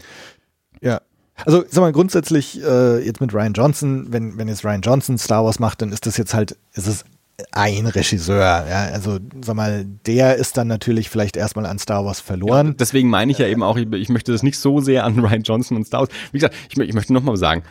Ja, 0.80 1.02
also, 1.44 1.64
sag 1.68 1.82
mal, 1.82 1.92
grundsätzlich 1.92 2.62
äh, 2.62 3.04
jetzt 3.04 3.20
mit 3.20 3.34
Ryan 3.34 3.52
Johnson, 3.52 4.06
wenn, 4.10 4.38
wenn 4.38 4.48
jetzt 4.48 4.64
Ryan 4.64 4.80
Johnson 4.80 5.18
Star 5.18 5.44
Wars 5.44 5.58
macht, 5.58 5.82
dann 5.82 5.92
ist 5.92 6.06
das 6.06 6.16
jetzt 6.16 6.34
halt, 6.34 6.56
ist 6.72 6.86
es 6.86 7.04
ein 7.52 7.86
Regisseur. 7.86 8.66
Ja? 8.68 8.88
Also, 8.92 9.18
sag 9.44 9.56
mal, 9.56 9.84
der 10.06 10.36
ist 10.36 10.56
dann 10.56 10.68
natürlich 10.68 11.10
vielleicht 11.10 11.36
erstmal 11.36 11.66
an 11.66 11.78
Star 11.78 12.04
Wars 12.04 12.20
verloren. 12.20 12.68
Ja, 12.68 12.72
deswegen 12.74 13.10
meine 13.10 13.32
ich 13.32 13.38
ja 13.38 13.46
eben 13.46 13.62
auch, 13.62 13.76
ich, 13.76 13.90
ich, 13.92 14.08
möchte 14.08 14.32
das 14.32 14.42
nicht 14.42 14.58
so 14.58 14.80
sehr 14.80 15.04
an 15.04 15.18
Ryan 15.18 15.42
Johnson 15.42 15.76
und 15.76 15.86
Star 15.86 16.00
Wars. 16.00 16.10
Wie 16.32 16.38
gesagt, 16.38 16.54
ich, 16.70 16.78
ich 16.78 16.94
möchte 16.94 17.12
nochmal 17.12 17.36
sagen, 17.36 17.62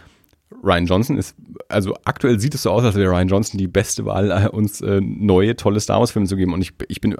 Ryan 0.63 0.85
Johnson 0.85 1.17
ist, 1.17 1.35
also 1.69 1.95
aktuell 2.05 2.39
sieht 2.39 2.55
es 2.55 2.63
so 2.63 2.71
aus, 2.71 2.83
als 2.83 2.95
wäre 2.95 3.11
Ryan 3.11 3.27
Johnson 3.27 3.57
die 3.57 3.67
beste 3.67 4.05
Wahl, 4.05 4.31
äh, 4.31 4.49
uns 4.49 4.81
äh, 4.81 5.01
neue, 5.01 5.55
tolle 5.55 5.79
Star 5.79 5.99
Wars-Filme 5.99 6.27
zu 6.27 6.35
geben. 6.35 6.53
Und 6.53 6.61
ich, 6.61 6.73
ich 6.87 7.01
bin 7.01 7.15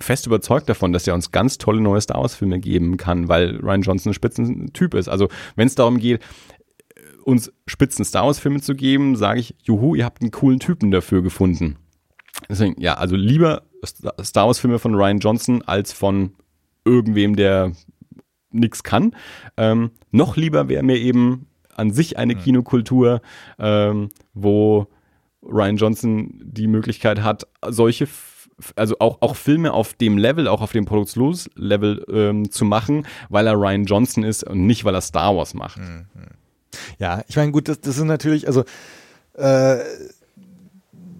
fest 0.00 0.26
überzeugt 0.26 0.68
davon, 0.68 0.92
dass 0.92 1.06
er 1.06 1.14
uns 1.14 1.32
ganz 1.32 1.58
tolle 1.58 1.80
neue 1.80 2.00
Star 2.00 2.20
Wars-Filme 2.20 2.60
geben 2.60 2.96
kann, 2.96 3.28
weil 3.28 3.56
Ryan 3.56 3.82
Johnson 3.82 4.10
ein 4.10 4.14
Spitzentyp 4.14 4.94
ist. 4.94 5.08
Also 5.08 5.28
wenn 5.56 5.66
es 5.66 5.74
darum 5.74 5.98
geht, 5.98 6.20
uns 7.24 7.52
spitzen 7.66 8.04
Star 8.04 8.26
Wars-Filme 8.26 8.60
zu 8.60 8.74
geben, 8.74 9.16
sage 9.16 9.40
ich, 9.40 9.54
juhu, 9.62 9.94
ihr 9.94 10.04
habt 10.04 10.22
einen 10.22 10.30
coolen 10.30 10.60
Typen 10.60 10.90
dafür 10.90 11.22
gefunden. 11.22 11.76
Deswegen, 12.48 12.80
ja, 12.80 12.94
also 12.94 13.16
lieber 13.16 13.62
Star 14.22 14.46
Wars-Filme 14.46 14.78
von 14.78 14.94
Ryan 14.94 15.18
Johnson 15.18 15.62
als 15.62 15.92
von 15.92 16.34
irgendwem, 16.84 17.36
der 17.36 17.72
nichts 18.50 18.82
kann. 18.82 19.14
Ähm, 19.56 19.90
noch 20.10 20.36
lieber 20.36 20.68
wäre 20.68 20.82
mir 20.82 20.96
eben 20.96 21.46
an 21.74 21.90
sich 21.90 22.16
eine 22.16 22.34
mhm. 22.34 22.38
Kinokultur, 22.38 23.20
ähm, 23.58 24.08
wo 24.34 24.88
Ryan 25.42 25.76
Johnson 25.76 26.40
die 26.42 26.66
Möglichkeit 26.66 27.22
hat, 27.22 27.46
solche 27.66 28.06
also 28.76 28.96
auch, 28.98 29.18
auch 29.20 29.36
Filme 29.36 29.72
auf 29.72 29.94
dem 29.94 30.18
Level, 30.18 30.48
auch 30.48 30.60
auf 30.60 30.72
dem 30.72 30.84
Produktionslevel 30.84 32.04
ähm, 32.10 32.50
zu 32.50 32.64
machen, 32.64 33.06
weil 33.28 33.46
er 33.46 33.54
Ryan 33.54 33.84
Johnson 33.84 34.24
ist 34.24 34.44
und 34.44 34.66
nicht, 34.66 34.84
weil 34.84 34.94
er 34.94 35.00
Star 35.00 35.36
Wars 35.36 35.54
macht. 35.54 35.78
Mhm. 35.78 36.06
Ja, 36.98 37.22
ich 37.28 37.36
meine, 37.36 37.52
gut, 37.52 37.68
das, 37.68 37.80
das 37.80 37.96
ist 37.96 38.04
natürlich, 38.04 38.46
also 38.46 38.64
äh, 39.34 39.78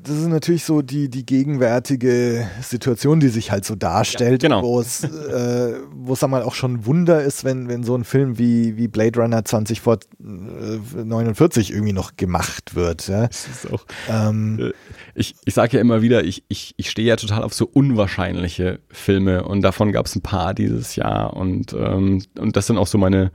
das 0.09 0.19
ist 0.19 0.29
natürlich 0.29 0.65
so 0.65 0.83
die, 0.83 1.11
die 1.11 1.27
gegenwärtige 1.27 2.49
Situation, 2.63 3.19
die 3.21 3.29
sich 3.29 3.51
halt 3.51 3.65
so 3.65 3.75
darstellt, 3.75 4.43
ja, 4.43 4.49
genau. 4.49 4.63
wo 4.63 4.79
es, 4.81 5.05
äh, 5.05 5.75
wo 5.93 6.13
es 6.15 6.23
mal 6.23 6.43
auch 6.43 6.55
schon 6.55 6.87
Wunder 6.87 7.23
ist, 7.23 7.45
wenn, 7.45 7.69
wenn 7.69 7.85
so 7.85 7.95
ein 7.95 8.05
Film 8.05 8.39
wie, 8.39 8.77
wie 8.77 8.89
Blade 8.89 9.21
Runner 9.21 9.45
2049 9.45 11.71
äh, 11.71 11.75
irgendwie 11.75 11.93
noch 11.93 12.17
gemacht 12.17 12.75
wird. 12.75 13.07
Ja? 13.09 13.27
Das 13.27 13.47
ist 13.47 13.71
auch, 13.73 13.85
ähm, 14.09 14.59
äh, 14.59 14.73
ich 15.15 15.35
ich 15.45 15.55
sage 15.55 15.77
ja 15.77 15.81
immer 15.81 16.01
wieder, 16.01 16.25
ich, 16.25 16.45
ich, 16.49 16.73
ich 16.77 16.91
stehe 16.91 17.07
ja 17.07 17.17
total 17.17 17.43
auf 17.43 17.53
so 17.53 17.69
unwahrscheinliche 17.71 18.79
Filme 18.89 19.45
und 19.45 19.61
davon 19.63 19.93
gab 19.93 20.07
es 20.07 20.17
ein 20.17 20.23
paar 20.23 20.55
dieses 20.55 20.97
Jahr 20.97 21.37
und, 21.37 21.75
ähm, 21.75 22.23
und 22.39 22.57
das 22.57 22.67
sind 22.67 22.79
auch 22.79 22.87
so 22.87 22.97
meine 22.99 23.31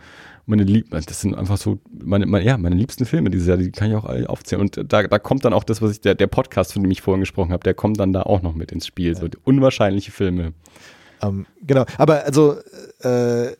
meine 0.45 0.63
Lieb 0.63 0.89
das 0.91 1.21
sind 1.21 1.35
einfach 1.35 1.57
so 1.57 1.79
meine, 2.03 2.25
meine, 2.25 2.45
ja, 2.45 2.57
meine 2.57 2.75
liebsten 2.75 3.05
Filme 3.05 3.29
dieses 3.29 3.47
Jahr, 3.47 3.57
die 3.57 3.71
kann 3.71 3.89
ich 3.89 3.95
auch 3.95 4.05
alle 4.05 4.29
aufzählen. 4.29 4.61
Und 4.61 4.91
da, 4.91 5.03
da 5.03 5.19
kommt 5.19 5.45
dann 5.45 5.53
auch 5.53 5.63
das, 5.63 5.81
was 5.81 5.91
ich, 5.91 6.01
der, 6.01 6.15
der 6.15 6.27
Podcast, 6.27 6.73
von 6.73 6.83
dem 6.83 6.91
ich 6.91 7.01
vorhin 7.01 7.21
gesprochen 7.21 7.51
habe, 7.51 7.63
der 7.63 7.73
kommt 7.73 7.99
dann 7.99 8.13
da 8.13 8.23
auch 8.23 8.41
noch 8.41 8.53
mit 8.53 8.71
ins 8.71 8.87
Spiel. 8.87 9.15
So 9.15 9.27
unwahrscheinliche 9.43 10.11
Filme. 10.11 10.53
Um, 11.21 11.39
ähm, 11.39 11.45
genau, 11.65 11.85
aber 11.97 12.25
also 12.25 12.57
äh, 13.01 13.55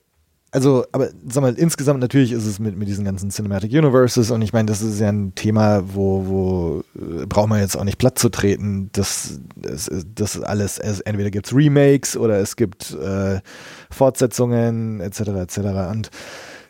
also, 0.54 0.86
aber 0.92 1.10
sag 1.28 1.42
mal, 1.42 1.56
insgesamt 1.56 2.00
natürlich 2.00 2.32
ist 2.32 2.46
es 2.46 2.60
mit, 2.60 2.78
mit 2.78 2.88
diesen 2.88 3.04
ganzen 3.06 3.32
Cinematic 3.32 3.72
Universes 3.72 4.30
und 4.30 4.44
ich 4.44 4.54
meine, 4.54 4.68
das 4.68 4.84
ist 4.84 5.00
ja 5.00 5.10
ein 5.10 5.34
Thema, 5.34 5.82
wo, 5.96 6.28
wo 6.28 6.84
äh, 6.96 7.26
braucht 7.26 7.50
man 7.50 7.60
jetzt 7.60 7.76
auch 7.76 7.84
nicht 7.84 7.98
platt 7.98 8.20
zu 8.20 8.30
treten. 8.30 8.92
Das, 8.94 9.40
das, 9.56 9.90
das 10.14 10.40
alles, 10.42 10.78
es, 10.78 11.00
entweder 11.02 11.32
gibt 11.32 11.48
es 11.48 11.56
Remakes 11.56 12.16
oder 12.16 12.38
es 12.38 12.56
gibt 12.56 12.92
äh, 12.92 13.42
Fortsetzungen 13.90 15.00
etc. 15.00 15.20
etc. 15.22 15.58
Und 15.92 16.12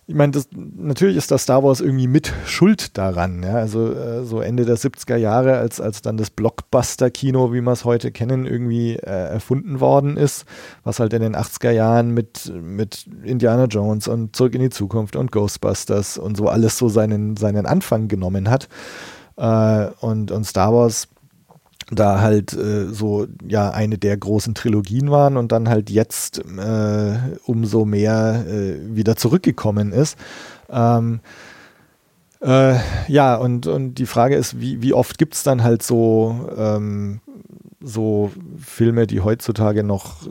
ich 0.05 0.15
meine, 0.15 0.33
natürlich 0.75 1.15
ist 1.15 1.31
das 1.31 1.43
Star 1.43 1.63
Wars 1.63 1.79
irgendwie 1.79 2.07
mit 2.07 2.33
Schuld 2.45 2.97
daran. 2.97 3.41
Ja? 3.41 3.55
Also 3.55 3.93
äh, 3.93 4.25
so 4.25 4.41
Ende 4.41 4.65
der 4.65 4.77
70er 4.77 5.15
Jahre, 5.15 5.57
als, 5.57 5.79
als 5.79 6.01
dann 6.01 6.17
das 6.17 6.29
Blockbuster-Kino, 6.29 7.53
wie 7.53 7.61
wir 7.61 7.71
es 7.71 7.85
heute 7.85 8.11
kennen, 8.11 8.45
irgendwie 8.45 8.95
äh, 8.95 8.99
erfunden 8.99 9.79
worden 9.79 10.17
ist, 10.17 10.45
was 10.83 10.99
halt 10.99 11.13
in 11.13 11.21
den 11.21 11.37
80er 11.37 11.71
Jahren 11.71 12.11
mit, 12.11 12.51
mit 12.53 13.07
Indiana 13.23 13.65
Jones 13.65 14.09
und 14.09 14.35
Zurück 14.35 14.55
in 14.55 14.61
die 14.61 14.69
Zukunft 14.69 15.15
und 15.15 15.31
Ghostbusters 15.31 16.17
und 16.17 16.35
so 16.35 16.49
alles 16.49 16.77
so 16.77 16.89
seinen, 16.89 17.37
seinen 17.37 17.65
Anfang 17.65 18.09
genommen 18.09 18.49
hat. 18.49 18.67
Äh, 19.37 19.87
und, 20.01 20.31
und 20.31 20.43
Star 20.43 20.73
Wars 20.73 21.07
da 21.93 22.21
halt 22.21 22.53
äh, 22.53 22.87
so 22.87 23.27
ja 23.47 23.69
eine 23.71 23.97
der 23.97 24.17
großen 24.17 24.55
Trilogien 24.55 25.11
waren 25.11 25.37
und 25.37 25.51
dann 25.51 25.69
halt 25.69 25.89
jetzt 25.89 26.39
äh, 26.39 27.17
umso 27.45 27.85
mehr 27.85 28.45
äh, 28.47 28.95
wieder 28.95 29.15
zurückgekommen 29.15 29.91
ist. 29.91 30.17
Ähm, 30.69 31.19
äh, 32.41 32.75
ja, 33.07 33.35
und, 33.35 33.67
und 33.67 33.95
die 33.95 34.05
Frage 34.05 34.35
ist, 34.35 34.59
wie, 34.59 34.81
wie 34.81 34.93
oft 34.93 35.17
gibt 35.17 35.35
es 35.35 35.43
dann 35.43 35.63
halt 35.63 35.81
so, 35.81 36.49
ähm, 36.57 37.21
so 37.79 38.31
Filme, 38.59 39.07
die 39.07 39.21
heutzutage 39.21 39.83
noch 39.83 40.27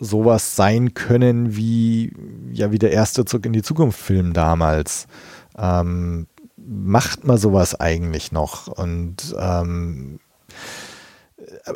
sowas 0.00 0.56
sein 0.56 0.94
können 0.94 1.56
wie, 1.56 2.12
ja, 2.52 2.72
wie 2.72 2.78
der 2.78 2.92
erste 2.92 3.24
Zug 3.24 3.46
in 3.46 3.52
die 3.52 3.62
Zukunft 3.62 3.98
Film 4.00 4.32
damals. 4.32 5.06
Ähm, 5.56 6.26
macht 6.56 7.24
man 7.24 7.38
sowas 7.38 7.78
eigentlich 7.78 8.32
noch? 8.32 8.66
Und 8.66 9.34
ähm, 9.38 10.18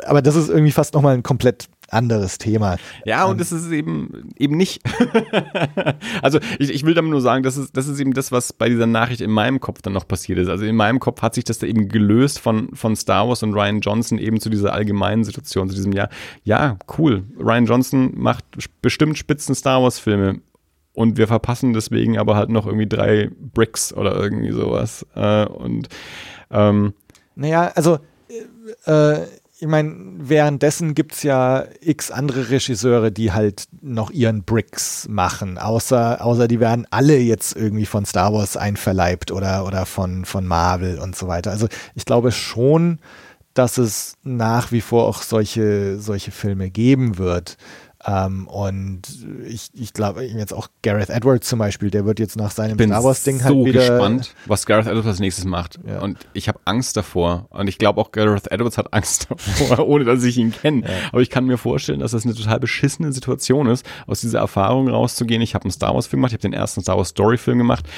aber 0.06 0.22
das 0.22 0.36
ist 0.36 0.48
irgendwie 0.48 0.72
fast 0.72 0.94
nochmal 0.94 1.14
ein 1.14 1.22
komplett 1.22 1.68
anderes 1.90 2.36
Thema. 2.36 2.76
Ja, 3.06 3.24
und 3.24 3.40
es 3.40 3.50
ist 3.50 3.70
eben, 3.70 4.30
eben 4.38 4.56
nicht. 4.56 4.82
also 6.22 6.38
ich, 6.58 6.70
ich 6.70 6.84
will 6.84 6.94
damit 6.94 7.10
nur 7.10 7.22
sagen, 7.22 7.42
das 7.42 7.56
ist, 7.56 7.76
das 7.76 7.88
ist 7.88 7.98
eben 7.98 8.12
das, 8.12 8.30
was 8.30 8.52
bei 8.52 8.68
dieser 8.68 8.86
Nachricht 8.86 9.22
in 9.22 9.30
meinem 9.30 9.58
Kopf 9.58 9.80
dann 9.80 9.94
noch 9.94 10.06
passiert 10.06 10.38
ist. 10.38 10.48
Also 10.48 10.66
in 10.66 10.76
meinem 10.76 11.00
Kopf 11.00 11.22
hat 11.22 11.34
sich 11.34 11.44
das 11.44 11.58
da 11.58 11.66
eben 11.66 11.88
gelöst 11.88 12.40
von, 12.40 12.74
von 12.74 12.94
Star 12.94 13.28
Wars 13.28 13.42
und 13.42 13.54
Ryan 13.54 13.80
Johnson 13.80 14.18
eben 14.18 14.38
zu 14.40 14.50
dieser 14.50 14.74
allgemeinen 14.74 15.24
Situation, 15.24 15.68
zu 15.68 15.74
diesem 15.74 15.92
Jahr. 15.92 16.10
Ja, 16.44 16.78
cool. 16.98 17.24
Ryan 17.38 17.64
Johnson 17.64 18.12
macht 18.16 18.44
bestimmt 18.82 19.16
spitzen 19.16 19.54
Star 19.54 19.82
Wars 19.82 19.98
Filme. 19.98 20.40
Und 20.92 21.16
wir 21.16 21.28
verpassen 21.28 21.72
deswegen 21.72 22.18
aber 22.18 22.34
halt 22.34 22.50
noch 22.50 22.66
irgendwie 22.66 22.88
drei 22.88 23.30
Bricks 23.54 23.94
oder 23.94 24.16
irgendwie 24.16 24.50
sowas. 24.50 25.06
Äh, 25.14 25.46
und 25.46 25.88
ähm, 26.50 26.92
naja, 27.36 27.70
also 27.76 28.00
äh, 28.84 29.20
ich 29.60 29.66
meine, 29.66 29.92
währenddessen 30.18 30.94
gibt 30.94 31.14
es 31.14 31.24
ja 31.24 31.64
x 31.80 32.12
andere 32.12 32.50
Regisseure, 32.50 33.10
die 33.10 33.32
halt 33.32 33.64
noch 33.80 34.10
ihren 34.10 34.44
Bricks 34.44 35.08
machen, 35.08 35.58
außer, 35.58 36.24
außer 36.24 36.46
die 36.46 36.60
werden 36.60 36.86
alle 36.90 37.18
jetzt 37.18 37.56
irgendwie 37.56 37.86
von 37.86 38.04
Star 38.04 38.32
Wars 38.32 38.56
einverleibt 38.56 39.32
oder, 39.32 39.66
oder 39.66 39.84
von, 39.84 40.24
von 40.24 40.46
Marvel 40.46 41.00
und 41.00 41.16
so 41.16 41.26
weiter. 41.26 41.50
Also 41.50 41.66
ich 41.96 42.04
glaube 42.04 42.30
schon, 42.30 43.00
dass 43.52 43.78
es 43.78 44.14
nach 44.22 44.70
wie 44.70 44.80
vor 44.80 45.06
auch 45.06 45.22
solche, 45.22 45.98
solche 45.98 46.30
Filme 46.30 46.70
geben 46.70 47.18
wird. 47.18 47.56
Ähm, 48.06 48.46
und 48.46 49.02
ich, 49.44 49.70
ich 49.74 49.92
glaube, 49.92 50.22
jetzt 50.24 50.54
auch 50.54 50.68
Gareth 50.82 51.10
Edwards 51.10 51.48
zum 51.48 51.58
Beispiel, 51.58 51.90
der 51.90 52.06
wird 52.06 52.20
jetzt 52.20 52.36
nach 52.36 52.52
seinem 52.52 52.78
Star 52.78 53.02
Wars-Ding 53.02 53.42
halt 53.42 53.56
wieder. 53.64 53.82
so 53.82 53.92
gespannt, 53.92 54.34
was 54.46 54.66
Gareth 54.66 54.86
Edwards 54.86 55.08
als 55.08 55.18
nächstes 55.18 55.44
macht. 55.44 55.80
Ja. 55.84 56.00
Und 56.00 56.18
ich 56.32 56.48
habe 56.48 56.60
Angst 56.64 56.96
davor. 56.96 57.48
Und 57.50 57.66
ich 57.68 57.78
glaube 57.78 58.00
auch 58.00 58.12
Gareth 58.12 58.52
Edwards 58.52 58.78
hat 58.78 58.94
Angst 58.94 59.26
davor, 59.30 59.88
ohne 59.88 60.04
dass 60.04 60.22
ich 60.22 60.38
ihn 60.38 60.52
kenne. 60.52 60.82
Ja. 60.82 60.94
Aber 61.10 61.22
ich 61.22 61.30
kann 61.30 61.46
mir 61.46 61.58
vorstellen, 61.58 61.98
dass 61.98 62.12
das 62.12 62.24
eine 62.24 62.34
total 62.34 62.60
beschissene 62.60 63.12
Situation 63.12 63.66
ist, 63.66 63.84
aus 64.06 64.20
dieser 64.20 64.38
Erfahrung 64.38 64.88
rauszugehen. 64.88 65.42
Ich 65.42 65.54
habe 65.54 65.64
einen 65.64 65.72
Star 65.72 65.94
Wars-Film 65.94 66.20
gemacht, 66.20 66.30
ich 66.30 66.34
habe 66.34 66.42
den 66.42 66.52
ersten 66.52 66.82
Star 66.82 66.96
Wars-Story-Film 66.96 67.58
gemacht 67.58 67.88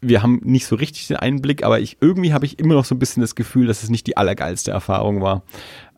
wir 0.00 0.22
haben 0.22 0.40
nicht 0.44 0.66
so 0.66 0.76
richtig 0.76 1.08
den 1.08 1.16
Einblick, 1.16 1.64
aber 1.64 1.80
ich 1.80 1.98
irgendwie 2.00 2.32
habe 2.32 2.46
ich 2.46 2.58
immer 2.58 2.74
noch 2.74 2.84
so 2.84 2.94
ein 2.94 2.98
bisschen 2.98 3.20
das 3.20 3.34
Gefühl, 3.34 3.66
dass 3.66 3.82
es 3.82 3.90
nicht 3.90 4.06
die 4.06 4.16
allergeilste 4.16 4.70
Erfahrung 4.70 5.22
war. 5.22 5.42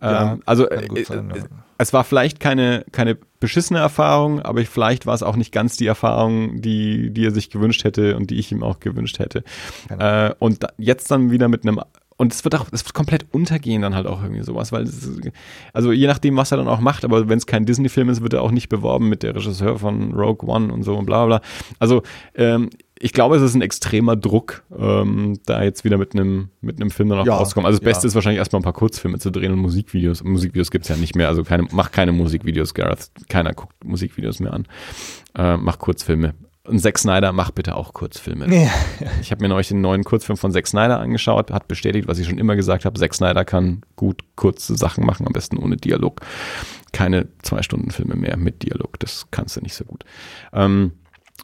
Ja, 0.01 0.33
ähm, 0.33 0.43
also 0.47 0.69
äh, 0.69 1.05
sein, 1.05 1.33
ja. 1.35 1.43
Es 1.81 1.95
war 1.95 2.05
vielleicht 2.05 2.41
keine, 2.41 2.85
keine 2.93 3.17
beschissene 3.41 3.79
Erfahrung, 3.79 4.41
aber 4.43 4.63
vielleicht 4.67 5.07
war 5.07 5.15
es 5.15 5.23
auch 5.23 5.37
nicht 5.37 5.51
ganz 5.51 5.79
die 5.79 5.87
Erfahrung, 5.87 6.61
die, 6.61 7.11
die 7.11 7.25
er 7.25 7.31
sich 7.31 7.49
gewünscht 7.49 7.85
hätte 7.85 8.17
und 8.17 8.31
die 8.31 8.39
ich 8.39 8.53
ihm 8.53 8.63
auch 8.63 8.81
gewünscht 8.81 9.19
hätte. 9.19 9.43
Genau. 9.89 10.05
Äh, 10.05 10.35
und 10.39 10.63
da, 10.63 10.69
jetzt 10.77 11.11
dann 11.11 11.31
wieder 11.31 11.49
mit 11.49 11.63
einem 11.63 11.81
und 12.19 12.35
es 12.35 12.45
wird 12.45 12.55
auch, 12.55 12.67
es 12.71 12.85
wird 12.85 12.93
komplett 12.93 13.33
untergehen 13.33 13.81
dann 13.81 13.95
halt 13.95 14.07
auch 14.07 14.23
irgendwie 14.23 14.43
sowas, 14.43 14.73
weil 14.73 14.83
ist, 14.83 15.09
also 15.73 15.91
je 15.91 16.07
nachdem, 16.07 16.37
was 16.37 16.53
er 16.53 16.59
dann 16.59 16.69
auch 16.69 16.81
macht, 16.81 17.07
aber 17.07 17.31
wenn 17.31 17.39
es 17.39 17.47
kein 17.47 17.65
Disney-Film 17.65 18.11
ist, 18.11 18.21
wird 18.21 18.35
er 18.35 18.43
auch 18.43 18.51
nicht 18.51 18.69
beworben 18.69 19.09
mit 19.09 19.23
der 19.23 19.35
Regisseur 19.35 19.79
von 19.79 20.13
Rogue 20.13 20.47
One 20.47 20.71
und 20.71 20.83
so 20.83 20.97
und 20.97 21.07
bla 21.07 21.25
bla. 21.25 21.41
Also 21.79 22.03
ähm, 22.35 22.69
ich 23.03 23.15
glaube, 23.15 23.37
es 23.37 23.43
ist 23.43 23.55
ein 23.55 23.63
extremer 23.63 24.15
Druck, 24.15 24.63
ähm, 24.79 25.41
da 25.47 25.63
jetzt 25.63 25.85
wieder 25.85 25.97
mit 25.97 26.15
einem 26.15 26.51
mit 26.61 26.79
einem 26.81 26.91
Film 26.91 27.09
dann 27.09 27.21
auch 27.21 27.27
ja, 27.27 27.35
rauskommen. 27.35 27.67
Also 27.67 27.79
das 27.79 27.85
Beste 27.85 28.07
ja. 28.07 28.09
ist 28.09 28.15
wahrscheinlich 28.15 28.39
erstmal 28.39 28.61
ein 28.61 28.65
paar 28.65 28.75
Kurzfilme 28.75 29.19
zu 29.19 29.31
drehen 29.31 29.53
und 29.53 29.59
Musikvideos. 29.59 30.23
Musikvideos 30.23 30.71
gibt's 30.71 30.89
ja 30.89 30.97
nicht 30.97 31.17
mehr, 31.17 31.29
also 31.29 31.43
keine, 31.43 31.67
mach 31.71 31.93
keine 31.93 32.13
Musikvideos, 32.13 32.75
Gareth. 32.75 33.11
Keiner 33.31 33.55
guckt 33.55 33.75
Musikvideos 33.83 34.41
mehr 34.41 34.53
an. 34.53 34.67
Äh, 35.35 35.57
mach 35.57 35.79
Kurzfilme. 35.79 36.35
Und 36.65 36.79
Zack 36.79 36.99
Snyder, 36.99 37.33
mach 37.33 37.51
bitte 37.53 37.75
auch 37.75 37.95
Kurzfilme. 37.95 38.55
Ja. 38.55 38.71
Ich 39.23 39.31
habe 39.31 39.43
mir 39.43 39.49
neulich 39.49 39.69
den 39.69 39.81
neuen 39.81 40.05
Kurzfilm 40.05 40.37
von 40.37 40.53
Zack 40.53 40.67
Snyder 40.67 41.01
angeschaut, 41.01 41.51
hat 41.51 41.69
bestätigt, 41.69 42.07
was 42.07 42.19
ich 42.19 42.29
schon 42.29 42.37
immer 42.37 42.55
gesagt 42.55 42.85
habe. 42.85 43.01
Zack 43.01 43.15
Snyder 43.15 43.47
kann 43.47 43.81
gut 43.97 44.23
kurze 44.37 44.77
Sachen 44.77 45.07
machen, 45.07 45.27
am 45.27 45.33
besten 45.33 45.57
ohne 45.57 45.79
Dialog. 45.79 46.21
Keine 46.93 47.29
zwei 47.43 47.63
Stunden 47.63 47.91
Filme 47.91 48.15
mehr 48.15 48.37
mit 48.37 48.63
Dialog, 48.63 49.01
das 49.01 49.29
kannst 49.31 49.57
du 49.57 49.63
nicht 49.63 49.75
so 49.75 49.85
gut. 49.85 50.05
Ähm, 50.53 50.93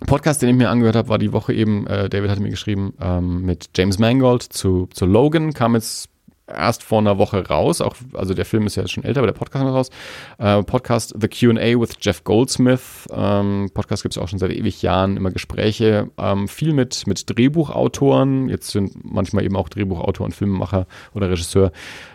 Podcast, 0.07 0.43
den 0.43 0.51
ich 0.51 0.57
mir 0.57 0.71
angehört 0.71 0.97
habe, 0.97 1.09
war 1.09 1.19
die 1.19 1.33
Woche 1.33 1.53
eben, 1.55 1.87
äh, 1.87 2.09
David 2.09 2.31
hatte 2.31 2.43
mir 2.43 2.51
geschrieben, 2.51 2.95
ähm, 3.01 3.43
mit 3.43 3.71
James 3.75 3.99
Mangold 3.99 4.43
zu, 4.43 4.89
zu 4.93 5.07
Logan, 5.07 5.55
kam 5.55 5.75
jetzt 5.75 6.11
erst 6.47 6.83
vor 6.83 6.99
einer 6.99 7.19
Woche 7.19 7.47
raus. 7.49 7.81
Auch, 7.81 7.97
also 8.15 8.35
der 8.35 8.45
Film 8.45 8.67
ist 8.67 8.77
ja 8.77 8.87
schon 8.87 9.05
älter, 9.05 9.21
aber 9.21 9.27
der 9.27 9.35
Podcast 9.35 9.65
ist 9.65 9.73
raus. 9.73 9.91
Äh, 10.39 10.63
Podcast 10.63 11.15
The 11.21 11.29
QA 11.29 11.81
with 11.81 11.97
Jeff 12.01 12.25
Goldsmith. 12.25 13.07
Ähm, 13.11 13.71
Podcast 13.75 14.03
gibt 14.03 14.17
es 14.17 14.23
auch 14.23 14.29
schon 14.29 14.39
seit 14.39 14.53
ewig 14.53 14.83
Jahren, 14.83 15.17
immer 15.17 15.31
Gespräche. 15.31 16.11
Ähm, 16.19 16.49
viel 16.49 16.73
mit, 16.73 17.07
mit 17.07 17.29
Drehbuchautoren. 17.29 18.49
Jetzt 18.49 18.71
sind 18.71 18.93
manchmal 19.03 19.45
eben 19.45 19.57
auch 19.57 19.69
Drehbuchautor 19.69 20.25
und 20.25 20.33
Filmemacher 20.35 20.87
oder 21.15 21.31
Regisseur 21.31 21.73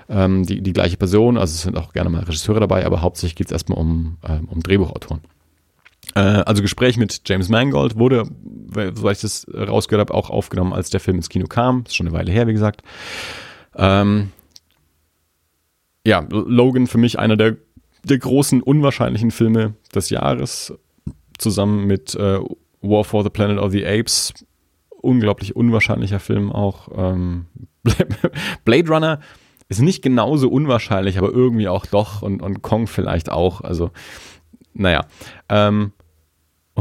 ähm, 0.09 0.45
die, 0.45 0.61
die 0.61 0.73
gleiche 0.73 0.97
Person. 0.97 1.37
Also 1.37 1.53
es 1.53 1.61
sind 1.63 1.77
auch 1.77 1.93
gerne 1.93 2.09
mal 2.09 2.23
Regisseure 2.23 2.59
dabei, 2.59 2.85
aber 2.85 3.01
hauptsächlich 3.01 3.35
geht 3.35 3.47
es 3.47 3.51
erstmal 3.51 3.79
um, 3.79 4.17
ähm, 4.27 4.47
um 4.49 4.63
Drehbuchautoren. 4.63 5.21
Äh, 6.15 6.19
also 6.19 6.61
Gespräch 6.61 6.97
mit 6.97 7.21
James 7.25 7.49
Mangold 7.49 7.97
wurde, 7.97 8.25
soweit 8.95 9.17
ich 9.17 9.21
das 9.21 9.47
rausgehört 9.53 10.09
habe, 10.09 10.17
auch 10.17 10.29
aufgenommen, 10.29 10.73
als 10.73 10.89
der 10.89 10.99
Film 10.99 11.17
ins 11.17 11.29
Kino 11.29 11.47
kam. 11.47 11.83
Ist 11.85 11.95
schon 11.95 12.07
eine 12.07 12.15
Weile 12.15 12.31
her, 12.31 12.47
wie 12.47 12.53
gesagt. 12.53 12.81
Ähm, 13.75 14.31
ja, 16.05 16.25
Logan 16.29 16.87
für 16.87 16.97
mich 16.97 17.19
einer 17.19 17.37
der, 17.37 17.57
der 18.03 18.17
großen 18.17 18.61
unwahrscheinlichen 18.61 19.31
Filme 19.31 19.75
des 19.93 20.09
Jahres, 20.09 20.73
zusammen 21.37 21.85
mit 21.85 22.15
äh, 22.15 22.39
War 22.81 23.03
for 23.03 23.23
the 23.23 23.29
Planet 23.29 23.57
of 23.57 23.71
the 23.71 23.85
Apes. 23.85 24.33
Unglaublich 24.89 25.55
unwahrscheinlicher 25.55 26.19
Film 26.19 26.51
auch. 26.51 26.89
Ähm, 26.95 27.47
Blade 28.65 28.89
Runner 28.89 29.19
ist 29.67 29.81
nicht 29.81 30.03
genauso 30.03 30.49
unwahrscheinlich, 30.49 31.17
aber 31.17 31.31
irgendwie 31.31 31.67
auch 31.67 31.85
doch 31.85 32.21
und, 32.21 32.41
und 32.41 32.61
Kong 32.61 32.87
vielleicht 32.87 33.31
auch. 33.31 33.61
Also, 33.61 33.91
naja. 34.73 35.05
Ähm, 35.49 35.93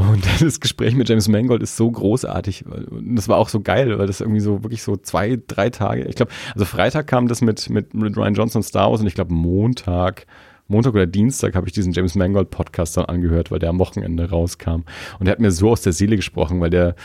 und 0.09 0.23
das 0.41 0.59
Gespräch 0.59 0.95
mit 0.95 1.09
James 1.09 1.27
Mangold 1.27 1.63
ist 1.63 1.75
so 1.77 1.89
großartig. 1.89 2.65
Und 2.65 3.15
das 3.15 3.27
war 3.27 3.37
auch 3.37 3.49
so 3.49 3.61
geil, 3.61 3.97
weil 3.97 4.07
das 4.07 4.21
irgendwie 4.21 4.39
so 4.39 4.63
wirklich 4.63 4.83
so 4.83 4.97
zwei, 4.97 5.39
drei 5.47 5.69
Tage, 5.69 6.03
ich 6.03 6.15
glaube, 6.15 6.31
also 6.53 6.65
Freitag 6.65 7.07
kam 7.07 7.27
das 7.27 7.41
mit, 7.41 7.69
mit, 7.69 7.93
Ryan 7.93 8.33
Johnson 8.33 8.63
Star 8.63 8.89
Wars 8.89 9.01
und 9.01 9.07
ich 9.07 9.15
glaube 9.15 9.33
Montag, 9.33 10.25
Montag 10.67 10.93
oder 10.93 11.07
Dienstag 11.07 11.55
habe 11.55 11.67
ich 11.67 11.73
diesen 11.73 11.91
James 11.91 12.15
Mangold 12.15 12.49
Podcast 12.49 12.95
dann 12.97 13.05
angehört, 13.05 13.51
weil 13.51 13.59
der 13.59 13.69
am 13.69 13.79
Wochenende 13.79 14.29
rauskam. 14.29 14.83
Und 15.19 15.27
er 15.27 15.31
hat 15.31 15.39
mir 15.39 15.51
so 15.51 15.69
aus 15.69 15.81
der 15.81 15.93
Seele 15.93 16.15
gesprochen, 16.15 16.61
weil 16.61 16.69
der, 16.69 16.95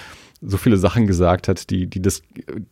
so 0.42 0.56
viele 0.56 0.76
Sachen 0.76 1.06
gesagt 1.06 1.48
hat, 1.48 1.70
die, 1.70 1.86
die 1.86 2.02
das 2.02 2.22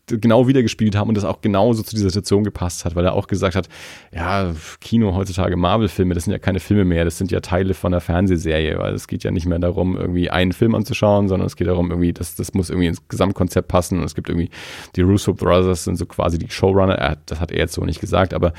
genau 0.07 0.49
wiedergespielt 0.49 0.97
haben 0.97 1.09
und 1.09 1.17
das 1.17 1.25
auch 1.25 1.41
genauso 1.41 1.83
zu 1.83 1.95
dieser 1.95 2.11
Situation 2.11 2.45
gepasst 2.45 2.85
hat, 2.85 2.95
weil 2.95 3.05
er 3.05 3.15
auch 3.15 3.27
gesagt 3.27 3.57
hat, 3.57 3.69
ja, 4.13 4.55
Kino 4.81 5.15
heutzutage, 5.15 5.57
Marvel-Filme, 5.57 6.15
das 6.15 6.25
sind 6.25 6.33
ja 6.33 6.39
keine 6.39 6.61
Filme 6.61 6.85
mehr, 6.85 7.05
das 7.05 7.19
sind 7.19 7.31
ja 7.31 7.41
Teile 7.41 7.75
von 7.75 7.93
einer 7.93 8.01
Fernsehserie, 8.01 8.79
weil 8.79 8.95
es 8.95 9.09
geht 9.09 9.25
ja 9.25 9.31
nicht 9.31 9.47
mehr 9.47 9.59
darum, 9.59 9.97
irgendwie 9.97 10.31
einen 10.31 10.53
Film 10.53 10.75
anzuschauen, 10.75 11.29
sondern 11.29 11.47
es 11.47 11.57
geht 11.57 11.67
darum, 11.67 11.91
irgendwie, 11.91 12.13
das, 12.13 12.35
das 12.35 12.55
muss 12.55 12.71
irgendwie 12.71 12.89
ins 12.89 13.09
Gesamtkonzept 13.09 13.69
passen 13.69 13.99
und 13.99 14.05
es 14.05 14.15
gibt 14.15 14.29
irgendwie, 14.29 14.51
die 14.97 15.03
Russo 15.03 15.33
Brothers 15.33 15.85
sind 15.85 15.97
so 15.97 16.07
quasi 16.07 16.39
die 16.39 16.51
Showrunner, 16.51 16.95
er, 16.95 17.19
das 17.27 17.41
hat 17.41 17.51
er 17.51 17.59
jetzt 17.59 17.75
so 17.75 17.85
nicht 17.85 18.01
gesagt, 18.01 18.35
aber 18.35 18.53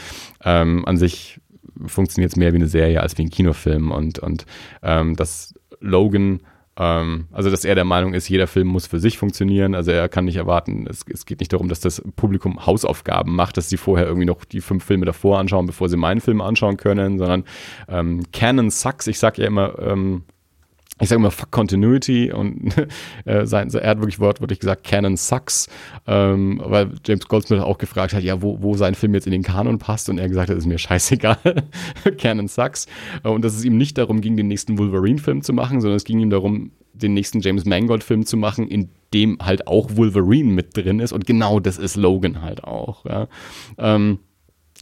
ähm, 0.43 0.83
an 0.85 0.97
sich 0.97 1.39
funktioniert 1.85 2.31
es 2.31 2.37
mehr 2.37 2.53
wie 2.53 2.57
eine 2.57 2.67
Serie 2.67 3.01
als 3.01 3.17
wie 3.17 3.23
ein 3.23 3.29
Kinofilm 3.29 3.91
und, 3.91 4.19
und 4.19 4.45
ähm, 4.81 5.15
dass 5.15 5.53
Logan 5.79 6.39
ähm, 6.77 7.27
also, 7.31 7.49
dass 7.49 7.63
er 7.63 7.75
der 7.75 7.85
Meinung 7.85 8.13
ist, 8.13 8.27
jeder 8.27 8.47
Film 8.47 8.67
muss 8.67 8.87
für 8.87 8.99
sich 8.99 9.17
funktionieren. 9.17 9.75
Also, 9.75 9.91
er 9.91 10.09
kann 10.09 10.25
nicht 10.25 10.35
erwarten, 10.35 10.87
es, 10.89 11.05
es, 11.11 11.25
geht 11.25 11.39
nicht 11.39 11.53
darum, 11.53 11.69
dass 11.69 11.79
das 11.79 12.01
Publikum 12.15 12.65
Hausaufgaben 12.65 13.33
macht, 13.33 13.57
dass 13.57 13.69
sie 13.69 13.77
vorher 13.77 14.07
irgendwie 14.07 14.25
noch 14.25 14.43
die 14.43 14.61
fünf 14.61 14.83
Filme 14.83 15.05
davor 15.05 15.39
anschauen, 15.39 15.67
bevor 15.67 15.87
sie 15.87 15.97
meinen 15.97 16.19
Film 16.19 16.41
anschauen 16.41 16.77
können, 16.77 17.17
sondern 17.17 17.45
ähm, 17.87 18.23
Canon 18.33 18.69
sucks. 18.69 19.07
Ich 19.07 19.19
sag 19.19 19.37
ja 19.37 19.47
immer, 19.47 19.79
ähm, 19.79 20.23
ich 21.01 21.09
sage 21.09 21.19
immer 21.19 21.31
fuck 21.31 21.51
Continuity 21.51 22.31
und 22.31 22.73
äh, 23.25 23.45
sein, 23.45 23.69
er 23.73 23.89
hat 23.89 23.99
wirklich 23.99 24.19
wortwörtlich 24.19 24.59
gesagt, 24.59 24.85
Canon 24.85 25.17
sucks, 25.17 25.67
ähm, 26.07 26.61
weil 26.63 26.91
James 27.05 27.27
Goldsmith 27.27 27.61
auch 27.61 27.77
gefragt 27.77 28.13
hat, 28.13 28.23
ja, 28.23 28.41
wo, 28.41 28.61
wo 28.61 28.75
sein 28.75 28.95
Film 28.95 29.13
jetzt 29.13 29.27
in 29.27 29.31
den 29.31 29.43
Kanon 29.43 29.77
passt 29.77 30.09
und 30.09 30.17
er 30.17 30.29
gesagt 30.29 30.49
hat, 30.49 30.57
ist 30.57 30.65
mir 30.65 30.77
scheißegal, 30.77 31.37
Canon 32.17 32.47
sucks. 32.47 32.87
Und 33.23 33.43
dass 33.43 33.55
es 33.55 33.65
ihm 33.65 33.77
nicht 33.77 33.97
darum 33.97 34.21
ging, 34.21 34.37
den 34.37 34.47
nächsten 34.47 34.77
Wolverine-Film 34.77 35.41
zu 35.41 35.51
machen, 35.51 35.81
sondern 35.81 35.97
es 35.97 36.05
ging 36.05 36.19
ihm 36.19 36.29
darum, 36.29 36.71
den 36.93 37.13
nächsten 37.13 37.41
James 37.41 37.65
Mangold-Film 37.65 38.25
zu 38.25 38.37
machen, 38.37 38.67
in 38.67 38.89
dem 39.13 39.37
halt 39.41 39.67
auch 39.67 39.97
Wolverine 39.97 40.51
mit 40.51 40.77
drin 40.77 40.99
ist. 40.99 41.11
Und 41.11 41.25
genau 41.25 41.59
das 41.59 41.77
ist 41.77 41.97
Logan 41.97 42.41
halt 42.41 42.63
auch, 42.63 43.05
ja. 43.05 43.27
Ähm, 43.77 44.19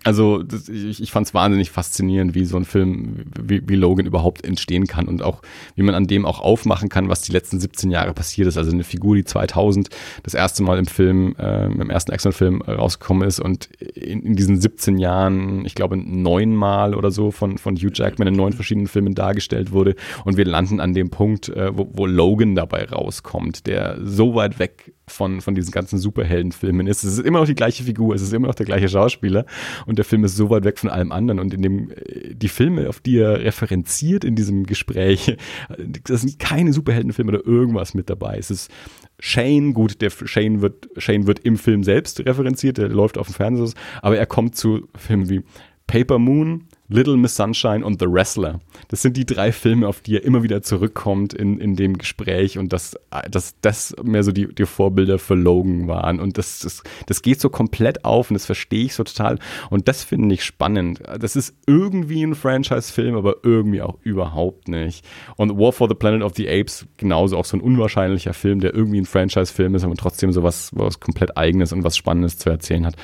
also 0.03 0.43
das, 0.43 0.69
ich, 0.69 1.01
ich 1.01 1.11
fand 1.11 1.27
es 1.27 1.33
wahnsinnig 1.33 1.71
faszinierend, 1.71 2.35
wie 2.35 2.45
so 2.45 2.57
ein 2.57 2.65
Film 2.65 3.25
wie, 3.41 3.67
wie 3.67 3.75
Logan 3.75 4.05
überhaupt 4.05 4.43
entstehen 4.43 4.87
kann 4.87 5.07
und 5.07 5.21
auch 5.21 5.41
wie 5.75 5.83
man 5.83 5.95
an 5.95 6.07
dem 6.07 6.25
auch 6.25 6.41
aufmachen 6.41 6.89
kann, 6.89 7.09
was 7.09 7.21
die 7.21 7.31
letzten 7.31 7.59
17 7.59 7.91
Jahre 7.91 8.13
passiert 8.13 8.47
ist. 8.47 8.57
Also 8.57 8.71
eine 8.71 8.83
Figur, 8.83 9.15
die 9.15 9.23
2000 9.23 9.89
das 10.23 10.33
erste 10.33 10.63
Mal 10.63 10.77
im 10.77 10.85
Film, 10.85 11.35
äh, 11.37 11.65
im 11.65 11.89
ersten 11.89 12.11
Action-Film 12.11 12.61
rausgekommen 12.61 13.27
ist 13.27 13.39
und 13.39 13.65
in, 13.75 14.21
in, 14.21 14.35
diesen 14.35 14.59
17 14.59 14.97
Jahren, 14.97 15.65
ich 15.65 15.75
glaube 15.75 15.97
neunmal 15.97 16.95
oder 16.95 17.11
so 17.11 17.31
von, 17.31 17.57
von 17.57 17.75
Hugh 17.75 17.91
Jackman 17.93 18.27
in 18.27 18.35
neun 18.35 18.53
verschiedenen 18.53 18.87
Filmen 18.87 19.15
dargestellt 19.15 19.71
wurde 19.71 19.95
und 20.25 20.37
wir 20.37 20.45
landen 20.45 20.79
an 20.79 20.93
dem 20.93 21.09
Punkt, 21.09 21.49
äh, 21.49 21.75
wo, 21.75 21.89
wo 21.93 22.05
Logan 22.05 22.55
dabei 22.55 22.85
rauskommt, 22.85 23.67
der 23.67 23.97
so 24.03 24.35
weit 24.35 24.59
weg 24.59 24.93
von, 25.13 25.41
von 25.41 25.55
diesen 25.55 25.71
ganzen 25.71 25.99
Superheldenfilmen 25.99 26.87
ist. 26.87 27.03
Es 27.03 27.13
ist 27.13 27.25
immer 27.25 27.39
noch 27.39 27.45
die 27.45 27.55
gleiche 27.55 27.83
Figur, 27.83 28.15
es 28.15 28.21
ist 28.21 28.33
immer 28.33 28.47
noch 28.47 28.55
der 28.55 28.65
gleiche 28.65 28.89
Schauspieler 28.89 29.45
und 29.85 29.97
der 29.97 30.05
Film 30.05 30.23
ist 30.23 30.35
so 30.35 30.49
weit 30.49 30.63
weg 30.65 30.79
von 30.79 30.89
allem 30.89 31.11
anderen 31.11 31.39
und 31.39 31.53
in 31.53 31.61
dem, 31.61 31.91
äh, 31.91 32.33
die 32.33 32.49
Filme, 32.49 32.89
auf 32.89 32.99
die 32.99 33.17
er 33.17 33.39
referenziert 33.39 34.23
in 34.23 34.35
diesem 34.35 34.65
Gespräch, 34.65 35.37
das 36.03 36.21
sind 36.21 36.39
keine 36.39 36.73
Superheldenfilme 36.73 37.31
oder 37.31 37.45
irgendwas 37.45 37.93
mit 37.93 38.09
dabei. 38.09 38.37
Es 38.37 38.51
ist 38.51 38.71
Shane, 39.19 39.73
gut, 39.73 40.01
der 40.01 40.09
Shane 40.09 40.61
wird, 40.61 40.89
Shane 40.97 41.27
wird 41.27 41.39
im 41.39 41.57
Film 41.57 41.83
selbst 41.83 42.19
referenziert, 42.25 42.77
der 42.77 42.89
läuft 42.89 43.17
auf 43.17 43.27
dem 43.27 43.35
Fernseher, 43.35 43.79
aber 44.01 44.17
er 44.17 44.25
kommt 44.25 44.55
zu 44.55 44.87
Filmen 44.95 45.29
wie 45.29 45.43
Paper 45.87 46.19
Moon, 46.19 46.65
Little 46.89 47.15
Miss 47.17 47.35
Sunshine 47.35 47.85
und 47.85 47.99
The 47.99 48.07
Wrestler. 48.09 48.59
Das 48.89 49.01
sind 49.01 49.15
die 49.15 49.25
drei 49.25 49.51
Filme, 49.51 49.87
auf 49.87 50.01
die 50.01 50.17
er 50.17 50.23
immer 50.23 50.43
wieder 50.43 50.61
zurückkommt 50.61 51.33
in, 51.33 51.59
in 51.59 51.75
dem 51.75 51.97
Gespräch 51.97 52.57
und 52.57 52.73
dass 52.73 52.97
das, 53.31 53.55
das 53.61 53.95
mehr 54.03 54.23
so 54.23 54.31
die, 54.31 54.53
die 54.53 54.65
Vorbilder 54.65 55.17
für 55.17 55.35
Logan 55.35 55.87
waren. 55.87 56.19
Und 56.19 56.37
das, 56.37 56.59
das, 56.59 56.83
das 57.05 57.21
geht 57.21 57.39
so 57.39 57.49
komplett 57.49 58.03
auf 58.03 58.29
und 58.29 58.35
das 58.35 58.45
verstehe 58.45 58.85
ich 58.85 58.95
so 58.95 59.03
total. 59.03 59.39
Und 59.69 59.87
das 59.87 60.03
finde 60.03 60.35
ich 60.35 60.43
spannend. 60.43 61.01
Das 61.19 61.35
ist 61.35 61.55
irgendwie 61.65 62.23
ein 62.23 62.35
Franchise-Film, 62.35 63.15
aber 63.15 63.37
irgendwie 63.43 63.81
auch 63.81 63.97
überhaupt 64.01 64.67
nicht. 64.67 65.05
Und 65.37 65.57
War 65.57 65.71
for 65.71 65.87
the 65.87 65.95
Planet 65.95 66.21
of 66.21 66.33
the 66.35 66.49
Apes, 66.49 66.85
genauso 66.97 67.37
auch 67.37 67.45
so 67.45 67.55
ein 67.55 67.61
unwahrscheinlicher 67.61 68.33
Film, 68.33 68.59
der 68.59 68.73
irgendwie 68.73 68.99
ein 68.99 69.05
Franchise-Film 69.05 69.75
ist, 69.75 69.85
aber 69.85 69.95
trotzdem 69.95 70.33
so 70.33 70.43
was, 70.43 70.71
was 70.73 70.99
komplett 70.99 71.37
Eigenes 71.37 71.71
und 71.71 71.83
was 71.83 71.95
Spannendes 71.95 72.37
zu 72.37 72.49
erzählen 72.49 72.85
hat. 72.85 72.95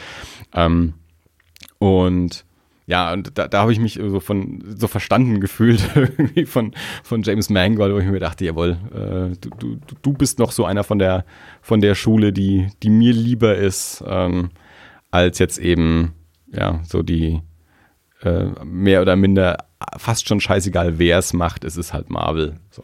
Ähm, 0.54 0.96
und 1.78 2.46
ja, 2.90 3.14
und 3.14 3.38
da, 3.38 3.48
da 3.48 3.61
habe 3.61 3.72
ich 3.72 3.80
mich 3.80 3.99
so 4.03 4.20
von 4.20 4.64
so 4.76 4.88
verstanden 4.88 5.40
gefühlt 5.40 5.88
irgendwie 5.95 6.48
von, 6.48 6.74
von 7.03 7.22
James 7.22 7.52
Mangold, 7.52 7.94
wo 7.94 7.99
ich 7.99 8.07
mir 8.07 8.20
dachte, 8.20 8.45
jawohl, 8.45 8.78
äh, 8.91 9.38
du, 9.40 9.49
du, 9.60 9.78
du 10.02 10.14
bist 10.14 10.40
noch 10.40 10.52
so 10.52 10.66
einer 10.66 10.84
von 10.84 10.98
der 10.98 11.24
von 11.61 11.82
der 11.82 11.94
Schule, 11.94 12.34
die, 12.34 12.70
die 12.82 12.90
mir 12.90 13.14
lieber 13.14 13.56
ist, 13.56 14.03
ähm, 14.07 14.49
als 15.11 15.38
jetzt 15.38 15.60
eben, 15.60 16.16
ja, 16.52 16.80
so 16.84 17.03
die 17.03 17.44
äh, 18.24 18.45
mehr 18.66 19.03
oder 19.03 19.16
minder 19.16 19.68
fast 19.98 20.28
schon 20.28 20.41
scheißegal, 20.41 20.98
wer 20.98 21.20
es 21.20 21.32
macht, 21.32 21.66
es 21.66 21.78
ist 21.78 21.94
halt 21.94 22.10
Marvel. 22.10 22.60
So. 22.72 22.82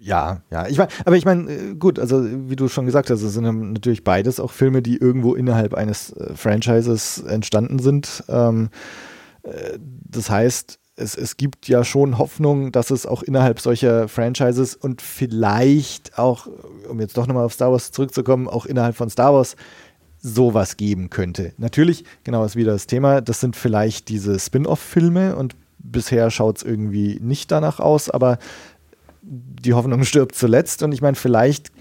Ja, 0.00 0.42
ja. 0.50 0.66
Ich 0.68 0.76
mein, 0.76 0.88
aber 1.06 1.16
ich 1.16 1.24
meine, 1.24 1.50
äh, 1.50 1.74
gut, 1.76 1.98
also 1.98 2.22
wie 2.50 2.56
du 2.56 2.68
schon 2.68 2.84
gesagt 2.84 3.08
hast, 3.08 3.22
es 3.22 3.32
sind 3.32 3.72
natürlich 3.72 4.04
beides 4.04 4.38
auch 4.38 4.50
Filme, 4.50 4.82
die 4.82 4.98
irgendwo 4.98 5.34
innerhalb 5.34 5.72
eines 5.72 6.12
äh, 6.12 6.34
Franchises 6.34 7.20
entstanden 7.22 7.78
sind. 7.78 8.22
Ähm, 8.28 8.68
das 9.78 10.30
heißt, 10.30 10.78
es, 10.96 11.16
es 11.16 11.36
gibt 11.36 11.68
ja 11.68 11.84
schon 11.84 12.18
Hoffnung, 12.18 12.72
dass 12.72 12.90
es 12.90 13.06
auch 13.06 13.22
innerhalb 13.22 13.60
solcher 13.60 14.08
Franchises 14.08 14.76
und 14.76 15.02
vielleicht 15.02 16.18
auch, 16.18 16.46
um 16.88 17.00
jetzt 17.00 17.16
doch 17.16 17.26
nochmal 17.26 17.44
auf 17.44 17.52
Star 17.52 17.72
Wars 17.72 17.90
zurückzukommen, 17.90 18.48
auch 18.48 18.66
innerhalb 18.66 18.96
von 18.96 19.10
Star 19.10 19.34
Wars 19.34 19.56
sowas 20.20 20.76
geben 20.76 21.10
könnte. 21.10 21.52
Natürlich, 21.58 22.04
genau 22.22 22.44
ist 22.44 22.56
wieder 22.56 22.72
das 22.72 22.86
Thema, 22.86 23.20
das 23.20 23.40
sind 23.40 23.56
vielleicht 23.56 24.08
diese 24.08 24.38
Spin-off-Filme 24.38 25.36
und 25.36 25.56
bisher 25.78 26.30
schaut 26.30 26.58
es 26.58 26.62
irgendwie 26.62 27.18
nicht 27.20 27.50
danach 27.50 27.80
aus, 27.80 28.08
aber 28.08 28.38
die 29.20 29.74
Hoffnung 29.74 30.04
stirbt 30.04 30.34
zuletzt 30.34 30.82
und 30.82 30.92
ich 30.92 31.02
meine, 31.02 31.16
vielleicht 31.16 31.72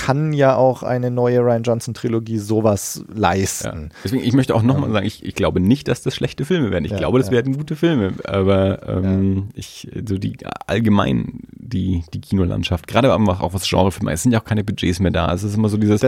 kann 0.00 0.32
ja 0.32 0.56
auch 0.56 0.82
eine 0.82 1.10
neue 1.10 1.40
Ryan 1.40 1.62
Johnson 1.62 1.92
Trilogie 1.92 2.38
sowas 2.38 3.04
leisten. 3.14 3.82
Ja. 3.82 3.96
Deswegen, 4.02 4.24
ich 4.24 4.32
möchte 4.32 4.54
auch 4.54 4.62
nochmal 4.62 4.88
ähm, 4.88 4.92
sagen, 4.94 5.06
ich, 5.06 5.22
ich, 5.22 5.34
glaube 5.34 5.60
nicht, 5.60 5.88
dass 5.88 6.00
das 6.00 6.14
schlechte 6.14 6.46
Filme 6.46 6.70
werden. 6.70 6.86
Ich 6.86 6.92
ja, 6.92 6.96
glaube, 6.96 7.18
das 7.18 7.28
ja. 7.28 7.32
werden 7.34 7.54
gute 7.54 7.76
Filme, 7.76 8.14
aber 8.24 8.88
ähm, 8.88 9.50
ich, 9.54 9.88
so 10.08 10.16
die 10.16 10.38
allgemein 10.66 11.40
die, 11.52 12.02
die 12.14 12.20
Kinolandschaft, 12.22 12.86
gerade 12.86 13.12
auch 13.12 13.52
was 13.52 13.68
Genrefilme, 13.68 14.10
es 14.10 14.22
sind 14.22 14.32
ja 14.32 14.40
auch 14.40 14.44
keine 14.44 14.64
Budgets 14.64 15.00
mehr 15.00 15.10
da. 15.10 15.32
Es 15.34 15.42
ist 15.42 15.54
immer 15.54 15.68
so 15.68 15.76
dieses, 15.76 16.02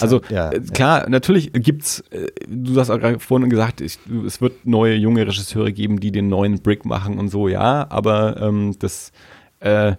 also 0.00 0.22
halt, 0.30 0.54
äh, 0.54 0.60
klar, 0.72 1.06
natürlich 1.10 1.52
gibt's, 1.52 2.02
äh, 2.10 2.28
du 2.48 2.80
hast 2.80 2.88
auch 2.88 2.98
gerade 2.98 3.20
vorhin 3.20 3.50
gesagt, 3.50 3.82
ich, 3.82 3.98
es 4.26 4.40
wird 4.40 4.64
neue 4.64 4.94
junge 4.94 5.26
Regisseure 5.26 5.70
geben, 5.70 6.00
die 6.00 6.12
den 6.12 6.28
neuen 6.28 6.62
Brick 6.62 6.86
machen 6.86 7.18
und 7.18 7.28
so, 7.28 7.48
ja, 7.48 7.86
aber 7.90 8.40
ähm, 8.40 8.74
das 8.78 9.12
äh, 9.60 9.96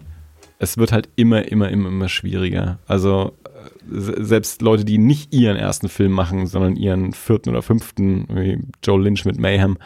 es 0.58 0.78
wird 0.78 0.92
halt 0.92 1.08
immer, 1.16 1.50
immer, 1.50 1.68
immer, 1.68 1.88
immer 1.88 2.08
schwieriger. 2.08 2.78
Also 2.86 3.32
äh, 3.44 4.22
selbst 4.22 4.62
Leute, 4.62 4.84
die 4.84 4.98
nicht 4.98 5.34
ihren 5.34 5.56
ersten 5.56 5.88
Film 5.88 6.12
machen, 6.12 6.46
sondern 6.46 6.76
ihren 6.76 7.12
vierten 7.12 7.50
oder 7.50 7.62
fünften, 7.62 8.26
wie 8.30 8.58
Joe 8.82 9.00
Lynch 9.00 9.24
mit 9.24 9.38
Mayhem, 9.38 9.78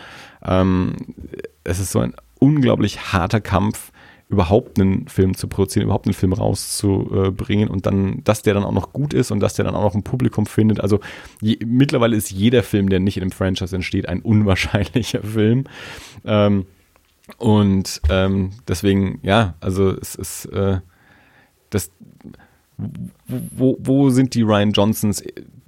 ähm, 0.45 0.95
es 1.65 1.81
ist 1.81 1.93
so 1.93 2.01
ein 2.01 2.15
unglaublich 2.39 3.13
harter 3.13 3.41
Kampf, 3.41 3.93
überhaupt 4.31 4.81
einen 4.81 5.09
Film 5.09 5.37
zu 5.37 5.49
produzieren, 5.49 5.85
überhaupt 5.85 6.07
einen 6.07 6.15
Film 6.15 6.33
rauszubringen 6.33 7.69
und 7.69 7.87
dann, 7.87 8.23
dass 8.23 8.43
der 8.43 8.55
dann 8.55 8.63
auch 8.63 8.73
noch 8.73 8.93
gut 8.93 9.13
ist 9.13 9.33
und 9.33 9.41
dass 9.41 9.55
der 9.55 9.65
dann 9.65 9.75
auch 9.75 9.83
noch 9.83 9.95
ein 9.95 10.05
Publikum 10.05 10.47
findet. 10.47 10.81
Also 10.81 11.01
je, 11.41 11.59
mittlerweile 11.67 12.17
ist 12.17 12.31
jeder 12.31 12.63
Film, 12.63 12.89
der 12.89 13.01
nicht 13.01 13.17
in 13.17 13.25
einem 13.25 13.33
Franchise 13.33 13.75
entsteht, 13.75 14.09
ein 14.09 14.23
unwahrscheinlicher 14.23 15.23
Film. 15.25 15.65
Ähm, 16.25 16.67
und 17.39 18.01
ähm, 18.09 18.51
deswegen, 18.69 19.21
ja, 19.23 19.55
also 19.61 19.91
es 19.91 20.15
ist 20.15 20.47
äh, 20.47 20.81
das, 21.71 21.91
wo, 23.27 23.77
wo 23.81 24.11
sind 24.11 24.35
die 24.35 24.43
Ryan 24.43 24.73
Johnsons 24.73 25.23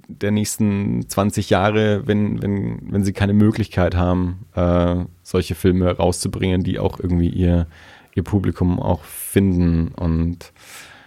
der 0.07 0.31
nächsten 0.31 1.07
20 1.07 1.49
Jahre, 1.49 2.07
wenn, 2.07 2.41
wenn, 2.41 2.91
wenn 2.91 3.03
sie 3.03 3.13
keine 3.13 3.33
Möglichkeit 3.33 3.95
haben, 3.95 4.45
äh, 4.53 5.05
solche 5.23 5.55
Filme 5.55 5.91
rauszubringen, 5.91 6.63
die 6.63 6.79
auch 6.79 6.99
irgendwie 6.99 7.29
ihr, 7.29 7.67
ihr 8.13 8.23
Publikum 8.23 8.79
auch 8.79 9.03
finden 9.03 9.89
und 9.89 10.51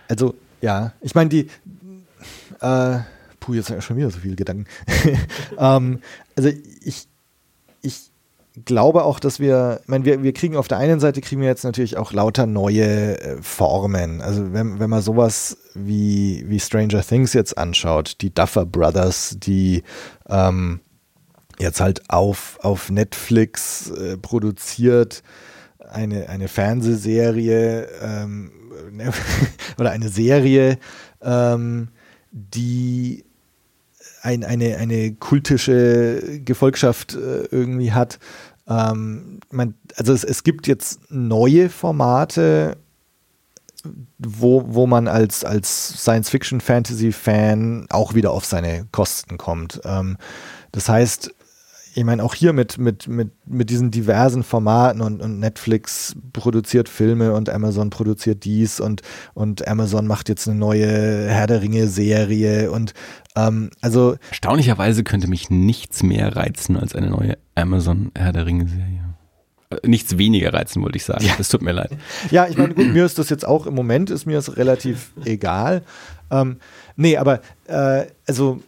also 0.09 0.35
ja, 0.63 0.93
ich 1.01 1.15
meine 1.15 1.29
die 1.31 1.49
äh, 2.61 2.99
puh, 3.41 3.55
jetzt 3.55 3.83
schon 3.83 3.97
wieder 3.97 4.11
so 4.11 4.19
viele 4.19 4.37
Gedanken. 4.37 4.67
ähm, 5.59 6.01
also 6.35 6.51
ich, 6.85 7.07
ich 7.83 8.11
glaube 8.65 9.05
auch, 9.05 9.21
dass 9.21 9.39
wir, 9.39 9.81
ich 9.83 9.89
meine, 9.89 10.05
wir, 10.05 10.23
wir 10.23 10.33
kriegen 10.33 10.57
auf 10.57 10.69
der 10.69 10.79
einen 10.79 10.99
Seite 10.99 11.21
kriegen 11.21 11.43
wir 11.43 11.49
jetzt 11.49 11.65
natürlich 11.65 11.97
auch 11.97 12.13
lauter 12.13 12.47
neue 12.47 13.21
äh, 13.21 13.43
Formen. 13.43 14.23
Also 14.23 14.53
wenn, 14.53 14.79
wenn 14.81 14.89
man 14.89 15.03
sowas 15.03 15.59
wie, 15.75 16.45
wie 16.49 16.59
Stranger 16.59 17.03
Things 17.03 17.35
jetzt 17.35 17.59
anschaut, 17.59 18.17
die 18.23 18.33
Duffer 18.33 18.65
Brothers, 18.65 19.37
die 19.39 19.83
ähm, 20.29 20.81
jetzt 21.59 21.81
halt 21.81 22.09
auf, 22.09 22.59
auf 22.63 22.91
Netflix 22.91 23.91
äh, 23.91 24.17
produziert, 24.17 25.23
eine, 25.79 26.29
eine 26.31 26.49
Fernsehserie 26.49 27.89
ähm, 28.03 28.51
oder 29.79 29.91
eine 29.91 30.09
Serie, 30.09 30.79
ähm, 31.23 31.89
die 32.33 33.26
ein, 34.27 34.43
eine, 34.43 34.77
eine 34.77 35.15
kultische 35.15 36.41
Gefolgschaft 36.45 37.15
äh, 37.15 37.45
irgendwie 37.45 37.93
hat. 37.93 38.19
Ähm, 38.69 39.39
man, 39.51 39.75
also 39.97 40.13
es, 40.13 40.25
es 40.25 40.43
gibt 40.43 40.67
jetzt 40.67 41.01
neue 41.11 41.71
Formate, 41.71 42.77
wo, 44.19 44.65
wo 44.67 44.89
man 44.89 45.07
als, 45.07 45.45
als 45.45 46.03
Science-Fiction-Fantasy-Fan 46.03 47.87
auch 47.89 48.15
wieder 48.15 48.33
auf 48.33 48.45
seine 48.45 48.87
Kosten 48.91 49.39
kommt. 49.39 49.81
Ähm, 49.85 50.17
das 50.73 50.89
heißt, 50.89 51.33
ich 51.97 52.05
meine, 52.05 52.23
auch 52.23 52.35
hier 52.35 52.53
mit, 52.53 52.77
mit, 52.77 53.09
mit, 53.09 53.31
mit 53.47 53.71
diesen 53.71 53.91
diversen 53.91 54.43
Formaten 54.43 55.01
und, 55.01 55.23
und 55.23 55.41
Netflix 55.41 56.15
produziert 56.35 56.91
Filme 56.91 57.33
und 57.33 57.49
Amazon 57.49 57.89
produziert 57.89 58.45
dies 58.45 58.81
und, 58.81 59.01
und 59.33 59.67
Amazon 59.67 60.07
macht 60.07 60.29
jetzt 60.29 60.47
eine 60.47 60.59
neue 60.59 60.87
Herr 60.87 61.47
der 61.47 61.63
Ringe-Serie 61.63 62.71
und 62.71 62.93
ähm, 63.35 63.71
also. 63.81 64.17
Erstaunlicherweise 64.29 65.05
könnte 65.05 65.27
mich 65.27 65.49
nichts 65.49 66.03
mehr 66.03 66.37
reizen 66.37 66.77
als 66.77 66.95
eine 66.95 67.09
neue 67.09 67.39
Amazon 67.55 68.11
Herr 68.15 68.35
der 68.35 68.45
Ringe-Serie 68.45 69.15
äh, 69.71 69.89
nichts 69.89 70.19
weniger 70.19 70.53
reizen, 70.53 70.83
wollte 70.83 70.99
ich 70.99 71.05
sagen. 71.05 71.25
Ja. 71.25 71.33
Das 71.39 71.49
tut 71.49 71.63
mir 71.63 71.73
leid. 71.73 71.93
Ja, 72.31 72.47
ich 72.47 72.59
meine, 72.59 72.75
gut, 72.75 72.93
mir 72.93 73.07
ist 73.07 73.19
das 73.19 73.31
jetzt 73.31 73.49
auch 73.49 73.67
im 73.67 73.75
Moment, 73.75 74.11
ist 74.11 74.27
mir 74.27 74.35
das 74.37 74.59
relativ 74.59 75.13
egal. 75.25 75.83
Ähm, 76.31 76.59
nee, 76.95 77.17
aber 77.17 77.41
äh, 77.69 78.05
also, 78.29 78.61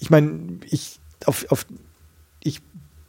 ich 0.00 0.10
meine, 0.10 0.58
ich 0.68 0.98
auf, 1.26 1.46
auf 1.48 1.64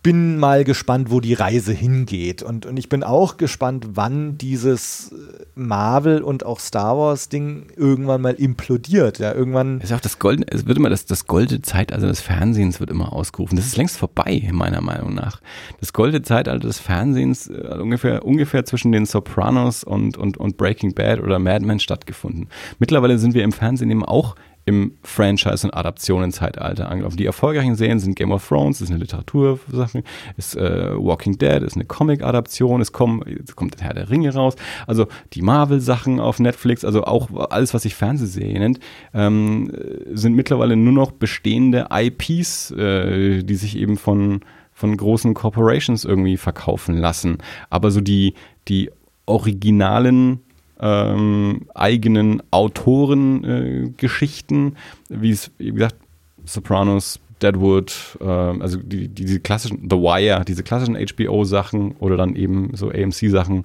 bin 0.04 0.38
mal 0.38 0.66
gespannt, 0.66 1.10
wo 1.10 1.22
die 1.22 1.34
Reise 1.34 1.72
hingeht. 1.72 2.44
Und, 2.44 2.66
und 2.66 2.78
ich 2.78 2.90
bin 2.90 3.04
auch 3.04 3.38
gespannt, 3.38 3.88
wann 3.94 4.38
dieses 4.38 5.14
äh, 5.14 5.46
Marvel 5.56 6.22
und 6.22 6.46
auch 6.46 6.60
Star 6.60 6.98
Wars 6.98 7.30
Ding 7.30 7.68
irgendwann 7.78 8.22
mal 8.22 8.34
implodiert. 8.34 9.20
Ja, 9.20 9.34
irgendwann. 9.34 9.78
Es 9.78 9.86
ist 9.86 9.96
auch 9.96 10.02
das 10.02 10.20
goldene, 10.20 10.46
es 10.52 10.68
wird 10.68 10.78
immer 10.78 10.90
das, 10.90 11.06
das 11.06 11.26
goldene 11.26 11.62
Zeitalter 11.62 12.08
des 12.08 12.20
Fernsehens 12.20 12.82
wird 12.82 12.92
immer 12.92 13.14
ausgerufen. 13.14 13.56
Das 13.56 13.66
ist 13.66 13.78
längst 13.78 13.98
vorbei, 13.98 14.50
meiner 14.52 14.82
Meinung 14.82 15.16
nach. 15.16 15.42
Das 15.80 15.94
goldene 15.94 16.22
Zeitalter 16.22 16.68
des 16.68 16.80
Fernsehens 16.80 17.48
äh, 17.48 17.78
ungefähr, 17.80 18.26
ungefähr 18.26 18.66
zwischen 18.66 18.92
den 18.92 19.06
Sopranos 19.06 19.86
und, 19.86 20.18
und, 20.18 20.36
und 20.36 20.58
Breaking 20.58 20.94
Bad 20.94 21.22
oder 21.22 21.40
Mad 21.40 21.66
Men 21.66 21.80
stattgefunden. 21.80 22.50
Mittlerweile 22.78 23.18
sind 23.18 23.34
wir 23.34 23.44
im 23.44 23.54
Fernsehen 23.54 23.90
eben 23.90 24.04
auch 24.04 24.36
im 24.66 24.94
Franchise- 25.04 25.68
und 25.68 25.74
Adaptionenzeitalter 25.74 26.90
angelaufen. 26.90 27.18
Die 27.18 27.26
erfolgreichen 27.26 27.76
Serien 27.76 28.00
sind 28.00 28.16
Game 28.16 28.32
of 28.32 28.48
Thrones, 28.48 28.82
ist 28.82 28.90
eine 28.90 29.00
Literatursache, 29.00 30.04
ist 30.38 30.56
äh, 30.56 30.96
Walking 30.96 31.38
Dead, 31.38 31.62
ist 31.62 31.76
eine 31.76 31.86
Comic-Adaption, 31.86 32.80
es, 32.80 32.92
kommt, 32.92 33.28
es 33.28 33.56
kommt 33.56 33.80
der 33.80 33.88
Herr 33.88 33.94
der 33.94 34.10
Ringe 34.10 34.34
raus, 34.34 34.56
also 34.88 35.08
die 35.34 35.42
Marvel-Sachen 35.42 36.20
auf 36.20 36.40
Netflix, 36.40 36.86
also 36.86 37.04
auch 37.04 37.30
alles, 37.50 37.74
was 37.74 37.84
sich 37.84 37.96
Fernsehserien 37.96 38.60
nennt, 38.60 38.80
ähm, 39.14 39.72
sind 40.14 40.34
mittlerweile 40.34 40.78
nur 40.78 40.94
noch 40.94 41.12
bestehende 41.12 41.88
IPs, 41.92 42.72
äh, 42.72 43.44
die 43.44 43.56
sich 43.56 43.78
eben 43.78 43.98
von, 43.98 44.42
von 44.72 44.96
großen 44.96 45.34
Corporations 45.34 46.06
irgendwie 46.06 46.38
verkaufen 46.38 46.98
lassen. 46.98 47.40
Aber 47.70 47.92
so 47.92 48.00
die, 48.00 48.34
die 48.70 48.90
originalen 49.26 50.40
ähm, 50.84 51.62
eigenen 51.74 52.44
Autorengeschichten, 52.52 54.76
äh, 55.10 55.10
wie 55.10 55.32
es, 55.32 55.50
wie 55.58 55.72
gesagt, 55.72 55.96
Sopranos, 56.44 57.22
Deadwood, 57.42 58.18
äh, 58.20 58.26
also 58.26 58.78
die, 58.78 59.08
die, 59.08 59.24
diese 59.24 59.40
klassischen, 59.40 59.88
The 59.90 59.96
Wire, 59.96 60.44
diese 60.46 60.64
klassischen 60.64 60.98
HBO-Sachen 60.98 61.94
oder 62.00 62.18
dann 62.18 62.36
eben 62.36 62.76
so 62.76 62.90
AMC-Sachen, 62.90 63.64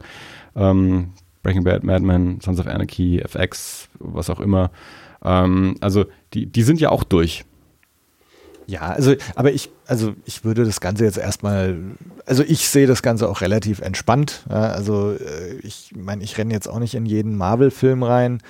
ähm, 0.55 1.09
Breaking 1.43 1.65
Bad, 1.65 1.82
Mad 1.82 2.05
Men, 2.05 2.40
Sons 2.40 2.61
of 2.61 2.69
Anarchy, 2.69 3.19
FX, 3.19 3.89
was 3.99 4.31
auch 4.31 4.39
immer. 4.39 4.70
Ähm, 5.24 5.74
also 5.81 6.05
die, 6.35 6.47
die 6.47 6.62
sind 6.62 6.81
ja 6.81 6.90
auch 6.90 7.03
durch. 7.03 7.45
Ja, 8.69 8.82
also, 8.82 9.15
aber 9.35 9.51
ich, 9.51 9.70
also 9.86 10.12
ich 10.27 10.45
würde 10.45 10.66
das 10.66 10.82
Ganze 10.82 11.05
jetzt 11.05 11.16
erstmal, 11.16 11.78
also 12.27 12.43
ich 12.43 12.69
sehe 12.69 12.86
das 12.86 13.01
Ganze 13.01 13.27
auch 13.27 13.40
relativ 13.40 13.81
entspannt. 13.81 14.45
Ja, 14.51 14.61
also 14.73 15.12
äh, 15.12 15.55
ich 15.62 15.93
meine, 15.97 16.23
ich 16.23 16.36
renne 16.36 16.53
jetzt 16.53 16.69
auch 16.69 16.78
nicht 16.78 16.95
in 16.95 17.07
jeden 17.07 17.35
Marvel-Film 17.35 18.03
rein. 18.03 18.43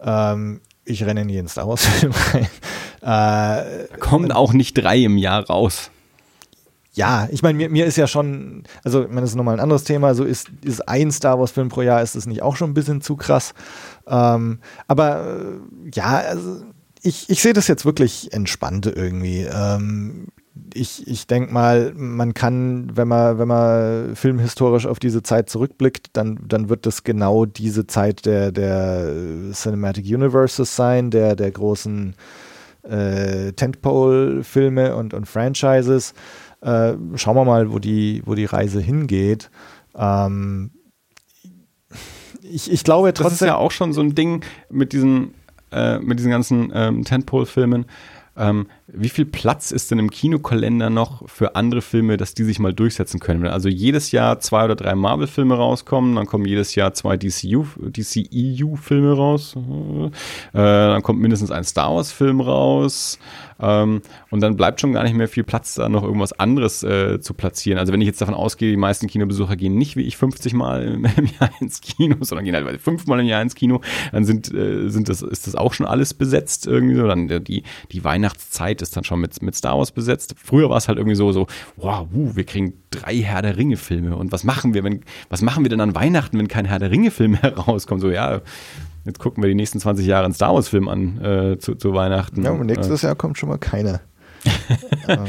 Ähm, 0.00 0.62
ich 0.86 1.04
renne 1.04 1.20
in 1.20 1.28
jeden 1.28 1.46
Star 1.46 1.68
Wars-Film 1.68 2.14
rein. 2.32 2.48
Äh, 3.02 3.98
Kommen 3.98 4.32
auch 4.32 4.54
nicht 4.54 4.78
drei 4.78 4.96
im 4.96 5.18
Jahr 5.18 5.44
raus. 5.44 5.90
Ja, 6.94 7.28
ich 7.30 7.42
meine, 7.42 7.58
mir, 7.58 7.68
mir 7.68 7.84
ist 7.84 7.96
ja 7.96 8.06
schon, 8.06 8.64
also 8.82 9.02
ich 9.02 9.08
meine, 9.08 9.20
das 9.20 9.30
ist 9.30 9.36
nochmal 9.36 9.56
ein 9.56 9.60
anderes 9.60 9.84
Thema, 9.84 10.14
so 10.14 10.24
ist, 10.24 10.50
ist 10.64 10.88
ein 10.88 11.10
Star 11.12 11.38
Wars-Film 11.38 11.68
pro 11.68 11.82
Jahr, 11.82 12.00
ist 12.00 12.16
das 12.16 12.24
nicht 12.24 12.40
auch 12.40 12.56
schon 12.56 12.70
ein 12.70 12.74
bisschen 12.74 13.02
zu 13.02 13.14
krass. 13.14 13.52
Ähm, 14.06 14.60
aber 14.88 15.26
äh, 15.26 15.90
ja, 15.92 16.16
also 16.16 16.62
ich, 17.02 17.30
ich 17.30 17.42
sehe 17.42 17.52
das 17.52 17.68
jetzt 17.68 17.84
wirklich 17.84 18.32
entspannt 18.32 18.86
irgendwie. 18.86 19.42
Ähm, 19.42 20.28
ich 20.74 21.06
ich 21.06 21.26
denke 21.26 21.52
mal, 21.52 21.92
man 21.94 22.34
kann, 22.34 22.90
wenn 22.94 23.08
man, 23.08 23.38
wenn 23.38 23.48
man 23.48 24.16
filmhistorisch 24.16 24.86
auf 24.86 24.98
diese 24.98 25.22
Zeit 25.22 25.48
zurückblickt, 25.48 26.08
dann, 26.12 26.38
dann 26.46 26.68
wird 26.68 26.86
das 26.86 27.04
genau 27.04 27.46
diese 27.46 27.86
Zeit 27.86 28.26
der, 28.26 28.52
der 28.52 29.12
Cinematic 29.52 30.04
Universes 30.06 30.76
sein, 30.76 31.10
der, 31.10 31.36
der 31.36 31.50
großen 31.50 32.14
äh, 32.82 33.52
Tentpole-Filme 33.52 34.96
und, 34.96 35.14
und 35.14 35.26
Franchises. 35.26 36.14
Äh, 36.60 36.94
schauen 37.14 37.36
wir 37.36 37.44
mal, 37.44 37.72
wo 37.72 37.78
die, 37.78 38.22
wo 38.26 38.34
die 38.34 38.44
Reise 38.44 38.80
hingeht. 38.80 39.50
Ähm, 39.96 40.70
ich, 42.42 42.70
ich 42.70 42.84
glaube 42.84 43.12
trotzdem. 43.12 43.24
Das 43.24 43.40
ist 43.42 43.46
ja 43.46 43.56
auch 43.56 43.70
schon 43.70 43.92
so 43.92 44.00
ein 44.00 44.14
Ding 44.14 44.44
mit 44.70 44.92
diesen 44.92 45.34
äh, 45.72 45.98
mit 45.98 46.18
diesen 46.18 46.30
ganzen 46.30 46.72
ähm, 46.74 47.04
Tentpole-Filmen. 47.04 47.86
Ähm, 48.36 48.66
wie 48.92 49.08
viel 49.08 49.24
Platz 49.24 49.70
ist 49.70 49.90
denn 49.90 49.98
im 49.98 50.10
Kinokalender 50.10 50.90
noch 50.90 51.28
für 51.28 51.56
andere 51.56 51.82
Filme, 51.82 52.16
dass 52.16 52.34
die 52.34 52.44
sich 52.44 52.58
mal 52.58 52.72
durchsetzen 52.72 53.20
können? 53.20 53.42
Wenn 53.42 53.50
also 53.50 53.68
jedes 53.68 54.12
Jahr 54.12 54.40
zwei 54.40 54.64
oder 54.64 54.76
drei 54.76 54.94
Marvel-Filme 54.94 55.54
rauskommen, 55.54 56.16
dann 56.16 56.26
kommen 56.26 56.44
jedes 56.44 56.74
Jahr 56.74 56.92
zwei 56.94 57.16
DCEU-Filme 57.16 59.12
raus, 59.12 59.56
äh, 59.56 60.10
dann 60.52 61.02
kommt 61.02 61.20
mindestens 61.20 61.50
ein 61.50 61.64
Star 61.64 61.94
Wars-Film 61.94 62.40
raus, 62.40 63.18
ähm, 63.60 64.02
und 64.30 64.40
dann 64.40 64.56
bleibt 64.56 64.80
schon 64.80 64.92
gar 64.92 65.04
nicht 65.04 65.14
mehr 65.14 65.28
viel 65.28 65.44
Platz, 65.44 65.74
da 65.74 65.88
noch 65.88 66.02
irgendwas 66.02 66.32
anderes 66.32 66.82
äh, 66.82 67.20
zu 67.20 67.34
platzieren. 67.34 67.78
Also 67.78 67.92
wenn 67.92 68.00
ich 68.00 68.06
jetzt 68.06 68.20
davon 68.20 68.34
ausgehe, 68.34 68.70
die 68.70 68.76
meisten 68.76 69.06
Kinobesucher 69.06 69.56
gehen 69.56 69.76
nicht 69.76 69.96
wie 69.96 70.02
ich 70.02 70.16
50 70.16 70.54
Mal 70.54 70.84
im, 70.84 71.04
im 71.16 71.26
Jahr 71.38 71.50
ins 71.60 71.80
Kino, 71.80 72.16
sondern 72.20 72.44
gehen 72.44 72.54
halt 72.54 72.80
fünfmal 72.80 73.20
im 73.20 73.26
Jahr 73.26 73.42
ins 73.42 73.54
Kino, 73.54 73.80
dann 74.12 74.24
sind, 74.24 74.52
äh, 74.54 74.88
sind 74.88 75.08
das, 75.08 75.22
ist 75.22 75.46
das 75.46 75.54
auch 75.54 75.74
schon 75.74 75.86
alles 75.86 76.14
besetzt 76.14 76.66
irgendwie 76.66 76.96
so. 76.96 77.06
Dann 77.06 77.28
äh, 77.28 77.40
die, 77.40 77.62
die 77.92 78.04
Weihnachtszeit 78.04 78.79
ist 78.82 78.96
dann 78.96 79.04
schon 79.04 79.20
mit, 79.20 79.40
mit 79.42 79.54
Star 79.54 79.78
Wars 79.78 79.92
besetzt. 79.92 80.34
Früher 80.42 80.70
war 80.70 80.76
es 80.76 80.88
halt 80.88 80.98
irgendwie 80.98 81.16
so, 81.16 81.32
so, 81.32 81.46
wow, 81.76 82.06
wir 82.10 82.44
kriegen 82.44 82.74
drei 82.90 83.16
Herr 83.16 83.42
der 83.42 83.56
Ringe-Filme. 83.56 84.16
Und 84.16 84.32
was 84.32 84.44
machen 84.44 84.74
wir, 84.74 84.84
wenn, 84.84 85.00
was 85.28 85.42
machen 85.42 85.64
wir 85.64 85.68
denn 85.68 85.80
an 85.80 85.94
Weihnachten, 85.94 86.38
wenn 86.38 86.48
kein 86.48 86.64
Herr 86.64 86.78
der 86.78 86.90
Ringe-Film 86.90 87.34
herauskommt? 87.40 88.00
So, 88.00 88.10
ja, 88.10 88.40
Jetzt 89.04 89.18
gucken 89.18 89.42
wir 89.42 89.48
die 89.48 89.54
nächsten 89.54 89.80
20 89.80 90.06
Jahre 90.06 90.26
einen 90.26 90.34
Star 90.34 90.54
Wars-Film 90.54 90.86
an 90.88 91.24
äh, 91.24 91.58
zu, 91.58 91.74
zu, 91.74 91.94
Weihnachten. 91.94 92.44
Ja, 92.44 92.50
und 92.50 92.66
nächstes 92.66 93.02
äh. 93.02 93.06
Jahr 93.06 93.16
kommt 93.16 93.38
schon 93.38 93.48
mal 93.48 93.56
keiner. 93.56 94.00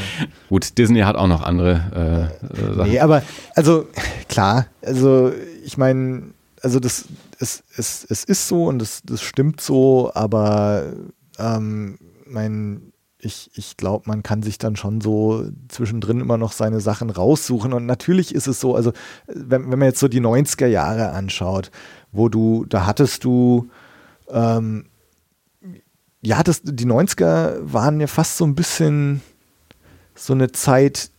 Gut, 0.50 0.78
Disney 0.78 1.02
hat 1.02 1.16
auch 1.16 1.28
noch 1.28 1.42
andere 1.42 2.30
äh, 2.44 2.46
äh, 2.46 2.76
Sachen. 2.76 2.92
Nee, 2.92 3.00
aber 3.00 3.24
also 3.56 3.88
klar, 4.30 4.68
also 4.82 5.32
ich 5.64 5.78
meine, 5.78 6.34
also 6.62 6.80
das 6.80 7.06
es, 7.40 7.64
es, 7.76 8.06
es 8.10 8.24
ist 8.24 8.48
so 8.48 8.66
und 8.66 8.80
das, 8.80 9.02
das 9.04 9.22
stimmt 9.22 9.62
so, 9.62 10.12
aber 10.14 10.94
ähm, 11.40 11.98
mein, 12.26 12.91
ich, 13.24 13.52
ich 13.54 13.78
glaube, 13.78 14.04
man 14.08 14.24
kann 14.24 14.44
sich 14.44 14.58
dann 14.58 14.76
schon 14.76 15.02
so 15.02 15.46
zwischendrin 15.70 16.20
immer 16.20 16.38
noch 16.38 16.52
seine 16.52 16.80
Sachen 16.80 17.10
raussuchen. 17.10 17.74
Und 17.74 17.86
natürlich 17.86 18.34
ist 18.34 18.48
es 18.48 18.60
so, 18.60 18.76
also 18.76 18.92
wenn, 19.28 19.72
wenn 19.72 19.80
man 19.80 19.88
jetzt 19.88 20.00
so 20.00 20.08
die 20.08 20.22
90er 20.22 20.68
Jahre 20.68 21.12
anschaut, 21.12 21.72
wo 22.12 22.30
du, 22.30 22.66
da 22.66 22.86
hattest 22.86 23.24
du, 23.24 23.70
ähm, 24.30 24.86
ja, 26.22 26.44
das, 26.44 26.62
die 26.64 26.86
90er 26.86 27.60
waren 27.62 28.00
ja 28.00 28.08
fast 28.08 28.38
so 28.38 28.46
ein 28.46 28.56
bisschen 28.56 29.22
so 30.16 30.34
eine 30.34 30.52
Zeit, 30.52 31.12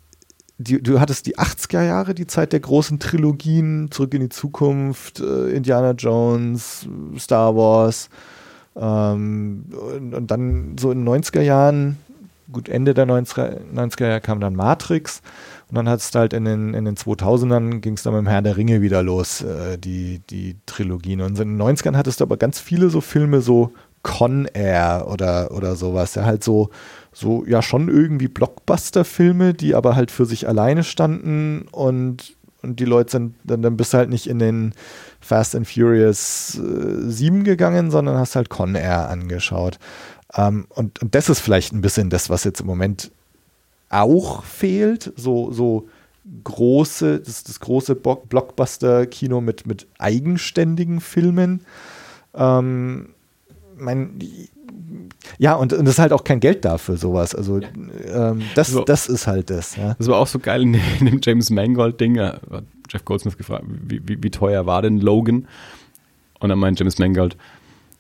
die, 0.59 0.83
du 0.83 1.01
hattest 1.01 1.27
die 1.27 1.39
80er 1.39 1.85
Jahre, 1.85 2.15
die 2.15 2.27
Zeit 2.27 2.53
der 2.53 2.61
großen 2.61 3.01
Trilogien, 3.01 3.91
Zurück 3.91 4.15
in 4.15 4.21
die 4.21 4.29
Zukunft, 4.29 5.21
äh, 5.21 5.51
Indiana 5.51 5.93
Jones, 5.93 6.87
Star 7.19 7.57
Wars. 7.57 8.11
Ähm, 8.77 9.65
und, 9.97 10.15
und, 10.15 10.31
dann 10.31 10.77
so 10.79 10.91
in 10.91 11.05
den 11.05 11.23
90er 11.23 11.43
Jahren, 11.43 11.99
gut, 12.51 12.69
Ende 12.69 12.95
der 12.95 13.07
90er, 13.07 13.59
90er 13.75 14.07
Jahre 14.07 14.21
kam 14.21 14.41
dann 14.41 14.55
Matrix. 14.55 15.23
Und 15.69 15.77
dann 15.77 15.89
hat 15.89 16.01
es 16.01 16.15
halt 16.15 16.33
in 16.33 16.45
den, 16.45 16.75
in 16.75 16.85
den 16.85 16.97
2000ern 16.97 17.81
ging 17.81 17.95
es 17.95 18.03
dann 18.03 18.15
mit 18.15 18.23
dem 18.23 18.29
Herr 18.29 18.43
der 18.43 18.57
Ringe 18.57 18.83
wieder 18.83 19.03
los, 19.03 19.43
äh, 19.43 19.79
die, 19.79 20.21
die 20.31 20.57
Trilogien. 20.67 21.21
Und 21.23 21.39
in 21.41 21.57
den 21.57 21.63
90ern 21.63 21.97
hattest 21.97 22.21
du 22.21 22.25
aber 22.25 22.37
ganz 22.37 22.61
viele 22.61 22.91
so 22.91 23.01
Filme, 23.01 23.41
so 23.41 23.73
Con 24.03 24.47
Air 24.53 25.07
oder, 25.09 25.53
oder 25.53 25.77
sowas. 25.77 26.15
Ja, 26.15 26.25
halt 26.25 26.43
so, 26.43 26.71
so, 27.13 27.45
ja, 27.47 27.63
schon 27.63 27.89
irgendwie 27.89 28.29
Blockbuster-Filme, 28.29 29.55
die 29.55 29.75
aber 29.75 29.97
halt 29.97 30.11
für 30.11 30.27
sich 30.27 30.49
alleine 30.49 30.83
standen 30.85 31.67
und, 31.71 32.37
und 32.63 32.81
die 32.81 32.85
Leute 32.85 33.13
sind, 33.13 33.35
dann, 33.45 33.63
dann 33.63 33.77
bist 33.77 33.93
du 33.93 33.99
halt 33.99 34.11
nicht 34.11 34.27
in 34.27 34.39
den 34.39 34.75
Fast 35.23 35.55
and 35.55 35.67
Furious 35.67 36.59
äh, 36.59 37.11
7 37.11 37.45
gegangen, 37.45 37.91
sondern 37.91 38.19
hast 38.19 38.37
halt 38.37 38.51
Con 38.51 38.75
Air 38.75 39.09
angeschaut. 39.09 39.79
Ähm, 40.35 40.67
und, 40.69 41.01
und 41.01 41.15
das 41.15 41.29
ist 41.29 41.41
vielleicht 41.41 41.73
ein 41.73 41.81
bisschen 41.81 42.11
das, 42.11 42.29
was 42.29 42.45
jetzt 42.45 42.61
im 42.61 42.67
Moment 42.67 43.11
auch 43.89 44.45
fehlt. 44.45 45.13
So, 45.17 45.53
so 45.53 45.89
große, 46.45 47.21
das, 47.21 47.45
das 47.45 47.61
große 47.61 47.95
Blockbuster-Kino 47.95 49.41
mit, 49.41 49.67
mit 49.67 49.87
eigenständigen 49.99 51.01
Filmen. 51.01 51.65
Ähm, 52.35 53.11
mein, 53.77 54.19
ja, 55.39 55.55
und, 55.55 55.73
und 55.73 55.85
das 55.85 55.95
ist 55.95 55.99
halt 55.99 56.13
auch 56.13 56.25
kein 56.25 56.41
Geld 56.41 56.65
da 56.65 56.79
für 56.79 56.97
sowas. 56.97 57.35
Also 57.35 57.61
ja. 57.61 58.31
ähm, 58.31 58.43
das, 58.55 58.69
so, 58.69 58.85
das 58.85 59.09
ist 59.09 59.27
halt 59.27 59.51
das. 59.51 59.77
Ja. 59.77 59.95
Das 59.95 60.09
war 60.09 60.19
auch 60.19 60.27
so 60.27 60.39
geil 60.39 60.63
in, 60.63 60.75
in 61.01 61.07
dem 61.07 61.21
James 61.23 61.51
Mangold-Ding. 61.51 62.17
Jeff 62.91 63.05
Goldsmith 63.05 63.39
gefragt, 63.39 63.65
wie, 63.67 64.01
wie, 64.07 64.23
wie 64.23 64.31
teuer 64.31 64.67
war 64.67 64.83
denn 64.83 65.01
Logan? 65.01 65.49
Und 66.41 66.49
dann 66.49 66.59
meint 66.59 66.79
James 66.79 66.99
Mangold, 66.99 67.37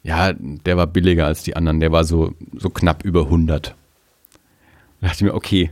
ja, 0.02 0.32
der 0.32 0.76
war 0.76 0.86
billiger 0.86 1.26
als 1.26 1.42
die 1.44 1.56
anderen. 1.56 1.80
Der 1.80 1.92
war 1.92 2.04
so, 2.04 2.34
so 2.56 2.70
knapp 2.70 3.04
über 3.04 3.22
100. 3.22 3.74
Da 5.00 5.06
dachte 5.06 5.16
ich 5.16 5.22
mir, 5.22 5.34
okay, 5.34 5.70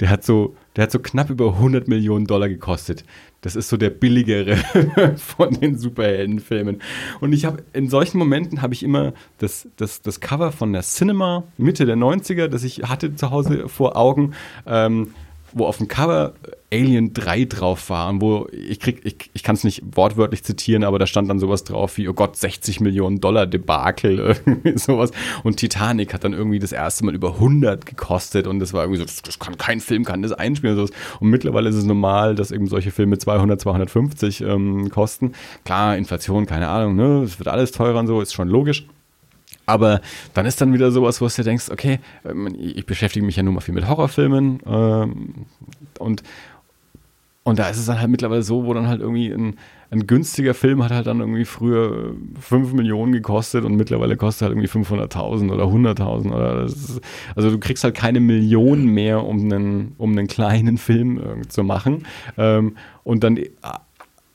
der 0.00 0.10
hat 0.10 0.24
so, 0.24 0.56
der 0.76 0.84
hat 0.84 0.90
so 0.90 0.98
knapp 0.98 1.30
über 1.30 1.54
100 1.54 1.88
Millionen 1.88 2.26
Dollar 2.26 2.48
gekostet. 2.48 3.04
Das 3.40 3.56
ist 3.56 3.68
so 3.68 3.76
der 3.76 3.90
billigere 3.90 4.56
von 5.16 5.52
den 5.54 5.76
Superheldenfilmen. 5.78 6.80
Und 7.20 7.32
ich 7.32 7.44
habe 7.44 7.62
in 7.72 7.88
solchen 7.88 8.18
Momenten 8.18 8.62
habe 8.62 8.74
ich 8.74 8.82
immer 8.82 9.12
das, 9.38 9.68
das, 9.76 10.02
das 10.02 10.20
Cover 10.20 10.52
von 10.52 10.72
der 10.72 10.82
Cinema 10.82 11.44
Mitte 11.58 11.86
der 11.86 11.96
90er, 11.96 12.48
das 12.48 12.64
ich 12.64 12.84
hatte 12.84 13.14
zu 13.16 13.30
Hause 13.30 13.68
vor 13.68 13.96
Augen. 13.96 14.34
Ähm, 14.66 15.12
wo 15.54 15.66
auf 15.66 15.78
dem 15.78 15.88
Cover 15.88 16.32
Alien 16.72 17.12
3 17.12 17.44
drauf 17.44 17.90
war 17.90 18.08
und 18.08 18.22
wo 18.22 18.48
ich 18.50 18.80
krieg, 18.80 19.02
ich, 19.04 19.30
ich 19.34 19.42
kann 19.42 19.54
es 19.56 19.62
nicht 19.62 19.82
wortwörtlich 19.94 20.42
zitieren, 20.42 20.84
aber 20.84 20.98
da 20.98 21.06
stand 21.06 21.28
dann 21.28 21.38
sowas 21.38 21.64
drauf 21.64 21.98
wie, 21.98 22.08
oh 22.08 22.14
Gott, 22.14 22.36
60 22.36 22.80
Millionen 22.80 23.20
Dollar 23.20 23.46
Debakel, 23.46 24.18
irgendwie 24.46 24.78
sowas. 24.78 25.10
Und 25.42 25.58
Titanic 25.58 26.14
hat 26.14 26.24
dann 26.24 26.32
irgendwie 26.32 26.58
das 26.58 26.72
erste 26.72 27.04
Mal 27.04 27.14
über 27.14 27.34
100 27.34 27.84
gekostet 27.84 28.46
und 28.46 28.58
das 28.58 28.72
war 28.72 28.84
irgendwie 28.84 29.00
so, 29.00 29.04
das, 29.04 29.20
das 29.20 29.38
kann 29.38 29.58
kein 29.58 29.80
Film, 29.80 30.04
kann 30.04 30.22
das 30.22 30.32
einspielen 30.32 30.78
und 30.78 30.86
sowas. 30.86 30.98
Und 31.20 31.28
mittlerweile 31.28 31.68
ist 31.68 31.76
es 31.76 31.84
normal, 31.84 32.34
dass 32.34 32.50
eben 32.50 32.66
solche 32.66 32.90
Filme 32.90 33.18
200, 33.18 33.60
250 33.60 34.40
ähm, 34.40 34.88
kosten. 34.88 35.32
Klar, 35.64 35.98
Inflation, 35.98 36.46
keine 36.46 36.68
Ahnung, 36.68 36.96
ne, 36.96 37.22
es 37.22 37.38
wird 37.38 37.48
alles 37.48 37.72
teurer 37.72 38.00
und 38.00 38.06
so, 38.06 38.20
ist 38.20 38.32
schon 38.32 38.48
logisch. 38.48 38.86
aber 39.66 40.00
dann 40.34 40.46
ist 40.46 40.60
dann 40.60 40.72
wieder 40.72 40.90
sowas, 40.90 41.20
wo 41.20 41.28
du 41.28 41.42
denkst, 41.42 41.70
okay, 41.70 42.00
ähm, 42.24 42.48
ich 42.58 42.86
beschäftige 42.86 43.24
mich 43.24 43.36
ja 43.36 43.42
nun 43.42 43.54
mal 43.54 43.60
viel 43.60 43.74
mit 43.74 43.86
Horrorfilmen 43.86 44.60
ähm, 44.66 45.34
und, 45.98 46.22
und 47.44 47.58
da 47.58 47.68
ist 47.68 47.78
es 47.78 47.86
dann 47.86 47.98
halt 47.98 48.08
mittlerweile 48.08 48.42
so, 48.42 48.64
wo 48.64 48.72
dann 48.72 48.86
halt 48.86 49.00
irgendwie 49.00 49.30
ein, 49.32 49.56
ein 49.90 50.06
günstiger 50.06 50.54
Film 50.54 50.82
hat 50.84 50.92
halt 50.92 51.06
dann 51.06 51.20
irgendwie 51.20 51.44
früher 51.44 52.14
5 52.40 52.72
Millionen 52.72 53.12
gekostet 53.12 53.64
und 53.64 53.74
mittlerweile 53.74 54.16
kostet 54.16 54.48
halt 54.48 54.52
irgendwie 54.52 54.68
500.000 54.68 55.52
oder 55.52 55.64
100.000 55.64 56.32
oder 56.32 56.64
ist, 56.64 57.00
also 57.34 57.50
du 57.50 57.58
kriegst 57.58 57.82
halt 57.82 57.96
keine 57.96 58.20
Millionen 58.20 58.86
mehr, 58.86 59.24
um 59.24 59.40
einen, 59.40 59.94
um 59.98 60.12
einen 60.12 60.28
kleinen 60.28 60.78
Film 60.78 61.18
äh, 61.18 61.48
zu 61.48 61.64
machen. 61.64 62.06
Ähm, 62.38 62.76
und 63.02 63.24
dann 63.24 63.38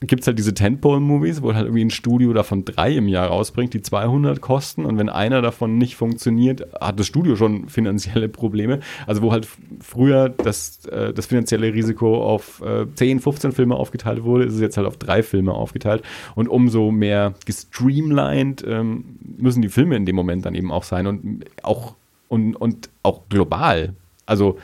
gibt 0.00 0.20
es 0.20 0.26
halt 0.28 0.38
diese 0.38 0.54
Tentpole-Movies, 0.54 1.42
wo 1.42 1.54
halt 1.54 1.64
irgendwie 1.64 1.84
ein 1.84 1.90
Studio 1.90 2.32
davon 2.32 2.64
drei 2.64 2.92
im 2.92 3.08
Jahr 3.08 3.28
rausbringt, 3.28 3.74
die 3.74 3.82
200 3.82 4.40
kosten 4.40 4.84
und 4.84 4.96
wenn 4.96 5.08
einer 5.08 5.42
davon 5.42 5.76
nicht 5.76 5.96
funktioniert, 5.96 6.66
hat 6.80 7.00
das 7.00 7.06
Studio 7.06 7.34
schon 7.34 7.68
finanzielle 7.68 8.28
Probleme. 8.28 8.78
Also 9.06 9.22
wo 9.22 9.32
halt 9.32 9.48
früher 9.80 10.28
das, 10.28 10.86
äh, 10.86 11.12
das 11.12 11.26
finanzielle 11.26 11.74
Risiko 11.74 12.24
auf 12.24 12.62
äh, 12.62 12.86
10, 12.94 13.20
15 13.20 13.52
Filme 13.52 13.74
aufgeteilt 13.74 14.22
wurde, 14.22 14.44
ist 14.44 14.54
es 14.54 14.60
jetzt 14.60 14.76
halt 14.76 14.86
auf 14.86 14.98
drei 14.98 15.24
Filme 15.24 15.52
aufgeteilt 15.52 16.02
und 16.36 16.48
umso 16.48 16.92
mehr 16.92 17.34
gestreamlined 17.44 18.64
ähm, 18.68 19.04
müssen 19.36 19.62
die 19.62 19.68
Filme 19.68 19.96
in 19.96 20.06
dem 20.06 20.14
Moment 20.14 20.46
dann 20.46 20.54
eben 20.54 20.70
auch 20.70 20.84
sein 20.84 21.08
und 21.08 21.44
auch, 21.62 21.96
und, 22.28 22.54
und 22.54 22.88
auch 23.02 23.28
global. 23.28 23.94
Also 24.26 24.58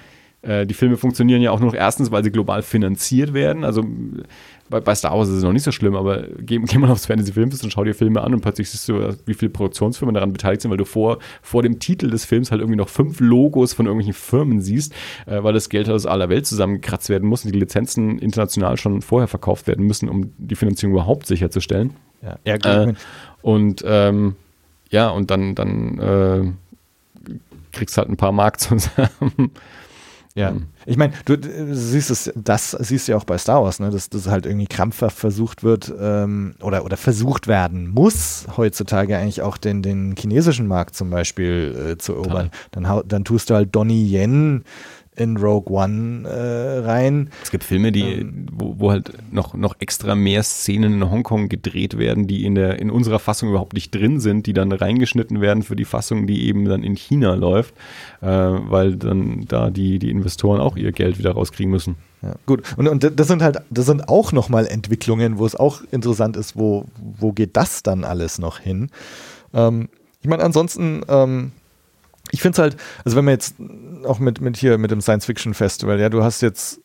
äh, 0.45 0.67
die 0.67 0.75
Filme 0.75 0.97
funktionieren 0.97 1.41
ja 1.41 1.51
auch 1.51 1.61
nur 1.61 1.71
noch 1.71 1.77
erstens, 1.77 2.11
weil 2.11 2.23
sie 2.23 2.31
global 2.31 2.63
finanziert 2.63 3.33
werden. 3.33 3.65
Also 3.65 3.85
bei, 4.75 4.81
bei 4.81 4.95
Star 4.97 5.17
Wars 5.17 5.29
ist 5.29 5.37
es 5.37 5.43
noch 5.45 5.53
nicht 5.53 5.63
so 5.63 5.71
schlimm, 5.71 5.95
aber 5.95 6.25
geh, 6.41 6.59
geh 6.59 6.79
mal 6.79 6.91
aufs 6.91 7.07
Fantasy 7.07 7.33
Filmfest 7.33 7.63
und 7.63 7.71
schau 7.71 7.85
dir 7.85 7.95
Filme 7.95 8.21
an 8.23 8.35
und 8.35 8.41
plötzlich 8.41 8.69
siehst 8.69 8.89
du, 8.89 9.17
wie 9.25 9.35
viele 9.35 9.51
Produktionsfirmen 9.51 10.15
daran 10.15 10.33
beteiligt 10.33 10.63
sind, 10.63 10.73
weil 10.73 10.79
du 10.79 10.85
vor, 10.85 11.19
vor 11.43 11.63
dem 11.63 11.79
Titel 11.79 12.11
des 12.11 12.25
Films 12.25 12.51
halt 12.51 12.61
irgendwie 12.61 12.79
noch 12.79 12.89
fünf 12.89 13.21
Logos 13.21 13.73
von 13.73 13.87
irgendwelchen 13.87 14.15
Firmen 14.15 14.61
siehst, 14.61 14.93
äh, 15.27 15.45
weil 15.45 15.53
das 15.53 15.69
Geld 15.69 15.89
aus 15.89 16.07
aller 16.07 16.29
Welt 16.29 16.47
zusammengekratzt 16.47 17.09
werden 17.09 17.29
muss 17.29 17.45
und 17.45 17.55
die 17.55 17.59
Lizenzen 17.59 18.19
international 18.19 18.77
schon 18.77 19.01
vorher 19.01 19.29
verkauft 19.29 19.69
werden 19.69 19.87
müssen, 19.87 20.09
um 20.09 20.33
die 20.39 20.57
Finanzierung 20.57 20.95
überhaupt 20.95 21.27
sicherzustellen. 21.29 21.95
Ja, 22.21 22.39
ja 22.45 22.85
äh, 22.87 22.95
und 23.43 23.85
ähm, 23.87 24.35
ja, 24.91 25.09
und 25.09 25.31
dann, 25.31 25.55
dann 25.55 25.99
äh, 26.01 27.31
kriegst 27.71 27.97
halt 27.97 28.09
ein 28.09 28.17
paar 28.17 28.33
Mark 28.33 28.59
zusammen. 28.61 29.53
Ja, 30.37 30.51
mhm. 30.51 30.67
ich 30.85 30.97
meine, 30.97 31.13
du, 31.27 31.39
du, 31.39 31.75
siehst 31.77 32.11
es, 32.11 32.33
das 32.35 32.73
siehst 32.73 33.07
du 33.07 33.13
ja 33.13 33.19
auch 33.19 33.25
bei 33.25 33.39
Star 33.39 33.63
Wars, 33.63 33.79
ne, 33.79 33.91
dass 33.91 34.11
das 34.11 34.27
halt 34.27 34.47
irgendwie 34.47 34.67
krampfhaft 34.67 35.17
versucht 35.17 35.63
wird 35.63 35.95
ähm, 35.97 36.57
oder, 36.61 36.85
oder 36.85 36.97
versucht 36.97 37.47
werden 37.47 37.89
muss, 37.89 38.47
heutzutage 38.57 39.17
eigentlich 39.17 39.43
auch 39.43 39.57
den, 39.57 39.83
den 39.83 40.17
chinesischen 40.19 40.67
Markt 40.67 40.97
zum 40.97 41.11
Beispiel 41.11 41.93
äh, 41.93 41.99
zu 41.99 42.15
erobern. 42.15 42.51
Dann, 42.73 43.03
dann 43.07 43.25
tust 43.25 43.49
du 43.49 43.55
halt 43.55 43.77
Donnie 43.77 44.13
Yen 44.13 44.65
in 45.17 45.37
Rogue 45.37 45.73
One 45.73 46.29
äh, 46.29 46.79
rein. 46.87 47.31
Es 47.43 47.51
gibt 47.51 47.65
Filme, 47.65 47.93
die, 47.93 48.21
ähm, 48.21 48.47
wo, 48.53 48.75
wo, 48.79 48.91
halt 48.91 49.13
noch, 49.33 49.55
noch 49.55 49.77
extra 49.79 50.15
mehr 50.15 50.43
Szenen 50.43 50.95
in 50.95 51.11
Hongkong 51.11 51.49
gedreht 51.49 51.99
werden, 51.99 52.27
die 52.27 52.45
in 52.45 52.55
der 52.55 52.79
in 52.79 52.91
unserer 52.91 53.19
Fassung 53.19 53.51
überhaupt 53.51 53.75
nicht 53.75 53.95
drin 53.95 54.21
sind, 54.21 54.47
die 54.47 54.53
dann 54.53 54.73
reingeschnitten 54.73 55.41
werden 55.41 55.63
für 55.63 55.77
die 55.77 55.85
Fassung, 55.85 56.27
die 56.27 56.47
eben 56.47 56.65
dann 56.65 56.83
in 56.83 56.97
China 56.97 57.35
läuft, 57.35 57.75
äh, 58.21 58.27
weil 58.27 58.97
dann 58.97 59.45
da 59.47 59.71
die, 59.71 59.99
die 59.99 60.11
Investoren 60.11 60.61
auch 60.61 60.77
ihr 60.77 60.93
Geld 60.93 61.19
wieder 61.19 61.33
rauskriegen 61.33 61.71
müssen. 61.71 61.97
Ja, 62.23 62.35
gut. 62.47 62.63
Und, 62.77 62.89
und 62.89 63.19
das 63.19 63.29
sind 63.29 63.43
halt, 63.43 63.59
das 63.71 63.87
sind 63.87 64.09
auch 64.09 64.33
nochmal 64.33 64.67
Entwicklungen, 64.67 65.39
wo 65.39 65.47
es 65.47 65.55
auch 65.55 65.83
interessant 65.93 66.37
ist, 66.37 66.57
wo, 66.57 66.87
wo 66.97 67.33
geht 67.33 67.57
das 67.57 67.83
dann 67.83 68.05
alles 68.05 68.39
noch 68.39 68.59
hin? 68.59 68.91
Ähm, 69.53 69.89
ich 70.23 70.29
meine, 70.29 70.43
ansonsten, 70.43 71.03
ähm, 71.09 71.53
ich 72.35 72.43
finde 72.43 72.57
es 72.57 72.59
halt, 72.59 72.77
also 73.05 73.17
wenn 73.17 73.25
man 73.25 73.33
jetzt 73.33 73.55
auch 74.05 74.19
mit, 74.19 74.41
mit 74.41 74.57
hier, 74.57 74.77
mit 74.77 74.91
dem 74.91 75.01
Science 75.01 75.25
Fiction 75.25 75.55
Festival, 75.55 76.01
ja, 76.01 76.09
du 76.09 76.25
hast 76.25 76.43
jetzt, 76.43 76.81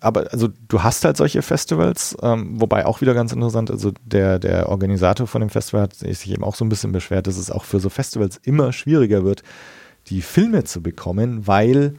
aber 0.00 0.32
also 0.32 0.48
du 0.68 0.82
hast 0.82 1.04
halt 1.04 1.18
solche 1.18 1.42
Festivals, 1.42 2.16
ähm, 2.22 2.58
wobei 2.58 2.86
auch 2.86 3.02
wieder 3.02 3.12
ganz 3.12 3.32
interessant, 3.32 3.70
also 3.70 3.92
der, 4.02 4.38
der 4.38 4.70
Organisator 4.70 5.26
von 5.26 5.42
dem 5.42 5.50
Festival 5.50 5.82
hat 5.82 5.94
sich 5.94 6.30
eben 6.30 6.44
auch 6.44 6.54
so 6.54 6.64
ein 6.64 6.70
bisschen 6.70 6.92
beschwert, 6.92 7.26
dass 7.26 7.36
es 7.36 7.50
auch 7.50 7.64
für 7.64 7.78
so 7.78 7.90
Festivals 7.90 8.40
immer 8.42 8.72
schwieriger 8.72 9.22
wird, 9.22 9.42
die 10.06 10.22
Filme 10.22 10.64
zu 10.64 10.82
bekommen, 10.82 11.46
weil 11.46 11.94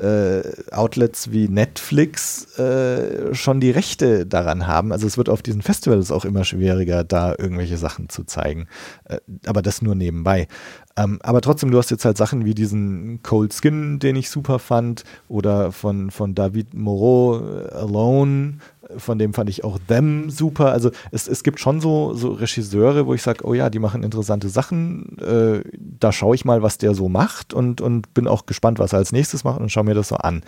äh, 0.00 0.42
Outlets 0.72 1.30
wie 1.32 1.48
Netflix 1.48 2.58
äh, 2.58 3.34
schon 3.34 3.60
die 3.60 3.70
Rechte 3.70 4.26
daran 4.26 4.66
haben. 4.66 4.92
Also 4.92 5.06
es 5.06 5.16
wird 5.16 5.28
auf 5.28 5.42
diesen 5.42 5.62
Festivals 5.62 6.10
auch 6.10 6.24
immer 6.24 6.44
schwieriger, 6.44 7.04
da 7.04 7.34
irgendwelche 7.38 7.78
Sachen 7.78 8.08
zu 8.08 8.24
zeigen. 8.24 8.66
Äh, 9.04 9.20
aber 9.46 9.62
das 9.62 9.80
nur 9.80 9.94
nebenbei. 9.94 10.48
Ähm, 10.96 11.18
aber 11.22 11.42
trotzdem, 11.42 11.70
du 11.70 11.78
hast 11.78 11.90
jetzt 11.90 12.04
halt 12.04 12.16
Sachen 12.16 12.44
wie 12.44 12.54
diesen 12.54 13.22
Cold 13.22 13.52
Skin, 13.52 13.98
den 13.98 14.16
ich 14.16 14.30
super 14.30 14.58
fand, 14.58 15.04
oder 15.28 15.70
von, 15.72 16.10
von 16.10 16.34
David 16.34 16.72
Moreau, 16.72 17.38
äh, 17.38 17.68
Alone, 17.72 18.58
von 18.96 19.18
dem 19.18 19.34
fand 19.34 19.50
ich 19.50 19.64
auch 19.64 19.78
Them 19.88 20.30
super. 20.30 20.72
Also 20.72 20.90
es, 21.10 21.28
es 21.28 21.42
gibt 21.42 21.60
schon 21.60 21.80
so, 21.80 22.14
so 22.14 22.32
Regisseure, 22.32 23.06
wo 23.06 23.14
ich 23.14 23.22
sage, 23.22 23.44
oh 23.44 23.52
ja, 23.52 23.68
die 23.68 23.78
machen 23.78 24.02
interessante 24.02 24.48
Sachen. 24.48 25.18
Äh, 25.18 25.62
da 25.78 26.12
schaue 26.12 26.34
ich 26.34 26.44
mal, 26.44 26.62
was 26.62 26.78
der 26.78 26.94
so 26.94 27.08
macht 27.08 27.52
und, 27.52 27.80
und 27.80 28.14
bin 28.14 28.26
auch 28.26 28.46
gespannt, 28.46 28.78
was 28.78 28.92
er 28.92 29.00
als 29.00 29.12
nächstes 29.12 29.44
macht 29.44 29.60
und 29.60 29.70
schaue 29.70 29.84
mir 29.84 29.94
das 29.94 30.08
so 30.08 30.16
an. 30.16 30.42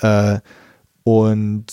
Äh, 0.00 0.40
und 1.04 1.66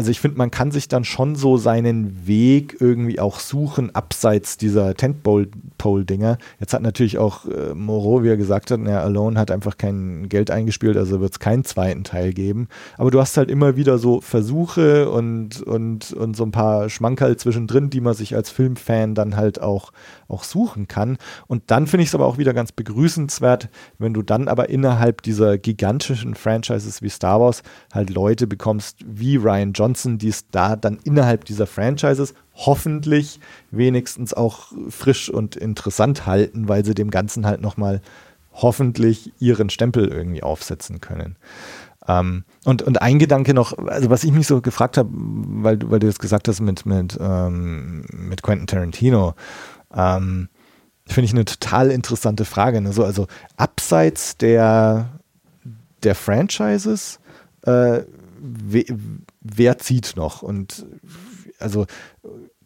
also 0.00 0.10
ich 0.10 0.20
finde, 0.20 0.38
man 0.38 0.50
kann 0.50 0.70
sich 0.70 0.88
dann 0.88 1.04
schon 1.04 1.36
so 1.36 1.58
seinen 1.58 2.26
Weg 2.26 2.78
irgendwie 2.80 3.20
auch 3.20 3.38
suchen, 3.38 3.94
abseits 3.94 4.56
dieser 4.56 4.94
Tentpole-Dinger. 5.80 6.38
Jetzt 6.58 6.74
hat 6.74 6.82
natürlich 6.82 7.18
auch 7.18 7.46
äh, 7.46 7.74
Moreau, 7.74 8.22
wie 8.22 8.28
er 8.28 8.36
gesagt 8.36 8.70
hat, 8.70 8.80
ja, 8.86 9.00
Alone 9.00 9.38
hat 9.38 9.50
einfach 9.50 9.76
kein 9.78 10.28
Geld 10.28 10.50
eingespielt, 10.50 10.96
also 10.96 11.20
wird 11.20 11.32
es 11.32 11.38
keinen 11.38 11.64
zweiten 11.64 12.04
Teil 12.04 12.32
geben. 12.32 12.68
Aber 12.98 13.10
du 13.10 13.20
hast 13.20 13.36
halt 13.36 13.50
immer 13.50 13.76
wieder 13.76 13.98
so 13.98 14.20
Versuche 14.20 15.10
und, 15.10 15.62
und, 15.62 16.12
und 16.12 16.36
so 16.36 16.44
ein 16.44 16.52
paar 16.52 16.88
Schmankerl 16.88 17.36
zwischendrin, 17.36 17.90
die 17.90 18.00
man 18.00 18.14
sich 18.14 18.34
als 18.36 18.50
Filmfan 18.50 19.14
dann 19.14 19.36
halt 19.36 19.60
auch, 19.62 19.92
auch 20.30 20.44
suchen 20.44 20.88
kann. 20.88 21.18
Und 21.46 21.64
dann 21.70 21.86
finde 21.86 22.02
ich 22.02 22.10
es 22.10 22.14
aber 22.14 22.26
auch 22.26 22.38
wieder 22.38 22.54
ganz 22.54 22.72
begrüßenswert, 22.72 23.68
wenn 23.98 24.14
du 24.14 24.22
dann 24.22 24.48
aber 24.48 24.68
innerhalb 24.68 25.22
dieser 25.22 25.58
gigantischen 25.58 26.34
Franchises 26.34 27.02
wie 27.02 27.08
Star 27.08 27.40
Wars 27.40 27.62
halt 27.92 28.10
Leute 28.10 28.46
bekommst 28.46 28.98
wie 29.04 29.36
Ryan 29.36 29.72
Johnson, 29.72 30.18
die 30.18 30.28
es 30.28 30.48
da 30.50 30.76
dann 30.76 30.98
innerhalb 31.04 31.44
dieser 31.44 31.66
Franchises 31.66 32.34
hoffentlich 32.54 33.40
wenigstens 33.70 34.34
auch 34.34 34.72
frisch 34.88 35.30
und 35.30 35.56
interessant 35.56 36.26
halten, 36.26 36.68
weil 36.68 36.84
sie 36.84 36.94
dem 36.94 37.10
Ganzen 37.10 37.46
halt 37.46 37.60
nochmal 37.60 38.00
hoffentlich 38.52 39.32
ihren 39.38 39.70
Stempel 39.70 40.08
irgendwie 40.08 40.42
aufsetzen 40.42 41.00
können. 41.00 41.36
Ähm, 42.08 42.44
und, 42.64 42.82
und 42.82 43.02
ein 43.02 43.18
Gedanke 43.18 43.54
noch, 43.54 43.76
also 43.78 44.10
was 44.10 44.24
ich 44.24 44.32
mich 44.32 44.46
so 44.46 44.60
gefragt 44.60 44.96
habe, 44.96 45.10
weil, 45.12 45.78
weil 45.90 45.98
du 45.98 46.06
das 46.06 46.18
gesagt 46.18 46.48
hast 46.48 46.60
mit, 46.60 46.86
mit, 46.86 47.18
ähm, 47.20 48.04
mit 48.12 48.42
Quentin 48.42 48.66
Tarantino, 48.66 49.34
ähm, 49.94 50.48
finde 51.06 51.26
ich 51.26 51.32
eine 51.32 51.44
total 51.44 51.90
interessante 51.90 52.44
Frage. 52.44 52.80
Ne? 52.80 52.92
So, 52.92 53.04
also 53.04 53.26
abseits 53.56 54.36
der, 54.36 55.20
der 56.02 56.14
Franchises, 56.14 57.18
äh, 57.62 58.02
wer 59.40 59.78
zieht 59.78 60.14
noch? 60.16 60.42
Und 60.42 60.86
also 61.58 61.86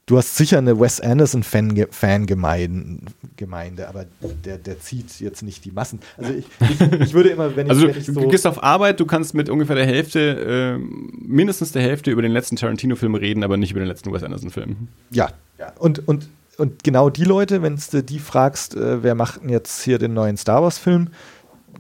du 0.07 0.19
hast 0.19 0.37
sicher 0.37 0.59
eine 0.59 0.79
Wes 0.79 1.01
Anderson-Fangemeinde, 1.01 3.89
aber 3.89 4.05
der, 4.45 4.59
der 4.59 4.79
zieht 4.81 5.19
jetzt 5.21 5.43
nicht 5.43 5.65
die 5.65 5.73
Massen. 5.73 6.01
Also 6.17 6.35
ich, 6.35 6.45
ich, 6.61 6.81
ich 7.01 7.15
würde 7.15 7.31
immer, 7.31 7.57
wenn 7.57 7.67
ich, 7.67 7.73
also 7.73 7.89
wenn 7.89 7.97
ich 7.97 8.07
so 8.07 8.13
du 8.13 8.29
gehst 8.29 8.47
auf 8.47 8.63
Arbeit, 8.63 9.01
du 9.01 9.07
kannst 9.07 9.35
mit 9.35 9.49
ungefähr 9.49 9.75
der 9.77 9.87
Hälfte, 9.87 10.79
äh, 10.79 10.81
mindestens 11.27 11.73
der 11.73 11.81
Hälfte 11.83 12.11
über 12.11 12.21
den 12.23 12.33
letzten 12.33 12.57
Tarantino-Film 12.57 13.15
reden, 13.15 13.45
aber 13.45 13.57
nicht 13.57 13.71
über 13.71 13.81
den 13.81 13.89
letzten 13.89 14.13
Wes 14.13 14.23
Anderson-Film. 14.23 14.89
Ja, 15.11 15.31
ja. 15.59 15.73
Und, 15.79 16.07
und, 16.07 16.29
und 16.59 16.85
genau 16.85 17.11
die 17.11 17.25
Leute, 17.25 17.63
wenn 17.63 17.79
du 17.91 18.03
die 18.03 18.19
fragst, 18.19 18.77
äh, 18.77 19.03
wer 19.03 19.15
macht 19.15 19.43
denn 19.43 19.49
jetzt 19.49 19.83
hier 19.83 19.99
den 19.99 20.15
neuen 20.15 20.37
Star 20.37 20.63
Wars-Film, 20.63 21.09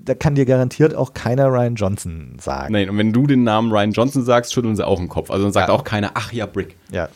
da 0.05 0.15
kann 0.15 0.35
dir 0.35 0.45
garantiert 0.45 0.95
auch 0.95 1.15
keiner 1.15 1.49
Ryan 1.49 1.77
Johnson 1.77 2.37
sagen. 2.41 2.73
Nein, 2.73 2.91
und 2.91 2.99
wenn 2.99 3.13
du 3.13 3.27
den 3.27 3.45
Namen 3.45 3.73
Ryan 3.73 3.93
Johnson 3.93 4.25
sagst, 4.25 4.53
schütteln 4.53 4.77
sie 4.77 4.87
auch 4.87 4.99
den 4.99 5.09
Kopf. 5.09 5.31
Also 5.31 5.45
dann 5.45 5.53
sagt 5.53 5.69
ja. 5.69 5.75
auch 5.75 5.85
keiner, 5.85 6.13
ach 6.15 6.33
ja, 6.33 6.47
Brick. 6.47 6.77
Ja. 6.91 7.09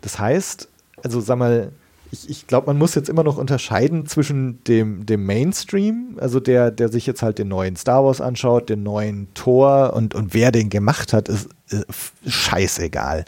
Das 0.00 0.18
heißt, 0.18 0.68
also 1.02 1.20
sag 1.20 1.38
mal, 1.38 1.72
ich, 2.10 2.28
ich 2.28 2.46
glaube, 2.46 2.66
man 2.66 2.78
muss 2.78 2.94
jetzt 2.94 3.08
immer 3.08 3.24
noch 3.24 3.36
unterscheiden 3.36 4.06
zwischen 4.06 4.62
dem, 4.64 5.06
dem 5.06 5.24
Mainstream, 5.24 6.16
also 6.20 6.40
der, 6.40 6.70
der 6.70 6.88
sich 6.88 7.06
jetzt 7.06 7.22
halt 7.22 7.38
den 7.38 7.48
neuen 7.48 7.76
Star 7.76 8.04
Wars 8.04 8.20
anschaut, 8.20 8.68
den 8.68 8.82
neuen 8.82 9.28
Tor 9.34 9.94
und, 9.94 10.14
und 10.14 10.34
wer 10.34 10.52
den 10.52 10.70
gemacht 10.70 11.12
hat, 11.12 11.28
ist, 11.28 11.48
ist 11.68 12.12
scheißegal. 12.26 13.24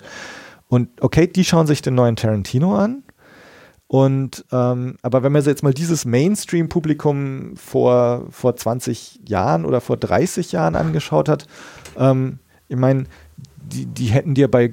Und 0.69 0.89
okay, 1.01 1.27
die 1.27 1.45
schauen 1.45 1.67
sich 1.67 1.83
den 1.83 1.95
neuen 1.95 2.17
Tarantino 2.17 2.77
an 2.77 3.03
und 3.89 4.45
ähm, 4.53 4.97
aber 5.01 5.23
wenn 5.23 5.33
man 5.33 5.43
jetzt 5.43 5.63
mal 5.63 5.73
dieses 5.73 6.05
Mainstream-Publikum 6.05 7.57
vor, 7.57 8.27
vor 8.31 8.55
20 8.55 9.21
Jahren 9.27 9.65
oder 9.65 9.81
vor 9.81 9.97
30 9.97 10.53
Jahren 10.53 10.77
angeschaut 10.77 11.29
hat, 11.29 11.47
ähm, 11.97 12.39
ich 12.69 12.77
meine, 12.77 13.05
die, 13.73 13.87
die 13.87 14.07
hätten 14.07 14.35
dir 14.35 14.49
bei 14.49 14.73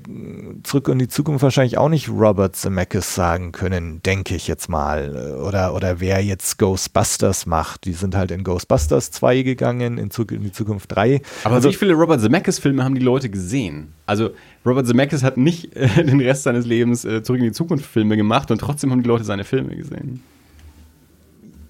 Zurück 0.64 0.88
in 0.88 1.00
die 1.00 1.08
Zukunft 1.08 1.44
wahrscheinlich 1.44 1.78
auch 1.78 1.90
nicht 1.90 2.10
Robert 2.10 2.56
Zemeckis 2.56 3.14
sagen 3.14 3.52
können, 3.52 4.02
denke 4.04 4.36
ich 4.36 4.48
jetzt 4.48 4.70
mal. 4.70 5.38
Oder, 5.46 5.74
oder 5.74 6.00
wer 6.00 6.24
jetzt 6.24 6.58
Ghostbusters 6.58 7.46
macht. 7.46 7.86
Die 7.86 7.94
sind 7.94 8.16
halt 8.16 8.32
in 8.32 8.44
Ghostbusters 8.44 9.12
2 9.12 9.42
gegangen, 9.42 9.98
in 9.98 10.12
Zurück 10.12 10.32
in 10.32 10.44
die 10.44 10.52
Zukunft 10.52 10.96
3. 10.96 11.22
Aber 11.44 11.56
also, 11.56 11.70
wie 11.70 11.74
viele 11.74 11.94
Robert 11.94 12.22
Zemeckis-Filme 12.22 12.84
haben 12.84 12.96
die 12.96 13.02
Leute 13.02 13.30
gesehen? 13.30 13.94
Also 14.06 14.30
Robert 14.66 14.88
Zemeckis 14.88 15.24
hat 15.24 15.38
nicht 15.38 15.76
äh, 15.76 16.04
den 16.04 16.22
Rest 16.22 16.44
seines 16.44 16.66
Lebens 16.66 17.06
äh, 17.06 17.22
Zurück 17.22 17.40
in 17.40 17.48
die 17.48 17.54
Zukunft 17.54 17.86
Filme 17.86 18.16
gemacht 18.16 18.50
und 18.52 18.60
trotzdem 18.60 18.92
haben 18.92 19.04
die 19.04 19.10
Leute 19.10 19.24
seine 19.24 19.44
Filme 19.44 19.76
gesehen. 19.76 20.24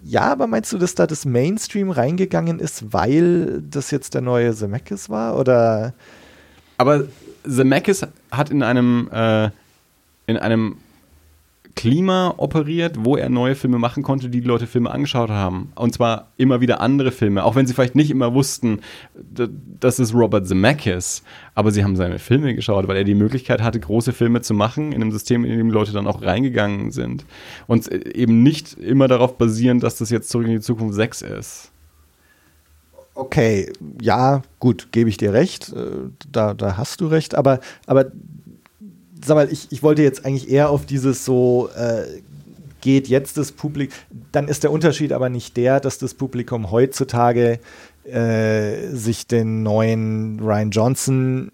Ja, 0.04 0.32
aber 0.32 0.46
meinst 0.46 0.72
du, 0.72 0.78
dass 0.78 0.94
da 0.94 1.08
das 1.08 1.26
Mainstream 1.26 1.90
reingegangen 1.90 2.60
ist, 2.60 2.94
weil 2.94 3.64
das 3.68 3.90
jetzt 3.90 4.14
der 4.14 4.22
neue 4.22 4.54
Zemeckis 4.54 5.10
war? 5.10 5.40
Oder? 5.40 5.96
Aber 6.78 7.06
Zemeckis 7.48 8.06
hat 8.32 8.50
in 8.50 8.64
einem, 8.64 9.10
äh, 9.12 9.50
in 10.28 10.38
einem 10.38 10.78
Klima 11.76 12.34
operiert, 12.38 12.96
wo 13.00 13.18
er 13.18 13.28
neue 13.28 13.54
Filme 13.54 13.78
machen 13.78 14.02
konnte, 14.02 14.30
die 14.30 14.40
die 14.40 14.48
Leute 14.48 14.66
Filme 14.66 14.92
angeschaut 14.92 15.30
haben. 15.30 15.74
Und 15.76 15.94
zwar 15.94 16.32
immer 16.38 16.62
wieder 16.62 16.80
andere 16.80 17.12
Filme, 17.12 17.44
auch 17.44 17.56
wenn 17.56 17.68
sie 17.68 17.74
vielleicht 17.74 17.96
nicht 17.96 18.12
immer 18.12 18.34
wussten, 18.34 18.80
das 19.80 20.00
ist 20.00 20.14
Robert 20.14 20.48
Zemeckis, 20.48 21.22
aber 21.54 21.72
sie 21.72 21.84
haben 21.84 21.98
seine 21.98 22.18
Filme 22.18 22.56
geschaut, 22.56 22.88
weil 22.88 22.96
er 22.96 23.04
die 23.04 23.14
Möglichkeit 23.14 23.62
hatte, 23.62 23.80
große 23.80 24.14
Filme 24.14 24.42
zu 24.42 24.54
machen 24.54 24.94
in 24.94 25.02
einem 25.02 25.12
System, 25.12 25.44
in 25.44 25.58
dem 25.58 25.70
Leute 25.70 25.92
dann 25.92 26.08
auch 26.08 26.22
reingegangen 26.22 26.92
sind. 26.92 27.26
Und 27.68 27.92
eben 27.92 28.42
nicht 28.42 28.74
immer 28.76 29.10
darauf 29.10 29.38
basieren, 29.38 29.82
dass 29.82 29.98
das 29.98 30.10
jetzt 30.10 30.30
zurück 30.30 30.48
in 30.48 30.54
die 30.54 30.62
Zukunft 30.62 30.96
6 30.96 31.24
ist. 31.24 31.72
Okay, 33.16 33.72
ja, 34.02 34.42
gut, 34.60 34.90
gebe 34.92 35.10
ich 35.10 35.18
dir 35.18 35.32
recht. 35.34 35.72
Äh, 35.74 36.10
da, 36.32 36.54
da 36.54 36.78
hast 36.78 37.00
du 37.00 37.08
recht. 37.08 37.36
Aber, 37.36 37.62
aber 37.88 38.12
sag 39.24 39.36
mal, 39.36 39.52
ich, 39.52 39.72
ich 39.72 39.82
wollte 39.82 40.04
jetzt 40.04 40.26
eigentlich 40.26 40.50
eher 40.50 40.70
auf 40.70 40.86
dieses 40.86 41.24
so, 41.24 41.70
äh, 41.78 42.04
geht 42.82 43.08
jetzt 43.08 43.38
das 43.38 43.54
Publikum, 43.54 43.98
dann 44.32 44.50
ist 44.50 44.64
der 44.64 44.72
Unterschied 44.72 45.14
aber 45.14 45.30
nicht 45.30 45.56
der, 45.58 45.80
dass 45.80 45.98
das 45.98 46.14
Publikum 46.14 46.72
heutzutage 46.72 47.60
äh, 48.04 48.90
sich 48.90 49.28
den 49.28 49.64
neuen 49.64 50.40
Ryan 50.42 50.70
Johnson 50.70 51.52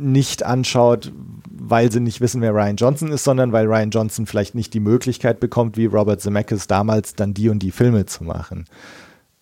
nicht 0.00 0.42
anschaut, 0.44 1.12
weil 1.50 1.92
sie 1.92 2.00
nicht 2.00 2.20
wissen, 2.20 2.40
wer 2.40 2.54
Ryan 2.54 2.76
Johnson 2.76 3.12
ist, 3.12 3.24
sondern 3.24 3.52
weil 3.52 3.66
Ryan 3.66 3.90
Johnson 3.90 4.26
vielleicht 4.26 4.54
nicht 4.54 4.74
die 4.74 4.80
Möglichkeit 4.80 5.40
bekommt, 5.40 5.76
wie 5.76 5.86
Robert 5.86 6.20
Zemeckis 6.20 6.66
damals 6.66 7.14
dann 7.14 7.34
die 7.34 7.48
und 7.48 7.60
die 7.60 7.70
Filme 7.70 8.06
zu 8.06 8.24
machen. 8.24 8.64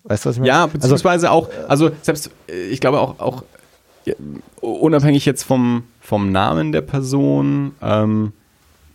Weißt 0.04 0.24
du, 0.24 0.28
was 0.28 0.36
ich 0.36 0.40
meine? 0.40 0.48
Ja, 0.48 0.64
also 0.64 0.72
beziehungsweise 0.72 1.30
also, 1.30 1.48
auch, 1.48 1.68
also 1.68 1.90
selbst, 2.02 2.30
äh, 2.48 2.66
ich 2.68 2.80
glaube 2.80 3.00
auch, 3.00 3.18
auch 3.18 3.42
unabhängig 4.60 5.24
jetzt 5.24 5.44
vom, 5.44 5.84
vom 6.00 6.30
Namen 6.30 6.72
der 6.72 6.82
Person, 6.82 7.72
ähm, 7.80 8.32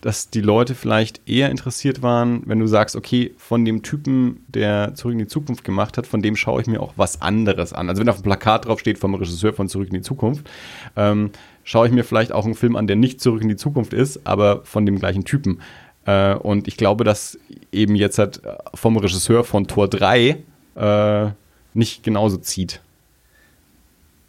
dass 0.00 0.30
die 0.30 0.40
Leute 0.40 0.74
vielleicht 0.74 1.28
eher 1.28 1.50
interessiert 1.50 2.00
waren, 2.00 2.42
wenn 2.46 2.58
du 2.58 2.66
sagst, 2.66 2.96
okay, 2.96 3.34
von 3.36 3.64
dem 3.64 3.82
Typen, 3.82 4.44
der 4.48 4.94
Zurück 4.94 5.12
in 5.12 5.18
die 5.18 5.26
Zukunft 5.26 5.64
gemacht 5.64 5.98
hat, 5.98 6.06
von 6.06 6.22
dem 6.22 6.36
schaue 6.36 6.62
ich 6.62 6.68
mir 6.68 6.80
auch 6.80 6.94
was 6.96 7.20
anderes 7.20 7.72
an. 7.72 7.88
Also 7.88 8.00
wenn 8.00 8.08
auf 8.08 8.16
dem 8.16 8.22
Plakat 8.22 8.64
drauf 8.64 8.80
steht 8.80 8.98
vom 8.98 9.14
Regisseur 9.14 9.52
von 9.52 9.68
Zurück 9.68 9.88
in 9.88 9.94
die 9.94 10.02
Zukunft, 10.02 10.48
ähm, 10.96 11.30
schaue 11.64 11.86
ich 11.86 11.92
mir 11.92 12.04
vielleicht 12.04 12.32
auch 12.32 12.44
einen 12.44 12.54
Film 12.54 12.76
an, 12.76 12.86
der 12.86 12.96
nicht 12.96 13.20
Zurück 13.20 13.42
in 13.42 13.48
die 13.48 13.56
Zukunft 13.56 13.92
ist, 13.92 14.26
aber 14.26 14.62
von 14.64 14.86
dem 14.86 14.98
gleichen 14.98 15.24
Typen. 15.24 15.60
Äh, 16.06 16.34
und 16.34 16.66
ich 16.66 16.76
glaube, 16.76 17.04
dass 17.04 17.38
eben 17.70 17.94
jetzt 17.94 18.18
halt 18.18 18.40
vom 18.74 18.96
Regisseur 18.96 19.44
von 19.44 19.66
Tor 19.66 19.88
3 19.88 20.38
äh, 20.80 21.30
nicht 21.74 22.02
genauso 22.02 22.38
zieht. 22.38 22.80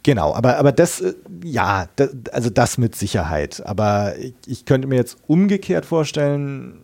Genau, 0.02 0.34
aber, 0.34 0.58
aber 0.58 0.72
das, 0.72 1.00
äh, 1.00 1.14
ja, 1.44 1.88
das, 1.96 2.10
also 2.32 2.50
das 2.50 2.78
mit 2.78 2.94
Sicherheit. 2.96 3.62
Aber 3.64 4.16
ich, 4.18 4.34
ich 4.46 4.64
könnte 4.64 4.88
mir 4.88 4.96
jetzt 4.96 5.16
umgekehrt 5.26 5.86
vorstellen, 5.86 6.78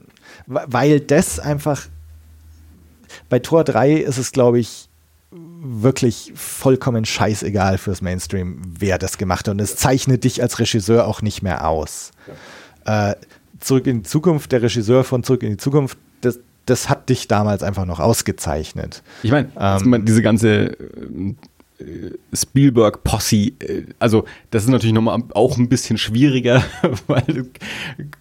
weil 0.47 1.01
das 1.01 1.40
einfach, 1.40 1.86
bei 3.28 3.39
Tor 3.39 3.65
3 3.65 3.95
ist 3.95 4.19
es, 4.19 4.32
glaube 4.32 4.61
ich, 4.61 4.89
wirklich 5.31 6.32
vollkommen 6.35 7.05
scheißegal 7.05 7.78
fürs 7.78 8.01
Mainstream, 8.01 8.62
wer 8.78 8.99
das 8.99 9.19
gemacht 9.19 9.49
hat. 9.49 9.53
Und 9.53 9.61
es 9.61 9.77
zeichnet 9.77 10.24
dich 10.24 10.40
als 10.40 10.59
Regisseur 10.59 11.07
auch 11.07 11.20
nicht 11.20 11.43
mehr 11.43 11.69
aus. 11.69 12.12
Ja. 12.86 13.11
Äh, 13.11 13.16
Zurück 13.61 13.89
in 13.89 14.03
die 14.05 14.09
Zukunft, 14.09 14.53
der 14.53 14.62
Regisseur 14.62 15.03
von 15.03 15.24
Zurück 15.24 15.43
in 15.43 15.51
die 15.51 15.57
Zukunft, 15.57 15.99
das, 16.20 16.39
das 16.70 16.89
hat 16.89 17.09
dich 17.09 17.28
damals 17.28 17.62
einfach 17.62 17.85
noch 17.85 18.01
ausgezeichnet. 18.01 19.03
Ich 19.23 19.31
meine, 19.31 19.51
ähm, 19.59 20.05
diese 20.05 20.23
ganze 20.23 20.77
Spielberg-Posse, 22.32 23.36
äh, 23.36 23.84
also 23.98 24.24
das 24.50 24.64
ist 24.64 24.68
natürlich 24.68 24.94
nochmal 24.94 25.22
auch 25.34 25.56
ein 25.56 25.68
bisschen 25.68 25.96
schwieriger, 25.96 26.62
weil 27.06 27.46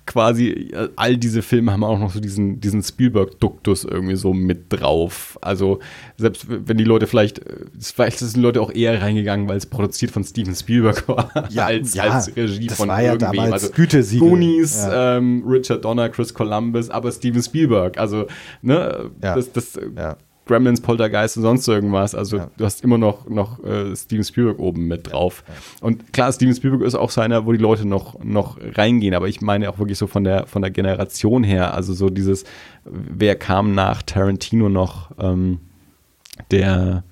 quasi 0.06 0.50
äh, 0.50 0.90
all 0.96 1.18
diese 1.18 1.42
Filme 1.42 1.72
haben 1.72 1.84
auch 1.84 1.98
noch 1.98 2.12
so 2.12 2.20
diesen, 2.20 2.60
diesen 2.60 2.84
Spielberg-Duktus 2.84 3.84
irgendwie 3.84 4.16
so 4.16 4.34
mit 4.34 4.66
drauf. 4.72 5.40
Also 5.42 5.80
selbst 6.18 6.46
wenn 6.48 6.78
die 6.78 6.84
Leute 6.84 7.08
vielleicht, 7.08 7.40
äh, 7.40 7.66
vielleicht 7.82 8.20
sind 8.20 8.36
die 8.36 8.42
Leute 8.42 8.62
auch 8.62 8.72
eher 8.72 9.02
reingegangen, 9.02 9.48
weil 9.48 9.58
es 9.58 9.66
produziert 9.66 10.12
von 10.12 10.24
Steven 10.24 10.56
Spielberg 10.56 11.08
war, 11.08 11.32
ja, 11.50 11.66
als, 11.66 11.96
ja, 11.96 12.04
als 12.04 12.36
Regie 12.36 12.70
von 12.70 12.90
war 12.90 13.02
ja 13.02 13.14
irgendwem. 13.14 13.38
Damals 13.38 13.64
also 13.64 13.74
Gütesiegel. 13.74 14.30
Goonies, 14.30 14.78
ja. 14.78 15.18
ähm, 15.18 15.44
Richard 15.48 15.84
Donner, 15.84 16.10
Chris 16.10 16.34
Columbus, 16.34 16.92
aber 16.92 17.12
Steven 17.12 17.42
Spielberg. 17.42 17.98
Also 17.98 18.28
ne, 18.62 19.10
ja. 19.24 19.36
das, 19.36 19.52
das 19.52 19.80
Gremlins, 20.48 20.82
Poltergeist 20.82 21.38
und 21.38 21.44
sonst 21.44 21.68
irgendwas. 21.68 22.16
Also 22.16 22.38
ja. 22.38 22.52
du 22.58 22.66
hast 22.66 22.84
immer 22.84 22.98
noch, 22.98 23.28
noch 23.30 23.64
äh, 23.64 23.96
Steven 23.96 24.24
Spielberg 24.24 24.60
oben 24.60 24.88
mit 24.88 25.12
drauf. 25.12 25.44
Ja. 25.48 25.54
Und 25.88 26.14
klar, 26.14 26.32
Steven 26.32 26.56
Spielberg 26.56 26.82
ist 26.82 26.96
auch 26.96 27.12
so 27.12 27.22
einer, 27.22 27.46
wo 27.46 27.52
die 27.52 27.58
Leute 27.58 27.88
noch, 27.88 28.24
noch 28.24 28.58
reingehen, 28.76 29.14
aber 29.14 29.28
ich 29.28 29.42
meine 29.42 29.70
auch 29.70 29.80
wirklich 29.80 29.98
so 29.98 30.08
von 30.08 30.24
der, 30.24 30.48
von 30.48 30.62
der 30.62 30.72
Generation 30.72 31.44
her, 31.44 31.74
also 31.74 31.94
so 31.94 32.10
dieses, 32.10 32.46
wer 32.86 33.36
kam 33.36 33.76
nach 33.76 34.02
Tarantino 34.02 34.70
noch, 34.70 35.12
ähm, 35.20 35.60
der, 36.52 37.04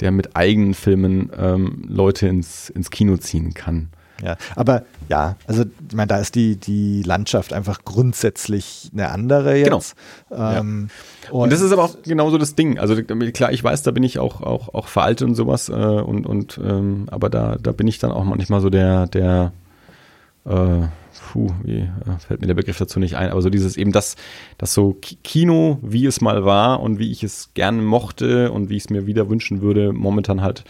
der 0.00 0.10
mit 0.10 0.36
eigenen 0.36 0.74
Filmen 0.74 1.30
ähm, 1.36 1.84
Leute 1.86 2.26
ins, 2.28 2.70
ins 2.70 2.90
Kino 2.90 3.16
ziehen 3.16 3.54
kann. 3.54 3.90
Ja, 4.22 4.36
aber 4.54 4.82
ja, 5.08 5.36
also 5.46 5.64
ich 5.88 5.94
meine, 5.94 6.08
da 6.08 6.18
ist 6.18 6.34
die, 6.34 6.56
die 6.56 7.02
Landschaft 7.02 7.52
einfach 7.52 7.84
grundsätzlich 7.84 8.90
eine 8.92 9.10
andere 9.10 9.56
jetzt. 9.56 9.96
Genau. 10.28 10.50
Ähm, 10.50 10.90
ja. 11.24 11.30
und, 11.30 11.42
und, 11.44 11.52
das 11.52 11.60
ist 11.60 11.72
aber 11.72 11.84
auch 11.84 11.96
genauso 12.02 12.38
das 12.38 12.54
Ding. 12.54 12.78
Also 12.78 13.00
klar, 13.02 13.52
ich 13.52 13.64
weiß, 13.64 13.82
da 13.82 13.90
bin 13.90 14.02
ich 14.02 14.18
auch, 14.18 14.42
auch, 14.42 14.74
auch 14.74 14.88
veraltet 14.88 15.26
und 15.28 15.34
sowas, 15.34 15.68
äh, 15.68 15.72
und, 15.72 16.26
und 16.26 16.60
ähm, 16.62 17.06
aber 17.10 17.30
da, 17.30 17.56
da 17.60 17.72
bin 17.72 17.88
ich 17.88 17.98
dann 17.98 18.12
auch 18.12 18.24
manchmal 18.24 18.60
so 18.60 18.70
der, 18.70 19.06
der 19.06 19.52
äh, 20.44 20.86
puh, 21.30 21.50
wie 21.62 21.78
äh, 21.78 21.88
fällt 22.26 22.40
mir 22.40 22.46
der 22.46 22.54
Begriff 22.54 22.78
dazu 22.78 22.98
nicht 22.98 23.16
ein, 23.16 23.30
aber 23.30 23.42
so 23.42 23.50
dieses 23.50 23.76
eben 23.76 23.92
das, 23.92 24.16
das 24.58 24.74
so 24.74 24.96
Kino, 25.24 25.78
wie 25.82 26.06
es 26.06 26.20
mal 26.20 26.44
war 26.44 26.80
und 26.80 26.98
wie 26.98 27.10
ich 27.10 27.22
es 27.22 27.50
gerne 27.54 27.82
mochte 27.82 28.50
und 28.52 28.68
wie 28.68 28.76
ich 28.76 28.84
es 28.84 28.90
mir 28.90 29.06
wieder 29.06 29.28
wünschen 29.28 29.62
würde, 29.62 29.92
momentan 29.92 30.42
halt 30.42 30.64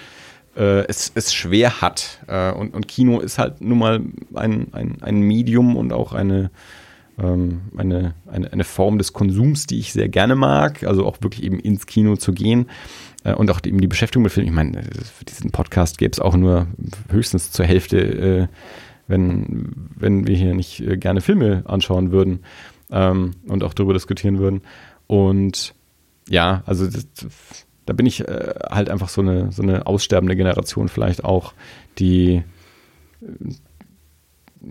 äh, 0.56 0.86
es, 0.86 1.12
es 1.14 1.32
schwer 1.32 1.80
hat. 1.80 2.20
Äh, 2.26 2.52
und, 2.52 2.74
und 2.74 2.88
Kino 2.88 3.20
ist 3.20 3.38
halt 3.38 3.60
nun 3.60 3.78
mal 3.78 4.00
ein, 4.34 4.68
ein, 4.72 4.98
ein 5.00 5.20
Medium 5.20 5.76
und 5.76 5.92
auch 5.92 6.12
eine, 6.12 6.50
ähm, 7.18 7.62
eine, 7.76 8.14
eine, 8.30 8.52
eine 8.52 8.64
Form 8.64 8.98
des 8.98 9.12
Konsums, 9.12 9.66
die 9.66 9.78
ich 9.78 9.92
sehr 9.92 10.08
gerne 10.08 10.36
mag. 10.36 10.84
Also 10.84 11.06
auch 11.06 11.18
wirklich 11.20 11.44
eben 11.44 11.58
ins 11.60 11.86
Kino 11.86 12.16
zu 12.16 12.32
gehen. 12.32 12.66
Äh, 13.24 13.34
und 13.34 13.50
auch 13.50 13.60
eben 13.64 13.80
die 13.80 13.88
Beschäftigung 13.88 14.24
mit 14.24 14.32
Filmen. 14.32 14.48
Ich 14.48 14.54
meine, 14.54 14.82
für 14.82 15.24
diesen 15.24 15.50
Podcast 15.50 15.98
gäbe 15.98 16.12
es 16.12 16.20
auch 16.20 16.36
nur 16.36 16.66
höchstens 17.10 17.52
zur 17.52 17.66
Hälfte, 17.66 17.98
äh, 17.98 18.46
wenn, 19.06 19.72
wenn 19.96 20.26
wir 20.26 20.36
hier 20.36 20.54
nicht 20.54 20.80
äh, 20.80 20.96
gerne 20.96 21.20
Filme 21.20 21.62
anschauen 21.66 22.12
würden 22.12 22.40
ähm, 22.90 23.32
und 23.46 23.64
auch 23.64 23.74
darüber 23.74 23.92
diskutieren 23.92 24.38
würden. 24.38 24.62
Und 25.06 25.74
ja, 26.28 26.62
also 26.66 26.86
das, 26.86 27.06
da 27.86 27.92
bin 27.92 28.06
ich 28.06 28.26
äh, 28.26 28.54
halt 28.70 28.88
einfach 28.90 29.08
so 29.08 29.20
eine, 29.20 29.52
so 29.52 29.62
eine 29.62 29.86
aussterbende 29.86 30.36
Generation 30.36 30.88
vielleicht 30.88 31.24
auch, 31.24 31.54
die 31.98 32.42
äh, 33.22 33.54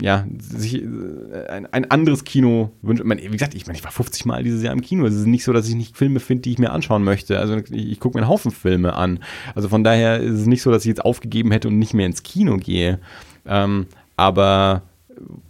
ja, 0.01 0.27
sich 0.37 0.83
äh, 0.83 1.47
ein, 1.49 1.65
ein 1.73 1.89
anderes 1.89 2.23
Kino 2.23 2.71
wünscht. 2.81 3.03
wie 3.03 3.27
gesagt, 3.27 3.55
ich, 3.55 3.65
meine, 3.65 3.77
ich 3.77 3.83
war 3.83 3.91
50 3.91 4.25
Mal 4.25 4.43
dieses 4.43 4.61
Jahr 4.61 4.73
im 4.73 4.81
Kino. 4.81 5.05
Es 5.05 5.15
ist 5.15 5.25
nicht 5.25 5.43
so, 5.43 5.51
dass 5.51 5.67
ich 5.67 5.75
nicht 5.75 5.97
Filme 5.97 6.19
finde, 6.19 6.43
die 6.43 6.51
ich 6.51 6.59
mir 6.59 6.71
anschauen 6.71 7.03
möchte. 7.03 7.39
Also 7.39 7.57
ich, 7.57 7.71
ich 7.71 7.99
gucke 7.99 8.17
mir 8.17 8.23
einen 8.23 8.29
Haufen 8.29 8.51
Filme 8.51 8.93
an. 8.93 9.19
Also 9.55 9.67
von 9.67 9.83
daher 9.83 10.19
ist 10.19 10.41
es 10.41 10.45
nicht 10.45 10.61
so, 10.61 10.71
dass 10.71 10.83
ich 10.83 10.89
jetzt 10.89 11.03
aufgegeben 11.03 11.51
hätte 11.51 11.69
und 11.69 11.79
nicht 11.79 11.93
mehr 11.93 12.05
ins 12.05 12.23
Kino 12.23 12.57
gehe. 12.57 12.99
Ähm, 13.47 13.87
aber 14.15 14.83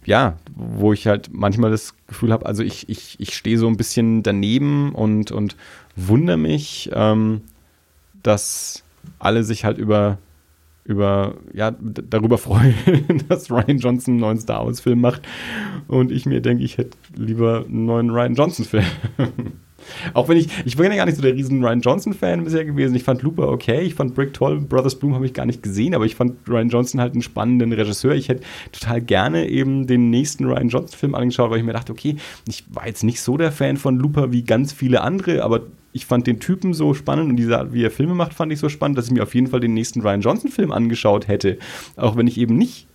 ja, 0.04 0.38
wo 0.54 0.92
ich 0.92 1.06
halt 1.06 1.28
manchmal 1.32 1.70
das 1.70 1.94
Gefühl 2.06 2.32
habe, 2.32 2.46
also 2.46 2.62
ich, 2.62 2.88
ich, 2.88 3.16
ich 3.18 3.34
stehe 3.34 3.58
so 3.58 3.68
ein 3.68 3.76
bisschen 3.76 4.22
daneben 4.22 4.94
und, 4.94 5.30
und 5.30 5.56
wundere 6.08 6.36
mich, 6.36 6.90
ähm, 6.92 7.42
dass 8.22 8.82
alle 9.18 9.44
sich 9.44 9.64
halt 9.64 9.78
über, 9.78 10.18
über 10.84 11.34
ja, 11.52 11.72
darüber 11.80 12.38
freuen, 12.38 12.74
dass 13.28 13.50
Ryan 13.50 13.78
Johnson 13.78 14.14
einen 14.14 14.20
neuen 14.20 14.40
Star 14.40 14.66
Wars-Film 14.66 15.00
macht. 15.00 15.22
Und 15.88 16.10
ich 16.12 16.26
mir 16.26 16.40
denke, 16.40 16.64
ich 16.64 16.78
hätte 16.78 16.96
lieber 17.16 17.64
einen 17.66 17.86
neuen 17.86 18.10
Ryan 18.10 18.34
Johnson-Film. 18.34 18.84
Auch 20.14 20.28
wenn 20.28 20.36
ich, 20.36 20.48
ich 20.64 20.76
bin 20.76 20.90
ja 20.90 20.96
gar 20.96 21.06
nicht 21.06 21.16
so 21.16 21.22
der 21.22 21.34
riesen 21.34 21.64
Ryan 21.64 21.80
Johnson-Fan 21.80 22.44
bisher 22.44 22.64
gewesen. 22.64 22.94
Ich 22.94 23.02
fand 23.02 23.22
Looper 23.22 23.48
okay, 23.48 23.82
ich 23.82 23.94
fand 23.94 24.14
Brick 24.14 24.34
toll, 24.34 24.60
Brothers 24.60 24.98
Bloom 24.98 25.14
habe 25.14 25.26
ich 25.26 25.34
gar 25.34 25.46
nicht 25.46 25.62
gesehen, 25.62 25.94
aber 25.94 26.06
ich 26.06 26.14
fand 26.14 26.48
Ryan 26.48 26.68
Johnson 26.68 27.00
halt 27.00 27.12
einen 27.12 27.22
spannenden 27.22 27.72
Regisseur. 27.72 28.14
Ich 28.14 28.28
hätte 28.28 28.42
total 28.72 29.00
gerne 29.00 29.48
eben 29.48 29.86
den 29.86 30.10
nächsten 30.10 30.44
Ryan 30.44 30.68
Johnson-Film 30.68 31.14
angeschaut, 31.14 31.50
weil 31.50 31.58
ich 31.58 31.64
mir 31.64 31.72
dachte, 31.72 31.92
okay, 31.92 32.16
ich 32.48 32.64
war 32.72 32.86
jetzt 32.86 33.04
nicht 33.04 33.20
so 33.20 33.36
der 33.36 33.52
Fan 33.52 33.76
von 33.76 33.96
Looper 33.96 34.32
wie 34.32 34.42
ganz 34.42 34.72
viele 34.72 35.00
andere, 35.02 35.42
aber 35.42 35.62
ich 35.92 36.06
fand 36.06 36.26
den 36.26 36.38
Typen 36.38 36.72
so 36.72 36.94
spannend 36.94 37.30
und 37.30 37.36
diese 37.36 37.58
Art, 37.58 37.72
wie 37.72 37.82
er 37.82 37.90
Filme 37.90 38.14
macht, 38.14 38.34
fand 38.34 38.52
ich 38.52 38.58
so 38.58 38.68
spannend, 38.68 38.96
dass 38.96 39.06
ich 39.06 39.12
mir 39.12 39.22
auf 39.22 39.34
jeden 39.34 39.48
Fall 39.48 39.60
den 39.60 39.74
nächsten 39.74 40.02
Ryan 40.02 40.20
Johnson-Film 40.20 40.70
angeschaut 40.70 41.26
hätte. 41.26 41.58
Auch 41.96 42.16
wenn 42.16 42.26
ich 42.26 42.38
eben 42.38 42.56
nicht 42.56 42.86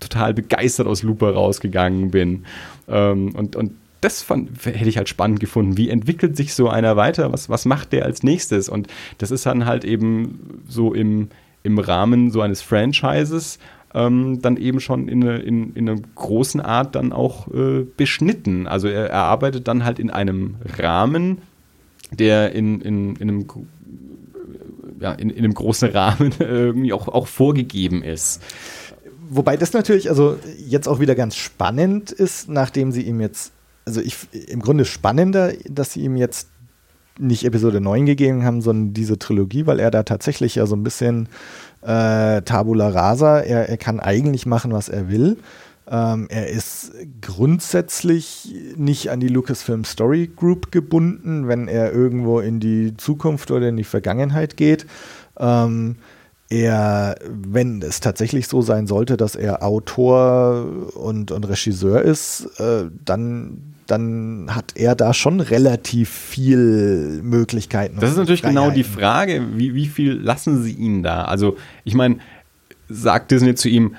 total 0.00 0.34
begeistert 0.34 0.86
aus 0.86 1.02
Looper 1.02 1.32
rausgegangen 1.32 2.10
bin. 2.10 2.44
Ähm, 2.88 3.34
und, 3.34 3.56
und 3.56 3.72
das 4.02 4.20
fand, 4.20 4.66
hätte 4.66 4.88
ich 4.88 4.96
halt 4.98 5.08
spannend 5.08 5.40
gefunden. 5.40 5.76
Wie 5.76 5.88
entwickelt 5.88 6.36
sich 6.36 6.54
so 6.54 6.68
einer 6.68 6.96
weiter? 6.96 7.32
Was, 7.32 7.48
was 7.48 7.64
macht 7.64 7.92
der 7.92 8.04
als 8.04 8.22
nächstes? 8.22 8.68
Und 8.68 8.88
das 9.18 9.30
ist 9.30 9.46
dann 9.46 9.64
halt 9.64 9.84
eben 9.84 10.60
so 10.68 10.92
im, 10.92 11.28
im 11.62 11.78
Rahmen 11.78 12.30
so 12.30 12.40
eines 12.40 12.62
Franchises 12.62 13.58
ähm, 13.94 14.42
dann 14.42 14.56
eben 14.56 14.80
schon 14.80 15.08
in, 15.08 15.22
eine, 15.22 15.38
in, 15.38 15.74
in 15.74 15.88
einer 15.88 16.00
großen 16.16 16.60
Art 16.60 16.96
dann 16.96 17.12
auch 17.12 17.46
äh, 17.52 17.84
beschnitten. 17.96 18.66
Also 18.66 18.88
er, 18.88 19.10
er, 19.10 19.22
arbeitet 19.22 19.68
dann 19.68 19.84
halt 19.84 20.00
in 20.00 20.10
einem 20.10 20.56
Rahmen, 20.78 21.38
der 22.10 22.52
in, 22.52 22.80
in, 22.80 23.16
in 23.16 23.28
einem 23.28 23.46
ja, 24.98 25.12
in, 25.12 25.30
in 25.30 25.44
einem 25.44 25.54
großen 25.54 25.90
Rahmen 25.90 26.32
irgendwie 26.40 26.92
auch, 26.92 27.06
auch 27.06 27.28
vorgegeben 27.28 28.02
ist. 28.02 28.42
Wobei 29.28 29.56
das 29.56 29.72
natürlich 29.72 30.10
also 30.10 30.38
jetzt 30.66 30.88
auch 30.88 30.98
wieder 30.98 31.14
ganz 31.14 31.36
spannend 31.36 32.10
ist, 32.10 32.48
nachdem 32.48 32.90
sie 32.90 33.02
ihm 33.02 33.20
jetzt 33.20 33.52
also 33.84 34.00
ich, 34.00 34.16
im 34.48 34.60
Grunde 34.60 34.84
spannender, 34.84 35.52
dass 35.68 35.92
sie 35.92 36.00
ihm 36.00 36.16
jetzt 36.16 36.48
nicht 37.18 37.44
Episode 37.44 37.80
9 37.80 38.06
gegeben 38.06 38.44
haben, 38.44 38.62
sondern 38.62 38.94
diese 38.94 39.18
Trilogie, 39.18 39.66
weil 39.66 39.80
er 39.80 39.90
da 39.90 40.02
tatsächlich 40.02 40.54
ja 40.54 40.66
so 40.66 40.74
ein 40.74 40.82
bisschen 40.82 41.28
äh, 41.82 42.42
Tabula 42.42 42.88
rasa, 42.88 43.40
er, 43.40 43.68
er 43.68 43.76
kann 43.76 44.00
eigentlich 44.00 44.46
machen, 44.46 44.72
was 44.72 44.88
er 44.88 45.10
will. 45.10 45.36
Ähm, 45.90 46.26
er 46.30 46.48
ist 46.48 46.92
grundsätzlich 47.20 48.54
nicht 48.76 49.10
an 49.10 49.20
die 49.20 49.28
Lucasfilm 49.28 49.84
Story 49.84 50.30
Group 50.34 50.70
gebunden, 50.70 51.48
wenn 51.48 51.68
er 51.68 51.92
irgendwo 51.92 52.40
in 52.40 52.60
die 52.60 52.96
Zukunft 52.96 53.50
oder 53.50 53.68
in 53.68 53.76
die 53.76 53.84
Vergangenheit 53.84 54.56
geht. 54.56 54.86
Ähm, 55.38 55.96
er, 56.52 57.16
wenn 57.28 57.80
es 57.82 58.00
tatsächlich 58.00 58.46
so 58.46 58.60
sein 58.60 58.86
sollte, 58.86 59.16
dass 59.16 59.34
er 59.34 59.62
Autor 59.62 60.66
und, 60.94 61.30
und 61.30 61.48
Regisseur 61.48 62.02
ist, 62.02 62.46
äh, 62.60 62.84
dann 63.04 63.62
dann 63.88 64.46
hat 64.54 64.72
er 64.76 64.94
da 64.94 65.12
schon 65.12 65.40
relativ 65.40 66.08
viel 66.08 67.20
Möglichkeiten. 67.22 67.98
Das 68.00 68.12
ist 68.12 68.16
natürlich 68.16 68.40
genau 68.40 68.70
die 68.70 68.84
Frage, 68.84 69.42
wie, 69.54 69.74
wie 69.74 69.86
viel 69.86 70.12
lassen 70.12 70.62
sie 70.62 70.72
ihn 70.72 71.02
da? 71.02 71.24
Also, 71.24 71.56
ich 71.84 71.94
meine, 71.94 72.18
sagt 72.88 73.32
Disney 73.32 73.54
zu 73.54 73.68
ihm, 73.68 73.96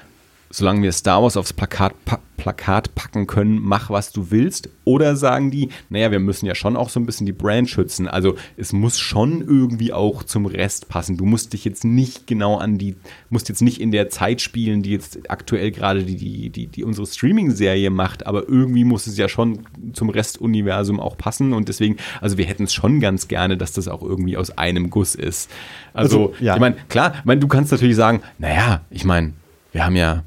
solange 0.53 0.83
wir 0.83 0.91
Star 0.91 1.23
Wars 1.23 1.35
aufs 1.35 1.51
Plakat, 1.51 1.93
pa 2.06 2.19
Plakat 2.38 2.93
packen 2.93 3.25
können, 3.25 3.59
mach 3.61 3.90
was 3.90 4.11
du 4.11 4.30
willst? 4.30 4.67
Oder 4.83 5.15
sagen 5.15 5.49
die, 5.49 5.69
naja, 5.90 6.11
wir 6.11 6.19
müssen 6.19 6.45
ja 6.45 6.56
schon 6.56 6.75
auch 6.75 6.90
so 6.90 6.99
ein 6.99 7.06
bisschen 7.06 7.25
die 7.25 7.32
Brand 7.32 7.69
schützen. 7.69 8.07
Also 8.07 8.35
es 8.57 8.73
muss 8.73 8.99
schon 8.99 9.41
irgendwie 9.41 9.93
auch 9.93 10.23
zum 10.23 10.45
Rest 10.45 10.90
passen. 10.90 11.15
Du 11.15 11.25
musst 11.25 11.53
dich 11.53 11.64
jetzt 11.64 11.85
nicht 11.85 12.27
genau 12.27 12.57
an 12.57 12.77
die, 12.77 12.95
musst 13.30 13.48
jetzt 13.48 13.61
nicht 13.61 13.80
in 13.80 13.91
der 13.91 14.09
Zeit 14.09 14.41
spielen, 14.41 14.83
die 14.83 14.91
jetzt 14.91 15.30
aktuell 15.30 15.72
gerade 15.72 16.03
die, 16.03 16.17
die, 16.17 16.49
die, 16.49 16.67
die 16.67 16.83
unsere 16.83 17.07
Streaming-Serie 17.07 17.90
macht, 17.90 18.27
aber 18.27 18.49
irgendwie 18.49 18.83
muss 18.83 19.07
es 19.07 19.17
ja 19.17 19.30
schon 19.30 19.59
zum 19.93 20.09
Restuniversum 20.09 20.99
auch 20.99 21.17
passen. 21.17 21.53
Und 21.53 21.69
deswegen, 21.69 21.95
also 22.19 22.38
wir 22.38 22.45
hätten 22.45 22.65
es 22.65 22.73
schon 22.73 22.99
ganz 22.99 23.30
gerne, 23.30 23.57
dass 23.57 23.72
das 23.72 23.88
auch 23.88 24.03
irgendwie 24.03 24.35
aus 24.35 24.57
einem 24.57 24.90
Guss 24.90 25.15
ist. 25.15 25.49
Also, 25.93 26.33
also 26.33 26.43
ja. 26.43 26.56
ich 26.56 26.59
meine, 26.59 26.75
klar, 26.90 27.14
ich 27.19 27.25
mein, 27.25 27.40
du 27.40 27.48
kannst 27.48 27.72
natürlich 27.72 27.95
sagen, 27.95 28.22
naja, 28.38 28.82
ich 28.90 29.06
meine, 29.06 29.33
wir 29.72 29.85
haben 29.85 29.95
ja 29.95 30.23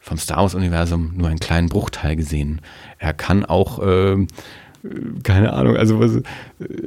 vom 0.00 0.18
Star 0.18 0.38
Wars-Universum 0.38 1.12
nur 1.14 1.28
einen 1.28 1.38
kleinen 1.38 1.68
Bruchteil 1.68 2.16
gesehen. 2.16 2.60
Er 2.98 3.12
kann 3.12 3.44
auch, 3.44 3.78
äh, 3.80 4.26
keine 5.24 5.52
Ahnung, 5.52 5.76
also 5.76 6.00
was, 6.00 6.22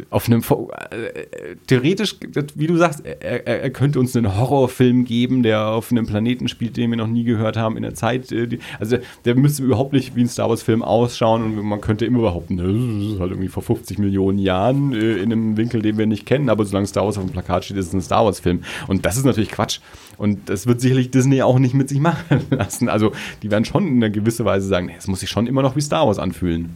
auf 0.09 0.25
einem, 0.27 0.41
äh, 0.41 1.55
theoretisch, 1.67 2.15
wie 2.55 2.65
du 2.65 2.75
sagst, 2.77 3.05
er, 3.05 3.45
er, 3.45 3.69
könnte 3.69 3.99
uns 3.99 4.15
einen 4.15 4.35
Horrorfilm 4.35 5.05
geben, 5.05 5.43
der 5.43 5.67
auf 5.67 5.91
einem 5.91 6.07
Planeten 6.07 6.47
spielt, 6.47 6.75
den 6.75 6.89
wir 6.89 6.97
noch 6.97 7.07
nie 7.07 7.23
gehört 7.23 7.55
haben 7.55 7.77
in 7.77 7.83
der 7.83 7.93
Zeit. 7.93 8.31
Äh, 8.31 8.47
die, 8.47 8.59
also 8.80 8.97
der 9.25 9.35
müsste 9.35 9.63
überhaupt 9.63 9.93
nicht 9.93 10.15
wie 10.15 10.22
ein 10.22 10.27
Star 10.27 10.49
Wars-Film 10.49 10.81
ausschauen 10.81 11.43
und 11.43 11.65
man 11.65 11.81
könnte 11.81 12.05
immer 12.05 12.22
behaupten, 12.22 12.57
das 12.57 13.13
ist 13.13 13.19
halt 13.19 13.31
irgendwie 13.31 13.49
vor 13.49 13.61
50 13.61 13.99
Millionen 13.99 14.39
Jahren 14.39 14.93
äh, 14.93 15.17
in 15.17 15.31
einem 15.31 15.57
Winkel, 15.57 15.83
den 15.83 15.97
wir 15.99 16.07
nicht 16.07 16.25
kennen, 16.25 16.49
aber 16.49 16.65
solange 16.65 16.88
Star 16.88 17.05
Wars 17.05 17.17
auf 17.19 17.25
dem 17.25 17.31
Plakat 17.31 17.65
steht, 17.65 17.77
ist 17.77 17.88
es 17.88 17.93
ein 17.93 18.01
Star 18.01 18.25
Wars-Film. 18.25 18.63
Und 18.88 19.05
das 19.05 19.17
ist 19.17 19.25
natürlich 19.25 19.51
Quatsch. 19.51 19.80
Und 20.17 20.49
das 20.49 20.65
wird 20.65 20.81
sicherlich 20.81 21.11
Disney 21.11 21.43
auch 21.43 21.59
nicht 21.59 21.75
mit 21.75 21.89
sich 21.89 21.99
machen 21.99 22.41
lassen. 22.49 22.89
Also 22.89 23.11
die 23.43 23.51
werden 23.51 23.65
schon 23.65 23.88
in 23.88 23.97
einer 23.97 24.09
gewissen 24.09 24.45
Weise 24.45 24.67
sagen, 24.67 24.91
es 24.97 25.07
muss 25.07 25.19
sich 25.19 25.30
schon 25.30 25.45
immer 25.45 25.61
noch 25.61 25.75
wie 25.75 25.81
Star 25.81 26.07
Wars 26.07 26.17
anfühlen. 26.17 26.69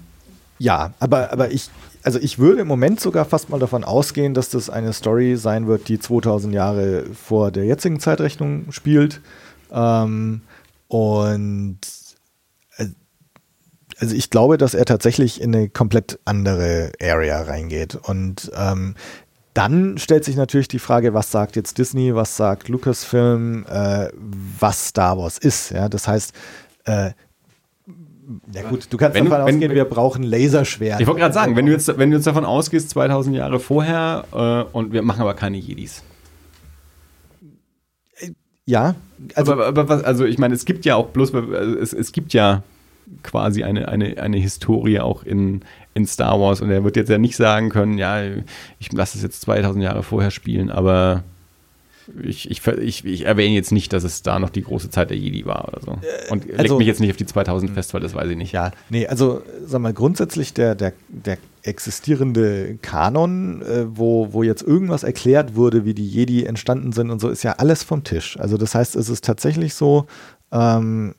Ja, 0.60 0.94
aber, 1.00 1.32
aber 1.32 1.52
ich, 1.52 1.70
also 2.04 2.20
ich 2.20 2.40
würde 2.40 2.62
im 2.62 2.68
Moment 2.68 3.00
sogar 3.00 3.26
fast 3.26 3.50
mal 3.50 3.60
davon 3.60 3.84
ausgehen, 3.84 4.34
dass 4.34 4.50
das 4.50 4.70
eine 4.70 4.94
Story 4.94 5.36
sein 5.36 5.68
wird, 5.68 5.88
die 5.88 6.00
2000 6.00 6.54
Jahre 6.54 7.06
vor 7.14 7.52
der 7.52 7.66
jetzigen 7.66 8.00
Zeitrechnung 8.00 8.72
spielt. 8.72 9.22
Ähm, 9.72 10.42
und 10.88 11.80
äh, 12.78 12.86
also 14.00 14.16
ich 14.16 14.30
glaube, 14.30 14.58
dass 14.58 14.74
er 14.74 14.86
tatsächlich 14.86 15.42
in 15.42 15.56
eine 15.56 15.70
komplett 15.70 16.20
andere 16.26 16.92
Area 17.02 17.42
reingeht. 17.42 17.96
Und 17.96 18.52
ähm, 18.56 18.96
dann 19.54 19.98
stellt 19.98 20.24
sich 20.24 20.36
natürlich 20.36 20.68
die 20.68 20.80
Frage, 20.80 21.14
was 21.14 21.32
sagt 21.32 21.56
jetzt 21.56 21.78
Disney, 21.78 22.14
was 22.14 22.38
sagt 22.38 22.70
Lucasfilm, 22.70 23.66
äh, 23.68 24.10
was 24.14 24.90
Star 24.90 25.18
Wars 25.18 25.38
ist. 25.40 25.72
Ja, 25.72 25.90
das 25.90 26.08
heißt, 26.08 26.34
äh, 26.86 27.12
ja 28.54 28.64
gut, 28.64 28.88
du 28.90 28.98
kannst 28.98 29.16
wenn 29.16 29.26
davon 29.26 29.40
du, 29.40 29.44
ausgehen, 29.46 29.62
wenn, 29.62 29.76
wir 29.76 29.86
brauchen 29.86 30.24
Laserschwert. 30.24 31.00
Ich 31.00 31.08
wollte 31.08 31.22
gerade 31.22 31.34
sagen, 31.34 31.56
wenn 31.56 31.66
du, 31.66 31.72
jetzt, 31.72 31.88
wenn 31.98 32.12
du 32.12 32.18
jetzt 32.18 32.28
davon 32.28 32.46
ausgehst, 32.46 32.90
2000 32.90 33.36
Jahre 33.36 33.60
vorher 33.60 34.26
äh, 34.34 34.76
und 34.76 34.92
wir 34.92 35.02
machen 35.02 35.22
aber 35.22 35.34
keine 35.34 35.58
Jedis. 35.58 36.04
Ja. 38.66 38.96
Also, 39.34 39.54
aber, 39.54 39.68
aber 39.68 39.90
was, 39.90 40.04
also 40.04 40.26
ich 40.26 40.38
meine, 40.38 40.54
es 40.54 40.66
gibt 40.66 40.86
ja 40.86 40.96
auch 40.96 41.08
bloß, 41.08 41.34
also 41.34 41.78
es, 41.78 41.94
es 41.94 42.12
gibt 42.12 42.34
ja 42.34 42.64
quasi 43.24 43.64
eine, 43.64 43.88
eine, 43.88 44.22
eine 44.22 44.38
Historie 44.38 45.00
auch 45.00 45.24
in, 45.24 45.62
in 45.94 46.06
Star 46.06 46.40
Wars 46.40 46.62
und 46.62 46.70
er 46.70 46.84
wird 46.84 46.98
jetzt 46.98 47.10
ja 47.10 47.18
nicht 47.18 47.38
sagen 47.38 47.70
können, 47.70 47.98
ja, 47.98 48.22
ich 48.80 48.92
lasse 48.92 49.18
es 49.18 49.24
jetzt 49.24 49.42
2000 49.42 49.84
Jahre 49.84 50.04
vorher 50.04 50.32
spielen, 50.32 50.70
aber 50.70 51.24
ich, 52.24 52.50
ich, 52.50 52.66
ich, 52.68 53.06
ich, 53.06 53.26
erwähne 53.26 53.56
jetzt 53.56 53.72
nicht, 53.72 53.94
dass 53.94 54.04
es 54.04 54.22
da 54.22 54.40
noch 54.40 54.50
die 54.50 54.64
große 54.64 54.90
Zeit 54.90 55.10
der 55.10 55.18
Jedi 55.18 55.46
war 55.46 55.68
oder 55.68 55.82
so. 55.82 55.92
Äh, 55.92 56.32
und 56.32 56.44
also, 56.52 56.64
leg 56.64 56.78
mich 56.78 56.88
jetzt 56.88 57.00
nicht 57.00 57.12
auf 57.12 57.18
die 57.18 57.26
2000 57.26 57.72
fest, 57.72 57.94
weil 57.94 58.02
das 58.02 58.14
weiß 58.14 58.30
ich 58.30 58.38
nicht. 58.38 58.52
Ja, 58.52 58.72
nee, 58.90 59.08
also 59.08 59.42
sag 59.66 59.82
mal, 59.82 59.94
grundsätzlich 59.94 60.54
der, 60.54 60.76
der, 60.76 60.94
der 61.10 61.38
existierende 61.64 62.78
Kanon, 62.82 63.62
äh, 63.62 63.86
wo, 63.88 64.34
wo 64.34 64.44
jetzt 64.44 64.62
irgendwas 64.62 65.04
erklärt 65.04 65.56
wurde, 65.56 65.86
wie 65.86 65.94
die 65.94 66.08
Jedi 66.08 66.46
entstanden 66.46 66.92
sind 66.92 67.10
und 67.10 67.20
so, 67.20 67.30
ist 67.30 67.44
ja 67.44 67.54
alles 67.54 67.84
vom 67.84 68.04
Tisch. 68.04 68.40
Also 68.40 68.58
das 68.58 68.74
heißt, 68.74 68.96
es 68.96 69.10
ist 69.10 69.24
tatsächlich 69.24 69.74
so, 69.74 70.08
ähm, 70.52 71.14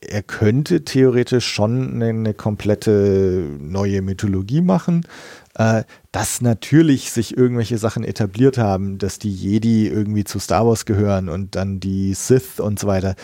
er 0.00 0.22
könnte 0.22 0.84
theoretisch 0.84 1.46
schon 1.46 2.02
eine, 2.02 2.34
komplette 2.34 3.48
neue 3.58 4.00
Mythologie 4.02 4.60
machen, 4.60 5.06
äh, 5.54 5.82
dass 6.12 6.40
natürlich 6.40 7.10
sich 7.10 7.36
irgendwelche 7.36 7.78
Sachen 7.78 8.04
etabliert 8.04 8.58
haben, 8.58 8.98
dass 8.98 9.18
die 9.18 9.32
Jedi 9.32 9.88
irgendwie 9.88 10.24
zu 10.24 10.38
Star 10.38 10.66
Wars 10.66 10.84
gehören 10.84 11.28
und 11.28 11.56
dann 11.56 11.80
die 11.80 12.14
Sith 12.14 12.60
und 12.60 12.78
so 12.78 12.86
weiter. 12.86 13.16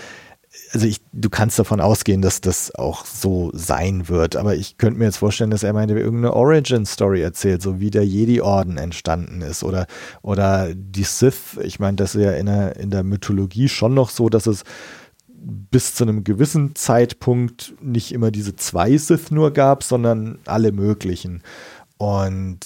Also 0.73 0.87
ich, 0.87 1.01
du 1.13 1.31
kannst 1.31 1.59
davon 1.59 1.81
ausgehen, 1.81 2.23
dass 2.23 2.41
das 2.41 2.75
auch 2.75 3.05
so 3.05 3.51
sein 3.55 4.09
wird, 4.09 4.35
aber 4.35 4.57
ich 4.57 4.79
könnte 4.79 4.99
mir 4.99 5.05
jetzt 5.05 5.19
vorstellen, 5.19 5.51
dass 5.51 5.63
er 5.63 5.73
meinte, 5.73 5.97
irgendeine 5.97 6.35
Origin-Story 6.35 7.23
erzählt, 7.23 7.63
so 7.63 7.79
wie 7.79 7.91
der 7.91 8.05
Jedi-Orden 8.05 8.79
entstanden 8.79 9.43
ist 9.43 9.63
oder, 9.63 9.87
oder 10.23 10.75
die 10.75 11.05
Sith. 11.05 11.59
Ich 11.63 11.79
meine, 11.79 11.97
das 11.97 12.17
ist 12.17 12.23
ja 12.23 12.33
in 12.33 12.47
der, 12.47 12.77
in 12.77 12.91
der 12.91 13.05
Mythologie 13.05 13.69
schon 13.69 13.95
noch 13.95 14.11
so, 14.11 14.29
dass 14.29 14.47
es 14.47 14.65
bis 15.49 15.95
zu 15.95 16.05
einem 16.05 16.25
gewissen 16.25 16.75
Zeitpunkt 16.75 17.75
nicht 17.81 18.13
immer 18.13 18.31
diese 18.31 18.55
zwei 18.57 18.97
Sith 18.99 19.31
nur 19.31 19.53
gab, 19.53 19.83
sondern 19.83 20.39
alle 20.45 20.73
möglichen. 20.73 21.43
Und 21.97 22.61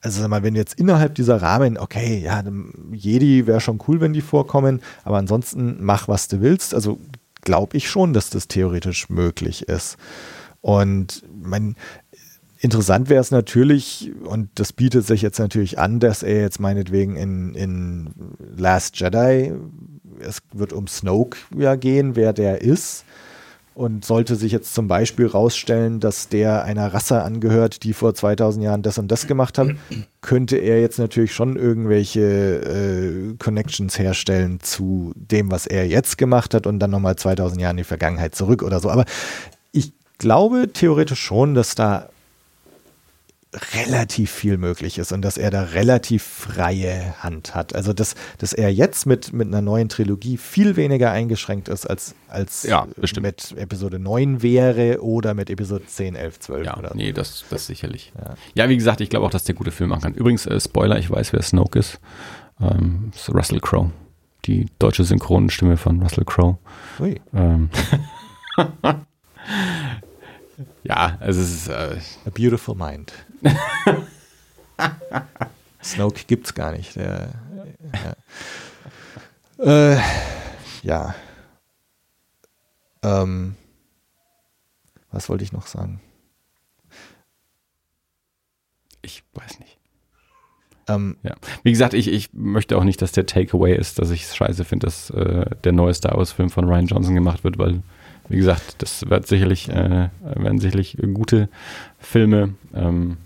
also 0.00 0.22
sag 0.22 0.30
mal, 0.30 0.42
wenn 0.42 0.54
jetzt 0.54 0.78
innerhalb 0.78 1.14
dieser 1.14 1.42
Rahmen, 1.42 1.76
okay, 1.76 2.20
ja, 2.24 2.42
Jedi 2.90 3.46
wäre 3.46 3.60
schon 3.60 3.82
cool, 3.86 4.00
wenn 4.00 4.14
die 4.14 4.22
vorkommen, 4.22 4.80
aber 5.04 5.18
ansonsten 5.18 5.76
mach, 5.80 6.08
was 6.08 6.28
du 6.28 6.40
willst. 6.40 6.74
Also 6.74 6.98
glaube 7.42 7.76
ich 7.76 7.90
schon, 7.90 8.14
dass 8.14 8.30
das 8.30 8.48
theoretisch 8.48 9.10
möglich 9.10 9.68
ist. 9.68 9.98
Und 10.62 11.22
mein, 11.32 11.76
interessant 12.60 13.08
wäre 13.08 13.20
es 13.20 13.30
natürlich, 13.30 14.12
und 14.24 14.50
das 14.54 14.72
bietet 14.72 15.06
sich 15.06 15.22
jetzt 15.22 15.38
natürlich 15.38 15.78
an, 15.78 15.98
dass 15.98 16.22
er 16.22 16.40
jetzt 16.40 16.60
meinetwegen 16.60 17.16
in, 17.16 17.54
in 17.54 18.10
Last 18.56 19.00
Jedi, 19.00 19.52
es 20.20 20.42
wird 20.52 20.72
um 20.72 20.86
Snoke 20.86 21.38
ja 21.56 21.74
gehen, 21.74 22.16
wer 22.16 22.32
der 22.32 22.60
ist. 22.60 23.04
und 23.72 24.04
sollte 24.04 24.36
sich 24.36 24.52
jetzt 24.52 24.74
zum 24.74 24.88
Beispiel 24.88 25.26
rausstellen, 25.26 26.00
dass 26.00 26.28
der 26.28 26.64
einer 26.64 26.92
Rasse 26.92 27.22
angehört, 27.22 27.82
die 27.84 27.94
vor 27.94 28.14
2000 28.14 28.62
Jahren 28.62 28.82
das 28.82 28.98
und 28.98 29.08
das 29.10 29.26
gemacht 29.26 29.56
hat, 29.56 29.68
könnte 30.20 30.56
er 30.58 30.82
jetzt 30.82 30.98
natürlich 30.98 31.32
schon 31.32 31.56
irgendwelche 31.56 32.20
äh, 32.20 33.36
Connections 33.38 33.98
herstellen 33.98 34.58
zu 34.60 35.12
dem, 35.14 35.50
was 35.50 35.66
er 35.66 35.86
jetzt 35.86 36.18
gemacht 36.18 36.52
hat 36.52 36.66
und 36.66 36.78
dann 36.78 36.90
nochmal 36.90 37.16
2000 37.16 37.60
Jahre 37.60 37.70
in 37.70 37.76
die 37.78 37.84
Vergangenheit 37.84 38.34
zurück 38.34 38.62
oder 38.62 38.80
so. 38.80 38.90
Aber 38.90 39.06
ich 39.72 39.92
glaube 40.18 40.70
theoretisch 40.72 41.20
schon, 41.20 41.54
dass 41.54 41.74
da 41.74 42.10
relativ 43.74 44.30
viel 44.30 44.58
möglich 44.58 44.98
ist 44.98 45.10
und 45.12 45.22
dass 45.22 45.36
er 45.36 45.50
da 45.50 45.62
relativ 45.64 46.22
freie 46.22 47.14
Hand 47.20 47.54
hat. 47.54 47.74
Also 47.74 47.92
dass, 47.92 48.14
dass 48.38 48.52
er 48.52 48.72
jetzt 48.72 49.06
mit, 49.06 49.32
mit 49.32 49.48
einer 49.48 49.60
neuen 49.60 49.88
Trilogie 49.88 50.36
viel 50.36 50.76
weniger 50.76 51.10
eingeschränkt 51.10 51.68
ist, 51.68 51.84
als, 51.86 52.14
als 52.28 52.62
Ja, 52.62 52.86
mit 53.20 53.52
Episode 53.56 53.98
9 53.98 54.42
wäre 54.42 55.02
oder 55.02 55.34
mit 55.34 55.50
Episode 55.50 55.84
10, 55.84 56.14
11, 56.14 56.38
12 56.38 56.66
Ja, 56.66 56.76
oder 56.76 56.88
so. 56.90 56.94
nee, 56.94 57.12
das, 57.12 57.44
das 57.50 57.66
sicherlich. 57.66 58.12
Ja. 58.16 58.34
Ja. 58.54 58.68
wie 58.68 58.76
gesagt, 58.76 59.00
ich 59.00 59.10
glaube 59.10 59.26
auch, 59.26 59.30
dass 59.30 59.42
der 59.44 59.56
gute 59.56 59.72
Film 59.72 59.90
machen 59.90 60.02
kann. 60.02 60.14
Übrigens, 60.14 60.46
äh, 60.46 60.60
Spoiler, 60.60 60.98
ich 60.98 61.10
weiß, 61.10 61.32
wer 61.32 61.42
Snoke 61.42 61.78
ist. 61.78 61.98
Ähm, 62.60 63.10
ist 63.14 63.30
Russell 63.34 63.58
Crowe. 63.60 63.90
Die 64.44 64.66
deutsche 64.78 65.02
Synchronstimme 65.02 65.76
von 65.76 66.00
Russell 66.00 66.24
Crowe. 66.24 66.56
Ui. 67.00 67.20
Ähm. 67.34 67.68
ja, 70.84 71.16
also 71.20 71.40
es 71.40 71.52
ist, 71.52 71.68
äh, 71.68 71.96
A 72.26 72.30
Beautiful 72.30 72.74
Mind. 72.76 73.12
Snoke 75.82 76.24
gibt's 76.26 76.54
gar 76.54 76.72
nicht. 76.72 76.96
Der, 76.96 77.30
ja. 79.58 79.94
Äh, 79.94 80.00
ja. 80.82 81.14
Ähm, 83.02 83.56
was 85.10 85.28
wollte 85.28 85.44
ich 85.44 85.52
noch 85.52 85.66
sagen? 85.66 86.00
ich 89.02 89.22
weiß 89.32 89.58
nicht. 89.60 89.78
Ähm, 90.88 91.16
Ja. 91.22 91.34
Wie 91.62 91.70
gesagt, 91.70 91.94
ich, 91.94 92.08
ich 92.08 92.32
möchte 92.32 92.76
auch 92.76 92.84
nicht, 92.84 93.00
dass 93.02 93.12
der 93.12 93.26
Takeaway 93.26 93.74
ist, 93.74 93.98
dass 93.98 94.10
ich 94.10 94.24
es 94.24 94.36
scheiße 94.36 94.64
finde, 94.64 94.86
dass 94.86 95.10
äh, 95.10 95.46
der 95.64 95.72
neue 95.72 95.94
Star 95.94 96.16
Wars-Film 96.16 96.50
von 96.50 96.66
Ryan 96.66 96.86
Johnson 96.86 97.14
gemacht 97.14 97.44
wird, 97.44 97.58
weil, 97.58 97.82
wie 98.28 98.36
gesagt, 98.36 98.82
das 98.82 99.08
wird 99.08 99.26
sicherlich, 99.26 99.68
äh, 99.68 100.10
werden 100.22 100.58
sicherlich 100.58 100.96
gute 101.14 101.48
Filme. 101.98 102.54
Ähm, 102.74 103.16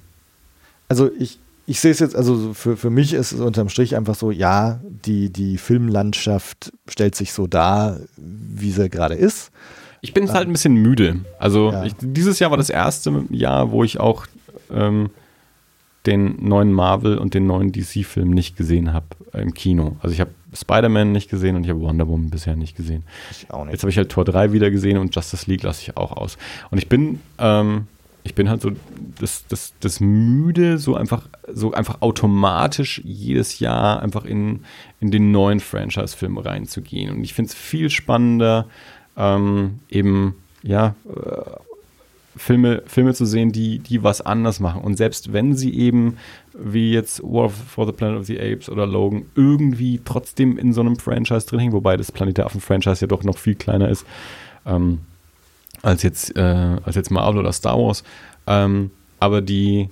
also 0.89 1.11
ich, 1.19 1.39
ich 1.67 1.81
sehe 1.81 1.91
es 1.91 1.99
jetzt, 1.99 2.15
also 2.15 2.53
für, 2.55 2.77
für 2.77 2.91
mich 2.91 3.15
ist 3.15 3.33
es 3.33 3.41
unterm 3.41 3.69
Strich 3.69 3.97
einfach 3.97 4.15
so, 4.15 4.31
ja, 4.31 4.81
die, 5.05 5.31
die 5.31 5.59
Filmlandschaft 5.59 6.73
stellt 6.89 7.15
sich 7.15 7.33
so 7.33 7.47
dar, 7.47 8.01
wie 8.17 8.71
sie 8.71 8.89
gerade 8.91 9.15
ist. 9.15 9.51
Ich 10.01 10.13
bin 10.13 10.31
halt 10.31 10.47
ein 10.47 10.53
bisschen 10.53 10.75
müde. 10.75 11.21
Also 11.39 11.73
Ja. 11.73 11.85
ich, 11.85 11.95
dieses 11.99 12.39
Jahr 12.39 12.51
war 12.51 12.59
das 12.59 12.69
erste 12.69 13.25
Jahr, 13.31 13.71
wo 13.71 13.85
ich 13.85 13.99
auch 13.99 14.27
ähm, 14.71 15.09
den 16.05 16.37
neuen 16.47 16.73
Marvel 16.73 17.17
und 17.17 17.33
den 17.33 17.47
neuen 17.47 17.73
DC-Film 17.73 18.29
nicht 18.29 18.57
gesehen 18.57 18.93
habe 18.93 19.07
im 19.33 19.55
Kino. 19.55 19.97
Also 20.01 20.13
ich 20.13 20.21
habe 20.21 20.31
Spider-Man 20.53 21.13
nicht 21.13 21.31
gesehen 21.31 21.57
und 21.57 21.65
ich 21.65 21.71
habe 21.71 21.81
Wonder 21.81 22.07
Woman 22.07 22.29
bisher 22.29 22.55
nicht 22.57 22.77
gesehen. 22.77 23.05
Ich 23.31 23.51
auch 23.51 23.67
Jetzt 23.67 23.83
habe 23.83 23.91
ich 23.91 23.97
halt 23.97 24.11
Tor 24.11 24.27
3 24.27 24.53
wieder 24.53 24.71
gesehen 24.71 24.99
und 24.99 25.15
Justice 25.15 25.51
League 25.51 25.63
lasse 25.63 25.81
ich 25.81 25.97
auch 25.97 26.13
aus. 26.13 26.37
Und 26.71 26.77
ich 26.77 26.89
bin, 26.91 27.21
ähm, 27.39 27.87
ich 28.25 28.35
bin 28.35 28.49
halt 28.49 28.63
so 28.63 28.71
das, 29.21 29.47
das, 29.49 29.75
das 29.81 30.01
müde, 30.01 30.79
so 30.79 30.97
einfach, 30.97 31.29
so 31.53 31.73
einfach 31.73 32.01
automatisch 32.01 33.01
jedes 33.05 33.59
Jahr 33.61 34.03
einfach 34.03 34.25
in, 34.25 34.61
in 35.01 35.11
den 35.11 35.31
neuen 35.31 35.61
Franchise-Film 35.61 36.39
reinzugehen. 36.39 37.15
Und 37.15 37.23
ich 37.23 37.35
finde 37.35 37.51
es 37.51 37.55
viel 37.55 37.91
spannender, 37.91 38.67
ähm, 39.17 39.81
eben, 39.91 40.35
ja, 40.63 40.95
äh, 41.07 41.51
Filme, 42.37 42.83
Filme 42.87 43.15
zu 43.15 43.27
sehen, 43.27 43.53
die, 43.53 43.79
die 43.79 44.03
was 44.03 44.21
anders 44.21 44.59
machen. 44.59 44.83
Und 44.83 44.97
selbst 44.97 45.33
wenn 45.33 45.55
sie 45.55 45.73
eben, 45.73 46.17
wie 46.53 46.93
jetzt 46.93 47.23
War 47.23 47.49
for 47.49 47.87
the 47.87 47.93
Planet 47.93 48.19
of 48.19 48.27
the 48.27 48.41
Apes 48.41 48.69
oder 48.69 48.87
Logan, 48.87 49.27
irgendwie 49.37 50.01
trotzdem 50.05 50.59
in 50.59 50.73
so 50.73 50.81
einem 50.81 50.97
Franchise 50.97 51.47
drin 51.47 51.61
hängen, 51.61 51.73
wobei 51.73 51.97
das 51.97 52.11
Planet 52.11 52.39
der 52.39 52.47
Affen-Franchise 52.47 53.03
ja 53.03 53.07
doch 53.07 53.23
noch 53.23 53.39
viel 53.39 53.55
kleiner 53.55 53.89
ist 53.89 54.05
ähm, 54.67 55.01
als, 55.85 56.03
jetzt, 56.03 56.37
äh, 56.37 56.41
als 56.41 56.97
jetzt 56.97 57.11
Marvel 57.11 57.41
oder 57.41 57.53
Star 57.53 57.79
Wars. 57.79 58.03
Ähm, 58.47 58.91
aber 59.21 59.41
die, 59.41 59.89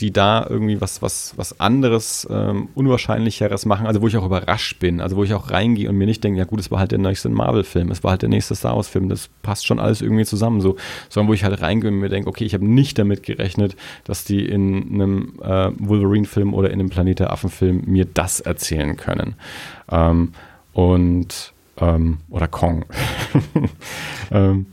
die 0.00 0.12
da 0.12 0.46
irgendwie 0.48 0.80
was, 0.80 1.00
was, 1.00 1.34
was 1.36 1.58
anderes, 1.60 2.26
ähm, 2.30 2.68
Unwahrscheinlicheres 2.74 3.66
machen, 3.66 3.86
also 3.86 4.02
wo 4.02 4.08
ich 4.08 4.16
auch 4.16 4.26
überrascht 4.26 4.78
bin, 4.78 5.00
also 5.00 5.16
wo 5.16 5.24
ich 5.24 5.32
auch 5.32 5.50
reingehe 5.50 5.88
und 5.88 5.96
mir 5.96 6.06
nicht 6.06 6.22
denke, 6.22 6.38
ja 6.38 6.44
gut, 6.44 6.60
es 6.60 6.70
war 6.70 6.78
halt 6.78 6.92
der 6.92 6.98
nächste 6.98 7.28
Marvel-Film, 7.28 7.90
es 7.90 8.02
war 8.04 8.12
halt 8.12 8.22
der 8.22 8.28
nächste 8.28 8.54
Star 8.54 8.76
Wars-Film, 8.76 9.08
das 9.08 9.28
passt 9.42 9.66
schon 9.66 9.78
alles 9.78 10.02
irgendwie 10.02 10.24
zusammen, 10.24 10.60
so, 10.60 10.76
sondern 11.08 11.28
wo 11.28 11.34
ich 11.34 11.44
halt 11.44 11.60
reingehe 11.60 11.90
und 11.90 11.98
mir 11.98 12.08
denke, 12.08 12.28
okay, 12.28 12.44
ich 12.44 12.54
habe 12.54 12.66
nicht 12.66 12.98
damit 12.98 13.22
gerechnet, 13.22 13.76
dass 14.04 14.24
die 14.24 14.44
in 14.44 14.94
einem 14.94 15.34
äh, 15.42 15.70
Wolverine-Film 15.78 16.52
oder 16.52 16.70
in 16.70 16.80
einem 16.80 16.90
Planet 16.90 17.20
der 17.20 17.32
Affen-Film 17.32 17.82
mir 17.86 18.06
das 18.06 18.40
erzählen 18.40 18.96
können. 18.96 19.34
Ähm, 19.90 20.32
und 20.72 21.52
ähm, 21.78 22.18
oder 22.30 22.48
Kong. 22.48 22.84
ähm. 24.30 24.66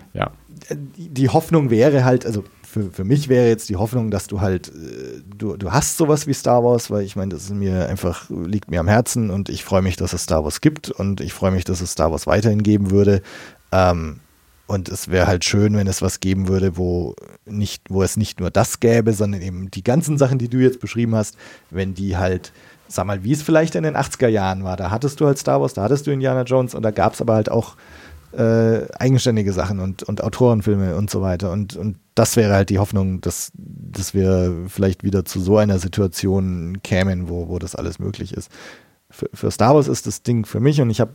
Die, 0.69 1.29
Hoffnung 1.29 1.69
wäre 1.69 2.05
halt, 2.05 2.25
also 2.25 2.43
für, 2.63 2.91
für 2.91 3.03
mich 3.03 3.29
wäre 3.29 3.47
jetzt 3.47 3.69
die 3.69 3.75
Hoffnung, 3.75 4.11
dass 4.11 4.27
du 4.27 4.41
halt, 4.41 4.69
äh, 4.69 5.21
du, 5.37 5.57
du 5.57 5.71
hast 5.71 5.97
sowas 5.97 6.27
wie 6.27 6.33
Star 6.33 6.63
Wars, 6.63 6.89
weil 6.89 7.03
ich 7.03 7.15
meine, 7.15 7.33
das 7.33 7.43
ist 7.43 7.53
mir 7.53 7.87
einfach, 7.87 8.29
liegt 8.29 8.71
mir 8.71 8.79
am 8.79 8.87
Herzen 8.87 9.29
und 9.29 9.49
ich 9.49 9.63
freue 9.63 9.81
mich, 9.81 9.95
dass 9.95 10.13
es 10.13 10.23
Star 10.23 10.43
Wars 10.43 10.61
gibt 10.61 10.89
und 10.89 11.21
ich 11.21 11.33
freue 11.33 11.51
mich, 11.51 11.65
dass 11.65 11.81
es 11.81 11.91
Star 11.91 12.11
Wars 12.11 12.27
weiterhin 12.27 12.63
geben 12.63 12.91
würde. 12.91 13.21
Ähm, 13.71 14.19
und 14.65 14.89
es 14.89 15.09
wäre 15.09 15.27
halt 15.27 15.43
schön, 15.43 15.75
wenn 15.75 15.87
es 15.87 16.01
was 16.01 16.19
geben 16.19 16.47
würde, 16.47 16.77
wo 16.77 17.15
nicht, 17.45 17.83
wo 17.89 18.01
es 18.01 18.15
nicht 18.17 18.39
nur 18.39 18.49
das 18.49 18.79
gäbe, 18.79 19.13
sondern 19.13 19.41
eben 19.41 19.69
die 19.69 19.83
ganzen 19.83 20.17
Sachen, 20.17 20.37
die 20.37 20.47
du 20.47 20.57
jetzt 20.57 20.79
beschrieben 20.79 21.15
hast, 21.15 21.37
wenn 21.69 21.93
die 21.93 22.17
halt, 22.17 22.53
sag 22.87 23.05
mal, 23.05 23.23
wie 23.23 23.33
es 23.33 23.43
vielleicht 23.43 23.75
in 23.75 23.83
den 23.83 23.97
80er 23.97 24.29
Jahren 24.29 24.63
war. 24.63 24.77
Da 24.77 24.89
hattest 24.89 25.19
du 25.19 25.25
halt 25.25 25.37
Star 25.37 25.59
Wars, 25.59 25.73
da 25.73 25.83
hattest 25.83 26.07
du 26.07 26.11
Indiana 26.11 26.43
Jones 26.43 26.73
und 26.73 26.83
da 26.83 26.91
gab 26.91 27.13
es 27.13 27.21
aber 27.21 27.33
halt 27.33 27.51
auch 27.51 27.75
äh, 28.33 28.87
eigenständige 28.97 29.53
Sachen 29.53 29.79
und, 29.79 30.03
und 30.03 30.23
Autorenfilme 30.23 30.95
und 30.95 31.09
so 31.09 31.21
weiter. 31.21 31.51
Und, 31.51 31.75
und 31.75 31.97
das 32.15 32.35
wäre 32.35 32.53
halt 32.53 32.69
die 32.69 32.79
Hoffnung, 32.79 33.21
dass, 33.21 33.51
dass 33.55 34.13
wir 34.13 34.65
vielleicht 34.67 35.03
wieder 35.03 35.25
zu 35.25 35.39
so 35.39 35.57
einer 35.57 35.79
Situation 35.79 36.79
kämen, 36.83 37.29
wo, 37.29 37.49
wo 37.49 37.59
das 37.59 37.75
alles 37.75 37.99
möglich 37.99 38.33
ist. 38.33 38.51
Für, 39.09 39.29
für 39.33 39.51
Star 39.51 39.75
Wars 39.75 39.87
ist 39.87 40.07
das 40.07 40.23
Ding 40.23 40.45
für 40.45 40.59
mich 40.59 40.81
und 40.81 40.89
ich 40.89 40.99
habe 40.99 41.13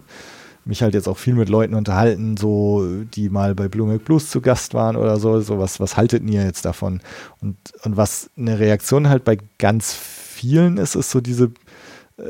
mich 0.65 0.83
halt 0.83 0.95
jetzt 0.95 1.09
auch 1.09 1.17
viel 1.17 1.35
mit 1.35 1.49
Leuten 1.49 1.75
unterhalten, 1.75 2.37
so 2.37 2.87
die 3.15 3.31
mal 3.31 3.55
bei 3.55 3.69
Blue 3.69 3.99
Blues 3.99 4.31
zu 4.31 4.41
Gast 4.41 4.75
waren 4.75 4.97
oder 4.97 5.17
so, 5.17 5.41
so 5.41 5.59
was, 5.59 5.81
was 5.81 5.97
haltet 5.97 6.23
ihr 6.29 6.45
jetzt 6.45 6.65
davon? 6.65 7.01
Und, 7.41 7.57
und 7.85 7.97
was 7.97 8.31
eine 8.37 8.59
Reaktion 8.59 9.09
halt 9.09 9.25
bei 9.25 9.39
ganz 9.59 9.95
vielen 9.95 10.77
ist, 10.77 10.95
ist 10.95 11.11
so 11.11 11.21
diese 11.21 11.51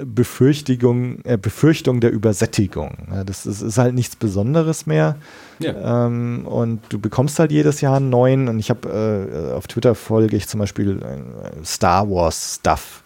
Befürchtigung, 0.05 1.21
äh, 1.25 1.39
Befürchtung 1.39 2.01
der 2.01 2.13
Übersättigung. 2.13 3.09
Ja, 3.11 3.25
das 3.25 3.47
ist, 3.47 3.63
ist 3.63 3.79
halt 3.79 3.95
nichts 3.95 4.17
Besonderes 4.17 4.85
mehr. 4.87 5.17
Ja. 5.61 6.07
Ähm, 6.07 6.47
und 6.47 6.81
du 6.91 6.99
bekommst 6.99 7.39
halt 7.39 7.53
jedes 7.53 7.81
Jahr 7.81 7.97
einen 7.97 8.11
neuen. 8.11 8.49
Und 8.49 8.59
ich 8.59 8.69
habe 8.69 8.89
äh, 8.89 9.53
auf 9.55 9.67
Twitter 9.67 9.95
folge 9.95 10.37
ich 10.37 10.47
zum 10.47 10.61
Beispiel 10.61 11.01
äh, 11.03 11.65
Star 11.65 12.09
Wars 12.11 12.57
Stuff. 12.61 13.03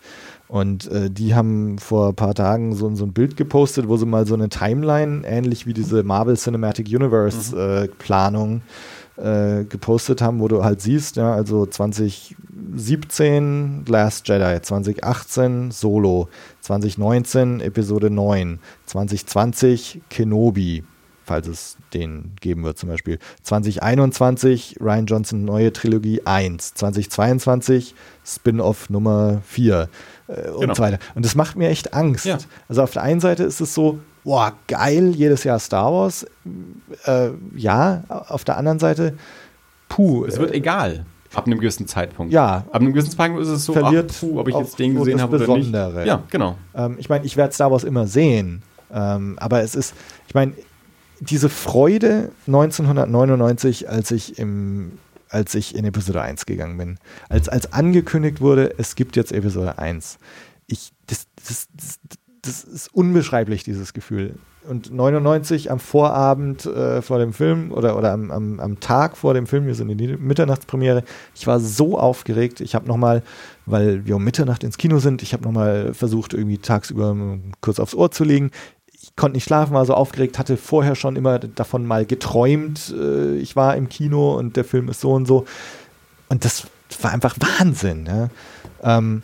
Und 0.48 0.90
äh, 0.90 1.08
die 1.08 1.34
haben 1.34 1.78
vor 1.78 2.08
ein 2.08 2.14
paar 2.14 2.34
Tagen 2.34 2.74
so, 2.74 2.92
so 2.94 3.04
ein 3.04 3.12
Bild 3.12 3.36
gepostet, 3.36 3.88
wo 3.88 3.96
sie 3.96 4.04
mal 4.04 4.26
so 4.26 4.34
eine 4.34 4.48
Timeline, 4.48 5.22
ähnlich 5.24 5.66
wie 5.66 5.72
diese 5.72 6.02
Marvel 6.02 6.36
Cinematic 6.36 6.88
Universe 6.88 7.56
äh, 7.56 7.88
Planung, 7.88 8.60
äh, 9.16 9.64
gepostet 9.64 10.22
haben, 10.22 10.40
wo 10.40 10.48
du 10.48 10.64
halt 10.64 10.80
siehst, 10.80 11.16
ja, 11.16 11.32
also 11.34 11.66
2017 11.66 13.84
Last 13.86 14.28
Jedi, 14.28 14.60
2018 14.62 15.70
Solo, 15.70 16.28
2019 16.60 17.60
Episode 17.60 18.10
9, 18.10 18.58
2020 18.86 20.02
Kenobi, 20.08 20.84
falls 21.24 21.46
es 21.46 21.76
den 21.94 22.32
geben 22.40 22.64
wird 22.64 22.78
zum 22.78 22.88
Beispiel, 22.88 23.18
2021 23.42 24.76
Ryan 24.80 25.06
Johnson 25.06 25.44
neue 25.44 25.72
Trilogie 25.72 26.22
1, 26.24 26.74
2022 26.74 27.94
Spin-off 28.24 28.90
Nummer 28.90 29.42
4 29.46 29.88
äh, 30.28 30.48
und 30.50 30.60
Genau. 30.62 30.74
so 30.74 30.82
weiter. 30.82 30.98
Und 31.14 31.24
das 31.24 31.34
macht 31.34 31.56
mir 31.56 31.68
echt 31.68 31.94
Angst. 31.94 32.24
Ja. 32.24 32.38
Also 32.68 32.82
auf 32.82 32.92
der 32.92 33.02
einen 33.02 33.20
Seite 33.20 33.44
ist 33.44 33.60
es 33.60 33.74
so, 33.74 34.00
boah, 34.24 34.52
geil, 34.68 35.10
jedes 35.14 35.44
Jahr 35.44 35.58
Star 35.58 35.92
Wars. 35.92 36.26
Äh, 37.04 37.30
ja, 37.56 38.04
auf 38.08 38.44
der 38.44 38.56
anderen 38.56 38.78
Seite, 38.78 39.16
puh. 39.88 40.24
Es 40.24 40.38
wird 40.38 40.52
egal. 40.52 41.04
Ab 41.34 41.46
einem 41.46 41.60
gewissen 41.60 41.86
Zeitpunkt. 41.86 42.32
Ja. 42.32 42.64
Ab 42.70 42.82
einem 42.82 42.92
gewissen 42.92 43.10
Zeitpunkt 43.10 43.42
ist 43.42 43.48
es 43.48 43.64
so, 43.64 43.72
Verliert 43.72 44.12
ach, 44.14 44.20
puh, 44.20 44.40
ob 44.40 44.48
ich 44.48 44.54
jetzt 44.54 44.78
den 44.78 44.96
gesehen 44.96 45.20
habe 45.20 45.36
oder 45.36 45.56
nicht. 45.56 45.72
Ja, 45.72 46.22
genau. 46.30 46.56
Ähm, 46.74 46.96
ich 46.98 47.08
meine, 47.08 47.24
ich 47.24 47.36
werde 47.36 47.54
Star 47.54 47.70
Wars 47.70 47.84
immer 47.84 48.06
sehen. 48.06 48.62
Ähm, 48.92 49.38
aber 49.38 49.62
es 49.62 49.74
ist, 49.74 49.94
ich 50.28 50.34
meine, 50.34 50.52
diese 51.20 51.48
Freude 51.48 52.30
1999, 52.46 53.88
als 53.88 54.10
ich 54.10 54.38
im 54.38 54.98
als 55.32 55.54
ich 55.54 55.74
in 55.74 55.86
Episode 55.86 56.20
1 56.20 56.44
gegangen 56.44 56.76
bin. 56.76 56.98
Als, 57.30 57.48
als 57.48 57.72
angekündigt 57.72 58.42
wurde, 58.42 58.74
es 58.76 58.96
gibt 58.96 59.16
jetzt 59.16 59.32
Episode 59.32 59.78
1. 59.78 60.18
Ich, 60.66 60.92
das, 61.06 61.26
das, 61.36 61.68
das, 61.72 61.98
das 62.42 62.64
ist 62.64 62.88
unbeschreiblich, 62.92 63.62
dieses 63.62 63.92
Gefühl. 63.92 64.34
und 64.68 64.92
99 64.92 65.70
am 65.70 65.78
Vorabend 65.78 66.66
äh, 66.66 67.00
vor 67.00 67.18
dem 67.18 67.32
Film 67.32 67.70
oder, 67.72 67.96
oder 67.96 68.12
am, 68.12 68.30
am, 68.32 68.60
am 68.60 68.80
Tag 68.80 69.16
vor 69.16 69.32
dem 69.32 69.46
Film, 69.46 69.66
wir 69.66 69.76
sind 69.76 69.88
in 69.90 69.98
die 69.98 70.16
Mitternachtspremiere, 70.16 71.04
ich 71.34 71.46
war 71.46 71.60
so 71.60 71.98
aufgeregt, 71.98 72.60
ich 72.60 72.74
habe 72.74 72.88
nochmal, 72.88 73.22
weil 73.64 74.04
wir 74.06 74.16
um 74.16 74.24
Mitternacht 74.24 74.64
ins 74.64 74.76
Kino 74.76 74.98
sind, 74.98 75.22
ich 75.22 75.32
habe 75.32 75.44
nochmal 75.44 75.94
versucht, 75.94 76.34
irgendwie 76.34 76.58
tagsüber 76.58 77.16
kurz 77.60 77.78
aufs 77.78 77.94
Ohr 77.94 78.10
zu 78.10 78.24
legen. 78.24 78.50
Ich 78.92 79.14
konnte 79.16 79.36
nicht 79.36 79.44
schlafen, 79.44 79.74
war 79.74 79.86
so 79.86 79.94
aufgeregt, 79.94 80.38
hatte 80.38 80.56
vorher 80.56 80.96
schon 80.96 81.16
immer 81.16 81.38
davon 81.38 81.86
mal 81.86 82.04
geträumt, 82.04 82.92
äh, 82.96 83.36
ich 83.36 83.54
war 83.54 83.76
im 83.76 83.88
Kino 83.88 84.36
und 84.36 84.56
der 84.56 84.64
Film 84.64 84.88
ist 84.88 85.00
so 85.00 85.12
und 85.12 85.26
so. 85.26 85.44
Und 86.28 86.44
das 86.44 86.66
war 87.00 87.12
einfach 87.12 87.36
Wahnsinn. 87.38 88.06
Ja. 88.06 88.28
Ähm, 88.82 89.22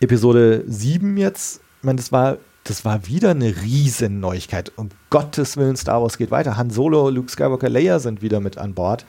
Episode 0.00 0.64
7 0.66 1.16
jetzt, 1.16 1.60
ich 1.82 1.84
meine, 1.84 1.96
das 1.96 2.12
war 2.12 2.38
das 2.64 2.84
war 2.84 3.06
wieder 3.08 3.30
eine 3.30 3.56
riesen 3.62 4.20
Neuigkeit. 4.20 4.70
Um 4.76 4.90
Gottes 5.10 5.56
Willen, 5.56 5.76
Star 5.76 6.00
Wars 6.00 6.16
geht 6.16 6.30
weiter. 6.30 6.56
Han 6.56 6.70
Solo, 6.70 7.10
Luke 7.10 7.28
Skywalker, 7.30 7.68
Leia 7.68 7.98
sind 7.98 8.22
wieder 8.22 8.38
mit 8.38 8.56
an 8.56 8.74
Bord. 8.74 9.04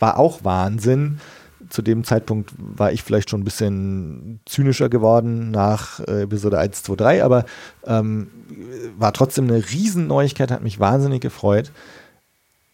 War 0.00 0.18
auch 0.18 0.42
Wahnsinn. 0.42 1.20
Zu 1.68 1.82
dem 1.82 2.04
Zeitpunkt 2.04 2.52
war 2.58 2.92
ich 2.92 3.02
vielleicht 3.02 3.30
schon 3.30 3.40
ein 3.40 3.44
bisschen 3.44 4.40
zynischer 4.44 4.88
geworden 4.88 5.50
nach 5.50 6.00
äh, 6.00 6.22
Episode 6.22 6.58
1, 6.58 6.82
2, 6.82 6.96
3, 6.96 7.24
aber 7.24 7.44
ähm, 7.86 8.28
war 8.98 9.12
trotzdem 9.12 9.48
eine 9.48 9.64
riesen 9.70 10.06
Neuigkeit, 10.06 10.50
hat 10.50 10.62
mich 10.62 10.80
wahnsinnig 10.80 11.22
gefreut. 11.22 11.72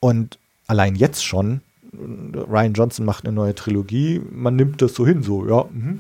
Und 0.01 0.39
allein 0.67 0.95
jetzt 0.95 1.25
schon, 1.25 1.61
Ryan 1.93 2.75
Johnson 2.75 3.07
macht 3.07 3.25
eine 3.25 3.35
neue 3.35 3.55
Trilogie, 3.55 4.21
man 4.31 4.57
nimmt 4.57 4.83
das 4.83 4.95
so 4.95 5.07
hin, 5.07 5.23
so, 5.23 5.47
ja, 5.47 5.65
mh. 5.71 5.99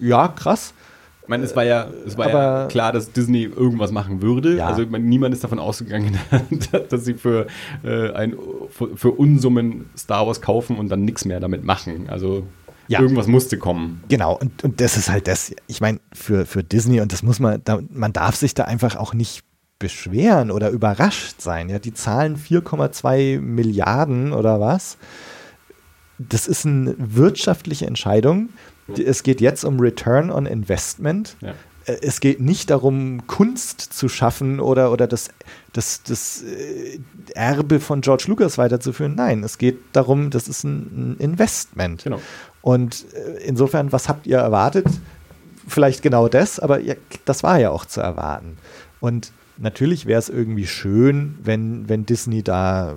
ja, 0.00 0.28
krass. 0.28 0.74
Ich 1.28 1.30
meine, 1.30 1.44
es 1.44 1.54
war 1.54 1.62
ja, 1.62 1.86
es 2.06 2.16
war 2.16 2.30
ja 2.30 2.66
klar, 2.68 2.90
dass 2.90 3.12
Disney 3.12 3.42
irgendwas 3.42 3.92
machen 3.92 4.22
würde. 4.22 4.56
Ja. 4.56 4.68
Also 4.68 4.86
meine, 4.86 5.04
niemand 5.04 5.34
ist 5.34 5.44
davon 5.44 5.58
ausgegangen, 5.58 6.18
dass 6.88 7.04
sie 7.04 7.12
für, 7.12 7.48
äh, 7.84 8.12
ein, 8.12 8.34
für, 8.70 8.96
für, 8.96 9.10
Unsummen 9.10 9.90
Star 9.94 10.26
Wars 10.26 10.40
kaufen 10.40 10.78
und 10.78 10.88
dann 10.88 11.04
nichts 11.04 11.26
mehr 11.26 11.38
damit 11.38 11.64
machen. 11.64 12.08
Also 12.08 12.46
ja. 12.86 13.02
irgendwas 13.02 13.26
musste 13.26 13.58
kommen. 13.58 14.02
Genau, 14.08 14.38
und, 14.38 14.64
und 14.64 14.80
das 14.80 14.96
ist 14.96 15.10
halt 15.10 15.28
das. 15.28 15.54
Ich 15.66 15.82
meine, 15.82 16.00
für, 16.14 16.46
für 16.46 16.64
Disney, 16.64 17.02
und 17.02 17.12
das 17.12 17.22
muss 17.22 17.40
man, 17.40 17.60
da, 17.62 17.80
man 17.90 18.14
darf 18.14 18.34
sich 18.34 18.54
da 18.54 18.64
einfach 18.64 18.96
auch 18.96 19.12
nicht 19.12 19.44
beschweren 19.78 20.50
oder 20.50 20.70
überrascht 20.70 21.42
sein. 21.42 21.68
Ja, 21.68 21.78
die 21.78 21.92
zahlen 21.92 22.38
4,2 22.38 23.38
Milliarden 23.38 24.32
oder 24.32 24.60
was. 24.60 24.96
Das 26.18 26.46
ist 26.48 26.64
eine 26.64 26.94
wirtschaftliche 26.96 27.86
Entscheidung 27.86 28.48
es 28.96 29.22
geht 29.22 29.40
jetzt 29.40 29.64
um 29.64 29.80
Return 29.80 30.30
on 30.30 30.46
Investment. 30.46 31.36
Ja. 31.40 31.54
Äh, 31.88 31.98
es 32.02 32.20
geht 32.20 32.40
nicht 32.40 32.70
darum, 32.70 33.26
Kunst 33.26 33.80
zu 33.80 34.08
schaffen 34.08 34.60
oder, 34.60 34.92
oder 34.92 35.06
das, 35.06 35.28
das, 35.72 36.02
das 36.02 36.42
äh, 36.42 37.00
Erbe 37.34 37.80
von 37.80 38.00
George 38.00 38.24
Lucas 38.28 38.58
weiterzuführen. 38.58 39.14
Nein, 39.14 39.42
es 39.42 39.58
geht 39.58 39.78
darum, 39.92 40.30
das 40.30 40.48
ist 40.48 40.64
ein 40.64 41.16
Investment. 41.18 42.04
Genau. 42.04 42.20
Und 42.62 43.06
äh, 43.14 43.44
insofern, 43.44 43.92
was 43.92 44.08
habt 44.08 44.26
ihr 44.26 44.38
erwartet? 44.38 44.86
Vielleicht 45.66 46.02
genau 46.02 46.28
das, 46.28 46.58
aber 46.60 46.80
das 47.24 47.42
war 47.42 47.58
ja 47.58 47.70
auch 47.70 47.84
zu 47.84 48.00
erwarten. 48.00 48.56
Und 49.00 49.32
natürlich 49.58 50.06
wäre 50.06 50.18
es 50.18 50.28
irgendwie 50.28 50.66
schön, 50.66 51.38
wenn, 51.42 51.88
wenn 51.88 52.06
Disney 52.06 52.42
da 52.42 52.96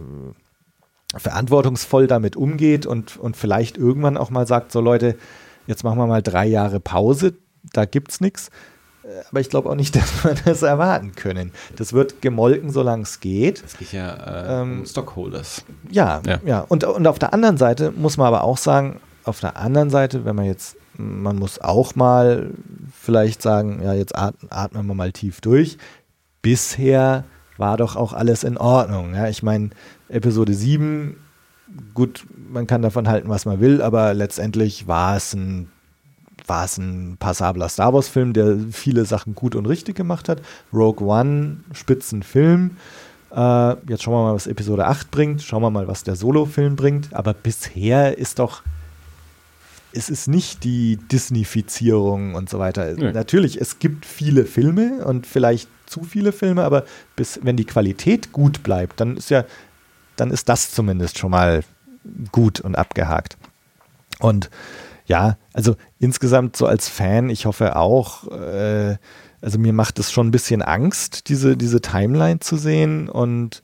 verantwortungsvoll 1.16 2.08
damit 2.08 2.38
umgeht 2.38 2.86
und, 2.86 3.18
und 3.18 3.36
vielleicht 3.36 3.78
irgendwann 3.78 4.16
auch 4.16 4.30
mal 4.30 4.48
sagt, 4.48 4.72
so 4.72 4.80
Leute, 4.80 5.18
jetzt 5.68 5.84
machen 5.84 5.98
wir 5.98 6.08
mal 6.08 6.22
drei 6.22 6.48
Jahre 6.48 6.80
Pause, 6.80 7.34
da 7.74 7.86
gibt 7.86 8.12
es 8.12 8.22
nichts. 8.22 8.50
Äh, 9.04 9.24
aber 9.30 9.40
ich 9.40 9.50
glaube 9.50 9.70
auch 9.70 9.76
nicht, 9.76 9.96
dass 9.96 10.24
wir 10.24 10.36
das 10.46 10.62
erwarten 10.62 11.14
können. 11.16 11.52
Das 11.76 11.94
wird 11.94 12.22
gemolken, 12.22 12.72
solange 12.72 13.04
es 13.04 13.20
geht. 13.20 13.64
Es 13.66 13.78
geht 13.78 13.94
ja 13.94 14.14
äh, 14.14 14.62
ähm, 14.62 14.80
um 14.80 14.86
Stockholders. 14.86 15.64
Ja, 15.90 16.22
ja. 16.26 16.40
ja. 16.46 16.60
Und, 16.62 16.84
und 16.84 17.08
auf 17.08 17.20
der 17.20 17.34
anderen 17.34 17.58
Seite 17.58 17.92
muss 17.92 18.18
man 18.18 18.28
aber 18.28 18.44
auch 18.44 18.58
sagen, 18.58 19.00
auf 19.24 19.40
der 19.40 19.58
anderen 19.58 19.90
Seite, 19.90 20.26
wenn 20.26 20.36
man 20.36 20.46
jetzt, 20.46 20.78
man 20.98 21.38
muss 21.38 21.62
auch 21.62 21.96
mal 21.96 22.52
vielleicht 23.00 23.42
sagen, 23.42 23.82
ja, 23.84 23.94
jetzt 23.94 24.16
atmen 24.16 24.88
wir 24.88 24.96
mal 24.96 25.12
tief 25.12 25.42
durch. 25.42 25.78
Bisher 26.42 27.24
war 27.58 27.78
doch 27.78 27.96
auch 27.96 28.14
alles 28.14 28.44
in 28.44 28.58
Ordnung. 28.58 29.14
Ja, 29.14 29.28
ich 29.28 29.44
meine, 29.44 29.70
Episode 30.10 30.54
7 30.54 31.18
gut, 31.94 32.26
man 32.52 32.68
kann 32.68 32.82
davon 32.82 33.08
halten, 33.08 33.30
was 33.30 33.46
man 33.46 33.60
will, 33.60 33.82
aber 33.82 34.14
letztendlich 34.14 34.88
war 34.88 35.16
es 35.16 35.34
ein 35.34 35.70
war 36.48 36.66
es 36.66 36.78
ein 36.78 37.18
passabler 37.18 37.70
Star 37.70 37.94
Wars-Film, 37.94 38.34
der 38.34 38.58
viele 38.72 39.06
Sachen 39.06 39.36
gut 39.36 39.56
und 39.56 39.68
richtig 39.68 39.96
gemacht 39.96 40.28
hat. 40.28 40.42
Rogue 40.74 41.08
One, 41.08 41.58
Spitzenfilm. 41.72 42.72
Äh, 43.34 43.76
jetzt 43.88 44.04
schauen 44.04 44.14
wir 44.14 44.24
mal, 44.24 44.36
was 44.36 44.48
Episode 44.48 44.88
8 44.88 45.12
bringt. 45.12 45.42
Schauen 45.42 45.62
wir 45.62 45.70
mal, 45.70 45.88
was 45.88 46.04
der 46.04 46.16
Solo-Film 46.16 46.76
bringt. 46.76 47.14
Aber 47.14 47.34
bisher 47.34 48.18
ist 48.18 48.40
doch, 48.40 48.64
es 49.94 50.10
ist 50.10 50.28
nicht 50.28 50.64
die 50.64 50.98
Disneyfizierung 50.98 52.36
und 52.36 52.50
so 52.50 52.60
weiter. 52.60 52.94
Nee. 52.94 53.12
Natürlich, 53.12 53.60
es 53.60 53.80
gibt 53.80 54.06
viele 54.06 54.46
Filme 54.46 55.06
und 55.06 55.28
vielleicht 55.28 55.70
zu 55.86 56.04
viele 56.04 56.32
Filme, 56.32 56.64
aber 56.64 56.86
bis, 57.16 57.40
wenn 57.44 57.58
die 57.58 57.66
Qualität 57.66 58.32
gut 58.32 58.64
bleibt, 58.64 59.00
dann 59.00 59.18
ist 59.18 59.30
ja 59.30 59.46
dann 60.16 60.32
ist 60.32 60.50
das 60.50 60.72
zumindest 60.72 61.18
schon 61.18 61.32
mal 61.32 61.64
gut 62.32 62.60
und 62.60 62.76
abgehakt. 62.76 63.38
Und 64.20 64.50
ja, 65.06 65.38
also 65.54 65.76
insgesamt 66.00 66.56
so 66.56 66.66
als 66.66 66.88
Fan, 66.88 67.30
ich 67.30 67.46
hoffe 67.46 67.76
auch, 67.76 68.28
äh, 68.32 68.98
also 69.42 69.58
mir 69.58 69.74
macht 69.74 70.00
es 70.00 70.12
schon 70.12 70.28
ein 70.28 70.32
bisschen 70.32 70.62
Angst, 70.62 71.28
diese, 71.30 71.58
diese 71.58 71.82
Timeline 71.82 72.40
zu 72.40 72.58
sehen 72.58 73.10
und 73.10 73.62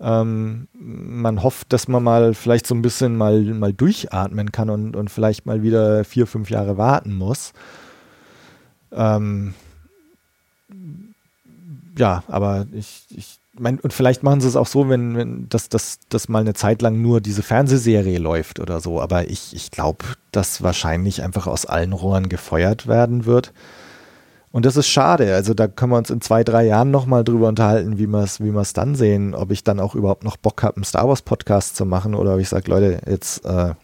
ähm, 0.00 0.66
man 0.72 1.42
hofft, 1.42 1.74
dass 1.74 1.86
man 1.86 2.02
mal 2.02 2.32
vielleicht 2.32 2.66
so 2.66 2.74
ein 2.74 2.80
bisschen 2.80 3.16
mal, 3.16 3.42
mal 3.42 3.72
durchatmen 3.72 4.50
kann 4.50 4.70
und, 4.70 4.96
und 4.96 5.10
vielleicht 5.10 5.44
mal 5.44 5.62
wieder 5.62 6.04
vier, 6.04 6.26
fünf 6.26 6.48
Jahre 6.48 6.78
warten 6.78 7.14
muss. 7.14 7.52
Ähm, 8.92 9.54
ja, 11.98 12.24
aber 12.28 12.66
ich, 12.72 13.04
ich 13.10 13.39
mein, 13.60 13.78
und 13.78 13.92
vielleicht 13.92 14.22
machen 14.22 14.40
sie 14.40 14.48
es 14.48 14.56
auch 14.56 14.66
so, 14.66 14.88
wenn, 14.88 15.16
wenn 15.16 15.48
dass 15.48 15.68
das 15.68 16.00
dass 16.08 16.28
mal 16.28 16.40
eine 16.40 16.54
Zeit 16.54 16.82
lang 16.82 17.00
nur 17.00 17.20
diese 17.20 17.42
Fernsehserie 17.42 18.18
läuft 18.18 18.58
oder 18.60 18.80
so. 18.80 19.00
Aber 19.00 19.28
ich, 19.28 19.54
ich 19.54 19.70
glaube, 19.70 20.04
dass 20.32 20.62
wahrscheinlich 20.62 21.22
einfach 21.22 21.46
aus 21.46 21.66
allen 21.66 21.92
Rohren 21.92 22.28
gefeuert 22.28 22.86
werden 22.86 23.26
wird. 23.26 23.52
Und 24.52 24.66
das 24.66 24.76
ist 24.76 24.88
schade. 24.88 25.34
Also 25.34 25.54
da 25.54 25.68
können 25.68 25.92
wir 25.92 25.98
uns 25.98 26.10
in 26.10 26.20
zwei, 26.20 26.42
drei 26.42 26.66
Jahren 26.66 26.90
nochmal 26.90 27.22
drüber 27.22 27.48
unterhalten, 27.48 27.98
wie 27.98 28.08
wir 28.08 28.24
es 28.24 28.40
wie 28.40 28.52
dann 28.74 28.94
sehen, 28.96 29.34
ob 29.34 29.52
ich 29.52 29.62
dann 29.62 29.78
auch 29.78 29.94
überhaupt 29.94 30.24
noch 30.24 30.36
Bock 30.36 30.62
habe, 30.62 30.76
einen 30.76 30.84
Star 30.84 31.08
Wars 31.08 31.22
Podcast 31.22 31.76
zu 31.76 31.84
machen 31.84 32.14
oder 32.14 32.34
ob 32.34 32.40
ich 32.40 32.48
sage, 32.48 32.68
Leute, 32.68 33.00
jetzt, 33.06 33.44
äh, 33.44 33.74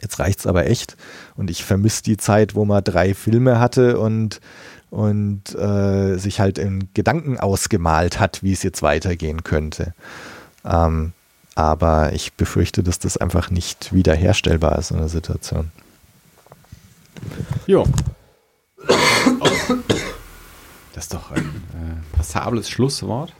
jetzt 0.00 0.18
reicht's 0.18 0.46
aber 0.46 0.66
echt. 0.66 0.96
Und 1.36 1.50
ich 1.50 1.64
vermisse 1.64 2.02
die 2.02 2.16
Zeit, 2.16 2.54
wo 2.54 2.64
man 2.64 2.82
drei 2.82 3.12
Filme 3.12 3.60
hatte 3.60 3.98
und 3.98 4.40
und 4.94 5.52
äh, 5.56 6.18
sich 6.18 6.38
halt 6.38 6.56
in 6.56 6.88
Gedanken 6.94 7.40
ausgemalt 7.40 8.20
hat, 8.20 8.44
wie 8.44 8.52
es 8.52 8.62
jetzt 8.62 8.80
weitergehen 8.80 9.42
könnte. 9.42 9.92
Ähm, 10.64 11.12
aber 11.56 12.12
ich 12.12 12.34
befürchte, 12.34 12.84
dass 12.84 13.00
das 13.00 13.16
einfach 13.16 13.50
nicht 13.50 13.92
wiederherstellbar 13.92 14.78
ist 14.78 14.92
in 14.92 14.98
der 14.98 15.08
Situation. 15.08 15.72
Jo. 17.66 17.84
Das 20.94 21.04
ist 21.04 21.14
doch 21.14 21.32
ein 21.32 21.42
äh, 21.42 22.16
passables 22.16 22.70
Schlusswort 22.70 23.32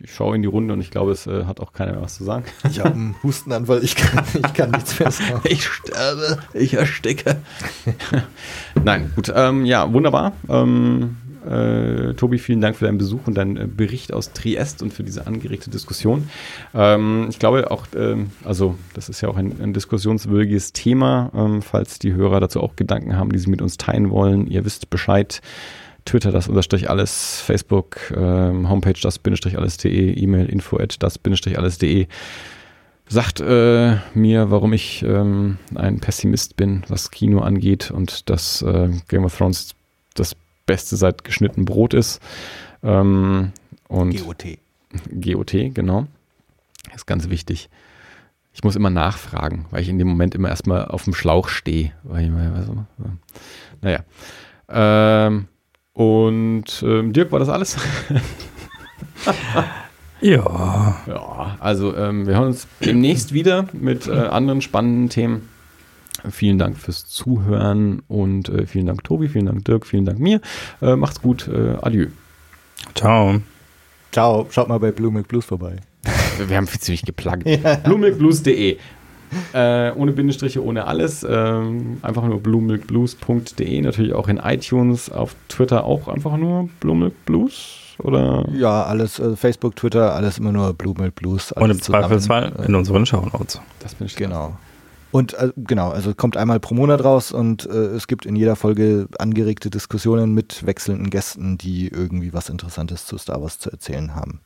ich 0.00 0.12
schaue 0.12 0.36
in 0.36 0.42
die 0.42 0.48
Runde 0.48 0.72
und 0.72 0.80
ich 0.80 0.90
glaube, 0.90 1.12
es 1.12 1.26
äh, 1.26 1.44
hat 1.44 1.60
auch 1.60 1.72
keiner 1.72 1.92
mehr 1.92 2.02
was 2.02 2.16
zu 2.16 2.24
sagen. 2.24 2.44
Ich 2.70 2.80
habe 2.80 2.94
einen 2.94 3.14
Hustenanfall, 3.22 3.84
ich 3.84 3.96
kann, 3.96 4.24
ich 4.34 4.54
kann 4.54 4.70
nichts 4.70 4.98
mehr 4.98 5.10
sagen. 5.10 5.40
Ich 5.48 5.66
sterbe, 5.66 6.38
ich 6.54 6.74
ersticke. 6.74 7.36
Nein, 8.84 9.12
gut, 9.14 9.32
ähm, 9.34 9.64
ja, 9.64 9.92
wunderbar. 9.92 10.32
Ähm, 10.48 11.16
äh, 11.46 12.14
Tobi, 12.14 12.38
vielen 12.38 12.60
Dank 12.60 12.76
für 12.76 12.86
deinen 12.86 12.98
Besuch 12.98 13.26
und 13.26 13.34
deinen 13.34 13.56
äh, 13.56 13.66
Bericht 13.66 14.12
aus 14.12 14.32
Triest 14.32 14.82
und 14.82 14.92
für 14.92 15.02
diese 15.02 15.26
angeregte 15.26 15.68
Diskussion. 15.68 16.28
Ähm, 16.74 17.26
ich 17.28 17.38
glaube 17.38 17.70
auch, 17.70 17.86
ähm, 17.94 18.30
also 18.44 18.76
das 18.94 19.08
ist 19.08 19.20
ja 19.20 19.28
auch 19.28 19.36
ein, 19.36 19.60
ein 19.60 19.74
diskussionswürdiges 19.74 20.72
Thema, 20.72 21.30
ähm, 21.34 21.60
falls 21.60 21.98
die 21.98 22.14
Hörer 22.14 22.40
dazu 22.40 22.62
auch 22.62 22.76
Gedanken 22.76 23.16
haben, 23.16 23.30
die 23.30 23.38
sie 23.38 23.50
mit 23.50 23.60
uns 23.60 23.76
teilen 23.76 24.10
wollen. 24.10 24.46
Ihr 24.46 24.64
wisst 24.64 24.88
Bescheid. 24.88 25.42
Twitter 26.04 26.32
das 26.32 26.48
unterstrich 26.48 26.90
alles, 26.90 27.40
Facebook, 27.40 28.12
ähm, 28.16 28.68
Homepage 28.68 28.98
das 29.00 29.18
bindestrich 29.18 29.56
alles.de, 29.58 30.18
E-Mail 30.18 30.46
info 30.46 30.76
at 30.78 31.02
das 31.02 31.18
bindestrich 31.18 31.58
alles.de. 31.58 32.06
Sagt 33.06 33.40
äh, 33.40 33.96
mir, 34.14 34.50
warum 34.50 34.72
ich 34.72 35.02
ähm, 35.02 35.58
ein 35.74 36.00
Pessimist 36.00 36.56
bin, 36.56 36.84
was 36.88 37.10
Kino 37.10 37.40
angeht 37.40 37.90
und 37.90 38.30
dass 38.30 38.62
äh, 38.62 38.90
Game 39.08 39.24
of 39.24 39.36
Thrones 39.36 39.74
das 40.14 40.34
Beste 40.66 40.96
seit 40.96 41.24
geschnitten 41.24 41.64
Brot 41.66 41.92
ist. 41.92 42.22
Ähm, 42.82 43.52
und 43.88 44.16
GOT. 44.16 44.58
GOT, 45.10 45.52
genau. 45.74 46.06
Das 46.84 46.96
ist 46.96 47.06
ganz 47.06 47.28
wichtig. 47.28 47.68
Ich 48.54 48.62
muss 48.62 48.76
immer 48.76 48.90
nachfragen, 48.90 49.66
weil 49.70 49.82
ich 49.82 49.88
in 49.88 49.98
dem 49.98 50.08
Moment 50.08 50.34
immer 50.34 50.48
erstmal 50.48 50.86
auf 50.86 51.04
dem 51.04 51.14
Schlauch 51.14 51.48
stehe. 51.48 51.92
Weil 52.04 52.26
ich, 52.26 52.32
also, 52.32 52.86
naja. 53.82 54.04
Ähm, 54.68 55.48
Und 55.94 56.84
ähm, 56.86 57.12
Dirk, 57.12 57.32
war 57.32 57.38
das 57.38 57.48
alles? 57.48 57.76
Ja. 60.20 61.02
Ja, 61.06 61.56
also 61.60 61.94
ähm, 61.94 62.26
wir 62.26 62.34
hören 62.34 62.46
uns 62.46 62.66
demnächst 62.82 63.34
wieder 63.34 63.66
mit 63.74 64.06
äh, 64.06 64.12
anderen 64.12 64.62
spannenden 64.62 65.10
Themen. 65.10 65.50
Vielen 66.30 66.58
Dank 66.58 66.78
fürs 66.78 67.06
Zuhören 67.06 68.00
und 68.08 68.48
äh, 68.48 68.66
vielen 68.66 68.86
Dank 68.86 69.04
Tobi, 69.04 69.28
vielen 69.28 69.44
Dank 69.44 69.66
Dirk, 69.66 69.84
vielen 69.84 70.06
Dank 70.06 70.18
mir. 70.18 70.40
Äh, 70.80 70.96
macht's 70.96 71.20
gut, 71.20 71.46
äh, 71.48 71.76
adieu. 71.82 72.06
Ciao. 72.94 73.42
Ciao, 74.12 74.46
schaut 74.50 74.68
mal 74.68 74.78
bei 74.78 74.92
Blue 74.92 75.12
Milk 75.12 75.28
Blues 75.28 75.44
vorbei. 75.44 75.76
Wir 76.46 76.56
haben 76.56 76.66
viel 76.66 76.80
zu 76.80 76.88
wenig 76.88 77.04
geplagt. 77.04 77.46
Ja. 77.48 77.74
bluemilkblues.de 77.76 78.78
äh, 79.52 79.92
ohne 79.92 80.12
Bindestriche, 80.12 80.62
ohne 80.64 80.86
alles. 80.86 81.26
Ähm, 81.28 81.98
einfach 82.02 82.24
nur 82.24 82.40
bluemilkblues.de. 82.40 83.80
Natürlich 83.80 84.12
auch 84.12 84.28
in 84.28 84.38
iTunes, 84.38 85.10
auf 85.10 85.34
Twitter 85.48 85.84
auch 85.84 86.08
einfach 86.08 86.36
nur 86.36 86.68
bluemilkblues 86.80 87.84
oder? 87.98 88.44
Ja, 88.52 88.84
alles, 88.84 89.20
also 89.20 89.36
Facebook, 89.36 89.76
Twitter, 89.76 90.14
alles 90.14 90.38
immer 90.38 90.52
nur 90.52 90.72
Blue 90.74 90.94
Milk 90.98 91.14
Blues. 91.14 91.52
Und 91.52 91.70
im 91.70 91.80
Zweifelsfall 91.80 92.52
in 92.66 92.74
unseren 92.74 93.06
Shownotes. 93.06 93.60
Das 93.80 93.94
bin 93.94 94.06
ich 94.06 94.16
genau. 94.16 94.56
Und 95.10 95.34
äh, 95.34 95.52
genau, 95.56 95.90
also 95.90 96.12
kommt 96.12 96.36
einmal 96.36 96.58
pro 96.58 96.74
Monat 96.74 97.04
raus 97.04 97.30
und 97.30 97.66
äh, 97.66 97.68
es 97.68 98.08
gibt 98.08 98.26
in 98.26 98.34
jeder 98.34 98.56
Folge 98.56 99.06
angeregte 99.18 99.70
Diskussionen 99.70 100.34
mit 100.34 100.66
wechselnden 100.66 101.08
Gästen, 101.08 101.56
die 101.56 101.86
irgendwie 101.86 102.32
was 102.32 102.48
Interessantes 102.48 103.06
zu 103.06 103.16
Star 103.16 103.40
Wars 103.40 103.60
zu 103.60 103.70
erzählen 103.70 104.16
haben. 104.16 104.40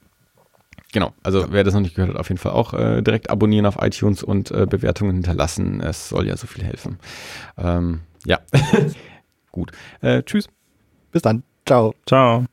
Genau, 0.92 1.12
also 1.22 1.42
ja. 1.42 1.46
wer 1.50 1.64
das 1.64 1.74
noch 1.74 1.82
nicht 1.82 1.94
gehört 1.94 2.14
hat, 2.14 2.20
auf 2.20 2.28
jeden 2.28 2.38
Fall 2.38 2.52
auch 2.52 2.72
äh, 2.72 3.02
direkt 3.02 3.28
abonnieren 3.28 3.66
auf 3.66 3.76
iTunes 3.80 4.22
und 4.22 4.50
äh, 4.50 4.66
Bewertungen 4.66 5.14
hinterlassen. 5.14 5.80
Es 5.80 6.08
soll 6.08 6.26
ja 6.26 6.36
so 6.36 6.46
viel 6.46 6.64
helfen. 6.64 6.98
Ähm, 7.58 8.00
ja, 8.24 8.38
gut. 9.52 9.72
Äh, 10.00 10.22
tschüss. 10.22 10.48
Bis 11.12 11.22
dann. 11.22 11.42
Ciao. 11.66 11.94
Ciao. 12.06 12.44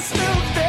Snoop 0.00 0.59